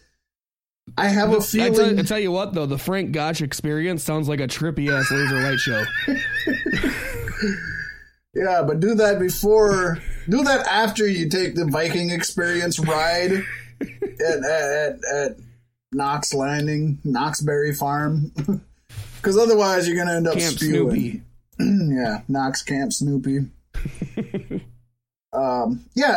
I 0.99 1.09
have 1.09 1.33
a 1.33 1.41
feeling. 1.41 1.75
tell, 1.75 1.99
I 1.99 2.03
tell 2.03 2.19
you 2.19 2.33
what, 2.33 2.55
though, 2.55 2.66
the 2.66 2.79
Frank 2.79 3.12
Gotch 3.12 3.41
experience 3.43 4.03
sounds 4.03 4.29
like 4.29 4.41
a 4.41 4.49
trippy 4.49 4.91
ass 4.91 5.11
laser 5.11 5.41
light 5.41 5.59
show. 5.59 5.85
Yeah, 8.35 8.62
but 8.62 8.79
do 8.81 8.95
that 8.95 9.19
before, 9.19 9.99
do 10.29 10.45
that 10.45 10.66
after 10.66 11.07
you 11.09 11.29
take 11.29 11.55
the 11.55 11.65
Viking 11.65 12.11
Experience 12.11 12.79
ride 12.79 13.33
at 13.83 14.45
at, 14.45 14.99
at 15.12 15.37
Knox 15.93 16.33
Landing, 16.35 16.99
Knott's 17.05 17.43
Berry 17.43 17.75
Farm, 17.75 18.33
because 19.16 19.37
otherwise 19.37 19.89
you're 19.89 19.97
gonna 19.97 20.16
end 20.16 20.29
up 20.29 20.39
Camp 20.39 20.57
spewing. 20.57 20.91
Snoopy. 20.91 21.23
yeah, 21.97 22.20
Knott's 22.29 22.62
Camp 22.62 22.93
Snoopy. 22.93 23.47
um, 25.32 25.84
yeah, 25.94 26.16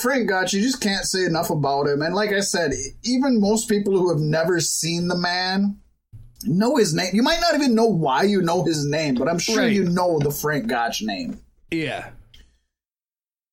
Frank 0.00 0.28
Gotch, 0.28 0.52
you 0.54 0.62
just 0.62 0.80
can't 0.80 1.04
say 1.04 1.24
enough 1.24 1.50
about 1.50 1.86
him. 1.86 2.00
And 2.02 2.14
like 2.14 2.30
I 2.30 2.40
said, 2.40 2.72
even 3.04 3.40
most 3.40 3.68
people 3.68 3.96
who 3.98 4.08
have 4.10 4.20
never 4.20 4.60
seen 4.60 5.08
the 5.08 5.16
man 5.16 5.78
know 6.44 6.76
his 6.76 6.94
name. 6.94 7.10
You 7.14 7.22
might 7.22 7.40
not 7.40 7.54
even 7.54 7.74
know 7.74 7.86
why 7.86 8.22
you 8.22 8.40
know 8.40 8.64
his 8.64 8.86
name, 8.86 9.16
but 9.16 9.28
I'm 9.28 9.38
sure 9.38 9.58
Right. 9.58 9.72
you 9.72 9.84
know 9.84 10.18
the 10.18 10.30
Frank 10.30 10.68
Gotch 10.68 11.02
name. 11.02 11.40
Yeah. 11.70 12.10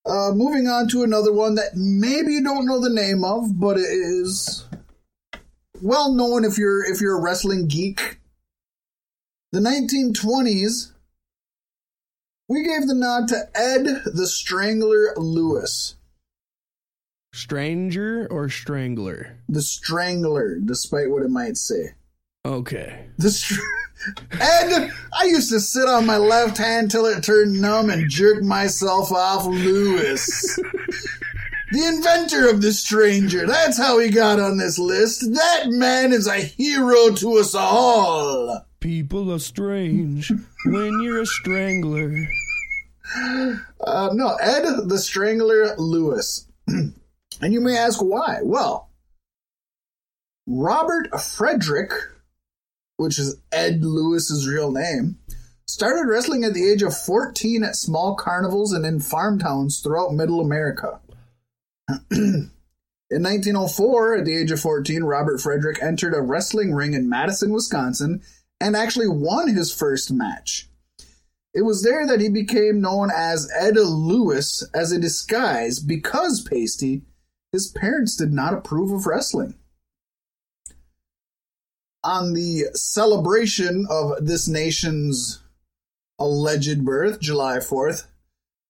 Uh, 0.05 0.31
moving 0.33 0.67
on 0.67 0.87
to 0.89 1.03
another 1.03 1.33
one 1.33 1.55
that 1.55 1.75
maybe 1.75 2.33
you 2.33 2.43
don't 2.43 2.67
know 2.67 2.79
the 2.79 2.91
name 2.91 3.23
of, 3.23 3.59
but 3.59 3.77
it 3.77 3.81
is 3.89 4.63
well 5.81 6.13
known 6.13 6.45
if 6.45 6.57
you're 6.59 6.85
if 6.85 7.01
you're 7.01 7.17
a 7.17 7.21
wrestling 7.21 7.67
geek. 7.67 8.19
The 9.51 9.59
1920s, 9.61 10.91
we 12.47 12.63
gave 12.63 12.87
the 12.87 12.95
nod 12.95 13.27
to 13.29 13.49
Ed 13.55 14.03
the 14.05 14.27
Strangler 14.27 15.13
Lewis. 15.17 15.95
Stranger 17.33 18.27
or 18.31 18.47
strangler? 18.47 19.37
The 19.49 19.61
Strangler, 19.61 20.59
despite 20.59 21.09
what 21.09 21.23
it 21.23 21.29
might 21.29 21.57
say. 21.57 21.95
Okay. 22.45 23.07
The 23.17 23.31
str- 23.31 23.61
Ed, 24.31 24.91
I 25.19 25.25
used 25.25 25.49
to 25.49 25.59
sit 25.59 25.89
on 25.89 26.05
my 26.05 26.17
left 26.17 26.57
hand 26.57 26.91
till 26.91 27.05
it 27.05 27.23
turned 27.23 27.59
numb 27.59 27.89
and 27.89 28.09
jerk 28.09 28.43
myself 28.43 29.11
off 29.11 29.45
Lewis. 29.45 30.55
the 31.71 31.85
inventor 31.85 32.49
of 32.49 32.61
the 32.61 32.71
stranger. 32.71 33.45
That's 33.45 33.77
how 33.77 33.99
he 33.99 34.09
got 34.09 34.39
on 34.39 34.57
this 34.57 34.79
list. 34.79 35.21
That 35.33 35.65
man 35.69 36.13
is 36.13 36.27
a 36.27 36.37
hero 36.37 37.13
to 37.15 37.39
us 37.39 37.55
all. 37.55 38.64
People 38.85 39.33
are 39.33 39.39
strange 39.39 40.31
when 40.67 41.01
you're 41.01 41.21
a 41.21 41.25
strangler. 41.25 42.13
Uh, 43.15 44.09
no, 44.13 44.35
Ed 44.35 44.87
the 44.87 44.99
Strangler 44.99 45.75
Lewis. 45.79 46.47
and 46.67 46.93
you 47.41 47.61
may 47.61 47.75
ask 47.75 47.99
why. 47.99 48.41
Well, 48.43 48.91
Robert 50.45 51.19
Frederick, 51.19 51.93
which 52.97 53.17
is 53.17 53.41
Ed 53.51 53.83
Lewis's 53.83 54.47
real 54.47 54.71
name, 54.71 55.17
started 55.65 56.07
wrestling 56.07 56.43
at 56.43 56.53
the 56.53 56.69
age 56.69 56.83
of 56.83 56.95
14 56.95 57.63
at 57.63 57.75
small 57.75 58.15
carnivals 58.15 58.71
and 58.71 58.85
in 58.85 58.99
farm 58.99 59.39
towns 59.39 59.79
throughout 59.79 60.13
middle 60.13 60.41
America. 60.41 60.99
in 62.11 62.51
1904, 63.09 64.17
at 64.17 64.25
the 64.25 64.37
age 64.37 64.51
of 64.51 64.59
14, 64.59 65.03
Robert 65.03 65.41
Frederick 65.41 65.81
entered 65.81 66.13
a 66.13 66.21
wrestling 66.21 66.71
ring 66.71 66.93
in 66.93 67.09
Madison, 67.09 67.51
Wisconsin, 67.51 68.21
and 68.65 68.75
actually 68.75 69.07
won 69.07 69.47
his 69.47 69.71
first 69.71 70.11
match. 70.11 70.67
It 71.53 71.61
was 71.61 71.83
there 71.83 72.07
that 72.07 72.19
he 72.19 72.29
became 72.29 72.81
known 72.81 73.11
as 73.15 73.47
Ed 73.55 73.75
Lewis 73.75 74.67
as 74.73 74.91
a 74.91 74.99
disguise 74.99 75.79
because, 75.79 76.43
Paystee, 76.43 77.03
his 77.51 77.67
parents 77.67 78.15
did 78.15 78.33
not 78.33 78.55
approve 78.55 78.91
of 78.91 79.05
wrestling. 79.05 79.53
On 82.03 82.33
the 82.33 82.65
celebration 82.73 83.85
of 83.87 84.25
this 84.25 84.47
nation's 84.47 85.43
alleged 86.17 86.83
birth, 86.83 87.19
July 87.19 87.57
4th, 87.57 88.07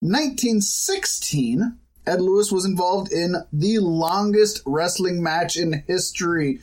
1916, 0.02 1.80
Ed 2.06 2.20
Lewis 2.20 2.52
was 2.52 2.66
involved 2.66 3.14
in 3.14 3.38
the 3.54 3.80
longest 3.80 4.62
wrestling 4.66 5.24
match 5.24 5.56
in 5.56 5.86
history. 5.88 6.60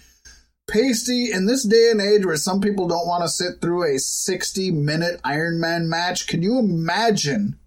Paystee, 0.71 1.35
in 1.35 1.47
this 1.47 1.65
day 1.65 1.91
and 1.91 2.01
age 2.01 2.25
where 2.25 2.37
some 2.37 2.61
people 2.61 2.89
don't 2.89 3.07
want 3.07 3.23
to 3.25 3.29
sit 3.29 3.61
through 3.61 3.85
a 3.85 3.99
60 3.99 4.71
minute 4.71 5.21
Iron 5.25 5.61
Man 5.61 5.89
match, 5.89 6.27
can 6.27 6.43
you 6.43 6.59
imagine? 6.59 7.59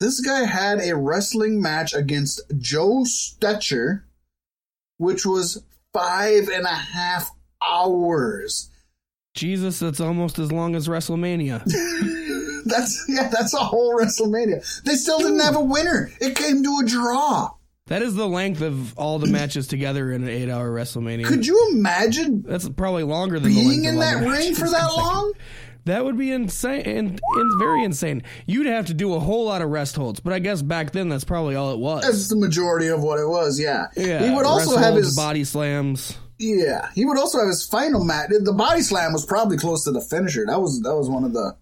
This 0.00 0.20
guy 0.20 0.44
had 0.44 0.80
a 0.80 0.96
wrestling 0.96 1.60
match 1.62 1.94
against 1.94 2.42
Joe 2.58 3.04
Stecher, 3.04 4.02
which 4.98 5.24
was 5.24 5.62
five 5.92 6.48
and 6.48 6.64
a 6.64 6.74
half 6.74 7.30
hours. 7.62 8.70
Jesus, 9.34 9.78
that's 9.78 10.00
almost 10.00 10.38
as 10.38 10.52
long 10.52 10.76
as 10.76 10.88
WrestleMania. 10.88 11.64
That's 12.66 13.04
yeah, 13.08 13.28
that's 13.28 13.52
a 13.52 13.58
whole 13.58 13.94
WrestleMania. 13.94 14.82
They 14.84 14.94
still 14.94 15.18
didn't 15.18 15.40
have 15.40 15.54
a 15.54 15.62
winner. 15.62 16.10
It 16.18 16.34
came 16.34 16.62
to 16.62 16.80
a 16.82 16.86
draw. 16.86 17.50
That 17.88 18.00
is 18.00 18.14
the 18.14 18.26
length 18.26 18.62
of 18.62 18.98
all 18.98 19.18
the 19.18 19.26
matches 19.26 19.66
together 19.66 20.10
in 20.10 20.22
an 20.22 20.28
eight-hour 20.30 20.70
WrestleMania. 20.70 21.26
Could 21.26 21.46
you 21.46 21.70
imagine 21.72 22.42
That's 22.42 22.66
probably 22.66 23.02
longer 23.02 23.38
than 23.38 23.52
being 23.52 23.84
in 23.84 23.98
that 23.98 24.26
ring 24.26 24.54
for 24.54 24.70
that 24.70 24.86
long? 24.96 25.34
That 25.84 26.02
would 26.02 26.16
be 26.16 26.30
insane 26.30 26.80
and, 26.86 27.20
and 27.34 27.58
very 27.58 27.84
insane. 27.84 28.22
You'd 28.46 28.68
have 28.68 28.86
to 28.86 28.94
do 28.94 29.12
a 29.12 29.20
whole 29.20 29.44
lot 29.44 29.60
of 29.60 29.68
rest 29.68 29.96
holds, 29.96 30.18
but 30.18 30.32
I 30.32 30.38
guess 30.38 30.62
back 30.62 30.92
then 30.92 31.10
that's 31.10 31.24
probably 31.24 31.56
all 31.56 31.72
it 31.72 31.78
was. 31.78 32.04
That's 32.04 32.28
the 32.28 32.36
majority 32.36 32.88
of 32.88 33.02
what 33.02 33.18
it 33.18 33.28
was. 33.28 33.60
Yeah. 33.60 33.88
yeah, 33.94 34.26
He 34.26 34.34
would 34.34 34.46
also 34.46 34.78
have 34.78 34.94
holds, 34.94 35.08
his 35.08 35.16
body 35.16 35.44
slams. 35.44 36.16
Yeah, 36.38 36.88
he 36.94 37.04
would 37.04 37.18
also 37.18 37.38
have 37.38 37.48
his 37.48 37.66
final 37.66 38.02
match. 38.02 38.30
The 38.30 38.54
body 38.54 38.80
slam 38.80 39.12
was 39.12 39.26
probably 39.26 39.58
close 39.58 39.84
to 39.84 39.90
the 39.92 40.00
finisher. 40.00 40.46
That 40.46 40.60
was 40.62 40.80
that 40.80 40.96
was 40.96 41.10
one 41.10 41.24
of 41.24 41.34
the 41.34 41.54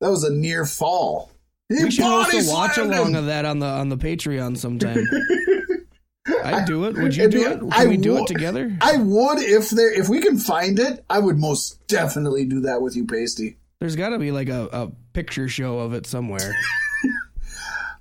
that 0.00 0.10
was 0.10 0.22
a 0.22 0.32
near 0.32 0.64
fall. 0.64 1.32
He 1.68 1.82
we 1.84 1.90
should 1.90 2.04
also 2.04 2.52
watch 2.52 2.76
along 2.78 3.10
him. 3.10 3.16
of 3.16 3.26
that 3.26 3.44
on 3.44 3.58
the 3.58 3.66
on 3.66 3.88
the 3.88 3.96
Patreon 3.96 4.56
sometime. 4.58 5.06
I'd 6.44 6.66
do 6.66 6.84
it. 6.84 6.94
Would 6.96 7.16
you 7.16 7.28
do 7.28 7.50
it? 7.50 7.58
Can 7.60 7.72
I 7.72 7.86
we 7.86 7.96
do 7.96 8.12
would- 8.14 8.22
it 8.22 8.26
together? 8.26 8.76
I 8.80 8.96
would 8.98 9.38
if 9.38 9.70
there 9.70 9.92
if 9.92 10.08
we 10.08 10.20
can 10.20 10.38
find 10.38 10.78
it. 10.78 11.04
I 11.08 11.18
would 11.18 11.38
most 11.38 11.86
definitely 11.86 12.44
do 12.44 12.60
that 12.60 12.82
with 12.82 12.96
you, 12.96 13.04
Paystee. 13.06 13.56
There's 13.80 13.96
got 13.96 14.10
to 14.10 14.18
be 14.18 14.30
like 14.30 14.48
a, 14.48 14.68
a 14.72 14.90
picture 15.12 15.48
show 15.48 15.78
of 15.78 15.92
it 15.94 16.06
somewhere. 16.06 16.54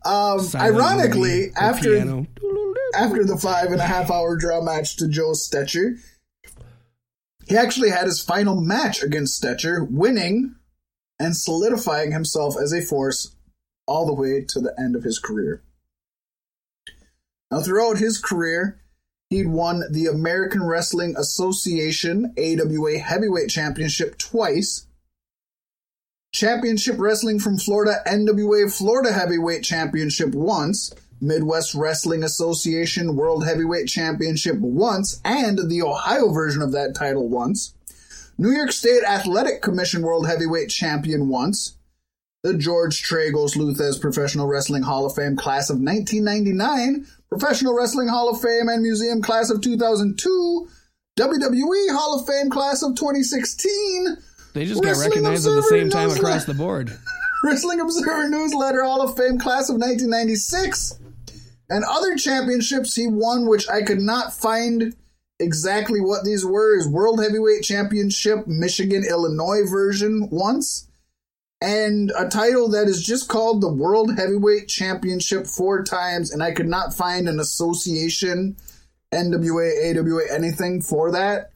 Um, 0.05 0.45
ironically, 0.55 1.29
movie 1.47 1.51
after 1.55 1.91
piano. 1.95 2.27
after 2.93 3.23
the 3.23 3.37
five 3.37 3.67
and 3.67 3.79
a 3.79 3.85
half 3.85 4.11
hour 4.11 4.35
draw 4.35 4.61
match 4.61 4.97
to 4.97 5.07
Joe 5.07 5.31
Stecher, 5.31 5.97
he 7.47 7.55
actually 7.55 7.89
had 7.89 8.03
his 8.07 8.21
final 8.21 8.59
match 8.59 9.01
against 9.01 9.41
Stecher, 9.41 9.89
winning 9.89 10.55
and 11.19 11.37
solidifying 11.37 12.11
himself 12.11 12.57
as 12.61 12.73
a 12.73 12.81
force 12.81 13.32
all 13.85 14.05
the 14.05 14.13
way 14.13 14.43
to 14.47 14.59
the 14.59 14.73
end 14.79 14.95
of 14.95 15.03
his 15.03 15.19
career. 15.19 15.61
Now, 17.51 17.61
throughout 17.61 17.97
his 17.97 18.17
career, 18.17 18.79
he'd 19.29 19.47
won 19.47 19.83
the 19.91 20.07
American 20.07 20.63
Wrestling 20.63 21.15
Association 21.17 22.33
AWA 22.37 22.97
Heavyweight 22.97 23.49
Championship 23.49 24.17
twice, 24.17 24.87
Championship 26.31 26.95
Wrestling 26.97 27.39
from 27.39 27.59
Florida 27.59 28.01
NWA 28.07 28.75
Florida 28.75 29.13
Heavyweight 29.13 29.63
Championship 29.63 30.33
once, 30.33 30.91
Midwest 31.21 31.75
Wrestling 31.75 32.23
Association 32.23 33.15
World 33.15 33.45
Heavyweight 33.45 33.87
Championship 33.87 34.57
once, 34.57 35.21
and 35.23 35.69
the 35.69 35.83
Ohio 35.83 36.31
version 36.31 36.63
of 36.63 36.71
that 36.71 36.95
title 36.95 37.29
once, 37.29 37.75
New 38.37 38.51
York 38.51 38.71
State 38.71 39.03
Athletic 39.03 39.61
Commission 39.61 40.01
World 40.01 40.27
Heavyweight 40.27 40.69
Champion 40.69 41.29
once, 41.29 41.77
the 42.43 42.53
George 42.53 43.03
Tragos 43.03 43.55
Lou 43.55 43.73
Thesz 43.73 43.99
Professional 43.99 44.47
Wrestling 44.47 44.83
Hall 44.83 45.05
of 45.05 45.15
Fame 45.15 45.37
Class 45.37 45.69
of 45.69 45.79
1999, 45.79 47.07
Professional 47.29 47.73
Wrestling 47.73 48.09
Hall 48.09 48.29
of 48.29 48.41
Fame 48.41 48.67
and 48.67 48.81
Museum 48.83 49.21
Class 49.21 49.49
of 49.49 49.61
2002, 49.61 50.67
WWE 51.17 51.95
Hall 51.95 52.19
of 52.19 52.27
Fame 52.27 52.49
Class 52.49 52.83
of 52.83 52.95
2016, 52.95 54.17
They 54.53 54.65
just 54.65 54.83
got 54.83 54.97
recognized 54.97 55.47
at 55.47 55.55
the 55.55 55.63
same 55.63 55.89
time 55.89 56.09
Newsletter. 56.09 56.27
across 56.27 56.45
the 56.45 56.53
board. 56.53 56.91
Wrestling 57.45 57.79
Observer 57.79 58.29
Newsletter 58.29 58.83
Hall 58.83 59.01
of 59.01 59.15
Fame 59.15 59.39
Class 59.39 59.69
of 59.69 59.75
1996, 59.77 60.99
and 61.69 61.85
other 61.85 62.17
championships 62.17 62.95
he 62.95 63.07
won, 63.07 63.47
which 63.47 63.69
I 63.69 63.83
could 63.83 63.99
not 64.01 64.33
find 64.33 64.93
exactly 65.39 66.01
what 66.01 66.25
these 66.25 66.45
were. 66.45 66.75
His 66.75 66.89
World 66.89 67.23
Heavyweight 67.23 67.63
Championship, 67.63 68.47
Michigan, 68.47 69.05
Illinois 69.09 69.65
version 69.69 70.27
once, 70.29 70.87
and 71.63 72.11
a 72.17 72.27
title 72.27 72.67
that 72.71 72.89
is 72.89 73.01
just 73.01 73.29
called 73.29 73.61
the 73.61 73.71
World 73.71 74.17
Heavyweight 74.17 74.67
Championship 74.67 75.47
four 75.47 75.81
times, 75.81 76.29
and 76.29 76.43
I 76.43 76.51
could 76.51 76.67
not 76.67 76.93
find 76.93 77.29
an 77.29 77.39
association, 77.39 78.57
NWA, 79.13 79.97
AWA, 79.97 80.23
anything 80.29 80.81
for 80.81 81.09
that. 81.11 81.51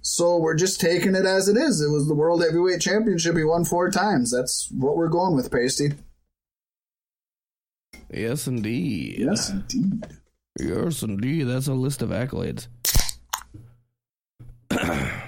So 0.00 0.36
we're 0.36 0.54
just 0.54 0.80
taking 0.80 1.16
it 1.16 1.26
as 1.26 1.48
it 1.48 1.56
is. 1.56 1.80
It 1.80 1.90
was 1.90 2.06
the 2.06 2.14
World 2.14 2.40
Heavyweight 2.40 2.80
Championship. 2.80 3.36
He 3.36 3.42
won 3.42 3.64
four 3.64 3.90
times. 3.90 4.30
That's 4.30 4.70
what 4.70 4.96
we're 4.96 5.08
going 5.08 5.34
with, 5.34 5.50
Paystee. 5.50 5.96
Yes, 8.10 8.46
indeed. 8.46 9.18
Yes, 9.18 9.50
indeed. 9.50 10.06
Yes, 10.60 11.02
indeed. 11.02 11.48
That's 11.48 11.66
a 11.66 11.74
list 11.74 12.00
of 12.00 12.10
accolades. 12.10 12.68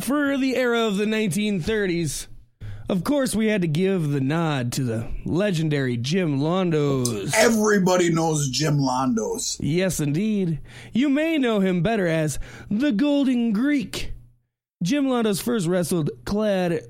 For 0.00 0.38
the 0.38 0.54
era 0.54 0.82
of 0.86 0.98
the 0.98 1.06
1930s, 1.06 2.28
of 2.88 3.04
course, 3.04 3.34
we 3.34 3.46
had 3.46 3.62
to 3.62 3.68
give 3.68 4.10
the 4.10 4.20
nod 4.20 4.72
to 4.74 4.84
the 4.84 5.08
legendary 5.24 5.96
Jim 5.96 6.38
Londos. 6.40 7.32
Everybody 7.36 8.10
knows 8.10 8.48
Jim 8.50 8.78
Londos. 8.78 9.56
Yes, 9.60 10.00
indeed. 10.00 10.60
You 10.92 11.08
may 11.08 11.38
know 11.38 11.60
him 11.60 11.82
better 11.82 12.06
as 12.06 12.38
the 12.70 12.92
Golden 12.92 13.52
Greek. 13.52 14.12
Jim 14.82 15.06
Londos 15.06 15.42
first 15.42 15.66
wrestled 15.66 16.10
clad 16.24 16.80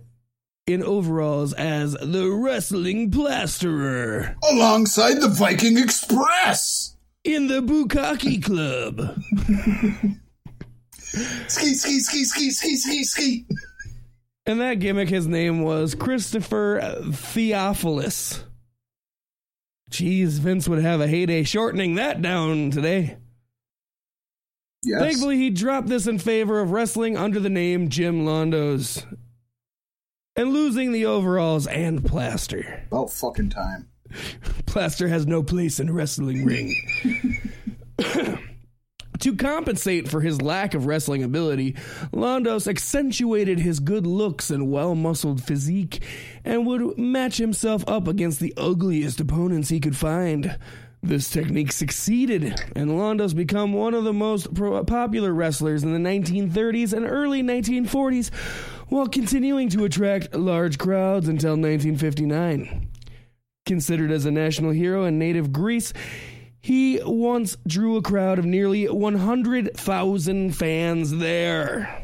in 0.67 0.83
overalls 0.83 1.53
as 1.53 1.93
the 1.93 2.29
Wrestling 2.29 3.11
Plasterer 3.11 4.35
Alongside 4.51 5.21
the 5.21 5.29
Viking 5.29 5.79
Express. 5.79 6.97
in 7.23 7.47
the 7.47 7.63
Bukaki 7.63 8.43
Club. 8.43 9.01
Ski, 11.49 11.73
ski, 11.75 12.01
ski, 12.01 12.25
ski, 12.25 12.51
ski, 12.51 12.77
ski, 12.77 13.05
ski. 13.05 13.47
And 14.47 14.61
that 14.61 14.79
gimmick, 14.79 15.09
his 15.09 15.27
name 15.27 15.63
was 15.63 15.95
Christopher 15.97 17.01
Theophilus. 17.13 18.45
Jeez, 19.91 20.39
Vince 20.39 20.69
would 20.69 20.83
have 20.83 21.01
a 21.01 21.09
heyday 21.09 21.43
shortening 21.43 21.97
that 21.97 22.23
down 22.23 22.71
today. 22.71 23.17
Yes. 24.85 25.01
Thankfully, 25.01 25.37
he 25.37 25.51
dropped 25.51 25.89
this 25.89 26.07
in 26.07 26.19
favor 26.19 26.61
of 26.61 26.71
wrestling 26.71 27.17
under 27.17 27.41
the 27.41 27.51
name 27.51 27.89
Jim 27.89 28.25
Londos 28.25 29.05
and 30.37 30.53
losing 30.53 30.93
the 30.93 31.07
overalls 31.07 31.67
and 31.67 32.05
plaster. 32.05 32.85
About 32.87 33.11
fucking 33.11 33.51
time. 33.51 33.89
Plaster 34.67 35.09
has 35.09 35.27
no 35.27 35.43
place 35.43 35.81
in 35.81 35.89
a 35.89 35.93
wrestling 35.93 36.45
ring. 36.45 36.73
to 39.21 39.37
compensate 39.37 40.09
for 40.09 40.21
his 40.21 40.43
lack 40.43 40.75
of 40.75 40.87
wrestling 40.87 41.23
ability, 41.23 41.73
Londos 42.13 42.69
accentuated 42.69 43.59
his 43.59 43.81
good 43.81 44.07
looks 44.07 44.51
and 44.51 44.71
well 44.71 44.95
muscled 44.95 45.43
physique 45.43 46.03
and 46.45 46.67
would 46.67 46.99
match 46.99 47.39
himself 47.39 47.85
up 47.89 48.09
against 48.09 48.41
the 48.41 48.55
ugliest 48.57 49.21
opponents 49.21 49.69
he 49.69 49.81
could 49.81 49.97
find. 49.97 50.59
This 51.03 51.31
technique 51.31 51.71
succeeded, 51.71 52.61
and 52.75 52.91
Londos 52.91 53.35
became 53.35 53.73
one 53.73 53.95
of 53.95 54.03
the 54.03 54.13
most 54.13 54.53
pro- 54.55 54.77
uh, 54.77 54.83
popular 54.83 55.33
wrestlers 55.33 55.85
in 55.85 55.93
the 55.93 56.09
1930s 56.09 56.93
and 56.93 57.07
early 57.07 57.43
1940s, 57.43 58.35
while 58.89 59.07
continuing 59.07 59.69
to 59.69 59.85
attract 59.85 60.35
large 60.35 60.79
crowds 60.79 61.29
until 61.29 61.53
1959. 61.53 62.89
Considered 63.67 64.11
as 64.11 64.27
a 64.27 64.31
national 64.31 64.73
hero 64.73 65.05
in 65.05 65.19
native 65.19 65.53
Greece, 65.53 65.93
he 66.67 67.01
once 67.05 67.57
drew 67.65 67.97
a 67.97 68.03
crowd 68.03 68.41
of 68.41 68.45
nearly 68.45 68.89
100,000 68.89 70.51
fans 70.51 71.17
there. 71.19 72.03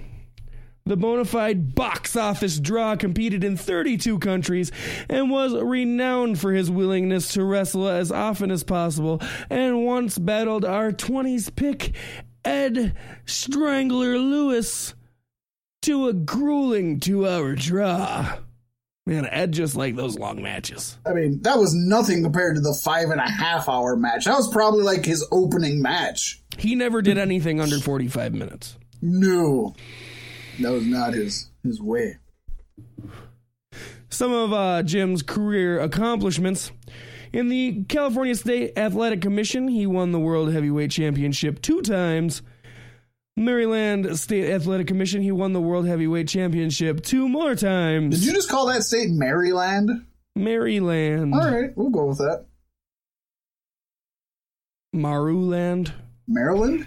The 0.87 0.97
bona 0.97 1.25
fide 1.25 1.75
box 1.75 2.15
office 2.15 2.61
draw 2.61 2.95
competed 2.95 3.43
in 3.43 3.57
32 3.57 4.21
countries 4.21 4.71
and 5.09 5.33
was 5.33 5.53
renowned 5.53 6.39
for 6.39 6.53
his 6.53 6.71
willingness 6.71 7.33
to 7.33 7.43
wrestle 7.43 7.89
as 7.89 8.13
often 8.13 8.53
as 8.53 8.63
possible 8.63 9.21
and 9.51 9.85
once 9.85 10.17
battled 10.17 10.65
our 10.65 10.93
20s 10.93 11.53
pick, 11.57 11.97
Ed 12.45 12.97
Strangler 13.27 14.17
Lewis, 14.17 14.95
to 15.81 16.07
a 16.07 16.13
grueling 16.13 17.01
two 17.01 17.27
hour 17.27 17.57
draw. 17.57 18.39
Man, 19.05 19.27
Ed 19.27 19.53
just 19.53 19.75
like 19.75 19.97
those 19.97 20.17
long 20.17 20.43
matches. 20.43 20.97
I 21.05 21.13
mean, 21.13 21.43
that 21.43 21.59
was 21.59 21.75
nothing 21.75 22.23
compared 22.23 22.55
to 22.55 22.61
the 22.61 22.79
five 22.85 23.11
and 23.11 23.21
a 23.21 23.29
half 23.29 23.69
hour 23.69 23.97
match. 23.97 24.27
That 24.27 24.37
was 24.37 24.49
probably 24.53 24.85
like 24.85 25.05
his 25.05 25.27
opening 25.33 25.83
match. 25.83 26.41
He 26.57 26.77
never 26.77 27.03
did 27.03 27.19
anything 27.19 27.61
under 27.61 27.81
45 27.81 28.33
minutes. 28.33 28.77
No. 29.01 29.75
That 30.61 30.71
was 30.71 30.87
not 30.87 31.15
his 31.15 31.51
his 31.65 31.81
way. 31.81 32.19
Some 34.09 34.33
of 34.33 34.53
uh, 34.53 34.83
Jim's 34.85 35.23
career 35.23 35.81
accomplishments. 35.81 36.71
In 37.33 37.49
the 37.49 37.85
California 37.89 38.35
State 38.35 38.77
Athletic 38.77 39.23
Commission, 39.23 39.67
he 39.67 39.87
won 39.87 40.13
the 40.13 40.21
World 40.21 40.53
Heavyweight 40.53 40.91
Championship 40.91 41.63
two 41.63 41.81
times. 41.81 42.43
Maryland 43.37 44.19
State 44.19 44.51
Athletic 44.51 44.87
Commission, 44.87 45.23
he 45.23 45.33
won 45.33 45.53
the 45.53 45.61
World 45.61 45.87
Heavyweight 45.87 46.29
Championship 46.29 47.03
two 47.03 47.29
more 47.29 47.55
times. 47.55 48.19
Did 48.19 48.27
you 48.27 48.33
just 48.33 48.49
call 48.49 48.67
that 48.67 48.83
state 48.83 49.11
Maryland? 49.11 50.07
Maryland. 50.37 51.35
All 51.35 51.41
right, 51.41 51.71
we'll 51.77 51.91
go 51.91 52.07
with 52.07 52.19
that. 52.19 52.47
Maruland. 54.95 55.93
Maryland? 56.29 56.87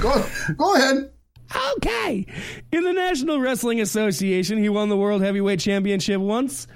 go, 0.00 0.26
go 0.56 0.74
ahead. 0.74 1.10
Okay. 1.76 2.26
In 2.72 2.84
the 2.84 2.92
National 2.92 3.40
Wrestling 3.40 3.80
Association, 3.80 4.58
he 4.58 4.68
won 4.68 4.88
the 4.88 4.96
World 4.96 5.22
Heavyweight 5.22 5.60
Championship 5.60 6.20
once. 6.20 6.66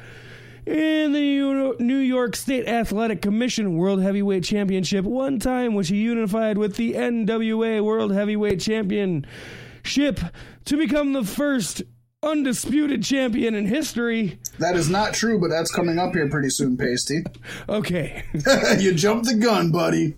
In 0.66 1.12
the 1.12 1.76
New 1.78 1.98
York 1.98 2.36
State 2.36 2.66
Athletic 2.66 3.22
Commission 3.22 3.76
World 3.76 4.02
Heavyweight 4.02 4.44
Championship 4.44 5.04
one 5.04 5.38
time, 5.38 5.74
which 5.74 5.88
he 5.88 5.96
unified 5.96 6.58
with 6.58 6.76
the 6.76 6.94
NWA 6.94 7.82
World 7.82 8.12
Heavyweight 8.12 8.60
Championship 8.60 10.20
to 10.64 10.76
become 10.76 11.12
the 11.14 11.24
first 11.24 11.82
undisputed 12.22 13.02
champion 13.02 13.54
in 13.54 13.66
history. 13.66 14.38
That 14.58 14.76
is 14.76 14.90
not 14.90 15.14
true, 15.14 15.40
but 15.40 15.48
that's 15.48 15.72
coming 15.72 15.98
up 15.98 16.12
here 16.12 16.28
pretty 16.28 16.50
soon, 16.50 16.76
Paystee. 16.76 17.24
Okay. 17.68 18.24
you 18.78 18.92
jumped 18.92 19.26
the 19.26 19.36
gun, 19.36 19.72
buddy. 19.72 20.16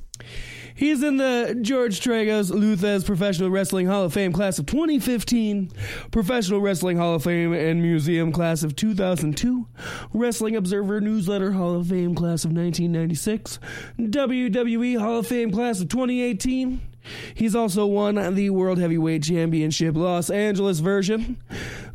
He's 0.82 1.04
in 1.04 1.16
the 1.16 1.56
George 1.62 2.00
Tragos 2.00 2.50
Lou 2.50 2.74
Thesz 2.74 3.06
Professional 3.06 3.50
Wrestling 3.50 3.86
Hall 3.86 4.02
of 4.02 4.12
Fame 4.12 4.32
class 4.32 4.58
of 4.58 4.66
2015, 4.66 5.70
Professional 6.10 6.60
Wrestling 6.60 6.96
Hall 6.96 7.14
of 7.14 7.22
Fame 7.22 7.52
and 7.52 7.80
Museum 7.80 8.32
class 8.32 8.64
of 8.64 8.74
2002, 8.74 9.68
Wrestling 10.12 10.56
Observer 10.56 11.00
Newsletter 11.00 11.52
Hall 11.52 11.76
of 11.76 11.86
Fame 11.86 12.16
class 12.16 12.44
of 12.44 12.50
1996, 12.50 13.60
WWE 14.00 14.98
Hall 14.98 15.18
of 15.18 15.28
Fame 15.28 15.52
class 15.52 15.80
of 15.80 15.88
2018. 15.88 16.80
He's 17.32 17.54
also 17.54 17.86
won 17.86 18.34
the 18.34 18.50
World 18.50 18.78
Heavyweight 18.78 19.22
Championship 19.22 19.94
Los 19.94 20.30
Angeles 20.30 20.80
version, 20.80 21.40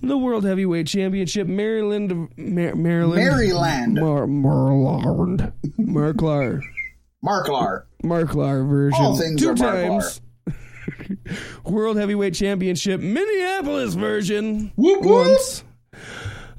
the 0.01 0.17
World 0.17 0.45
Heavyweight 0.45 0.87
Championship 0.87 1.45
Maryland, 1.45 2.29
Mar- 2.37 2.73
Maryland, 2.73 3.15
Maryland. 3.21 3.95
Mar- 3.95 4.27
Maryland, 4.27 5.51
Marklar. 5.77 6.61
Marklar. 7.21 7.86
Marklar 8.03 8.67
version. 8.67 8.99
All 9.03 9.17
things 9.17 9.41
two 9.41 9.55
times. 9.55 10.21
World 11.65 11.97
Heavyweight 11.97 12.33
Championship 12.33 13.01
Minneapolis 13.01 13.93
version 13.95 14.71
Whoop, 14.75 15.01
whoop. 15.03 15.27
once. 15.27 15.63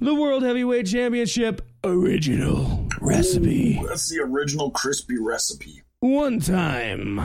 The 0.01 0.15
World 0.15 0.43
Heavyweight 0.43 0.86
Championship 0.86 1.62
original 1.85 2.86
recipe 3.01 3.81
That's 3.86 4.09
the 4.10 4.20
original 4.23 4.70
crispy 4.70 5.16
recipe. 5.19 5.82
one 6.01 6.40
time. 6.40 7.19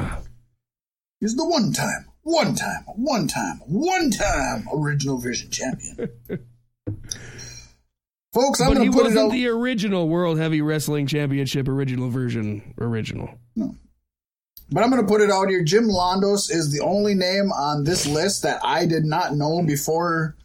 Is 1.22 1.36
the 1.36 1.46
one 1.46 1.72
time, 1.74 2.06
one 2.22 2.56
time, 2.56 2.84
one 2.96 3.28
time, 3.28 3.60
one 3.68 4.10
time 4.12 4.68
original 4.74 5.18
Vision 5.18 5.50
champion. 5.52 6.10
Folks, 8.34 8.60
I'm 8.62 8.74
going 8.74 8.92
to 8.92 8.98
put 8.98 9.02
it 9.02 9.10
wasn't 9.10 9.26
out. 9.26 9.32
the 9.32 9.48
original 9.48 10.10
World 10.10 10.38
Heavy 10.40 10.62
Wrestling 10.62 11.06
Championship 11.06 11.68
original 11.68 12.10
version 12.10 12.74
original. 12.80 13.30
But 14.72 14.84
I'm 14.84 14.90
going 14.90 15.02
to 15.02 15.08
put 15.08 15.22
it 15.22 15.30
out 15.30 15.50
here. 15.50 15.64
Jim 15.64 15.88
Londos 15.88 16.52
is 16.52 16.72
the 16.72 16.82
only 16.82 17.14
name 17.14 17.52
on 17.52 17.84
this 17.84 18.08
list 18.08 18.44
that 18.44 18.60
I 18.64 18.86
did 18.86 19.06
not 19.06 19.36
know 19.36 19.62
before 19.62 20.36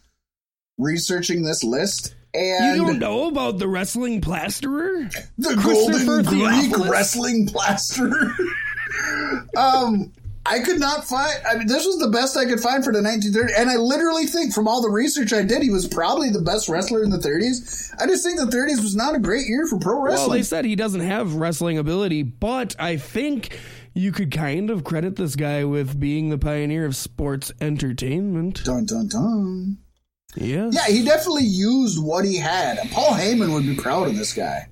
researching 0.76 1.42
this 1.42 1.64
list. 1.64 2.14
And 2.34 2.76
you 2.76 2.86
don't 2.86 2.98
know 2.98 3.28
about 3.28 3.58
the 3.58 3.68
wrestling 3.68 4.20
plasterer? 4.20 5.08
the 5.38 5.56
Christopher 5.56 6.22
Golden 6.22 6.38
Greek 6.38 6.70
Theophilus? 6.70 6.90
wrestling 6.90 7.46
plaster. 7.46 8.12
um, 9.56 10.12
I 10.44 10.60
could 10.60 10.78
not 10.78 11.04
find. 11.04 11.34
I 11.46 11.56
mean, 11.56 11.66
this 11.66 11.84
was 11.86 11.98
the 11.98 12.08
best 12.08 12.36
I 12.36 12.46
could 12.46 12.60
find 12.60 12.82
for 12.82 12.92
the 12.92 13.00
1930s, 13.00 13.50
and 13.58 13.68
I 13.68 13.76
literally 13.76 14.26
think 14.26 14.54
from 14.54 14.66
all 14.66 14.80
the 14.80 14.88
research 14.88 15.32
I 15.32 15.42
did, 15.42 15.62
he 15.62 15.70
was 15.70 15.86
probably 15.86 16.30
the 16.30 16.40
best 16.40 16.68
wrestler 16.68 17.02
in 17.02 17.10
the 17.10 17.18
30s. 17.18 17.94
I 18.00 18.06
just 18.06 18.24
think 18.24 18.38
the 18.38 18.46
30s 18.46 18.80
was 18.80 18.96
not 18.96 19.14
a 19.14 19.18
great 19.18 19.46
year 19.46 19.66
for 19.66 19.78
pro 19.78 20.00
wrestling. 20.00 20.28
Well, 20.28 20.38
they 20.38 20.42
said 20.42 20.64
he 20.64 20.76
doesn't 20.76 21.00
have 21.00 21.34
wrestling 21.34 21.76
ability, 21.76 22.22
but 22.22 22.76
I 22.78 22.96
think 22.96 23.58
you 23.98 24.12
could 24.12 24.30
kind 24.30 24.70
of 24.70 24.84
credit 24.84 25.16
this 25.16 25.34
guy 25.34 25.64
with 25.64 25.98
being 25.98 26.30
the 26.30 26.38
pioneer 26.38 26.86
of 26.86 26.94
sports 26.94 27.50
entertainment. 27.60 28.62
dun 28.64 28.86
dun 28.86 29.08
dun. 29.08 29.78
Yes. 30.36 30.74
Yeah, 30.74 30.94
he 30.94 31.04
definitely 31.04 31.44
used 31.44 32.02
what 32.02 32.24
he 32.24 32.36
had. 32.36 32.78
Paul 32.92 33.14
Heyman 33.14 33.52
would 33.52 33.64
be 33.64 33.74
proud 33.74 34.08
of 34.08 34.16
this 34.16 34.32
guy. 34.32 34.68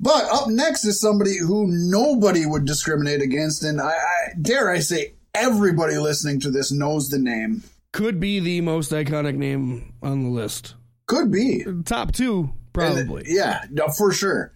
But 0.00 0.24
up 0.24 0.48
next 0.48 0.84
is 0.84 1.00
somebody 1.00 1.38
who 1.38 1.66
nobody 1.68 2.46
would 2.46 2.64
discriminate 2.64 3.20
against, 3.22 3.62
and 3.62 3.80
I, 3.80 3.90
I 3.90 4.32
dare 4.40 4.70
I 4.70 4.80
say 4.80 5.14
everybody 5.34 5.98
listening 5.98 6.40
to 6.40 6.50
this 6.50 6.72
knows 6.72 7.10
the 7.10 7.18
name. 7.18 7.62
Could 7.92 8.18
be 8.18 8.40
the 8.40 8.62
most 8.62 8.92
iconic 8.92 9.36
name 9.36 9.92
on 10.02 10.24
the 10.24 10.30
list. 10.30 10.74
Could 11.06 11.30
be. 11.30 11.64
Top 11.84 12.12
two, 12.12 12.50
probably. 12.72 13.24
Yeah, 13.26 13.62
for 13.96 14.12
sure. 14.12 14.54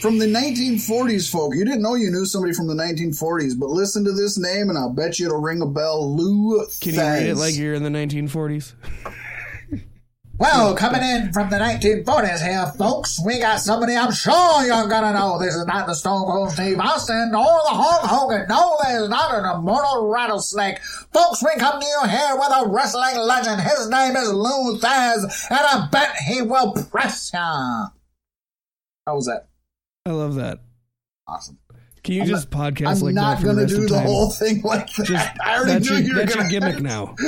From 0.00 0.18
the 0.18 0.26
1940s, 0.26 1.30
folk. 1.30 1.54
You 1.54 1.64
didn't 1.64 1.80
know 1.80 1.94
you 1.94 2.10
knew 2.10 2.26
somebody 2.26 2.52
from 2.52 2.66
the 2.66 2.74
1940s, 2.74 3.58
but 3.58 3.70
listen 3.70 4.04
to 4.04 4.12
this 4.12 4.38
name, 4.38 4.68
and 4.68 4.76
I'll 4.76 4.92
bet 4.92 5.18
you 5.18 5.26
it'll 5.26 5.40
ring 5.40 5.62
a 5.62 5.66
bell. 5.66 6.14
Lou 6.14 6.66
Can 6.80 6.94
you 6.94 7.00
read 7.00 7.26
it 7.26 7.36
like 7.36 7.56
you're 7.56 7.72
in 7.72 7.82
the 7.82 7.88
1940s? 7.88 8.74
Well, 10.36 10.74
coming 10.74 11.02
in 11.02 11.32
from 11.32 11.48
the 11.48 11.56
1940s 11.56 12.44
here, 12.44 12.66
folks, 12.76 13.24
we 13.24 13.38
got 13.38 13.60
somebody 13.60 13.96
I'm 13.96 14.10
sure 14.10 14.64
you're 14.64 14.88
gonna 14.88 15.12
know. 15.12 15.38
This 15.38 15.54
is 15.54 15.64
not 15.64 15.86
the 15.86 15.94
Stone 15.94 16.24
Cold 16.26 16.50
Steve 16.50 16.80
Austin 16.80 17.30
or 17.32 17.44
the 17.62 17.70
Hulk 17.70 18.02
Hogan. 18.02 18.46
No, 18.48 18.76
there's 18.82 19.08
not 19.08 19.32
an 19.32 19.44
immortal 19.44 20.08
rattlesnake. 20.08 20.80
Folks, 21.12 21.40
we 21.40 21.54
come 21.58 21.80
to 21.80 21.86
you 21.86 22.08
here 22.08 22.36
with 22.36 22.50
a 22.50 22.68
wrestling 22.68 23.16
legend. 23.16 23.60
His 23.60 23.88
name 23.88 24.16
is 24.16 24.32
Lou 24.32 24.76
Thesz, 24.78 25.50
and 25.50 25.60
I 25.60 25.88
bet 25.92 26.16
he 26.16 26.42
will 26.42 26.72
press 26.72 27.30
ya. 27.32 27.90
How 29.06 29.14
was 29.14 29.26
that? 29.26 29.46
I 30.06 30.10
love 30.10 30.34
that. 30.34 30.60
Awesome. 31.26 31.58
Can 32.02 32.14
you 32.16 32.22
I'm 32.22 32.28
just 32.28 32.52
not- 32.52 32.74
podcast 32.74 32.96
I'm 32.96 33.00
like 33.00 33.14
not 33.14 33.38
that 33.38 33.40
for 33.40 33.54
the 33.54 33.54
gonna 33.54 33.66
do 33.66 33.82
of 33.84 33.88
the 33.88 34.00
whole 34.00 34.30
thing 34.30 34.60
like 34.62 34.92
that. 34.94 35.06
Just, 35.06 35.40
I 35.40 35.56
already 35.58 35.88
knew 35.88 35.96
you 35.96 36.14
were 36.14 36.24
gonna- 36.26 36.48
gimmick 36.48 36.80
now. 36.80 37.14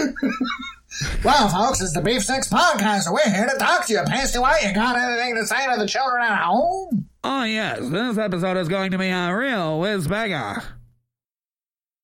Well, 1.23 1.49
folks, 1.49 1.83
it's 1.83 1.93
the 1.93 2.01
Beef 2.01 2.23
Sticks 2.23 2.49
Podcast, 2.49 3.05
and 3.07 3.13
we're 3.13 3.31
here 3.31 3.47
to 3.47 3.59
talk 3.59 3.85
to 3.87 3.93
you. 3.93 3.99
Paystee 3.99 4.41
White, 4.41 4.63
you 4.63 4.73
got 4.73 4.97
anything 4.97 5.35
to 5.35 5.45
say 5.45 5.71
to 5.71 5.79
the 5.79 5.87
children 5.87 6.23
at 6.23 6.39
home? 6.45 7.07
Oh, 7.23 7.43
yes. 7.43 7.81
This 7.91 8.17
episode 8.17 8.57
is 8.57 8.69
going 8.69 8.93
to 8.93 8.99
be 8.99 9.09
a 9.09 9.37
real 9.37 9.79
whiz 9.79 10.09
banger. 10.09 10.63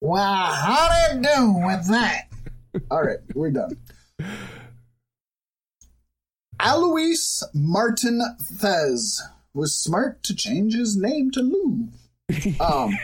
Well, 0.03 0.21
how 0.53 0.91
do 1.11 1.17
you 1.17 1.23
do 1.23 1.53
with 1.65 1.89
that? 1.89 2.23
All 2.91 3.03
right, 3.03 3.19
we're 3.35 3.53
done. 3.53 3.79
Alois 6.61 7.43
Martin 7.55 8.21
Thesz 8.57 9.21
was 9.55 9.75
smart 9.75 10.23
to 10.25 10.35
change 10.35 10.75
his 10.75 10.97
name 10.97 11.31
to 11.33 11.41
Lou. 11.41 11.89
Um, 12.61 12.97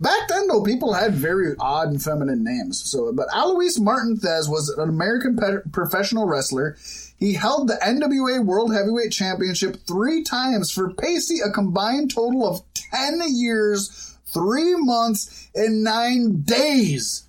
back 0.00 0.28
then, 0.28 0.48
though, 0.48 0.62
people 0.62 0.92
had 0.92 1.14
very 1.14 1.54
odd 1.60 1.88
and 1.88 2.02
feminine 2.02 2.42
names. 2.42 2.82
So, 2.90 3.12
but 3.12 3.28
Alois 3.32 3.78
Martin 3.78 4.16
Thesz 4.16 4.48
was 4.48 4.68
an 4.70 4.88
American 4.88 5.36
pe- 5.36 5.70
professional 5.70 6.26
wrestler. 6.26 6.76
He 7.18 7.34
held 7.34 7.68
the 7.68 7.74
NWA 7.74 8.44
World 8.44 8.74
Heavyweight 8.74 9.12
Championship 9.12 9.76
three 9.86 10.22
times 10.24 10.72
for 10.72 10.90
Paystee, 10.90 11.44
a 11.44 11.50
combined 11.50 12.12
total 12.12 12.48
of 12.48 12.62
ten 12.74 13.20
years, 13.28 14.16
three 14.32 14.74
months, 14.74 15.48
and 15.54 15.84
nine 15.84 16.42
days. 16.42 17.28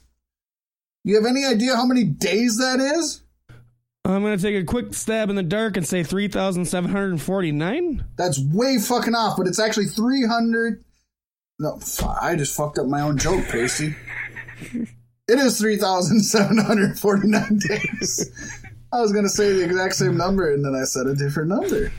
You 1.04 1.16
have 1.16 1.26
any 1.26 1.46
idea 1.46 1.76
how 1.76 1.86
many 1.86 2.04
days 2.04 2.58
that 2.58 2.80
is? 2.80 3.22
I'm 4.10 4.24
gonna 4.24 4.38
take 4.38 4.56
a 4.56 4.64
quick 4.64 4.94
stab 4.94 5.30
in 5.30 5.36
the 5.36 5.44
dark 5.44 5.78
and 5.78 5.88
say 5.88 6.04
three 6.04 6.28
thousand 6.28 6.66
seven 6.66 6.90
hundred 6.92 7.22
forty-nine. 7.22 8.04
That's 8.16 8.40
way 8.40 8.78
fucking 8.80 9.16
off, 9.16 9.38
but 9.38 9.48
it's 9.48 9.60
actually 9.60 9.86
300. 9.86 10.84
No, 11.60 11.80
I 12.22 12.36
just 12.36 12.56
fucked 12.56 12.78
up 12.80 12.88
my 12.88 13.02
own 13.02 13.18
joke, 13.18 13.44
Paystee. 13.46 13.94
It 14.72 15.38
is 15.38 15.60
3,749 15.60 17.58
days. 17.68 18.32
I 18.92 19.02
was 19.02 19.12
going 19.12 19.26
to 19.26 19.30
say 19.30 19.54
the 19.54 19.66
exact 19.66 19.96
same 19.96 20.18
number, 20.18 20.52
and 20.54 20.66
then 20.66 20.74
I 20.74 20.86
said 20.86 21.06
a 21.06 21.14
different 21.14 21.50
number. 21.50 21.92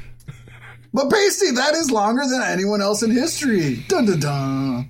But 0.93 1.11
Paystee, 1.11 1.55
that 1.55 1.75
is 1.75 1.91
longer 1.93 2.23
than 2.29 2.43
anyone 2.43 2.81
else 2.81 3.03
in 3.03 3.11
history. 3.13 3.85
Dun 3.87 4.07
dun 4.07 4.19
dun. 4.21 4.89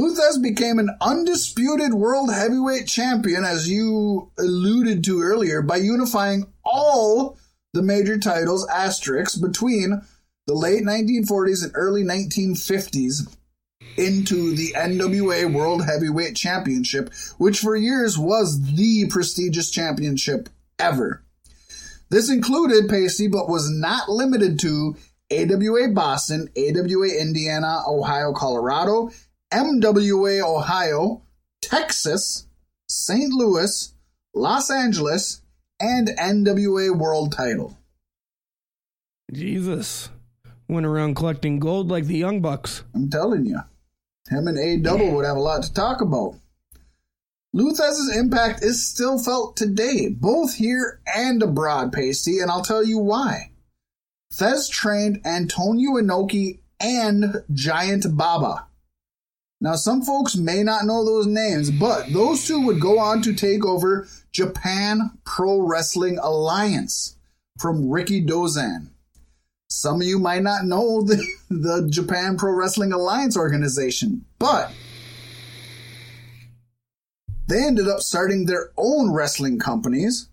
Lou 0.00 0.14
Thesz 0.14 0.38
became 0.40 0.78
an 0.78 0.96
undisputed 1.02 1.92
world 1.92 2.32
heavyweight 2.32 2.86
champion, 2.86 3.44
as 3.44 3.68
you 3.68 4.32
alluded 4.38 5.04
to 5.04 5.20
earlier, 5.20 5.60
by 5.60 5.76
unifying 5.76 6.46
all 6.64 7.36
the 7.74 7.82
major 7.82 8.18
titles 8.18 8.66
asterisks 8.68 9.36
between 9.36 10.00
the 10.46 10.54
late 10.54 10.84
1940s 10.84 11.62
and 11.62 11.72
early 11.74 12.02
1950s 12.02 13.36
into 13.98 14.56
the 14.56 14.72
NWA 14.74 15.52
World 15.52 15.84
Heavyweight 15.84 16.34
Championship, 16.34 17.12
which 17.36 17.58
for 17.58 17.76
years 17.76 18.16
was 18.16 18.74
the 18.74 19.06
prestigious 19.08 19.70
championship 19.70 20.48
ever. 20.78 21.22
This 22.08 22.30
included 22.30 22.88
Paystee, 22.88 23.30
but 23.30 23.50
was 23.50 23.70
not 23.70 24.08
limited 24.08 24.58
to 24.60 24.96
AWA 25.30 25.88
Boston, 25.92 26.48
AWA 26.56 27.20
Indiana, 27.20 27.82
Ohio, 27.86 28.32
Colorado, 28.32 29.10
MWA 29.52 30.42
Ohio, 30.42 31.22
Texas, 31.60 32.46
St. 32.88 33.32
Louis, 33.32 33.94
Los 34.34 34.70
Angeles, 34.70 35.42
and 35.80 36.08
NWA 36.08 36.96
World 36.96 37.32
title. 37.32 37.76
Jesus, 39.32 40.10
went 40.68 40.86
around 40.86 41.14
collecting 41.14 41.58
gold 41.58 41.88
like 41.88 42.06
the 42.06 42.18
Young 42.18 42.40
Bucks. 42.40 42.84
I'm 42.94 43.10
telling 43.10 43.46
you, 43.46 43.60
him 44.28 44.46
and 44.46 44.58
A 44.58 44.76
Double 44.76 45.10
would 45.12 45.24
have 45.24 45.36
a 45.36 45.40
lot 45.40 45.62
to 45.64 45.74
talk 45.74 46.00
about. 46.00 46.36
Lou 47.52 47.72
Thesz's 47.72 48.16
impact 48.16 48.62
is 48.62 48.86
still 48.86 49.18
felt 49.18 49.56
today, 49.56 50.08
both 50.08 50.54
here 50.54 51.00
and 51.12 51.42
abroad, 51.42 51.92
Paystee, 51.92 52.40
and 52.40 52.50
I'll 52.50 52.62
tell 52.62 52.84
you 52.84 52.98
why. 52.98 53.50
Thesz 54.32 54.70
trained 54.70 55.26
Antonio 55.26 55.92
Inoki 55.92 56.60
and 56.78 57.42
Giant 57.52 58.16
Baba. 58.16 58.66
Now, 59.62 59.74
some 59.74 60.00
folks 60.02 60.36
may 60.36 60.62
not 60.62 60.86
know 60.86 61.04
those 61.04 61.26
names, 61.26 61.70
but 61.70 62.10
those 62.12 62.46
two 62.46 62.60
would 62.64 62.80
go 62.80 62.98
on 62.98 63.20
to 63.22 63.34
take 63.34 63.64
over 63.64 64.08
Japan 64.32 65.10
Pro 65.24 65.60
Wrestling 65.60 66.18
Alliance 66.18 67.16
from 67.58 67.84
Rikidozan. 67.84 68.88
Some 69.68 70.00
of 70.00 70.06
you 70.06 70.18
might 70.18 70.42
not 70.42 70.64
know 70.64 71.02
the, 71.06 71.22
the 71.50 71.86
Japan 71.90 72.38
Pro 72.38 72.52
Wrestling 72.52 72.92
Alliance 72.92 73.36
organization, 73.36 74.24
but 74.38 74.72
they 77.46 77.62
ended 77.64 77.86
up 77.86 78.00
starting 78.00 78.46
their 78.46 78.70
own 78.78 79.12
wrestling 79.12 79.58
companies. 79.58 80.28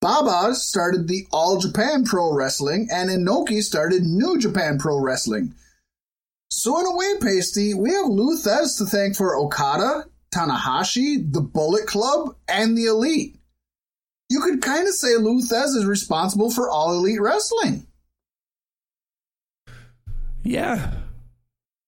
Baba 0.00 0.54
started 0.54 1.08
the 1.08 1.26
All 1.32 1.58
Japan 1.58 2.04
Pro 2.04 2.32
Wrestling, 2.32 2.88
and 2.92 3.10
Inoki 3.10 3.62
started 3.62 4.04
New 4.04 4.38
Japan 4.38 4.78
Pro 4.78 4.98
Wrestling. 4.98 5.54
So, 6.54 6.78
in 6.78 6.84
a 6.84 6.94
way, 6.94 7.14
Paystee, 7.18 7.74
we 7.74 7.92
have 7.92 8.08
Lou 8.08 8.36
Thesz 8.36 8.76
to 8.76 8.84
thank 8.84 9.16
for 9.16 9.38
Okada, 9.38 10.04
Tanahashi, 10.34 11.32
the 11.32 11.40
Bullet 11.40 11.86
Club, 11.86 12.36
and 12.46 12.76
the 12.76 12.84
Elite. 12.84 13.38
You 14.28 14.40
could 14.40 14.60
kind 14.60 14.86
of 14.86 14.92
say 14.92 15.16
Lou 15.16 15.40
Thesz 15.40 15.74
is 15.74 15.86
responsible 15.86 16.50
for 16.50 16.68
all 16.68 16.92
Elite 16.92 17.22
Wrestling. 17.22 17.86
Yeah. 20.42 20.92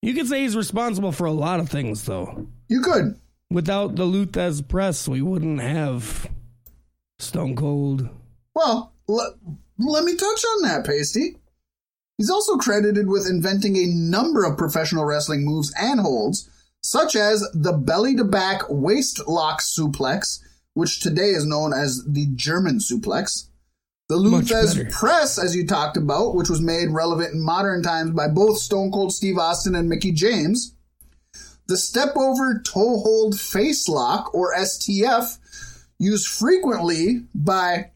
You 0.01 0.15
could 0.15 0.29
say 0.29 0.41
he's 0.41 0.57
responsible 0.57 1.13
for 1.13 1.27
a 1.27 1.33
lot 1.33 1.61
of 1.61 1.69
things, 1.69 2.07
though. 2.07 2.47
You 2.69 2.81
could. 2.81 3.21
Without 3.51 3.97
the 3.97 4.05
Lou 4.05 4.25
Thesz 4.25 4.67
press, 4.67 5.07
we 5.07 5.21
wouldn't 5.21 5.61
have 5.61 6.27
Stone 7.19 7.57
Cold. 7.57 8.09
Well, 8.55 8.95
let, 9.09 9.35
let 9.79 10.05
me 10.05 10.17
touch 10.17 10.43
on 10.43 10.63
that, 10.63 10.87
Paystee. 10.87 11.37
He's 12.17 12.31
also 12.31 12.57
credited 12.57 13.09
with 13.09 13.29
inventing 13.29 13.77
a 13.77 13.87
number 13.87 14.45
of 14.45 14.57
professional 14.57 15.05
wrestling 15.05 15.45
moves 15.45 15.73
and 15.79 16.01
holds, 16.01 16.49
such 16.81 17.17
as 17.17 17.41
the 17.55 17.73
belly 17.73 18.15
to 18.17 18.25
back 18.25 18.63
waist 18.69 19.27
lock 19.27 19.61
suplex, 19.61 20.41
which 20.75 21.01
today 21.01 21.31
is 21.31 21.47
known 21.47 21.73
as 21.73 22.05
the 22.07 22.27
German 22.35 22.79
suplex. 22.79 23.49
The 24.09 24.17
better. 24.77 24.91
press, 24.91 25.39
as 25.39 25.57
you 25.57 25.67
talked 25.67 25.97
about, 25.97 26.35
which 26.35 26.51
was 26.51 26.61
made 26.61 26.91
relevant 26.91 27.33
in 27.33 27.41
modern 27.41 27.83
times 27.83 28.11
by 28.11 28.29
both 28.29 28.59
Stone 28.59 28.93
Cold 28.93 29.15
Steve 29.15 29.39
Austin 29.39 29.75
and 29.75 29.89
Mickey 29.89 30.13
James. 30.13 30.75
The 31.67 31.79
step 31.79 32.15
over 32.15 32.61
toe 32.61 32.99
hold 32.99 33.41
face 33.41 33.89
lock, 33.89 34.35
or 34.35 34.55
STF, 34.55 35.39
used 35.99 36.29
frequently 36.29 37.25
by 37.35 37.93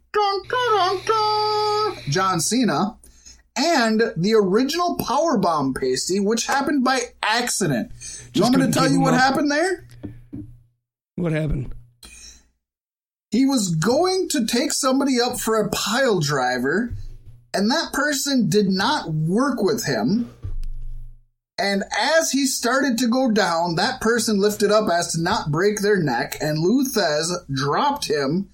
John 2.09 2.41
Cena, 2.41 2.97
and 3.59 4.13
the 4.17 4.35
original 4.35 4.97
powerbomb 4.97 5.75
Paystee, 5.75 6.25
which 6.25 6.47
happened 6.47 6.85
by 6.85 7.01
accident. 7.23 7.91
Do 8.33 8.39
you 8.39 8.43
want 8.43 8.57
me 8.57 8.67
to 8.67 8.73
tell 8.73 8.91
you 8.91 9.01
what 9.01 9.15
up. 9.15 9.21
happened 9.21 9.51
there? 9.51 9.85
What 11.17 11.33
happened? 11.33 11.75
He 13.31 13.45
was 13.45 13.75
going 13.75 14.29
to 14.31 14.47
take 14.47 14.73
somebody 14.73 15.21
up 15.21 15.39
for 15.39 15.61
a 15.61 15.69
pile 15.71 16.21
driver, 16.21 16.95
and 17.53 17.71
that 17.71 17.93
person 17.93 18.49
did 18.49 18.69
not 18.69 19.13
work 19.13 19.61
with 19.61 19.85
him. 19.85 20.31
And 21.61 21.83
as 21.99 22.31
he 22.31 22.47
started 22.47 22.97
to 22.99 23.09
go 23.09 23.33
down, 23.33 23.75
that 23.75 24.01
person 24.01 24.39
lifted 24.39 24.71
up 24.71 24.89
as 24.89 25.13
to 25.13 25.21
not 25.21 25.51
break 25.51 25.81
their 25.81 26.01
neck, 26.01 26.39
and 26.41 26.61
Lou 26.61 26.85
Thesz 26.85 27.33
dropped 27.53 28.07
him 28.07 28.49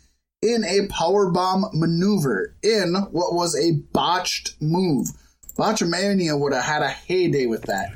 in 0.45 0.63
a 0.65 0.87
powerbomb 0.89 1.73
maneuver 1.73 2.55
in 2.63 2.95
what 3.11 3.35
was 3.35 3.57
a 3.59 3.81
botched 3.93 4.61
move. 4.61 5.09
Botchamania 5.57 6.39
would 6.39 6.53
have 6.53 6.65
had 6.65 6.83
a 6.83 6.89
heyday 6.91 7.47
with 7.47 7.63
that. 7.63 7.91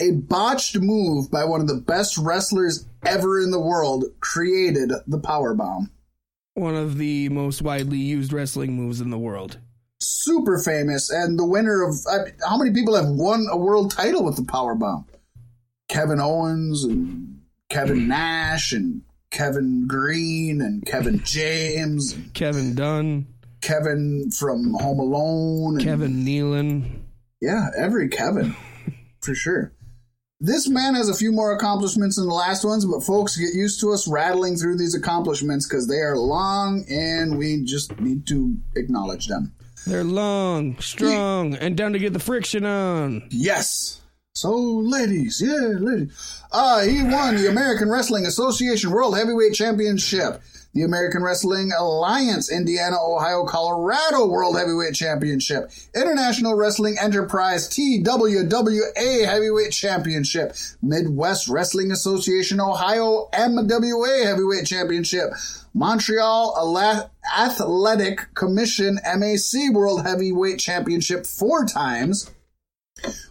A 0.00 0.12
botched 0.12 0.78
move 0.78 1.30
by 1.30 1.44
one 1.44 1.60
of 1.60 1.68
the 1.68 1.74
best 1.74 2.16
wrestlers 2.16 2.86
ever 3.04 3.38
in 3.40 3.50
the 3.50 3.60
world 3.60 4.06
created 4.20 4.90
the 5.06 5.18
powerbomb. 5.18 5.90
One 6.54 6.74
of 6.74 6.96
the 6.96 7.28
most 7.28 7.60
widely 7.60 7.98
used 7.98 8.32
wrestling 8.32 8.72
moves 8.72 9.00
in 9.00 9.10
the 9.10 9.18
world. 9.18 9.58
super 10.00 10.58
famous 10.58 11.10
and 11.10 11.38
the 11.38 11.44
winner 11.46 11.82
of 11.82 11.94
I, 12.10 12.32
how 12.48 12.56
many 12.56 12.70
people 12.72 12.94
have 12.96 13.08
won 13.10 13.46
a 13.50 13.56
world 13.58 13.90
title 13.90 14.24
with 14.24 14.36
the 14.36 14.44
power 14.44 14.74
bomb 14.74 15.04
kevin 15.88 16.18
owens 16.20 16.84
and 16.84 17.42
kevin 17.68 18.08
nash 18.08 18.72
and 18.72 19.02
kevin 19.30 19.86
green 19.86 20.60
and 20.60 20.84
kevin 20.86 21.20
james 21.24 22.16
Kevin 22.34 22.74
Dunn. 22.74 23.26
Kevin 23.60 24.30
from 24.30 24.72
Home 24.80 24.98
Alone. 24.98 25.74
and- 25.76 25.84
Kevin 25.84 26.24
Nealon. 26.24 27.00
Yeah, 27.42 27.68
every 27.76 28.08
Kevin. 28.08 28.56
for 29.20 29.34
sure. 29.34 29.72
This 30.40 30.66
man 30.66 30.94
has 30.94 31.10
a 31.10 31.14
few 31.14 31.30
more 31.30 31.52
accomplishments 31.54 32.16
than 32.16 32.26
the 32.26 32.32
last 32.34 32.64
ones, 32.64 32.86
but 32.86 33.02
folks, 33.04 33.36
get 33.36 33.52
used 33.54 33.78
to 33.80 33.92
us 33.92 34.08
rattling 34.08 34.56
through 34.56 34.78
these 34.78 34.94
accomplishments 34.94 35.68
because 35.68 35.86
they 35.86 35.98
are 35.98 36.16
long 36.16 36.86
and 36.88 37.36
we 37.36 37.62
just 37.62 38.00
need 38.00 38.26
to 38.28 38.56
acknowledge 38.76 39.26
them. 39.28 39.52
They're 39.86 40.04
long, 40.04 40.78
strong, 40.78 41.54
and 41.54 41.76
down 41.76 41.92
to 41.92 41.98
get 41.98 42.14
the 42.14 42.18
friction 42.18 42.64
on. 42.64 43.28
Yes. 43.30 43.99
So, 44.40 44.56
ladies, 44.56 45.42
yeah, 45.44 45.76
ladies. 45.78 46.40
Uh, 46.50 46.80
he 46.80 47.02
won 47.02 47.36
the 47.36 47.50
American 47.50 47.90
Wrestling 47.90 48.24
Association 48.24 48.90
World 48.90 49.14
Heavyweight 49.14 49.52
Championship, 49.52 50.40
the 50.72 50.80
American 50.80 51.22
Wrestling 51.22 51.72
Alliance 51.78 52.50
Indiana, 52.50 52.96
Ohio, 52.98 53.44
Colorado 53.44 54.28
World 54.28 54.56
Heavyweight 54.56 54.94
Championship, 54.94 55.70
International 55.94 56.54
Wrestling 56.54 56.96
Enterprise 56.98 57.68
TWWA 57.68 59.26
Heavyweight 59.26 59.72
Championship, 59.72 60.56
Midwest 60.80 61.46
Wrestling 61.46 61.92
Association 61.92 62.60
Ohio 62.60 63.28
MWA 63.34 64.24
Heavyweight 64.24 64.64
Championship, 64.64 65.34
Montreal 65.74 66.96
Athletic 67.38 68.34
Commission 68.34 68.98
MAC 69.04 69.74
World 69.74 70.06
Heavyweight 70.06 70.58
Championship 70.58 71.26
four 71.26 71.66
times. 71.66 72.30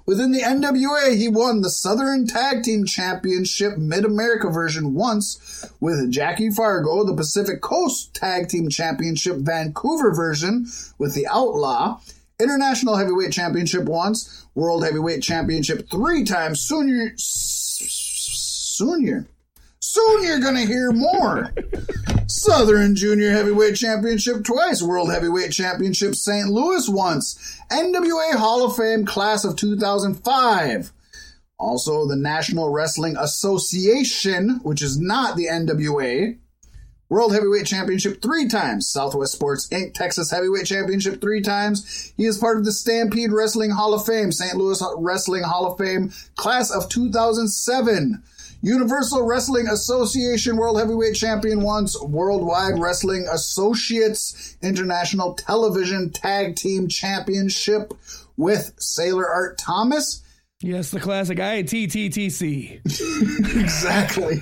Within 0.06 0.32
the 0.32 0.42
NWA, 0.42 1.16
he 1.16 1.28
won 1.28 1.62
the 1.62 1.70
Southern 1.70 2.26
Tag 2.26 2.64
Team 2.64 2.86
Championship 2.86 3.78
Mid 3.78 4.06
America 4.06 4.50
version 4.50 4.94
once 4.96 5.66
with 5.80 6.10
Jackie 6.12 6.50
Fargo, 6.50 7.04
the 7.04 7.16
Pacific 7.16 7.62
Coast 7.62 8.14
Tag 8.16 8.50
Team 8.50 8.70
Championship 8.70 9.38
Vancouver 9.38 10.14
version 10.14 10.66
with 10.98 11.14
the 11.14 11.28
Outlaw, 11.28 12.00
International 12.40 12.96
Heavyweight 12.96 13.32
Championship 13.32 13.84
once, 13.84 14.48
World 14.56 14.84
Heavyweight 14.84 15.22
Championship 15.22 15.90
three 15.90 16.24
times. 16.24 16.62
Soon 16.62 16.88
you're, 16.88 17.14
soon 19.92 20.24
you're, 20.24 20.40
gonna 20.40 20.66
hear 20.66 20.92
more. 20.92 21.52
Southern 22.28 22.96
Junior 22.96 23.32
Heavyweight 23.32 23.76
Championship 23.76 24.44
twice, 24.44 24.84
World 24.84 25.12
Heavyweight 25.12 25.52
Championship 25.52 26.14
St. 26.16 26.48
Louis 26.48 26.88
once, 26.88 27.60
NWA 27.72 28.36
Hall 28.36 28.64
of 28.64 28.76
Fame 28.76 29.06
Class 29.06 29.44
of 29.44 29.56
2005. 29.56 30.92
Also, 31.58 32.08
the 32.08 32.16
National 32.16 32.70
Wrestling 32.70 33.18
Association, 33.18 34.60
which 34.64 34.82
is 34.82 35.00
not 35.00 35.36
the 35.36 35.48
NWA. 35.48 36.38
World 37.10 37.34
Heavyweight 37.34 37.66
Championship 37.66 38.22
three 38.22 38.48
times. 38.48 38.88
Southwest 38.88 39.34
Sports 39.34 39.68
Inc. 39.70 39.96
Texas 39.96 40.30
Heavyweight 40.30 40.68
Championship 40.68 41.20
three 41.20 41.42
times. 41.42 42.14
He 42.16 42.26
is 42.26 42.38
part 42.38 42.60
of 42.60 42.66
the 42.66 42.72
Stampede 42.72 43.32
Wrestling 43.32 43.72
Hall 43.72 43.96
of 43.96 44.06
Fame, 44.06 44.32
St. 44.32 44.56
Louis 44.56 44.82
Wrestling 44.98 45.44
Hall 45.44 45.66
of 45.66 45.80
Fame, 45.80 46.14
Class 46.36 46.70
of 46.70 46.88
2007. 46.90 48.24
Universal 48.62 49.26
Wrestling 49.26 49.68
Association 49.68 50.58
World 50.58 50.78
Heavyweight 50.78 51.16
Champion 51.16 51.62
once, 51.62 52.00
Worldwide 52.02 52.78
Wrestling 52.78 53.28
Associates 53.32 54.58
International 54.62 55.34
Television 55.34 56.12
Tag 56.12 56.56
Team 56.56 56.88
Championship 56.88 57.94
with 58.36 58.74
Sailor 58.78 59.28
Art 59.28 59.58
Thomas. 59.58 60.24
Yes, 60.62 60.92
the 60.92 61.00
classic 61.00 61.38
ITTTC. 61.38 62.82
exactly. 63.62 64.42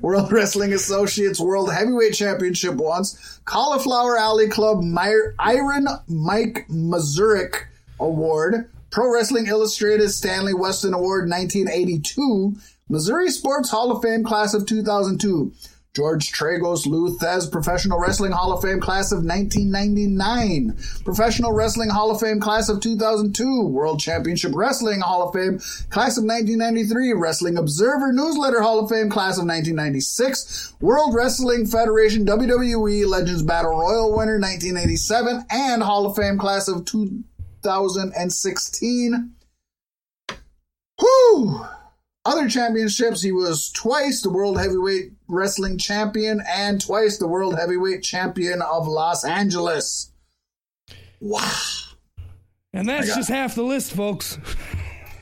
World 0.00 0.32
Wrestling 0.32 0.72
Associates 0.72 1.38
World 1.38 1.70
Heavyweight 1.70 2.14
Championship 2.14 2.76
once, 2.76 3.40
Cauliflower 3.44 4.16
Alley 4.16 4.48
Club 4.48 4.82
My- 4.82 5.32
Iron 5.38 5.86
Mike 6.08 6.66
Mazurki 6.70 7.64
Award, 8.00 8.70
Pro 8.90 9.12
Wrestling 9.12 9.46
Illustrated 9.46 10.08
Stanley 10.08 10.54
Weston 10.54 10.94
Award 10.94 11.28
1982, 11.28 12.56
Missouri 12.88 13.30
Sports 13.30 13.70
Hall 13.70 13.90
of 13.90 14.02
Fame 14.02 14.24
Class 14.24 14.54
of 14.54 14.64
2002, 14.64 15.52
George 15.94 16.32
Tragos 16.32 16.86
Lou 16.86 17.18
Thesz 17.18 17.50
Professional 17.50 18.00
Wrestling 18.00 18.32
Hall 18.32 18.50
of 18.52 18.62
Fame 18.62 18.80
Class 18.80 19.12
of 19.12 19.24
1999, 19.24 20.74
Professional 21.04 21.52
Wrestling 21.52 21.90
Hall 21.90 22.10
of 22.10 22.18
Fame 22.20 22.40
Class 22.40 22.70
of 22.70 22.80
2002, 22.80 23.66
World 23.66 24.00
Championship 24.00 24.52
Wrestling 24.54 25.00
Hall 25.00 25.28
of 25.28 25.34
Fame 25.34 25.58
Class 25.90 26.16
of 26.16 26.24
1993, 26.24 27.12
Wrestling 27.12 27.58
Observer 27.58 28.10
Newsletter 28.12 28.62
Hall 28.62 28.78
of 28.78 28.88
Fame 28.88 29.10
Class 29.10 29.36
of 29.38 29.44
1996, 29.44 30.72
World 30.80 31.14
Wrestling 31.14 31.66
Federation 31.66 32.24
WWE 32.24 33.06
Legends 33.06 33.42
Battle 33.42 33.72
Royal 33.72 34.16
winner 34.16 34.38
1987, 34.38 35.44
and 35.50 35.82
Hall 35.82 36.06
of 36.06 36.16
Fame 36.16 36.38
Class 36.38 36.68
of 36.68 36.86
2016. 36.86 39.32
Whew! 41.00 41.66
Other 42.28 42.46
championships, 42.46 43.22
he 43.22 43.32
was 43.32 43.70
twice 43.70 44.20
the 44.20 44.28
World 44.28 44.58
Heavyweight 44.58 45.12
Wrestling 45.28 45.78
Champion 45.78 46.42
and 46.46 46.78
twice 46.78 47.16
the 47.16 47.26
World 47.26 47.58
Heavyweight 47.58 48.02
Champion 48.02 48.60
of 48.60 48.86
Los 48.86 49.24
Angeles. 49.24 50.12
Wow. 51.20 51.50
And 52.74 52.86
that's 52.86 53.16
just 53.16 53.30
half 53.30 53.54
the 53.54 53.62
list, 53.62 53.94
folks. 53.94 54.38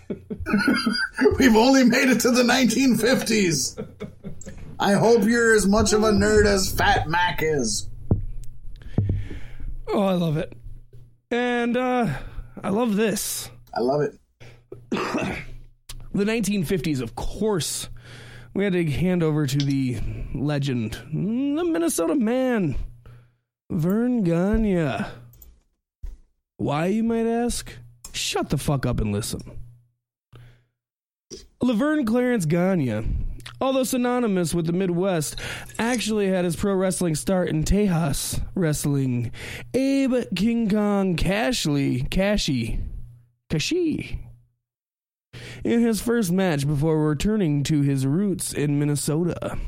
We've 1.38 1.54
only 1.54 1.84
made 1.84 2.08
it 2.08 2.18
to 2.22 2.32
the 2.32 2.42
1950s. 2.42 3.86
I 4.80 4.94
hope 4.94 5.22
you're 5.26 5.54
as 5.54 5.64
much 5.64 5.92
of 5.92 6.02
a 6.02 6.10
nerd 6.10 6.44
as 6.44 6.72
Fat 6.72 7.08
Mack 7.08 7.38
is. 7.40 7.88
Oh, 9.86 10.02
I 10.02 10.14
love 10.14 10.38
it. 10.38 10.52
And 11.30 11.76
uh 11.76 12.12
I 12.64 12.70
love 12.70 12.96
this. 12.96 13.48
I 13.72 13.78
love 13.80 14.00
it. 14.00 15.46
the 16.16 16.24
1950s, 16.24 17.00
of 17.00 17.14
course. 17.14 17.88
We 18.54 18.64
had 18.64 18.72
to 18.72 18.90
hand 18.90 19.22
over 19.22 19.46
to 19.46 19.58
the 19.58 19.98
legend, 20.34 20.94
the 21.12 21.64
Minnesota 21.64 22.14
man, 22.14 22.76
Verne 23.70 24.22
Gagne. 24.22 25.04
Why, 26.56 26.86
you 26.86 27.04
might 27.04 27.26
ask? 27.26 27.70
Shut 28.12 28.48
the 28.48 28.56
fuck 28.56 28.86
up 28.86 28.98
and 28.98 29.12
listen. 29.12 29.42
Laverne 31.60 32.06
Clarence 32.06 32.46
Gagne, 32.46 33.02
although 33.60 33.84
synonymous 33.84 34.54
with 34.54 34.66
the 34.66 34.72
Midwest, 34.72 35.36
actually 35.78 36.28
had 36.28 36.46
his 36.46 36.56
pro 36.56 36.74
wrestling 36.74 37.14
start 37.14 37.48
in 37.48 37.62
Tejas 37.62 38.42
Wrestling. 38.54 39.32
Abe 39.74 40.24
King 40.34 40.70
Kong 40.70 41.16
Cashley, 41.16 42.08
Cashy, 42.10 42.80
Kashi, 43.50 44.25
in 45.64 45.80
his 45.80 46.00
first 46.00 46.32
match 46.32 46.66
before 46.66 47.08
returning 47.08 47.62
to 47.64 47.82
his 47.82 48.06
roots 48.06 48.52
in 48.52 48.78
Minnesota. 48.78 49.58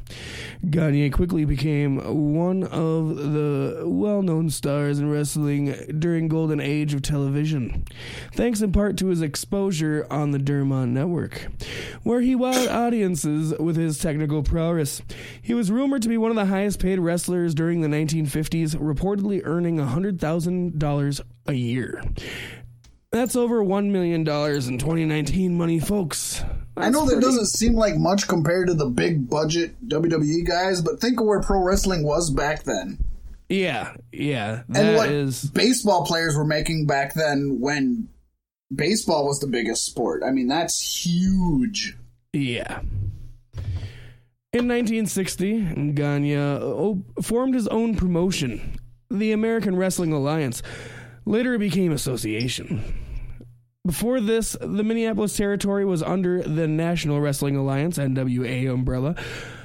Gagne 0.68 1.10
quickly 1.10 1.44
became 1.44 1.98
one 2.34 2.64
of 2.64 3.16
the 3.16 3.82
well 3.86 4.22
known 4.22 4.50
stars 4.50 4.98
in 4.98 5.10
wrestling 5.10 5.74
during 5.98 6.28
golden 6.28 6.60
age 6.60 6.94
of 6.94 7.02
television, 7.02 7.84
thanks 8.32 8.60
in 8.60 8.72
part 8.72 8.96
to 8.98 9.06
his 9.06 9.22
exposure 9.22 10.06
on 10.10 10.30
the 10.30 10.38
DuMont 10.38 10.90
Network, 10.90 11.48
where 12.02 12.20
he 12.20 12.34
wowed 12.34 12.72
audiences 12.72 13.54
with 13.58 13.76
his 13.76 13.98
technical 13.98 14.42
prowess. 14.42 15.02
He 15.40 15.54
was 15.54 15.70
rumored 15.70 16.02
to 16.02 16.08
be 16.08 16.18
one 16.18 16.30
of 16.30 16.36
the 16.36 16.46
highest 16.46 16.80
paid 16.80 16.98
wrestlers 16.98 17.54
during 17.54 17.80
the 17.80 17.88
1950s, 17.88 18.76
reportedly 18.76 19.42
earning 19.44 19.76
$100,000 19.76 21.20
a 21.46 21.52
year. 21.54 22.02
That's 23.10 23.36
over 23.36 23.64
$1 23.64 23.90
million 23.90 24.20
in 24.20 24.24
2019 24.24 25.56
money, 25.56 25.80
folks. 25.80 26.44
I 26.76 26.90
know 26.90 27.06
that 27.06 27.20
doesn't 27.20 27.46
seem 27.46 27.74
like 27.74 27.96
much 27.96 28.28
compared 28.28 28.68
to 28.68 28.74
the 28.74 28.86
big 28.86 29.28
budget 29.28 29.74
WWE 29.88 30.46
guys, 30.46 30.80
but 30.80 31.00
think 31.00 31.20
of 31.20 31.26
where 31.26 31.40
pro 31.40 31.62
wrestling 31.62 32.04
was 32.04 32.30
back 32.30 32.64
then. 32.64 32.98
Yeah, 33.48 33.94
yeah. 34.12 34.62
and 34.74 34.96
what 34.96 35.08
is 35.08 35.44
baseball 35.46 36.04
players 36.04 36.36
were 36.36 36.44
making 36.44 36.86
back 36.86 37.14
then 37.14 37.60
when 37.60 38.08
baseball 38.72 39.26
was 39.26 39.40
the 39.40 39.46
biggest 39.46 39.86
sport. 39.86 40.22
I 40.22 40.30
mean, 40.30 40.48
that's 40.48 41.04
huge. 41.04 41.96
Yeah. 42.32 42.80
In 44.52 44.66
1960, 44.66 45.92
Gagne 45.92 46.36
uh, 46.36 46.94
formed 47.22 47.54
his 47.54 47.68
own 47.68 47.96
promotion, 47.96 48.78
the 49.10 49.32
American 49.32 49.76
Wrestling 49.76 50.12
Alliance. 50.12 50.62
Later, 51.28 51.52
it 51.52 51.58
became 51.58 51.92
association. 51.92 52.82
Before 53.84 54.18
this, 54.18 54.56
the 54.62 54.82
Minneapolis 54.82 55.36
territory 55.36 55.84
was 55.84 56.02
under 56.02 56.40
the 56.42 56.66
National 56.66 57.20
Wrestling 57.20 57.54
Alliance 57.54 57.98
(NWA) 57.98 58.72
umbrella. 58.72 59.14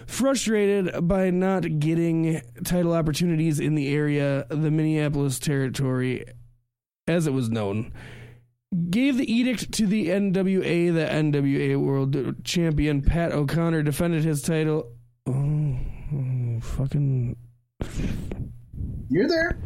Frustrated 0.05 1.07
by 1.07 1.29
not 1.29 1.79
getting 1.79 2.41
title 2.65 2.91
opportunities 2.91 3.61
in 3.61 3.75
the 3.75 3.95
area, 3.95 4.45
the 4.49 4.69
Minneapolis 4.69 5.39
territory, 5.39 6.25
as 7.07 7.27
it 7.27 7.31
was 7.33 7.49
known, 7.49 7.93
gave 8.89 9.15
the 9.15 9.33
edict 9.33 9.71
to 9.71 9.87
the 9.87 10.09
NWA. 10.09 10.93
The 10.93 11.05
NWA 11.05 11.79
World 11.79 12.43
Champion 12.43 13.01
Pat 13.01 13.31
O'Connor 13.31 13.83
defended 13.83 14.25
his 14.25 14.41
title. 14.41 14.91
Oh, 15.25 15.77
oh, 16.13 16.59
fucking! 16.59 17.37
You're 19.09 19.29
there. 19.29 19.57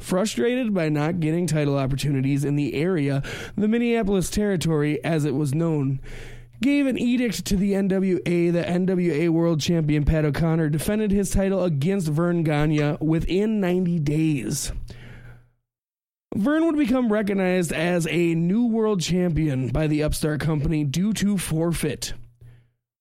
Frustrated 0.00 0.72
by 0.74 0.88
not 0.88 1.20
getting 1.20 1.46
title 1.46 1.78
opportunities 1.78 2.44
in 2.44 2.56
the 2.56 2.74
area, 2.74 3.22
the 3.56 3.68
Minneapolis 3.68 4.30
territory, 4.30 5.02
as 5.04 5.24
it 5.24 5.34
was 5.34 5.54
known, 5.54 6.00
gave 6.62 6.86
an 6.86 6.98
edict 6.98 7.44
to 7.44 7.56
the 7.56 7.72
NWA. 7.72 8.52
The 8.52 8.62
NWA 8.62 9.28
World 9.28 9.60
Champion 9.60 10.04
Pat 10.04 10.24
O'Connor 10.24 10.70
defended 10.70 11.10
his 11.10 11.30
title 11.30 11.64
against 11.64 12.08
Verne 12.08 12.42
Gagne 12.42 12.96
within 13.00 13.60
90 13.60 13.98
days. 14.00 14.72
Verne 16.34 16.64
would 16.64 16.78
become 16.78 17.12
recognized 17.12 17.72
as 17.72 18.06
a 18.08 18.34
new 18.34 18.66
world 18.66 19.00
champion 19.00 19.68
by 19.68 19.86
the 19.86 20.02
Upstart 20.02 20.40
Company 20.40 20.84
due 20.84 21.12
to 21.12 21.36
forfeit. 21.36 22.14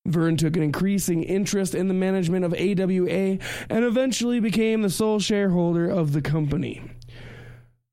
Verne 0.06 0.38
took 0.38 0.56
an 0.56 0.64
increasing 0.64 1.24
interest 1.24 1.76
in 1.76 1.88
the 1.88 1.94
management 1.94 2.46
of 2.46 2.54
AWA 2.54 3.38
and 3.70 3.86
eventually 3.86 4.40
became 4.40 4.82
the 4.82 4.90
sole 4.90 5.20
shareholder 5.20 5.90
of 5.90 6.14
the 6.14 6.22
company. 6.22 6.82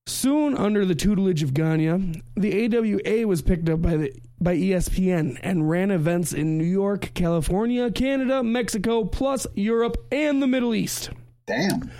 Soon 0.06 0.56
under 0.56 0.84
the 0.84 0.94
tutelage 0.94 1.42
of 1.42 1.52
Gagne, 1.52 2.22
the 2.36 2.64
AWA 2.64 3.26
was 3.26 3.42
picked 3.42 3.68
up 3.68 3.82
by 3.82 3.96
the 3.96 4.12
by 4.40 4.54
ESPN 4.54 5.38
and 5.42 5.68
ran 5.68 5.90
events 5.90 6.32
in 6.32 6.58
New 6.58 6.64
York, 6.64 7.12
California, 7.14 7.90
Canada, 7.90 8.42
Mexico, 8.42 9.04
plus 9.04 9.46
Europe 9.54 9.96
and 10.12 10.42
the 10.42 10.46
Middle 10.46 10.74
East. 10.74 11.10
Damn. 11.46 11.90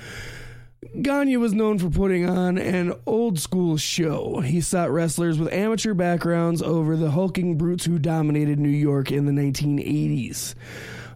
Gagne 1.03 1.36
was 1.36 1.53
known 1.53 1.78
for 1.78 1.90
putting 1.90 2.28
on 2.28 2.59
an 2.59 2.93
old 3.07 3.39
school 3.39 3.77
show. 3.77 4.40
He 4.40 4.61
sought 4.61 4.90
wrestlers 4.90 5.39
with 5.39 5.53
amateur 5.53 5.94
backgrounds 5.94 6.62
over 6.62 6.97
the 6.97 7.11
hulking 7.11 7.57
brutes 7.57 7.85
who 7.85 7.98
dominated 7.98 8.59
New 8.59 8.69
York 8.69 9.11
in 9.11 9.27
the 9.27 9.32
1980s. 9.32 10.55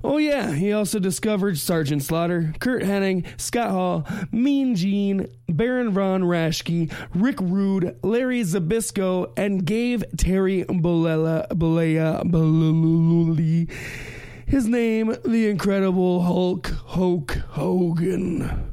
Oh, 0.02 0.16
yeah, 0.16 0.52
he 0.52 0.72
also 0.72 0.98
discovered 0.98 1.58
Sergeant 1.58 2.02
Slaughter, 2.02 2.54
Curt 2.58 2.82
Hennig, 2.82 3.26
Scott 3.38 3.70
Hall, 3.70 4.06
Mean 4.32 4.74
Gene, 4.74 5.26
Baron 5.46 5.90
Von 5.90 6.22
Raschke, 6.22 6.90
Rick 7.14 7.38
Rude, 7.40 7.98
Larry 8.02 8.42
Zbyszko, 8.42 9.32
and 9.36 9.64
gave 9.66 10.02
Terry 10.16 10.64
Bollea, 10.64 11.48
Bollea, 11.48 12.22
Bollea 12.24 13.68
his 14.50 14.66
name, 14.66 15.14
the 15.24 15.48
Incredible 15.48 16.22
Hulk 16.22 16.66
Hulk 16.86 17.30
Hogan. 17.50 18.69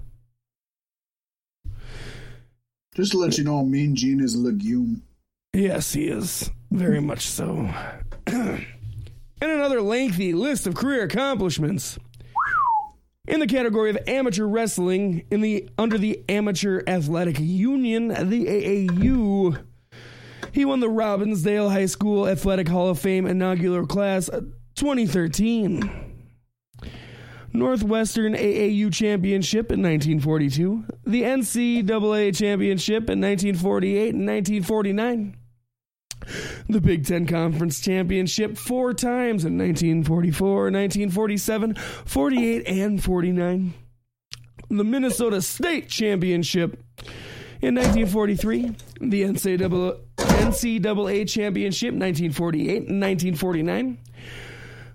Just 2.98 3.12
to 3.12 3.20
let 3.20 3.38
you 3.38 3.44
know, 3.44 3.64
Mean 3.64 3.96
Gene 3.96 4.20
is 4.20 4.34
a 4.34 4.40
legume. 4.40 5.04
Yes, 5.54 5.94
he 5.94 6.08
is. 6.08 6.50
Very 6.72 7.00
much 7.00 7.28
so. 7.28 7.72
and 8.26 8.66
another 9.40 9.84
lengthy 9.84 10.34
list 10.34 10.66
of 10.66 10.74
career 10.74 11.04
accomplishments. 11.04 12.00
In 13.28 13.40
the 13.40 13.46
category 13.46 13.92
of 13.92 14.00
amateur 14.08 14.46
wrestling, 14.46 15.28
in 15.30 15.42
the 15.42 15.70
under 15.78 16.00
the 16.00 16.24
Amateur 16.28 16.82
Athletic 16.88 17.40
Union, 17.40 18.08
the 18.08 18.46
AAU, 18.46 19.64
he 20.52 20.66
won 20.66 20.80
the 20.80 20.88
Robbinsdale 20.88 21.70
High 21.70 21.86
School 21.86 22.28
Athletic 22.28 22.68
Hall 22.68 22.90
of 22.90 22.98
Fame 22.98 23.28
inaugural 23.28 23.86
class 23.86 24.28
uh, 24.28 24.42
2013. 24.74 26.07
Northwestern 27.58 28.34
AAU 28.34 28.94
Championship 28.94 29.72
in 29.72 29.82
1942, 29.82 30.86
the 31.06 31.24
NCAA 31.24 32.36
Championship 32.36 33.10
in 33.10 33.20
1948 33.20 34.14
and 34.14 34.28
1949, 34.28 35.38
the 36.70 36.82
Big 36.82 37.06
Ten 37.06 37.26
Conference 37.26 37.80
Championship 37.80 38.58
four 38.58 38.94
times 38.94 39.44
in 39.44 39.58
1944, 39.58 40.56
1947, 40.66 41.76
48, 42.06 42.68
and 42.68 43.04
49, 43.04 43.74
the 44.70 44.84
Minnesota 44.84 45.42
State 45.42 45.90
Championship 45.90 46.84
in 47.62 47.76
1943, 47.76 48.76
the 49.02 49.24
NCAA, 49.24 50.00
NCAA 50.18 51.28
Championship 51.28 51.94
1948 51.94 52.68
and 52.90 53.02
1949, 53.02 53.98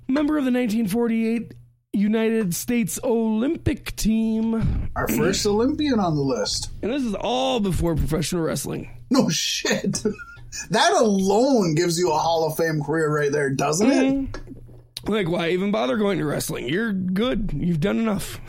member 0.07 0.39
of 0.39 0.45
the 0.45 0.53
1948 0.53 1.55
United 1.93 2.55
States 2.55 2.99
Olympic 3.05 3.95
team. 3.97 4.91
Our 4.97 5.09
first 5.09 5.45
Olympian 5.45 6.01
on 6.01 6.17
the 6.17 6.23
list. 6.23 6.71
And 6.81 6.91
this 6.91 7.03
is 7.03 7.15
all 7.15 7.61
before 7.61 7.95
professional 7.95 8.43
wrestling. 8.43 8.91
No 9.11 9.29
shit. 9.29 10.03
that 10.71 10.93
alone 10.95 11.75
gives 11.75 11.99
you 11.99 12.11
a 12.11 12.19
Hall 12.19 12.47
of 12.47 12.57
Fame 12.57 12.83
career 12.83 13.15
right 13.15 13.31
there, 13.31 13.51
doesn't 13.51 13.91
it? 13.91 14.15
Mm-hmm. 14.15 15.13
Like, 15.13 15.29
why 15.29 15.51
even 15.51 15.71
bother 15.71 15.97
going 15.97 16.19
to 16.19 16.25
wrestling? 16.25 16.69
You're 16.69 16.93
good. 16.93 17.51
You've 17.55 17.81
done 17.81 17.99
enough. 17.99 18.41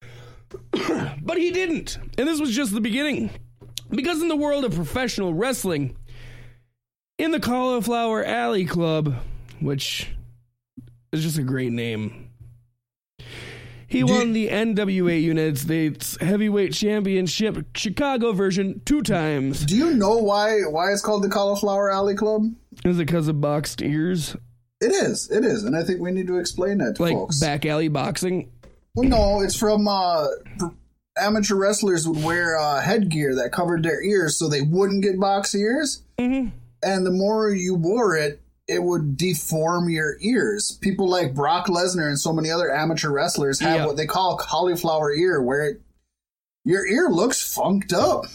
but 1.22 1.36
he 1.36 1.50
didn't. 1.50 1.98
And 2.16 2.26
this 2.26 2.40
was 2.40 2.54
just 2.54 2.72
the 2.72 2.80
beginning. 2.80 3.30
Because 3.90 4.22
in 4.22 4.28
the 4.28 4.36
world 4.36 4.64
of 4.64 4.74
professional 4.74 5.34
wrestling, 5.34 5.96
in 7.18 7.30
the 7.30 7.40
Cauliflower 7.40 8.24
Alley 8.24 8.64
Club, 8.64 9.16
which 9.60 10.08
is 11.12 11.22
just 11.22 11.38
a 11.38 11.42
great 11.42 11.72
name, 11.72 12.27
he 13.88 14.04
won 14.04 14.32
the 14.32 14.48
NWA 14.48 15.20
United 15.20 15.58
States 15.58 16.16
Heavyweight 16.20 16.72
Championship 16.74 17.66
Chicago 17.74 18.32
version 18.32 18.80
two 18.84 19.02
times. 19.02 19.64
Do 19.64 19.76
you 19.76 19.94
know 19.94 20.18
why 20.18 20.60
why 20.68 20.92
it's 20.92 21.02
called 21.02 21.24
the 21.24 21.28
Cauliflower 21.28 21.90
Alley 21.90 22.14
Club? 22.14 22.42
Is 22.84 22.96
it 22.98 23.06
because 23.06 23.26
of 23.28 23.40
boxed 23.40 23.82
ears? 23.82 24.36
It 24.80 24.92
is. 24.92 25.28
It 25.30 25.44
is, 25.44 25.64
and 25.64 25.76
I 25.76 25.82
think 25.82 26.00
we 26.00 26.12
need 26.12 26.28
to 26.28 26.38
explain 26.38 26.78
that 26.78 26.96
to 26.96 27.02
Like 27.02 27.14
folks. 27.14 27.40
back 27.40 27.66
alley 27.66 27.88
boxing? 27.88 28.52
Well, 28.94 29.08
no, 29.08 29.40
it's 29.40 29.56
from 29.56 29.88
uh, 29.88 30.26
amateur 31.16 31.56
wrestlers 31.56 32.06
would 32.06 32.22
wear 32.22 32.56
uh, 32.56 32.80
headgear 32.80 33.34
that 33.36 33.52
covered 33.52 33.82
their 33.82 34.02
ears 34.02 34.38
so 34.38 34.48
they 34.48 34.62
wouldn't 34.62 35.02
get 35.02 35.18
box 35.18 35.54
ears. 35.54 36.02
Mm-hmm. 36.18 36.50
And 36.82 37.04
the 37.06 37.10
more 37.10 37.50
you 37.50 37.74
wore 37.74 38.16
it, 38.16 38.40
it 38.68 38.82
would 38.82 39.16
deform 39.16 39.88
your 39.88 40.16
ears. 40.20 40.78
People 40.82 41.08
like 41.08 41.34
Brock 41.34 41.66
Lesnar 41.68 42.06
and 42.06 42.18
so 42.20 42.32
many 42.32 42.50
other 42.50 42.70
amateur 42.72 43.10
wrestlers 43.10 43.58
have 43.60 43.76
Yeah. 43.80 43.86
what 43.86 43.96
they 43.96 44.06
call 44.06 44.36
cauliflower 44.36 45.12
ear, 45.12 45.42
where 45.42 45.64
it, 45.70 45.80
your 46.64 46.86
ear 46.86 47.08
looks 47.08 47.40
funked 47.42 47.92
up. 47.94 48.26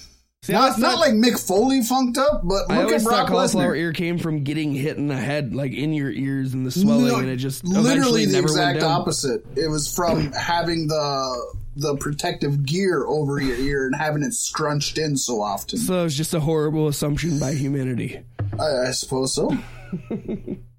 See, 0.41 0.51
not 0.51 0.77
not 0.77 0.99
like 0.99 1.13
Mick 1.13 1.39
Foley 1.39 1.83
funked 1.83 2.17
up, 2.17 2.41
but 2.43 2.69
I 2.69 2.83
look 2.83 2.91
at 2.91 3.01
thought 3.01 3.09
Brock 3.09 3.27
cauliflower 3.29 3.75
Lesnar. 3.75 3.77
ear 3.79 3.93
came 3.93 4.17
from 4.17 4.43
getting 4.43 4.73
hit 4.73 4.97
in 4.97 5.07
the 5.07 5.15
head, 5.15 5.53
like 5.55 5.71
in 5.71 5.93
your 5.93 6.11
ears 6.11 6.53
and 6.53 6.65
the 6.65 6.71
swelling, 6.71 7.07
No, 7.07 7.15
and 7.19 7.29
it 7.29 7.37
just 7.37 7.63
literally 7.63 8.25
the 8.25 8.39
exact 8.39 8.83
opposite. 8.83 9.45
It 9.55 9.69
was 9.69 9.93
from 9.93 10.31
having 10.37 10.87
the 10.87 11.53
the 11.77 11.95
protective 11.95 12.65
gear 12.65 13.05
over 13.05 13.39
your 13.39 13.55
ear 13.57 13.85
and 13.85 13.95
having 13.95 14.21
it 14.21 14.33
scrunched 14.33 14.97
in 14.97 15.15
so 15.15 15.41
often. 15.41 15.79
So 15.79 16.01
it 16.01 16.03
was 16.03 16.17
just 16.17 16.33
a 16.33 16.39
horrible 16.41 16.87
assumption 16.89 17.39
by 17.39 17.53
humanity. 17.53 18.19
I, 18.59 18.87
I 18.89 18.91
suppose 18.91 19.33
so. 19.33 19.57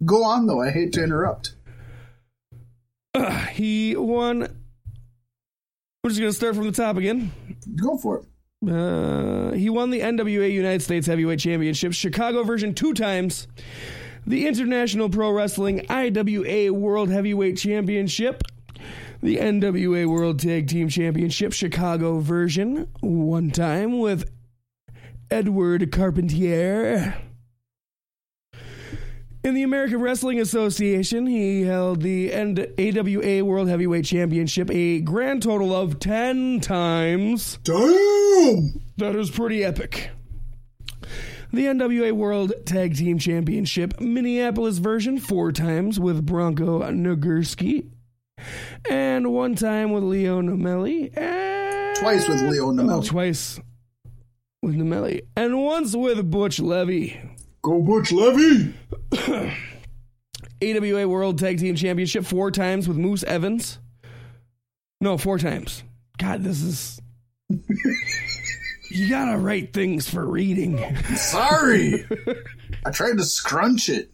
Go 0.04 0.24
on 0.24 0.46
though. 0.46 0.60
I 0.60 0.70
hate 0.70 0.92
to 0.94 1.02
interrupt. 1.02 1.54
He 3.52 3.94
won. 3.96 4.48
We're 6.02 6.10
just 6.10 6.20
gonna 6.20 6.32
start 6.32 6.56
from 6.56 6.64
the 6.64 6.72
top 6.72 6.96
again. 6.96 7.32
Go 7.76 7.96
for 7.98 8.18
it. 8.18 8.24
Uh, 8.70 9.52
he 9.52 9.70
won 9.70 9.90
the 9.90 10.00
NWA 10.00 10.50
United 10.50 10.82
States 10.82 11.06
Heavyweight 11.06 11.38
Championship, 11.38 11.92
Chicago 11.92 12.42
version, 12.42 12.74
two 12.74 12.94
times. 12.94 13.46
The 14.26 14.46
International 14.46 15.10
Pro 15.10 15.30
Wrestling 15.30 15.86
IWA 15.90 16.72
World 16.72 17.10
Heavyweight 17.10 17.58
Championship. 17.58 18.42
The 19.22 19.36
NWA 19.36 20.06
World 20.06 20.40
Tag 20.40 20.68
Team 20.68 20.88
Championship, 20.88 21.52
Chicago 21.52 22.18
version, 22.18 22.88
one 23.00 23.50
time 23.50 23.98
with 23.98 24.30
Edward 25.30 25.90
Carpentier. 25.92 27.14
In 29.44 29.52
the 29.52 29.62
American 29.62 30.00
Wrestling 30.00 30.40
Association, 30.40 31.26
he 31.26 31.60
held 31.64 32.00
the 32.00 32.32
AWA 32.32 33.44
World 33.44 33.68
Heavyweight 33.68 34.06
Championship 34.06 34.70
a 34.70 35.02
grand 35.02 35.42
total 35.42 35.74
of 35.74 36.00
10 36.00 36.60
times. 36.60 37.58
Damn! 37.62 38.80
That 38.96 39.14
is 39.14 39.30
pretty 39.30 39.62
epic. 39.62 40.08
The 41.52 41.66
NWA 41.66 42.12
World 42.12 42.54
Tag 42.64 42.96
Team 42.96 43.18
Championship 43.18 44.00
Minneapolis 44.00 44.78
version 44.78 45.18
four 45.18 45.52
times 45.52 46.00
with 46.00 46.24
Bronco 46.24 46.80
Nagurski. 46.80 47.90
And 48.88 49.30
one 49.30 49.56
time 49.56 49.92
with 49.92 50.04
Leo 50.04 50.40
Nomelli. 50.40 51.14
And... 51.18 51.96
Twice 51.96 52.26
with 52.26 52.40
Leo 52.40 52.74
Oh, 52.90 53.02
twice 53.02 53.60
with 54.62 54.74
Nomelli. 54.74 55.20
And 55.36 55.62
once 55.62 55.94
with 55.94 56.30
Butch 56.30 56.58
Levy. 56.58 57.20
Go 57.64 57.80
Butch 57.80 58.12
Levy! 58.12 58.74
AWA 60.62 61.08
World 61.08 61.38
Tag 61.38 61.58
Team 61.58 61.74
Championship 61.74 62.26
four 62.26 62.50
times 62.50 62.86
with 62.86 62.98
Moose 62.98 63.22
Evans. 63.24 63.78
No, 65.00 65.16
four 65.16 65.38
times. 65.38 65.82
God, 66.18 66.44
this 66.44 66.60
is. 66.60 67.00
you 68.90 69.08
gotta 69.08 69.38
write 69.38 69.72
things 69.72 70.06
for 70.10 70.26
reading. 70.26 70.78
Sorry. 71.16 72.06
I 72.84 72.90
tried 72.90 73.16
to 73.16 73.24
scrunch 73.24 73.88
it. 73.88 74.12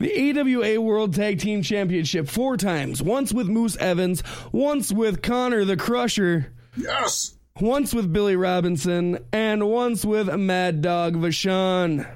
The 0.00 0.40
AWA 0.40 0.80
World 0.80 1.14
Tag 1.14 1.38
Team 1.38 1.62
Championship 1.62 2.26
four 2.26 2.56
times. 2.56 3.00
Once 3.00 3.32
with 3.32 3.46
Moose 3.46 3.76
Evans, 3.76 4.24
once 4.50 4.90
with 4.90 5.22
Connor 5.22 5.64
the 5.64 5.76
Crusher. 5.76 6.52
Yes. 6.76 7.35
Once 7.60 7.94
with 7.94 8.12
Billy 8.12 8.36
Robinson, 8.36 9.18
and 9.32 9.68
once 9.68 10.04
with 10.04 10.32
Mad 10.34 10.82
Dog 10.82 11.14
Vachon. 11.16 12.06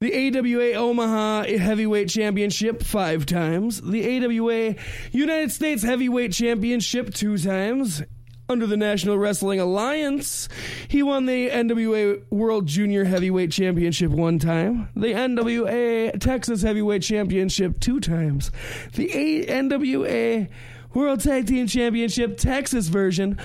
The 0.00 0.36
AWA 0.36 0.74
Omaha 0.74 1.44
Heavyweight 1.44 2.10
Championship 2.10 2.82
five 2.82 3.24
times. 3.24 3.80
The 3.80 4.24
AWA 4.24 4.74
United 5.10 5.50
States 5.50 5.82
Heavyweight 5.82 6.32
Championship 6.32 7.14
two 7.14 7.38
times. 7.38 8.02
Under 8.48 8.66
the 8.66 8.76
National 8.76 9.18
Wrestling 9.18 9.58
Alliance, 9.58 10.48
he 10.86 11.02
won 11.02 11.26
the 11.26 11.50
NWA 11.50 12.22
World 12.30 12.66
Junior 12.66 13.04
Heavyweight 13.04 13.50
Championship 13.50 14.12
one 14.12 14.38
time, 14.38 14.88
the 14.94 15.08
NWA 15.08 16.20
Texas 16.20 16.62
Heavyweight 16.62 17.02
Championship 17.02 17.80
two 17.80 17.98
times, 17.98 18.52
the 18.92 19.08
NWA 19.48 20.48
World 20.94 21.20
Tag 21.24 21.48
Team 21.48 21.66
Championship 21.66 22.38
Texas 22.38 22.86
version 22.86 23.36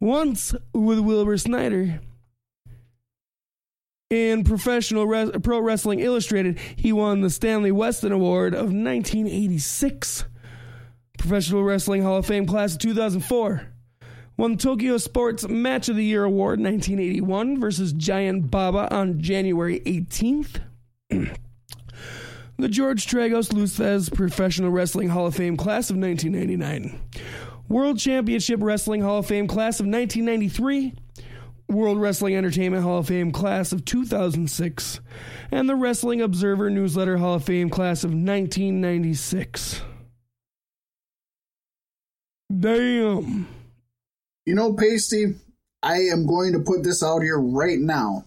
once 0.00 0.54
with 0.72 0.98
Wilbur 0.98 1.38
Snyder. 1.38 2.00
In 4.10 4.42
Professional 4.42 5.06
Pro 5.40 5.60
Wrestling 5.60 6.00
Illustrated, 6.00 6.58
he 6.76 6.92
won 6.92 7.20
the 7.20 7.28
Stanley 7.28 7.70
Weston 7.70 8.10
Award 8.10 8.54
of 8.54 8.72
1986. 8.72 10.24
Professional 11.18 11.62
Wrestling 11.62 12.02
Hall 12.02 12.16
of 12.16 12.26
Fame 12.26 12.46
Class 12.46 12.72
of 12.72 12.78
2004. 12.78 13.68
Won 14.38 14.56
Tokyo 14.56 14.96
Sports 14.96 15.46
Match 15.48 15.88
of 15.88 15.96
the 15.96 16.04
Year 16.04 16.24
Award 16.24 16.60
1981 16.60 17.60
versus 17.60 17.92
Giant 17.92 18.50
Baba 18.50 18.88
on 18.94 19.20
January 19.20 19.80
18th. 19.80 20.60
the 21.10 22.68
George 22.68 23.06
Tragos 23.06 23.52
Lou 23.52 23.64
Thesz 23.64 24.14
Professional 24.14 24.70
Wrestling 24.70 25.08
Hall 25.08 25.26
of 25.26 25.34
Fame 25.34 25.56
Class 25.56 25.90
of 25.90 25.96
1999. 25.96 27.00
World 27.68 27.98
Championship 27.98 28.60
Wrestling 28.62 29.02
Hall 29.02 29.18
of 29.18 29.26
Fame 29.26 29.46
Class 29.46 29.78
of 29.80 29.86
1993. 29.86 30.94
World 31.68 32.00
Wrestling 32.00 32.34
Entertainment 32.34 32.82
Hall 32.82 32.98
of 33.00 33.08
Fame 33.08 33.30
Class 33.30 33.72
of 33.72 33.84
2006. 33.84 35.00
And 35.50 35.68
the 35.68 35.74
Wrestling 35.74 36.22
Observer 36.22 36.70
Newsletter 36.70 37.18
Hall 37.18 37.34
of 37.34 37.44
Fame 37.44 37.68
Class 37.68 38.04
of 38.04 38.10
1996. 38.10 39.82
Damn. 42.58 43.46
You 44.46 44.54
know, 44.54 44.72
Paystee, 44.72 45.36
I 45.82 45.96
am 45.96 46.26
going 46.26 46.54
to 46.54 46.60
put 46.60 46.82
this 46.82 47.02
out 47.02 47.20
here 47.20 47.38
right 47.38 47.78
now. 47.78 48.24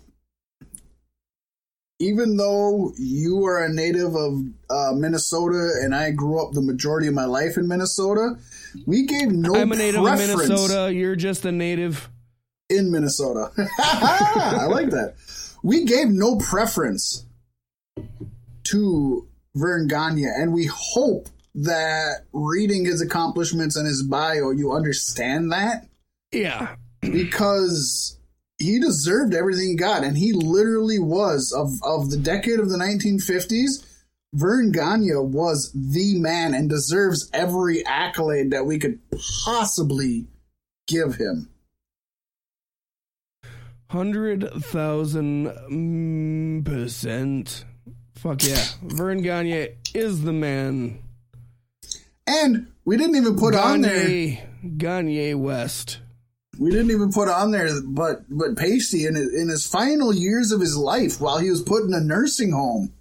Even 2.00 2.38
though 2.38 2.94
you 2.98 3.44
are 3.46 3.64
a 3.64 3.74
native 3.74 4.16
of 4.16 4.44
uh, 4.70 4.92
Minnesota 4.94 5.72
and 5.82 5.96
I 5.96 6.12
grew 6.12 6.44
up 6.44 6.54
the 6.54 6.62
majority 6.62 7.08
of 7.08 7.16
my 7.16 7.26
life 7.26 7.58
in 7.58 7.68
Minnesota, 7.68 8.36
we 8.86 9.06
gave 9.06 9.32
no 9.32 9.56
I'm 9.56 9.72
a 9.72 9.76
native 9.76 10.04
of 10.06 10.18
Minnesota. 10.18 10.94
You're 10.94 11.16
just 11.16 11.46
a 11.46 11.52
native. 11.52 12.10
in 12.70 12.92
Minnesota. 12.92 13.52
I 13.80 14.66
like 14.70 14.90
that. 14.92 15.16
We 15.64 15.84
gave 15.86 16.08
no 16.08 16.38
preference 16.38 17.26
to 18.66 19.28
Verne 19.56 19.88
Gagne, 19.88 20.24
and 20.26 20.54
we 20.54 20.66
hope 20.72 21.28
that 21.54 22.26
reading 22.32 22.86
his 22.86 23.02
accomplishments 23.02 23.76
and 23.76 23.86
his 23.86 24.04
bio, 24.04 24.52
you 24.52 24.72
understand 24.72 25.52
that 25.52 25.88
Yeah. 26.32 26.76
because 27.02 28.18
he 28.58 28.80
deserved 28.80 29.34
everything 29.34 29.70
he 29.70 29.76
got, 29.76 30.04
and 30.04 30.18
he 30.18 30.32
literally 30.34 31.00
was 31.00 31.52
of 31.52 31.72
of 31.84 32.10
the 32.12 32.18
decade 32.18 32.60
of 32.60 32.70
the 32.70 32.78
1950s. 32.78 33.86
Verne 34.34 34.72
Gagne 34.72 35.12
was 35.16 35.72
the 35.74 36.18
man 36.20 36.54
and 36.54 36.70
deserves 36.70 37.30
every 37.34 37.86
accolade 37.86 38.52
that 38.52 38.66
we 38.66 38.80
could 38.80 39.00
possibly 39.44 40.28
give 40.88 41.16
him. 41.16 41.50
Hundred 43.90 44.50
thousand 44.64 45.48
mm, 45.48 46.64
percent. 46.66 47.66
Fuck 48.16 48.44
yeah. 48.44 48.64
Verne 48.82 49.22
Gagne 49.22 49.70
is 49.94 50.22
the 50.22 50.32
man. 50.32 51.00
And 52.26 52.68
we 52.86 52.96
didn't 52.96 53.18
even 53.18 53.38
put 53.38 53.54
on 53.54 53.82
there. 53.82 54.08
Gagne, 54.08 54.44
Gagne 54.78 55.34
West. 55.34 56.00
We 56.58 56.70
didn't 56.70 56.92
even 56.92 57.12
put 57.12 57.28
on 57.28 57.52
there, 57.52 57.68
but 57.84 58.24
but 58.30 58.56
Paystee 58.56 59.08
in 59.08 59.16
his, 59.16 59.34
in 59.34 59.50
his 59.50 59.66
final 59.66 60.14
years 60.14 60.54
of 60.54 60.62
his 60.62 60.78
life, 60.78 61.20
while 61.20 61.40
he 61.40 61.50
was 61.50 61.62
put 61.62 61.84
in 61.84 61.94
a 61.94 62.00
nursing 62.00 62.52
home, 62.52 62.94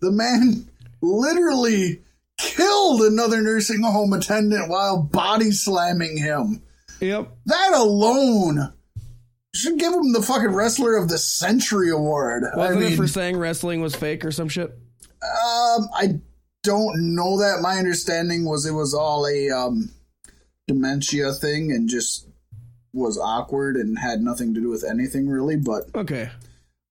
the 0.00 0.10
man 0.10 0.68
literally 1.00 2.00
killed 2.38 3.02
another 3.02 3.40
nursing 3.40 3.82
home 3.82 4.12
attendant 4.12 4.68
while 4.68 5.02
body 5.02 5.50
slamming 5.50 6.16
him. 6.16 6.62
Yep. 7.00 7.30
That 7.46 7.72
alone 7.74 8.72
should 9.54 9.78
give 9.78 9.92
him 9.92 10.12
the 10.12 10.22
fucking 10.22 10.52
wrestler 10.52 10.96
of 10.96 11.08
the 11.08 11.18
century 11.18 11.90
award. 11.90 12.44
Wasn't 12.56 12.78
I 12.78 12.80
mean, 12.80 12.92
it 12.92 12.96
for 12.96 13.06
saying 13.06 13.36
wrestling 13.36 13.80
was 13.80 13.94
fake 13.94 14.24
or 14.24 14.32
some 14.32 14.48
shit? 14.48 14.70
um, 15.22 15.88
I 15.94 16.20
don't 16.62 17.14
know 17.14 17.38
that. 17.38 17.60
My 17.62 17.76
understanding 17.76 18.44
was 18.44 18.66
it 18.66 18.72
was 18.72 18.94
all 18.94 19.26
a 19.26 19.50
um, 19.50 19.90
dementia 20.66 21.32
thing 21.32 21.70
and 21.72 21.88
just 21.88 22.26
was 22.92 23.18
awkward 23.18 23.76
and 23.76 23.98
had 23.98 24.20
nothing 24.20 24.54
to 24.54 24.60
do 24.60 24.68
with 24.70 24.84
anything 24.84 25.28
really. 25.28 25.56
But 25.56 25.84
Okay. 25.94 26.30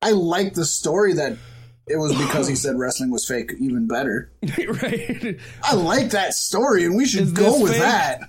I 0.01 0.11
like 0.11 0.53
the 0.53 0.65
story 0.65 1.13
that 1.13 1.37
it 1.87 1.97
was 1.97 2.13
because 2.15 2.47
he 2.47 2.55
said 2.55 2.77
wrestling 2.77 3.11
was 3.11 3.25
fake. 3.27 3.51
Even 3.59 3.87
better. 3.87 4.31
right. 4.67 5.37
I 5.63 5.75
like 5.75 6.11
that 6.11 6.33
story, 6.33 6.85
and 6.85 6.95
we 6.95 7.05
should 7.05 7.23
Is 7.23 7.31
go 7.33 7.61
with 7.61 7.71
fake? 7.73 7.81
that. 7.81 8.19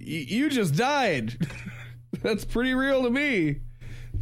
Y- 0.00 0.26
you 0.28 0.48
just 0.50 0.74
died. 0.76 1.36
That's 2.22 2.44
pretty 2.44 2.74
real 2.74 3.02
to 3.04 3.10
me. 3.10 3.60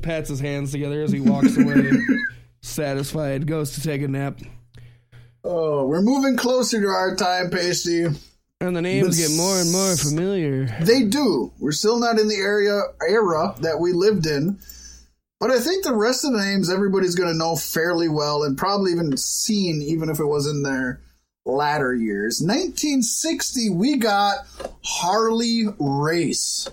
Pats 0.03 0.29
his 0.31 0.41
hands 0.41 0.73
together 0.73 1.03
as 1.03 1.12
he 1.12 1.21
walks 1.21 1.57
away, 1.59 1.91
satisfied, 2.62 3.47
goes 3.47 3.73
to 3.73 3.83
take 3.83 4.03
a 4.03 4.09
nap. 4.09 4.39
Oh, 5.45 5.87
we're 5.87 6.03
moving 6.03 6.37
closer 6.37 6.81
to 6.81 6.87
our 6.89 7.17
time, 7.17 7.51
Paystee. 7.51 8.17
And 8.62 8.77
the 8.77 8.83
names 8.83 9.17
This- 9.17 9.29
get 9.29 9.37
more 9.37 9.59
and 9.59 9.73
more 9.73 9.97
familiar. 9.97 10.67
They 10.83 11.05
do. 11.05 11.53
We're 11.59 11.73
still 11.73 11.99
not 11.99 12.19
in 12.19 12.29
the 12.29 12.37
area 12.37 12.81
era 13.09 13.55
that 13.61 13.79
we 13.81 13.93
lived 13.93 14.27
in, 14.27 14.59
but 15.41 15.51
I 15.51 15.59
think 15.59 15.83
the 15.83 15.95
rest 15.95 16.25
of 16.25 16.33
the 16.33 16.39
names 16.39 16.71
everybody's 16.71 17.15
going 17.15 17.33
to 17.33 17.39
know 17.39 17.57
fairly 17.57 18.09
well 18.09 18.43
and 18.43 18.59
probably 18.59 18.93
even 18.93 19.17
seen, 19.17 19.83
even 19.83 20.11
if 20.11 20.21
it 20.21 20.27
was 20.27 20.47
in 20.47 20.62
their 20.62 21.01
latter 21.47 21.95
years. 21.95 22.41
1960, 22.41 23.71
we 23.71 23.97
got 23.97 24.47
Harley 24.85 25.65
Race. 25.79 26.69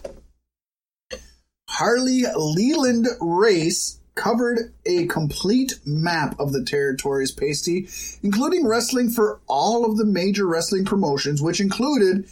Harley 1.70 2.24
Leland 2.36 3.08
Race 3.22 4.00
covered 4.16 4.74
a 4.86 5.06
complete 5.06 5.80
map 5.86 6.38
of 6.40 6.52
the 6.52 6.64
territories 6.64 7.34
Paystee, 7.34 8.20
including 8.24 8.68
wrestling 8.68 9.10
for 9.10 9.40
all 9.48 9.90
of 9.90 9.98
the 9.98 10.06
major 10.06 10.46
wrestling 10.46 10.84
promotions, 10.84 11.42
which 11.42 11.62
included 11.62 12.28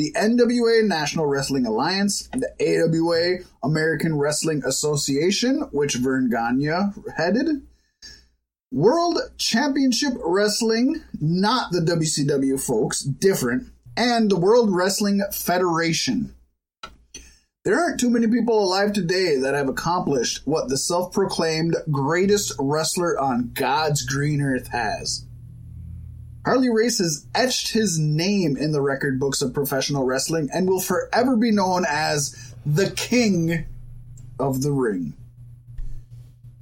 the 0.00 0.12
NWA 0.12 0.82
National 0.88 1.26
Wrestling 1.26 1.66
Alliance, 1.66 2.30
the 2.32 2.50
AWA 2.58 3.44
American 3.62 4.16
Wrestling 4.16 4.62
Association, 4.64 5.68
which 5.72 5.96
Verne 5.96 6.30
Gagne 6.30 6.70
headed, 7.18 7.66
World 8.72 9.18
Championship 9.36 10.14
Wrestling, 10.24 11.02
not 11.20 11.72
the 11.72 11.80
WCW 11.80 12.58
folks, 12.58 13.02
different, 13.02 13.68
and 13.94 14.30
the 14.30 14.38
World 14.38 14.74
Wrestling 14.74 15.20
Federation. 15.32 16.34
There 17.66 17.78
aren't 17.78 18.00
too 18.00 18.08
many 18.08 18.26
people 18.26 18.58
alive 18.58 18.94
today 18.94 19.36
that 19.36 19.52
have 19.52 19.68
accomplished 19.68 20.40
what 20.46 20.70
the 20.70 20.78
self 20.78 21.12
proclaimed 21.12 21.76
greatest 21.90 22.54
wrestler 22.58 23.20
on 23.20 23.50
God's 23.52 24.00
green 24.02 24.40
earth 24.40 24.68
has. 24.68 25.26
Harley 26.44 26.70
Race 26.70 26.98
has 26.98 27.26
etched 27.34 27.72
his 27.72 27.98
name 27.98 28.56
in 28.56 28.72
the 28.72 28.80
record 28.80 29.20
books 29.20 29.42
of 29.42 29.52
professional 29.52 30.04
wrestling 30.04 30.48
and 30.52 30.68
will 30.68 30.80
forever 30.80 31.36
be 31.36 31.50
known 31.50 31.84
as 31.88 32.54
the 32.64 32.90
King 32.90 33.66
of 34.38 34.62
the 34.62 34.72
Ring. 34.72 35.14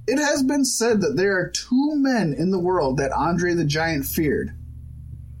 It 0.05 0.17
has 0.17 0.43
been 0.43 0.65
said 0.65 1.01
that 1.01 1.15
there 1.15 1.37
are 1.37 1.49
two 1.49 1.95
men 1.95 2.33
in 2.33 2.51
the 2.51 2.59
world 2.59 2.97
that 2.97 3.11
Andre 3.11 3.53
the 3.53 3.63
Giant 3.63 4.05
feared. 4.05 4.53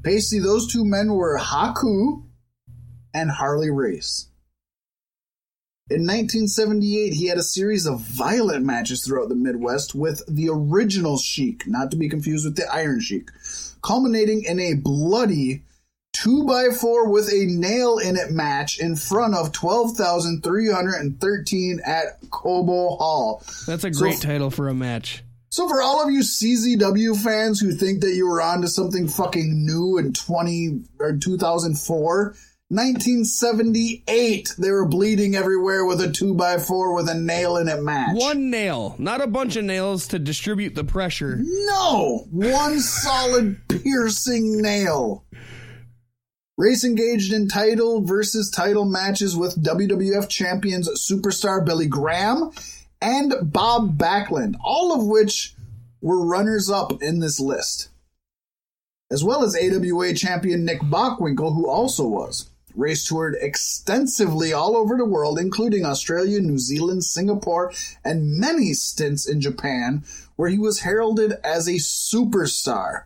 Paystee, 0.03 0.41
those 0.41 0.71
two 0.71 0.85
men 0.85 1.11
were 1.11 1.37
Haku 1.37 2.23
and 3.13 3.31
Harley 3.31 3.71
Race. 3.71 4.29
In 5.89 6.03
1978, 6.03 7.13
he 7.13 7.27
had 7.27 7.39
a 7.39 7.43
series 7.43 7.87
of 7.87 7.99
violent 7.99 8.63
matches 8.63 9.03
throughout 9.03 9.27
the 9.27 9.35
Midwest 9.35 9.95
with 9.95 10.21
the 10.27 10.47
original 10.49 11.17
Sheik, 11.17 11.65
not 11.65 11.89
to 11.89 11.97
be 11.97 12.07
confused 12.07 12.45
with 12.45 12.55
the 12.55 12.71
Iron 12.71 13.01
Sheik, 13.01 13.31
culminating 13.81 14.43
in 14.43 14.59
a 14.59 14.75
bloody 14.75 15.63
2x4 16.15 17.09
with 17.09 17.31
a 17.31 17.45
nail 17.45 17.97
in 17.97 18.17
it 18.17 18.31
match 18.31 18.79
in 18.79 18.95
front 18.95 19.35
of 19.35 19.51
12,313 19.51 21.81
at 21.85 22.19
Cobo 22.29 22.95
Hall. 22.95 23.43
That's 23.67 23.83
a 23.83 23.91
great 23.91 24.15
f- 24.15 24.21
title 24.21 24.49
for 24.49 24.67
a 24.67 24.73
match. 24.73 25.23
So 25.49 25.67
for 25.67 25.81
all 25.81 26.03
of 26.03 26.11
you 26.11 26.21
CZW 26.21 27.23
fans 27.23 27.59
who 27.59 27.71
think 27.71 28.01
that 28.01 28.13
you 28.13 28.27
were 28.27 28.41
onto 28.41 28.67
something 28.67 29.07
fucking 29.07 29.65
new 29.65 29.97
in 29.97 30.13
20 30.13 30.81
or 30.99 31.17
2004, 31.17 32.35
1978, 32.71 34.53
they 34.59 34.69
were 34.69 34.85
bleeding 34.85 35.35
everywhere 35.35 35.85
with 35.85 35.99
a 36.01 36.11
two 36.11 36.35
by 36.35 36.59
four 36.59 36.93
with 36.93 37.09
a 37.09 37.15
nail 37.15 37.57
in 37.57 37.67
it 37.67 37.81
match. 37.81 38.15
One 38.15 38.51
nail, 38.51 38.93
not 38.99 39.21
a 39.21 39.27
bunch 39.27 39.55
of 39.55 39.63
nails 39.65 40.07
to 40.09 40.19
distribute 40.19 40.75
the 40.75 40.83
pressure. 40.83 41.39
No! 41.41 42.27
One 42.29 42.79
solid 42.79 43.67
piercing 43.67 44.61
nail. 44.61 45.25
Race 46.59 46.83
engaged 46.83 47.33
in 47.33 47.47
title 47.47 48.03
versus 48.05 48.51
title 48.51 48.85
matches 48.85 49.35
with 49.35 49.63
WWF 49.63 50.29
champions 50.29 50.87
superstar 50.89 51.65
Billy 51.65 51.87
Graham 51.87 52.51
and 53.01 53.33
Bob 53.41 53.97
Backlund, 53.97 54.57
all 54.63 54.93
of 54.93 55.07
which 55.07 55.55
were 56.01 56.23
runners 56.23 56.69
up 56.69 57.01
in 57.01 57.19
this 57.19 57.39
list. 57.39 57.89
As 59.09 59.23
well 59.23 59.43
as 59.43 59.55
AWA 59.55 60.13
champion 60.13 60.65
Nick 60.65 60.81
Bockwinkel, 60.81 61.55
who 61.55 61.67
also 61.67 62.05
was. 62.05 62.47
Race 62.79 63.05
toured 63.05 63.35
extensively 63.39 64.53
all 64.53 64.77
over 64.77 64.95
the 64.95 65.05
world, 65.05 65.37
including 65.37 65.85
Australia, 65.85 66.39
New 66.39 66.57
Zealand, 66.57 67.03
Singapore, 67.03 67.73
and 68.03 68.37
many 68.37 68.73
stints 68.73 69.27
in 69.27 69.41
Japan, 69.41 70.03
where 70.37 70.49
he 70.49 70.57
was 70.57 70.81
heralded 70.81 71.33
as 71.43 71.67
a 71.67 71.73
superstar. 71.73 73.03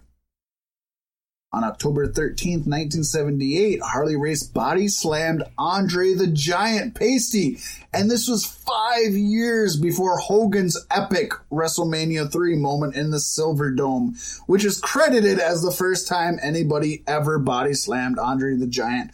On 1.54 1.64
October 1.64 2.08
13th, 2.08 2.66
1978, 2.66 3.80
Harley 3.84 4.16
Race 4.16 4.42
body 4.42 4.88
slammed 4.88 5.44
Andre 5.56 6.16
the 6.16 6.26
Giant 6.26 6.96
Paystee, 6.96 7.64
and 7.94 8.10
this 8.10 8.28
was 8.28 8.44
five 8.44 9.14
years 9.14 9.76
before 9.76 10.18
Hogan's 10.18 10.84
epic 10.90 11.34
WrestleMania 11.52 12.32
3 12.32 12.56
moment 12.56 12.96
in 12.96 13.12
the 13.12 13.20
Silver 13.20 13.70
Dome, 13.70 14.16
which 14.48 14.66
is 14.66 14.80
credited 14.80 15.38
as 15.38 15.62
the 15.62 15.72
first 15.72 16.08
time 16.08 16.40
anybody 16.42 17.04
ever 17.06 17.38
body 17.38 17.76
slammed 17.76 18.18
Andre 18.18 18.56
the 18.56 18.66
Giant, 18.66 19.12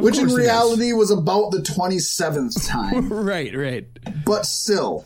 Of 0.00 0.04
which 0.04 0.16
in 0.16 0.28
course 0.28 0.32
it 0.32 0.40
is. 0.40 0.46
reality 0.46 0.92
was 0.92 1.10
about 1.10 1.50
the 1.50 1.58
27th 1.58 2.66
time. 2.66 3.12
right, 3.12 3.54
right. 3.54 3.86
But 4.24 4.46
still. 4.46 5.04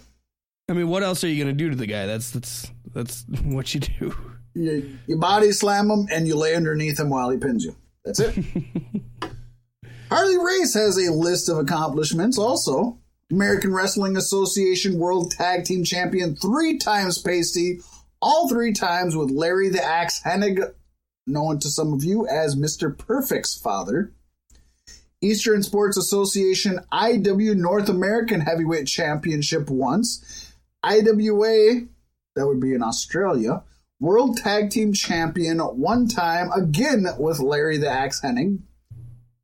I 0.69 0.73
mean, 0.73 0.89
what 0.89 1.03
else 1.03 1.25
are 1.25 1.29
you 1.29 1.43
going 1.43 1.57
to 1.57 1.65
do 1.65 1.69
to 1.69 1.77
the 1.77 1.87
guy? 1.87 2.07
That's 2.07 2.31
that's 2.31 2.71
that's 2.93 3.25
what 3.45 3.75
you 3.75 3.81
do. 3.81 4.15
You, 4.55 4.99
you 5.09 5.19
body 5.19 5.51
slam 5.51 5.91
him 5.91 6.07
and 6.13 6.29
you 6.29 6.37
lay 6.37 6.55
underneath 6.55 7.01
him 7.01 7.11
while 7.11 7.29
he 7.31 7.39
pins 7.39 7.65
you. 7.65 7.75
That's 8.05 8.21
it. 8.21 8.39
Harley 10.11 10.39
Race 10.39 10.75
has 10.75 10.97
a 10.97 11.11
list 11.13 11.49
of 11.49 11.59
accomplishments 11.59 12.39
also. 12.39 13.01
American 13.33 13.75
Wrestling 13.75 14.17
Association 14.17 14.99
World 14.99 15.33
Tag 15.33 15.65
Team 15.65 15.83
Champion 15.83 16.37
three 16.37 16.79
times 16.79 17.21
Paystee, 17.21 17.83
all 18.23 18.49
three 18.49 18.73
times 18.73 19.17
with 19.17 19.31
Larry 19.31 19.71
the 19.71 19.83
Axe 19.83 20.23
Hennig, 20.25 20.73
known 21.27 21.59
to 21.59 21.69
some 21.69 21.93
of 21.93 22.05
you 22.05 22.29
as 22.29 22.55
Mr. 22.55 22.97
Perfect's 22.97 23.59
father. 23.59 24.13
Eastern 25.25 25.63
Sports 25.63 25.97
Association 25.97 26.81
IW 26.93 27.57
North 27.57 27.89
American 27.89 28.43
Heavyweight 28.43 28.87
Championship 28.87 29.71
once. 29.71 30.53
IWA, 30.83 31.87
that 32.37 32.47
would 32.47 32.61
be 32.61 32.75
in 32.75 32.83
Australia, 32.83 33.63
World 34.01 34.37
Tag 34.37 34.69
Team 34.69 34.93
Champion 34.93 35.61
one 35.61 36.09
time, 36.09 36.53
again 36.53 37.07
with 37.19 37.41
Larry 37.41 37.79
the 37.79 37.89
Axe 37.89 38.21
Hennig. 38.21 38.61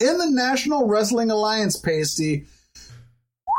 In 0.01 0.19
the 0.19 0.31
National 0.31 0.87
Wrestling 0.87 1.31
Alliance, 1.31 1.81
Paystee. 1.81 2.47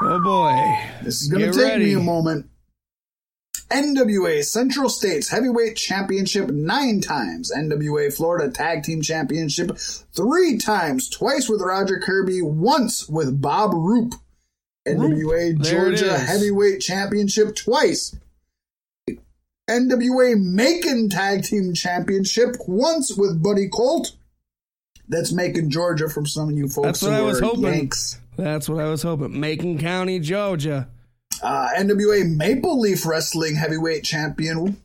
Oh 0.03 0.19
boy. 0.23 1.03
This 1.03 1.23
is 1.23 1.27
going 1.27 1.51
to 1.51 1.57
take 1.57 1.71
ready. 1.71 1.85
me 1.85 1.93
a 1.93 1.99
moment. 1.99 2.50
NWA 3.71 4.43
Central 4.43 4.89
States 4.89 5.29
Heavyweight 5.29 5.75
Championship 5.77 6.49
nine 6.49 7.01
times. 7.01 7.51
NWA 7.55 8.13
Florida 8.13 8.51
Tag 8.51 8.83
Team 8.83 9.01
Championship 9.01 9.77
three 9.77 10.57
times. 10.57 11.09
Twice 11.09 11.47
with 11.47 11.61
Roger 11.61 11.99
Kirby, 11.99 12.41
once 12.41 13.07
with 13.07 13.41
Bob 13.41 13.73
Roop. 13.73 14.13
NWA 14.87 15.59
Georgia. 15.61 16.17
Heavyweight 16.17 16.81
Championship 16.81 17.55
twice. 17.55 18.15
NWA 19.69 20.37
Macon 20.37 21.09
Tag 21.09 21.43
Team 21.43 21.73
Championship 21.73 22.55
once 22.67 23.15
with 23.15 23.41
Buddy 23.41 23.69
Colt. 23.69 24.11
That's 25.07 25.31
Macon, 25.31 25.69
Georgia, 25.69 26.09
from 26.09 26.25
some 26.25 26.49
of 26.49 26.57
you 26.57 26.67
folks 26.67 26.87
That's 26.87 27.01
what 27.03 27.13
I 27.13 27.21
was 27.21 27.39
hoping. 27.39 27.63
Yanks. 27.63 28.19
That's 28.37 28.69
what 28.69 28.83
I 28.83 28.89
was 28.89 29.03
hoping. 29.03 29.39
Macon 29.39 29.77
County, 29.77 30.19
Georgia. 30.19 30.87
Uh, 31.41 31.69
NWA 31.77 32.35
Maple 32.35 32.79
Leaf 32.79 33.05
Wrestling 33.05 33.55
Heavyweight 33.55 34.03
Champion, 34.03 34.77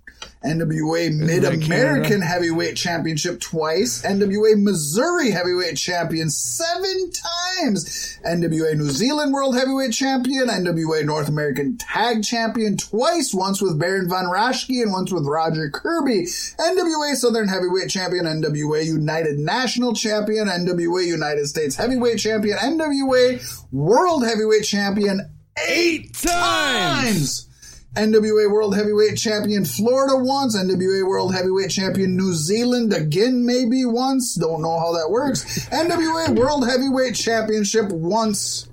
NWA 0.42 1.14
Mid 1.14 1.44
American 1.44 2.22
Heavyweight 2.22 2.76
Championship 2.76 3.40
twice, 3.40 4.02
NWA 4.02 4.62
Missouri 4.62 5.32
Heavyweight 5.32 5.76
Champion 5.76 6.30
seven 6.30 7.10
times, 7.10 8.18
NWA 8.24 8.76
New 8.76 8.90
Zealand 8.90 9.32
World 9.32 9.56
Heavyweight 9.56 9.92
Champion, 9.92 10.48
NWA 10.48 11.04
North 11.04 11.28
American 11.28 11.76
Tag 11.76 12.22
Champion 12.22 12.76
twice, 12.76 13.34
once 13.34 13.60
with 13.60 13.78
Baron 13.78 14.08
Von 14.08 14.26
Raschke 14.26 14.82
and 14.82 14.92
once 14.92 15.12
with 15.12 15.26
Roger 15.26 15.68
Kirby, 15.68 16.22
NWA 16.24 17.14
Southern 17.16 17.48
Heavyweight 17.48 17.90
Champion, 17.90 18.24
NWA 18.24 18.84
United 18.84 19.38
National 19.38 19.94
Champion, 19.94 20.48
NWA 20.48 21.04
United 21.04 21.46
States 21.48 21.76
Heavyweight 21.76 22.18
Champion, 22.18 22.56
NWA 22.56 23.66
World 23.72 24.24
Heavyweight 24.24 24.64
Champion 24.64 25.28
eight 25.68 26.14
times. 26.14 27.48
NWA 27.96 28.52
World 28.52 28.76
Heavyweight 28.76 29.16
Champion 29.16 29.64
Florida 29.64 30.16
once, 30.16 30.54
NWA 30.54 31.08
World 31.08 31.34
Heavyweight 31.34 31.70
Champion 31.70 32.14
New 32.14 32.34
Zealand 32.34 32.92
again 32.92 33.46
maybe 33.46 33.86
once, 33.86 34.34
don't 34.34 34.60
know 34.60 34.78
how 34.78 34.92
that 34.92 35.10
works. 35.10 35.66
NWA 35.70 36.36
World 36.38 36.68
Heavyweight 36.68 37.14
Championship 37.14 37.90
once. 37.90 38.68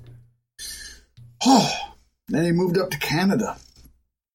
Oh, 1.46 1.72
then 2.28 2.44
he 2.44 2.52
moved 2.52 2.76
up 2.76 2.90
to 2.90 2.98
Canada. 2.98 3.56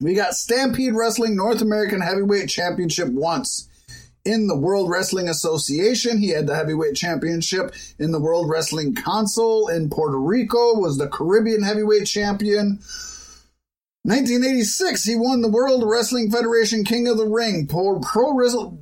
We 0.01 0.15
got 0.15 0.34
Stampede 0.34 0.95
Wrestling 0.95 1.35
North 1.35 1.61
American 1.61 2.01
Heavyweight 2.01 2.49
Championship 2.49 3.09
once. 3.09 3.68
In 4.30 4.45
the 4.45 4.56
World 4.56 4.91
Wrestling 4.91 5.27
Association, 5.27 6.19
he 6.19 6.30
had 6.30 6.45
the 6.45 6.56
heavyweight 6.56 6.95
championship. 6.95 7.73
In 7.97 8.11
the 8.11 8.19
World 8.19 8.47
Wrestling 8.47 8.93
Council 8.93 9.68
in 9.69 9.89
Puerto 9.89 10.19
Rico, 10.19 10.77
was 10.77 10.99
the 10.99 11.07
Caribbean 11.07 11.64
heavyweight 11.64 12.06
champion. 12.06 12.77
1986, 14.03 15.03
he 15.03 15.15
won 15.15 15.41
the 15.41 15.49
World 15.49 15.84
Wrestling 15.84 16.30
Federation 16.30 16.84
King 16.84 17.07
of 17.07 17.18
the 17.18 17.26
Ring. 17.26 17.65
Pro, 17.65 17.99
pro 18.01 18.35
Wrestling. 18.35 18.77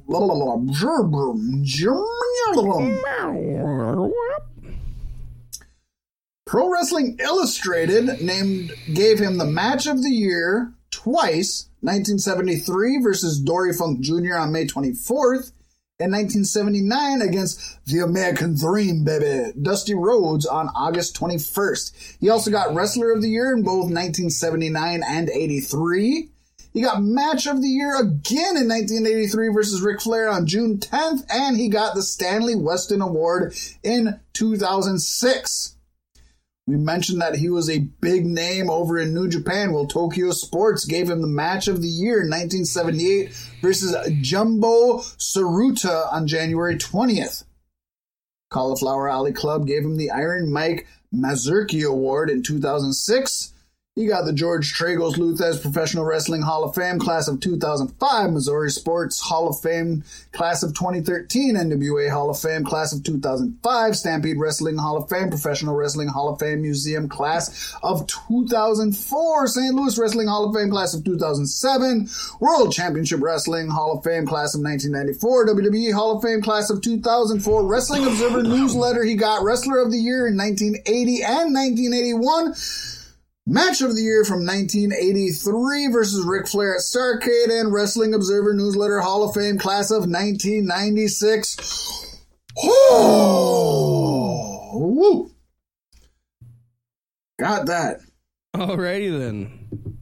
Pro 6.45 6.69
Wrestling 6.69 7.15
Illustrated 7.21 8.21
named 8.21 8.73
gave 8.93 9.17
him 9.17 9.37
the 9.37 9.45
match 9.45 9.87
of 9.87 10.03
the 10.03 10.11
year 10.11 10.73
twice. 10.91 11.69
1973 11.87 13.01
versus 13.01 13.39
Dory 13.39 13.71
Funk 13.71 14.01
Jr. 14.01 14.35
on 14.35 14.51
May 14.51 14.65
24th, 14.65 15.53
and 15.99 16.11
1979 16.11 17.21
against 17.21 17.85
the 17.85 17.99
American 17.99 18.57
Dream, 18.57 19.05
baby, 19.05 19.53
Dusty 19.61 19.95
Rhodes 19.95 20.45
on 20.45 20.67
August 20.75 21.15
21st. 21.15 22.17
He 22.19 22.29
also 22.29 22.51
got 22.51 22.75
Wrestler 22.75 23.13
of 23.13 23.21
the 23.21 23.29
Year 23.29 23.53
in 23.53 23.63
both 23.63 23.85
1979 23.85 25.01
and 25.01 25.29
83. 25.29 26.29
He 26.73 26.81
got 26.81 27.01
Match 27.01 27.47
of 27.47 27.61
the 27.61 27.69
Year 27.69 27.95
again 27.95 28.57
in 28.57 28.67
1983 28.67 29.47
versus 29.53 29.81
Ric 29.81 30.01
Flair 30.01 30.27
on 30.27 30.45
June 30.45 30.79
10th, 30.79 31.23
and 31.29 31.55
he 31.55 31.69
got 31.69 31.95
the 31.95 32.03
Stanley 32.03 32.55
Weston 32.55 33.01
Award 33.01 33.55
in 33.81 34.19
2006. 34.33 35.76
We 36.67 36.75
mentioned 36.75 37.21
that 37.21 37.35
he 37.35 37.49
was 37.49 37.69
a 37.69 37.79
big 37.79 38.25
name 38.25 38.69
over 38.69 38.99
in 38.99 39.13
New 39.13 39.29
Japan. 39.29 39.71
Well, 39.71 39.87
Tokyo 39.87 40.31
Sports 40.31 40.83
gave 40.83 41.09
him 41.09 41.21
the 41.21 41.27
match 41.27 41.69
of 41.69 41.81
the 41.81 41.87
year 41.87 42.21
in 42.21 42.29
1978 42.29 43.31
versus 43.61 43.95
Jumbo 44.21 44.97
Tsuruta 44.97 46.11
on 46.11 46.27
January 46.27 46.75
20th. 46.75 47.45
Cauliflower 48.49 49.09
Alley 49.09 49.31
Club 49.31 49.65
gave 49.65 49.83
him 49.83 49.95
the 49.95 50.11
Iron 50.11 50.51
Mike 50.51 50.87
Mazurki 51.13 51.87
Award 51.87 52.29
in 52.29 52.43
2006. 52.43 53.53
He 53.97 54.05
got 54.05 54.25
the 54.25 54.31
George 54.31 54.77
Tragos 54.77 55.17
Lou 55.17 55.33
Thesz 55.33 55.59
Professional 55.59 56.05
Wrestling 56.05 56.43
Hall 56.43 56.63
of 56.63 56.75
Fame 56.75 56.99
class 56.99 57.27
of 57.27 57.39
2005, 57.39 58.31
Missouri 58.31 58.69
Sports 58.69 59.19
Hall 59.19 59.47
of 59.47 59.59
Fame 59.59 60.03
class 60.33 60.61
of 60.61 60.75
2013, 60.75 61.55
NWA 61.55 62.11
Hall 62.11 62.29
of 62.29 62.39
Fame 62.39 62.63
class 62.63 62.93
of 62.93 63.01
2005, 63.01 63.97
Stampede 63.97 64.37
Wrestling 64.37 64.77
Hall 64.77 64.97
of 64.97 65.09
Fame, 65.09 65.31
Professional 65.31 65.73
Wrestling 65.73 66.09
Hall 66.09 66.29
of 66.29 66.39
Fame 66.39 66.61
Museum 66.61 67.09
class 67.09 67.75
of 67.81 68.05
2004, 68.05 69.47
St. 69.47 69.73
Louis 69.73 69.97
Wrestling 69.97 70.27
Hall 70.27 70.47
of 70.47 70.55
Fame 70.55 70.69
class 70.69 70.93
of 70.93 71.03
2007, 71.03 72.07
World 72.39 72.71
Championship 72.71 73.19
Wrestling 73.19 73.67
Hall 73.67 73.97
of 73.97 74.03
Fame 74.03 74.27
class 74.27 74.53
of 74.53 74.61
1994, 74.61 75.47
WWE 75.47 75.91
Hall 75.91 76.15
of 76.15 76.21
Fame 76.21 76.43
class 76.43 76.69
of 76.69 76.83
2004, 76.83 77.65
Wrestling 77.65 78.05
Observer 78.05 78.43
Newsletter. 78.43 79.03
He 79.03 79.15
got 79.15 79.41
Wrestler 79.41 79.79
of 79.79 79.89
the 79.89 79.97
Year 79.97 80.27
in 80.27 80.37
1980 80.37 81.23
and 81.23 81.55
1981. 81.55 82.53
Match 83.49 83.81
of 83.81 83.95
the 83.95 84.01
Year 84.01 84.25
from 84.25 84.45
1983 84.45 85.87
versus 85.87 86.25
Ric 86.25 86.49
Flair 86.49 86.75
at 86.75 86.81
Starcade 86.81 87.49
and 87.49 87.71
Wrestling 87.71 88.13
Observer 88.13 88.53
Newsletter 88.53 88.99
Hall 88.99 89.23
of 89.23 89.33
Fame 89.33 89.57
Class 89.57 89.89
of 89.89 90.01
1996. 90.01 92.17
Oh, 92.61 94.71
woo. 94.73 95.31
Got 97.39 97.67
that. 97.67 98.01
Alrighty 98.53 99.17
then. 99.17 99.97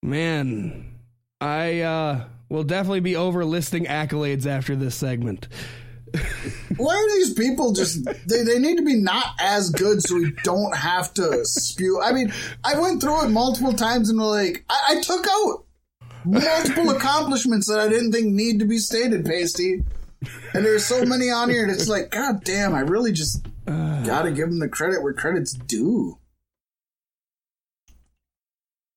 Man, 0.00 1.00
I 1.40 1.80
uh, 1.80 2.24
will 2.48 2.62
definitely 2.62 3.00
be 3.00 3.16
over 3.16 3.44
listing 3.44 3.86
accolades 3.86 4.46
after 4.46 4.76
this 4.76 4.94
segment. 4.94 5.48
Why 6.76 6.94
are 6.94 7.16
these 7.16 7.34
people 7.34 7.72
just 7.72 8.04
they, 8.04 8.42
they 8.42 8.58
need 8.58 8.76
to 8.76 8.84
be 8.84 8.96
not 8.96 9.26
as 9.40 9.70
good 9.70 10.02
so 10.02 10.16
we 10.16 10.32
don't 10.44 10.76
have 10.76 11.12
to 11.14 11.44
spew 11.44 12.00
I 12.02 12.12
mean, 12.12 12.32
I 12.64 12.78
went 12.78 13.00
through 13.00 13.24
it 13.24 13.28
multiple 13.30 13.72
times 13.72 14.10
and 14.10 14.18
like 14.18 14.64
I, 14.68 14.96
I 14.96 15.00
took 15.00 15.26
out 15.26 15.64
multiple 16.26 16.90
accomplishments 16.90 17.68
that 17.68 17.78
I 17.78 17.88
didn't 17.88 18.12
think 18.12 18.26
need 18.26 18.58
to 18.58 18.64
be 18.64 18.78
stated, 18.78 19.24
Pasty. 19.24 19.84
And 20.54 20.64
there's 20.64 20.84
so 20.84 21.04
many 21.04 21.30
on 21.30 21.50
here, 21.50 21.62
and 21.62 21.70
it's 21.70 21.88
like, 21.88 22.10
God 22.10 22.42
damn, 22.42 22.74
I 22.74 22.80
really 22.80 23.12
just 23.12 23.46
gotta 23.66 24.32
give 24.32 24.48
them 24.48 24.58
the 24.58 24.68
credit 24.68 25.02
where 25.02 25.12
credit's 25.12 25.52
due. 25.52 26.18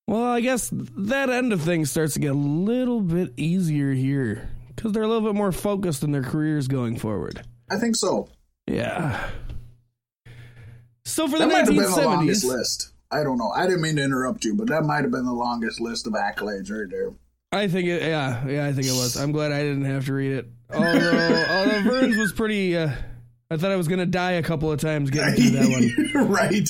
Well, 0.08 0.24
I 0.24 0.42
guess 0.42 0.72
that 0.74 1.30
end 1.30 1.54
of 1.54 1.62
things 1.62 1.92
starts 1.92 2.14
to 2.16 2.20
get 2.20 2.32
a 2.32 2.34
little 2.34 3.02
bit 3.02 3.34
easier 3.38 3.94
here 3.94 4.50
because 4.80 4.94
they're 4.94 5.04
a 5.04 5.08
little 5.10 5.28
bit 5.28 5.36
more 5.36 5.52
focused 5.52 6.04
in 6.04 6.12
their 6.14 6.24
careers 6.24 6.70
going 6.70 6.98
forward. 6.98 7.42
I 7.70 7.76
think 7.78 7.98
so. 7.98 8.30
Yeah. 8.66 9.30
So 11.04 11.28
for 11.28 11.38
the 11.38 11.48
that 11.48 11.52
might 11.52 11.58
have 11.58 11.68
been 11.68 11.76
the 11.78 11.84
1970s, 11.84 12.06
longest 12.06 12.44
list. 12.46 12.94
I 13.12 13.24
don't 13.24 13.38
know. 13.38 13.50
I 13.54 13.66
didn't 13.66 13.82
mean 13.82 13.98
to 13.98 14.04
interrupt 14.04 14.46
you, 14.46 14.56
but 14.56 14.70
that 14.70 14.84
might 14.84 15.02
have 15.02 15.12
been 15.12 15.26
the 15.26 15.34
longest 15.34 15.82
list 15.82 16.08
of 16.08 16.14
accolades 16.14 16.72
right 16.72 16.90
there. 16.90 17.12
I 17.52 17.68
think 17.68 17.90
it. 17.90 18.04
Yeah, 18.04 18.48
yeah, 18.48 18.66
I 18.68 18.72
think 18.72 18.88
it 18.88 18.92
was. 18.94 19.18
I'm 19.18 19.34
glad 19.34 19.52
I 19.52 19.64
didn't 19.64 19.86
have 19.86 20.06
to 20.06 20.14
read 20.14 20.32
it. 20.32 20.48
Although, 20.74 20.88
although 21.50 21.84
Burns 21.84 22.16
was 22.16 22.32
pretty. 22.32 22.78
Uh, 22.78 22.92
I 23.52 23.58
thought 23.58 23.72
I 23.72 23.76
was 23.76 23.88
gonna 23.90 24.06
die 24.06 24.34
a 24.34 24.44
couple 24.44 24.72
of 24.72 24.80
times 24.80 25.10
getting 25.10 25.34
through 25.36 25.60
that 25.60 26.14
one. 26.16 26.28
right. 26.30 26.70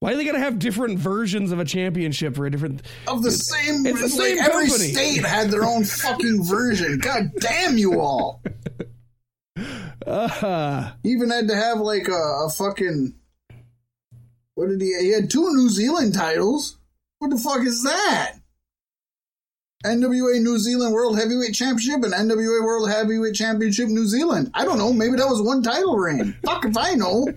Why 0.00 0.12
do 0.12 0.16
they 0.16 0.24
gotta 0.24 0.38
have 0.38 0.58
different 0.60 0.98
versions 0.98 1.50
of 1.50 1.58
a 1.58 1.64
championship 1.64 2.36
for 2.36 2.46
a 2.46 2.50
different 2.50 2.82
Of 3.08 3.22
the 3.22 3.32
same, 3.32 3.84
It's 3.84 4.00
the 4.00 4.22
like, 4.22 4.28
same 4.28 4.38
every 4.38 4.68
state 4.68 5.24
had 5.24 5.50
their 5.50 5.64
own 5.64 5.84
fucking 5.84 6.44
version. 6.44 6.98
God 6.98 7.32
damn 7.40 7.76
you 7.78 8.00
all! 8.00 8.42
Uh, 10.06 10.92
even 11.04 11.30
had 11.30 11.48
to 11.48 11.56
have 11.56 11.80
like 11.80 12.06
a, 12.08 12.12
a 12.46 12.50
fucking. 12.56 13.14
What 14.54 14.68
did 14.68 14.80
he? 14.80 14.96
He 15.00 15.12
had 15.12 15.30
two 15.30 15.52
New 15.54 15.68
Zealand 15.68 16.14
titles. 16.14 16.78
What 17.18 17.30
the 17.30 17.38
fuck 17.38 17.60
is 17.62 17.82
that? 17.82 18.34
NWA 19.84 20.40
New 20.42 20.58
Zealand 20.58 20.92
World 20.92 21.18
Heavyweight 21.18 21.54
Championship 21.54 22.02
and 22.04 22.12
NWA 22.12 22.64
World 22.64 22.90
Heavyweight 22.90 23.34
Championship 23.34 23.88
New 23.88 24.06
Zealand. 24.06 24.50
I 24.54 24.64
don't 24.64 24.78
know. 24.78 24.92
Maybe 24.92 25.16
that 25.16 25.28
was 25.28 25.42
one 25.42 25.62
title 25.62 25.96
reign. 25.96 26.36
Fuck 26.44 26.64
if 26.64 26.76
I 26.76 26.94
know. 26.94 27.28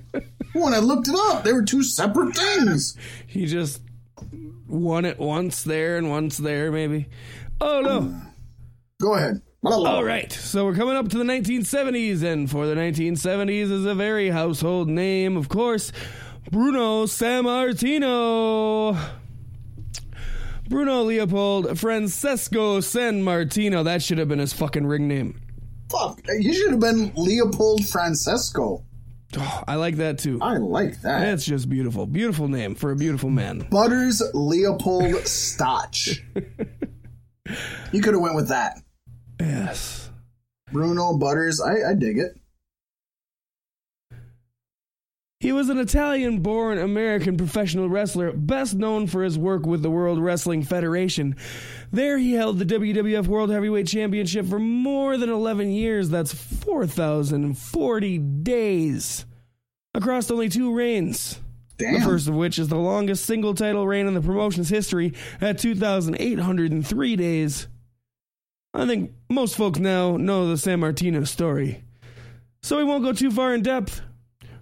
When 0.53 0.73
I 0.73 0.79
looked 0.79 1.07
it 1.07 1.15
up, 1.15 1.43
they 1.43 1.53
were 1.53 1.63
two 1.63 1.83
separate 1.83 2.35
things. 2.35 2.97
he 3.27 3.45
just 3.45 3.81
won 4.67 5.05
it 5.05 5.19
once 5.19 5.63
there 5.63 5.97
and 5.97 6.09
once 6.09 6.37
there, 6.37 6.71
maybe. 6.71 7.07
Oh 7.59 7.81
no. 7.81 8.21
Go 9.01 9.15
ahead. 9.15 9.41
All 9.63 10.03
right, 10.03 10.31
so 10.31 10.65
we're 10.65 10.73
coming 10.73 10.95
up 10.95 11.09
to 11.09 11.19
the 11.19 11.23
1970s, 11.23 12.23
and 12.23 12.49
for 12.49 12.65
the 12.65 12.73
1970s 12.73 13.71
is 13.71 13.85
a 13.85 13.93
very 13.93 14.29
household 14.31 14.89
name, 14.89 15.37
of 15.37 15.49
course, 15.49 15.91
Bruno 16.49 17.05
Sammartino. 17.05 18.97
Bruno 20.67 21.03
Leopold 21.03 21.77
Francesco 21.77 22.79
Sammartino. 22.79 23.83
That 23.83 24.01
should 24.01 24.17
have 24.17 24.29
been 24.29 24.39
his 24.39 24.53
fucking 24.53 24.87
ring 24.87 25.07
name. 25.07 25.39
Fuck. 25.91 26.21
He 26.39 26.53
should 26.53 26.71
have 26.71 26.79
been 26.79 27.11
Leopold 27.15 27.85
Francesco. 27.85 28.83
Oh, 29.37 29.63
I 29.67 29.75
like 29.75 29.97
that 29.97 30.19
too. 30.19 30.39
I 30.41 30.57
like 30.57 31.01
that. 31.01 31.19
That's 31.19 31.45
just 31.45 31.69
beautiful. 31.69 32.05
Beautiful 32.05 32.47
name 32.47 32.75
for 32.75 32.91
a 32.91 32.95
beautiful 32.95 33.29
man. 33.29 33.67
Butters 33.69 34.21
Leopold 34.33 35.25
Stotch. 35.27 36.21
you 37.91 38.01
could 38.01 38.13
have 38.13 38.21
went 38.21 38.35
with 38.35 38.49
that. 38.49 38.81
Yes. 39.39 40.09
Bruno 40.71 41.17
Butters. 41.17 41.61
I, 41.61 41.91
I 41.91 41.93
dig 41.93 42.17
it. 42.17 42.37
He 45.41 45.51
was 45.51 45.69
an 45.69 45.79
Italian 45.79 46.41
born 46.41 46.77
American 46.77 47.35
professional 47.35 47.89
wrestler, 47.89 48.31
best 48.31 48.75
known 48.75 49.07
for 49.07 49.23
his 49.23 49.39
work 49.39 49.65
with 49.65 49.81
the 49.81 49.89
World 49.89 50.19
Wrestling 50.19 50.61
Federation. 50.61 51.35
There, 51.91 52.17
he 52.17 52.33
held 52.33 52.57
the 52.57 52.65
WWF 52.65 53.27
World 53.27 53.49
Heavyweight 53.49 53.87
Championship 53.87 54.45
for 54.47 54.59
more 54.59 55.17
than 55.17 55.29
11 55.29 55.71
years. 55.71 56.09
That's 56.09 56.33
4,040 56.33 58.17
days. 58.17 59.25
Across 59.93 60.31
only 60.31 60.47
two 60.47 60.73
reigns. 60.73 61.39
The 61.77 61.99
first 62.05 62.29
of 62.29 62.35
which 62.35 62.59
is 62.59 62.69
the 62.69 62.77
longest 62.77 63.25
single 63.25 63.53
title 63.55 63.85
reign 63.87 64.07
in 64.07 64.13
the 64.13 64.21
promotion's 64.21 64.69
history 64.69 65.13
at 65.41 65.57
2,803 65.57 67.15
days. 67.15 67.67
I 68.73 68.85
think 68.85 69.11
most 69.29 69.57
folks 69.57 69.79
now 69.79 70.15
know 70.15 70.47
the 70.47 70.55
Sammartino 70.55 71.27
story. 71.27 71.83
So 72.61 72.77
we 72.77 72.85
won't 72.85 73.03
go 73.03 73.11
too 73.11 73.31
far 73.31 73.53
in 73.53 73.63
depth. 73.63 74.01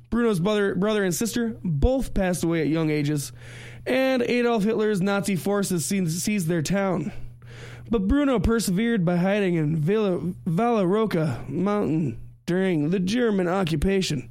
Bruno's 0.09 0.39
brother, 0.39 0.73
brother 0.73 1.03
and 1.03 1.13
sister 1.13 1.57
both 1.63 2.15
passed 2.15 2.43
away 2.43 2.61
at 2.61 2.67
young 2.67 2.89
ages, 2.89 3.31
and 3.85 4.23
Adolf 4.23 4.63
Hitler's 4.63 5.01
Nazi 5.01 5.35
forces 5.35 5.85
seized 5.85 6.47
their 6.47 6.63
town. 6.63 7.11
But 7.89 8.07
Bruno 8.07 8.39
persevered 8.39 9.03
by 9.03 9.17
hiding 9.17 9.55
in 9.55 9.77
Villa, 9.77 10.19
Valaroca 10.45 11.47
Mountain 11.49 12.19
during 12.45 12.89
the 12.89 12.99
German 12.99 13.47
occupation, 13.47 14.29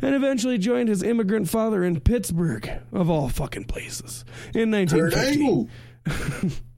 and 0.00 0.14
eventually 0.14 0.56
joined 0.56 0.88
his 0.88 1.02
immigrant 1.02 1.50
father 1.50 1.84
in 1.84 2.00
Pittsburgh, 2.00 2.70
of 2.92 3.10
all 3.10 3.28
fucking 3.28 3.64
places, 3.64 4.24
in 4.54 4.70
Kurt 4.72 5.12
1950. 5.12 5.40
Angle. 5.42 5.68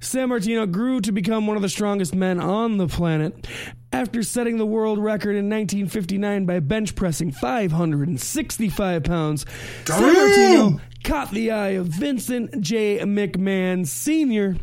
Sammartino 0.00 0.70
grew 0.70 1.00
to 1.00 1.12
become 1.12 1.46
one 1.46 1.56
of 1.56 1.62
the 1.62 1.68
strongest 1.70 2.14
men 2.14 2.38
on 2.38 2.76
the 2.76 2.86
planet 2.86 3.46
after 3.90 4.22
setting 4.22 4.58
the 4.58 4.66
world 4.66 4.98
record 4.98 5.30
in 5.30 5.48
1959 5.48 6.44
by 6.44 6.60
bench 6.60 6.94
pressing 6.94 7.30
565 7.30 9.04
pounds. 9.04 9.46
Sammartino 9.84 10.80
caught 11.04 11.30
the 11.30 11.52
eye 11.52 11.70
of 11.70 11.86
Vincent 11.86 12.60
J. 12.60 12.98
McMahon 13.00 13.86
Sr. 13.86 14.56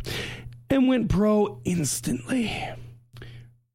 and 0.69 0.87
went 0.87 1.09
pro 1.09 1.61
instantly. 1.63 2.47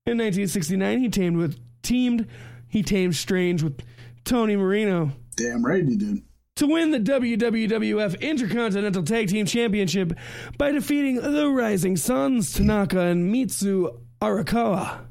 In 0.05 0.19
1969, 0.19 0.99
he 0.99 1.09
tamed 1.09 1.37
with 1.37 1.59
teamed 1.83 2.27
he 2.69 2.83
tamed 2.83 3.15
Strange 3.15 3.63
with 3.63 3.81
Tony 4.25 4.57
Marino 4.57 5.13
Damn 5.37 5.65
right 5.65 5.85
he 5.85 5.97
did. 5.97 6.23
to 6.57 6.67
win 6.67 6.91
the 6.91 6.99
WWF 6.99 8.21
Intercontinental 8.21 9.05
Tag 9.05 9.29
Team 9.29 9.47
Championship 9.47 10.13
by 10.59 10.73
defeating 10.73 11.17
the 11.17 11.49
Rising 11.49 11.97
Suns, 11.97 12.53
Tanaka 12.53 13.01
and 13.01 13.31
Mitsu 13.31 13.89
Arakawa. 14.21 15.07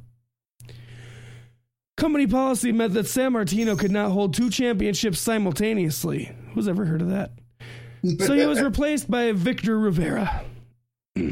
Company 1.95 2.27
policy 2.27 2.73
meant 2.73 2.93
that 2.93 3.05
Sammartino 3.05 3.79
could 3.79 3.91
not 3.91 4.11
hold 4.11 4.33
two 4.33 4.49
championships 4.49 5.19
simultaneously. 5.19 6.35
Who's 6.53 6.67
ever 6.67 6.85
heard 6.85 7.01
of 7.01 7.09
that? 7.09 7.31
So 8.19 8.33
he 8.33 8.45
was 8.45 8.61
replaced 8.61 9.09
by 9.09 9.31
Victor 9.31 9.77
Rivera. 9.79 10.43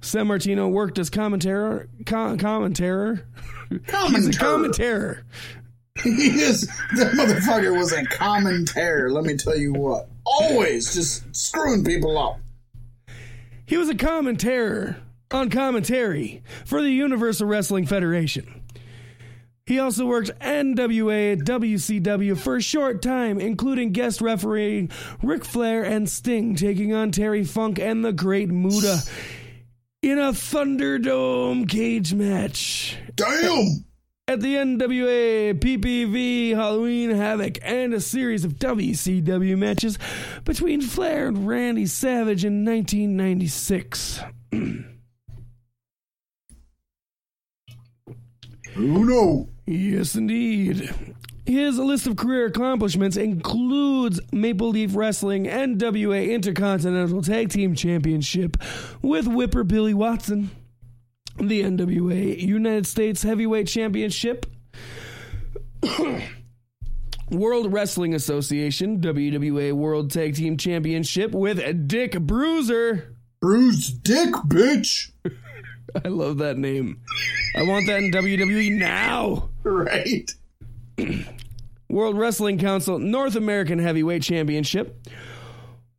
Sammartino 0.00 0.70
worked 0.70 0.98
as 0.98 1.10
commentator. 1.10 1.88
Com- 2.06 2.38
commentator. 2.38 3.26
He's 3.70 4.28
a 4.28 4.32
Commentator. 4.32 5.24
He 6.02 6.10
is. 6.10 6.66
That 6.96 7.12
motherfucker 7.12 7.76
was 7.76 7.92
a 7.92 8.04
commentator. 8.04 9.10
Let 9.10 9.24
me 9.24 9.36
tell 9.36 9.56
you 9.56 9.72
what. 9.72 10.08
Always 10.24 10.92
just 10.94 11.34
screwing 11.34 11.84
people 11.84 12.18
up. 12.18 12.38
He 13.66 13.76
was 13.76 13.88
a 13.88 13.94
commentator 13.94 14.96
on 15.30 15.50
commentary 15.50 16.42
for 16.64 16.82
the 16.82 16.90
Universal 16.90 17.46
Wrestling 17.46 17.86
Federation. 17.86 18.62
He 19.66 19.78
also 19.78 20.04
worked 20.04 20.30
NWA, 20.40 21.32
at 21.32 21.38
WCW 21.38 22.36
for 22.36 22.56
a 22.56 22.62
short 22.62 23.00
time, 23.00 23.40
including 23.40 23.92
guest 23.92 24.20
refereeing 24.20 24.90
Ric 25.22 25.42
Flair 25.42 25.82
and 25.82 26.08
Sting 26.08 26.54
taking 26.54 26.92
on 26.92 27.10
Terry 27.10 27.44
Funk 27.44 27.78
and 27.78 28.04
the 28.04 28.12
Great 28.12 28.50
Muta 28.50 28.98
in 30.02 30.18
a 30.18 30.32
Thunderdome 30.32 31.66
cage 31.66 32.12
match. 32.12 32.98
Damn! 33.14 33.86
At 34.28 34.40
the 34.40 34.54
NWA, 34.54 35.58
PPV, 35.58 36.54
Halloween 36.54 37.10
Havoc, 37.10 37.58
and 37.62 37.94
a 37.94 38.00
series 38.00 38.44
of 38.44 38.54
WCW 38.58 39.56
matches 39.56 39.98
between 40.44 40.82
Flair 40.82 41.28
and 41.28 41.46
Randy 41.46 41.86
Savage 41.86 42.44
in 42.44 42.66
1996. 42.66 44.20
Bruno. 48.74 49.48
Yes, 49.66 50.14
indeed. 50.14 50.92
His 51.46 51.78
list 51.78 52.06
of 52.06 52.16
career 52.16 52.46
accomplishments 52.46 53.16
includes 53.16 54.20
Maple 54.32 54.70
Leaf 54.70 54.94
Wrestling 54.94 55.44
NWA 55.44 56.32
Intercontinental 56.32 57.22
Tag 57.22 57.50
Team 57.50 57.74
Championship 57.74 58.56
with 59.02 59.26
Whipper 59.26 59.62
Billy 59.62 59.92
Watson, 59.92 60.50
the 61.36 61.62
NWA 61.62 62.40
United 62.40 62.86
States 62.86 63.22
Heavyweight 63.22 63.66
Championship 63.66 64.46
World 67.30 67.72
Wrestling 67.72 68.14
Association 68.14 69.00
WWA 69.00 69.72
World 69.72 70.10
Tag 70.10 70.34
Team 70.34 70.56
Championship 70.56 71.32
with 71.32 71.88
Dick 71.88 72.18
Bruiser. 72.20 73.16
Bruise 73.40 73.90
Dick, 73.90 74.32
bitch. 74.48 75.10
I 76.04 76.08
love 76.08 76.38
that 76.38 76.58
name. 76.58 77.00
I 77.56 77.62
want 77.62 77.86
that 77.86 77.98
in 78.02 78.10
WWE 78.10 78.72
now. 78.72 79.50
Right. 79.62 80.30
World 81.88 82.18
Wrestling 82.18 82.58
Council 82.58 82.98
North 82.98 83.36
American 83.36 83.78
Heavyweight 83.78 84.22
Championship. 84.22 85.06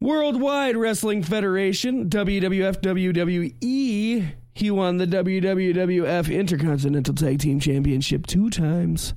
Worldwide 0.01 0.75
Wrestling 0.75 1.23
Federation, 1.23 2.09
WWF 2.09 2.81
WWE. 2.81 4.33
He 4.53 4.71
won 4.71 4.97
the 4.97 5.07
WWF 5.07 6.33
Intercontinental 6.33 7.15
Tag 7.15 7.39
Team 7.39 7.59
Championship 7.59 8.27
two 8.27 8.49
times. 8.49 9.13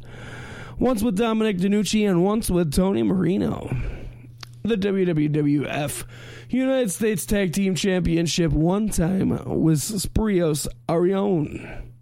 Once 0.79 1.03
with 1.03 1.17
Dominic 1.17 1.59
DeNucci 1.59 2.09
and 2.09 2.25
once 2.25 2.51
with 2.51 2.73
Tony 2.73 3.03
Marino. 3.03 3.77
The 4.63 4.77
WWF 4.77 6.05
United 6.51 6.91
States 6.91 7.25
Tag 7.25 7.53
Team 7.53 7.75
Championship 7.75 8.53
one 8.53 8.89
time 8.89 9.31
was 9.45 9.83
Spiros 9.83 10.67
Arion. 10.89 11.93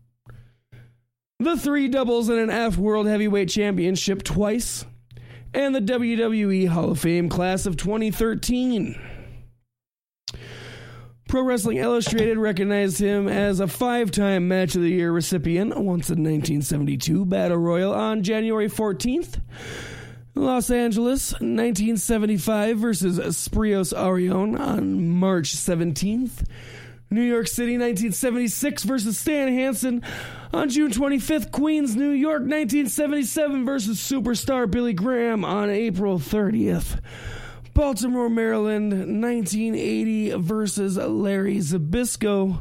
The 1.38 1.56
three 1.56 1.88
doubles 1.88 2.28
and 2.28 2.38
an 2.38 2.50
F 2.50 2.76
World 2.78 3.06
Heavyweight 3.06 3.50
Championship 3.50 4.22
twice. 4.22 4.84
And 5.52 5.74
the 5.74 5.80
WWE 5.80 6.68
Hall 6.68 6.92
of 6.92 7.00
Fame 7.00 7.28
class 7.28 7.66
of 7.66 7.76
2013. 7.76 8.98
Pro 11.28 11.42
Wrestling 11.42 11.78
Illustrated 11.78 12.38
recognized 12.38 12.98
him 12.98 13.26
as 13.28 13.60
a 13.60 13.66
five 13.66 14.10
time 14.10 14.48
Match 14.48 14.76
of 14.76 14.82
the 14.82 14.90
Year 14.90 15.12
recipient, 15.12 15.70
once 15.70 16.08
in 16.08 16.22
1972 16.22 17.24
Battle 17.26 17.58
Royal 17.58 17.92
on 17.92 18.22
January 18.22 18.68
14th. 18.68 19.40
Los 20.36 20.70
Angeles, 20.70 21.32
1975 21.32 22.78
versus 22.78 23.18
Spiros 23.18 23.96
Arion 23.96 24.56
on 24.56 25.08
March 25.08 25.56
17th. 25.56 26.44
New 27.08 27.22
York 27.22 27.48
City, 27.48 27.78
1976 27.78 28.82
versus 28.82 29.18
Stan 29.18 29.48
Hansen 29.48 30.02
on 30.52 30.68
June 30.68 30.90
25th. 30.90 31.50
Queens, 31.52 31.96
New 31.96 32.10
York, 32.10 32.42
1977 32.42 33.64
versus 33.64 33.98
Superstar 33.98 34.70
Billy 34.70 34.92
Graham 34.92 35.42
on 35.42 35.70
April 35.70 36.18
30th. 36.18 37.00
Baltimore, 37.72 38.28
Maryland, 38.28 38.90
1980 38.92 40.32
versus 40.32 40.98
Larry 40.98 41.58
Zbyszko. 41.58 42.60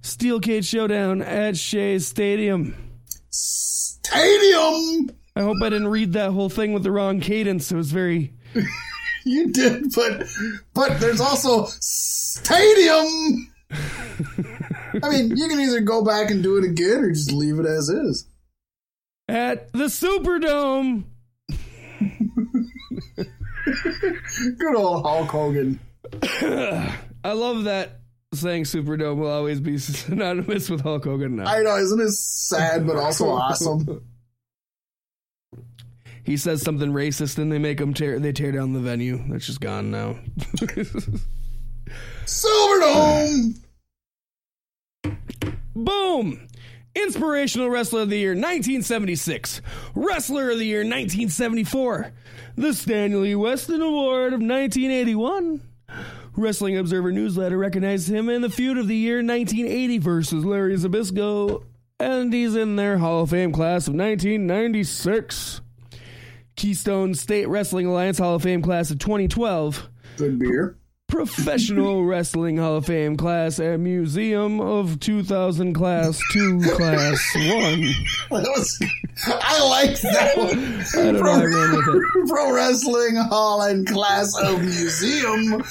Steel 0.00 0.40
Cage 0.40 0.64
Showdown 0.64 1.20
at 1.20 1.58
Shea 1.58 1.98
Stadium. 1.98 2.74
Stadium! 3.28 5.10
I 5.34 5.42
hope 5.42 5.56
I 5.62 5.70
didn't 5.70 5.88
read 5.88 6.12
that 6.12 6.32
whole 6.32 6.50
thing 6.50 6.72
with 6.72 6.82
the 6.82 6.90
wrong 6.90 7.20
cadence. 7.20 7.72
It 7.72 7.76
was 7.76 7.90
very. 7.90 8.34
you 9.24 9.52
did, 9.52 9.92
but 9.94 10.26
but 10.74 11.00
there's 11.00 11.20
also 11.20 11.66
stadium. 11.80 13.48
I 15.02 15.08
mean, 15.08 15.34
you 15.36 15.48
can 15.48 15.60
either 15.60 15.80
go 15.80 16.04
back 16.04 16.30
and 16.30 16.42
do 16.42 16.58
it 16.58 16.64
again 16.64 17.04
or 17.04 17.12
just 17.12 17.32
leave 17.32 17.58
it 17.58 17.66
as 17.66 17.88
is. 17.88 18.26
At 19.28 19.72
the 19.72 19.84
Superdome. 19.84 21.04
Good 24.58 24.76
old 24.76 25.06
Hulk 25.06 25.28
Hogan. 25.28 25.80
I 27.24 27.32
love 27.32 27.64
that 27.64 28.00
saying 28.34 28.64
Superdome 28.64 29.16
will 29.16 29.30
always 29.30 29.60
be 29.60 29.78
synonymous 29.78 30.68
with 30.68 30.82
Hulk 30.82 31.04
Hogan 31.04 31.36
now. 31.36 31.46
I 31.46 31.62
know, 31.62 31.76
isn't 31.76 32.00
it 32.00 32.10
sad 32.10 32.86
but 32.86 32.96
also 32.96 33.28
awesome? 33.30 34.04
He 36.24 36.36
says 36.36 36.62
something 36.62 36.92
racist 36.92 37.38
and 37.38 37.50
they 37.50 37.58
make 37.58 37.80
him 37.80 37.94
tear 37.94 38.18
they 38.18 38.32
tear 38.32 38.52
down 38.52 38.72
the 38.72 38.80
venue. 38.80 39.22
That's 39.28 39.46
just 39.46 39.60
gone 39.60 39.90
now. 39.90 40.18
Silverdome. 42.26 43.58
Boom. 45.74 46.48
Inspirational 46.94 47.70
Wrestler 47.70 48.02
of 48.02 48.10
the 48.10 48.18
Year 48.18 48.32
1976. 48.32 49.62
Wrestler 49.94 50.50
of 50.50 50.58
the 50.58 50.66
Year 50.66 50.80
1974. 50.80 52.12
The 52.56 52.74
Stanley 52.74 53.30
E. 53.30 53.34
Weston 53.34 53.80
Award 53.80 54.34
of 54.34 54.40
1981. 54.40 55.62
Wrestling 56.34 56.76
Observer 56.76 57.12
Newsletter 57.12 57.58
recognized 57.58 58.08
him 58.08 58.28
in 58.28 58.42
the 58.42 58.50
feud 58.50 58.78
of 58.78 58.88
the 58.88 58.96
year 58.96 59.16
1980 59.16 59.98
versus 59.98 60.44
Larry 60.44 60.74
Zbyszko, 60.76 61.64
and 62.00 62.32
he's 62.32 62.54
in 62.54 62.76
their 62.76 62.98
Hall 62.98 63.22
of 63.22 63.30
Fame 63.30 63.52
class 63.52 63.86
of 63.86 63.94
1996. 63.94 65.60
Keystone 66.66 67.12
State 67.16 67.48
Wrestling 67.48 67.86
Alliance 67.86 68.18
Hall 68.18 68.36
of 68.36 68.42
Fame 68.44 68.62
class 68.62 68.92
of 68.92 69.00
2012. 69.00 69.88
Good 70.16 70.38
beer. 70.38 70.78
Professional 71.08 72.04
Wrestling 72.06 72.56
Hall 72.58 72.76
of 72.76 72.86
Fame 72.86 73.16
class 73.16 73.58
and 73.58 73.82
Museum 73.82 74.60
of 74.60 75.00
2000 75.00 75.74
class 75.74 76.20
2 76.32 76.60
class 76.76 77.20
1. 77.34 77.44
That 78.30 78.52
was, 78.56 78.80
I 79.26 79.64
like 79.68 80.00
that 80.02 80.36
one. 80.94 81.04
I 81.04 81.10
don't 81.10 81.20
know, 81.20 81.30
I 81.32 81.40
with 81.40 81.96
it. 81.96 82.28
Pro 82.28 82.54
Wrestling 82.54 83.16
Hall 83.16 83.62
and 83.62 83.84
Class 83.88 84.32
of 84.40 84.60
Museum. 84.60 85.64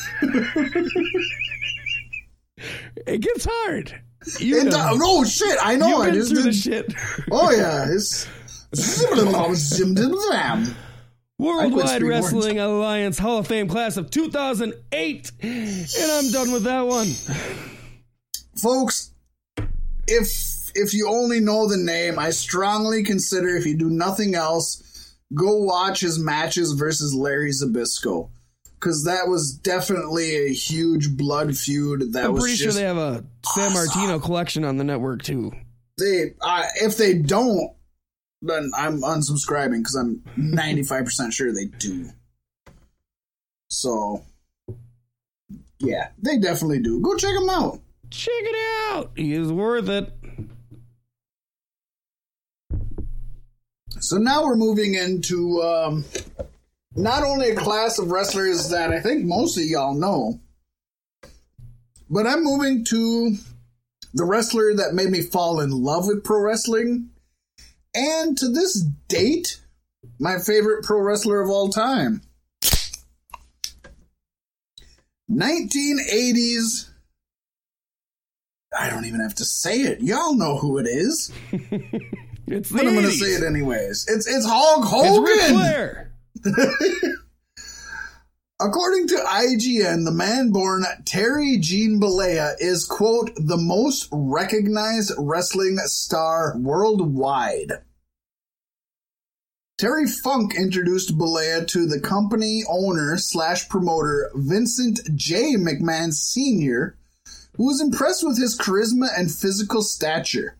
It 3.07 3.21
gets 3.21 3.47
hard. 3.49 3.97
You 4.39 4.57
It 4.59 4.65
know. 4.65 4.71
does- 4.71 4.99
oh 5.01 5.23
shit! 5.23 5.57
I 5.63 5.77
know. 5.77 5.87
You've 5.87 5.99
I 6.01 6.05
been 6.07 6.13
just 6.15 6.31
through 6.31 6.43
did. 6.43 6.53
the 6.53 6.57
shit. 6.57 6.93
Oh 7.31 7.49
yeah, 7.49 7.87
it's. 7.89 8.27
Worldwide 11.37 11.73
Worldwide 11.73 12.03
Wrestling 12.03 12.59
Alliance 12.59 13.17
Hall 13.17 13.39
of 13.39 13.47
Fame 13.47 13.67
class 13.67 13.97
of 13.97 14.09
2008. 14.11 15.31
And 15.41 16.11
I'm 16.11 16.31
done 16.31 16.51
with 16.51 16.63
that 16.63 16.87
one. 16.87 17.07
folks. 18.61 19.11
If 20.07 20.71
if 20.73 20.93
you 20.93 21.09
only 21.09 21.39
know 21.39 21.67
the 21.67 21.77
name, 21.77 22.17
I 22.17 22.29
strongly 22.29 23.03
consider 23.03 23.49
if 23.49 23.65
you 23.65 23.75
do 23.75 23.89
nothing 23.89 24.35
else, 24.35 25.15
go 25.33 25.63
watch 25.63 25.99
his 26.01 26.17
matches 26.19 26.73
versus 26.73 27.13
Larry 27.13 27.51
Zbyszko, 27.51 28.29
because 28.79 29.03
that 29.03 29.27
was 29.27 29.51
definitely 29.51 30.47
a 30.47 30.53
huge 30.53 31.17
blood 31.17 31.57
feud. 31.57 32.13
That 32.13 32.25
I'm 32.25 32.33
was 32.33 32.43
pretty 32.43 32.57
sure 32.57 32.71
they 32.71 32.83
have 32.83 32.97
a 32.97 33.25
Sammartino 33.43 34.21
collection 34.21 34.63
on 34.63 34.77
the 34.77 34.83
network 34.83 35.23
too. 35.23 35.51
they 35.97 36.35
uh, 36.41 36.63
if 36.75 36.97
they 36.97 37.15
don't 37.15 37.73
then 38.41 38.71
i'm 38.75 39.01
unsubscribing 39.01 39.79
because 39.79 39.95
i'm 39.95 40.21
95% 40.37 41.31
sure 41.31 41.53
they 41.53 41.65
do 41.77 42.09
so 43.69 44.23
yeah 45.79 46.09
they 46.21 46.37
definitely 46.37 46.79
do 46.79 46.99
go 47.01 47.15
check 47.15 47.33
them 47.33 47.49
out 47.49 47.79
Check 48.13 48.33
it 48.41 48.91
out. 48.91 49.11
He 49.15 49.33
is 49.33 49.53
worth 49.53 49.87
it. 49.87 50.13
so 54.01 54.17
now 54.17 54.43
we're 54.43 54.55
moving 54.57 54.95
into 54.95 55.61
um, 55.61 56.03
not 56.95 57.23
only 57.23 57.51
a 57.51 57.55
class 57.55 57.99
of 57.99 58.09
wrestlers 58.11 58.69
that 58.69 58.91
i 58.91 58.99
think 58.99 59.23
most 59.23 59.57
of 59.57 59.63
y'all 59.63 59.93
know 59.93 60.39
but 62.09 62.25
i'm 62.25 62.43
moving 62.43 62.83
to 62.83 63.35
the 64.13 64.25
wrestler 64.25 64.73
that 64.73 64.93
made 64.93 65.09
me 65.11 65.21
fall 65.21 65.59
in 65.61 65.69
love 65.69 66.07
with 66.07 66.23
pro 66.23 66.39
wrestling 66.41 67.10
and 67.93 68.37
to 68.37 68.49
this 68.49 68.81
date, 69.07 69.59
my 70.19 70.37
favorite 70.39 70.83
pro 70.83 70.99
wrestler 70.99 71.41
of 71.41 71.49
all 71.49 71.69
time. 71.69 72.21
1980s. 75.29 76.89
I 78.77 78.89
don't 78.89 79.05
even 79.05 79.21
have 79.21 79.35
to 79.35 79.45
say 79.45 79.81
it. 79.81 80.01
Y'all 80.01 80.35
know 80.35 80.57
who 80.57 80.77
it 80.77 80.87
is. 80.87 81.31
It's 82.51 82.69
but 82.69 82.85
I'm 82.85 82.93
going 82.93 83.05
to 83.05 83.11
say 83.11 83.27
it 83.27 83.43
anyways. 83.43 84.07
It's 84.09 84.27
it's 84.27 84.45
Hulk 84.45 84.83
Hogan. 84.83 85.23
It's 85.23 85.41
Ric 85.41 85.51
Flair. 85.51 86.11
According 88.63 89.07
to 89.07 89.15
IGN, 89.15 90.05
the 90.05 90.11
man 90.11 90.51
born 90.51 90.85
Terry 91.03 91.57
Gene 91.57 91.99
Bollea 91.99 92.53
is, 92.59 92.85
quote, 92.85 93.31
the 93.35 93.57
most 93.57 94.07
recognized 94.11 95.13
wrestling 95.17 95.79
star 95.85 96.55
worldwide. 96.59 97.71
Terry 99.79 100.05
Funk 100.05 100.53
introduced 100.53 101.17
Bollea 101.17 101.65
to 101.69 101.87
the 101.87 101.99
company 101.99 102.63
owner 102.69 103.17
slash 103.17 103.67
promoter 103.67 104.29
Vincent 104.35 104.99
J. 105.15 105.55
McMahon 105.55 106.13
Sr., 106.13 106.99
who 107.55 107.65
was 107.65 107.81
impressed 107.81 108.23
with 108.23 108.37
his 108.37 108.55
charisma 108.55 109.07
and 109.17 109.33
physical 109.33 109.81
stature. 109.81 110.55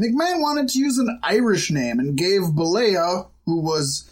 McMahon 0.00 0.40
wanted 0.40 0.70
to 0.70 0.78
use 0.78 0.96
an 0.96 1.20
Irish 1.22 1.70
name 1.70 1.98
and 1.98 2.16
gave 2.16 2.40
Bollea, 2.40 3.28
who 3.44 3.60
was 3.60 4.08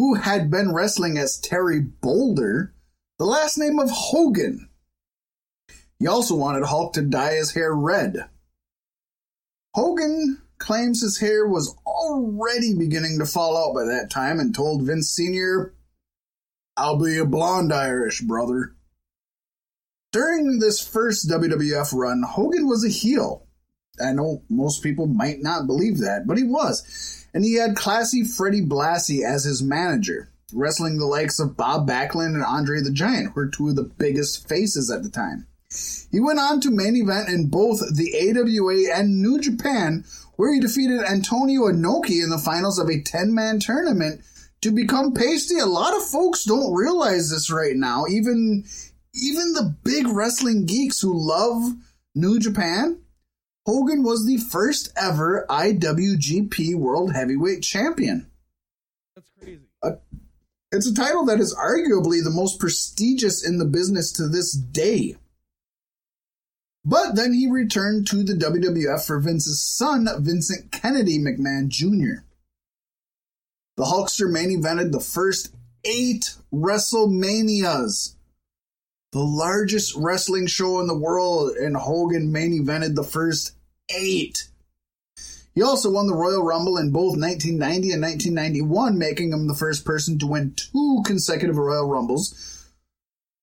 who 0.00 0.14
had 0.14 0.50
been 0.50 0.72
wrestling 0.72 1.18
as 1.18 1.38
Terry 1.38 1.78
Boulder, 1.78 2.72
the 3.18 3.26
last 3.26 3.58
name 3.58 3.78
of 3.78 3.90
Hogan. 3.90 4.70
He 5.98 6.06
also 6.06 6.36
wanted 6.36 6.64
Hulk 6.64 6.94
to 6.94 7.02
dye 7.02 7.34
his 7.34 7.52
hair 7.52 7.74
red. 7.74 8.24
Hogan 9.74 10.40
claims 10.56 11.02
his 11.02 11.18
hair 11.18 11.46
was 11.46 11.76
already 11.86 12.74
beginning 12.74 13.18
to 13.18 13.26
fall 13.26 13.58
out 13.58 13.74
by 13.74 13.84
that 13.84 14.08
time 14.08 14.40
and 14.40 14.54
told 14.54 14.86
Vince 14.86 15.10
Sr., 15.10 15.74
I'll 16.78 16.96
be 16.96 17.18
a 17.18 17.26
blonde 17.26 17.70
Irish, 17.70 18.22
brother. 18.22 18.74
During 20.12 20.60
this 20.60 20.80
first 20.80 21.28
WWF 21.28 21.92
run, 21.92 22.22
Hogan 22.22 22.66
was 22.66 22.86
a 22.86 22.88
heel. 22.88 23.46
I 24.02 24.12
know 24.12 24.44
most 24.48 24.82
people 24.82 25.06
might 25.06 25.42
not 25.42 25.66
believe 25.66 25.98
that, 25.98 26.26
but 26.26 26.38
he 26.38 26.44
was. 26.44 27.19
And 27.32 27.44
he 27.44 27.54
had 27.54 27.76
classy 27.76 28.24
Freddie 28.24 28.64
Blassie 28.64 29.24
as 29.24 29.44
his 29.44 29.62
manager, 29.62 30.30
wrestling 30.52 30.98
the 30.98 31.06
likes 31.06 31.38
of 31.38 31.56
Bob 31.56 31.88
Backlund 31.88 32.34
and 32.34 32.44
Andre 32.44 32.80
the 32.80 32.90
Giant, 32.90 33.32
who 33.32 33.40
were 33.40 33.48
two 33.48 33.68
of 33.68 33.76
the 33.76 33.90
biggest 33.98 34.48
faces 34.48 34.90
at 34.90 35.02
the 35.02 35.10
time. 35.10 35.46
He 36.10 36.18
went 36.18 36.40
on 36.40 36.60
to 36.62 36.70
main 36.70 36.96
event 36.96 37.28
in 37.28 37.48
both 37.48 37.80
the 37.94 38.12
AWA 38.14 38.92
and 38.92 39.22
New 39.22 39.38
Japan, 39.38 40.04
where 40.36 40.52
he 40.52 40.58
defeated 40.58 41.04
Antonio 41.04 41.62
Inoki 41.62 42.22
in 42.22 42.30
the 42.30 42.38
finals 42.38 42.78
of 42.78 42.88
a 42.88 43.00
10 43.00 43.32
man 43.32 43.60
tournament 43.60 44.22
to 44.62 44.72
become 44.72 45.14
Paystee. 45.14 45.62
A 45.62 45.66
lot 45.66 45.96
of 45.96 46.02
folks 46.02 46.44
don't 46.44 46.74
realize 46.74 47.30
this 47.30 47.50
right 47.50 47.76
now. 47.76 48.04
Even 48.08 48.64
even 49.14 49.52
the 49.52 49.74
big 49.84 50.06
wrestling 50.08 50.66
geeks 50.66 51.00
who 51.00 51.12
love 51.14 51.74
New 52.14 52.38
Japan, 52.38 52.99
Hogan 53.70 54.02
was 54.02 54.26
the 54.26 54.38
first 54.38 54.92
ever 54.96 55.46
IWGP 55.48 56.74
World 56.74 57.14
Heavyweight 57.14 57.62
Champion. 57.62 58.28
That's 59.14 59.30
crazy. 59.40 59.60
Uh, 59.80 59.92
it's 60.72 60.88
a 60.88 60.94
title 60.94 61.24
that 61.26 61.38
is 61.38 61.54
arguably 61.54 62.20
the 62.20 62.32
most 62.34 62.58
prestigious 62.58 63.46
in 63.46 63.58
the 63.58 63.64
business 63.64 64.10
to 64.14 64.26
this 64.26 64.52
day. 64.52 65.14
But 66.84 67.14
then 67.14 67.32
he 67.32 67.48
returned 67.48 68.08
to 68.08 68.24
the 68.24 68.32
WWF 68.32 69.06
for 69.06 69.20
Vince's 69.20 69.62
son, 69.62 70.08
Vincent 70.18 70.72
Kennedy 70.72 71.20
McMahon 71.20 71.68
Jr. 71.68 72.24
The 73.76 73.84
Hulkster 73.84 74.28
main 74.28 74.60
evented 74.60 74.90
the 74.90 74.98
first 74.98 75.54
eight 75.84 76.34
WrestleManias, 76.52 78.16
the 79.12 79.20
largest 79.20 79.94
wrestling 79.94 80.48
show 80.48 80.80
in 80.80 80.88
the 80.88 80.98
world, 80.98 81.52
and 81.52 81.76
Hogan 81.76 82.32
main 82.32 82.66
evented 82.66 82.96
the 82.96 83.04
first 83.04 83.52
eight. 83.96 84.48
He 85.54 85.62
also 85.62 85.90
won 85.90 86.06
the 86.06 86.14
Royal 86.14 86.44
Rumble 86.44 86.78
in 86.78 86.92
both 86.92 87.18
1990 87.18 87.92
and 87.92 88.02
1991, 88.02 88.98
making 88.98 89.32
him 89.32 89.48
the 89.48 89.54
first 89.54 89.84
person 89.84 90.18
to 90.18 90.26
win 90.26 90.54
two 90.56 91.02
consecutive 91.04 91.56
Royal 91.56 91.88
Rumbles. 91.88 92.60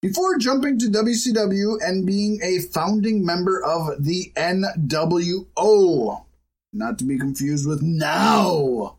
Before 0.00 0.38
jumping 0.38 0.78
to 0.78 0.86
WCW 0.86 1.76
and 1.82 2.06
being 2.06 2.40
a 2.42 2.60
founding 2.60 3.26
member 3.26 3.62
of 3.62 4.04
the 4.04 4.32
NWO, 4.36 6.24
not 6.72 6.98
to 6.98 7.04
be 7.04 7.18
confused 7.18 7.66
with 7.66 7.82
now. 7.82 8.96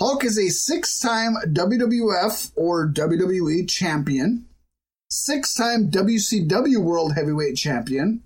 Hulk 0.00 0.24
is 0.24 0.38
a 0.38 0.48
six 0.48 0.98
time 0.98 1.34
WWF 1.46 2.52
or 2.56 2.88
WWE 2.88 3.68
champion, 3.68 4.46
six 5.10 5.54
time 5.54 5.90
WCW 5.90 6.78
World 6.78 7.14
Heavyweight 7.14 7.56
Champion, 7.56 8.22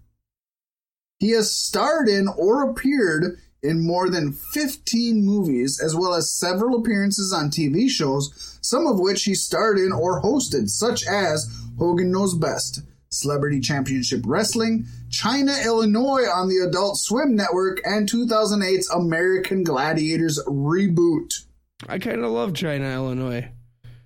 He 1.19 1.31
has 1.31 1.51
starred 1.51 2.09
in 2.09 2.29
or 2.29 2.71
appeared 2.71 3.39
in 3.63 3.87
more 3.87 4.09
than 4.09 4.33
15 4.33 5.25
movies, 5.25 5.81
as 5.81 5.95
well 5.95 6.15
as 6.15 6.33
several 6.33 6.81
appearances 6.81 7.33
on 7.33 7.51
TV 7.51 7.89
shows, 7.89 8.59
some 8.63 8.87
of 8.87 8.99
which 8.99 9.25
he 9.25 9.35
starred 9.35 9.79
in 9.79 9.93
or 9.93 10.23
hosted, 10.23 10.69
such 10.69 11.07
as 11.07 11.51
Hogan 11.79 12.11
Knows 12.11 12.35
Best, 12.35 12.83
Celebrity 13.21 13.59
Championship 13.59 14.23
Wrestling, 14.25 14.87
China, 15.11 15.53
Illinois 15.65 16.29
on 16.33 16.49
the 16.49 16.59
Adult 16.59 16.97
Swim 16.97 17.35
Network, 17.35 17.81
and 17.85 18.09
2008's 18.09 18.89
American 18.91 19.65
Gladiators 19.65 20.41
reboot. 20.47 21.45
I 21.89 21.99
kind 21.99 22.25
of 22.25 22.31
love 22.31 22.55
China, 22.55 22.89
Illinois. 22.89 23.49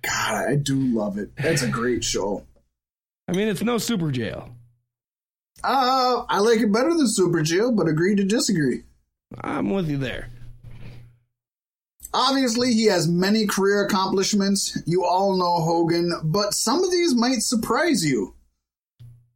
God, 0.01 0.49
I 0.49 0.55
do 0.55 0.75
love 0.75 1.19
it. 1.19 1.35
That's 1.35 1.61
a 1.61 1.67
great 1.67 2.03
show. 2.03 2.45
I 3.27 3.33
mean, 3.33 3.47
it's 3.47 3.61
no 3.61 3.77
super 3.77 4.11
jail. 4.11 4.49
Uh, 5.63 6.25
I 6.27 6.39
like 6.39 6.59
it 6.59 6.71
better 6.71 6.93
than 6.93 7.07
Super 7.07 7.41
Jail, 7.41 7.71
but 7.71 7.87
agree 7.87 8.15
to 8.15 8.23
disagree. 8.23 8.83
I'm 9.41 9.71
with 9.71 9.89
you 9.89 9.97
there. 9.97 10.29
Obviously, 12.13 12.73
he 12.73 12.85
has 12.85 13.07
many 13.07 13.47
career 13.47 13.83
accomplishments. 13.85 14.77
You 14.85 15.05
all 15.05 15.35
know 15.37 15.63
Hogan, 15.63 16.13
but 16.23 16.53
some 16.53 16.83
of 16.83 16.91
these 16.91 17.15
might 17.15 17.41
surprise 17.41 18.05
you. 18.05 18.34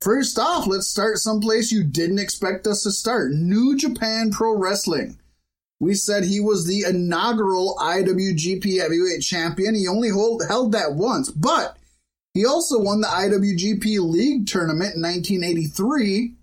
First 0.01 0.39
off, 0.39 0.65
let's 0.65 0.87
start 0.87 1.17
someplace 1.17 1.73
you 1.73 1.83
didn't 1.83 2.19
expect 2.19 2.65
us 2.65 2.83
to 2.83 2.91
start 2.91 3.33
New 3.33 3.75
Japan 3.75 4.31
Pro 4.31 4.55
Wrestling. 4.55 5.19
We 5.81 5.93
said 5.93 6.23
he 6.23 6.39
was 6.39 6.65
the 6.65 6.85
inaugural 6.87 7.75
IWGP 7.81 8.79
Heavyweight 8.79 9.21
Champion. 9.21 9.75
He 9.75 9.89
only 9.89 10.09
hold, 10.09 10.43
held 10.47 10.71
that 10.71 10.93
once, 10.93 11.29
but 11.29 11.77
he 12.33 12.45
also 12.45 12.79
won 12.79 13.01
the 13.01 13.07
IWGP 13.07 13.99
League 13.99 14.47
Tournament 14.47 14.95
in 14.95 15.01
1983, 15.01 16.35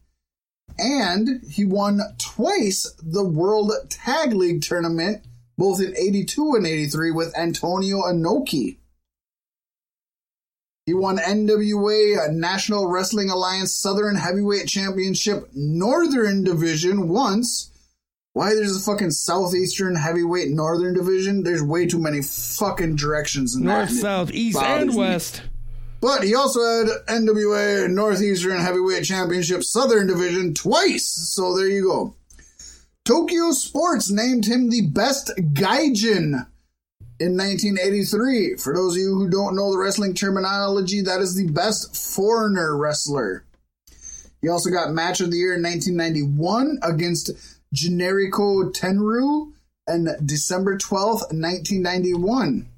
and 0.78 1.42
he 1.48 1.64
won 1.64 2.00
twice 2.18 2.94
the 3.02 3.24
World 3.24 3.72
Tag 3.88 4.34
League 4.34 4.60
Tournament, 4.60 5.24
both 5.56 5.80
in 5.80 5.96
82 5.96 6.56
and 6.56 6.66
83, 6.66 7.10
with 7.10 7.38
Antonio 7.38 8.02
Inoki. 8.02 8.76
He 10.86 10.94
won 10.94 11.18
NWA 11.18 12.32
National 12.32 12.86
Wrestling 12.86 13.28
Alliance 13.28 13.74
Southern 13.74 14.14
Heavyweight 14.14 14.68
Championship 14.68 15.48
Northern 15.52 16.44
Division 16.44 17.08
once. 17.08 17.72
Why 18.34 18.54
there's 18.54 18.76
a 18.76 18.80
fucking 18.80 19.10
Southeastern 19.10 19.96
Heavyweight 19.96 20.50
Northern 20.50 20.94
Division? 20.94 21.42
There's 21.42 21.62
way 21.62 21.86
too 21.86 22.00
many 22.00 22.22
fucking 22.22 22.94
directions 22.94 23.56
in 23.56 23.64
North, 23.64 23.88
that. 23.88 23.96
South, 23.96 24.30
East, 24.30 24.62
and 24.62 24.90
me. 24.90 24.96
West. 24.96 25.42
But 26.00 26.22
he 26.22 26.36
also 26.36 26.60
had 26.60 26.86
NWA 27.08 27.90
Northeastern 27.90 28.60
Heavyweight 28.60 29.02
Championship 29.02 29.64
Southern 29.64 30.06
Division 30.06 30.54
twice. 30.54 31.08
So 31.08 31.56
there 31.56 31.68
you 31.68 31.82
go. 31.82 32.14
Tokyo 33.04 33.50
Sports 33.50 34.08
named 34.08 34.46
him 34.46 34.70
the 34.70 34.86
best 34.86 35.32
Gaijin 35.36 36.46
in 37.18 37.36
1983. 37.36 38.56
For 38.56 38.74
those 38.74 38.94
of 38.94 39.00
you 39.00 39.14
who 39.14 39.28
don't 39.28 39.56
know 39.56 39.72
the 39.72 39.78
wrestling 39.78 40.14
terminology, 40.14 41.00
that 41.02 41.20
is 41.20 41.34
the 41.34 41.48
best 41.48 41.96
foreigner 41.96 42.76
wrestler. 42.76 43.44
He 44.42 44.48
also 44.48 44.70
got 44.70 44.92
Match 44.92 45.20
of 45.20 45.30
the 45.30 45.38
Year 45.38 45.54
in 45.56 45.62
1991 45.62 46.78
against 46.82 47.30
Genichiro 47.74 48.72
Tenryu 48.72 49.52
and 49.86 50.08
December 50.26 50.76
12th, 50.76 51.32
1991. 51.32 52.68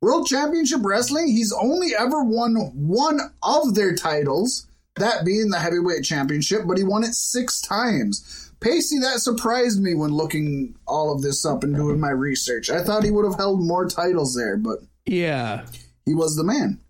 World 0.00 0.26
Championship 0.26 0.80
Wrestling, 0.82 1.28
he's 1.28 1.52
only 1.52 1.88
ever 1.98 2.22
won 2.22 2.54
one 2.74 3.20
of 3.42 3.74
their 3.74 3.94
titles, 3.94 4.66
that 4.96 5.24
being 5.24 5.50
the 5.50 5.58
Heavyweight 5.58 6.04
Championship, 6.04 6.62
but 6.66 6.78
he 6.78 6.84
won 6.84 7.02
it 7.02 7.14
six 7.14 7.60
times. 7.60 8.45
Paystee, 8.66 9.00
that 9.02 9.20
surprised 9.20 9.80
me 9.80 9.94
when 9.94 10.10
looking 10.10 10.74
all 10.86 11.12
of 11.14 11.22
this 11.22 11.44
up 11.46 11.62
and 11.64 11.74
doing 11.74 12.00
my 12.00 12.10
research. 12.10 12.68
I 12.70 12.82
thought 12.82 13.04
he 13.04 13.10
would 13.10 13.24
have 13.24 13.36
held 13.36 13.62
more 13.62 13.86
titles 13.88 14.34
there, 14.34 14.56
but 14.56 14.80
Yeah. 15.06 15.66
he 16.04 16.14
was 16.14 16.36
the 16.36 16.44
man. 16.44 16.80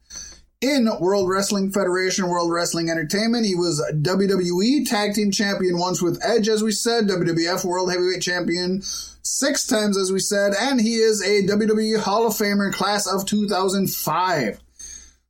In 0.63 0.89
World 1.01 1.29
Wrestling 1.29 1.71
Federation, 1.71 2.29
World 2.29 2.51
Wrestling 2.51 2.89
Entertainment, 2.89 3.45
he 3.45 3.55
was 3.55 3.83
WWE 4.01 4.87
Tag 4.89 5.13
Team 5.15 5.31
Champion 5.31 5.77
once 5.79 6.01
with 6.01 6.19
Edge, 6.25 6.49
as 6.49 6.63
we 6.63 6.73
said, 6.73 7.07
WWF 7.07 7.63
World 7.63 7.91
Heavyweight 7.93 8.23
Champion 8.23 8.81
six 9.23 9.67
times, 9.67 9.99
as 9.99 10.11
we 10.11 10.19
said, 10.19 10.55
and 10.59 10.81
he 10.81 10.95
is 10.97 11.21
a 11.23 11.43
WWE 11.47 11.99
Hall 12.01 12.27
of 12.27 12.33
Famer 12.33 12.73
class 12.73 13.07
of 13.07 13.27
2005. 13.27 14.59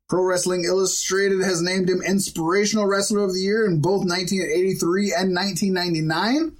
Pro 0.09 0.23
Wrestling 0.23 0.65
Illustrated 0.65 1.43
has 1.43 1.60
named 1.62 1.91
him 1.91 2.01
Inspirational 2.01 2.86
Wrestler 2.86 3.25
of 3.25 3.35
the 3.35 3.41
Year 3.41 3.67
in 3.67 3.81
both 3.81 4.07
1983 4.07 5.12
and 5.12 5.35
1999. 5.35 6.52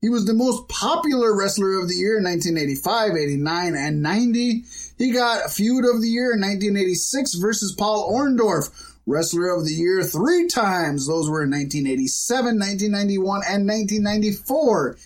He 0.00 0.08
was 0.08 0.26
the 0.26 0.34
most 0.34 0.68
popular 0.68 1.36
wrestler 1.36 1.80
of 1.80 1.88
the 1.88 1.94
year 1.94 2.18
in 2.18 2.24
1985, 2.24 3.12
89, 3.16 3.74
and 3.76 4.02
90. 4.02 4.64
He 4.98 5.12
got 5.12 5.50
Feud 5.52 5.84
of 5.84 6.02
the 6.02 6.08
Year 6.08 6.32
in 6.32 6.40
1986 6.40 7.34
versus 7.34 7.72
Paul 7.72 8.12
Orndorff. 8.12 8.70
Wrestler 9.06 9.48
of 9.48 9.64
the 9.64 9.72
Year 9.72 10.02
three 10.02 10.48
times. 10.48 11.06
Those 11.06 11.30
were 11.30 11.44
in 11.44 11.50
1987, 11.50 12.58
1991, 12.58 13.42
and 13.48 13.66
1994. 13.66 14.98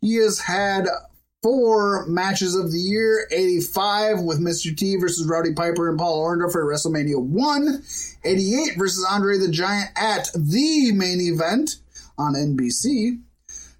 He 0.00 0.16
has 0.16 0.38
had 0.38 0.86
four 1.42 2.04
matches 2.06 2.56
of 2.56 2.72
the 2.72 2.78
year 2.78 3.28
85 3.30 4.20
with 4.22 4.40
Mr. 4.40 4.76
T 4.76 4.96
versus 4.96 5.26
Rowdy 5.26 5.52
Piper 5.52 5.88
and 5.88 5.98
Paul 5.98 6.24
Orndorff 6.24 6.50
at 6.50 6.62
WrestleMania 6.62 7.22
1, 7.22 7.82
88 8.24 8.76
versus 8.76 9.06
Andre 9.08 9.38
the 9.38 9.50
Giant 9.50 9.90
at 9.96 10.28
the 10.34 10.92
main 10.92 11.20
event 11.20 11.76
on 12.16 12.34
NBC, 12.34 13.20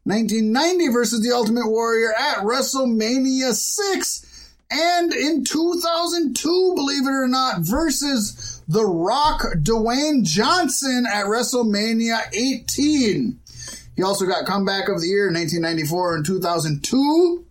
1990 0.05 0.89
versus 0.89 1.21
The 1.21 1.35
Ultimate 1.35 1.69
Warrior 1.69 2.13
at 2.17 2.39
WrestleMania 2.39 3.53
6, 3.53 4.55
and 4.71 5.13
in 5.13 5.45
2002, 5.45 6.73
believe 6.77 7.07
it 7.07 7.11
or 7.11 7.27
not, 7.27 7.63
versus 7.63 8.63
The 8.69 8.85
Rock 8.85 9.43
Dwayne 9.57 10.23
Johnson 10.23 11.07
at 11.11 11.25
WrestleMania 11.25 12.21
18. 12.33 13.41
He 13.97 14.03
also 14.05 14.27
got 14.27 14.47
Comeback 14.47 14.89
of 14.89 15.01
the 15.01 15.09
Year 15.09 15.27
in 15.27 15.35
1994 15.35 16.17
and 16.17 16.25
2002. 16.25 17.47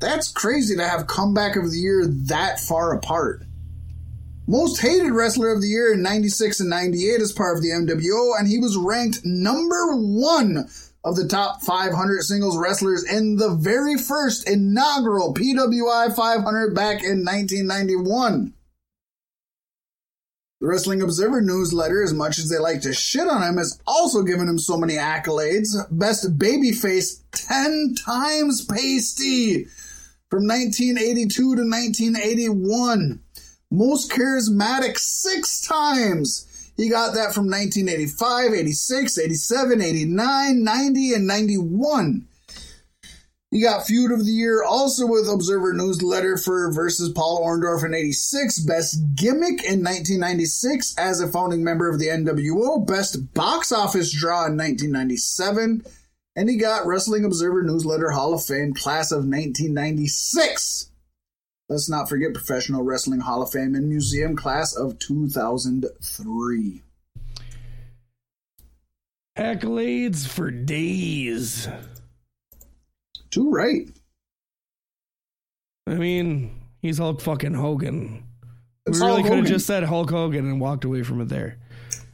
That's 0.00 0.30
crazy 0.30 0.76
to 0.76 0.86
have 0.86 1.06
Comeback 1.06 1.56
of 1.56 1.72
the 1.72 1.78
Year 1.78 2.06
that 2.06 2.60
far 2.60 2.94
apart. 2.94 3.42
Most 4.46 4.80
hated 4.80 5.10
wrestler 5.12 5.52
of 5.52 5.60
the 5.60 5.68
year 5.68 5.92
in 5.92 6.02
96 6.02 6.60
and 6.60 6.70
98 6.70 7.20
as 7.20 7.32
part 7.32 7.56
of 7.56 7.62
the 7.62 7.68
NWO, 7.68 8.38
and 8.38 8.48
he 8.48 8.58
was 8.58 8.78
ranked 8.78 9.20
number 9.24 9.94
one 9.96 10.70
of 11.04 11.16
the 11.16 11.28
top 11.28 11.62
500 11.62 12.22
singles 12.22 12.56
wrestlers 12.56 13.04
in 13.04 13.36
the 13.36 13.50
very 13.50 13.98
first 13.98 14.48
inaugural 14.48 15.34
PWI 15.34 16.14
500 16.14 16.74
back 16.74 17.02
in 17.02 17.24
1991. 17.24 18.54
The 20.60 20.66
Wrestling 20.66 21.02
Observer 21.02 21.40
newsletter, 21.40 22.02
as 22.02 22.12
much 22.14 22.38
as 22.38 22.48
they 22.48 22.58
like 22.58 22.80
to 22.82 22.92
shit 22.92 23.28
on 23.28 23.42
him, 23.42 23.58
has 23.58 23.80
also 23.86 24.22
given 24.22 24.48
him 24.48 24.58
so 24.58 24.76
many 24.76 24.94
accolades. 24.94 25.76
Best 25.90 26.36
babyface 26.36 27.20
10 27.32 27.94
times 28.04 28.66
Paystee 28.66 29.68
from 30.30 30.46
1982 30.46 31.56
to 31.56 31.62
1981. 31.62 33.20
Most 33.70 34.10
charismatic 34.10 34.98
six 34.98 35.60
times. 35.60 36.72
He 36.76 36.88
got 36.88 37.14
that 37.14 37.34
from 37.34 37.50
1985, 37.50 38.54
86, 38.54 39.18
87, 39.18 39.82
89, 39.82 40.64
90, 40.64 41.12
and 41.14 41.26
91. 41.26 42.28
He 43.50 43.62
got 43.62 43.86
Feud 43.86 44.12
of 44.12 44.26
the 44.26 44.30
Year 44.30 44.62
also 44.62 45.06
with 45.06 45.26
Observer 45.26 45.72
Newsletter 45.72 46.36
for 46.36 46.70
versus 46.70 47.10
Paul 47.10 47.42
Orndorff 47.42 47.82
in 47.82 47.94
86, 47.94 48.60
Best 48.60 49.00
Gimmick 49.14 49.64
in 49.64 49.82
1996 49.82 50.94
as 50.98 51.20
a 51.20 51.28
founding 51.28 51.64
member 51.64 51.88
of 51.88 51.98
the 51.98 52.08
NWO, 52.08 52.86
Best 52.86 53.32
Box 53.32 53.72
Office 53.72 54.12
Draw 54.12 54.46
in 54.46 54.56
1997, 54.58 55.82
and 56.38 56.48
he 56.48 56.56
got 56.56 56.86
Wrestling 56.86 57.24
Observer 57.24 57.64
Newsletter 57.64 58.12
Hall 58.12 58.32
of 58.32 58.44
Fame 58.44 58.72
Class 58.72 59.10
of 59.10 59.24
1996. 59.24 60.92
Let's 61.68 61.90
not 61.90 62.08
forget 62.08 62.32
Professional 62.32 62.84
Wrestling 62.84 63.18
Hall 63.18 63.42
of 63.42 63.50
Fame 63.50 63.74
and 63.74 63.88
Museum 63.88 64.36
Class 64.36 64.76
of 64.76 65.00
2003. 65.00 66.82
Accolades 69.36 70.28
for 70.28 70.52
days. 70.52 71.68
Too 73.32 73.50
right. 73.50 73.88
I 75.88 75.94
mean, 75.94 76.56
he's 76.80 76.98
Hulk 76.98 77.20
fucking 77.20 77.54
Hogan. 77.54 78.22
It's 78.86 79.00
we 79.00 79.06
really 79.06 79.24
could 79.24 79.38
have 79.38 79.46
just 79.46 79.66
said 79.66 79.82
Hulk 79.82 80.10
Hogan 80.10 80.48
and 80.48 80.60
walked 80.60 80.84
away 80.84 81.02
from 81.02 81.20
it 81.20 81.28
there. 81.28 81.58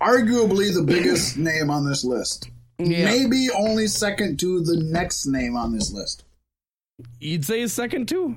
Arguably 0.00 0.72
the 0.72 0.82
biggest 0.82 1.36
name 1.36 1.68
on 1.68 1.86
this 1.86 2.04
list. 2.04 2.48
Yeah. 2.78 3.04
Maybe 3.04 3.48
only 3.56 3.86
second 3.86 4.38
to 4.40 4.60
the 4.62 4.76
next 4.76 5.26
name 5.26 5.56
on 5.56 5.72
this 5.72 5.92
list. 5.92 6.24
You'd 7.20 7.44
say 7.44 7.66
second 7.66 8.08
too? 8.08 8.36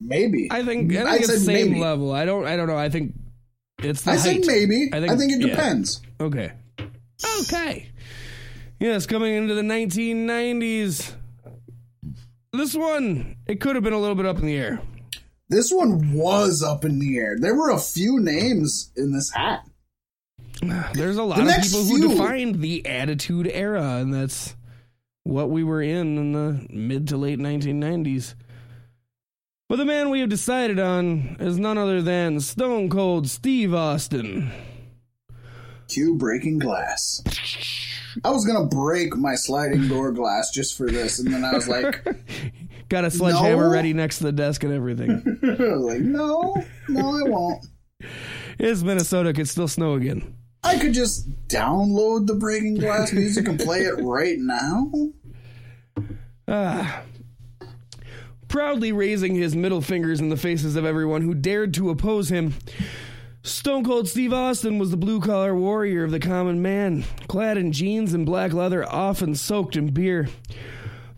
Maybe. 0.00 0.48
I 0.50 0.64
think 0.64 0.92
I 0.92 0.96
think 0.96 1.08
I 1.08 1.16
it's 1.16 1.44
same 1.44 1.70
maybe. 1.70 1.80
level. 1.80 2.12
I 2.12 2.24
don't 2.24 2.46
I 2.46 2.56
don't 2.56 2.66
know. 2.68 2.76
I 2.76 2.88
think 2.88 3.14
it's 3.78 4.02
the 4.02 4.12
I 4.12 4.16
height. 4.16 4.44
maybe. 4.46 4.90
I 4.92 5.00
think 5.16 5.32
it 5.32 5.40
yeah. 5.40 5.48
depends. 5.48 6.00
Okay. 6.20 6.52
Okay. 7.40 7.90
Yes, 8.80 9.06
coming 9.06 9.34
into 9.34 9.54
the 9.54 9.62
1990s. 9.62 11.12
This 12.52 12.74
one, 12.74 13.36
it 13.46 13.60
could 13.60 13.76
have 13.76 13.84
been 13.84 13.92
a 13.92 13.98
little 13.98 14.14
bit 14.14 14.26
up 14.26 14.38
in 14.38 14.46
the 14.46 14.56
air. 14.56 14.80
This 15.48 15.72
one 15.72 16.12
was 16.12 16.62
up 16.62 16.84
in 16.84 16.98
the 16.98 17.18
air. 17.18 17.36
There 17.38 17.54
were 17.54 17.70
a 17.70 17.78
few 17.78 18.20
names 18.20 18.92
in 18.96 19.12
this 19.12 19.30
hat. 19.32 19.66
There's 20.94 21.16
a 21.16 21.22
lot 21.22 21.38
The 21.44 21.56
of 21.56 21.62
people 21.62 21.84
few- 21.84 22.02
who 22.02 22.08
defined 22.08 22.60
the 22.60 22.86
Attitude 22.86 23.50
Era, 23.52 23.96
and 23.96 24.12
that's 24.14 24.54
what 25.24 25.50
we 25.50 25.64
were 25.64 25.82
in 25.82 26.18
in 26.18 26.32
the 26.32 26.66
mid 26.70 27.08
to 27.08 27.16
late 27.16 27.38
1990s. 27.38 28.34
But 29.68 29.76
the 29.76 29.84
man 29.84 30.10
we 30.10 30.20
have 30.20 30.28
decided 30.28 30.78
on 30.78 31.36
is 31.40 31.58
none 31.58 31.78
other 31.78 32.02
than 32.02 32.40
Stone 32.40 32.90
Cold 32.90 33.28
Steve 33.28 33.74
Austin. 33.74 34.50
Cue 35.88 36.14
breaking 36.16 36.58
glass. 36.58 37.22
I 38.24 38.30
was 38.30 38.44
gonna 38.46 38.66
break 38.66 39.16
my 39.16 39.34
sliding 39.34 39.88
door 39.88 40.12
glass 40.12 40.50
just 40.50 40.76
for 40.76 40.88
this, 40.88 41.18
and 41.18 41.32
then 41.32 41.44
I 41.44 41.52
was 41.54 41.68
like, 41.68 42.04
Got 42.88 43.04
a 43.06 43.10
sledgehammer 43.10 43.64
No. 43.64 43.70
ready 43.70 43.92
next 43.94 44.18
to 44.18 44.24
the 44.24 44.32
desk 44.32 44.62
and 44.62 44.72
everything. 44.72 45.10
I 45.42 45.46
was 45.74 45.84
like, 45.84 46.00
no, 46.00 46.62
no, 46.88 47.00
I 47.18 47.22
won't. 47.28 47.66
it's 48.58 48.82
Minnesota, 48.82 49.30
It 49.30 49.36
could 49.36 49.48
still 49.48 49.66
snow 49.68 49.94
again. 49.94 50.36
I 50.64 50.78
could 50.78 50.94
just 50.94 51.30
download 51.46 52.26
the 52.26 52.34
breaking 52.34 52.76
glass 52.76 53.12
music 53.12 53.46
and 53.46 53.60
play 53.60 53.80
it 53.80 54.02
right 54.02 54.38
now. 54.38 54.90
Ah. 56.48 57.02
Proudly 58.48 58.92
raising 58.92 59.34
his 59.34 59.54
middle 59.54 59.82
fingers 59.82 60.20
in 60.20 60.30
the 60.30 60.36
faces 60.36 60.74
of 60.76 60.84
everyone 60.84 61.22
who 61.22 61.34
dared 61.34 61.74
to 61.74 61.90
oppose 61.90 62.30
him, 62.30 62.54
Stone 63.42 63.84
Cold 63.84 64.08
Steve 64.08 64.32
Austin 64.32 64.78
was 64.78 64.90
the 64.90 64.96
blue 64.96 65.20
collar 65.20 65.54
warrior 65.54 66.04
of 66.04 66.10
the 66.10 66.18
common 66.18 66.62
man, 66.62 67.04
clad 67.28 67.58
in 67.58 67.72
jeans 67.72 68.14
and 68.14 68.24
black 68.24 68.54
leather, 68.54 68.88
often 68.88 69.34
soaked 69.34 69.76
in 69.76 69.88
beer. 69.88 70.28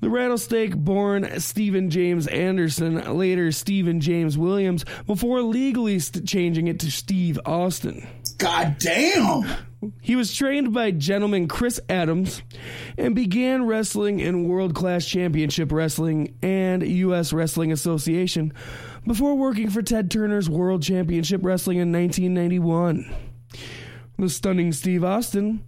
The 0.01 0.11
rattlesnake 0.11 0.77
born 0.77 1.39
Stephen 1.41 1.89
James 1.89 2.27
Anderson, 2.27 3.17
later 3.17 3.53
Stephen 3.53 4.01
James 4.01 4.37
Williams, 4.37 4.85
before 5.07 5.41
legally 5.43 6.01
st- 6.01 6.27
changing 6.27 6.67
it 6.67 6.81
to 6.81 6.91
Steve 6.91 7.39
Austin. 7.47 8.07
God 8.39 8.77
damn! 8.79 9.47
He 10.01 10.17
was 10.17 10.35
trained 10.35 10.73
by 10.73 10.91
gentleman 10.91 11.49
Chris 11.49 11.81
Adams 11.89 12.43
and 12.99 13.15
began 13.15 13.67
wrestling 13.67 14.21
in 14.21 14.49
World 14.49 14.75
Class 14.75 15.07
Championship 15.07 15.71
Wrestling 15.71 16.35
and 16.43 16.87
U.S. 16.87 17.33
Wrestling 17.33 17.73
Association 17.73 18.53
before 19.07 19.37
working 19.37 19.71
for 19.71 19.83
Ted 19.83 20.11
Turner's 20.11 20.51
World 20.51 20.83
Championship 20.83 21.41
Wrestling 21.45 21.79
in 21.79 21.93
1991. 21.93 23.15
The 24.19 24.29
stunning 24.29 24.73
Steve 24.73 25.05
Austin. 25.05 25.65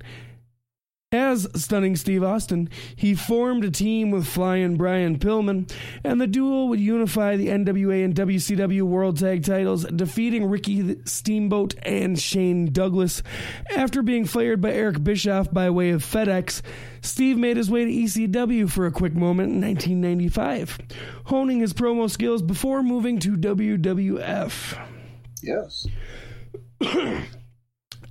As 1.11 1.49
Stunning 1.55 1.97
Steve 1.97 2.23
Austin, 2.23 2.69
he 2.95 3.15
formed 3.15 3.65
a 3.65 3.71
team 3.71 4.11
with 4.11 4.27
Flying 4.27 4.77
Brian 4.77 5.19
Pillman, 5.19 5.73
and 6.05 6.21
the 6.21 6.27
duo 6.27 6.67
would 6.67 6.81
unify 6.81 7.35
the 7.35 7.49
NWA 7.49 8.05
and 8.05 8.15
WCW 8.15 8.83
World 8.83 9.19
Tag 9.19 9.43
titles, 9.43 9.87
defeating 9.87 10.45
Ricky 10.45 10.99
Steamboat 11.07 11.77
and 11.83 12.21
Shane 12.21 12.75
Douglas. 12.75 13.23
After 13.75 14.03
being 14.03 14.27
fired 14.27 14.61
by 14.61 14.73
Eric 14.73 15.03
Bischoff 15.03 15.51
by 15.51 15.71
way 15.71 15.89
of 15.93 16.05
FedEx, 16.05 16.61
Steve 17.01 17.39
made 17.39 17.57
his 17.57 17.71
way 17.71 17.87
to 17.87 17.91
ECW 17.91 18.69
for 18.69 18.85
a 18.85 18.93
quick 18.93 19.15
moment 19.15 19.55
in 19.55 19.63
1995, 19.63 20.79
honing 21.25 21.61
his 21.61 21.73
promo 21.73 22.11
skills 22.11 22.43
before 22.43 22.83
moving 22.83 23.19
to 23.21 23.35
WWF. 23.35 24.79
Yes. 25.43 25.87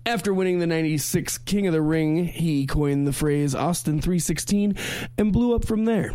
After 0.08 0.34
winning 0.34 0.60
the 0.60 0.68
96 0.68 1.40
King 1.40 1.68
of 1.68 1.74
the 1.74 1.82
Ring, 1.82 2.24
he 2.24 2.66
coined 2.66 3.06
the 3.06 3.12
phrase 3.12 3.54
Austin 3.54 4.00
316 4.00 4.74
and 5.18 5.34
blew 5.34 5.54
up 5.54 5.66
from 5.66 5.84
there, 5.84 6.14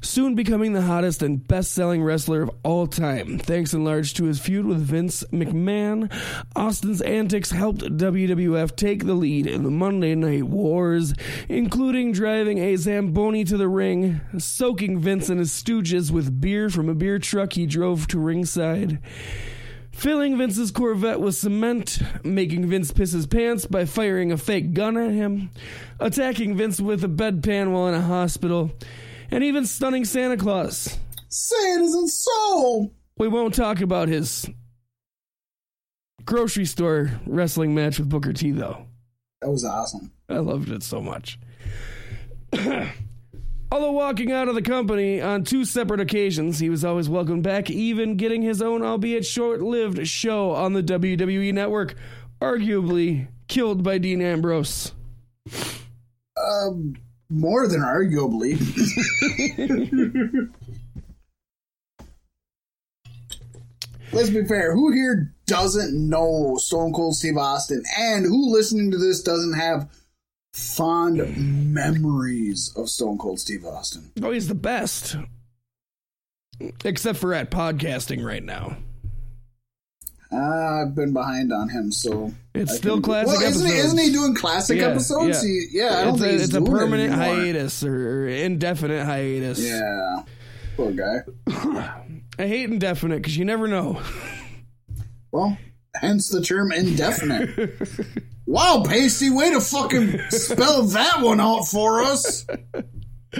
soon 0.00 0.36
becoming 0.36 0.74
the 0.74 0.82
hottest 0.82 1.24
and 1.24 1.44
best 1.48 1.72
selling 1.72 2.04
wrestler 2.04 2.42
of 2.42 2.52
all 2.62 2.86
time. 2.86 3.40
Thanks 3.40 3.74
in 3.74 3.82
large 3.82 4.14
to 4.14 4.26
his 4.26 4.38
feud 4.38 4.64
with 4.64 4.78
Vince 4.78 5.24
McMahon, 5.32 6.08
Austin's 6.54 7.02
antics 7.02 7.50
helped 7.50 7.80
WWF 7.80 8.76
take 8.76 9.06
the 9.06 9.14
lead 9.14 9.48
in 9.48 9.64
the 9.64 9.72
Monday 9.72 10.14
Night 10.14 10.44
Wars, 10.44 11.12
including 11.48 12.12
driving 12.12 12.58
a 12.58 12.76
Zamboni 12.76 13.42
to 13.42 13.56
the 13.56 13.68
ring, 13.68 14.20
soaking 14.38 15.00
Vince 15.00 15.28
and 15.28 15.40
his 15.40 15.50
stooges 15.50 16.12
with 16.12 16.40
beer 16.40 16.70
from 16.70 16.88
a 16.88 16.94
beer 16.94 17.18
truck 17.18 17.54
he 17.54 17.66
drove 17.66 18.06
to 18.06 18.20
ringside. 18.20 19.00
Filling 19.92 20.36
Vince's 20.36 20.70
Corvette 20.70 21.20
with 21.20 21.36
cement, 21.36 22.00
making 22.24 22.66
Vince 22.66 22.90
piss 22.90 23.12
his 23.12 23.26
pants 23.26 23.66
by 23.66 23.84
firing 23.84 24.32
a 24.32 24.36
fake 24.36 24.72
gun 24.74 24.96
at 24.96 25.12
him, 25.12 25.50
attacking 26.00 26.56
Vince 26.56 26.80
with 26.80 27.04
a 27.04 27.08
bedpan 27.08 27.70
while 27.70 27.88
in 27.88 27.94
a 27.94 28.00
hospital, 28.00 28.72
and 29.30 29.44
even 29.44 29.64
stunning 29.66 30.04
Santa 30.04 30.36
Claus. 30.36 30.98
Santa's 31.28 31.94
in 31.94 32.08
soul! 32.08 32.92
We 33.18 33.28
won't 33.28 33.54
talk 33.54 33.80
about 33.80 34.08
his 34.08 34.48
grocery 36.24 36.64
store 36.64 37.12
wrestling 37.26 37.74
match 37.74 37.98
with 37.98 38.08
Booker 38.08 38.32
T, 38.32 38.50
though. 38.50 38.86
That 39.40 39.50
was 39.50 39.64
awesome. 39.64 40.12
I 40.28 40.38
loved 40.38 40.70
it 40.70 40.82
so 40.82 41.00
much. 41.00 41.38
Although 43.72 43.92
walking 43.92 44.30
out 44.30 44.48
of 44.48 44.54
the 44.54 44.60
company 44.60 45.22
on 45.22 45.44
two 45.44 45.64
separate 45.64 45.98
occasions, 45.98 46.58
he 46.58 46.68
was 46.68 46.84
always 46.84 47.08
welcomed 47.08 47.42
back, 47.42 47.70
even 47.70 48.18
getting 48.18 48.42
his 48.42 48.60
own, 48.60 48.82
albeit 48.82 49.24
short 49.24 49.62
lived, 49.62 50.06
show 50.06 50.50
on 50.50 50.74
the 50.74 50.82
WWE 50.82 51.54
network, 51.54 51.94
arguably 52.38 53.28
killed 53.48 53.82
by 53.82 53.96
Dean 53.96 54.20
Ambrose. 54.20 54.92
Um, 56.36 56.96
more 57.30 57.66
than 57.66 57.80
arguably. 57.80 58.58
Let's 64.12 64.28
be 64.28 64.44
fair. 64.44 64.74
Who 64.74 64.92
here 64.92 65.32
doesn't 65.46 65.94
know 65.94 66.58
Stone 66.58 66.92
Cold 66.92 67.16
Steve 67.16 67.38
Austin, 67.38 67.82
and 67.96 68.26
who 68.26 68.52
listening 68.52 68.90
to 68.90 68.98
this 68.98 69.22
doesn't 69.22 69.54
have 69.54 69.88
fond 70.52 71.72
memories 71.72 72.72
of 72.76 72.88
Stone 72.88 73.18
Cold 73.18 73.40
Steve 73.40 73.64
Austin? 73.64 74.12
Oh, 74.22 74.30
he's 74.30 74.48
the 74.48 74.54
best. 74.54 75.16
Except 76.84 77.18
for 77.18 77.34
at 77.34 77.50
podcasting 77.50 78.24
right 78.24 78.42
now. 78.42 78.76
Uh, 80.30 80.82
I've 80.86 80.94
been 80.94 81.12
behind 81.12 81.52
on 81.52 81.68
him, 81.68 81.92
so 81.92 82.32
It's 82.54 82.72
I 82.72 82.76
still 82.76 82.94
can- 82.96 83.02
classic 83.02 83.38
Well, 83.38 83.42
isn't 83.50 83.66
he, 83.66 83.72
isn't 83.74 83.98
he 83.98 84.10
doing 84.12 84.34
classic 84.34 84.78
Yeah, 84.78 84.88
episodes? 84.88 85.44
yeah. 85.44 85.48
He, 85.50 85.66
yeah, 85.72 85.98
I 85.98 86.04
don't 86.04 86.14
it's 86.14 86.22
think 86.22 86.28
a, 86.28 86.32
he's 86.32 86.42
it's 86.44 86.54
a 86.54 86.60
doing 86.60 86.66
it 86.66 86.70
permanent 86.70 87.12
hiatus 87.14 87.84
or 87.84 88.28
indefinite 88.28 89.04
hiatus. 89.04 89.58
Yeah, 89.60 90.22
poor 90.76 90.92
guy. 90.92 91.18
I 92.38 92.46
hate 92.46 92.70
indefinite 92.70 93.16
because 93.16 93.36
you 93.36 93.44
never 93.44 93.68
know. 93.68 94.00
Well, 95.32 95.58
hence 95.94 96.28
the 96.28 96.40
term 96.40 96.72
indefinite. 96.72 97.74
wow, 98.46 98.82
Paystee, 98.86 99.34
way 99.34 99.50
to 99.50 99.60
fucking 99.60 100.18
spell 100.30 100.82
that 100.88 101.20
one 101.20 101.40
out 101.40 101.62
for 101.64 102.02
us. 102.02 102.44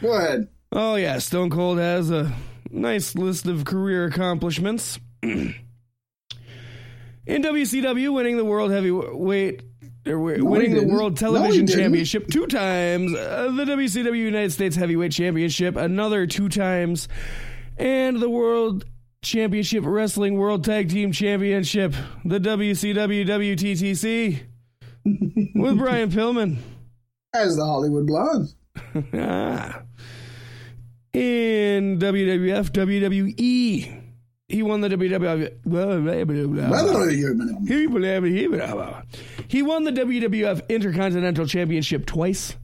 Go 0.00 0.12
ahead. 0.12 0.48
Oh 0.72 0.96
yeah, 0.96 1.18
Stone 1.18 1.50
Cold 1.50 1.78
has 1.78 2.10
a 2.10 2.32
nice 2.70 3.14
list 3.14 3.46
of 3.46 3.64
career 3.64 4.04
accomplishments. 4.06 4.98
In 5.22 5.54
WCW, 7.26 8.12
winning 8.12 8.36
the 8.36 8.44
world 8.44 8.70
heavyweight, 8.70 9.62
No, 10.04 10.18
winning 10.18 10.74
the 10.74 10.84
world 10.86 11.16
television 11.16 11.64
didn't. 11.64 11.80
championship 11.80 12.28
two 12.28 12.46
times, 12.46 13.14
uh, 13.14 13.50
the 13.56 13.64
WCW 13.64 14.18
United 14.18 14.52
States 14.52 14.76
Heavyweight 14.76 15.12
Championship 15.12 15.76
another 15.76 16.26
two 16.26 16.50
times, 16.50 17.08
and 17.78 18.20
the 18.20 18.28
World 18.28 18.84
Championship 19.24 19.84
Wrestling 19.86 20.36
World 20.36 20.64
Tag 20.64 20.88
Team 20.90 21.10
Championship, 21.10 21.94
the 22.24 22.38
WCW 22.38 23.26
WTTC, 23.26 24.40
with 25.54 25.78
Brian 25.78 26.10
Pillman. 26.10 26.58
As 27.34 27.56
the 27.56 27.64
Hollywood 27.64 28.06
Blondes. 28.06 28.54
Ah. 29.14 29.82
In 31.14 31.98
WWF, 32.00 32.70
WWE, 32.70 34.02
he 34.48 34.62
won 34.62 34.80
the 34.80 34.88
WWF. 34.88 35.52
He 39.48 39.62
won 39.62 39.84
the 39.84 39.92
WWF 39.92 40.68
Intercontinental 40.68 41.46
Championship 41.46 42.04
twice, 42.06 42.56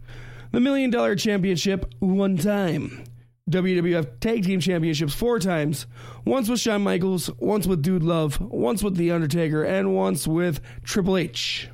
the 0.51 0.59
Million 0.59 0.91
Dollar 0.91 1.15
Championship 1.15 1.95
one 2.01 2.37
time, 2.37 3.05
WWF 3.51 4.21
Tag 4.21 4.45
Team 4.45 4.61
Championships 4.61 5.15
four 5.15 5.39
times, 5.39 5.87
once 6.25 6.49
with 6.49 6.61
Shawn 6.61 6.83
Michaels, 6.83 7.31
once 7.39 7.67
with 7.67 7.83
Dude 7.83 8.03
Love, 8.03 8.41
once 8.41 8.83
with 8.83 8.97
The 8.97 9.11
Undertaker, 9.11 9.63
and 9.63 9.95
once 9.95 10.27
with 10.27 10.61
Triple 10.85 11.17
H. 11.17 11.69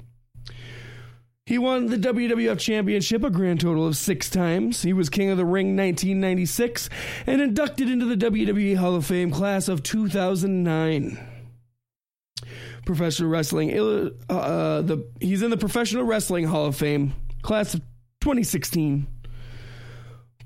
He 1.46 1.58
won 1.58 1.86
the 1.86 1.96
WWF 1.96 2.58
Championship 2.58 3.22
a 3.22 3.30
grand 3.30 3.60
total 3.60 3.86
of 3.86 3.96
six 3.96 4.28
times. 4.28 4.82
He 4.82 4.92
was 4.92 5.08
King 5.08 5.30
of 5.30 5.36
the 5.36 5.44
Ring 5.44 5.76
1996 5.76 6.88
and 7.24 7.40
inducted 7.40 7.88
into 7.88 8.04
the 8.04 8.16
WWE 8.16 8.76
Hall 8.76 8.96
of 8.96 9.06
Fame 9.06 9.30
class 9.30 9.68
of 9.68 9.84
2009. 9.84 11.18
Professional 12.84 13.30
Wrestling, 13.30 13.70
uh, 14.28 14.82
the 14.82 15.08
he's 15.20 15.42
in 15.42 15.50
the 15.50 15.56
Professional 15.56 16.02
Wrestling 16.02 16.46
Hall 16.46 16.66
of 16.66 16.76
Fame 16.76 17.14
class 17.42 17.74
of 17.74 17.80
2016. 18.22 19.06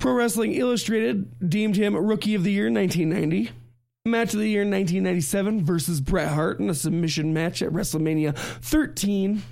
Pro 0.01 0.15
Wrestling 0.15 0.55
Illustrated 0.55 1.51
deemed 1.51 1.77
him 1.77 1.95
Rookie 1.95 2.35
of 2.35 2.43
the 2.43 2.51
Year 2.51 2.73
1990. 2.73 3.51
Match 4.07 4.33
of 4.33 4.41
the 4.41 4.49
Year 4.49 4.63
1997 4.63 5.63
versus 5.63 6.01
Bret 6.01 6.29
Hart 6.29 6.59
in 6.59 6.71
a 6.71 6.75
submission 6.75 7.35
match 7.35 7.61
at 7.61 7.71
WrestleMania 7.71 8.35
13. 8.35 9.43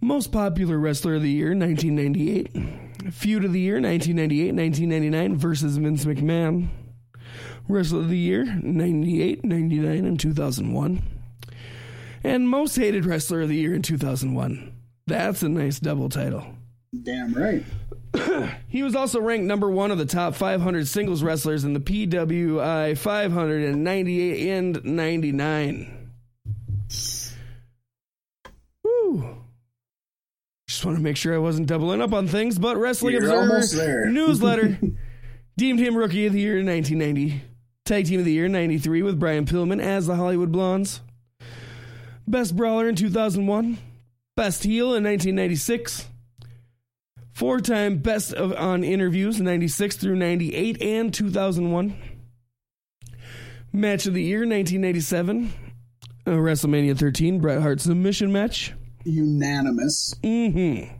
Most 0.00 0.32
popular 0.32 0.78
wrestler 0.78 1.14
of 1.14 1.22
the 1.22 1.30
year, 1.30 1.54
1998. 1.54 3.12
Feud 3.14 3.44
of 3.44 3.52
the 3.52 3.60
year, 3.60 3.80
1998 3.80 4.52
1999 4.52 5.38
versus 5.38 5.76
Vince 5.76 6.04
McMahon. 6.04 6.68
Wrestler 7.68 8.00
of 8.00 8.08
the 8.08 8.18
year, 8.18 8.44
98, 8.44 9.44
99, 9.44 10.04
and 10.04 10.18
2001. 10.18 11.02
And 12.24 12.48
most 12.48 12.74
hated 12.74 13.06
wrestler 13.06 13.42
of 13.42 13.48
the 13.48 13.56
year 13.56 13.74
in 13.74 13.82
2001. 13.82 14.72
That's 15.06 15.44
a 15.44 15.48
nice 15.48 15.78
double 15.78 16.08
title. 16.08 16.55
Damn 17.02 17.34
right. 17.34 17.64
He 18.68 18.82
was 18.82 18.94
also 18.94 19.20
ranked 19.20 19.46
number 19.46 19.70
one 19.70 19.90
of 19.90 19.98
the 19.98 20.06
top 20.06 20.34
500 20.34 20.86
singles 20.86 21.22
wrestlers 21.22 21.64
in 21.64 21.72
the 21.72 21.80
PWI 21.80 22.96
598 22.96 24.48
and 24.48 24.84
99. 24.84 26.10
Woo. 28.84 29.36
Just 30.68 30.84
want 30.84 30.98
to 30.98 31.02
make 31.02 31.16
sure 31.16 31.34
I 31.34 31.38
wasn't 31.38 31.68
doubling 31.68 32.02
up 32.02 32.12
on 32.12 32.28
things, 32.28 32.58
but 32.58 32.76
Wrestling 32.76 33.14
You're 33.14 33.56
Observer 33.56 34.06
newsletter 34.10 34.78
deemed 35.56 35.80
him 35.80 35.96
Rookie 35.96 36.26
of 36.26 36.32
the 36.32 36.40
Year 36.40 36.58
in 36.58 36.66
1990, 36.66 37.42
Tag 37.84 38.06
Team 38.06 38.18
of 38.20 38.26
the 38.26 38.32
Year 38.32 38.46
in 38.46 38.52
93 38.52 39.02
with 39.02 39.18
Brian 39.18 39.46
Pillman 39.46 39.80
as 39.80 40.06
the 40.06 40.16
Hollywood 40.16 40.52
Blondes, 40.52 41.00
Best 42.26 42.56
Brawler 42.56 42.88
in 42.88 42.94
2001, 42.94 43.78
Best 44.36 44.64
Heel 44.64 44.94
in 44.94 45.04
1996, 45.04 46.06
four 47.36 47.60
time 47.60 47.98
Best 47.98 48.32
of 48.32 48.54
on 48.54 48.82
Interviews 48.82 49.42
96 49.42 49.96
through 49.96 50.16
98 50.16 50.80
and 50.80 51.12
2001, 51.12 51.94
Match 53.74 54.06
of 54.06 54.14
the 54.14 54.22
Year 54.22 54.38
1987, 54.38 55.52
uh, 56.26 56.30
WrestleMania 56.30 56.98
13 56.98 57.38
Bret 57.38 57.60
Hart 57.60 57.82
submission 57.82 58.32
match. 58.32 58.72
Unanimous. 59.04 60.14
Mm-hmm. 60.22 60.96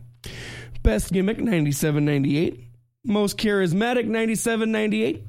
Best 0.83 1.11
gimmick 1.11 1.39
97 1.39 2.05
98. 2.05 2.63
Most 3.03 3.37
charismatic 3.37 4.05
97 4.05 4.71
98. 4.71 5.23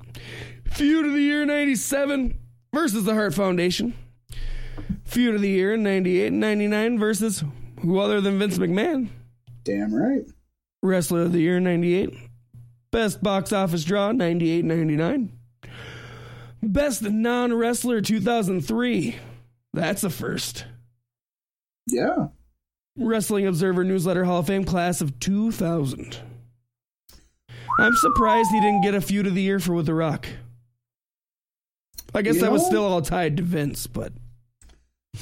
Feud 0.73 1.07
of 1.07 1.13
the 1.13 1.23
year 1.23 1.47
97 1.47 2.39
versus 2.75 3.05
the 3.05 3.15
Hart 3.15 3.33
Foundation. 3.33 3.95
Feud 5.05 5.37
of 5.37 5.41
the 5.41 5.49
year 5.49 5.75
98 5.75 6.27
and 6.27 6.41
99 6.41 6.99
versus 6.99 7.43
who 7.81 7.99
other 7.99 8.21
than 8.21 8.39
Vince 8.39 8.59
McMahon. 8.59 9.09
Damn 9.65 9.95
right. 9.95 10.25
Wrestler 10.83 11.23
of 11.23 11.33
the 11.33 11.41
year 11.41 11.61
98. 11.61 12.15
Best 12.91 13.23
box 13.23 13.53
office 13.53 13.85
draw 13.85 14.13
98 14.13 14.65
99. 14.65 15.33
Best 16.63 17.03
non 17.03 17.53
wrestler 17.53 18.01
2003. 18.01 19.17
That's 19.73 20.05
a 20.05 20.11
first. 20.11 20.65
Yeah. 21.87 22.29
Wrestling 22.97 23.47
Observer 23.47 23.85
Newsletter 23.85 24.25
Hall 24.25 24.41
of 24.41 24.47
Fame 24.47 24.65
class 24.65 25.01
of 25.01 25.21
2000. 25.21 26.19
I'm 27.79 27.95
surprised 27.95 28.51
he 28.51 28.61
didn't 28.61 28.83
get 28.83 28.95
a 28.95 29.01
feud 29.01 29.27
of 29.27 29.35
the 29.35 29.43
year 29.43 29.61
for 29.61 29.73
With 29.75 29.87
the 29.87 29.95
Rock. 29.95 30.27
I 32.15 32.23
guess 32.23 32.37
You 32.37 32.41
that 32.41 32.53
was 32.53 32.67
still 32.67 32.85
all 32.85 33.03
tied 33.03 33.37
to 33.37 33.43
Vince, 33.43 33.87
but 33.87 34.13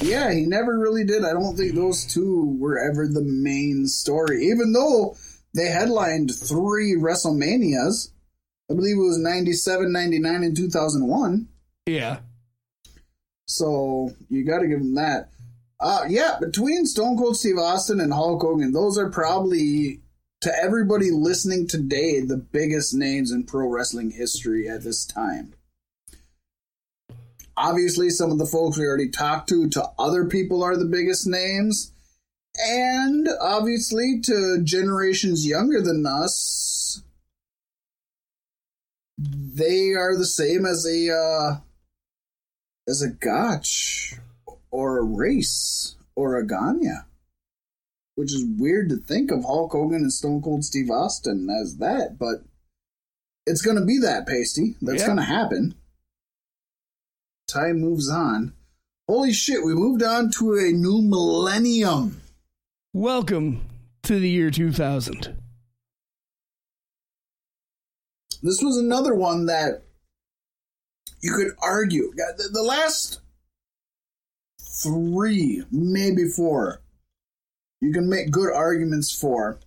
Yeah, 0.01 0.33
he 0.33 0.47
never 0.47 0.79
really 0.79 1.05
did. 1.05 1.25
I 1.25 1.33
don't 1.33 1.57
think 1.57 1.75
those 1.75 2.07
two 2.07 2.57
were 2.59 2.79
ever 2.79 3.07
the 3.09 3.25
main 3.25 3.87
story, 3.87 4.47
even 4.47 4.73
though 4.73 5.17
they 5.57 5.69
headlined 5.69 6.35
three 6.35 6.95
WrestleManias. 6.95 8.11
I 8.71 8.75
believe 8.75 8.97
it 8.97 9.01
was 9.01 9.19
97, 9.19 9.93
99, 9.93 10.43
and 10.43 10.57
2001. 10.57 11.49
yeah. 11.87 12.19
So 13.49 14.11
you 14.29 14.45
got 14.45 14.59
to 14.59 14.67
give 14.67 14.81
them 14.81 14.97
that. 14.97 15.31
Uh, 15.79 16.05
yeah, 16.09 16.37
between 16.41 16.85
Stone 16.85 17.17
Cold 17.17 17.37
Steve 17.37 17.59
Austin 17.59 18.01
and 18.01 18.13
Hulk 18.13 18.43
Hogan, 18.43 18.73
those 18.73 18.99
are 18.99 19.11
probably, 19.11 20.01
to 20.41 20.53
everybody 20.53 21.11
listening 21.11 21.69
today, 21.69 22.21
the 22.21 22.39
biggest 22.39 22.95
names 22.95 23.31
in 23.31 23.45
pro 23.45 23.69
wrestling 23.69 24.11
history 24.11 24.69
at 24.69 24.83
this 24.83 25.05
time. 25.05 25.55
Obviously, 27.57 28.11
some 28.11 28.31
of 28.31 28.39
the 28.39 28.47
folks 28.47 28.77
we 28.77 28.85
already 28.85 29.11
talked 29.11 29.49
to, 29.51 29.69
to 29.71 29.91
other 29.99 30.27
people, 30.27 30.63
are 30.63 30.77
the 30.77 30.85
biggest 30.85 31.27
names. 31.27 31.93
And 32.59 33.29
obviously, 33.41 34.21
to 34.25 34.61
generations 34.63 35.47
younger 35.47 35.81
than 35.83 36.07
us, 36.07 37.03
they 39.19 39.93
are 39.93 40.17
the 40.17 40.27
same 40.27 40.67
as 40.67 40.87
a 40.87 41.11
uh, 41.15 41.57
as 42.89 43.03
a 43.03 43.09
Gotch 43.09 44.15
or 44.71 44.99
a 44.99 45.03
Race 45.03 45.97
or 46.15 46.37
a 46.37 46.47
Gagne, 46.47 47.01
which 48.15 48.33
is 48.33 48.45
weird 48.59 48.89
to 48.91 48.97
think 48.97 49.31
of 49.31 49.45
Hulk 49.45 49.73
Hogan 49.73 50.03
and 50.03 50.13
Stone 50.13 50.43
Cold 50.43 50.65
Steve 50.65 50.91
Austin 50.91 51.49
as 51.51 51.79
that, 51.79 52.19
but 52.19 52.43
it's 53.47 53.63
going 53.63 53.79
to 53.79 53.85
be 53.85 53.99
that 53.99 54.27
Paystee. 54.27 54.77
That's 54.83 55.01
Yeah. 55.01 55.07
going 55.07 55.19
to 55.19 55.25
happen. 55.25 55.75
Time 57.49 57.81
moves 57.81 58.11
on. 58.11 58.55
Holy 59.09 59.33
shit, 59.33 59.65
we 59.65 59.73
moved 59.73 60.03
on 60.03 60.31
to 60.33 60.55
a 60.55 60.73
new 60.73 61.01
millennium. 61.01 62.21
Welcome 62.97 63.69
to 64.05 64.19
the 64.19 64.31
year 64.31 64.51
2000. 64.51 65.37
This 68.43 68.63
was 68.63 68.79
another 68.79 69.15
one 69.15 69.45
that 69.45 69.83
you 71.21 71.35
could 71.37 71.53
argue. 71.61 72.11
The, 72.17 72.63
last 72.63 73.21
three, 74.83 75.63
maybe 75.71 76.25
four, 76.25 76.81
you 77.83 77.93
can 77.93 78.09
make 78.09 78.31
good 78.31 78.51
arguments 78.51 79.13
for. 79.13 79.61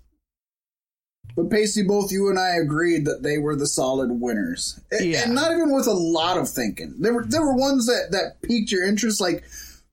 But 1.36 1.50
Paystee, 1.50 1.88
both 1.88 2.12
you 2.12 2.30
and 2.30 2.40
I 2.40 2.56
agreed 2.56 3.06
that 3.06 3.22
they 3.22 3.38
were 3.38 3.56
the 3.56 3.68
solid 3.68 4.10
winners, 4.10 4.80
A- 4.92 5.16
and 5.18 5.36
not 5.36 5.52
even 5.52 5.72
with 5.72 5.86
a 5.86 5.94
lot 5.94 6.40
of 6.40 6.50
thinking. 6.50 6.96
There 6.98 7.14
were 7.14 7.26
there 7.26 7.46
were 7.46 7.56
ones 7.56 7.86
that 7.86 8.08
that 8.10 8.42
piqued 8.42 8.72
your 8.72 8.88
interest, 8.88 9.22
like 9.22 9.44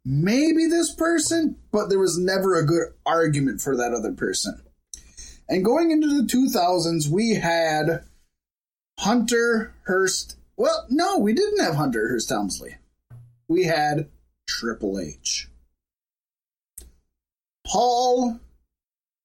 maybe 0.06 0.66
this 0.66 0.94
person, 0.94 1.56
but 1.72 1.88
there 1.88 1.98
was 1.98 2.16
never 2.16 2.54
a 2.54 2.64
good 2.64 2.94
argument 3.04 3.60
for 3.60 3.76
that 3.76 3.92
other 3.92 4.12
person. 4.12 4.62
And 5.48 5.64
going 5.64 5.90
into 5.90 6.06
the 6.06 6.26
2000s, 6.26 7.08
we 7.08 7.34
had 7.34 8.04
Hunter 8.98 9.74
Hearst. 9.86 10.36
Well, 10.56 10.86
no, 10.88 11.18
we 11.18 11.34
didn't 11.34 11.62
have 11.62 11.74
Hunter 11.74 12.08
Hearst 12.08 12.30
Helmsley. 12.30 12.76
We 13.48 13.64
had 13.64 14.08
Triple 14.48 14.98
H. 15.00 15.48
Paul 17.66 18.38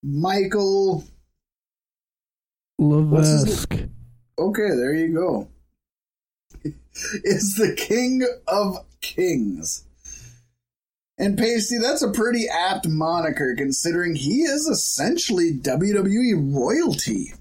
Michael. 0.04 1.04
Levesque. 2.80 3.74
Okay, 4.40 4.70
there 4.70 4.96
you 4.96 5.14
go. 5.14 5.48
Is 7.24 7.56
the 7.56 7.76
king 7.76 8.24
of 8.48 8.78
kings. 9.02 9.86
And 11.22 11.38
Paystee, 11.38 11.80
that's 11.80 12.02
a 12.02 12.10
pretty 12.10 12.48
apt 12.50 12.88
moniker 12.88 13.54
considering 13.56 14.16
he 14.16 14.42
is 14.42 14.66
essentially 14.66 15.54
WWE 15.54 16.52
royalty. 16.52 17.36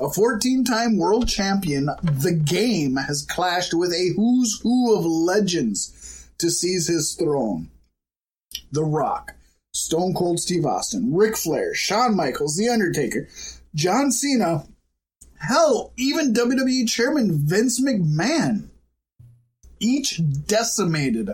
A 0.00 0.08
14 0.08 0.62
time 0.62 0.98
world 0.98 1.26
champion, 1.26 1.86
the 2.04 2.30
game 2.30 2.94
has 2.94 3.26
clashed 3.28 3.74
with 3.74 3.90
a 3.90 4.12
who's 4.14 4.60
who 4.62 4.96
of 4.96 5.04
legends 5.04 6.30
to 6.38 6.48
seize 6.48 6.86
his 6.86 7.16
throne. 7.16 7.70
The 8.70 8.84
Rock, 8.84 9.34
Stone 9.72 10.14
Cold 10.14 10.38
Steve 10.38 10.64
Austin, 10.64 11.12
Ric 11.12 11.36
Flair, 11.36 11.74
Shawn 11.74 12.14
Michaels, 12.14 12.56
The 12.56 12.68
Undertaker, 12.68 13.26
John 13.74 14.12
Cena, 14.12 14.64
hell, 15.40 15.92
even 15.96 16.32
WWE 16.32 16.88
Chairman 16.88 17.32
Vince 17.32 17.80
McMahon. 17.80 18.68
Each 19.80 20.20
decimated 20.46 21.30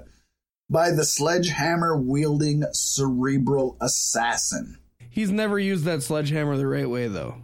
by 0.73 0.91
the 0.91 1.05
sledgehammer 1.05 1.95
wielding 1.95 2.65
cerebral 2.73 3.77
assassin. 3.81 4.79
He's 5.11 5.31
never 5.31 5.59
used 5.59 5.85
that 5.85 6.03
sledgehammer 6.03 6.57
the 6.57 6.67
right 6.67 6.89
way, 6.89 7.09
though. 7.09 7.37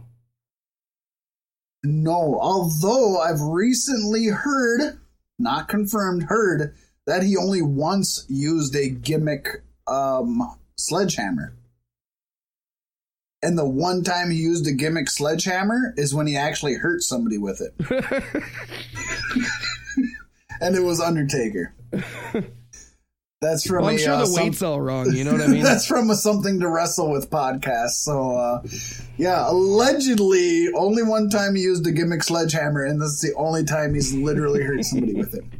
No, 1.83 2.39
although 2.41 3.19
I've 3.19 3.39
recently 3.39 4.25
heard, 4.25 4.99
not 5.37 5.69
confirmed, 5.69 6.23
heard 6.23 6.75
that 7.05 7.21
he 7.21 7.37
only 7.37 7.61
once 7.61 8.25
used 8.27 8.75
a 8.75 8.89
gimmick 8.89 9.47
um, 9.85 10.57
sledgehammer. 10.75 11.55
And 13.43 13.57
the 13.57 13.69
one 13.69 14.03
time 14.03 14.31
he 14.31 14.37
used 14.37 14.67
a 14.67 14.73
gimmick 14.73 15.09
sledgehammer 15.09 15.93
is 15.95 16.13
when 16.13 16.25
he 16.27 16.35
actually 16.35 16.73
hurt 16.73 17.03
somebody 17.03 17.37
with 17.37 17.61
it. 17.61 17.73
and 20.59 20.75
it 20.75 20.81
was 20.81 20.99
Undertaker. 20.99 21.75
That's 23.41 23.65
from 23.65 23.83
Well, 23.83 23.89
I'm 23.91 23.95
a, 23.95 23.99
sure 23.99 24.13
uh, 24.13 24.19
the 24.19 24.25
some- 24.25 24.43
weight's 24.43 24.61
all 24.61 24.81
wrong. 24.81 25.13
You 25.13 25.23
know 25.23 25.31
what 25.31 25.41
I 25.41 25.47
mean? 25.47 25.63
That's 25.63 25.85
from 25.85 26.09
a 26.09 26.15
something 26.15 26.59
to 26.59 26.67
wrestle 26.67 27.09
with 27.09 27.29
podcast. 27.29 27.91
So, 27.91 28.35
uh, 28.35 28.61
yeah, 29.17 29.49
allegedly, 29.49 30.67
only 30.75 31.03
one 31.03 31.29
time 31.29 31.55
he 31.55 31.61
used 31.61 31.87
a 31.87 31.91
gimmick 31.91 32.21
sledgehammer, 32.23 32.83
and 32.83 33.01
that's 33.01 33.21
the 33.21 33.33
only 33.35 33.63
time 33.63 33.93
he's 33.93 34.13
literally 34.13 34.61
hurt 34.63 34.83
somebody 34.83 35.13
with 35.13 35.33
it. 35.35 35.43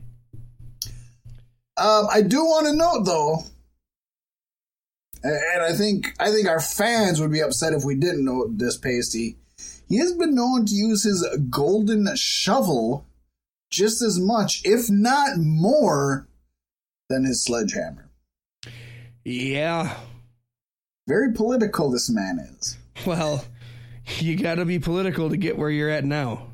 Um, 1.78 2.08
I 2.12 2.24
do 2.24 2.44
want 2.44 2.68
to 2.68 2.74
note 2.76 3.06
though, 3.06 3.38
and 5.24 5.64
I 5.64 5.72
think 5.72 6.14
I 6.20 6.30
think 6.30 6.50
our 6.50 6.60
fans 6.60 7.22
would 7.22 7.32
be 7.32 7.40
upset 7.40 7.72
if 7.72 7.86
we 7.86 7.96
didn't 7.96 8.26
know 8.26 8.48
this 8.52 8.78
Paystee. 8.78 9.38
He 9.88 9.96
has 10.00 10.12
been 10.12 10.36
known 10.36 10.66
to 10.66 10.74
use 10.76 11.04
his 11.06 11.26
golden 11.50 12.14
shovel 12.18 13.06
just 13.72 14.02
as 14.02 14.20
much, 14.20 14.62
if 14.66 14.90
not 14.90 15.38
more, 15.38 16.28
than 17.10 17.26
his 17.26 17.44
sledgehammer. 17.44 18.10
Yeah. 19.26 19.96
Very 21.08 21.34
political, 21.34 21.90
this 21.90 22.10
man 22.10 22.40
is. 22.40 22.78
Well, 23.06 23.44
you 24.20 24.36
gotta 24.36 24.66
be 24.66 24.80
political 24.80 25.30
to 25.30 25.38
get 25.38 25.58
where 25.58 25.70
you're 25.70 25.90
at 25.90 26.06
now. 26.06 26.48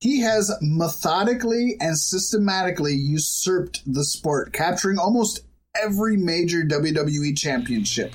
He 0.00 0.20
has 0.20 0.50
methodically 0.62 1.76
and 1.78 1.98
systematically 1.98 2.94
usurped 2.94 3.82
the 3.86 4.04
sport, 4.04 4.52
capturing 4.54 4.98
almost 4.98 5.40
every 5.80 6.16
major 6.16 6.62
WWE 6.62 7.36
championship, 7.36 8.14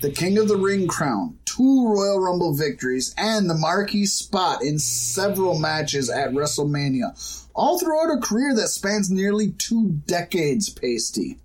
the 0.00 0.10
King 0.10 0.38
of 0.38 0.48
the 0.48 0.56
Ring 0.56 0.88
crown, 0.88 1.38
two 1.44 1.88
Royal 1.88 2.20
Rumble 2.20 2.54
victories, 2.54 3.14
and 3.18 3.50
the 3.50 3.54
marquee 3.54 4.06
spot 4.06 4.62
in 4.62 4.78
several 4.78 5.58
matches 5.58 6.08
at 6.08 6.30
WrestleMania, 6.30 7.45
all 7.56 7.78
throughout 7.78 8.16
a 8.16 8.20
career 8.20 8.54
that 8.54 8.68
spans 8.68 9.10
nearly 9.10 9.50
two 9.50 10.00
decades, 10.06 10.72
Paystee. 10.72 11.38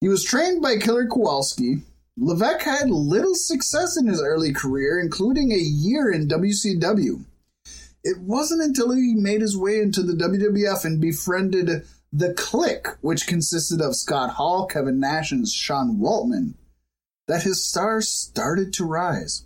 He 0.00 0.08
was 0.08 0.24
trained 0.24 0.62
by 0.62 0.76
Killer 0.76 1.06
Kowalski. 1.06 1.82
Levesque 2.16 2.62
had 2.62 2.90
little 2.90 3.34
success 3.34 3.98
in 3.98 4.06
his 4.06 4.22
early 4.22 4.52
career, 4.52 5.00
including 5.00 5.52
a 5.52 5.56
year 5.56 6.10
in 6.10 6.28
WCW. 6.28 7.24
It 8.04 8.18
wasn't 8.20 8.62
until 8.62 8.92
he 8.92 9.14
made 9.14 9.40
his 9.40 9.56
way 9.56 9.80
into 9.80 10.02
the 10.02 10.12
WWF 10.12 10.84
and 10.84 11.00
befriended 11.00 11.84
the 12.12 12.34
Kliq, 12.34 12.96
which 13.00 13.26
consisted 13.26 13.80
of 13.80 13.96
Scott 13.96 14.34
Hall, 14.34 14.66
Kevin 14.66 15.00
Nash, 15.00 15.32
and 15.32 15.46
Sean 15.48 15.98
Waltman, 15.98 16.54
that 17.26 17.42
his 17.42 17.64
stars 17.64 18.08
started 18.08 18.72
to 18.74 18.84
rise. 18.84 19.45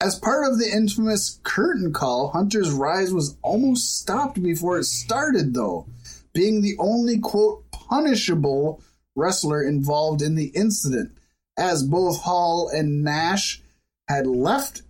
As 0.00 0.18
part 0.18 0.50
of 0.50 0.58
the 0.58 0.70
infamous 0.70 1.40
curtain 1.42 1.92
call, 1.92 2.28
Hunter's 2.28 2.70
rise 2.70 3.12
was 3.14 3.36
almost 3.42 3.98
stopped 3.98 4.42
before 4.42 4.78
it 4.78 4.84
started, 4.84 5.54
though, 5.54 5.86
being 6.34 6.60
the 6.60 6.76
only, 6.78 7.18
quote, 7.18 7.70
punishable 7.70 8.82
wrestler 9.14 9.62
involved 9.62 10.20
in 10.20 10.34
the 10.34 10.48
incident, 10.48 11.12
as 11.56 11.82
both 11.82 12.20
Hall 12.20 12.68
and 12.68 13.02
Nash 13.02 13.62
had 14.06 14.26
left 14.26 14.82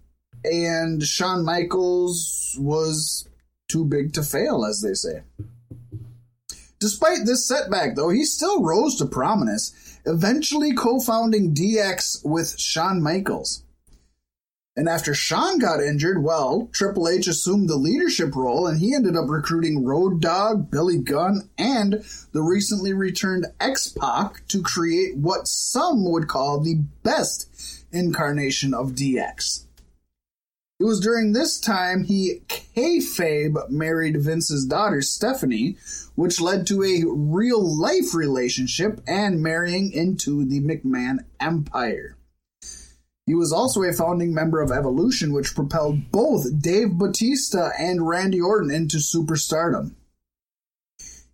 and 0.45 1.03
Shawn 1.03 1.45
Michaels 1.45 2.57
was 2.59 3.29
too 3.69 3.85
big 3.85 4.13
to 4.15 4.23
fail, 4.23 4.65
as 4.65 4.81
they 4.81 4.95
say. 4.95 5.23
Despite 6.79 7.25
this 7.25 7.47
setback, 7.47 7.95
though, 7.95 8.11
he 8.11 8.25
still 8.25 8.63
rose 8.63 8.97
to 8.97 9.07
prominence, 9.07 9.73
eventually 10.05 10.75
co 10.75 11.01
founding 11.01 11.55
DX 11.55 12.25
with 12.25 12.59
Shawn 12.59 13.01
Michaels. 13.01 13.63
And 14.79 14.91
after 14.91 15.15
Shawn 15.15 15.59
got 15.59 15.83
injured, 15.83 16.23
well, 16.23 16.69
Triple 16.71 17.09
H 17.09 17.27
assumed 17.29 17.69
the 17.69 17.77
leadership 17.77 18.37
role 18.37 18.67
and 18.67 18.79
he 18.79 18.95
ended 18.95 19.17
up 19.17 19.31
recruiting 19.31 19.87
Road 19.87 20.21
Dogg, 20.21 20.71
Billy 20.71 20.99
Gunn, 20.99 21.49
and 21.57 22.05
the 22.33 22.43
recently 22.43 22.93
returned 22.93 23.47
X 23.59 23.89
Pac 23.89 24.47
to 24.49 24.63
create 24.63 25.17
what 25.17 25.49
some 25.49 26.05
would 26.11 26.29
call 26.29 26.61
the 26.61 26.83
best 27.03 27.87
incarnation 27.91 28.75
of 28.75 28.93
DX. 28.93 29.65
It 30.79 30.85
was 30.85 31.01
during 31.01 31.33
this 31.33 31.59
time 31.59 32.05
he 32.05 32.43
kayfabe 32.49 33.71
married 33.71 34.21
Vince's 34.21 34.67
daughter 34.67 35.01
Stephanie, 35.01 35.79
which 36.17 36.39
led 36.39 36.67
to 36.67 36.85
a 36.85 37.03
real 37.07 37.65
life 37.65 38.15
relationship 38.15 39.01
and 39.07 39.43
marrying 39.43 39.91
into 39.91 40.45
the 40.45 40.61
McMahon 40.61 41.21
Empire. 41.41 42.16
He 43.27 43.35
was 43.35 43.53
also 43.53 43.83
a 43.83 43.93
founding 43.93 44.33
member 44.33 44.61
of 44.61 44.71
Evolution, 44.71 45.33
which 45.33 45.57
propelled 45.57 46.13
both 46.13 46.63
Dave 46.63 46.93
Batista 46.93 47.71
and 47.77 48.07
Randy 48.07 48.41
Orton 48.41 48.71
into 48.71 48.99
superstardom. 48.99 49.97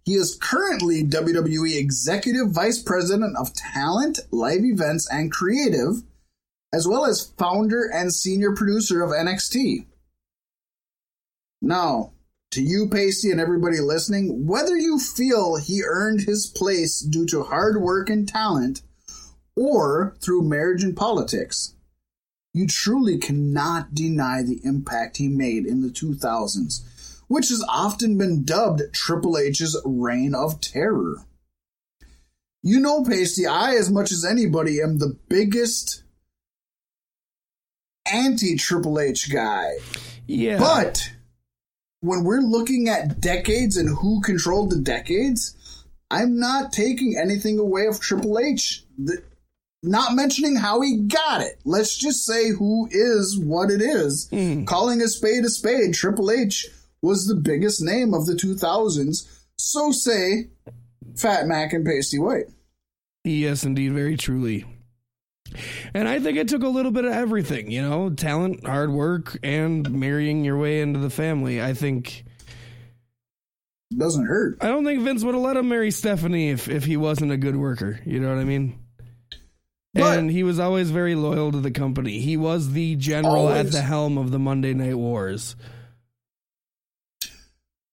He 0.05 0.15
is 0.15 0.39
currently 0.41 1.05
WWE 1.05 1.77
Executive 1.77 2.51
Vice 2.51 2.83
President 2.83 3.37
of 3.37 3.53
Talent, 3.53 4.21
Live 4.31 4.65
Events, 4.65 5.09
and 5.13 5.31
Creative, 5.31 6.03
as 6.73 6.89
well 6.89 7.05
as 7.05 7.31
founder 7.39 7.89
and 7.93 8.13
senior 8.13 8.53
producer 8.53 9.03
of 9.03 9.11
NXT. 9.11 9.87
Now, 11.61 12.13
to 12.53 12.63
you, 12.63 12.89
Paystee, 12.89 13.31
and 13.31 13.41
everybody 13.41 13.81
listening, 13.81 14.47
whether 14.47 14.77
you 14.77 14.99
feel 14.99 15.57
he 15.57 15.83
earned 15.87 16.23
his 16.23 16.47
place 16.47 17.01
due 17.01 17.27
to 17.27 17.45
hard 17.45 17.81
work 17.81 18.09
and 18.09 18.27
talent 18.27 18.83
or 19.55 20.17
through 20.21 20.49
marriage 20.49 20.83
and 20.83 20.97
politics, 20.97 21.75
you 22.55 22.67
truly 22.67 23.19
cannot 23.19 23.95
deny 23.95 24.43
the 24.43 24.61
impact 24.65 25.17
he 25.17 25.29
made 25.29 25.65
in 25.65 25.81
the 25.81 25.89
2000s, 25.89 26.83
which 27.29 27.49
has 27.49 27.65
often 27.69 28.19
been 28.19 28.45
dubbed 28.45 28.83
Triple 28.93 29.39
H's 29.39 29.77
reign 29.85 30.35
of 30.35 30.61
terror. 30.61 31.25
You 32.63 32.79
know, 32.79 33.03
Paystee, 33.03 33.49
I, 33.49 33.77
as 33.77 33.91
much 33.91 34.13
as 34.13 34.25
anybody, 34.25 34.81
am 34.81 34.99
the 34.99 35.17
biggest 35.29 36.05
anti 38.11 38.57
Triple 38.57 39.01
H 39.01 39.33
guy. 39.33 39.73
Yeah. 40.27 40.59
But 40.59 41.11
when 42.01 42.25
we're 42.25 42.41
looking 42.41 42.89
at 42.89 43.21
decades 43.21 43.77
and 43.77 43.89
who 43.89 44.21
controlled 44.21 44.71
the 44.71 44.81
decades, 44.81 45.57
I'm 46.11 46.39
not 46.39 46.73
taking 46.73 47.17
anything 47.17 47.59
away 47.59 47.87
of 47.87 47.99
Triple 47.99 48.39
H. 48.39 48.85
The, 48.99 49.23
not 49.83 50.15
mentioning 50.15 50.57
how 50.57 50.81
he 50.81 50.99
got 50.99 51.41
it. 51.41 51.61
Let's 51.65 51.97
just 51.97 52.25
say 52.25 52.51
who 52.51 52.89
is 52.91 53.39
what 53.39 53.71
it 53.71 53.81
is. 53.81 54.29
Hmm. 54.31 54.65
Calling 54.65 55.01
a 55.01 55.09
spade 55.09 55.45
a 55.45 55.49
spade, 55.49 55.95
Triple 55.95 56.31
H 56.31 56.69
was 57.03 57.27
the 57.27 57.35
biggest 57.35 57.83
name 57.83 58.15
of 58.15 58.27
the 58.27 58.35
2000s. 58.35 59.29
So 59.57 59.91
say 59.91 60.51
Fat 61.17 61.47
Mack 61.47 61.73
and 61.73 61.87
Paystee 61.87 62.23
White. 62.23 62.47
Yes, 63.25 63.65
indeed, 63.65 63.93
very 63.93 64.17
truly. 64.17 64.65
And 65.95 66.09
I 66.09 66.19
think 66.19 66.39
it 66.39 66.49
took 66.49 66.63
a 66.63 66.69
little 66.69 66.93
bit 66.93 67.05
of 67.05 67.13
everything, 67.13 67.71
you 67.71 67.83
know, 67.83 68.11
talent, 68.11 68.67
hard 68.67 68.91
work, 68.91 69.39
and 69.43 69.91
marrying 69.91 70.45
your 70.45 70.57
way 70.57 70.81
into 70.81 70.99
the 70.99 71.11
family. 71.11 71.63
I 71.63 71.75
think 71.75 72.25
doesn't 73.97 74.25
hurt. 74.27 74.59
I 74.63 74.69
don't 74.69 74.85
think 74.85 75.03
Vince 75.03 75.23
would 75.23 75.35
have 75.35 75.45
let 75.45 75.57
him 75.59 75.69
marry 75.69 75.91
Stephanie 75.91 76.51
if, 76.51 76.69
if 76.69 76.85
he 76.85 76.97
wasn't 76.97 77.33
a 77.33 77.37
good 77.37 77.57
worker. 77.57 78.01
You 78.07 78.21
know 78.21 78.29
what 78.29 78.39
I 78.39 78.45
mean? 78.45 78.82
But- 79.95 80.19
and 80.19 80.31
he 80.31 80.43
was 80.43 80.59
always 80.59 80.91
very 80.91 81.15
loyal 81.15 81.53
to 81.53 81.61
the 81.61 81.71
company. 81.71 82.19
He 82.21 82.37
was 82.37 82.73
the 82.73 82.97
general 82.97 83.49
at 83.51 83.71
the 83.73 83.83
helm 83.83 84.17
of 84.17 84.31
the 84.31 84.39
Monday 84.39 84.73
Night 84.73 84.97
Wars. 84.97 85.55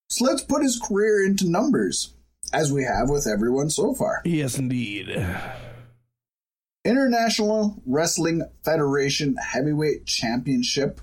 So 0.09 0.25
let's 0.25 0.41
put 0.43 0.63
his 0.63 0.79
career 0.79 1.25
into 1.25 1.49
numbers, 1.49 2.13
as 2.53 2.71
we 2.71 2.83
have 2.83 3.09
with 3.09 3.27
everyone 3.27 3.69
so 3.69 3.93
far. 3.93 4.21
Yes, 4.25 4.57
indeed. 4.57 5.09
International 6.85 7.81
Wrestling 7.85 8.43
Federation 8.63 9.35
Heavyweight 9.35 10.05
Championship, 10.05 11.01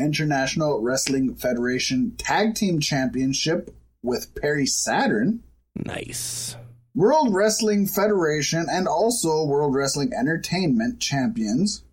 International 0.00 0.80
Wrestling 0.82 1.36
Federation 1.36 2.16
Tag 2.16 2.54
Team 2.54 2.80
Championship 2.80 3.74
with 4.02 4.34
Perry 4.34 4.66
Saturn, 4.66 5.42
Nice. 5.74 6.56
World 6.96 7.34
Wrestling 7.34 7.86
Federation, 7.86 8.68
and 8.70 8.88
also 8.88 9.44
World 9.44 9.74
Wrestling 9.74 10.12
Entertainment 10.18 10.98
Champions. 10.98 11.84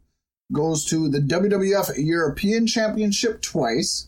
Goes 0.54 0.86
to 0.86 1.10
the 1.10 1.20
WWF 1.20 1.92
European 1.98 2.68
Championship 2.68 3.42
twice, 3.42 4.08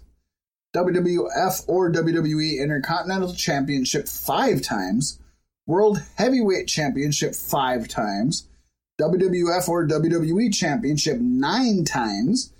WWF 0.73 1.67
or 1.67 1.91
WWE 1.91 2.61
Intercontinental 2.61 3.33
Championship 3.33 4.07
five 4.07 4.61
times, 4.61 5.19
World 5.67 6.01
Heavyweight 6.15 6.67
Championship 6.67 7.35
five 7.35 7.89
times, 7.89 8.47
WWF 8.97 9.67
or 9.67 9.85
WWE 9.85 10.53
Championship 10.53 11.19
nine 11.19 11.83
times, 11.83 12.53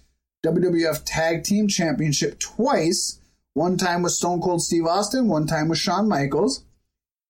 WWF 0.46 1.04
Tag 1.06 1.46
Team 1.46 1.70
Championship 1.70 2.38
twice, 2.40 3.18
one 3.54 3.78
time 3.78 4.02
with 4.02 4.12
Stone 4.12 4.42
Cold 4.42 4.62
Steve 4.62 4.86
Austin, 4.86 5.30
one 5.30 5.48
time 5.48 5.70
with 5.70 5.80
Shawn 5.80 6.10
Michaels, 6.10 6.66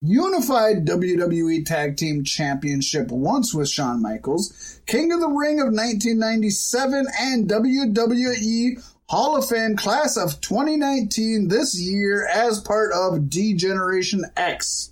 Unified 0.01 0.85
WWE 0.85 1.65
Tag 1.65 1.98
Team 1.98 2.24
Championship 2.24 3.09
once 3.09 3.53
with 3.53 3.69
Shawn 3.69 4.01
Michaels, 4.01 4.80
King 4.85 5.11
of 5.11 5.19
the 5.19 5.30
Ring 5.30 5.59
of 5.59 5.67
1997, 5.67 7.07
and 7.19 7.49
WWE 7.49 8.83
Hall 9.07 9.38
of 9.38 9.48
Fame 9.48 9.75
Class 9.75 10.17
of 10.17 10.41
2019 10.41 11.48
this 11.48 11.80
year 11.80 12.27
as 12.27 12.59
part 12.59 12.91
of 12.91 13.30
D 13.30 13.53
Generation 13.53 14.25
X. 14.35 14.91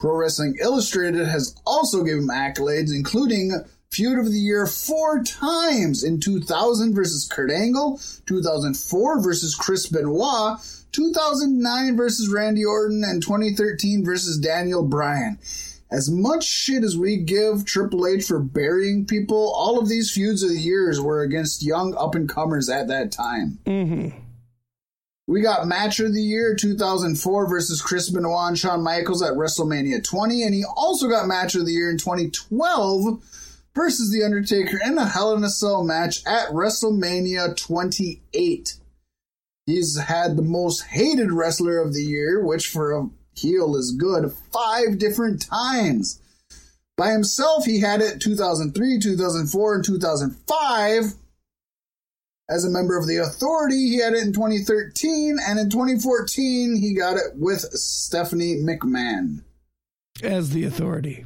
Pro 0.00 0.16
Wrestling 0.16 0.56
Illustrated 0.60 1.26
has 1.26 1.54
also 1.66 2.02
given 2.02 2.24
him 2.24 2.28
accolades, 2.28 2.92
including 2.94 3.52
Feud 3.90 4.18
of 4.18 4.32
the 4.32 4.38
Year 4.38 4.66
four 4.66 5.22
times 5.22 6.02
in 6.02 6.20
2000 6.20 6.94
versus 6.94 7.28
Kurt 7.30 7.50
Angle, 7.50 8.00
2004 8.26 9.22
versus 9.22 9.54
Chris 9.54 9.86
Benoit, 9.86 10.58
2009 10.94 11.96
versus 11.96 12.28
Randy 12.28 12.64
Orton, 12.64 13.04
and 13.04 13.22
2013 13.22 14.04
versus 14.04 14.38
Daniel 14.38 14.82
Bryan. 14.82 15.38
As 15.90 16.10
much 16.10 16.44
shit 16.44 16.82
as 16.82 16.96
we 16.96 17.18
give 17.18 17.64
Triple 17.64 18.06
H 18.06 18.24
for 18.24 18.40
burying 18.40 19.04
people, 19.04 19.52
all 19.54 19.78
of 19.78 19.88
these 19.88 20.10
feuds 20.10 20.42
of 20.42 20.48
the 20.48 20.58
years 20.58 21.00
were 21.00 21.20
against 21.20 21.62
young 21.62 21.94
up 21.96 22.14
and 22.14 22.28
comers 22.28 22.68
at 22.68 22.88
that 22.88 23.12
time. 23.12 23.58
Mm-hmm. 23.66 24.18
We 25.26 25.40
got 25.40 25.66
Match 25.66 26.00
of 26.00 26.12
the 26.12 26.20
Year 26.20 26.54
2004 26.54 27.48
versus 27.48 27.80
Chris 27.80 28.10
Benoit 28.10 28.48
and 28.48 28.58
Shawn 28.58 28.82
Michaels 28.82 29.22
at 29.22 29.34
WrestleMania 29.34 30.04
20, 30.04 30.42
and 30.42 30.54
he 30.54 30.64
also 30.76 31.08
got 31.08 31.26
Match 31.26 31.54
of 31.54 31.64
the 31.64 31.72
Year 31.72 31.90
in 31.90 31.98
2012 31.98 33.22
versus 33.74 34.10
The 34.10 34.22
Undertaker 34.22 34.78
in 34.84 34.98
a 34.98 35.06
Hell 35.06 35.34
in 35.34 35.44
a 35.44 35.48
Cell 35.48 35.82
match 35.82 36.24
at 36.26 36.48
WrestleMania 36.48 37.56
28. 37.56 38.74
He's 39.66 39.98
had 39.98 40.36
the 40.36 40.42
most 40.42 40.82
hated 40.82 41.32
wrestler 41.32 41.78
of 41.78 41.94
the 41.94 42.02
year, 42.02 42.44
which 42.44 42.68
for 42.68 42.92
a 42.92 43.08
heel 43.34 43.76
is 43.76 43.96
good, 43.98 44.32
five 44.52 44.98
different 44.98 45.42
times. 45.42 46.20
By 46.96 47.10
himself, 47.10 47.64
he 47.64 47.80
had 47.80 48.00
it 48.00 48.20
2003, 48.20 49.00
2004, 49.00 49.74
and 49.74 49.84
2005. 49.84 51.14
As 52.48 52.64
a 52.64 52.70
member 52.70 52.98
of 52.98 53.06
the 53.06 53.16
Authority, 53.16 53.88
he 53.88 53.98
had 53.98 54.12
it 54.12 54.22
in 54.22 54.32
2013, 54.32 55.38
and 55.40 55.58
in 55.58 55.70
2014, 55.70 56.76
he 56.76 56.94
got 56.94 57.16
it 57.16 57.34
with 57.34 57.60
Stephanie 57.60 58.56
McMahon. 58.56 59.42
As 60.22 60.50
the 60.50 60.64
authority. 60.64 61.24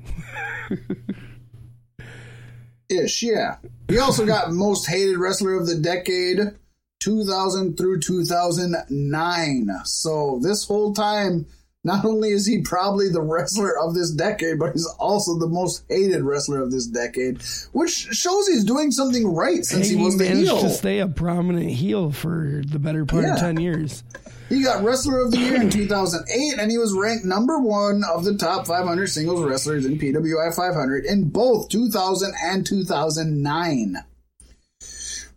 Ish, 2.88 3.22
yeah. 3.22 3.56
He 3.88 3.98
also 3.98 4.24
got 4.24 4.52
Most 4.52 4.86
Hated 4.86 5.18
Wrestler 5.18 5.54
of 5.54 5.66
the 5.66 5.76
Decade 5.76 6.54
2000 7.00 7.76
through 7.76 8.00
2009. 8.00 9.68
So 9.84 10.38
this 10.42 10.64
whole 10.66 10.92
time, 10.94 11.46
not 11.84 12.04
only 12.04 12.30
is 12.30 12.44
he 12.46 12.60
probably 12.62 13.08
the 13.08 13.22
wrestler 13.22 13.78
of 13.78 13.94
this 13.94 14.10
decade, 14.10 14.58
but 14.58 14.72
he's 14.72 14.86
also 14.98 15.38
the 15.38 15.46
most 15.46 15.84
hated 15.88 16.22
wrestler 16.22 16.60
of 16.60 16.70
this 16.72 16.86
decade, 16.86 17.40
which 17.72 17.92
shows 17.92 18.48
he's 18.48 18.64
doing 18.64 18.90
something 18.90 19.26
right 19.32 19.64
since 19.64 19.88
Hey, 19.88 19.96
he 19.96 20.02
was 20.04 20.18
the 20.18 20.26
heel. 20.26 20.60
to 20.60 20.70
stay 20.70 20.98
a 20.98 21.06
prominent 21.06 21.70
heel 21.70 22.10
for 22.10 22.62
the 22.66 22.78
better 22.78 23.04
part 23.06 23.24
Yeah. 23.24 23.34
of 23.34 23.40
10 23.40 23.58
years. 23.60 24.02
He 24.48 24.62
got 24.62 24.82
Wrestler 24.82 25.20
of 25.20 25.30
the 25.30 25.36
Year 25.36 25.60
in 25.60 25.68
2008, 25.68 26.58
and 26.58 26.70
he 26.70 26.78
was 26.78 26.94
ranked 26.94 27.24
number 27.26 27.58
one 27.58 28.02
of 28.02 28.24
the 28.24 28.34
top 28.34 28.66
500 28.66 29.06
singles 29.08 29.42
wrestlers 29.44 29.84
in 29.84 29.98
PWI 29.98 30.50
500 30.54 31.04
in 31.04 31.24
both 31.28 31.68
2000 31.68 32.32
and 32.42 32.64
2009. 32.66 33.98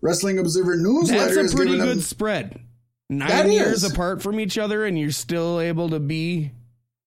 Wrestling 0.02 0.40
Observer 0.40 0.78
newsletter 0.78 1.36
That's 1.36 1.54
a 1.54 1.56
pretty 1.56 1.78
good 1.78 1.98
him 1.98 2.02
spread. 2.02 2.60
Nine 3.10 3.52
years 3.52 3.84
is. 3.84 3.92
apart 3.92 4.22
from 4.22 4.40
each 4.40 4.58
other, 4.58 4.86
and 4.86 4.98
you're 4.98 5.12
still 5.12 5.60
able 5.60 5.90
to 5.90 6.00
be 6.00 6.52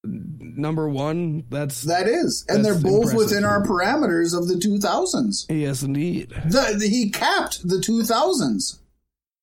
number 0.05 0.89
one. 0.89 1.45
That's 1.49 1.83
that 1.83 2.07
is, 2.07 2.45
and 2.49 2.65
they're 2.65 2.79
both 2.79 3.15
within 3.15 3.45
our 3.45 3.63
parameters 3.67 4.37
of 4.37 4.49
the 4.49 4.55
2000s. 4.55 5.47
Yes, 5.49 5.83
indeed. 5.83 6.31
The, 6.45 6.77
the- 6.79 6.89
he 6.89 7.11
capped 7.11 7.67
the 7.67 7.77
2000s. 7.77 8.79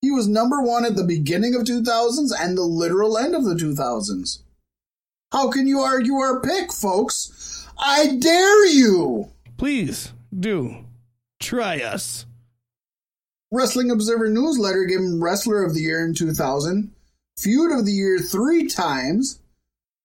He 0.02 0.12
was 0.12 0.28
number 0.28 0.62
one 0.62 0.86
at 0.86 0.96
the 0.96 1.04
beginning 1.04 1.54
of 1.56 1.64
2000s 1.64 2.32
and 2.40 2.58
the 2.58 2.64
literal 2.64 3.18
end 3.18 3.36
of 3.36 3.44
the 3.44 3.54
2000s. 3.56 4.40
How 5.32 5.50
can 5.50 5.68
you 5.68 5.80
argue 5.80 6.16
our 6.16 6.42
pick, 6.42 6.72
folks? 6.74 7.68
I 7.80 8.16
dare 8.18 8.68
you! 8.68 9.32
Please 9.58 10.12
do 10.38 10.86
try 11.40 11.80
us. 11.82 12.26
Wrestling 13.52 13.92
Observer 13.92 14.30
newsletter 14.30 14.86
gave 14.86 15.00
him 15.00 15.22
Wrestler 15.22 15.64
of 15.64 15.74
the 15.74 15.82
Year 15.82 16.06
in 16.06 16.14
2000, 16.14 16.92
Feud 17.38 17.78
of 17.78 17.86
the 17.86 17.92
Year 17.92 18.18
three 18.20 18.68
times, 18.68 19.40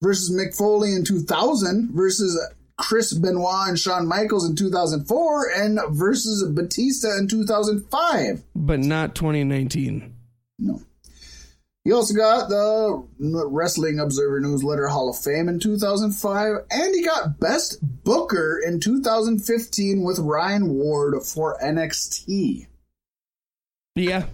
versus 0.03 0.35
Mick 0.37 0.57
Foley 0.57 0.93
in 0.93 1.05
2000, 1.05 1.93
versus 1.93 2.39
Chris 2.77 3.13
Benoit 3.15 3.69
and 3.69 3.79
Shawn 3.79 4.07
Michaels 4.09 4.49
in 4.49 4.57
2004, 4.57 5.51
and 5.51 5.79
versus 5.91 6.43
Batista 6.51 7.17
in 7.17 7.29
2005. 7.29 8.43
But 8.57 8.81
not 8.81 9.15
2019. 9.15 10.13
No. 10.59 10.83
He 11.85 11.93
also 11.93 12.15
got 12.15 12.49
the 12.49 13.07
Wrestling 13.21 14.01
Observer 14.01 14.41
Newsletter 14.41 14.89
Hall 14.89 15.09
of 15.09 15.19
Fame 15.19 15.49
in 15.49 15.61
2005, 15.61 16.65
and 16.69 16.95
he 16.97 17.05
got 17.05 17.39
Best 17.39 17.79
Booker 18.03 18.61
in 18.67 18.81
2015 18.81 20.03
with 20.03 20.19
Ryan 20.19 20.71
Ward 20.71 21.23
for 21.23 21.57
NXT. 21.63 22.67
Yeah. 23.97 24.27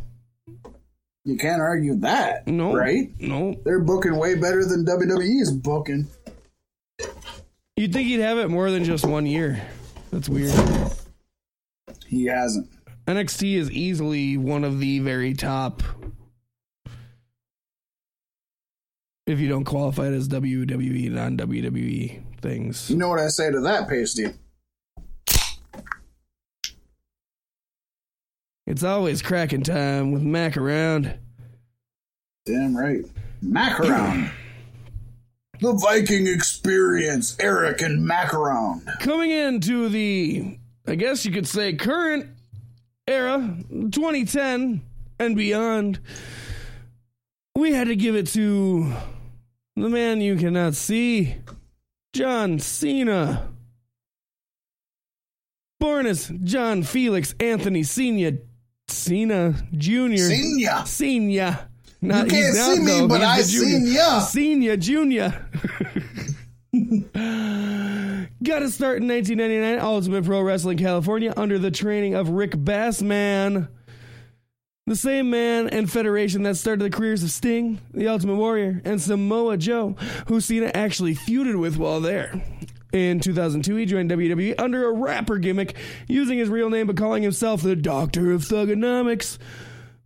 You 1.24 1.36
can't 1.36 1.62
argue 1.62 1.94
that, 2.00 2.46
No. 2.48 2.74
right? 2.74 3.10
No. 3.20 3.54
They're 3.64 3.78
booking 3.80 4.16
way 4.16 4.34
better 4.34 4.64
than 4.64 4.84
WWE 4.84 5.40
is 5.40 5.52
booking. 5.52 6.08
You'd 7.76 7.92
think 7.92 8.08
he'd 8.08 8.20
have 8.20 8.38
it 8.38 8.48
more 8.50 8.70
than 8.72 8.84
just 8.84 9.06
one 9.06 9.24
year. 9.24 9.62
That's 10.10 10.28
weird. 10.28 10.52
He 12.06 12.26
hasn't. 12.26 12.68
NXT 13.06 13.54
is 13.54 13.70
easily 13.70 14.36
one 14.36 14.64
of 14.64 14.80
the 14.80 14.98
very 14.98 15.32
top. 15.32 15.82
If 19.26 19.38
you 19.38 19.48
don't 19.48 19.64
qualify 19.64 20.08
it 20.08 20.14
as 20.14 20.28
WWE, 20.28 21.10
non 21.12 21.38
WWE 21.38 22.20
things. 22.40 22.90
You 22.90 22.96
know 22.96 23.08
what 23.08 23.20
I 23.20 23.28
say 23.28 23.50
to 23.50 23.60
that, 23.60 23.88
Paystee? 23.88 24.34
It's 28.66 28.84
always 28.84 29.22
cracking 29.22 29.62
time 29.62 30.12
with 30.12 30.22
Mac 30.22 30.56
around. 30.56 31.18
Damn 32.46 32.76
right. 32.76 33.04
Macaroon. 33.40 34.30
the 35.60 35.72
Viking 35.74 36.26
experience. 36.26 37.36
Eric 37.40 37.82
and 37.82 38.04
Macaroon. 38.06 38.82
Coming 39.00 39.30
into 39.30 39.88
the, 39.88 40.58
I 40.86 40.94
guess 40.94 41.24
you 41.24 41.32
could 41.32 41.46
say, 41.46 41.72
current 41.74 42.26
era, 43.06 43.56
2010 43.70 44.80
and 45.18 45.36
beyond, 45.36 46.00
we 47.56 47.72
had 47.72 47.88
to 47.88 47.96
give 47.96 48.14
it 48.16 48.28
to 48.28 48.92
the 49.76 49.88
man 49.88 50.20
you 50.20 50.36
cannot 50.36 50.74
see, 50.74 51.36
John 52.12 52.58
Cena. 52.58 53.48
Born 55.80 56.06
as 56.06 56.28
John 56.44 56.84
Felix 56.84 57.34
Anthony 57.40 57.82
Senior, 57.82 58.38
Cena 58.92 59.54
Jr. 59.76 60.16
Senior. 60.16 60.82
Senior. 60.86 61.68
You 62.00 62.10
can't 62.10 62.54
see 62.56 62.80
me, 62.80 63.06
but 63.06 63.22
I 63.22 63.42
seen 63.42 63.86
ya. 63.86 64.20
Senior 64.20 64.76
Junior. 64.76 65.46
Got 68.42 68.60
to 68.60 68.70
start 68.70 69.02
in 69.02 69.08
1999, 69.08 69.78
Ultimate 69.78 70.24
Pro 70.24 70.40
Wrestling 70.42 70.78
California, 70.78 71.32
under 71.36 71.58
the 71.58 71.70
training 71.70 72.14
of 72.14 72.30
Rick 72.30 72.52
Bassman. 72.52 73.68
The 74.86 74.96
same 74.96 75.30
man 75.30 75.68
and 75.68 75.90
federation 75.90 76.42
that 76.42 76.56
started 76.56 76.82
the 76.82 76.90
careers 76.90 77.22
of 77.22 77.30
Sting, 77.30 77.78
The 77.94 78.08
Ultimate 78.08 78.34
Warrior, 78.34 78.82
and 78.84 79.00
Samoa 79.00 79.56
Joe, 79.56 79.94
who 80.26 80.40
Cena 80.40 80.72
actually 80.74 81.14
feuded 81.14 81.60
with 81.60 81.76
while 81.76 82.00
there. 82.00 82.42
In 82.92 83.20
2002, 83.20 83.74
he 83.76 83.86
joined 83.86 84.10
WWE 84.10 84.54
under 84.58 84.86
a 84.88 84.92
rapper 84.92 85.38
gimmick, 85.38 85.74
using 86.08 86.38
his 86.38 86.48
real 86.50 86.68
name 86.68 86.86
but 86.86 86.96
calling 86.96 87.22
himself 87.22 87.62
the 87.62 87.74
Doctor 87.74 88.32
of 88.32 88.42
Thuganomics. 88.42 89.38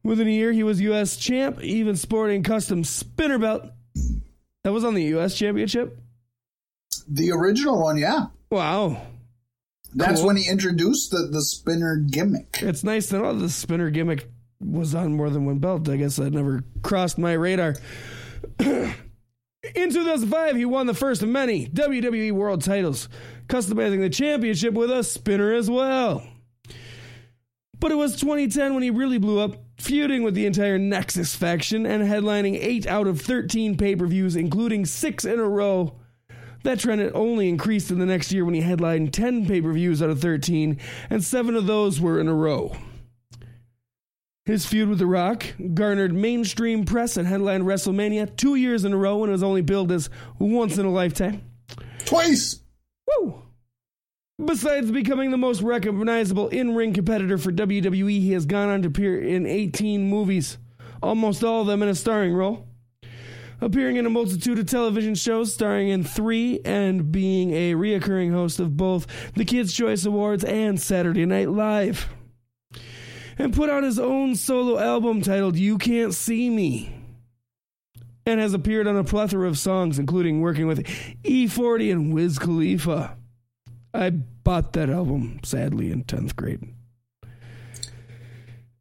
Within 0.04 0.28
a 0.28 0.30
year, 0.30 0.52
he 0.52 0.62
was 0.62 0.80
U.S. 0.80 1.16
champ, 1.16 1.60
even 1.62 1.96
sporting 1.96 2.44
custom 2.44 2.84
spinner 2.84 3.38
belt. 3.38 3.64
That 4.62 4.72
was 4.72 4.84
on 4.84 4.94
the 4.94 5.02
U.S. 5.04 5.34
Championship? 5.36 5.98
The 7.08 7.32
original 7.32 7.82
one, 7.82 7.96
yeah. 7.98 8.26
Wow. 8.50 9.02
That's 9.94 10.20
Cool. 10.20 10.28
when 10.28 10.36
he 10.36 10.48
introduced 10.48 11.10
the, 11.10 11.28
the 11.32 11.42
spinner 11.42 11.96
gimmick. 11.96 12.58
It's 12.62 12.84
nice 12.84 13.08
to 13.08 13.18
know 13.18 13.32
the 13.32 13.48
spinner 13.48 13.90
gimmick 13.90 14.28
was 14.60 14.94
on 14.94 15.14
more 15.16 15.30
than 15.30 15.44
one 15.44 15.58
belt. 15.58 15.88
I 15.88 15.96
guess 15.96 16.16
that 16.16 16.30
never 16.32 16.62
crossed 16.82 17.18
my 17.18 17.32
radar. 17.32 17.74
In 19.74 19.90
2005, 19.90 20.56
he 20.56 20.64
won 20.64 20.86
the 20.86 20.94
first 20.94 21.22
of 21.22 21.28
many 21.28 21.66
WWE 21.66 22.32
World 22.32 22.62
titles, 22.62 23.08
customizing 23.48 24.00
the 24.00 24.10
championship 24.10 24.74
with 24.74 24.90
a 24.90 25.02
spinner 25.02 25.52
as 25.52 25.70
well. 25.70 26.26
But 27.78 27.92
it 27.92 27.96
was 27.96 28.16
2010 28.16 28.74
when 28.74 28.82
he 28.82 28.90
really 28.90 29.18
blew 29.18 29.38
up, 29.38 29.56
feuding 29.78 30.22
with 30.22 30.34
the 30.34 30.46
entire 30.46 30.78
Nexus 30.78 31.34
faction 31.34 31.84
and 31.84 32.02
headlining 32.02 32.58
8 32.60 32.86
out 32.86 33.06
of 33.06 33.20
13 33.20 33.76
pay 33.76 33.96
per 33.96 34.06
views, 34.06 34.36
including 34.36 34.86
6 34.86 35.24
in 35.24 35.38
a 35.38 35.48
row. 35.48 35.98
That 36.62 36.80
trend 36.80 37.00
had 37.00 37.12
only 37.14 37.48
increased 37.48 37.90
in 37.90 37.98
the 37.98 38.06
next 38.06 38.32
year 38.32 38.44
when 38.44 38.54
he 38.54 38.62
headlined 38.62 39.12
10 39.12 39.46
pay 39.46 39.60
per 39.60 39.72
views 39.72 40.02
out 40.02 40.10
of 40.10 40.20
13, 40.20 40.78
and 41.10 41.22
7 41.22 41.54
of 41.54 41.66
those 41.66 42.00
were 42.00 42.18
in 42.18 42.28
a 42.28 42.34
row. 42.34 42.76
His 44.46 44.64
feud 44.64 44.88
with 44.88 45.00
The 45.00 45.06
Rock 45.06 45.44
garnered 45.74 46.14
mainstream 46.14 46.84
press 46.84 47.16
and 47.16 47.26
headlined 47.26 47.64
WrestleMania 47.64 48.36
two 48.36 48.54
years 48.54 48.84
in 48.84 48.92
a 48.92 48.96
row 48.96 49.24
and 49.24 49.32
was 49.32 49.42
only 49.42 49.60
billed 49.60 49.90
as 49.90 50.08
once 50.38 50.78
in 50.78 50.86
a 50.86 50.90
lifetime. 50.90 51.42
Twice! 52.04 52.60
Woo! 53.08 53.42
Besides 54.42 54.92
becoming 54.92 55.32
the 55.32 55.36
most 55.36 55.62
recognizable 55.62 56.46
in 56.48 56.76
ring 56.76 56.92
competitor 56.92 57.38
for 57.38 57.50
WWE, 57.50 58.20
he 58.20 58.32
has 58.32 58.46
gone 58.46 58.68
on 58.68 58.82
to 58.82 58.88
appear 58.88 59.20
in 59.20 59.46
18 59.46 60.08
movies, 60.08 60.58
almost 61.02 61.42
all 61.42 61.62
of 61.62 61.66
them 61.66 61.82
in 61.82 61.88
a 61.88 61.94
starring 61.96 62.32
role. 62.32 62.68
Appearing 63.60 63.96
in 63.96 64.06
a 64.06 64.10
multitude 64.10 64.60
of 64.60 64.66
television 64.66 65.16
shows, 65.16 65.52
starring 65.52 65.88
in 65.88 66.04
three, 66.04 66.60
and 66.64 67.10
being 67.10 67.50
a 67.52 67.74
reoccurring 67.74 68.30
host 68.30 68.60
of 68.60 68.76
both 68.76 69.08
the 69.32 69.44
Kids' 69.44 69.72
Choice 69.72 70.04
Awards 70.04 70.44
and 70.44 70.80
Saturday 70.80 71.26
Night 71.26 71.48
Live. 71.48 72.08
And 73.38 73.52
put 73.52 73.68
out 73.68 73.82
his 73.82 73.98
own 73.98 74.34
solo 74.34 74.78
album 74.78 75.20
titled 75.20 75.56
You 75.56 75.76
Can't 75.78 76.14
See 76.14 76.48
Me 76.48 76.96
and 78.26 78.40
has 78.40 78.52
appeared 78.52 78.88
on 78.88 78.96
a 78.96 79.04
plethora 79.04 79.48
of 79.48 79.56
songs, 79.56 79.98
including 79.98 80.40
working 80.40 80.66
with 80.66 80.84
E40 81.22 81.92
and 81.92 82.12
Wiz 82.12 82.38
Khalifa. 82.38 83.16
I 83.94 84.10
bought 84.10 84.72
that 84.74 84.90
album, 84.90 85.40
sadly, 85.44 85.92
in 85.92 86.04
10th 86.04 86.34
grade. 86.34 86.60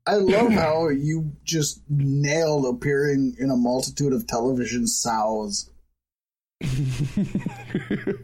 I 0.07 0.15
love 0.15 0.51
how 0.51 0.89
you 0.89 1.31
just 1.43 1.81
nailed 1.89 2.65
appearing 2.65 3.35
in 3.39 3.49
a 3.49 3.55
multitude 3.55 4.13
of 4.13 4.27
television 4.27 4.85
sows. 4.87 5.69
that 6.61 8.17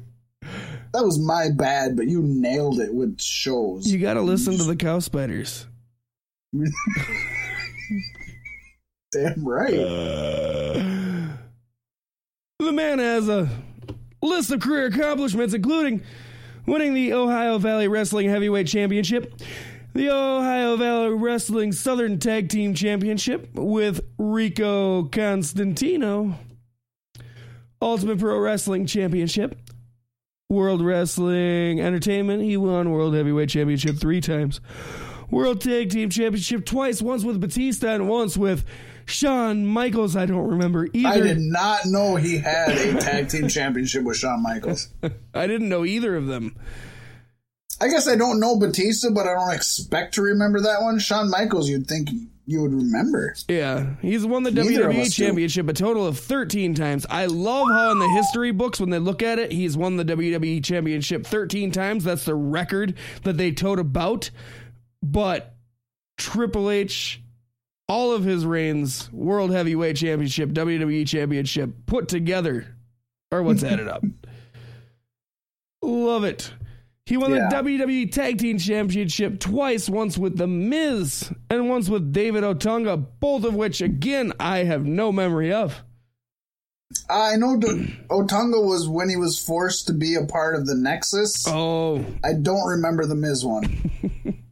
was 0.94 1.20
my 1.20 1.50
bad, 1.50 1.96
but 1.96 2.08
you 2.08 2.22
nailed 2.22 2.80
it 2.80 2.94
with 2.94 3.20
shows. 3.20 3.92
You 3.92 3.98
gotta 3.98 4.22
listen 4.22 4.58
to 4.58 4.64
the 4.64 4.76
Cow 4.76 5.00
Spiders. 5.00 5.66
Damn 9.14 9.48
right. 9.48 9.74
Uh, 9.74 11.30
the 12.60 12.72
man 12.72 13.00
has 13.00 13.30
a 13.30 13.50
list 14.22 14.52
of 14.52 14.60
career 14.60 14.88
accomplishments, 14.88 15.54
including 15.54 16.04
winning 16.66 16.94
the 16.94 17.14
Ohio 17.14 17.58
Valley 17.58 17.88
Wrestling 17.88 18.30
Heavyweight 18.30 18.68
Championship, 18.68 19.34
the 19.94 20.10
Ohio 20.10 20.76
Valley 20.78 21.14
Wrestling 21.14 21.72
Southern 21.72 22.20
Tag 22.20 22.50
Team 22.50 22.74
Championship 22.74 23.50
with 23.54 24.02
Rico 24.18 25.04
Constantino, 25.06 26.38
Ultimate 27.82 28.20
Pro 28.20 28.40
Wrestling 28.40 28.86
Championship, 28.86 29.58
World 30.50 30.82
Wrestling 30.82 31.80
Entertainment. 31.80 32.44
He 32.44 32.58
won 32.58 32.92
World 32.92 33.16
Heavyweight 33.16 33.50
Championship 33.50 33.98
three 33.98 34.20
times. 34.20 34.60
World 35.32 35.62
Tag 35.62 35.90
Team 35.90 36.10
Championship 36.10 36.66
twice, 36.66 37.02
once 37.02 37.24
with 37.24 37.40
Batista 37.40 37.96
and 37.96 38.08
once 38.08 38.38
with 38.38 38.66
Shawn 39.06 39.66
Michaels. 39.66 40.16
I 40.16 40.26
don't 40.26 40.50
remember 40.50 40.88
either. 40.94 41.08
I 41.08 41.20
did 41.20 41.40
not 41.40 41.86
know 41.86 42.18
he 42.18 42.38
had 42.38 42.70
a 42.72 43.00
tag 43.00 43.30
team 43.30 43.48
championship 43.48 44.04
with 44.04 44.18
Shawn 44.18 44.44
Michaels. 44.44 44.90
I 45.34 45.48
didn't 45.48 45.70
know 45.70 45.86
either 45.86 46.16
of 46.16 46.28
them. 46.28 46.56
I 47.80 47.88
guess 47.88 48.08
I 48.08 48.16
don't 48.16 48.40
know 48.40 48.60
Batista, 48.60 49.10
but 49.10 49.26
I 49.26 49.34
don't 49.34 49.56
expect 49.56 50.14
to 50.16 50.22
remember 50.22 50.60
that 50.62 50.82
one. 50.82 51.00
Shawn 51.00 51.32
Michaels, 51.32 51.68
you'd 51.68 51.88
think 51.88 52.10
you 52.46 52.62
would 52.62 52.74
remember. 52.74 53.34
Yeah, 53.48 53.96
he's 54.02 54.26
won 54.26 54.44
the 54.44 54.52
Neither 54.52 54.90
WWE 54.90 55.02
us 55.02 55.16
do. 55.16 55.26
Championship 55.26 55.68
a 55.68 55.74
total 55.74 56.06
of 56.06 56.20
13 56.20 56.76
times. 56.76 57.06
I 57.10 57.26
love 57.26 57.70
how 57.70 57.92
in 57.92 58.00
the 58.00 58.10
history 58.10 58.52
books, 58.52 58.80
when 58.80 58.90
they 58.90 59.00
look 59.00 59.24
at 59.24 59.40
it, 59.40 59.52
he's 59.52 59.78
won 59.78 59.96
the 59.96 60.06
WWE 60.06 60.64
Championship 60.64 61.26
13 61.26 61.72
times. 61.72 62.04
That's 62.04 62.26
the 62.26 62.36
record 62.36 62.96
that 63.24 63.38
they 63.38 63.52
tote 63.52 63.80
about. 63.80 64.30
But 65.04 65.56
Triple 66.18 66.70
H, 66.70 67.22
all 67.88 68.12
of 68.14 68.24
his 68.24 68.46
reigns, 68.46 69.12
World 69.12 69.52
Heavyweight 69.52 69.98
Championship, 69.98 70.50
WWE 70.52 71.08
Championship, 71.08 71.72
put 71.86 72.08
together 72.08 72.68
are 73.32 73.42
what's 73.44 73.64
added 73.64 73.88
up. 73.88 74.04
Love 75.82 76.24
it. 76.24 76.54
He 77.08 77.18
won 77.18 77.32
Yeah. 77.32 77.50
the 77.50 77.56
WWE 77.56 78.06
Tag 78.12 78.38
Team 78.38 78.58
Championship 78.60 79.40
twice, 79.40 79.90
once 79.90 80.18
with 80.18 80.38
The 80.38 80.48
Miz 80.48 81.32
and 81.50 81.68
once 81.70 81.90
with 81.90 82.14
David 82.14 82.44
Otunga, 82.44 83.04
both 83.20 83.44
of 83.44 83.56
which, 83.56 83.82
again, 83.82 84.32
I 84.40 84.60
have 84.60 84.86
no 84.86 85.12
memory 85.12 85.52
of. 85.52 85.82
I 87.10 87.38
know 87.38 87.58
D- 87.58 87.96
Otunga 88.10 88.64
was 88.66 88.88
when 88.88 89.10
he 89.10 89.16
was 89.16 89.40
forced 89.40 89.88
to 89.88 89.94
be 89.94 90.16
a 90.16 90.26
part 90.26 90.56
of 90.56 90.68
the 90.68 90.76
Nexus. 90.76 91.46
Oh. 91.48 92.06
I 92.24 92.34
don't 92.34 92.68
remember 92.68 93.06
the 93.06 93.16
Miz 93.16 93.44
one. 93.44 93.64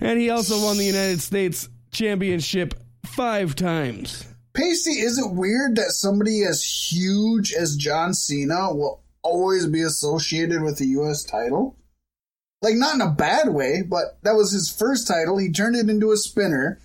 And 0.00 0.18
he 0.18 0.30
also 0.30 0.62
won 0.62 0.76
the 0.76 0.84
United 0.84 1.20
States 1.20 1.68
Championship 1.90 2.74
five 3.04 3.54
times. 3.56 4.24
Paystee, 4.54 5.02
is 5.02 5.18
it 5.18 5.32
weird 5.32 5.76
that 5.76 5.90
somebody 5.90 6.42
as 6.44 6.62
huge 6.62 7.52
as 7.52 7.76
John 7.76 8.14
Cena 8.14 8.74
will 8.74 9.02
always 9.22 9.66
be 9.66 9.82
associated 9.82 10.62
with 10.62 10.78
the 10.78 10.86
U.S. 10.86 11.24
title? 11.24 11.76
Like, 12.62 12.74
not 12.76 12.94
in 12.94 13.00
a 13.02 13.10
bad 13.10 13.50
way, 13.50 13.82
but 13.82 14.18
that 14.22 14.32
was 14.34 14.50
his 14.52 14.70
first 14.70 15.06
title. 15.06 15.36
He 15.36 15.52
turned 15.52 15.76
it 15.76 15.90
into 15.90 16.10
a 16.10 16.16
spinner. 16.16 16.80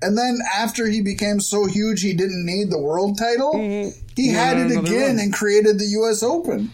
And 0.00 0.16
then 0.16 0.38
after 0.54 0.86
he 0.86 1.02
became 1.02 1.38
so 1.40 1.66
huge 1.66 2.00
he 2.02 2.14
didn't 2.14 2.46
need 2.46 2.70
the 2.70 2.78
world 2.80 3.18
title, 3.18 3.52
mm-hmm. 3.54 3.90
he 4.16 4.30
Yeah, 4.30 4.44
had 4.44 4.58
it 4.58 4.70
again 4.78 5.16
one. 5.16 5.18
and 5.18 5.32
created 5.34 5.78
the 5.78 5.86
U.S. 5.86 6.22
Open. 6.22 6.70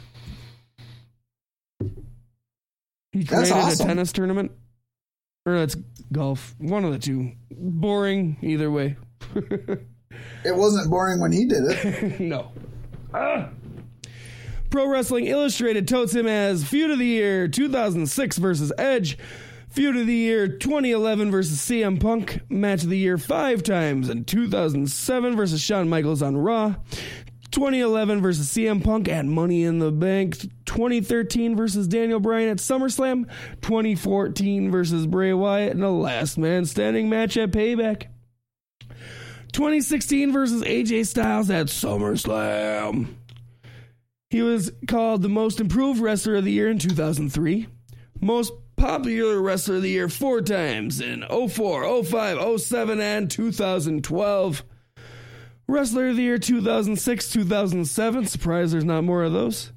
He 3.13 3.23
That's 3.25 3.51
created 3.51 3.53
awesome. 3.53 3.87
a 3.87 3.89
tennis 3.89 4.13
tournament. 4.13 4.53
Or 5.49 5.59
that's 5.61 5.77
golf. 6.13 6.55
One 6.59 6.85
of 6.85 6.93
the 6.93 6.99
two. 6.99 7.33
Boring 7.51 8.37
either 8.43 8.71
way. 8.71 8.97
It 10.45 10.55
wasn't 10.57 10.91
boring 10.91 11.21
when 11.21 11.33
he 11.33 11.45
did 11.45 11.65
it. 11.65 12.21
no. 12.21 12.53
Ah. 13.13 13.51
Pro 14.71 14.89
Wrestling 14.89 15.27
Illustrated 15.27 15.89
totes 15.89 16.15
him 16.15 16.27
as 16.27 16.65
Feud 16.65 16.91
of 16.91 16.99
the 16.99 17.07
Year 17.07 17.49
2006 17.49 18.39
versus 18.39 18.73
Edge, 18.77 19.17
Feud 19.69 19.97
of 19.97 20.07
the 20.07 20.15
Year 20.15 20.47
2011 20.49 21.31
versus 21.31 21.59
CM 21.59 22.01
Punk, 22.01 22.41
Match 22.51 22.83
of 22.83 22.91
the 22.91 22.99
Year 22.99 23.17
five 23.17 23.63
times, 23.63 24.09
and 24.09 24.27
2007 24.27 25.37
versus 25.37 25.61
Shawn 25.61 25.89
Michaels 25.89 26.23
on 26.23 26.37
Raw, 26.37 26.77
2011 27.51 28.21
versus 28.21 28.49
CM 28.49 28.83
Punk 28.85 29.09
at 29.09 29.25
Money 29.25 29.65
in 29.65 29.79
the 29.79 29.91
Bank, 29.91 30.39
2013 30.67 31.57
versus 31.57 31.89
Daniel 31.89 32.21
Bryan 32.21 32.51
at 32.51 32.59
SummerSlam, 32.59 33.29
2014 33.63 34.71
versus 34.71 35.07
Bray 35.07 35.33
Wyatt 35.33 35.73
in 35.73 35.83
a 35.83 35.91
Last 35.91 36.37
Man 36.39 36.65
Standing 36.67 37.09
match 37.09 37.37
at 37.37 37.51
Payback. 37.51 38.07
2016 39.53 40.33
versus 40.33 40.63
AJ 40.63 41.07
Styles 41.07 41.51
at 41.51 41.67
SummerSlam. 41.67 43.15
He 44.31 44.43
was 44.43 44.71
called 44.87 45.23
the 45.23 45.31
most 45.31 45.59
improved 45.59 46.01
wrestler 46.01 46.37
of 46.37 46.45
the 46.45 46.53
year 46.53 46.69
in 46.69 46.79
2003, 46.79 47.67
most 48.21 48.53
popular 48.77 49.41
wrestler 49.41 49.77
of 49.77 49.83
the 49.83 49.91
year 49.91 50.09
four 50.09 50.43
times 50.43 51.01
in 51.01 51.25
04, 51.29 52.05
05, 52.05 52.61
07, 52.61 53.01
and 53.01 53.31
2012. 53.31 54.63
Wrestler 55.69 56.09
of 56.09 56.17
the 56.17 56.23
year 56.23 56.39
2006, 56.39 57.31
2007. 57.31 58.27
Surprised 58.27 58.73
there's 58.73 58.85
not 58.85 59.05
more 59.05 59.23
of 59.23 59.35
those. 59.35 59.71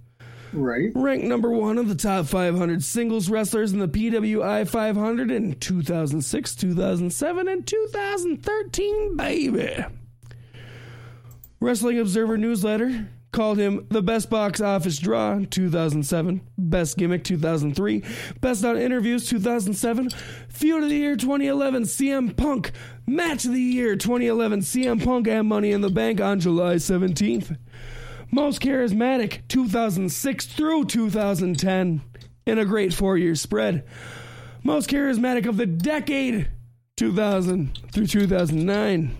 Right. 0.53 0.92
Ranked 0.95 1.26
number 1.26 1.50
one 1.50 1.78
of 1.78 1.90
the 1.90 1.95
top 1.95 2.26
500 2.26 2.84
singles 2.84 3.30
wrestlers 3.30 3.74
in 3.74 3.80
the 3.80 3.88
PWI 3.88 4.68
500 4.68 5.32
in 5.32 5.56
2006, 5.60 6.56
2007, 6.56 7.48
and 7.48 7.68
2013, 7.68 9.18
baby. 9.18 9.86
Wrestling 11.60 12.00
Observer 12.00 12.38
newsletter 12.38 13.10
called 13.32 13.58
him 13.58 13.85
the 13.90 14.01
best 14.01 14.30
box 14.30 14.60
office 14.60 14.98
draw 14.98 15.40
2007, 15.50 16.42
best 16.58 16.98
gimmick 16.98 17.24
2003, 17.24 18.03
best 18.42 18.66
on 18.66 18.77
interviews 18.77 19.27
2007, 19.30 20.10
feud 20.50 20.84
of 20.84 20.90
the 20.90 20.95
year 20.95 21.16
2011 21.16 21.84
CM 21.84 22.35
Punk, 22.35 22.72
match 23.08 23.45
of 23.45 23.53
the 23.53 23.60
year 23.60 23.95
2011 23.95 24.61
CM 24.61 25.03
Punk 25.03 25.27
and 25.27 25.48
Money 25.48 25.72
in 25.72 25.82
the 25.82 25.90
Bank 25.90 26.19
on 26.19 26.40
July 26.40 26.76
17th. 26.76 27.58
Most 28.32 28.61
charismatic 28.61 29.48
2006 29.50 30.45
through 30.45 30.85
2010 30.85 32.01
in 32.45 32.60
a 32.60 32.66
great 32.66 32.93
four 32.93 33.18
year 33.18 33.35
spread. 33.35 33.85
Most 34.64 34.90
charismatic 34.90 35.48
of 35.48 35.58
the 35.58 35.66
decade 35.66 36.50
2000 36.98 37.80
through 37.92 38.08
2009. 38.08 39.18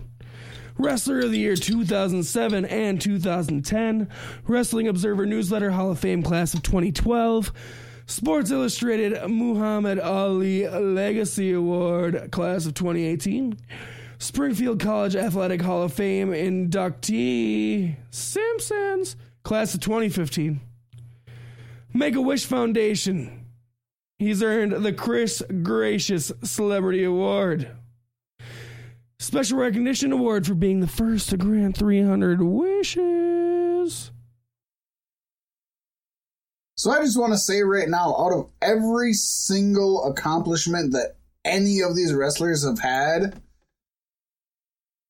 Wrestler 0.78 1.20
of 1.20 1.30
the 1.30 1.38
Year 1.38 1.56
2007 1.56 2.64
and 2.64 3.00
2010, 3.00 4.08
Wrestling 4.46 4.88
Observer 4.88 5.26
Newsletter 5.26 5.70
Hall 5.70 5.90
of 5.90 5.98
Fame 5.98 6.22
Class 6.22 6.54
of 6.54 6.62
2012, 6.62 7.52
Sports 8.06 8.50
Illustrated 8.50 9.28
Muhammad 9.28 9.98
Ali 9.98 10.68
Legacy 10.68 11.52
Award 11.52 12.30
Class 12.32 12.66
of 12.66 12.74
2018, 12.74 13.56
Springfield 14.18 14.80
College 14.80 15.16
Athletic 15.16 15.60
Hall 15.60 15.82
of 15.82 15.92
Fame 15.92 16.30
inductee 16.30 17.96
Simpsons 18.10 19.16
Class 19.42 19.74
of 19.74 19.80
2015, 19.80 20.60
Make 21.94 22.14
a 22.14 22.22
Wish 22.22 22.46
Foundation. 22.46 23.46
He's 24.18 24.42
earned 24.42 24.72
the 24.84 24.94
Chris 24.94 25.42
Greicius 25.50 26.32
Celebrity 26.46 27.04
Award. 27.04 27.70
Special 29.32 29.56
Recognition 29.60 30.12
Award 30.12 30.46
for 30.46 30.54
being 30.54 30.80
the 30.80 30.86
first 30.86 31.30
to 31.30 31.38
grant 31.38 31.78
300 31.78 32.42
wishes. 32.42 34.12
So 36.76 36.90
I 36.90 37.00
just 37.02 37.18
want 37.18 37.32
to 37.32 37.38
say 37.38 37.62
right 37.62 37.88
now, 37.88 38.14
out 38.14 38.34
of 38.34 38.50
every 38.60 39.14
single 39.14 40.04
accomplishment 40.04 40.92
that 40.92 41.16
any 41.46 41.80
of 41.80 41.96
these 41.96 42.12
wrestlers 42.12 42.62
have 42.66 42.80
had, 42.80 43.40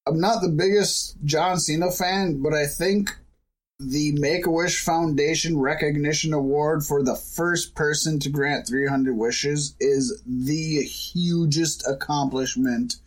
I'm 0.07 0.21
not 0.21 0.41
the 0.41 0.51
biggest 0.51 1.17
John 1.25 1.59
Cena 1.59 1.91
fan, 1.91 2.43
but 2.45 2.55
I 2.55 2.69
think 2.69 3.11
the 3.81 4.13
Make 4.21 4.47
a 4.47 4.53
Wish 4.53 4.85
Foundation 4.85 5.59
Recognition 5.59 6.33
Award 6.33 6.85
for 6.85 7.03
the 7.03 7.17
first 7.17 7.75
person 7.75 8.21
to 8.21 8.29
grant 8.29 8.69
300 8.69 9.17
wishes 9.17 9.75
is 9.81 10.23
the 10.25 10.81
hugest 10.85 11.85
accomplishment, 11.89 12.99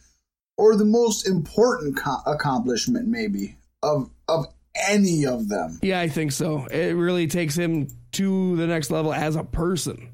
or 0.58 0.76
the 0.76 0.86
most 0.86 1.28
important 1.28 1.98
co- 1.98 2.22
accomplishment, 2.26 3.08
maybe, 3.08 3.58
of, 3.84 4.10
of 4.28 4.46
any 4.90 5.26
of 5.26 5.50
them. 5.50 5.80
Yeah, 5.82 6.00
I 6.00 6.08
think 6.08 6.32
so. 6.32 6.66
It 6.66 6.96
really 6.96 7.28
takes 7.28 7.56
him 7.56 7.88
to 8.14 8.56
the 8.56 8.68
next 8.68 8.92
level 8.92 9.14
as 9.14 9.36
a 9.36 9.44
person, 9.44 10.10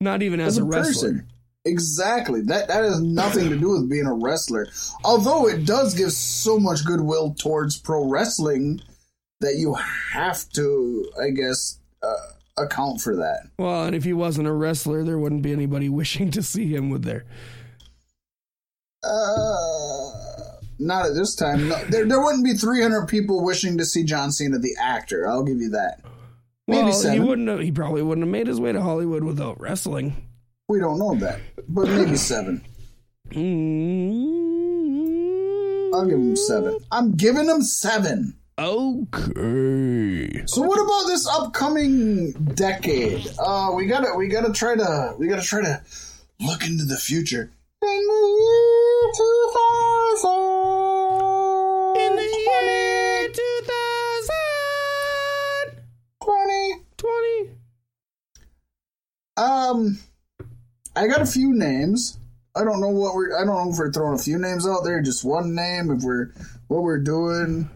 not 0.00 0.22
even 0.22 0.40
as, 0.40 0.58
a, 0.58 0.64
wrestler. 0.64 1.26
Exactly. 1.64 2.40
That 2.42 2.68
that 2.68 2.84
has 2.84 3.00
nothing 3.02 3.50
to 3.50 3.58
do 3.58 3.70
with 3.70 3.90
being 3.90 4.06
a 4.06 4.14
wrestler. 4.14 4.66
Although 5.04 5.48
it 5.48 5.66
does 5.66 5.94
give 5.94 6.12
so 6.12 6.58
much 6.58 6.84
goodwill 6.86 7.34
towards 7.34 7.78
pro 7.78 8.08
wrestling 8.08 8.80
that 9.40 9.56
you 9.56 9.74
have 9.74 10.48
to, 10.50 11.10
I 11.22 11.30
guess, 11.30 11.78
uh, 12.02 12.62
account 12.62 13.00
for 13.00 13.16
that. 13.16 13.48
Well, 13.58 13.84
and 13.84 13.94
if 13.94 14.04
he 14.04 14.12
wasn't 14.12 14.48
a 14.48 14.52
wrestler, 14.52 15.04
there 15.04 15.18
wouldn't 15.18 15.42
be 15.42 15.52
anybody 15.52 15.88
wishing 15.90 16.30
to 16.32 16.42
see 16.42 16.74
him, 16.74 16.90
would 16.90 17.02
there? 17.02 17.24
Uh, 19.02 20.10
not 20.78 21.06
at 21.06 21.14
this 21.14 21.34
time. 21.34 21.68
No, 21.68 21.76
there, 21.86 22.06
there 22.06 22.20
wouldn't 22.20 22.44
be 22.44 22.54
300 22.54 23.06
people 23.06 23.42
wishing 23.44 23.78
to 23.78 23.84
see 23.84 24.04
John 24.04 24.32
Cena, 24.32 24.58
the 24.58 24.76
actor. 24.80 25.28
I'll 25.28 25.44
give 25.44 25.58
you 25.58 25.70
that. 25.70 26.00
Maybe 26.66 26.84
well, 26.84 26.92
seven. 26.92 27.20
he 27.20 27.28
wouldn't. 27.28 27.48
Have, 27.48 27.60
he 27.60 27.72
probably 27.72 28.02
wouldn't 28.02 28.26
have 28.26 28.32
made 28.32 28.46
his 28.46 28.60
way 28.60 28.72
to 28.72 28.80
Hollywood 28.80 29.24
without 29.24 29.60
wrestling. 29.60 30.28
We 30.68 30.78
don't 30.78 30.98
know 30.98 31.16
that, 31.16 31.40
but 31.68 31.88
maybe 31.88 32.16
seven. 32.16 32.64
I'll 35.92 36.06
give 36.06 36.18
him 36.18 36.36
seven. 36.36 36.78
I'm 36.92 37.16
giving 37.16 37.48
him 37.48 37.62
seven. 37.62 38.36
Okay. 38.56 40.44
So 40.46 40.62
what 40.62 40.78
about 40.78 41.06
this 41.08 41.26
upcoming 41.26 42.32
decade? 42.54 43.26
Uh, 43.38 43.72
we 43.74 43.86
gotta 43.86 44.14
we 44.16 44.28
gotta 44.28 44.52
try 44.52 44.76
to 44.76 45.14
we 45.18 45.26
gotta 45.28 45.42
try 45.42 45.62
to 45.62 45.82
look 46.40 46.64
into 46.64 46.84
the 46.84 46.98
future. 46.98 47.50
In 47.82 47.88
the 47.88 48.36
year 48.42 49.10
2000. 49.16 51.96
In 51.96 52.14
the 52.14 52.22
year 52.22 53.30
2000. 53.32 55.80
20. 56.22 56.84
20. 56.98 57.56
Um, 59.38 59.98
I 60.94 61.06
got 61.06 61.22
a 61.22 61.26
few 61.26 61.54
names. 61.54 62.18
I 62.54 62.64
don't 62.64 62.82
know 62.82 62.90
what 62.90 63.14
we're. 63.14 63.34
I 63.34 63.46
don't 63.46 63.56
know 63.56 63.70
if 63.72 63.78
we're 63.78 63.90
throwing 63.90 64.18
a 64.18 64.22
few 64.22 64.38
names 64.38 64.68
out 64.68 64.84
there, 64.84 65.00
just 65.00 65.24
one 65.24 65.54
name. 65.54 65.90
If 65.90 66.02
we're 66.02 66.34
what 66.68 66.82
we're 66.82 67.02
doing. 67.02 67.70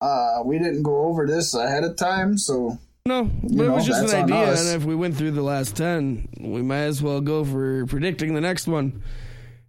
Uh, 0.00 0.42
we 0.44 0.58
didn't 0.58 0.82
go 0.82 1.04
over 1.04 1.28
this 1.28 1.54
ahead 1.54 1.84
of 1.84 1.94
time, 1.94 2.36
so 2.38 2.80
No, 3.06 3.24
but 3.24 3.50
You 3.50 3.62
it 3.62 3.66
know, 3.66 3.74
was 3.74 3.86
just 3.86 4.12
an 4.12 4.24
idea, 4.24 4.50
and 4.50 4.68
if 4.68 4.84
we 4.84 4.94
went 4.94 5.16
through 5.16 5.30
the 5.32 5.42
last 5.42 5.76
ten, 5.76 6.28
we 6.38 6.62
might 6.62 6.82
as 6.82 7.02
well 7.02 7.20
go 7.20 7.44
for 7.44 7.86
predicting 7.86 8.34
the 8.34 8.40
next 8.40 8.66
one. 8.66 9.02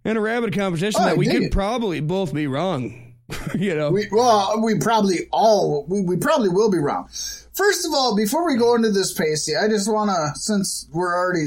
In 0.04 0.16
a 0.16 0.20
rabbit 0.20 0.52
competition 0.52 1.00
Oh, 1.02 1.06
that 1.06 1.16
we 1.16 1.26
could 1.26 1.44
it. 1.44 1.52
probably 1.52 2.00
both 2.00 2.34
be 2.34 2.46
wrong. 2.46 3.14
you 3.54 3.74
know, 3.74 3.90
we 3.90 4.08
well, 4.12 4.60
we 4.62 4.78
probably 4.78 5.20
all 5.32 5.86
we, 5.88 6.02
we 6.02 6.16
probably 6.16 6.48
will 6.50 6.70
be 6.70 6.78
wrong. 6.78 7.08
First 7.54 7.86
of 7.86 7.92
all, 7.94 8.14
before 8.16 8.44
we 8.46 8.56
go 8.58 8.74
into 8.74 8.90
this 8.90 9.16
Paystee, 9.16 9.56
I 9.62 9.68
just 9.68 9.90
want 9.90 10.10
to 10.10 10.38
since 10.38 10.88
we're 10.92 11.14
already 11.14 11.46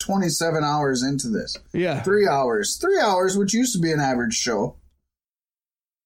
27 0.00 0.64
hours 0.64 1.02
into 1.04 1.28
this, 1.28 1.56
yeah, 1.72 2.02
three 2.02 2.26
hours, 2.26 2.76
three 2.76 2.98
hours, 2.98 3.36
which 3.38 3.54
used 3.54 3.74
to 3.74 3.80
be 3.80 3.92
an 3.92 4.00
average 4.00 4.34
show. 4.34 4.76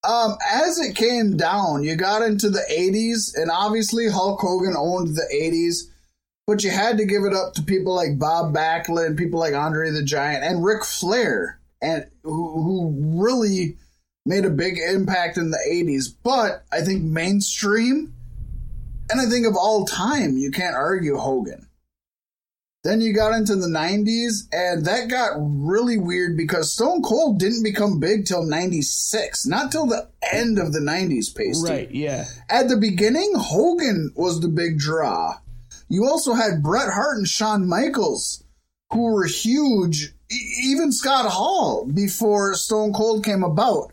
Um, 0.07 0.37
as 0.53 0.79
it 0.79 0.95
came 0.95 1.37
down, 1.37 1.83
you 1.83 1.97
got 1.97 2.23
into 2.23 2.49
the 2.49 2.65
80s, 2.71 3.37
and 3.37 3.51
obviously 3.51 4.09
Hulk 4.09 4.41
Hogan 4.41 4.75
owned 4.77 5.17
the 5.17 5.29
80s, 5.35 5.91
but 6.47 6.63
you 6.63 6.71
had 6.71 6.99
to 6.99 7.05
give 7.05 7.25
it 7.25 7.35
up 7.35 7.55
to 7.55 7.63
people 7.63 7.95
like 7.95 8.19
Bob 8.19 8.55
Backlund, 8.55 9.19
people 9.19 9.41
like 9.41 9.55
Andre 9.55 9.91
the 9.91 10.05
Giant, 10.05 10.45
and 10.45 10.65
Ric 10.65 10.85
Flair, 10.85 11.59
and 11.83 12.07
who, 12.23 12.63
who 12.63 13.21
really 13.21 13.77
made 14.25 14.45
a 14.45 14.51
big 14.51 14.79
impact 14.79 15.39
in 15.39 15.51
the 15.51 15.59
80s, 15.69 16.15
but 16.23 16.65
I 16.71 16.83
think 16.83 17.03
mainstream, 17.03 18.15
and 19.11 19.21
I 19.21 19.27
think 19.31 19.47
of 19.47 19.57
all 19.57 19.87
time, 19.87 20.37
you 20.37 20.53
can't 20.53 20.77
argue 20.77 21.17
Hogan. 21.17 21.67
Then 22.87 23.01
you 23.01 23.13
got 23.13 23.33
into 23.33 23.57
the 23.57 23.67
90s, 23.67 24.47
and 24.53 24.85
that 24.87 25.11
got 25.11 25.33
really 25.37 25.99
weird 25.99 26.37
because 26.37 26.73
Stone 26.73 27.03
Cold 27.03 27.41
didn't 27.41 27.65
become 27.65 27.99
big 27.99 28.27
till 28.27 28.45
96, 28.45 29.45
not 29.45 29.73
till 29.73 29.87
the 29.87 30.09
end 30.33 30.61
of 30.61 30.73
the 30.73 30.79
90s, 30.79 31.35
Paystee. 31.35 31.69
Right, 31.69 31.91
yeah. 31.91 32.27
At 32.49 32.69
the 32.69 32.77
beginning, 32.77 33.33
Hogan 33.35 34.13
was 34.15 34.41
the 34.41 34.47
big 34.47 34.79
draw. 34.79 35.37
You 35.89 36.07
also 36.07 36.35
had 36.35 36.63
Bret 36.63 36.89
Hart 36.93 37.19
and 37.19 37.27
Shawn 37.27 37.69
Michaels, 37.69 38.45
who 38.93 39.13
were 39.15 39.27
huge, 39.27 40.15
e- 40.31 40.37
even 40.67 40.93
Scott 40.93 41.29
Hall 41.29 41.91
before 41.93 42.55
Stone 42.55 42.93
Cold 42.93 43.25
came 43.25 43.43
about. 43.43 43.91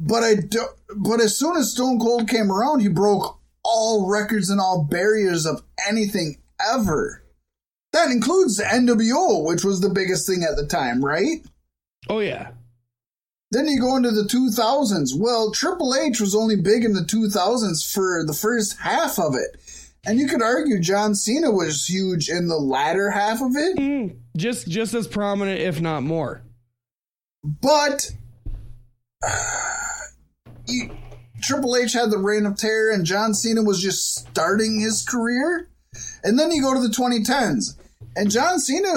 But 0.00 0.24
I 0.24 0.34
do, 0.34 0.66
but 0.96 1.20
as 1.20 1.38
soon 1.38 1.56
as 1.56 1.70
Stone 1.70 2.00
Cold 2.00 2.28
came 2.28 2.50
around, 2.50 2.80
he 2.80 2.88
broke 2.88 3.38
all 3.62 4.10
records 4.10 4.50
and 4.50 4.60
all 4.60 4.82
barriers 4.82 5.46
of 5.46 5.62
anything 5.88 6.38
ever. 6.58 7.20
That 7.94 8.10
includes 8.10 8.56
the 8.56 8.64
NWO, 8.64 9.44
which 9.44 9.62
was 9.62 9.80
the 9.80 9.88
biggest 9.88 10.26
thing 10.26 10.42
at 10.42 10.56
the 10.56 10.66
time, 10.66 11.02
right? 11.04 11.46
Oh 12.08 12.18
yeah. 12.18 12.50
Then 13.52 13.68
you 13.68 13.80
go 13.80 13.94
into 13.94 14.10
the 14.10 14.24
2000s. 14.24 15.10
Well, 15.16 15.52
Triple 15.52 15.94
H 15.94 16.20
was 16.20 16.34
only 16.34 16.56
big 16.56 16.84
in 16.84 16.94
the 16.94 17.02
2000s 17.02 17.88
for 17.94 18.24
the 18.26 18.32
first 18.32 18.80
half 18.80 19.20
of 19.20 19.36
it. 19.36 19.60
And 20.04 20.18
you 20.18 20.26
could 20.26 20.42
argue 20.42 20.80
John 20.80 21.14
Cena 21.14 21.52
was 21.52 21.86
huge 21.86 22.28
in 22.28 22.48
the 22.48 22.56
latter 22.56 23.10
half 23.10 23.40
of 23.40 23.54
it. 23.54 23.78
Hmm. 23.78 24.16
Just 24.36 24.68
just 24.68 24.92
as 24.92 25.06
prominent, 25.06 25.60
if 25.60 25.80
not 25.80 26.02
more. 26.02 26.42
But 27.44 28.10
you, 30.66 30.90
Triple 31.40 31.76
H 31.76 31.92
had 31.92 32.10
the 32.10 32.18
reign 32.18 32.44
of 32.44 32.56
terror, 32.56 32.90
and 32.90 33.06
John 33.06 33.34
Cena 33.34 33.62
was 33.62 33.80
just 33.80 34.16
starting 34.16 34.80
his 34.80 35.04
career. 35.04 35.68
And 36.24 36.36
then 36.36 36.50
you 36.50 36.60
go 36.60 36.74
to 36.74 36.80
the 36.80 36.92
2010s, 36.92 37.76
and 38.16 38.30
John 38.30 38.58
Cena 38.58 38.92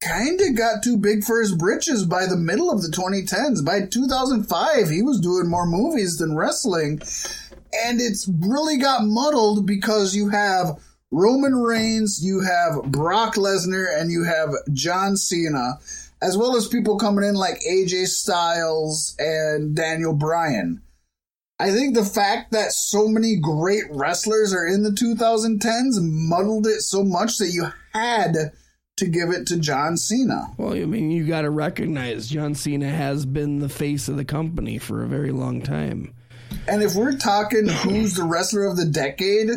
kind 0.00 0.40
of 0.40 0.56
got 0.56 0.82
too 0.82 0.96
big 0.96 1.24
for 1.24 1.40
his 1.40 1.54
britches 1.54 2.04
by 2.04 2.26
the 2.26 2.36
middle 2.36 2.70
of 2.70 2.82
the 2.82 2.88
2010s. 2.88 3.64
By 3.64 3.86
2005, 3.86 4.90
he 4.90 5.02
was 5.02 5.20
doing 5.20 5.48
more 5.48 5.66
movies 5.66 6.18
than 6.18 6.36
wrestling. 6.36 7.00
And 7.86 8.00
it's 8.00 8.28
really 8.28 8.76
got 8.76 9.04
muddled 9.04 9.66
because 9.66 10.14
you 10.14 10.28
have 10.28 10.78
Roman 11.10 11.54
Reigns, 11.54 12.24
you 12.24 12.40
have 12.40 12.90
Brock 12.90 13.34
Lesnar, 13.34 13.86
and 13.98 14.10
you 14.10 14.24
have 14.24 14.50
John 14.72 15.16
Cena, 15.16 15.78
as 16.20 16.36
well 16.36 16.56
as 16.56 16.68
people 16.68 16.98
coming 16.98 17.24
in 17.24 17.34
like 17.34 17.60
AJ 17.68 18.06
Styles 18.06 19.14
and 19.18 19.74
Daniel 19.74 20.12
Bryan. 20.12 20.82
I 21.64 21.70
think 21.70 21.94
the 21.94 22.04
fact 22.04 22.52
that 22.52 22.72
so 22.72 23.08
many 23.08 23.36
great 23.36 23.84
wrestlers 23.88 24.52
are 24.52 24.66
in 24.66 24.82
the 24.82 24.90
2010s 24.90 25.98
muddled 25.98 26.66
it 26.66 26.82
so 26.82 27.02
much 27.02 27.38
that 27.38 27.52
you 27.52 27.68
had 27.94 28.52
to 28.98 29.06
give 29.06 29.30
it 29.30 29.46
to 29.46 29.56
John 29.56 29.96
Cena. 29.96 30.48
Well, 30.58 30.74
I 30.74 30.84
mean, 30.84 31.10
you 31.10 31.26
got 31.26 31.40
to 31.40 31.50
recognize 31.50 32.28
John 32.28 32.54
Cena 32.54 32.90
has 32.90 33.24
been 33.24 33.60
the 33.60 33.70
face 33.70 34.08
of 34.08 34.18
the 34.18 34.26
company 34.26 34.76
for 34.76 35.02
a 35.02 35.08
very 35.08 35.32
long 35.32 35.62
time. 35.62 36.12
And 36.68 36.82
if 36.82 36.96
we're 36.96 37.16
talking 37.16 37.66
who's 37.66 38.12
the 38.12 38.24
wrestler 38.24 38.66
of 38.66 38.76
the 38.76 38.84
decade, 38.84 39.48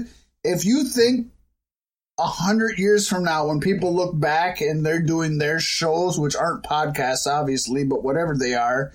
if 0.46 0.64
you 0.64 0.86
think 0.86 1.28
a 2.18 2.26
hundred 2.26 2.80
years 2.80 3.10
from 3.10 3.26
now, 3.26 3.48
when 3.48 3.60
people 3.60 3.94
look 3.94 4.18
back 4.18 4.62
and 4.62 4.86
they're 4.86 5.04
doing 5.04 5.40
their 5.40 5.60
shows, 5.60 6.18
which 6.18 6.38
aren't 6.38 6.64
podcasts, 6.64 7.28
obviously, 7.28 7.84
but 7.84 8.02
whatever 8.02 8.34
they 8.34 8.54
are, 8.54 8.94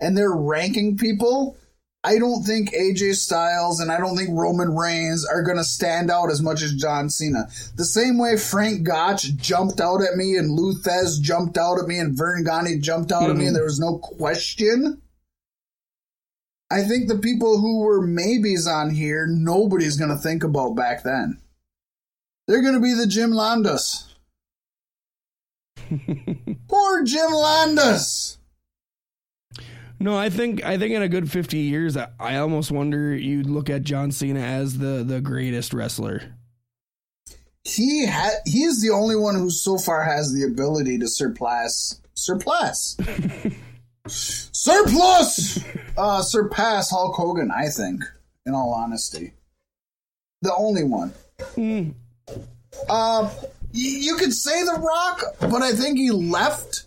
and 0.00 0.16
they're 0.16 0.32
ranking 0.32 0.96
people, 0.96 1.58
I 2.04 2.18
don't 2.18 2.42
think 2.42 2.72
AJ 2.72 3.14
Styles 3.14 3.80
and 3.80 3.90
I 3.90 3.98
don't 3.98 4.14
think 4.14 4.28
Roman 4.32 4.76
Reigns 4.76 5.26
are 5.26 5.42
going 5.42 5.56
to 5.56 5.64
stand 5.64 6.10
out 6.10 6.30
as 6.30 6.42
much 6.42 6.60
as 6.60 6.74
John 6.74 7.08
Cena. 7.08 7.48
The 7.76 7.86
same 7.86 8.18
way 8.18 8.36
Frank 8.36 8.82
Gotch 8.82 9.34
jumped 9.36 9.80
out 9.80 10.02
at 10.02 10.14
me 10.14 10.36
and 10.36 10.50
Lou 10.50 10.74
Thesz 10.74 11.18
jumped 11.18 11.56
out 11.56 11.78
at 11.78 11.88
me 11.88 11.98
and 11.98 12.16
Verne 12.16 12.44
Gagne 12.44 12.78
jumped 12.80 13.10
out 13.10 13.30
at 13.30 13.36
me 13.36 13.46
and 13.46 13.48
mm-hmm. 13.48 13.54
there 13.54 13.64
was 13.64 13.80
no 13.80 13.96
question. 13.98 15.00
I 16.70 16.82
think 16.82 17.08
the 17.08 17.18
people 17.18 17.58
who 17.58 17.80
were 17.80 18.06
maybes 18.06 18.66
on 18.66 18.90
here, 18.90 19.26
nobody's 19.26 19.96
going 19.96 20.10
to 20.10 20.22
think 20.22 20.44
about 20.44 20.74
back 20.74 21.04
then. 21.04 21.40
They're 22.46 22.62
going 22.62 22.74
to 22.74 22.80
be 22.80 22.92
the 22.92 23.06
Jim 23.06 23.30
Londos. 23.30 24.10
Poor 26.68 27.02
Jim 27.04 27.30
Londos. 27.30 28.36
No, 30.04 30.18
I 30.18 30.28
think 30.28 30.62
I 30.62 30.76
think 30.76 30.92
in 30.92 31.00
a 31.00 31.08
good 31.08 31.30
fifty 31.30 31.60
years, 31.60 31.96
I, 31.96 32.08
I 32.20 32.36
almost 32.36 32.70
wonder 32.70 33.16
you'd 33.16 33.46
look 33.48 33.70
at 33.70 33.84
John 33.84 34.12
Cena 34.12 34.40
as 34.40 34.76
the 34.76 35.02
the 35.02 35.22
greatest 35.22 35.72
wrestler. 35.72 36.34
He 37.62 38.04
ha- 38.04 38.42
he 38.44 38.64
is 38.64 38.82
the 38.82 38.90
only 38.90 39.16
one 39.16 39.34
who 39.34 39.48
so 39.48 39.78
far 39.78 40.04
has 40.04 40.30
the 40.34 40.42
ability 40.44 40.98
to 40.98 41.08
surpass 41.08 42.02
surpass 42.12 42.98
surplus 44.06 45.64
uh 45.96 46.20
surpass 46.20 46.90
Hulk 46.90 47.14
Hogan, 47.16 47.50
I 47.50 47.70
think, 47.70 48.04
in 48.44 48.52
all 48.54 48.74
honesty. 48.74 49.32
The 50.42 50.54
only 50.54 50.84
one. 50.84 51.14
Uh, 52.90 53.30
y- 53.30 53.32
you 53.74 54.16
could 54.16 54.32
say 54.32 54.62
The 54.62 54.78
Rock, 54.80 55.24
but 55.40 55.62
I 55.62 55.72
think 55.72 55.98
he 55.98 56.10
left 56.10 56.84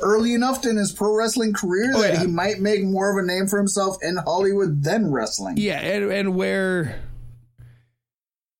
early 0.00 0.34
enough 0.34 0.64
in 0.64 0.76
his 0.76 0.92
pro 0.92 1.16
wrestling 1.16 1.52
career 1.52 1.92
oh, 1.94 2.02
that 2.02 2.18
he 2.18 2.26
might 2.26 2.60
make 2.60 2.84
more 2.84 3.10
of 3.10 3.22
a 3.22 3.26
name 3.26 3.46
for 3.46 3.58
himself 3.58 3.96
in 4.02 4.16
Hollywood 4.16 4.82
than 4.82 5.10
wrestling. 5.10 5.56
Yeah, 5.56 5.80
and 5.80 6.10
and 6.12 6.36
where 6.36 7.00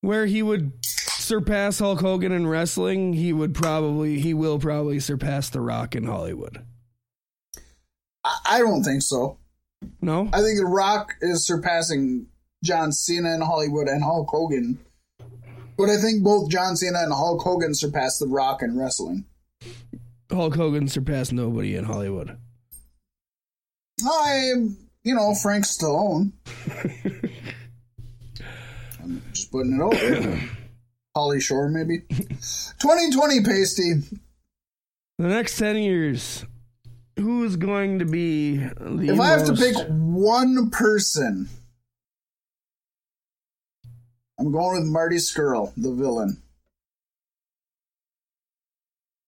where 0.01 0.25
he 0.25 0.43
would 0.43 0.71
surpass 0.83 1.79
Hulk 1.79 2.01
Hogan 2.01 2.31
in 2.31 2.47
wrestling, 2.47 3.13
he 3.13 3.31
would 3.31 3.53
probably 3.53 4.19
he 4.19 4.33
will 4.33 4.59
probably 4.59 4.99
surpass 4.99 5.49
The 5.49 5.61
Rock 5.61 5.95
in 5.95 6.03
Hollywood. 6.03 6.65
I, 8.23 8.37
I 8.45 8.59
don't 8.59 8.83
think 8.83 9.01
so. 9.01 9.37
No, 10.01 10.29
I 10.33 10.41
think 10.41 10.57
The 10.57 10.65
Rock 10.65 11.13
is 11.21 11.45
surpassing 11.45 12.27
John 12.63 12.91
Cena 12.91 13.33
in 13.33 13.41
Hollywood 13.41 13.87
and 13.87 14.03
Hulk 14.03 14.29
Hogan. 14.29 14.79
But 15.77 15.89
I 15.89 15.97
think 15.97 16.23
both 16.23 16.49
John 16.49 16.75
Cena 16.75 16.99
and 16.99 17.11
Hulk 17.11 17.41
Hogan 17.41 17.73
surpassed 17.73 18.19
The 18.19 18.27
Rock 18.27 18.61
in 18.61 18.77
wrestling. 18.77 19.25
Hulk 20.31 20.55
Hogan 20.55 20.87
surpassed 20.87 21.33
nobody 21.33 21.75
in 21.75 21.85
Hollywood. 21.85 22.37
I'm, 24.07 24.77
you 25.03 25.15
know, 25.15 25.33
Frank 25.35 25.65
Stallone. 25.65 26.31
I'm 29.03 29.21
just 29.33 29.51
putting 29.51 29.73
it 29.73 29.81
over. 29.81 30.39
Holly 31.15 31.39
Shore, 31.39 31.69
maybe. 31.69 31.99
2020 32.09 33.41
Paystee. 33.41 34.19
The 35.19 35.27
next 35.27 35.57
ten 35.57 35.77
years, 35.77 36.43
who 37.17 37.43
is 37.43 37.55
going 37.55 37.99
to 37.99 38.05
be 38.05 38.57
the 38.57 39.13
If 39.13 39.19
I 39.19 39.27
have 39.27 39.45
to 39.45 39.53
pick 39.53 39.75
one 39.87 40.71
person, 40.71 41.49
I'm 44.39 44.51
going 44.51 44.81
with 44.81 44.91
Marty 44.91 45.17
Scurll, 45.17 45.71
the 45.77 45.91
villain. 45.91 46.41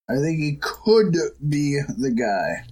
I 0.09 0.15
think 0.17 0.39
he 0.39 0.57
could 0.61 1.15
be 1.47 1.79
the 1.97 2.11
guy. 2.11 2.65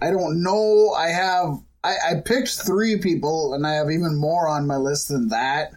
I 0.00 0.10
don't 0.10 0.42
know. 0.42 0.92
I 0.92 1.08
have 1.08 1.62
I, 1.84 1.96
I 2.10 2.14
picked 2.24 2.50
three 2.50 2.98
people, 2.98 3.54
and 3.54 3.66
I 3.66 3.74
have 3.74 3.90
even 3.90 4.16
more 4.16 4.48
on 4.48 4.66
my 4.66 4.76
list 4.76 5.08
than 5.08 5.28
that. 5.28 5.72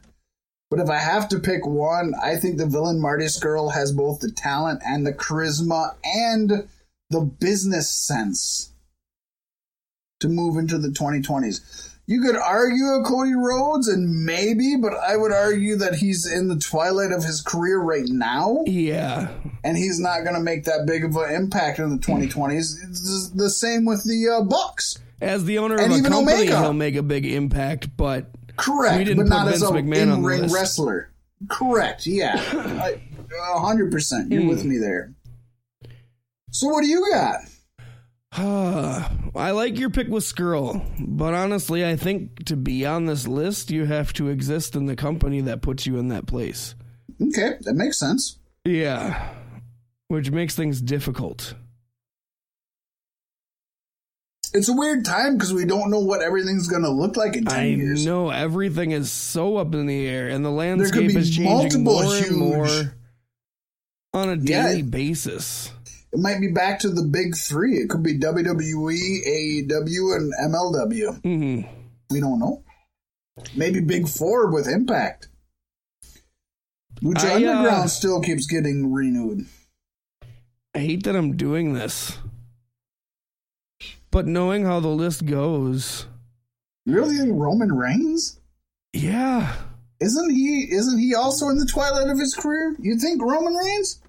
But 0.69 0.79
if 0.79 0.89
I 0.89 0.97
have 0.97 1.29
to 1.29 1.39
pick 1.39 1.65
one, 1.65 2.13
I 2.21 2.35
think 2.35 2.57
the 2.57 2.65
villain 2.65 2.99
Marty 2.99 3.25
Scurll 3.25 3.73
has 3.73 3.91
both 3.91 4.19
the 4.19 4.31
talent 4.31 4.81
and 4.85 5.05
the 5.05 5.13
charisma 5.13 5.95
and 6.03 6.67
the 7.09 7.21
business 7.21 7.89
sense 7.89 8.73
to 10.19 10.27
move 10.27 10.57
into 10.57 10.77
the 10.77 10.89
2020s. 10.89 11.96
You 12.09 12.21
could 12.21 12.37
argue 12.37 12.85
a 12.85 13.03
Cody 13.03 13.33
Rhodes, 13.35 13.89
and 13.89 14.23
maybe, 14.25 14.77
but 14.81 14.93
I 14.93 15.17
would 15.17 15.33
argue 15.33 15.75
that 15.75 15.95
he's 15.95 16.25
in 16.25 16.47
the 16.47 16.55
twilight 16.57 17.11
of 17.11 17.23
his 17.25 17.41
career 17.41 17.79
right 17.79 18.07
now. 18.07 18.63
Yeah. 18.65 19.29
And 19.65 19.75
he's 19.75 19.99
not 19.99 20.21
going 20.23 20.35
to 20.35 20.39
make 20.41 20.63
that 20.63 20.85
big 20.87 21.03
of 21.03 21.17
an 21.17 21.33
impact 21.35 21.79
in 21.79 21.89
the 21.89 21.97
2020s. 22.01 22.75
It's 22.89 23.29
the 23.31 23.49
same 23.49 23.83
with 23.85 24.05
the 24.05 24.37
uh, 24.39 24.43
Bucks. 24.43 24.99
As 25.19 25.43
the 25.43 25.57
owner 25.57 25.75
And 25.77 25.91
of 25.91 25.99
a 25.99 26.01
company, 26.07 26.33
Omega. 26.43 26.59
he'll 26.61 26.71
make 26.73 26.95
a 26.95 27.03
big 27.03 27.25
impact, 27.25 27.97
but 27.97 28.31
Correct, 28.55 28.97
we 28.99 29.03
didn't 29.03 29.17
but 29.17 29.23
put 29.23 29.29
not 29.37 29.45
Vince 29.47 29.63
as 29.63 29.69
a 29.69 29.73
McMahon 29.73 30.03
on 30.03 30.07
the 30.09 30.15
in-ring 30.15 30.41
list. 30.43 30.55
wrestler. 30.55 31.11
Correct, 31.49 32.05
yeah. 32.07 32.37
Hundred 33.57 33.91
percent. 33.91 34.31
You're 34.31 34.43
Hmm. 34.43 34.47
with 34.47 34.63
me 34.63 34.77
there. 34.77 35.13
So 36.51 36.67
what 36.69 36.83
do 36.83 36.87
you 36.87 37.05
got? 37.11 37.41
I 38.33 39.51
like 39.51 39.79
your 39.79 39.89
pick 39.89 40.09
with 40.09 40.23
Scurll, 40.23 40.81
but 40.99 41.33
honestly, 41.33 41.85
I 41.85 41.95
think 41.95 42.45
to 42.45 42.55
be 42.55 42.85
on 42.85 43.05
this 43.05 43.27
list, 43.27 43.71
you 43.71 43.85
have 43.85 44.13
to 44.13 44.27
exist 44.29 44.75
in 44.75 44.85
the 44.85 44.95
company 44.95 45.41
that 45.41 45.61
puts 45.61 45.85
you 45.85 45.97
in 45.97 46.09
that 46.09 46.25
place. 46.27 46.75
Okay, 47.21 47.53
that 47.61 47.73
makes 47.73 47.99
sense. 47.99 48.37
Yeah, 48.65 49.33
which 50.09 50.29
makes 50.29 50.55
things 50.55 50.81
difficult. 50.81 51.53
It's 54.53 54.69
a 54.69 54.73
weird 54.73 55.05
time 55.05 55.37
because 55.37 55.53
we 55.53 55.65
don't 55.65 55.89
know 55.89 55.99
what 55.99 56.21
everything's 56.21 56.67
going 56.67 56.83
to 56.83 56.89
look 56.89 57.15
like 57.17 57.35
in 57.35 57.45
10 57.45 57.59
I 57.59 57.65
years. 57.67 58.05
know 58.05 58.29
everything 58.29 58.91
is 58.91 59.11
so 59.11 59.57
up 59.57 59.73
in 59.73 59.85
the 59.87 60.07
air, 60.07 60.27
and 60.29 60.43
the 60.43 60.49
landscape 60.51 61.15
is 61.15 61.29
changing 61.35 61.83
multiple 61.83 62.03
more 62.03 62.15
and 62.15 62.35
more 62.37 62.93
on 64.13 64.29
a 64.29 64.35
Yeah. 64.35 64.67
daily 64.67 64.81
basis. 64.83 65.71
It 66.13 66.19
might 66.19 66.39
be 66.39 66.47
back 66.51 66.79
to 66.79 66.89
the 66.89 67.03
big 67.03 67.35
three. 67.35 67.77
It 67.77 67.89
could 67.89 68.01
be 68.03 68.17
WWE, 68.17 69.67
AEW, 69.67 70.15
and 70.15 70.33
MLW. 70.41 71.21
Mm-hmm. 71.21 71.69
We 72.09 72.19
don't 72.21 72.39
know. 72.39 72.63
Maybe 73.55 73.81
big 73.81 74.07
four 74.07 74.51
with 74.51 74.67
Impact. 74.67 75.27
Lucha 77.01 77.25
I, 77.25 77.31
uh, 77.31 77.35
Underground 77.57 77.89
still 77.91 78.21
keeps 78.21 78.47
getting 78.47 78.91
renewed. 78.91 79.45
I 80.73 80.79
hate 80.79 81.03
that 81.03 81.15
I'm 81.15 81.35
doing 81.37 81.73
this, 81.73 82.17
but 84.11 84.25
knowing 84.27 84.63
how 84.63 84.79
the 84.79 84.87
list 84.87 85.25
goes, 85.25 86.05
Really, 86.85 87.17
think 87.17 87.31
Roman 87.33 87.71
Reigns? 87.73 88.39
yeah, 88.93 89.55
Isn't 89.99 90.29
he? 90.31 90.67
Isn't 90.71 90.99
he 90.99 91.13
also 91.13 91.49
in 91.49 91.57
the 91.57 91.65
twilight 91.65 92.09
of 92.09 92.17
his 92.19 92.33
career? 92.33 92.75
You 92.79 92.97
think 92.97 93.21
Roman 93.21 93.53
Reigns? 93.53 94.01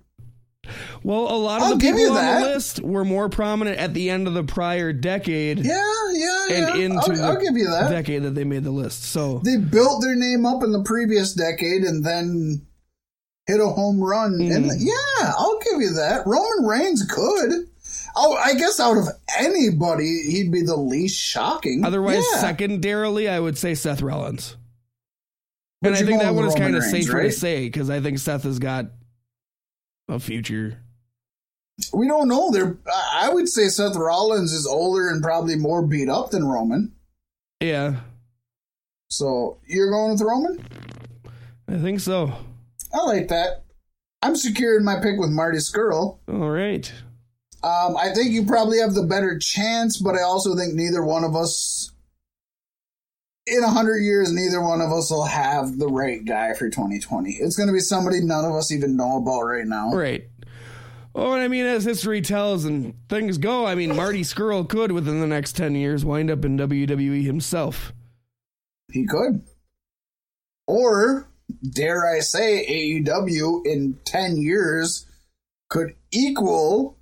Well, 1.02 1.20
a 1.34 1.36
lot 1.36 1.60
of 1.60 1.66
I'll 1.68 1.76
the 1.76 1.80
people 1.80 2.08
on 2.08 2.14
that. 2.14 2.40
the 2.40 2.46
list 2.54 2.82
were 2.82 3.04
more 3.04 3.28
prominent 3.28 3.78
at 3.78 3.94
the 3.94 4.10
end 4.10 4.26
of 4.28 4.34
the 4.34 4.44
prior 4.44 4.92
decade. 4.92 5.58
Yeah, 5.60 5.80
yeah, 6.12 6.46
And 6.50 6.78
yeah. 6.78 6.84
into 6.84 6.98
I'll, 7.00 7.16
the 7.16 7.22
I'll 7.22 7.40
give 7.40 7.56
you 7.56 7.68
that. 7.70 7.90
decade 7.90 8.22
that 8.24 8.34
they 8.34 8.44
made 8.44 8.64
the 8.64 8.70
list. 8.70 9.04
So 9.04 9.40
They 9.44 9.56
built 9.56 10.02
their 10.02 10.14
name 10.16 10.44
up 10.46 10.62
in 10.62 10.72
the 10.72 10.82
previous 10.82 11.32
decade 11.34 11.82
and 11.82 12.04
then 12.04 12.62
hit 13.46 13.60
a 13.60 13.66
home 13.66 14.00
run. 14.00 14.34
And 14.40 14.66
Mhm. 14.66 14.76
yeah, 14.78 15.32
I'll 15.38 15.58
give 15.70 15.80
you 15.80 15.94
that. 15.94 16.26
Roman 16.26 16.66
Reigns 16.66 17.02
could. 17.04 17.68
Oh, 18.16 18.34
I 18.34 18.54
guess 18.54 18.80
out 18.80 18.96
of 18.96 19.06
anybody, 19.38 20.22
he'd 20.30 20.50
be 20.50 20.62
the 20.62 20.76
least 20.76 21.18
shocking. 21.20 21.84
otherwise, 21.84 22.24
Yeah. 22.34 22.40
secondarily, 22.40 23.28
I 23.28 23.38
would 23.38 23.56
say 23.56 23.74
Seth 23.74 24.02
Rollins. 24.02 24.56
But 25.80 25.92
and 25.92 25.96
I 25.96 26.02
think 26.02 26.20
that 26.22 26.34
one 26.34 26.44
is 26.46 26.56
kind 26.56 26.74
of 26.74 26.82
Reigns, 26.82 26.90
safer 27.06 27.16
right? 27.18 27.22
to 27.24 27.32
say 27.32 27.60
because 27.66 27.88
I 27.88 28.00
think 28.00 28.18
Seth 28.18 28.42
has 28.42 28.58
got 28.58 28.86
a 30.08 30.18
future. 30.18 30.78
We 31.92 32.08
don't 32.08 32.28
know. 32.28 32.50
They're, 32.50 32.76
I 32.92 33.26
I 33.26 33.32
would 33.34 33.48
say 33.48 33.68
Seth 33.68 33.94
Rollins 33.96 34.52
is 34.52 34.66
older 34.66 35.08
and 35.08 35.22
probably 35.22 35.56
more 35.56 35.86
beat 35.86 36.08
up 36.08 36.30
than 36.30 36.44
Roman. 36.44 36.92
Yeah, 37.60 37.96
So 39.10 39.58
you're 39.66 39.90
going 39.90 40.12
with 40.12 40.20
Roman? 40.20 40.64
I 41.68 41.76
think 41.78 42.00
so. 42.00 42.32
I 42.92 43.04
like 43.04 43.28
that. 43.28 43.64
I'm 44.22 44.36
securing 44.36 44.84
my 44.84 45.00
pick 45.00 45.18
with 45.18 45.30
Marty 45.30 45.58
Scurll. 45.58 46.18
All 46.28 46.50
right. 46.50 46.90
Um, 47.62 47.96
I 47.96 48.12
think 48.14 48.30
you 48.30 48.44
probably 48.46 48.78
have 48.78 48.94
the 48.94 49.02
better 49.02 49.38
chance, 49.38 49.98
but 49.98 50.14
I 50.14 50.22
also 50.22 50.54
think 50.56 50.74
neither 50.74 51.04
one 51.04 51.24
of 51.24 51.34
us, 51.34 51.77
in 53.50 53.64
a 53.64 53.70
hundred 53.70 53.98
years, 53.98 54.32
neither 54.32 54.60
one 54.60 54.80
of 54.80 54.92
us 54.92 55.10
will 55.10 55.24
have 55.24 55.78
the 55.78 55.88
right 55.88 56.24
guy 56.24 56.54
for 56.54 56.68
2020. 56.68 57.32
It's 57.32 57.56
going 57.56 57.68
to 57.68 57.72
be 57.72 57.80
somebody 57.80 58.20
none 58.20 58.44
of 58.44 58.52
us 58.52 58.72
even 58.72 58.96
know 58.96 59.18
about 59.18 59.42
right 59.42 59.66
now. 59.66 59.92
Right. 59.92 60.28
Oh, 61.14 61.32
and 61.32 61.42
I 61.42 61.48
mean, 61.48 61.66
as 61.66 61.84
history 61.84 62.20
tells 62.20 62.64
and 62.64 62.94
things 63.08 63.38
go, 63.38 63.66
I 63.66 63.74
mean, 63.74 63.96
Marty 63.96 64.22
Scurll 64.22 64.68
could, 64.68 64.92
within 64.92 65.20
the 65.20 65.26
next 65.26 65.56
10 65.56 65.74
years, 65.74 66.04
wind 66.04 66.30
up 66.30 66.44
in 66.44 66.56
WWE 66.56 67.24
himself. 67.24 67.92
He 68.92 69.06
could. 69.06 69.42
Or, 70.66 71.28
dare 71.68 72.06
I 72.06 72.20
say, 72.20 72.64
AEW 73.02 73.66
in 73.66 73.98
10 74.04 74.36
years 74.36 75.06
could 75.68 75.94
equal 76.12 76.98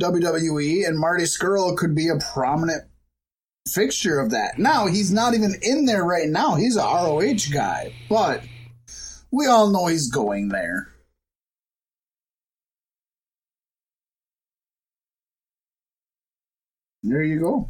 WWE, 0.00 0.86
and 0.86 0.98
Marty 0.98 1.24
Scurll 1.24 1.76
could 1.76 1.94
be 1.94 2.08
a 2.08 2.18
prominent 2.32 2.84
fixture 3.68 4.18
of 4.20 4.30
that. 4.30 4.58
Now, 4.58 4.86
he's 4.86 5.12
not 5.12 5.34
even 5.34 5.54
in 5.62 5.84
there 5.86 6.04
right 6.04 6.28
now. 6.28 6.54
He's 6.54 6.76
a 6.76 6.82
ROH 6.82 7.52
guy, 7.52 7.92
but 8.08 8.42
we 9.30 9.46
all 9.46 9.70
know 9.70 9.86
he's 9.86 10.10
going 10.10 10.48
there. 10.48 10.88
There 17.02 17.22
you 17.22 17.38
go. 17.40 17.68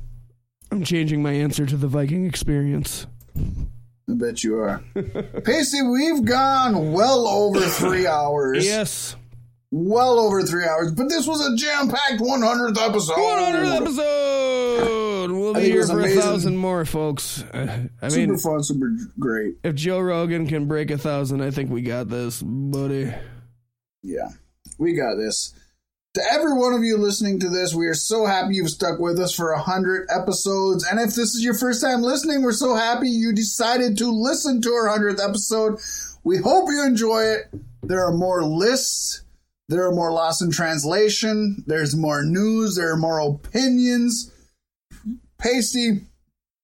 I'm 0.71 0.83
changing 0.83 1.23
my 1.23 1.33
answer 1.33 1.67
to 1.67 1.77
the 1.77 1.87
Viking 1.89 2.27
experience. 2.27 3.07
I 3.37 4.15
bet 4.15 4.43
you 4.43 4.59
are. 4.59 4.83
Paystee, 4.95 5.91
we've 5.93 6.25
gone 6.25 6.93
well 6.93 7.27
over 7.27 7.61
three 7.61 8.07
hours. 8.07 8.65
Yes. 8.65 9.17
Well 9.71 10.19
over 10.19 10.43
three 10.43 10.65
hours, 10.65 10.93
but 10.93 11.09
this 11.09 11.27
was 11.27 11.41
a 11.47 11.57
jam 11.57 11.89
packed 11.89 12.21
100th 12.21 12.79
episode. 12.79 13.17
100th 13.17 13.81
episode! 13.81 14.56
We'll 15.33 15.55
be 15.55 15.61
here 15.63 15.87
for 15.87 16.01
amazing. 16.01 16.19
a 16.19 16.23
thousand 16.23 16.57
more, 16.57 16.85
folks. 16.85 17.43
Uh, 17.43 17.89
I 18.03 18.09
super 18.09 18.39
fun, 18.39 18.63
super 18.63 18.91
great. 19.19 19.57
if 19.63 19.75
Joe 19.75 20.01
Rogan 20.01 20.47
can 20.47 20.67
break 20.67 20.91
a 20.91 20.99
thousand, 20.99 21.43
I 21.43 21.51
think 21.51 21.71
we 21.71 21.83
got 21.83 22.09
this, 22.09 22.43
buddy. 22.43 23.13
Yeah, 24.03 24.29
we 24.79 24.95
got 24.95 25.17
this. 25.17 25.55
To 26.15 26.23
every 26.33 26.55
one 26.55 26.73
of 26.73 26.83
you 26.83 26.97
listening 26.97 27.41
to 27.41 27.51
this, 27.51 27.75
we 27.75 27.87
are 27.89 27.95
so 27.95 28.25
happy 28.25 28.55
you've 28.55 28.71
stuck 28.71 28.99
with 28.99 29.19
us 29.21 29.35
for 29.35 29.53
a 29.53 29.61
hundred 29.61 30.09
episodes. 30.11 30.85
And 30.85 30.99
if 30.99 31.09
this 31.15 31.35
is 31.35 31.45
your 31.45 31.53
first 31.53 31.83
time 31.83 32.01
listening, 32.01 32.43
we're 32.43 32.53
so 32.53 32.75
happy 32.75 33.11
you 33.11 33.35
decided 33.35 33.99
to 33.99 34.11
listen 34.11 34.63
to 34.63 34.71
our 34.73 34.89
hundredth 34.89 35.21
episode. 35.21 35.79
We 36.25 36.39
hope 36.39 36.71
you 36.71 36.83
enjoy 36.85 37.23
it. 37.23 37.51
There 37.83 38.05
are 38.07 38.15
more 38.15 38.43
lists. 38.45 39.25
There 39.69 39.87
are 39.87 39.93
more 39.93 40.11
lost 40.11 40.41
in 40.41 40.51
translation. 40.51 41.63
There's 41.67 41.95
more 41.95 42.23
news. 42.25 42.77
There 42.77 42.93
are 42.93 42.97
more 42.97 43.21
opinions. 43.21 44.33
Paystee, 45.39 46.05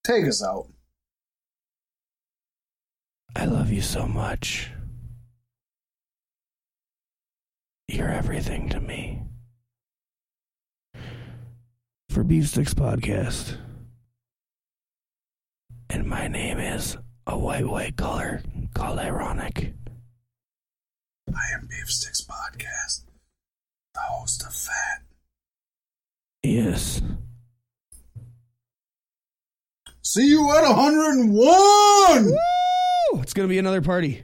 take 0.04 0.26
us 0.26 0.42
out. 0.42 0.66
I 3.36 3.44
love 3.46 3.70
you 3.70 3.80
so 3.80 4.06
much. 4.06 4.70
You're 7.88 8.10
everything 8.10 8.68
to 8.70 8.80
me. 8.80 9.22
For 12.10 12.24
Beef 12.24 12.48
Sticks 12.48 12.74
Podcast. 12.74 13.56
And 15.90 16.06
my 16.06 16.28
name 16.28 16.58
is 16.58 16.96
a 17.26 17.38
white, 17.38 17.66
white 17.66 17.96
color 17.96 18.42
called 18.74 18.98
Ironic. 18.98 19.74
I 21.28 21.54
am 21.54 21.66
Beef 21.68 21.90
Sticks 21.90 22.22
Podcast, 22.22 23.04
the 23.94 24.00
host 24.00 24.42
of 24.42 24.54
Fat. 24.54 25.02
Yes. 26.42 27.00
See 30.02 30.26
you 30.26 30.50
at 30.50 30.68
101! 30.68 32.24
Woo! 32.26 33.20
It's 33.20 33.32
going 33.32 33.48
to 33.48 33.52
be 33.52 33.58
another 33.58 33.80
party. 33.80 34.22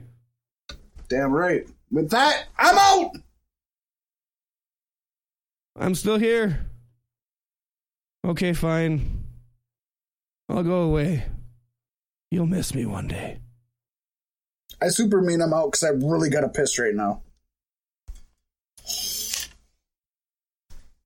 Damn 1.07 1.31
right. 1.31 1.65
With 1.89 2.09
that, 2.11 2.47
I'm 2.57 2.77
out! 2.77 3.11
I'm 5.79 5.95
still 5.95 6.19
here. 6.19 6.65
Okay, 8.25 8.51
fine. 8.51 9.23
I'll 10.49 10.63
go 10.63 10.81
away. 10.81 11.23
You'll 12.29 12.45
miss 12.45 12.75
me 12.75 12.85
one 12.85 13.07
day. 13.07 13.39
I 14.81 14.89
super 14.89 15.21
mean 15.21 15.41
I'm 15.41 15.53
out 15.53 15.71
because 15.71 15.83
I 15.83 15.89
really 15.89 16.29
got 16.29 16.41
to 16.41 16.49
piss 16.49 16.77
right 16.77 16.93
now. 16.93 17.21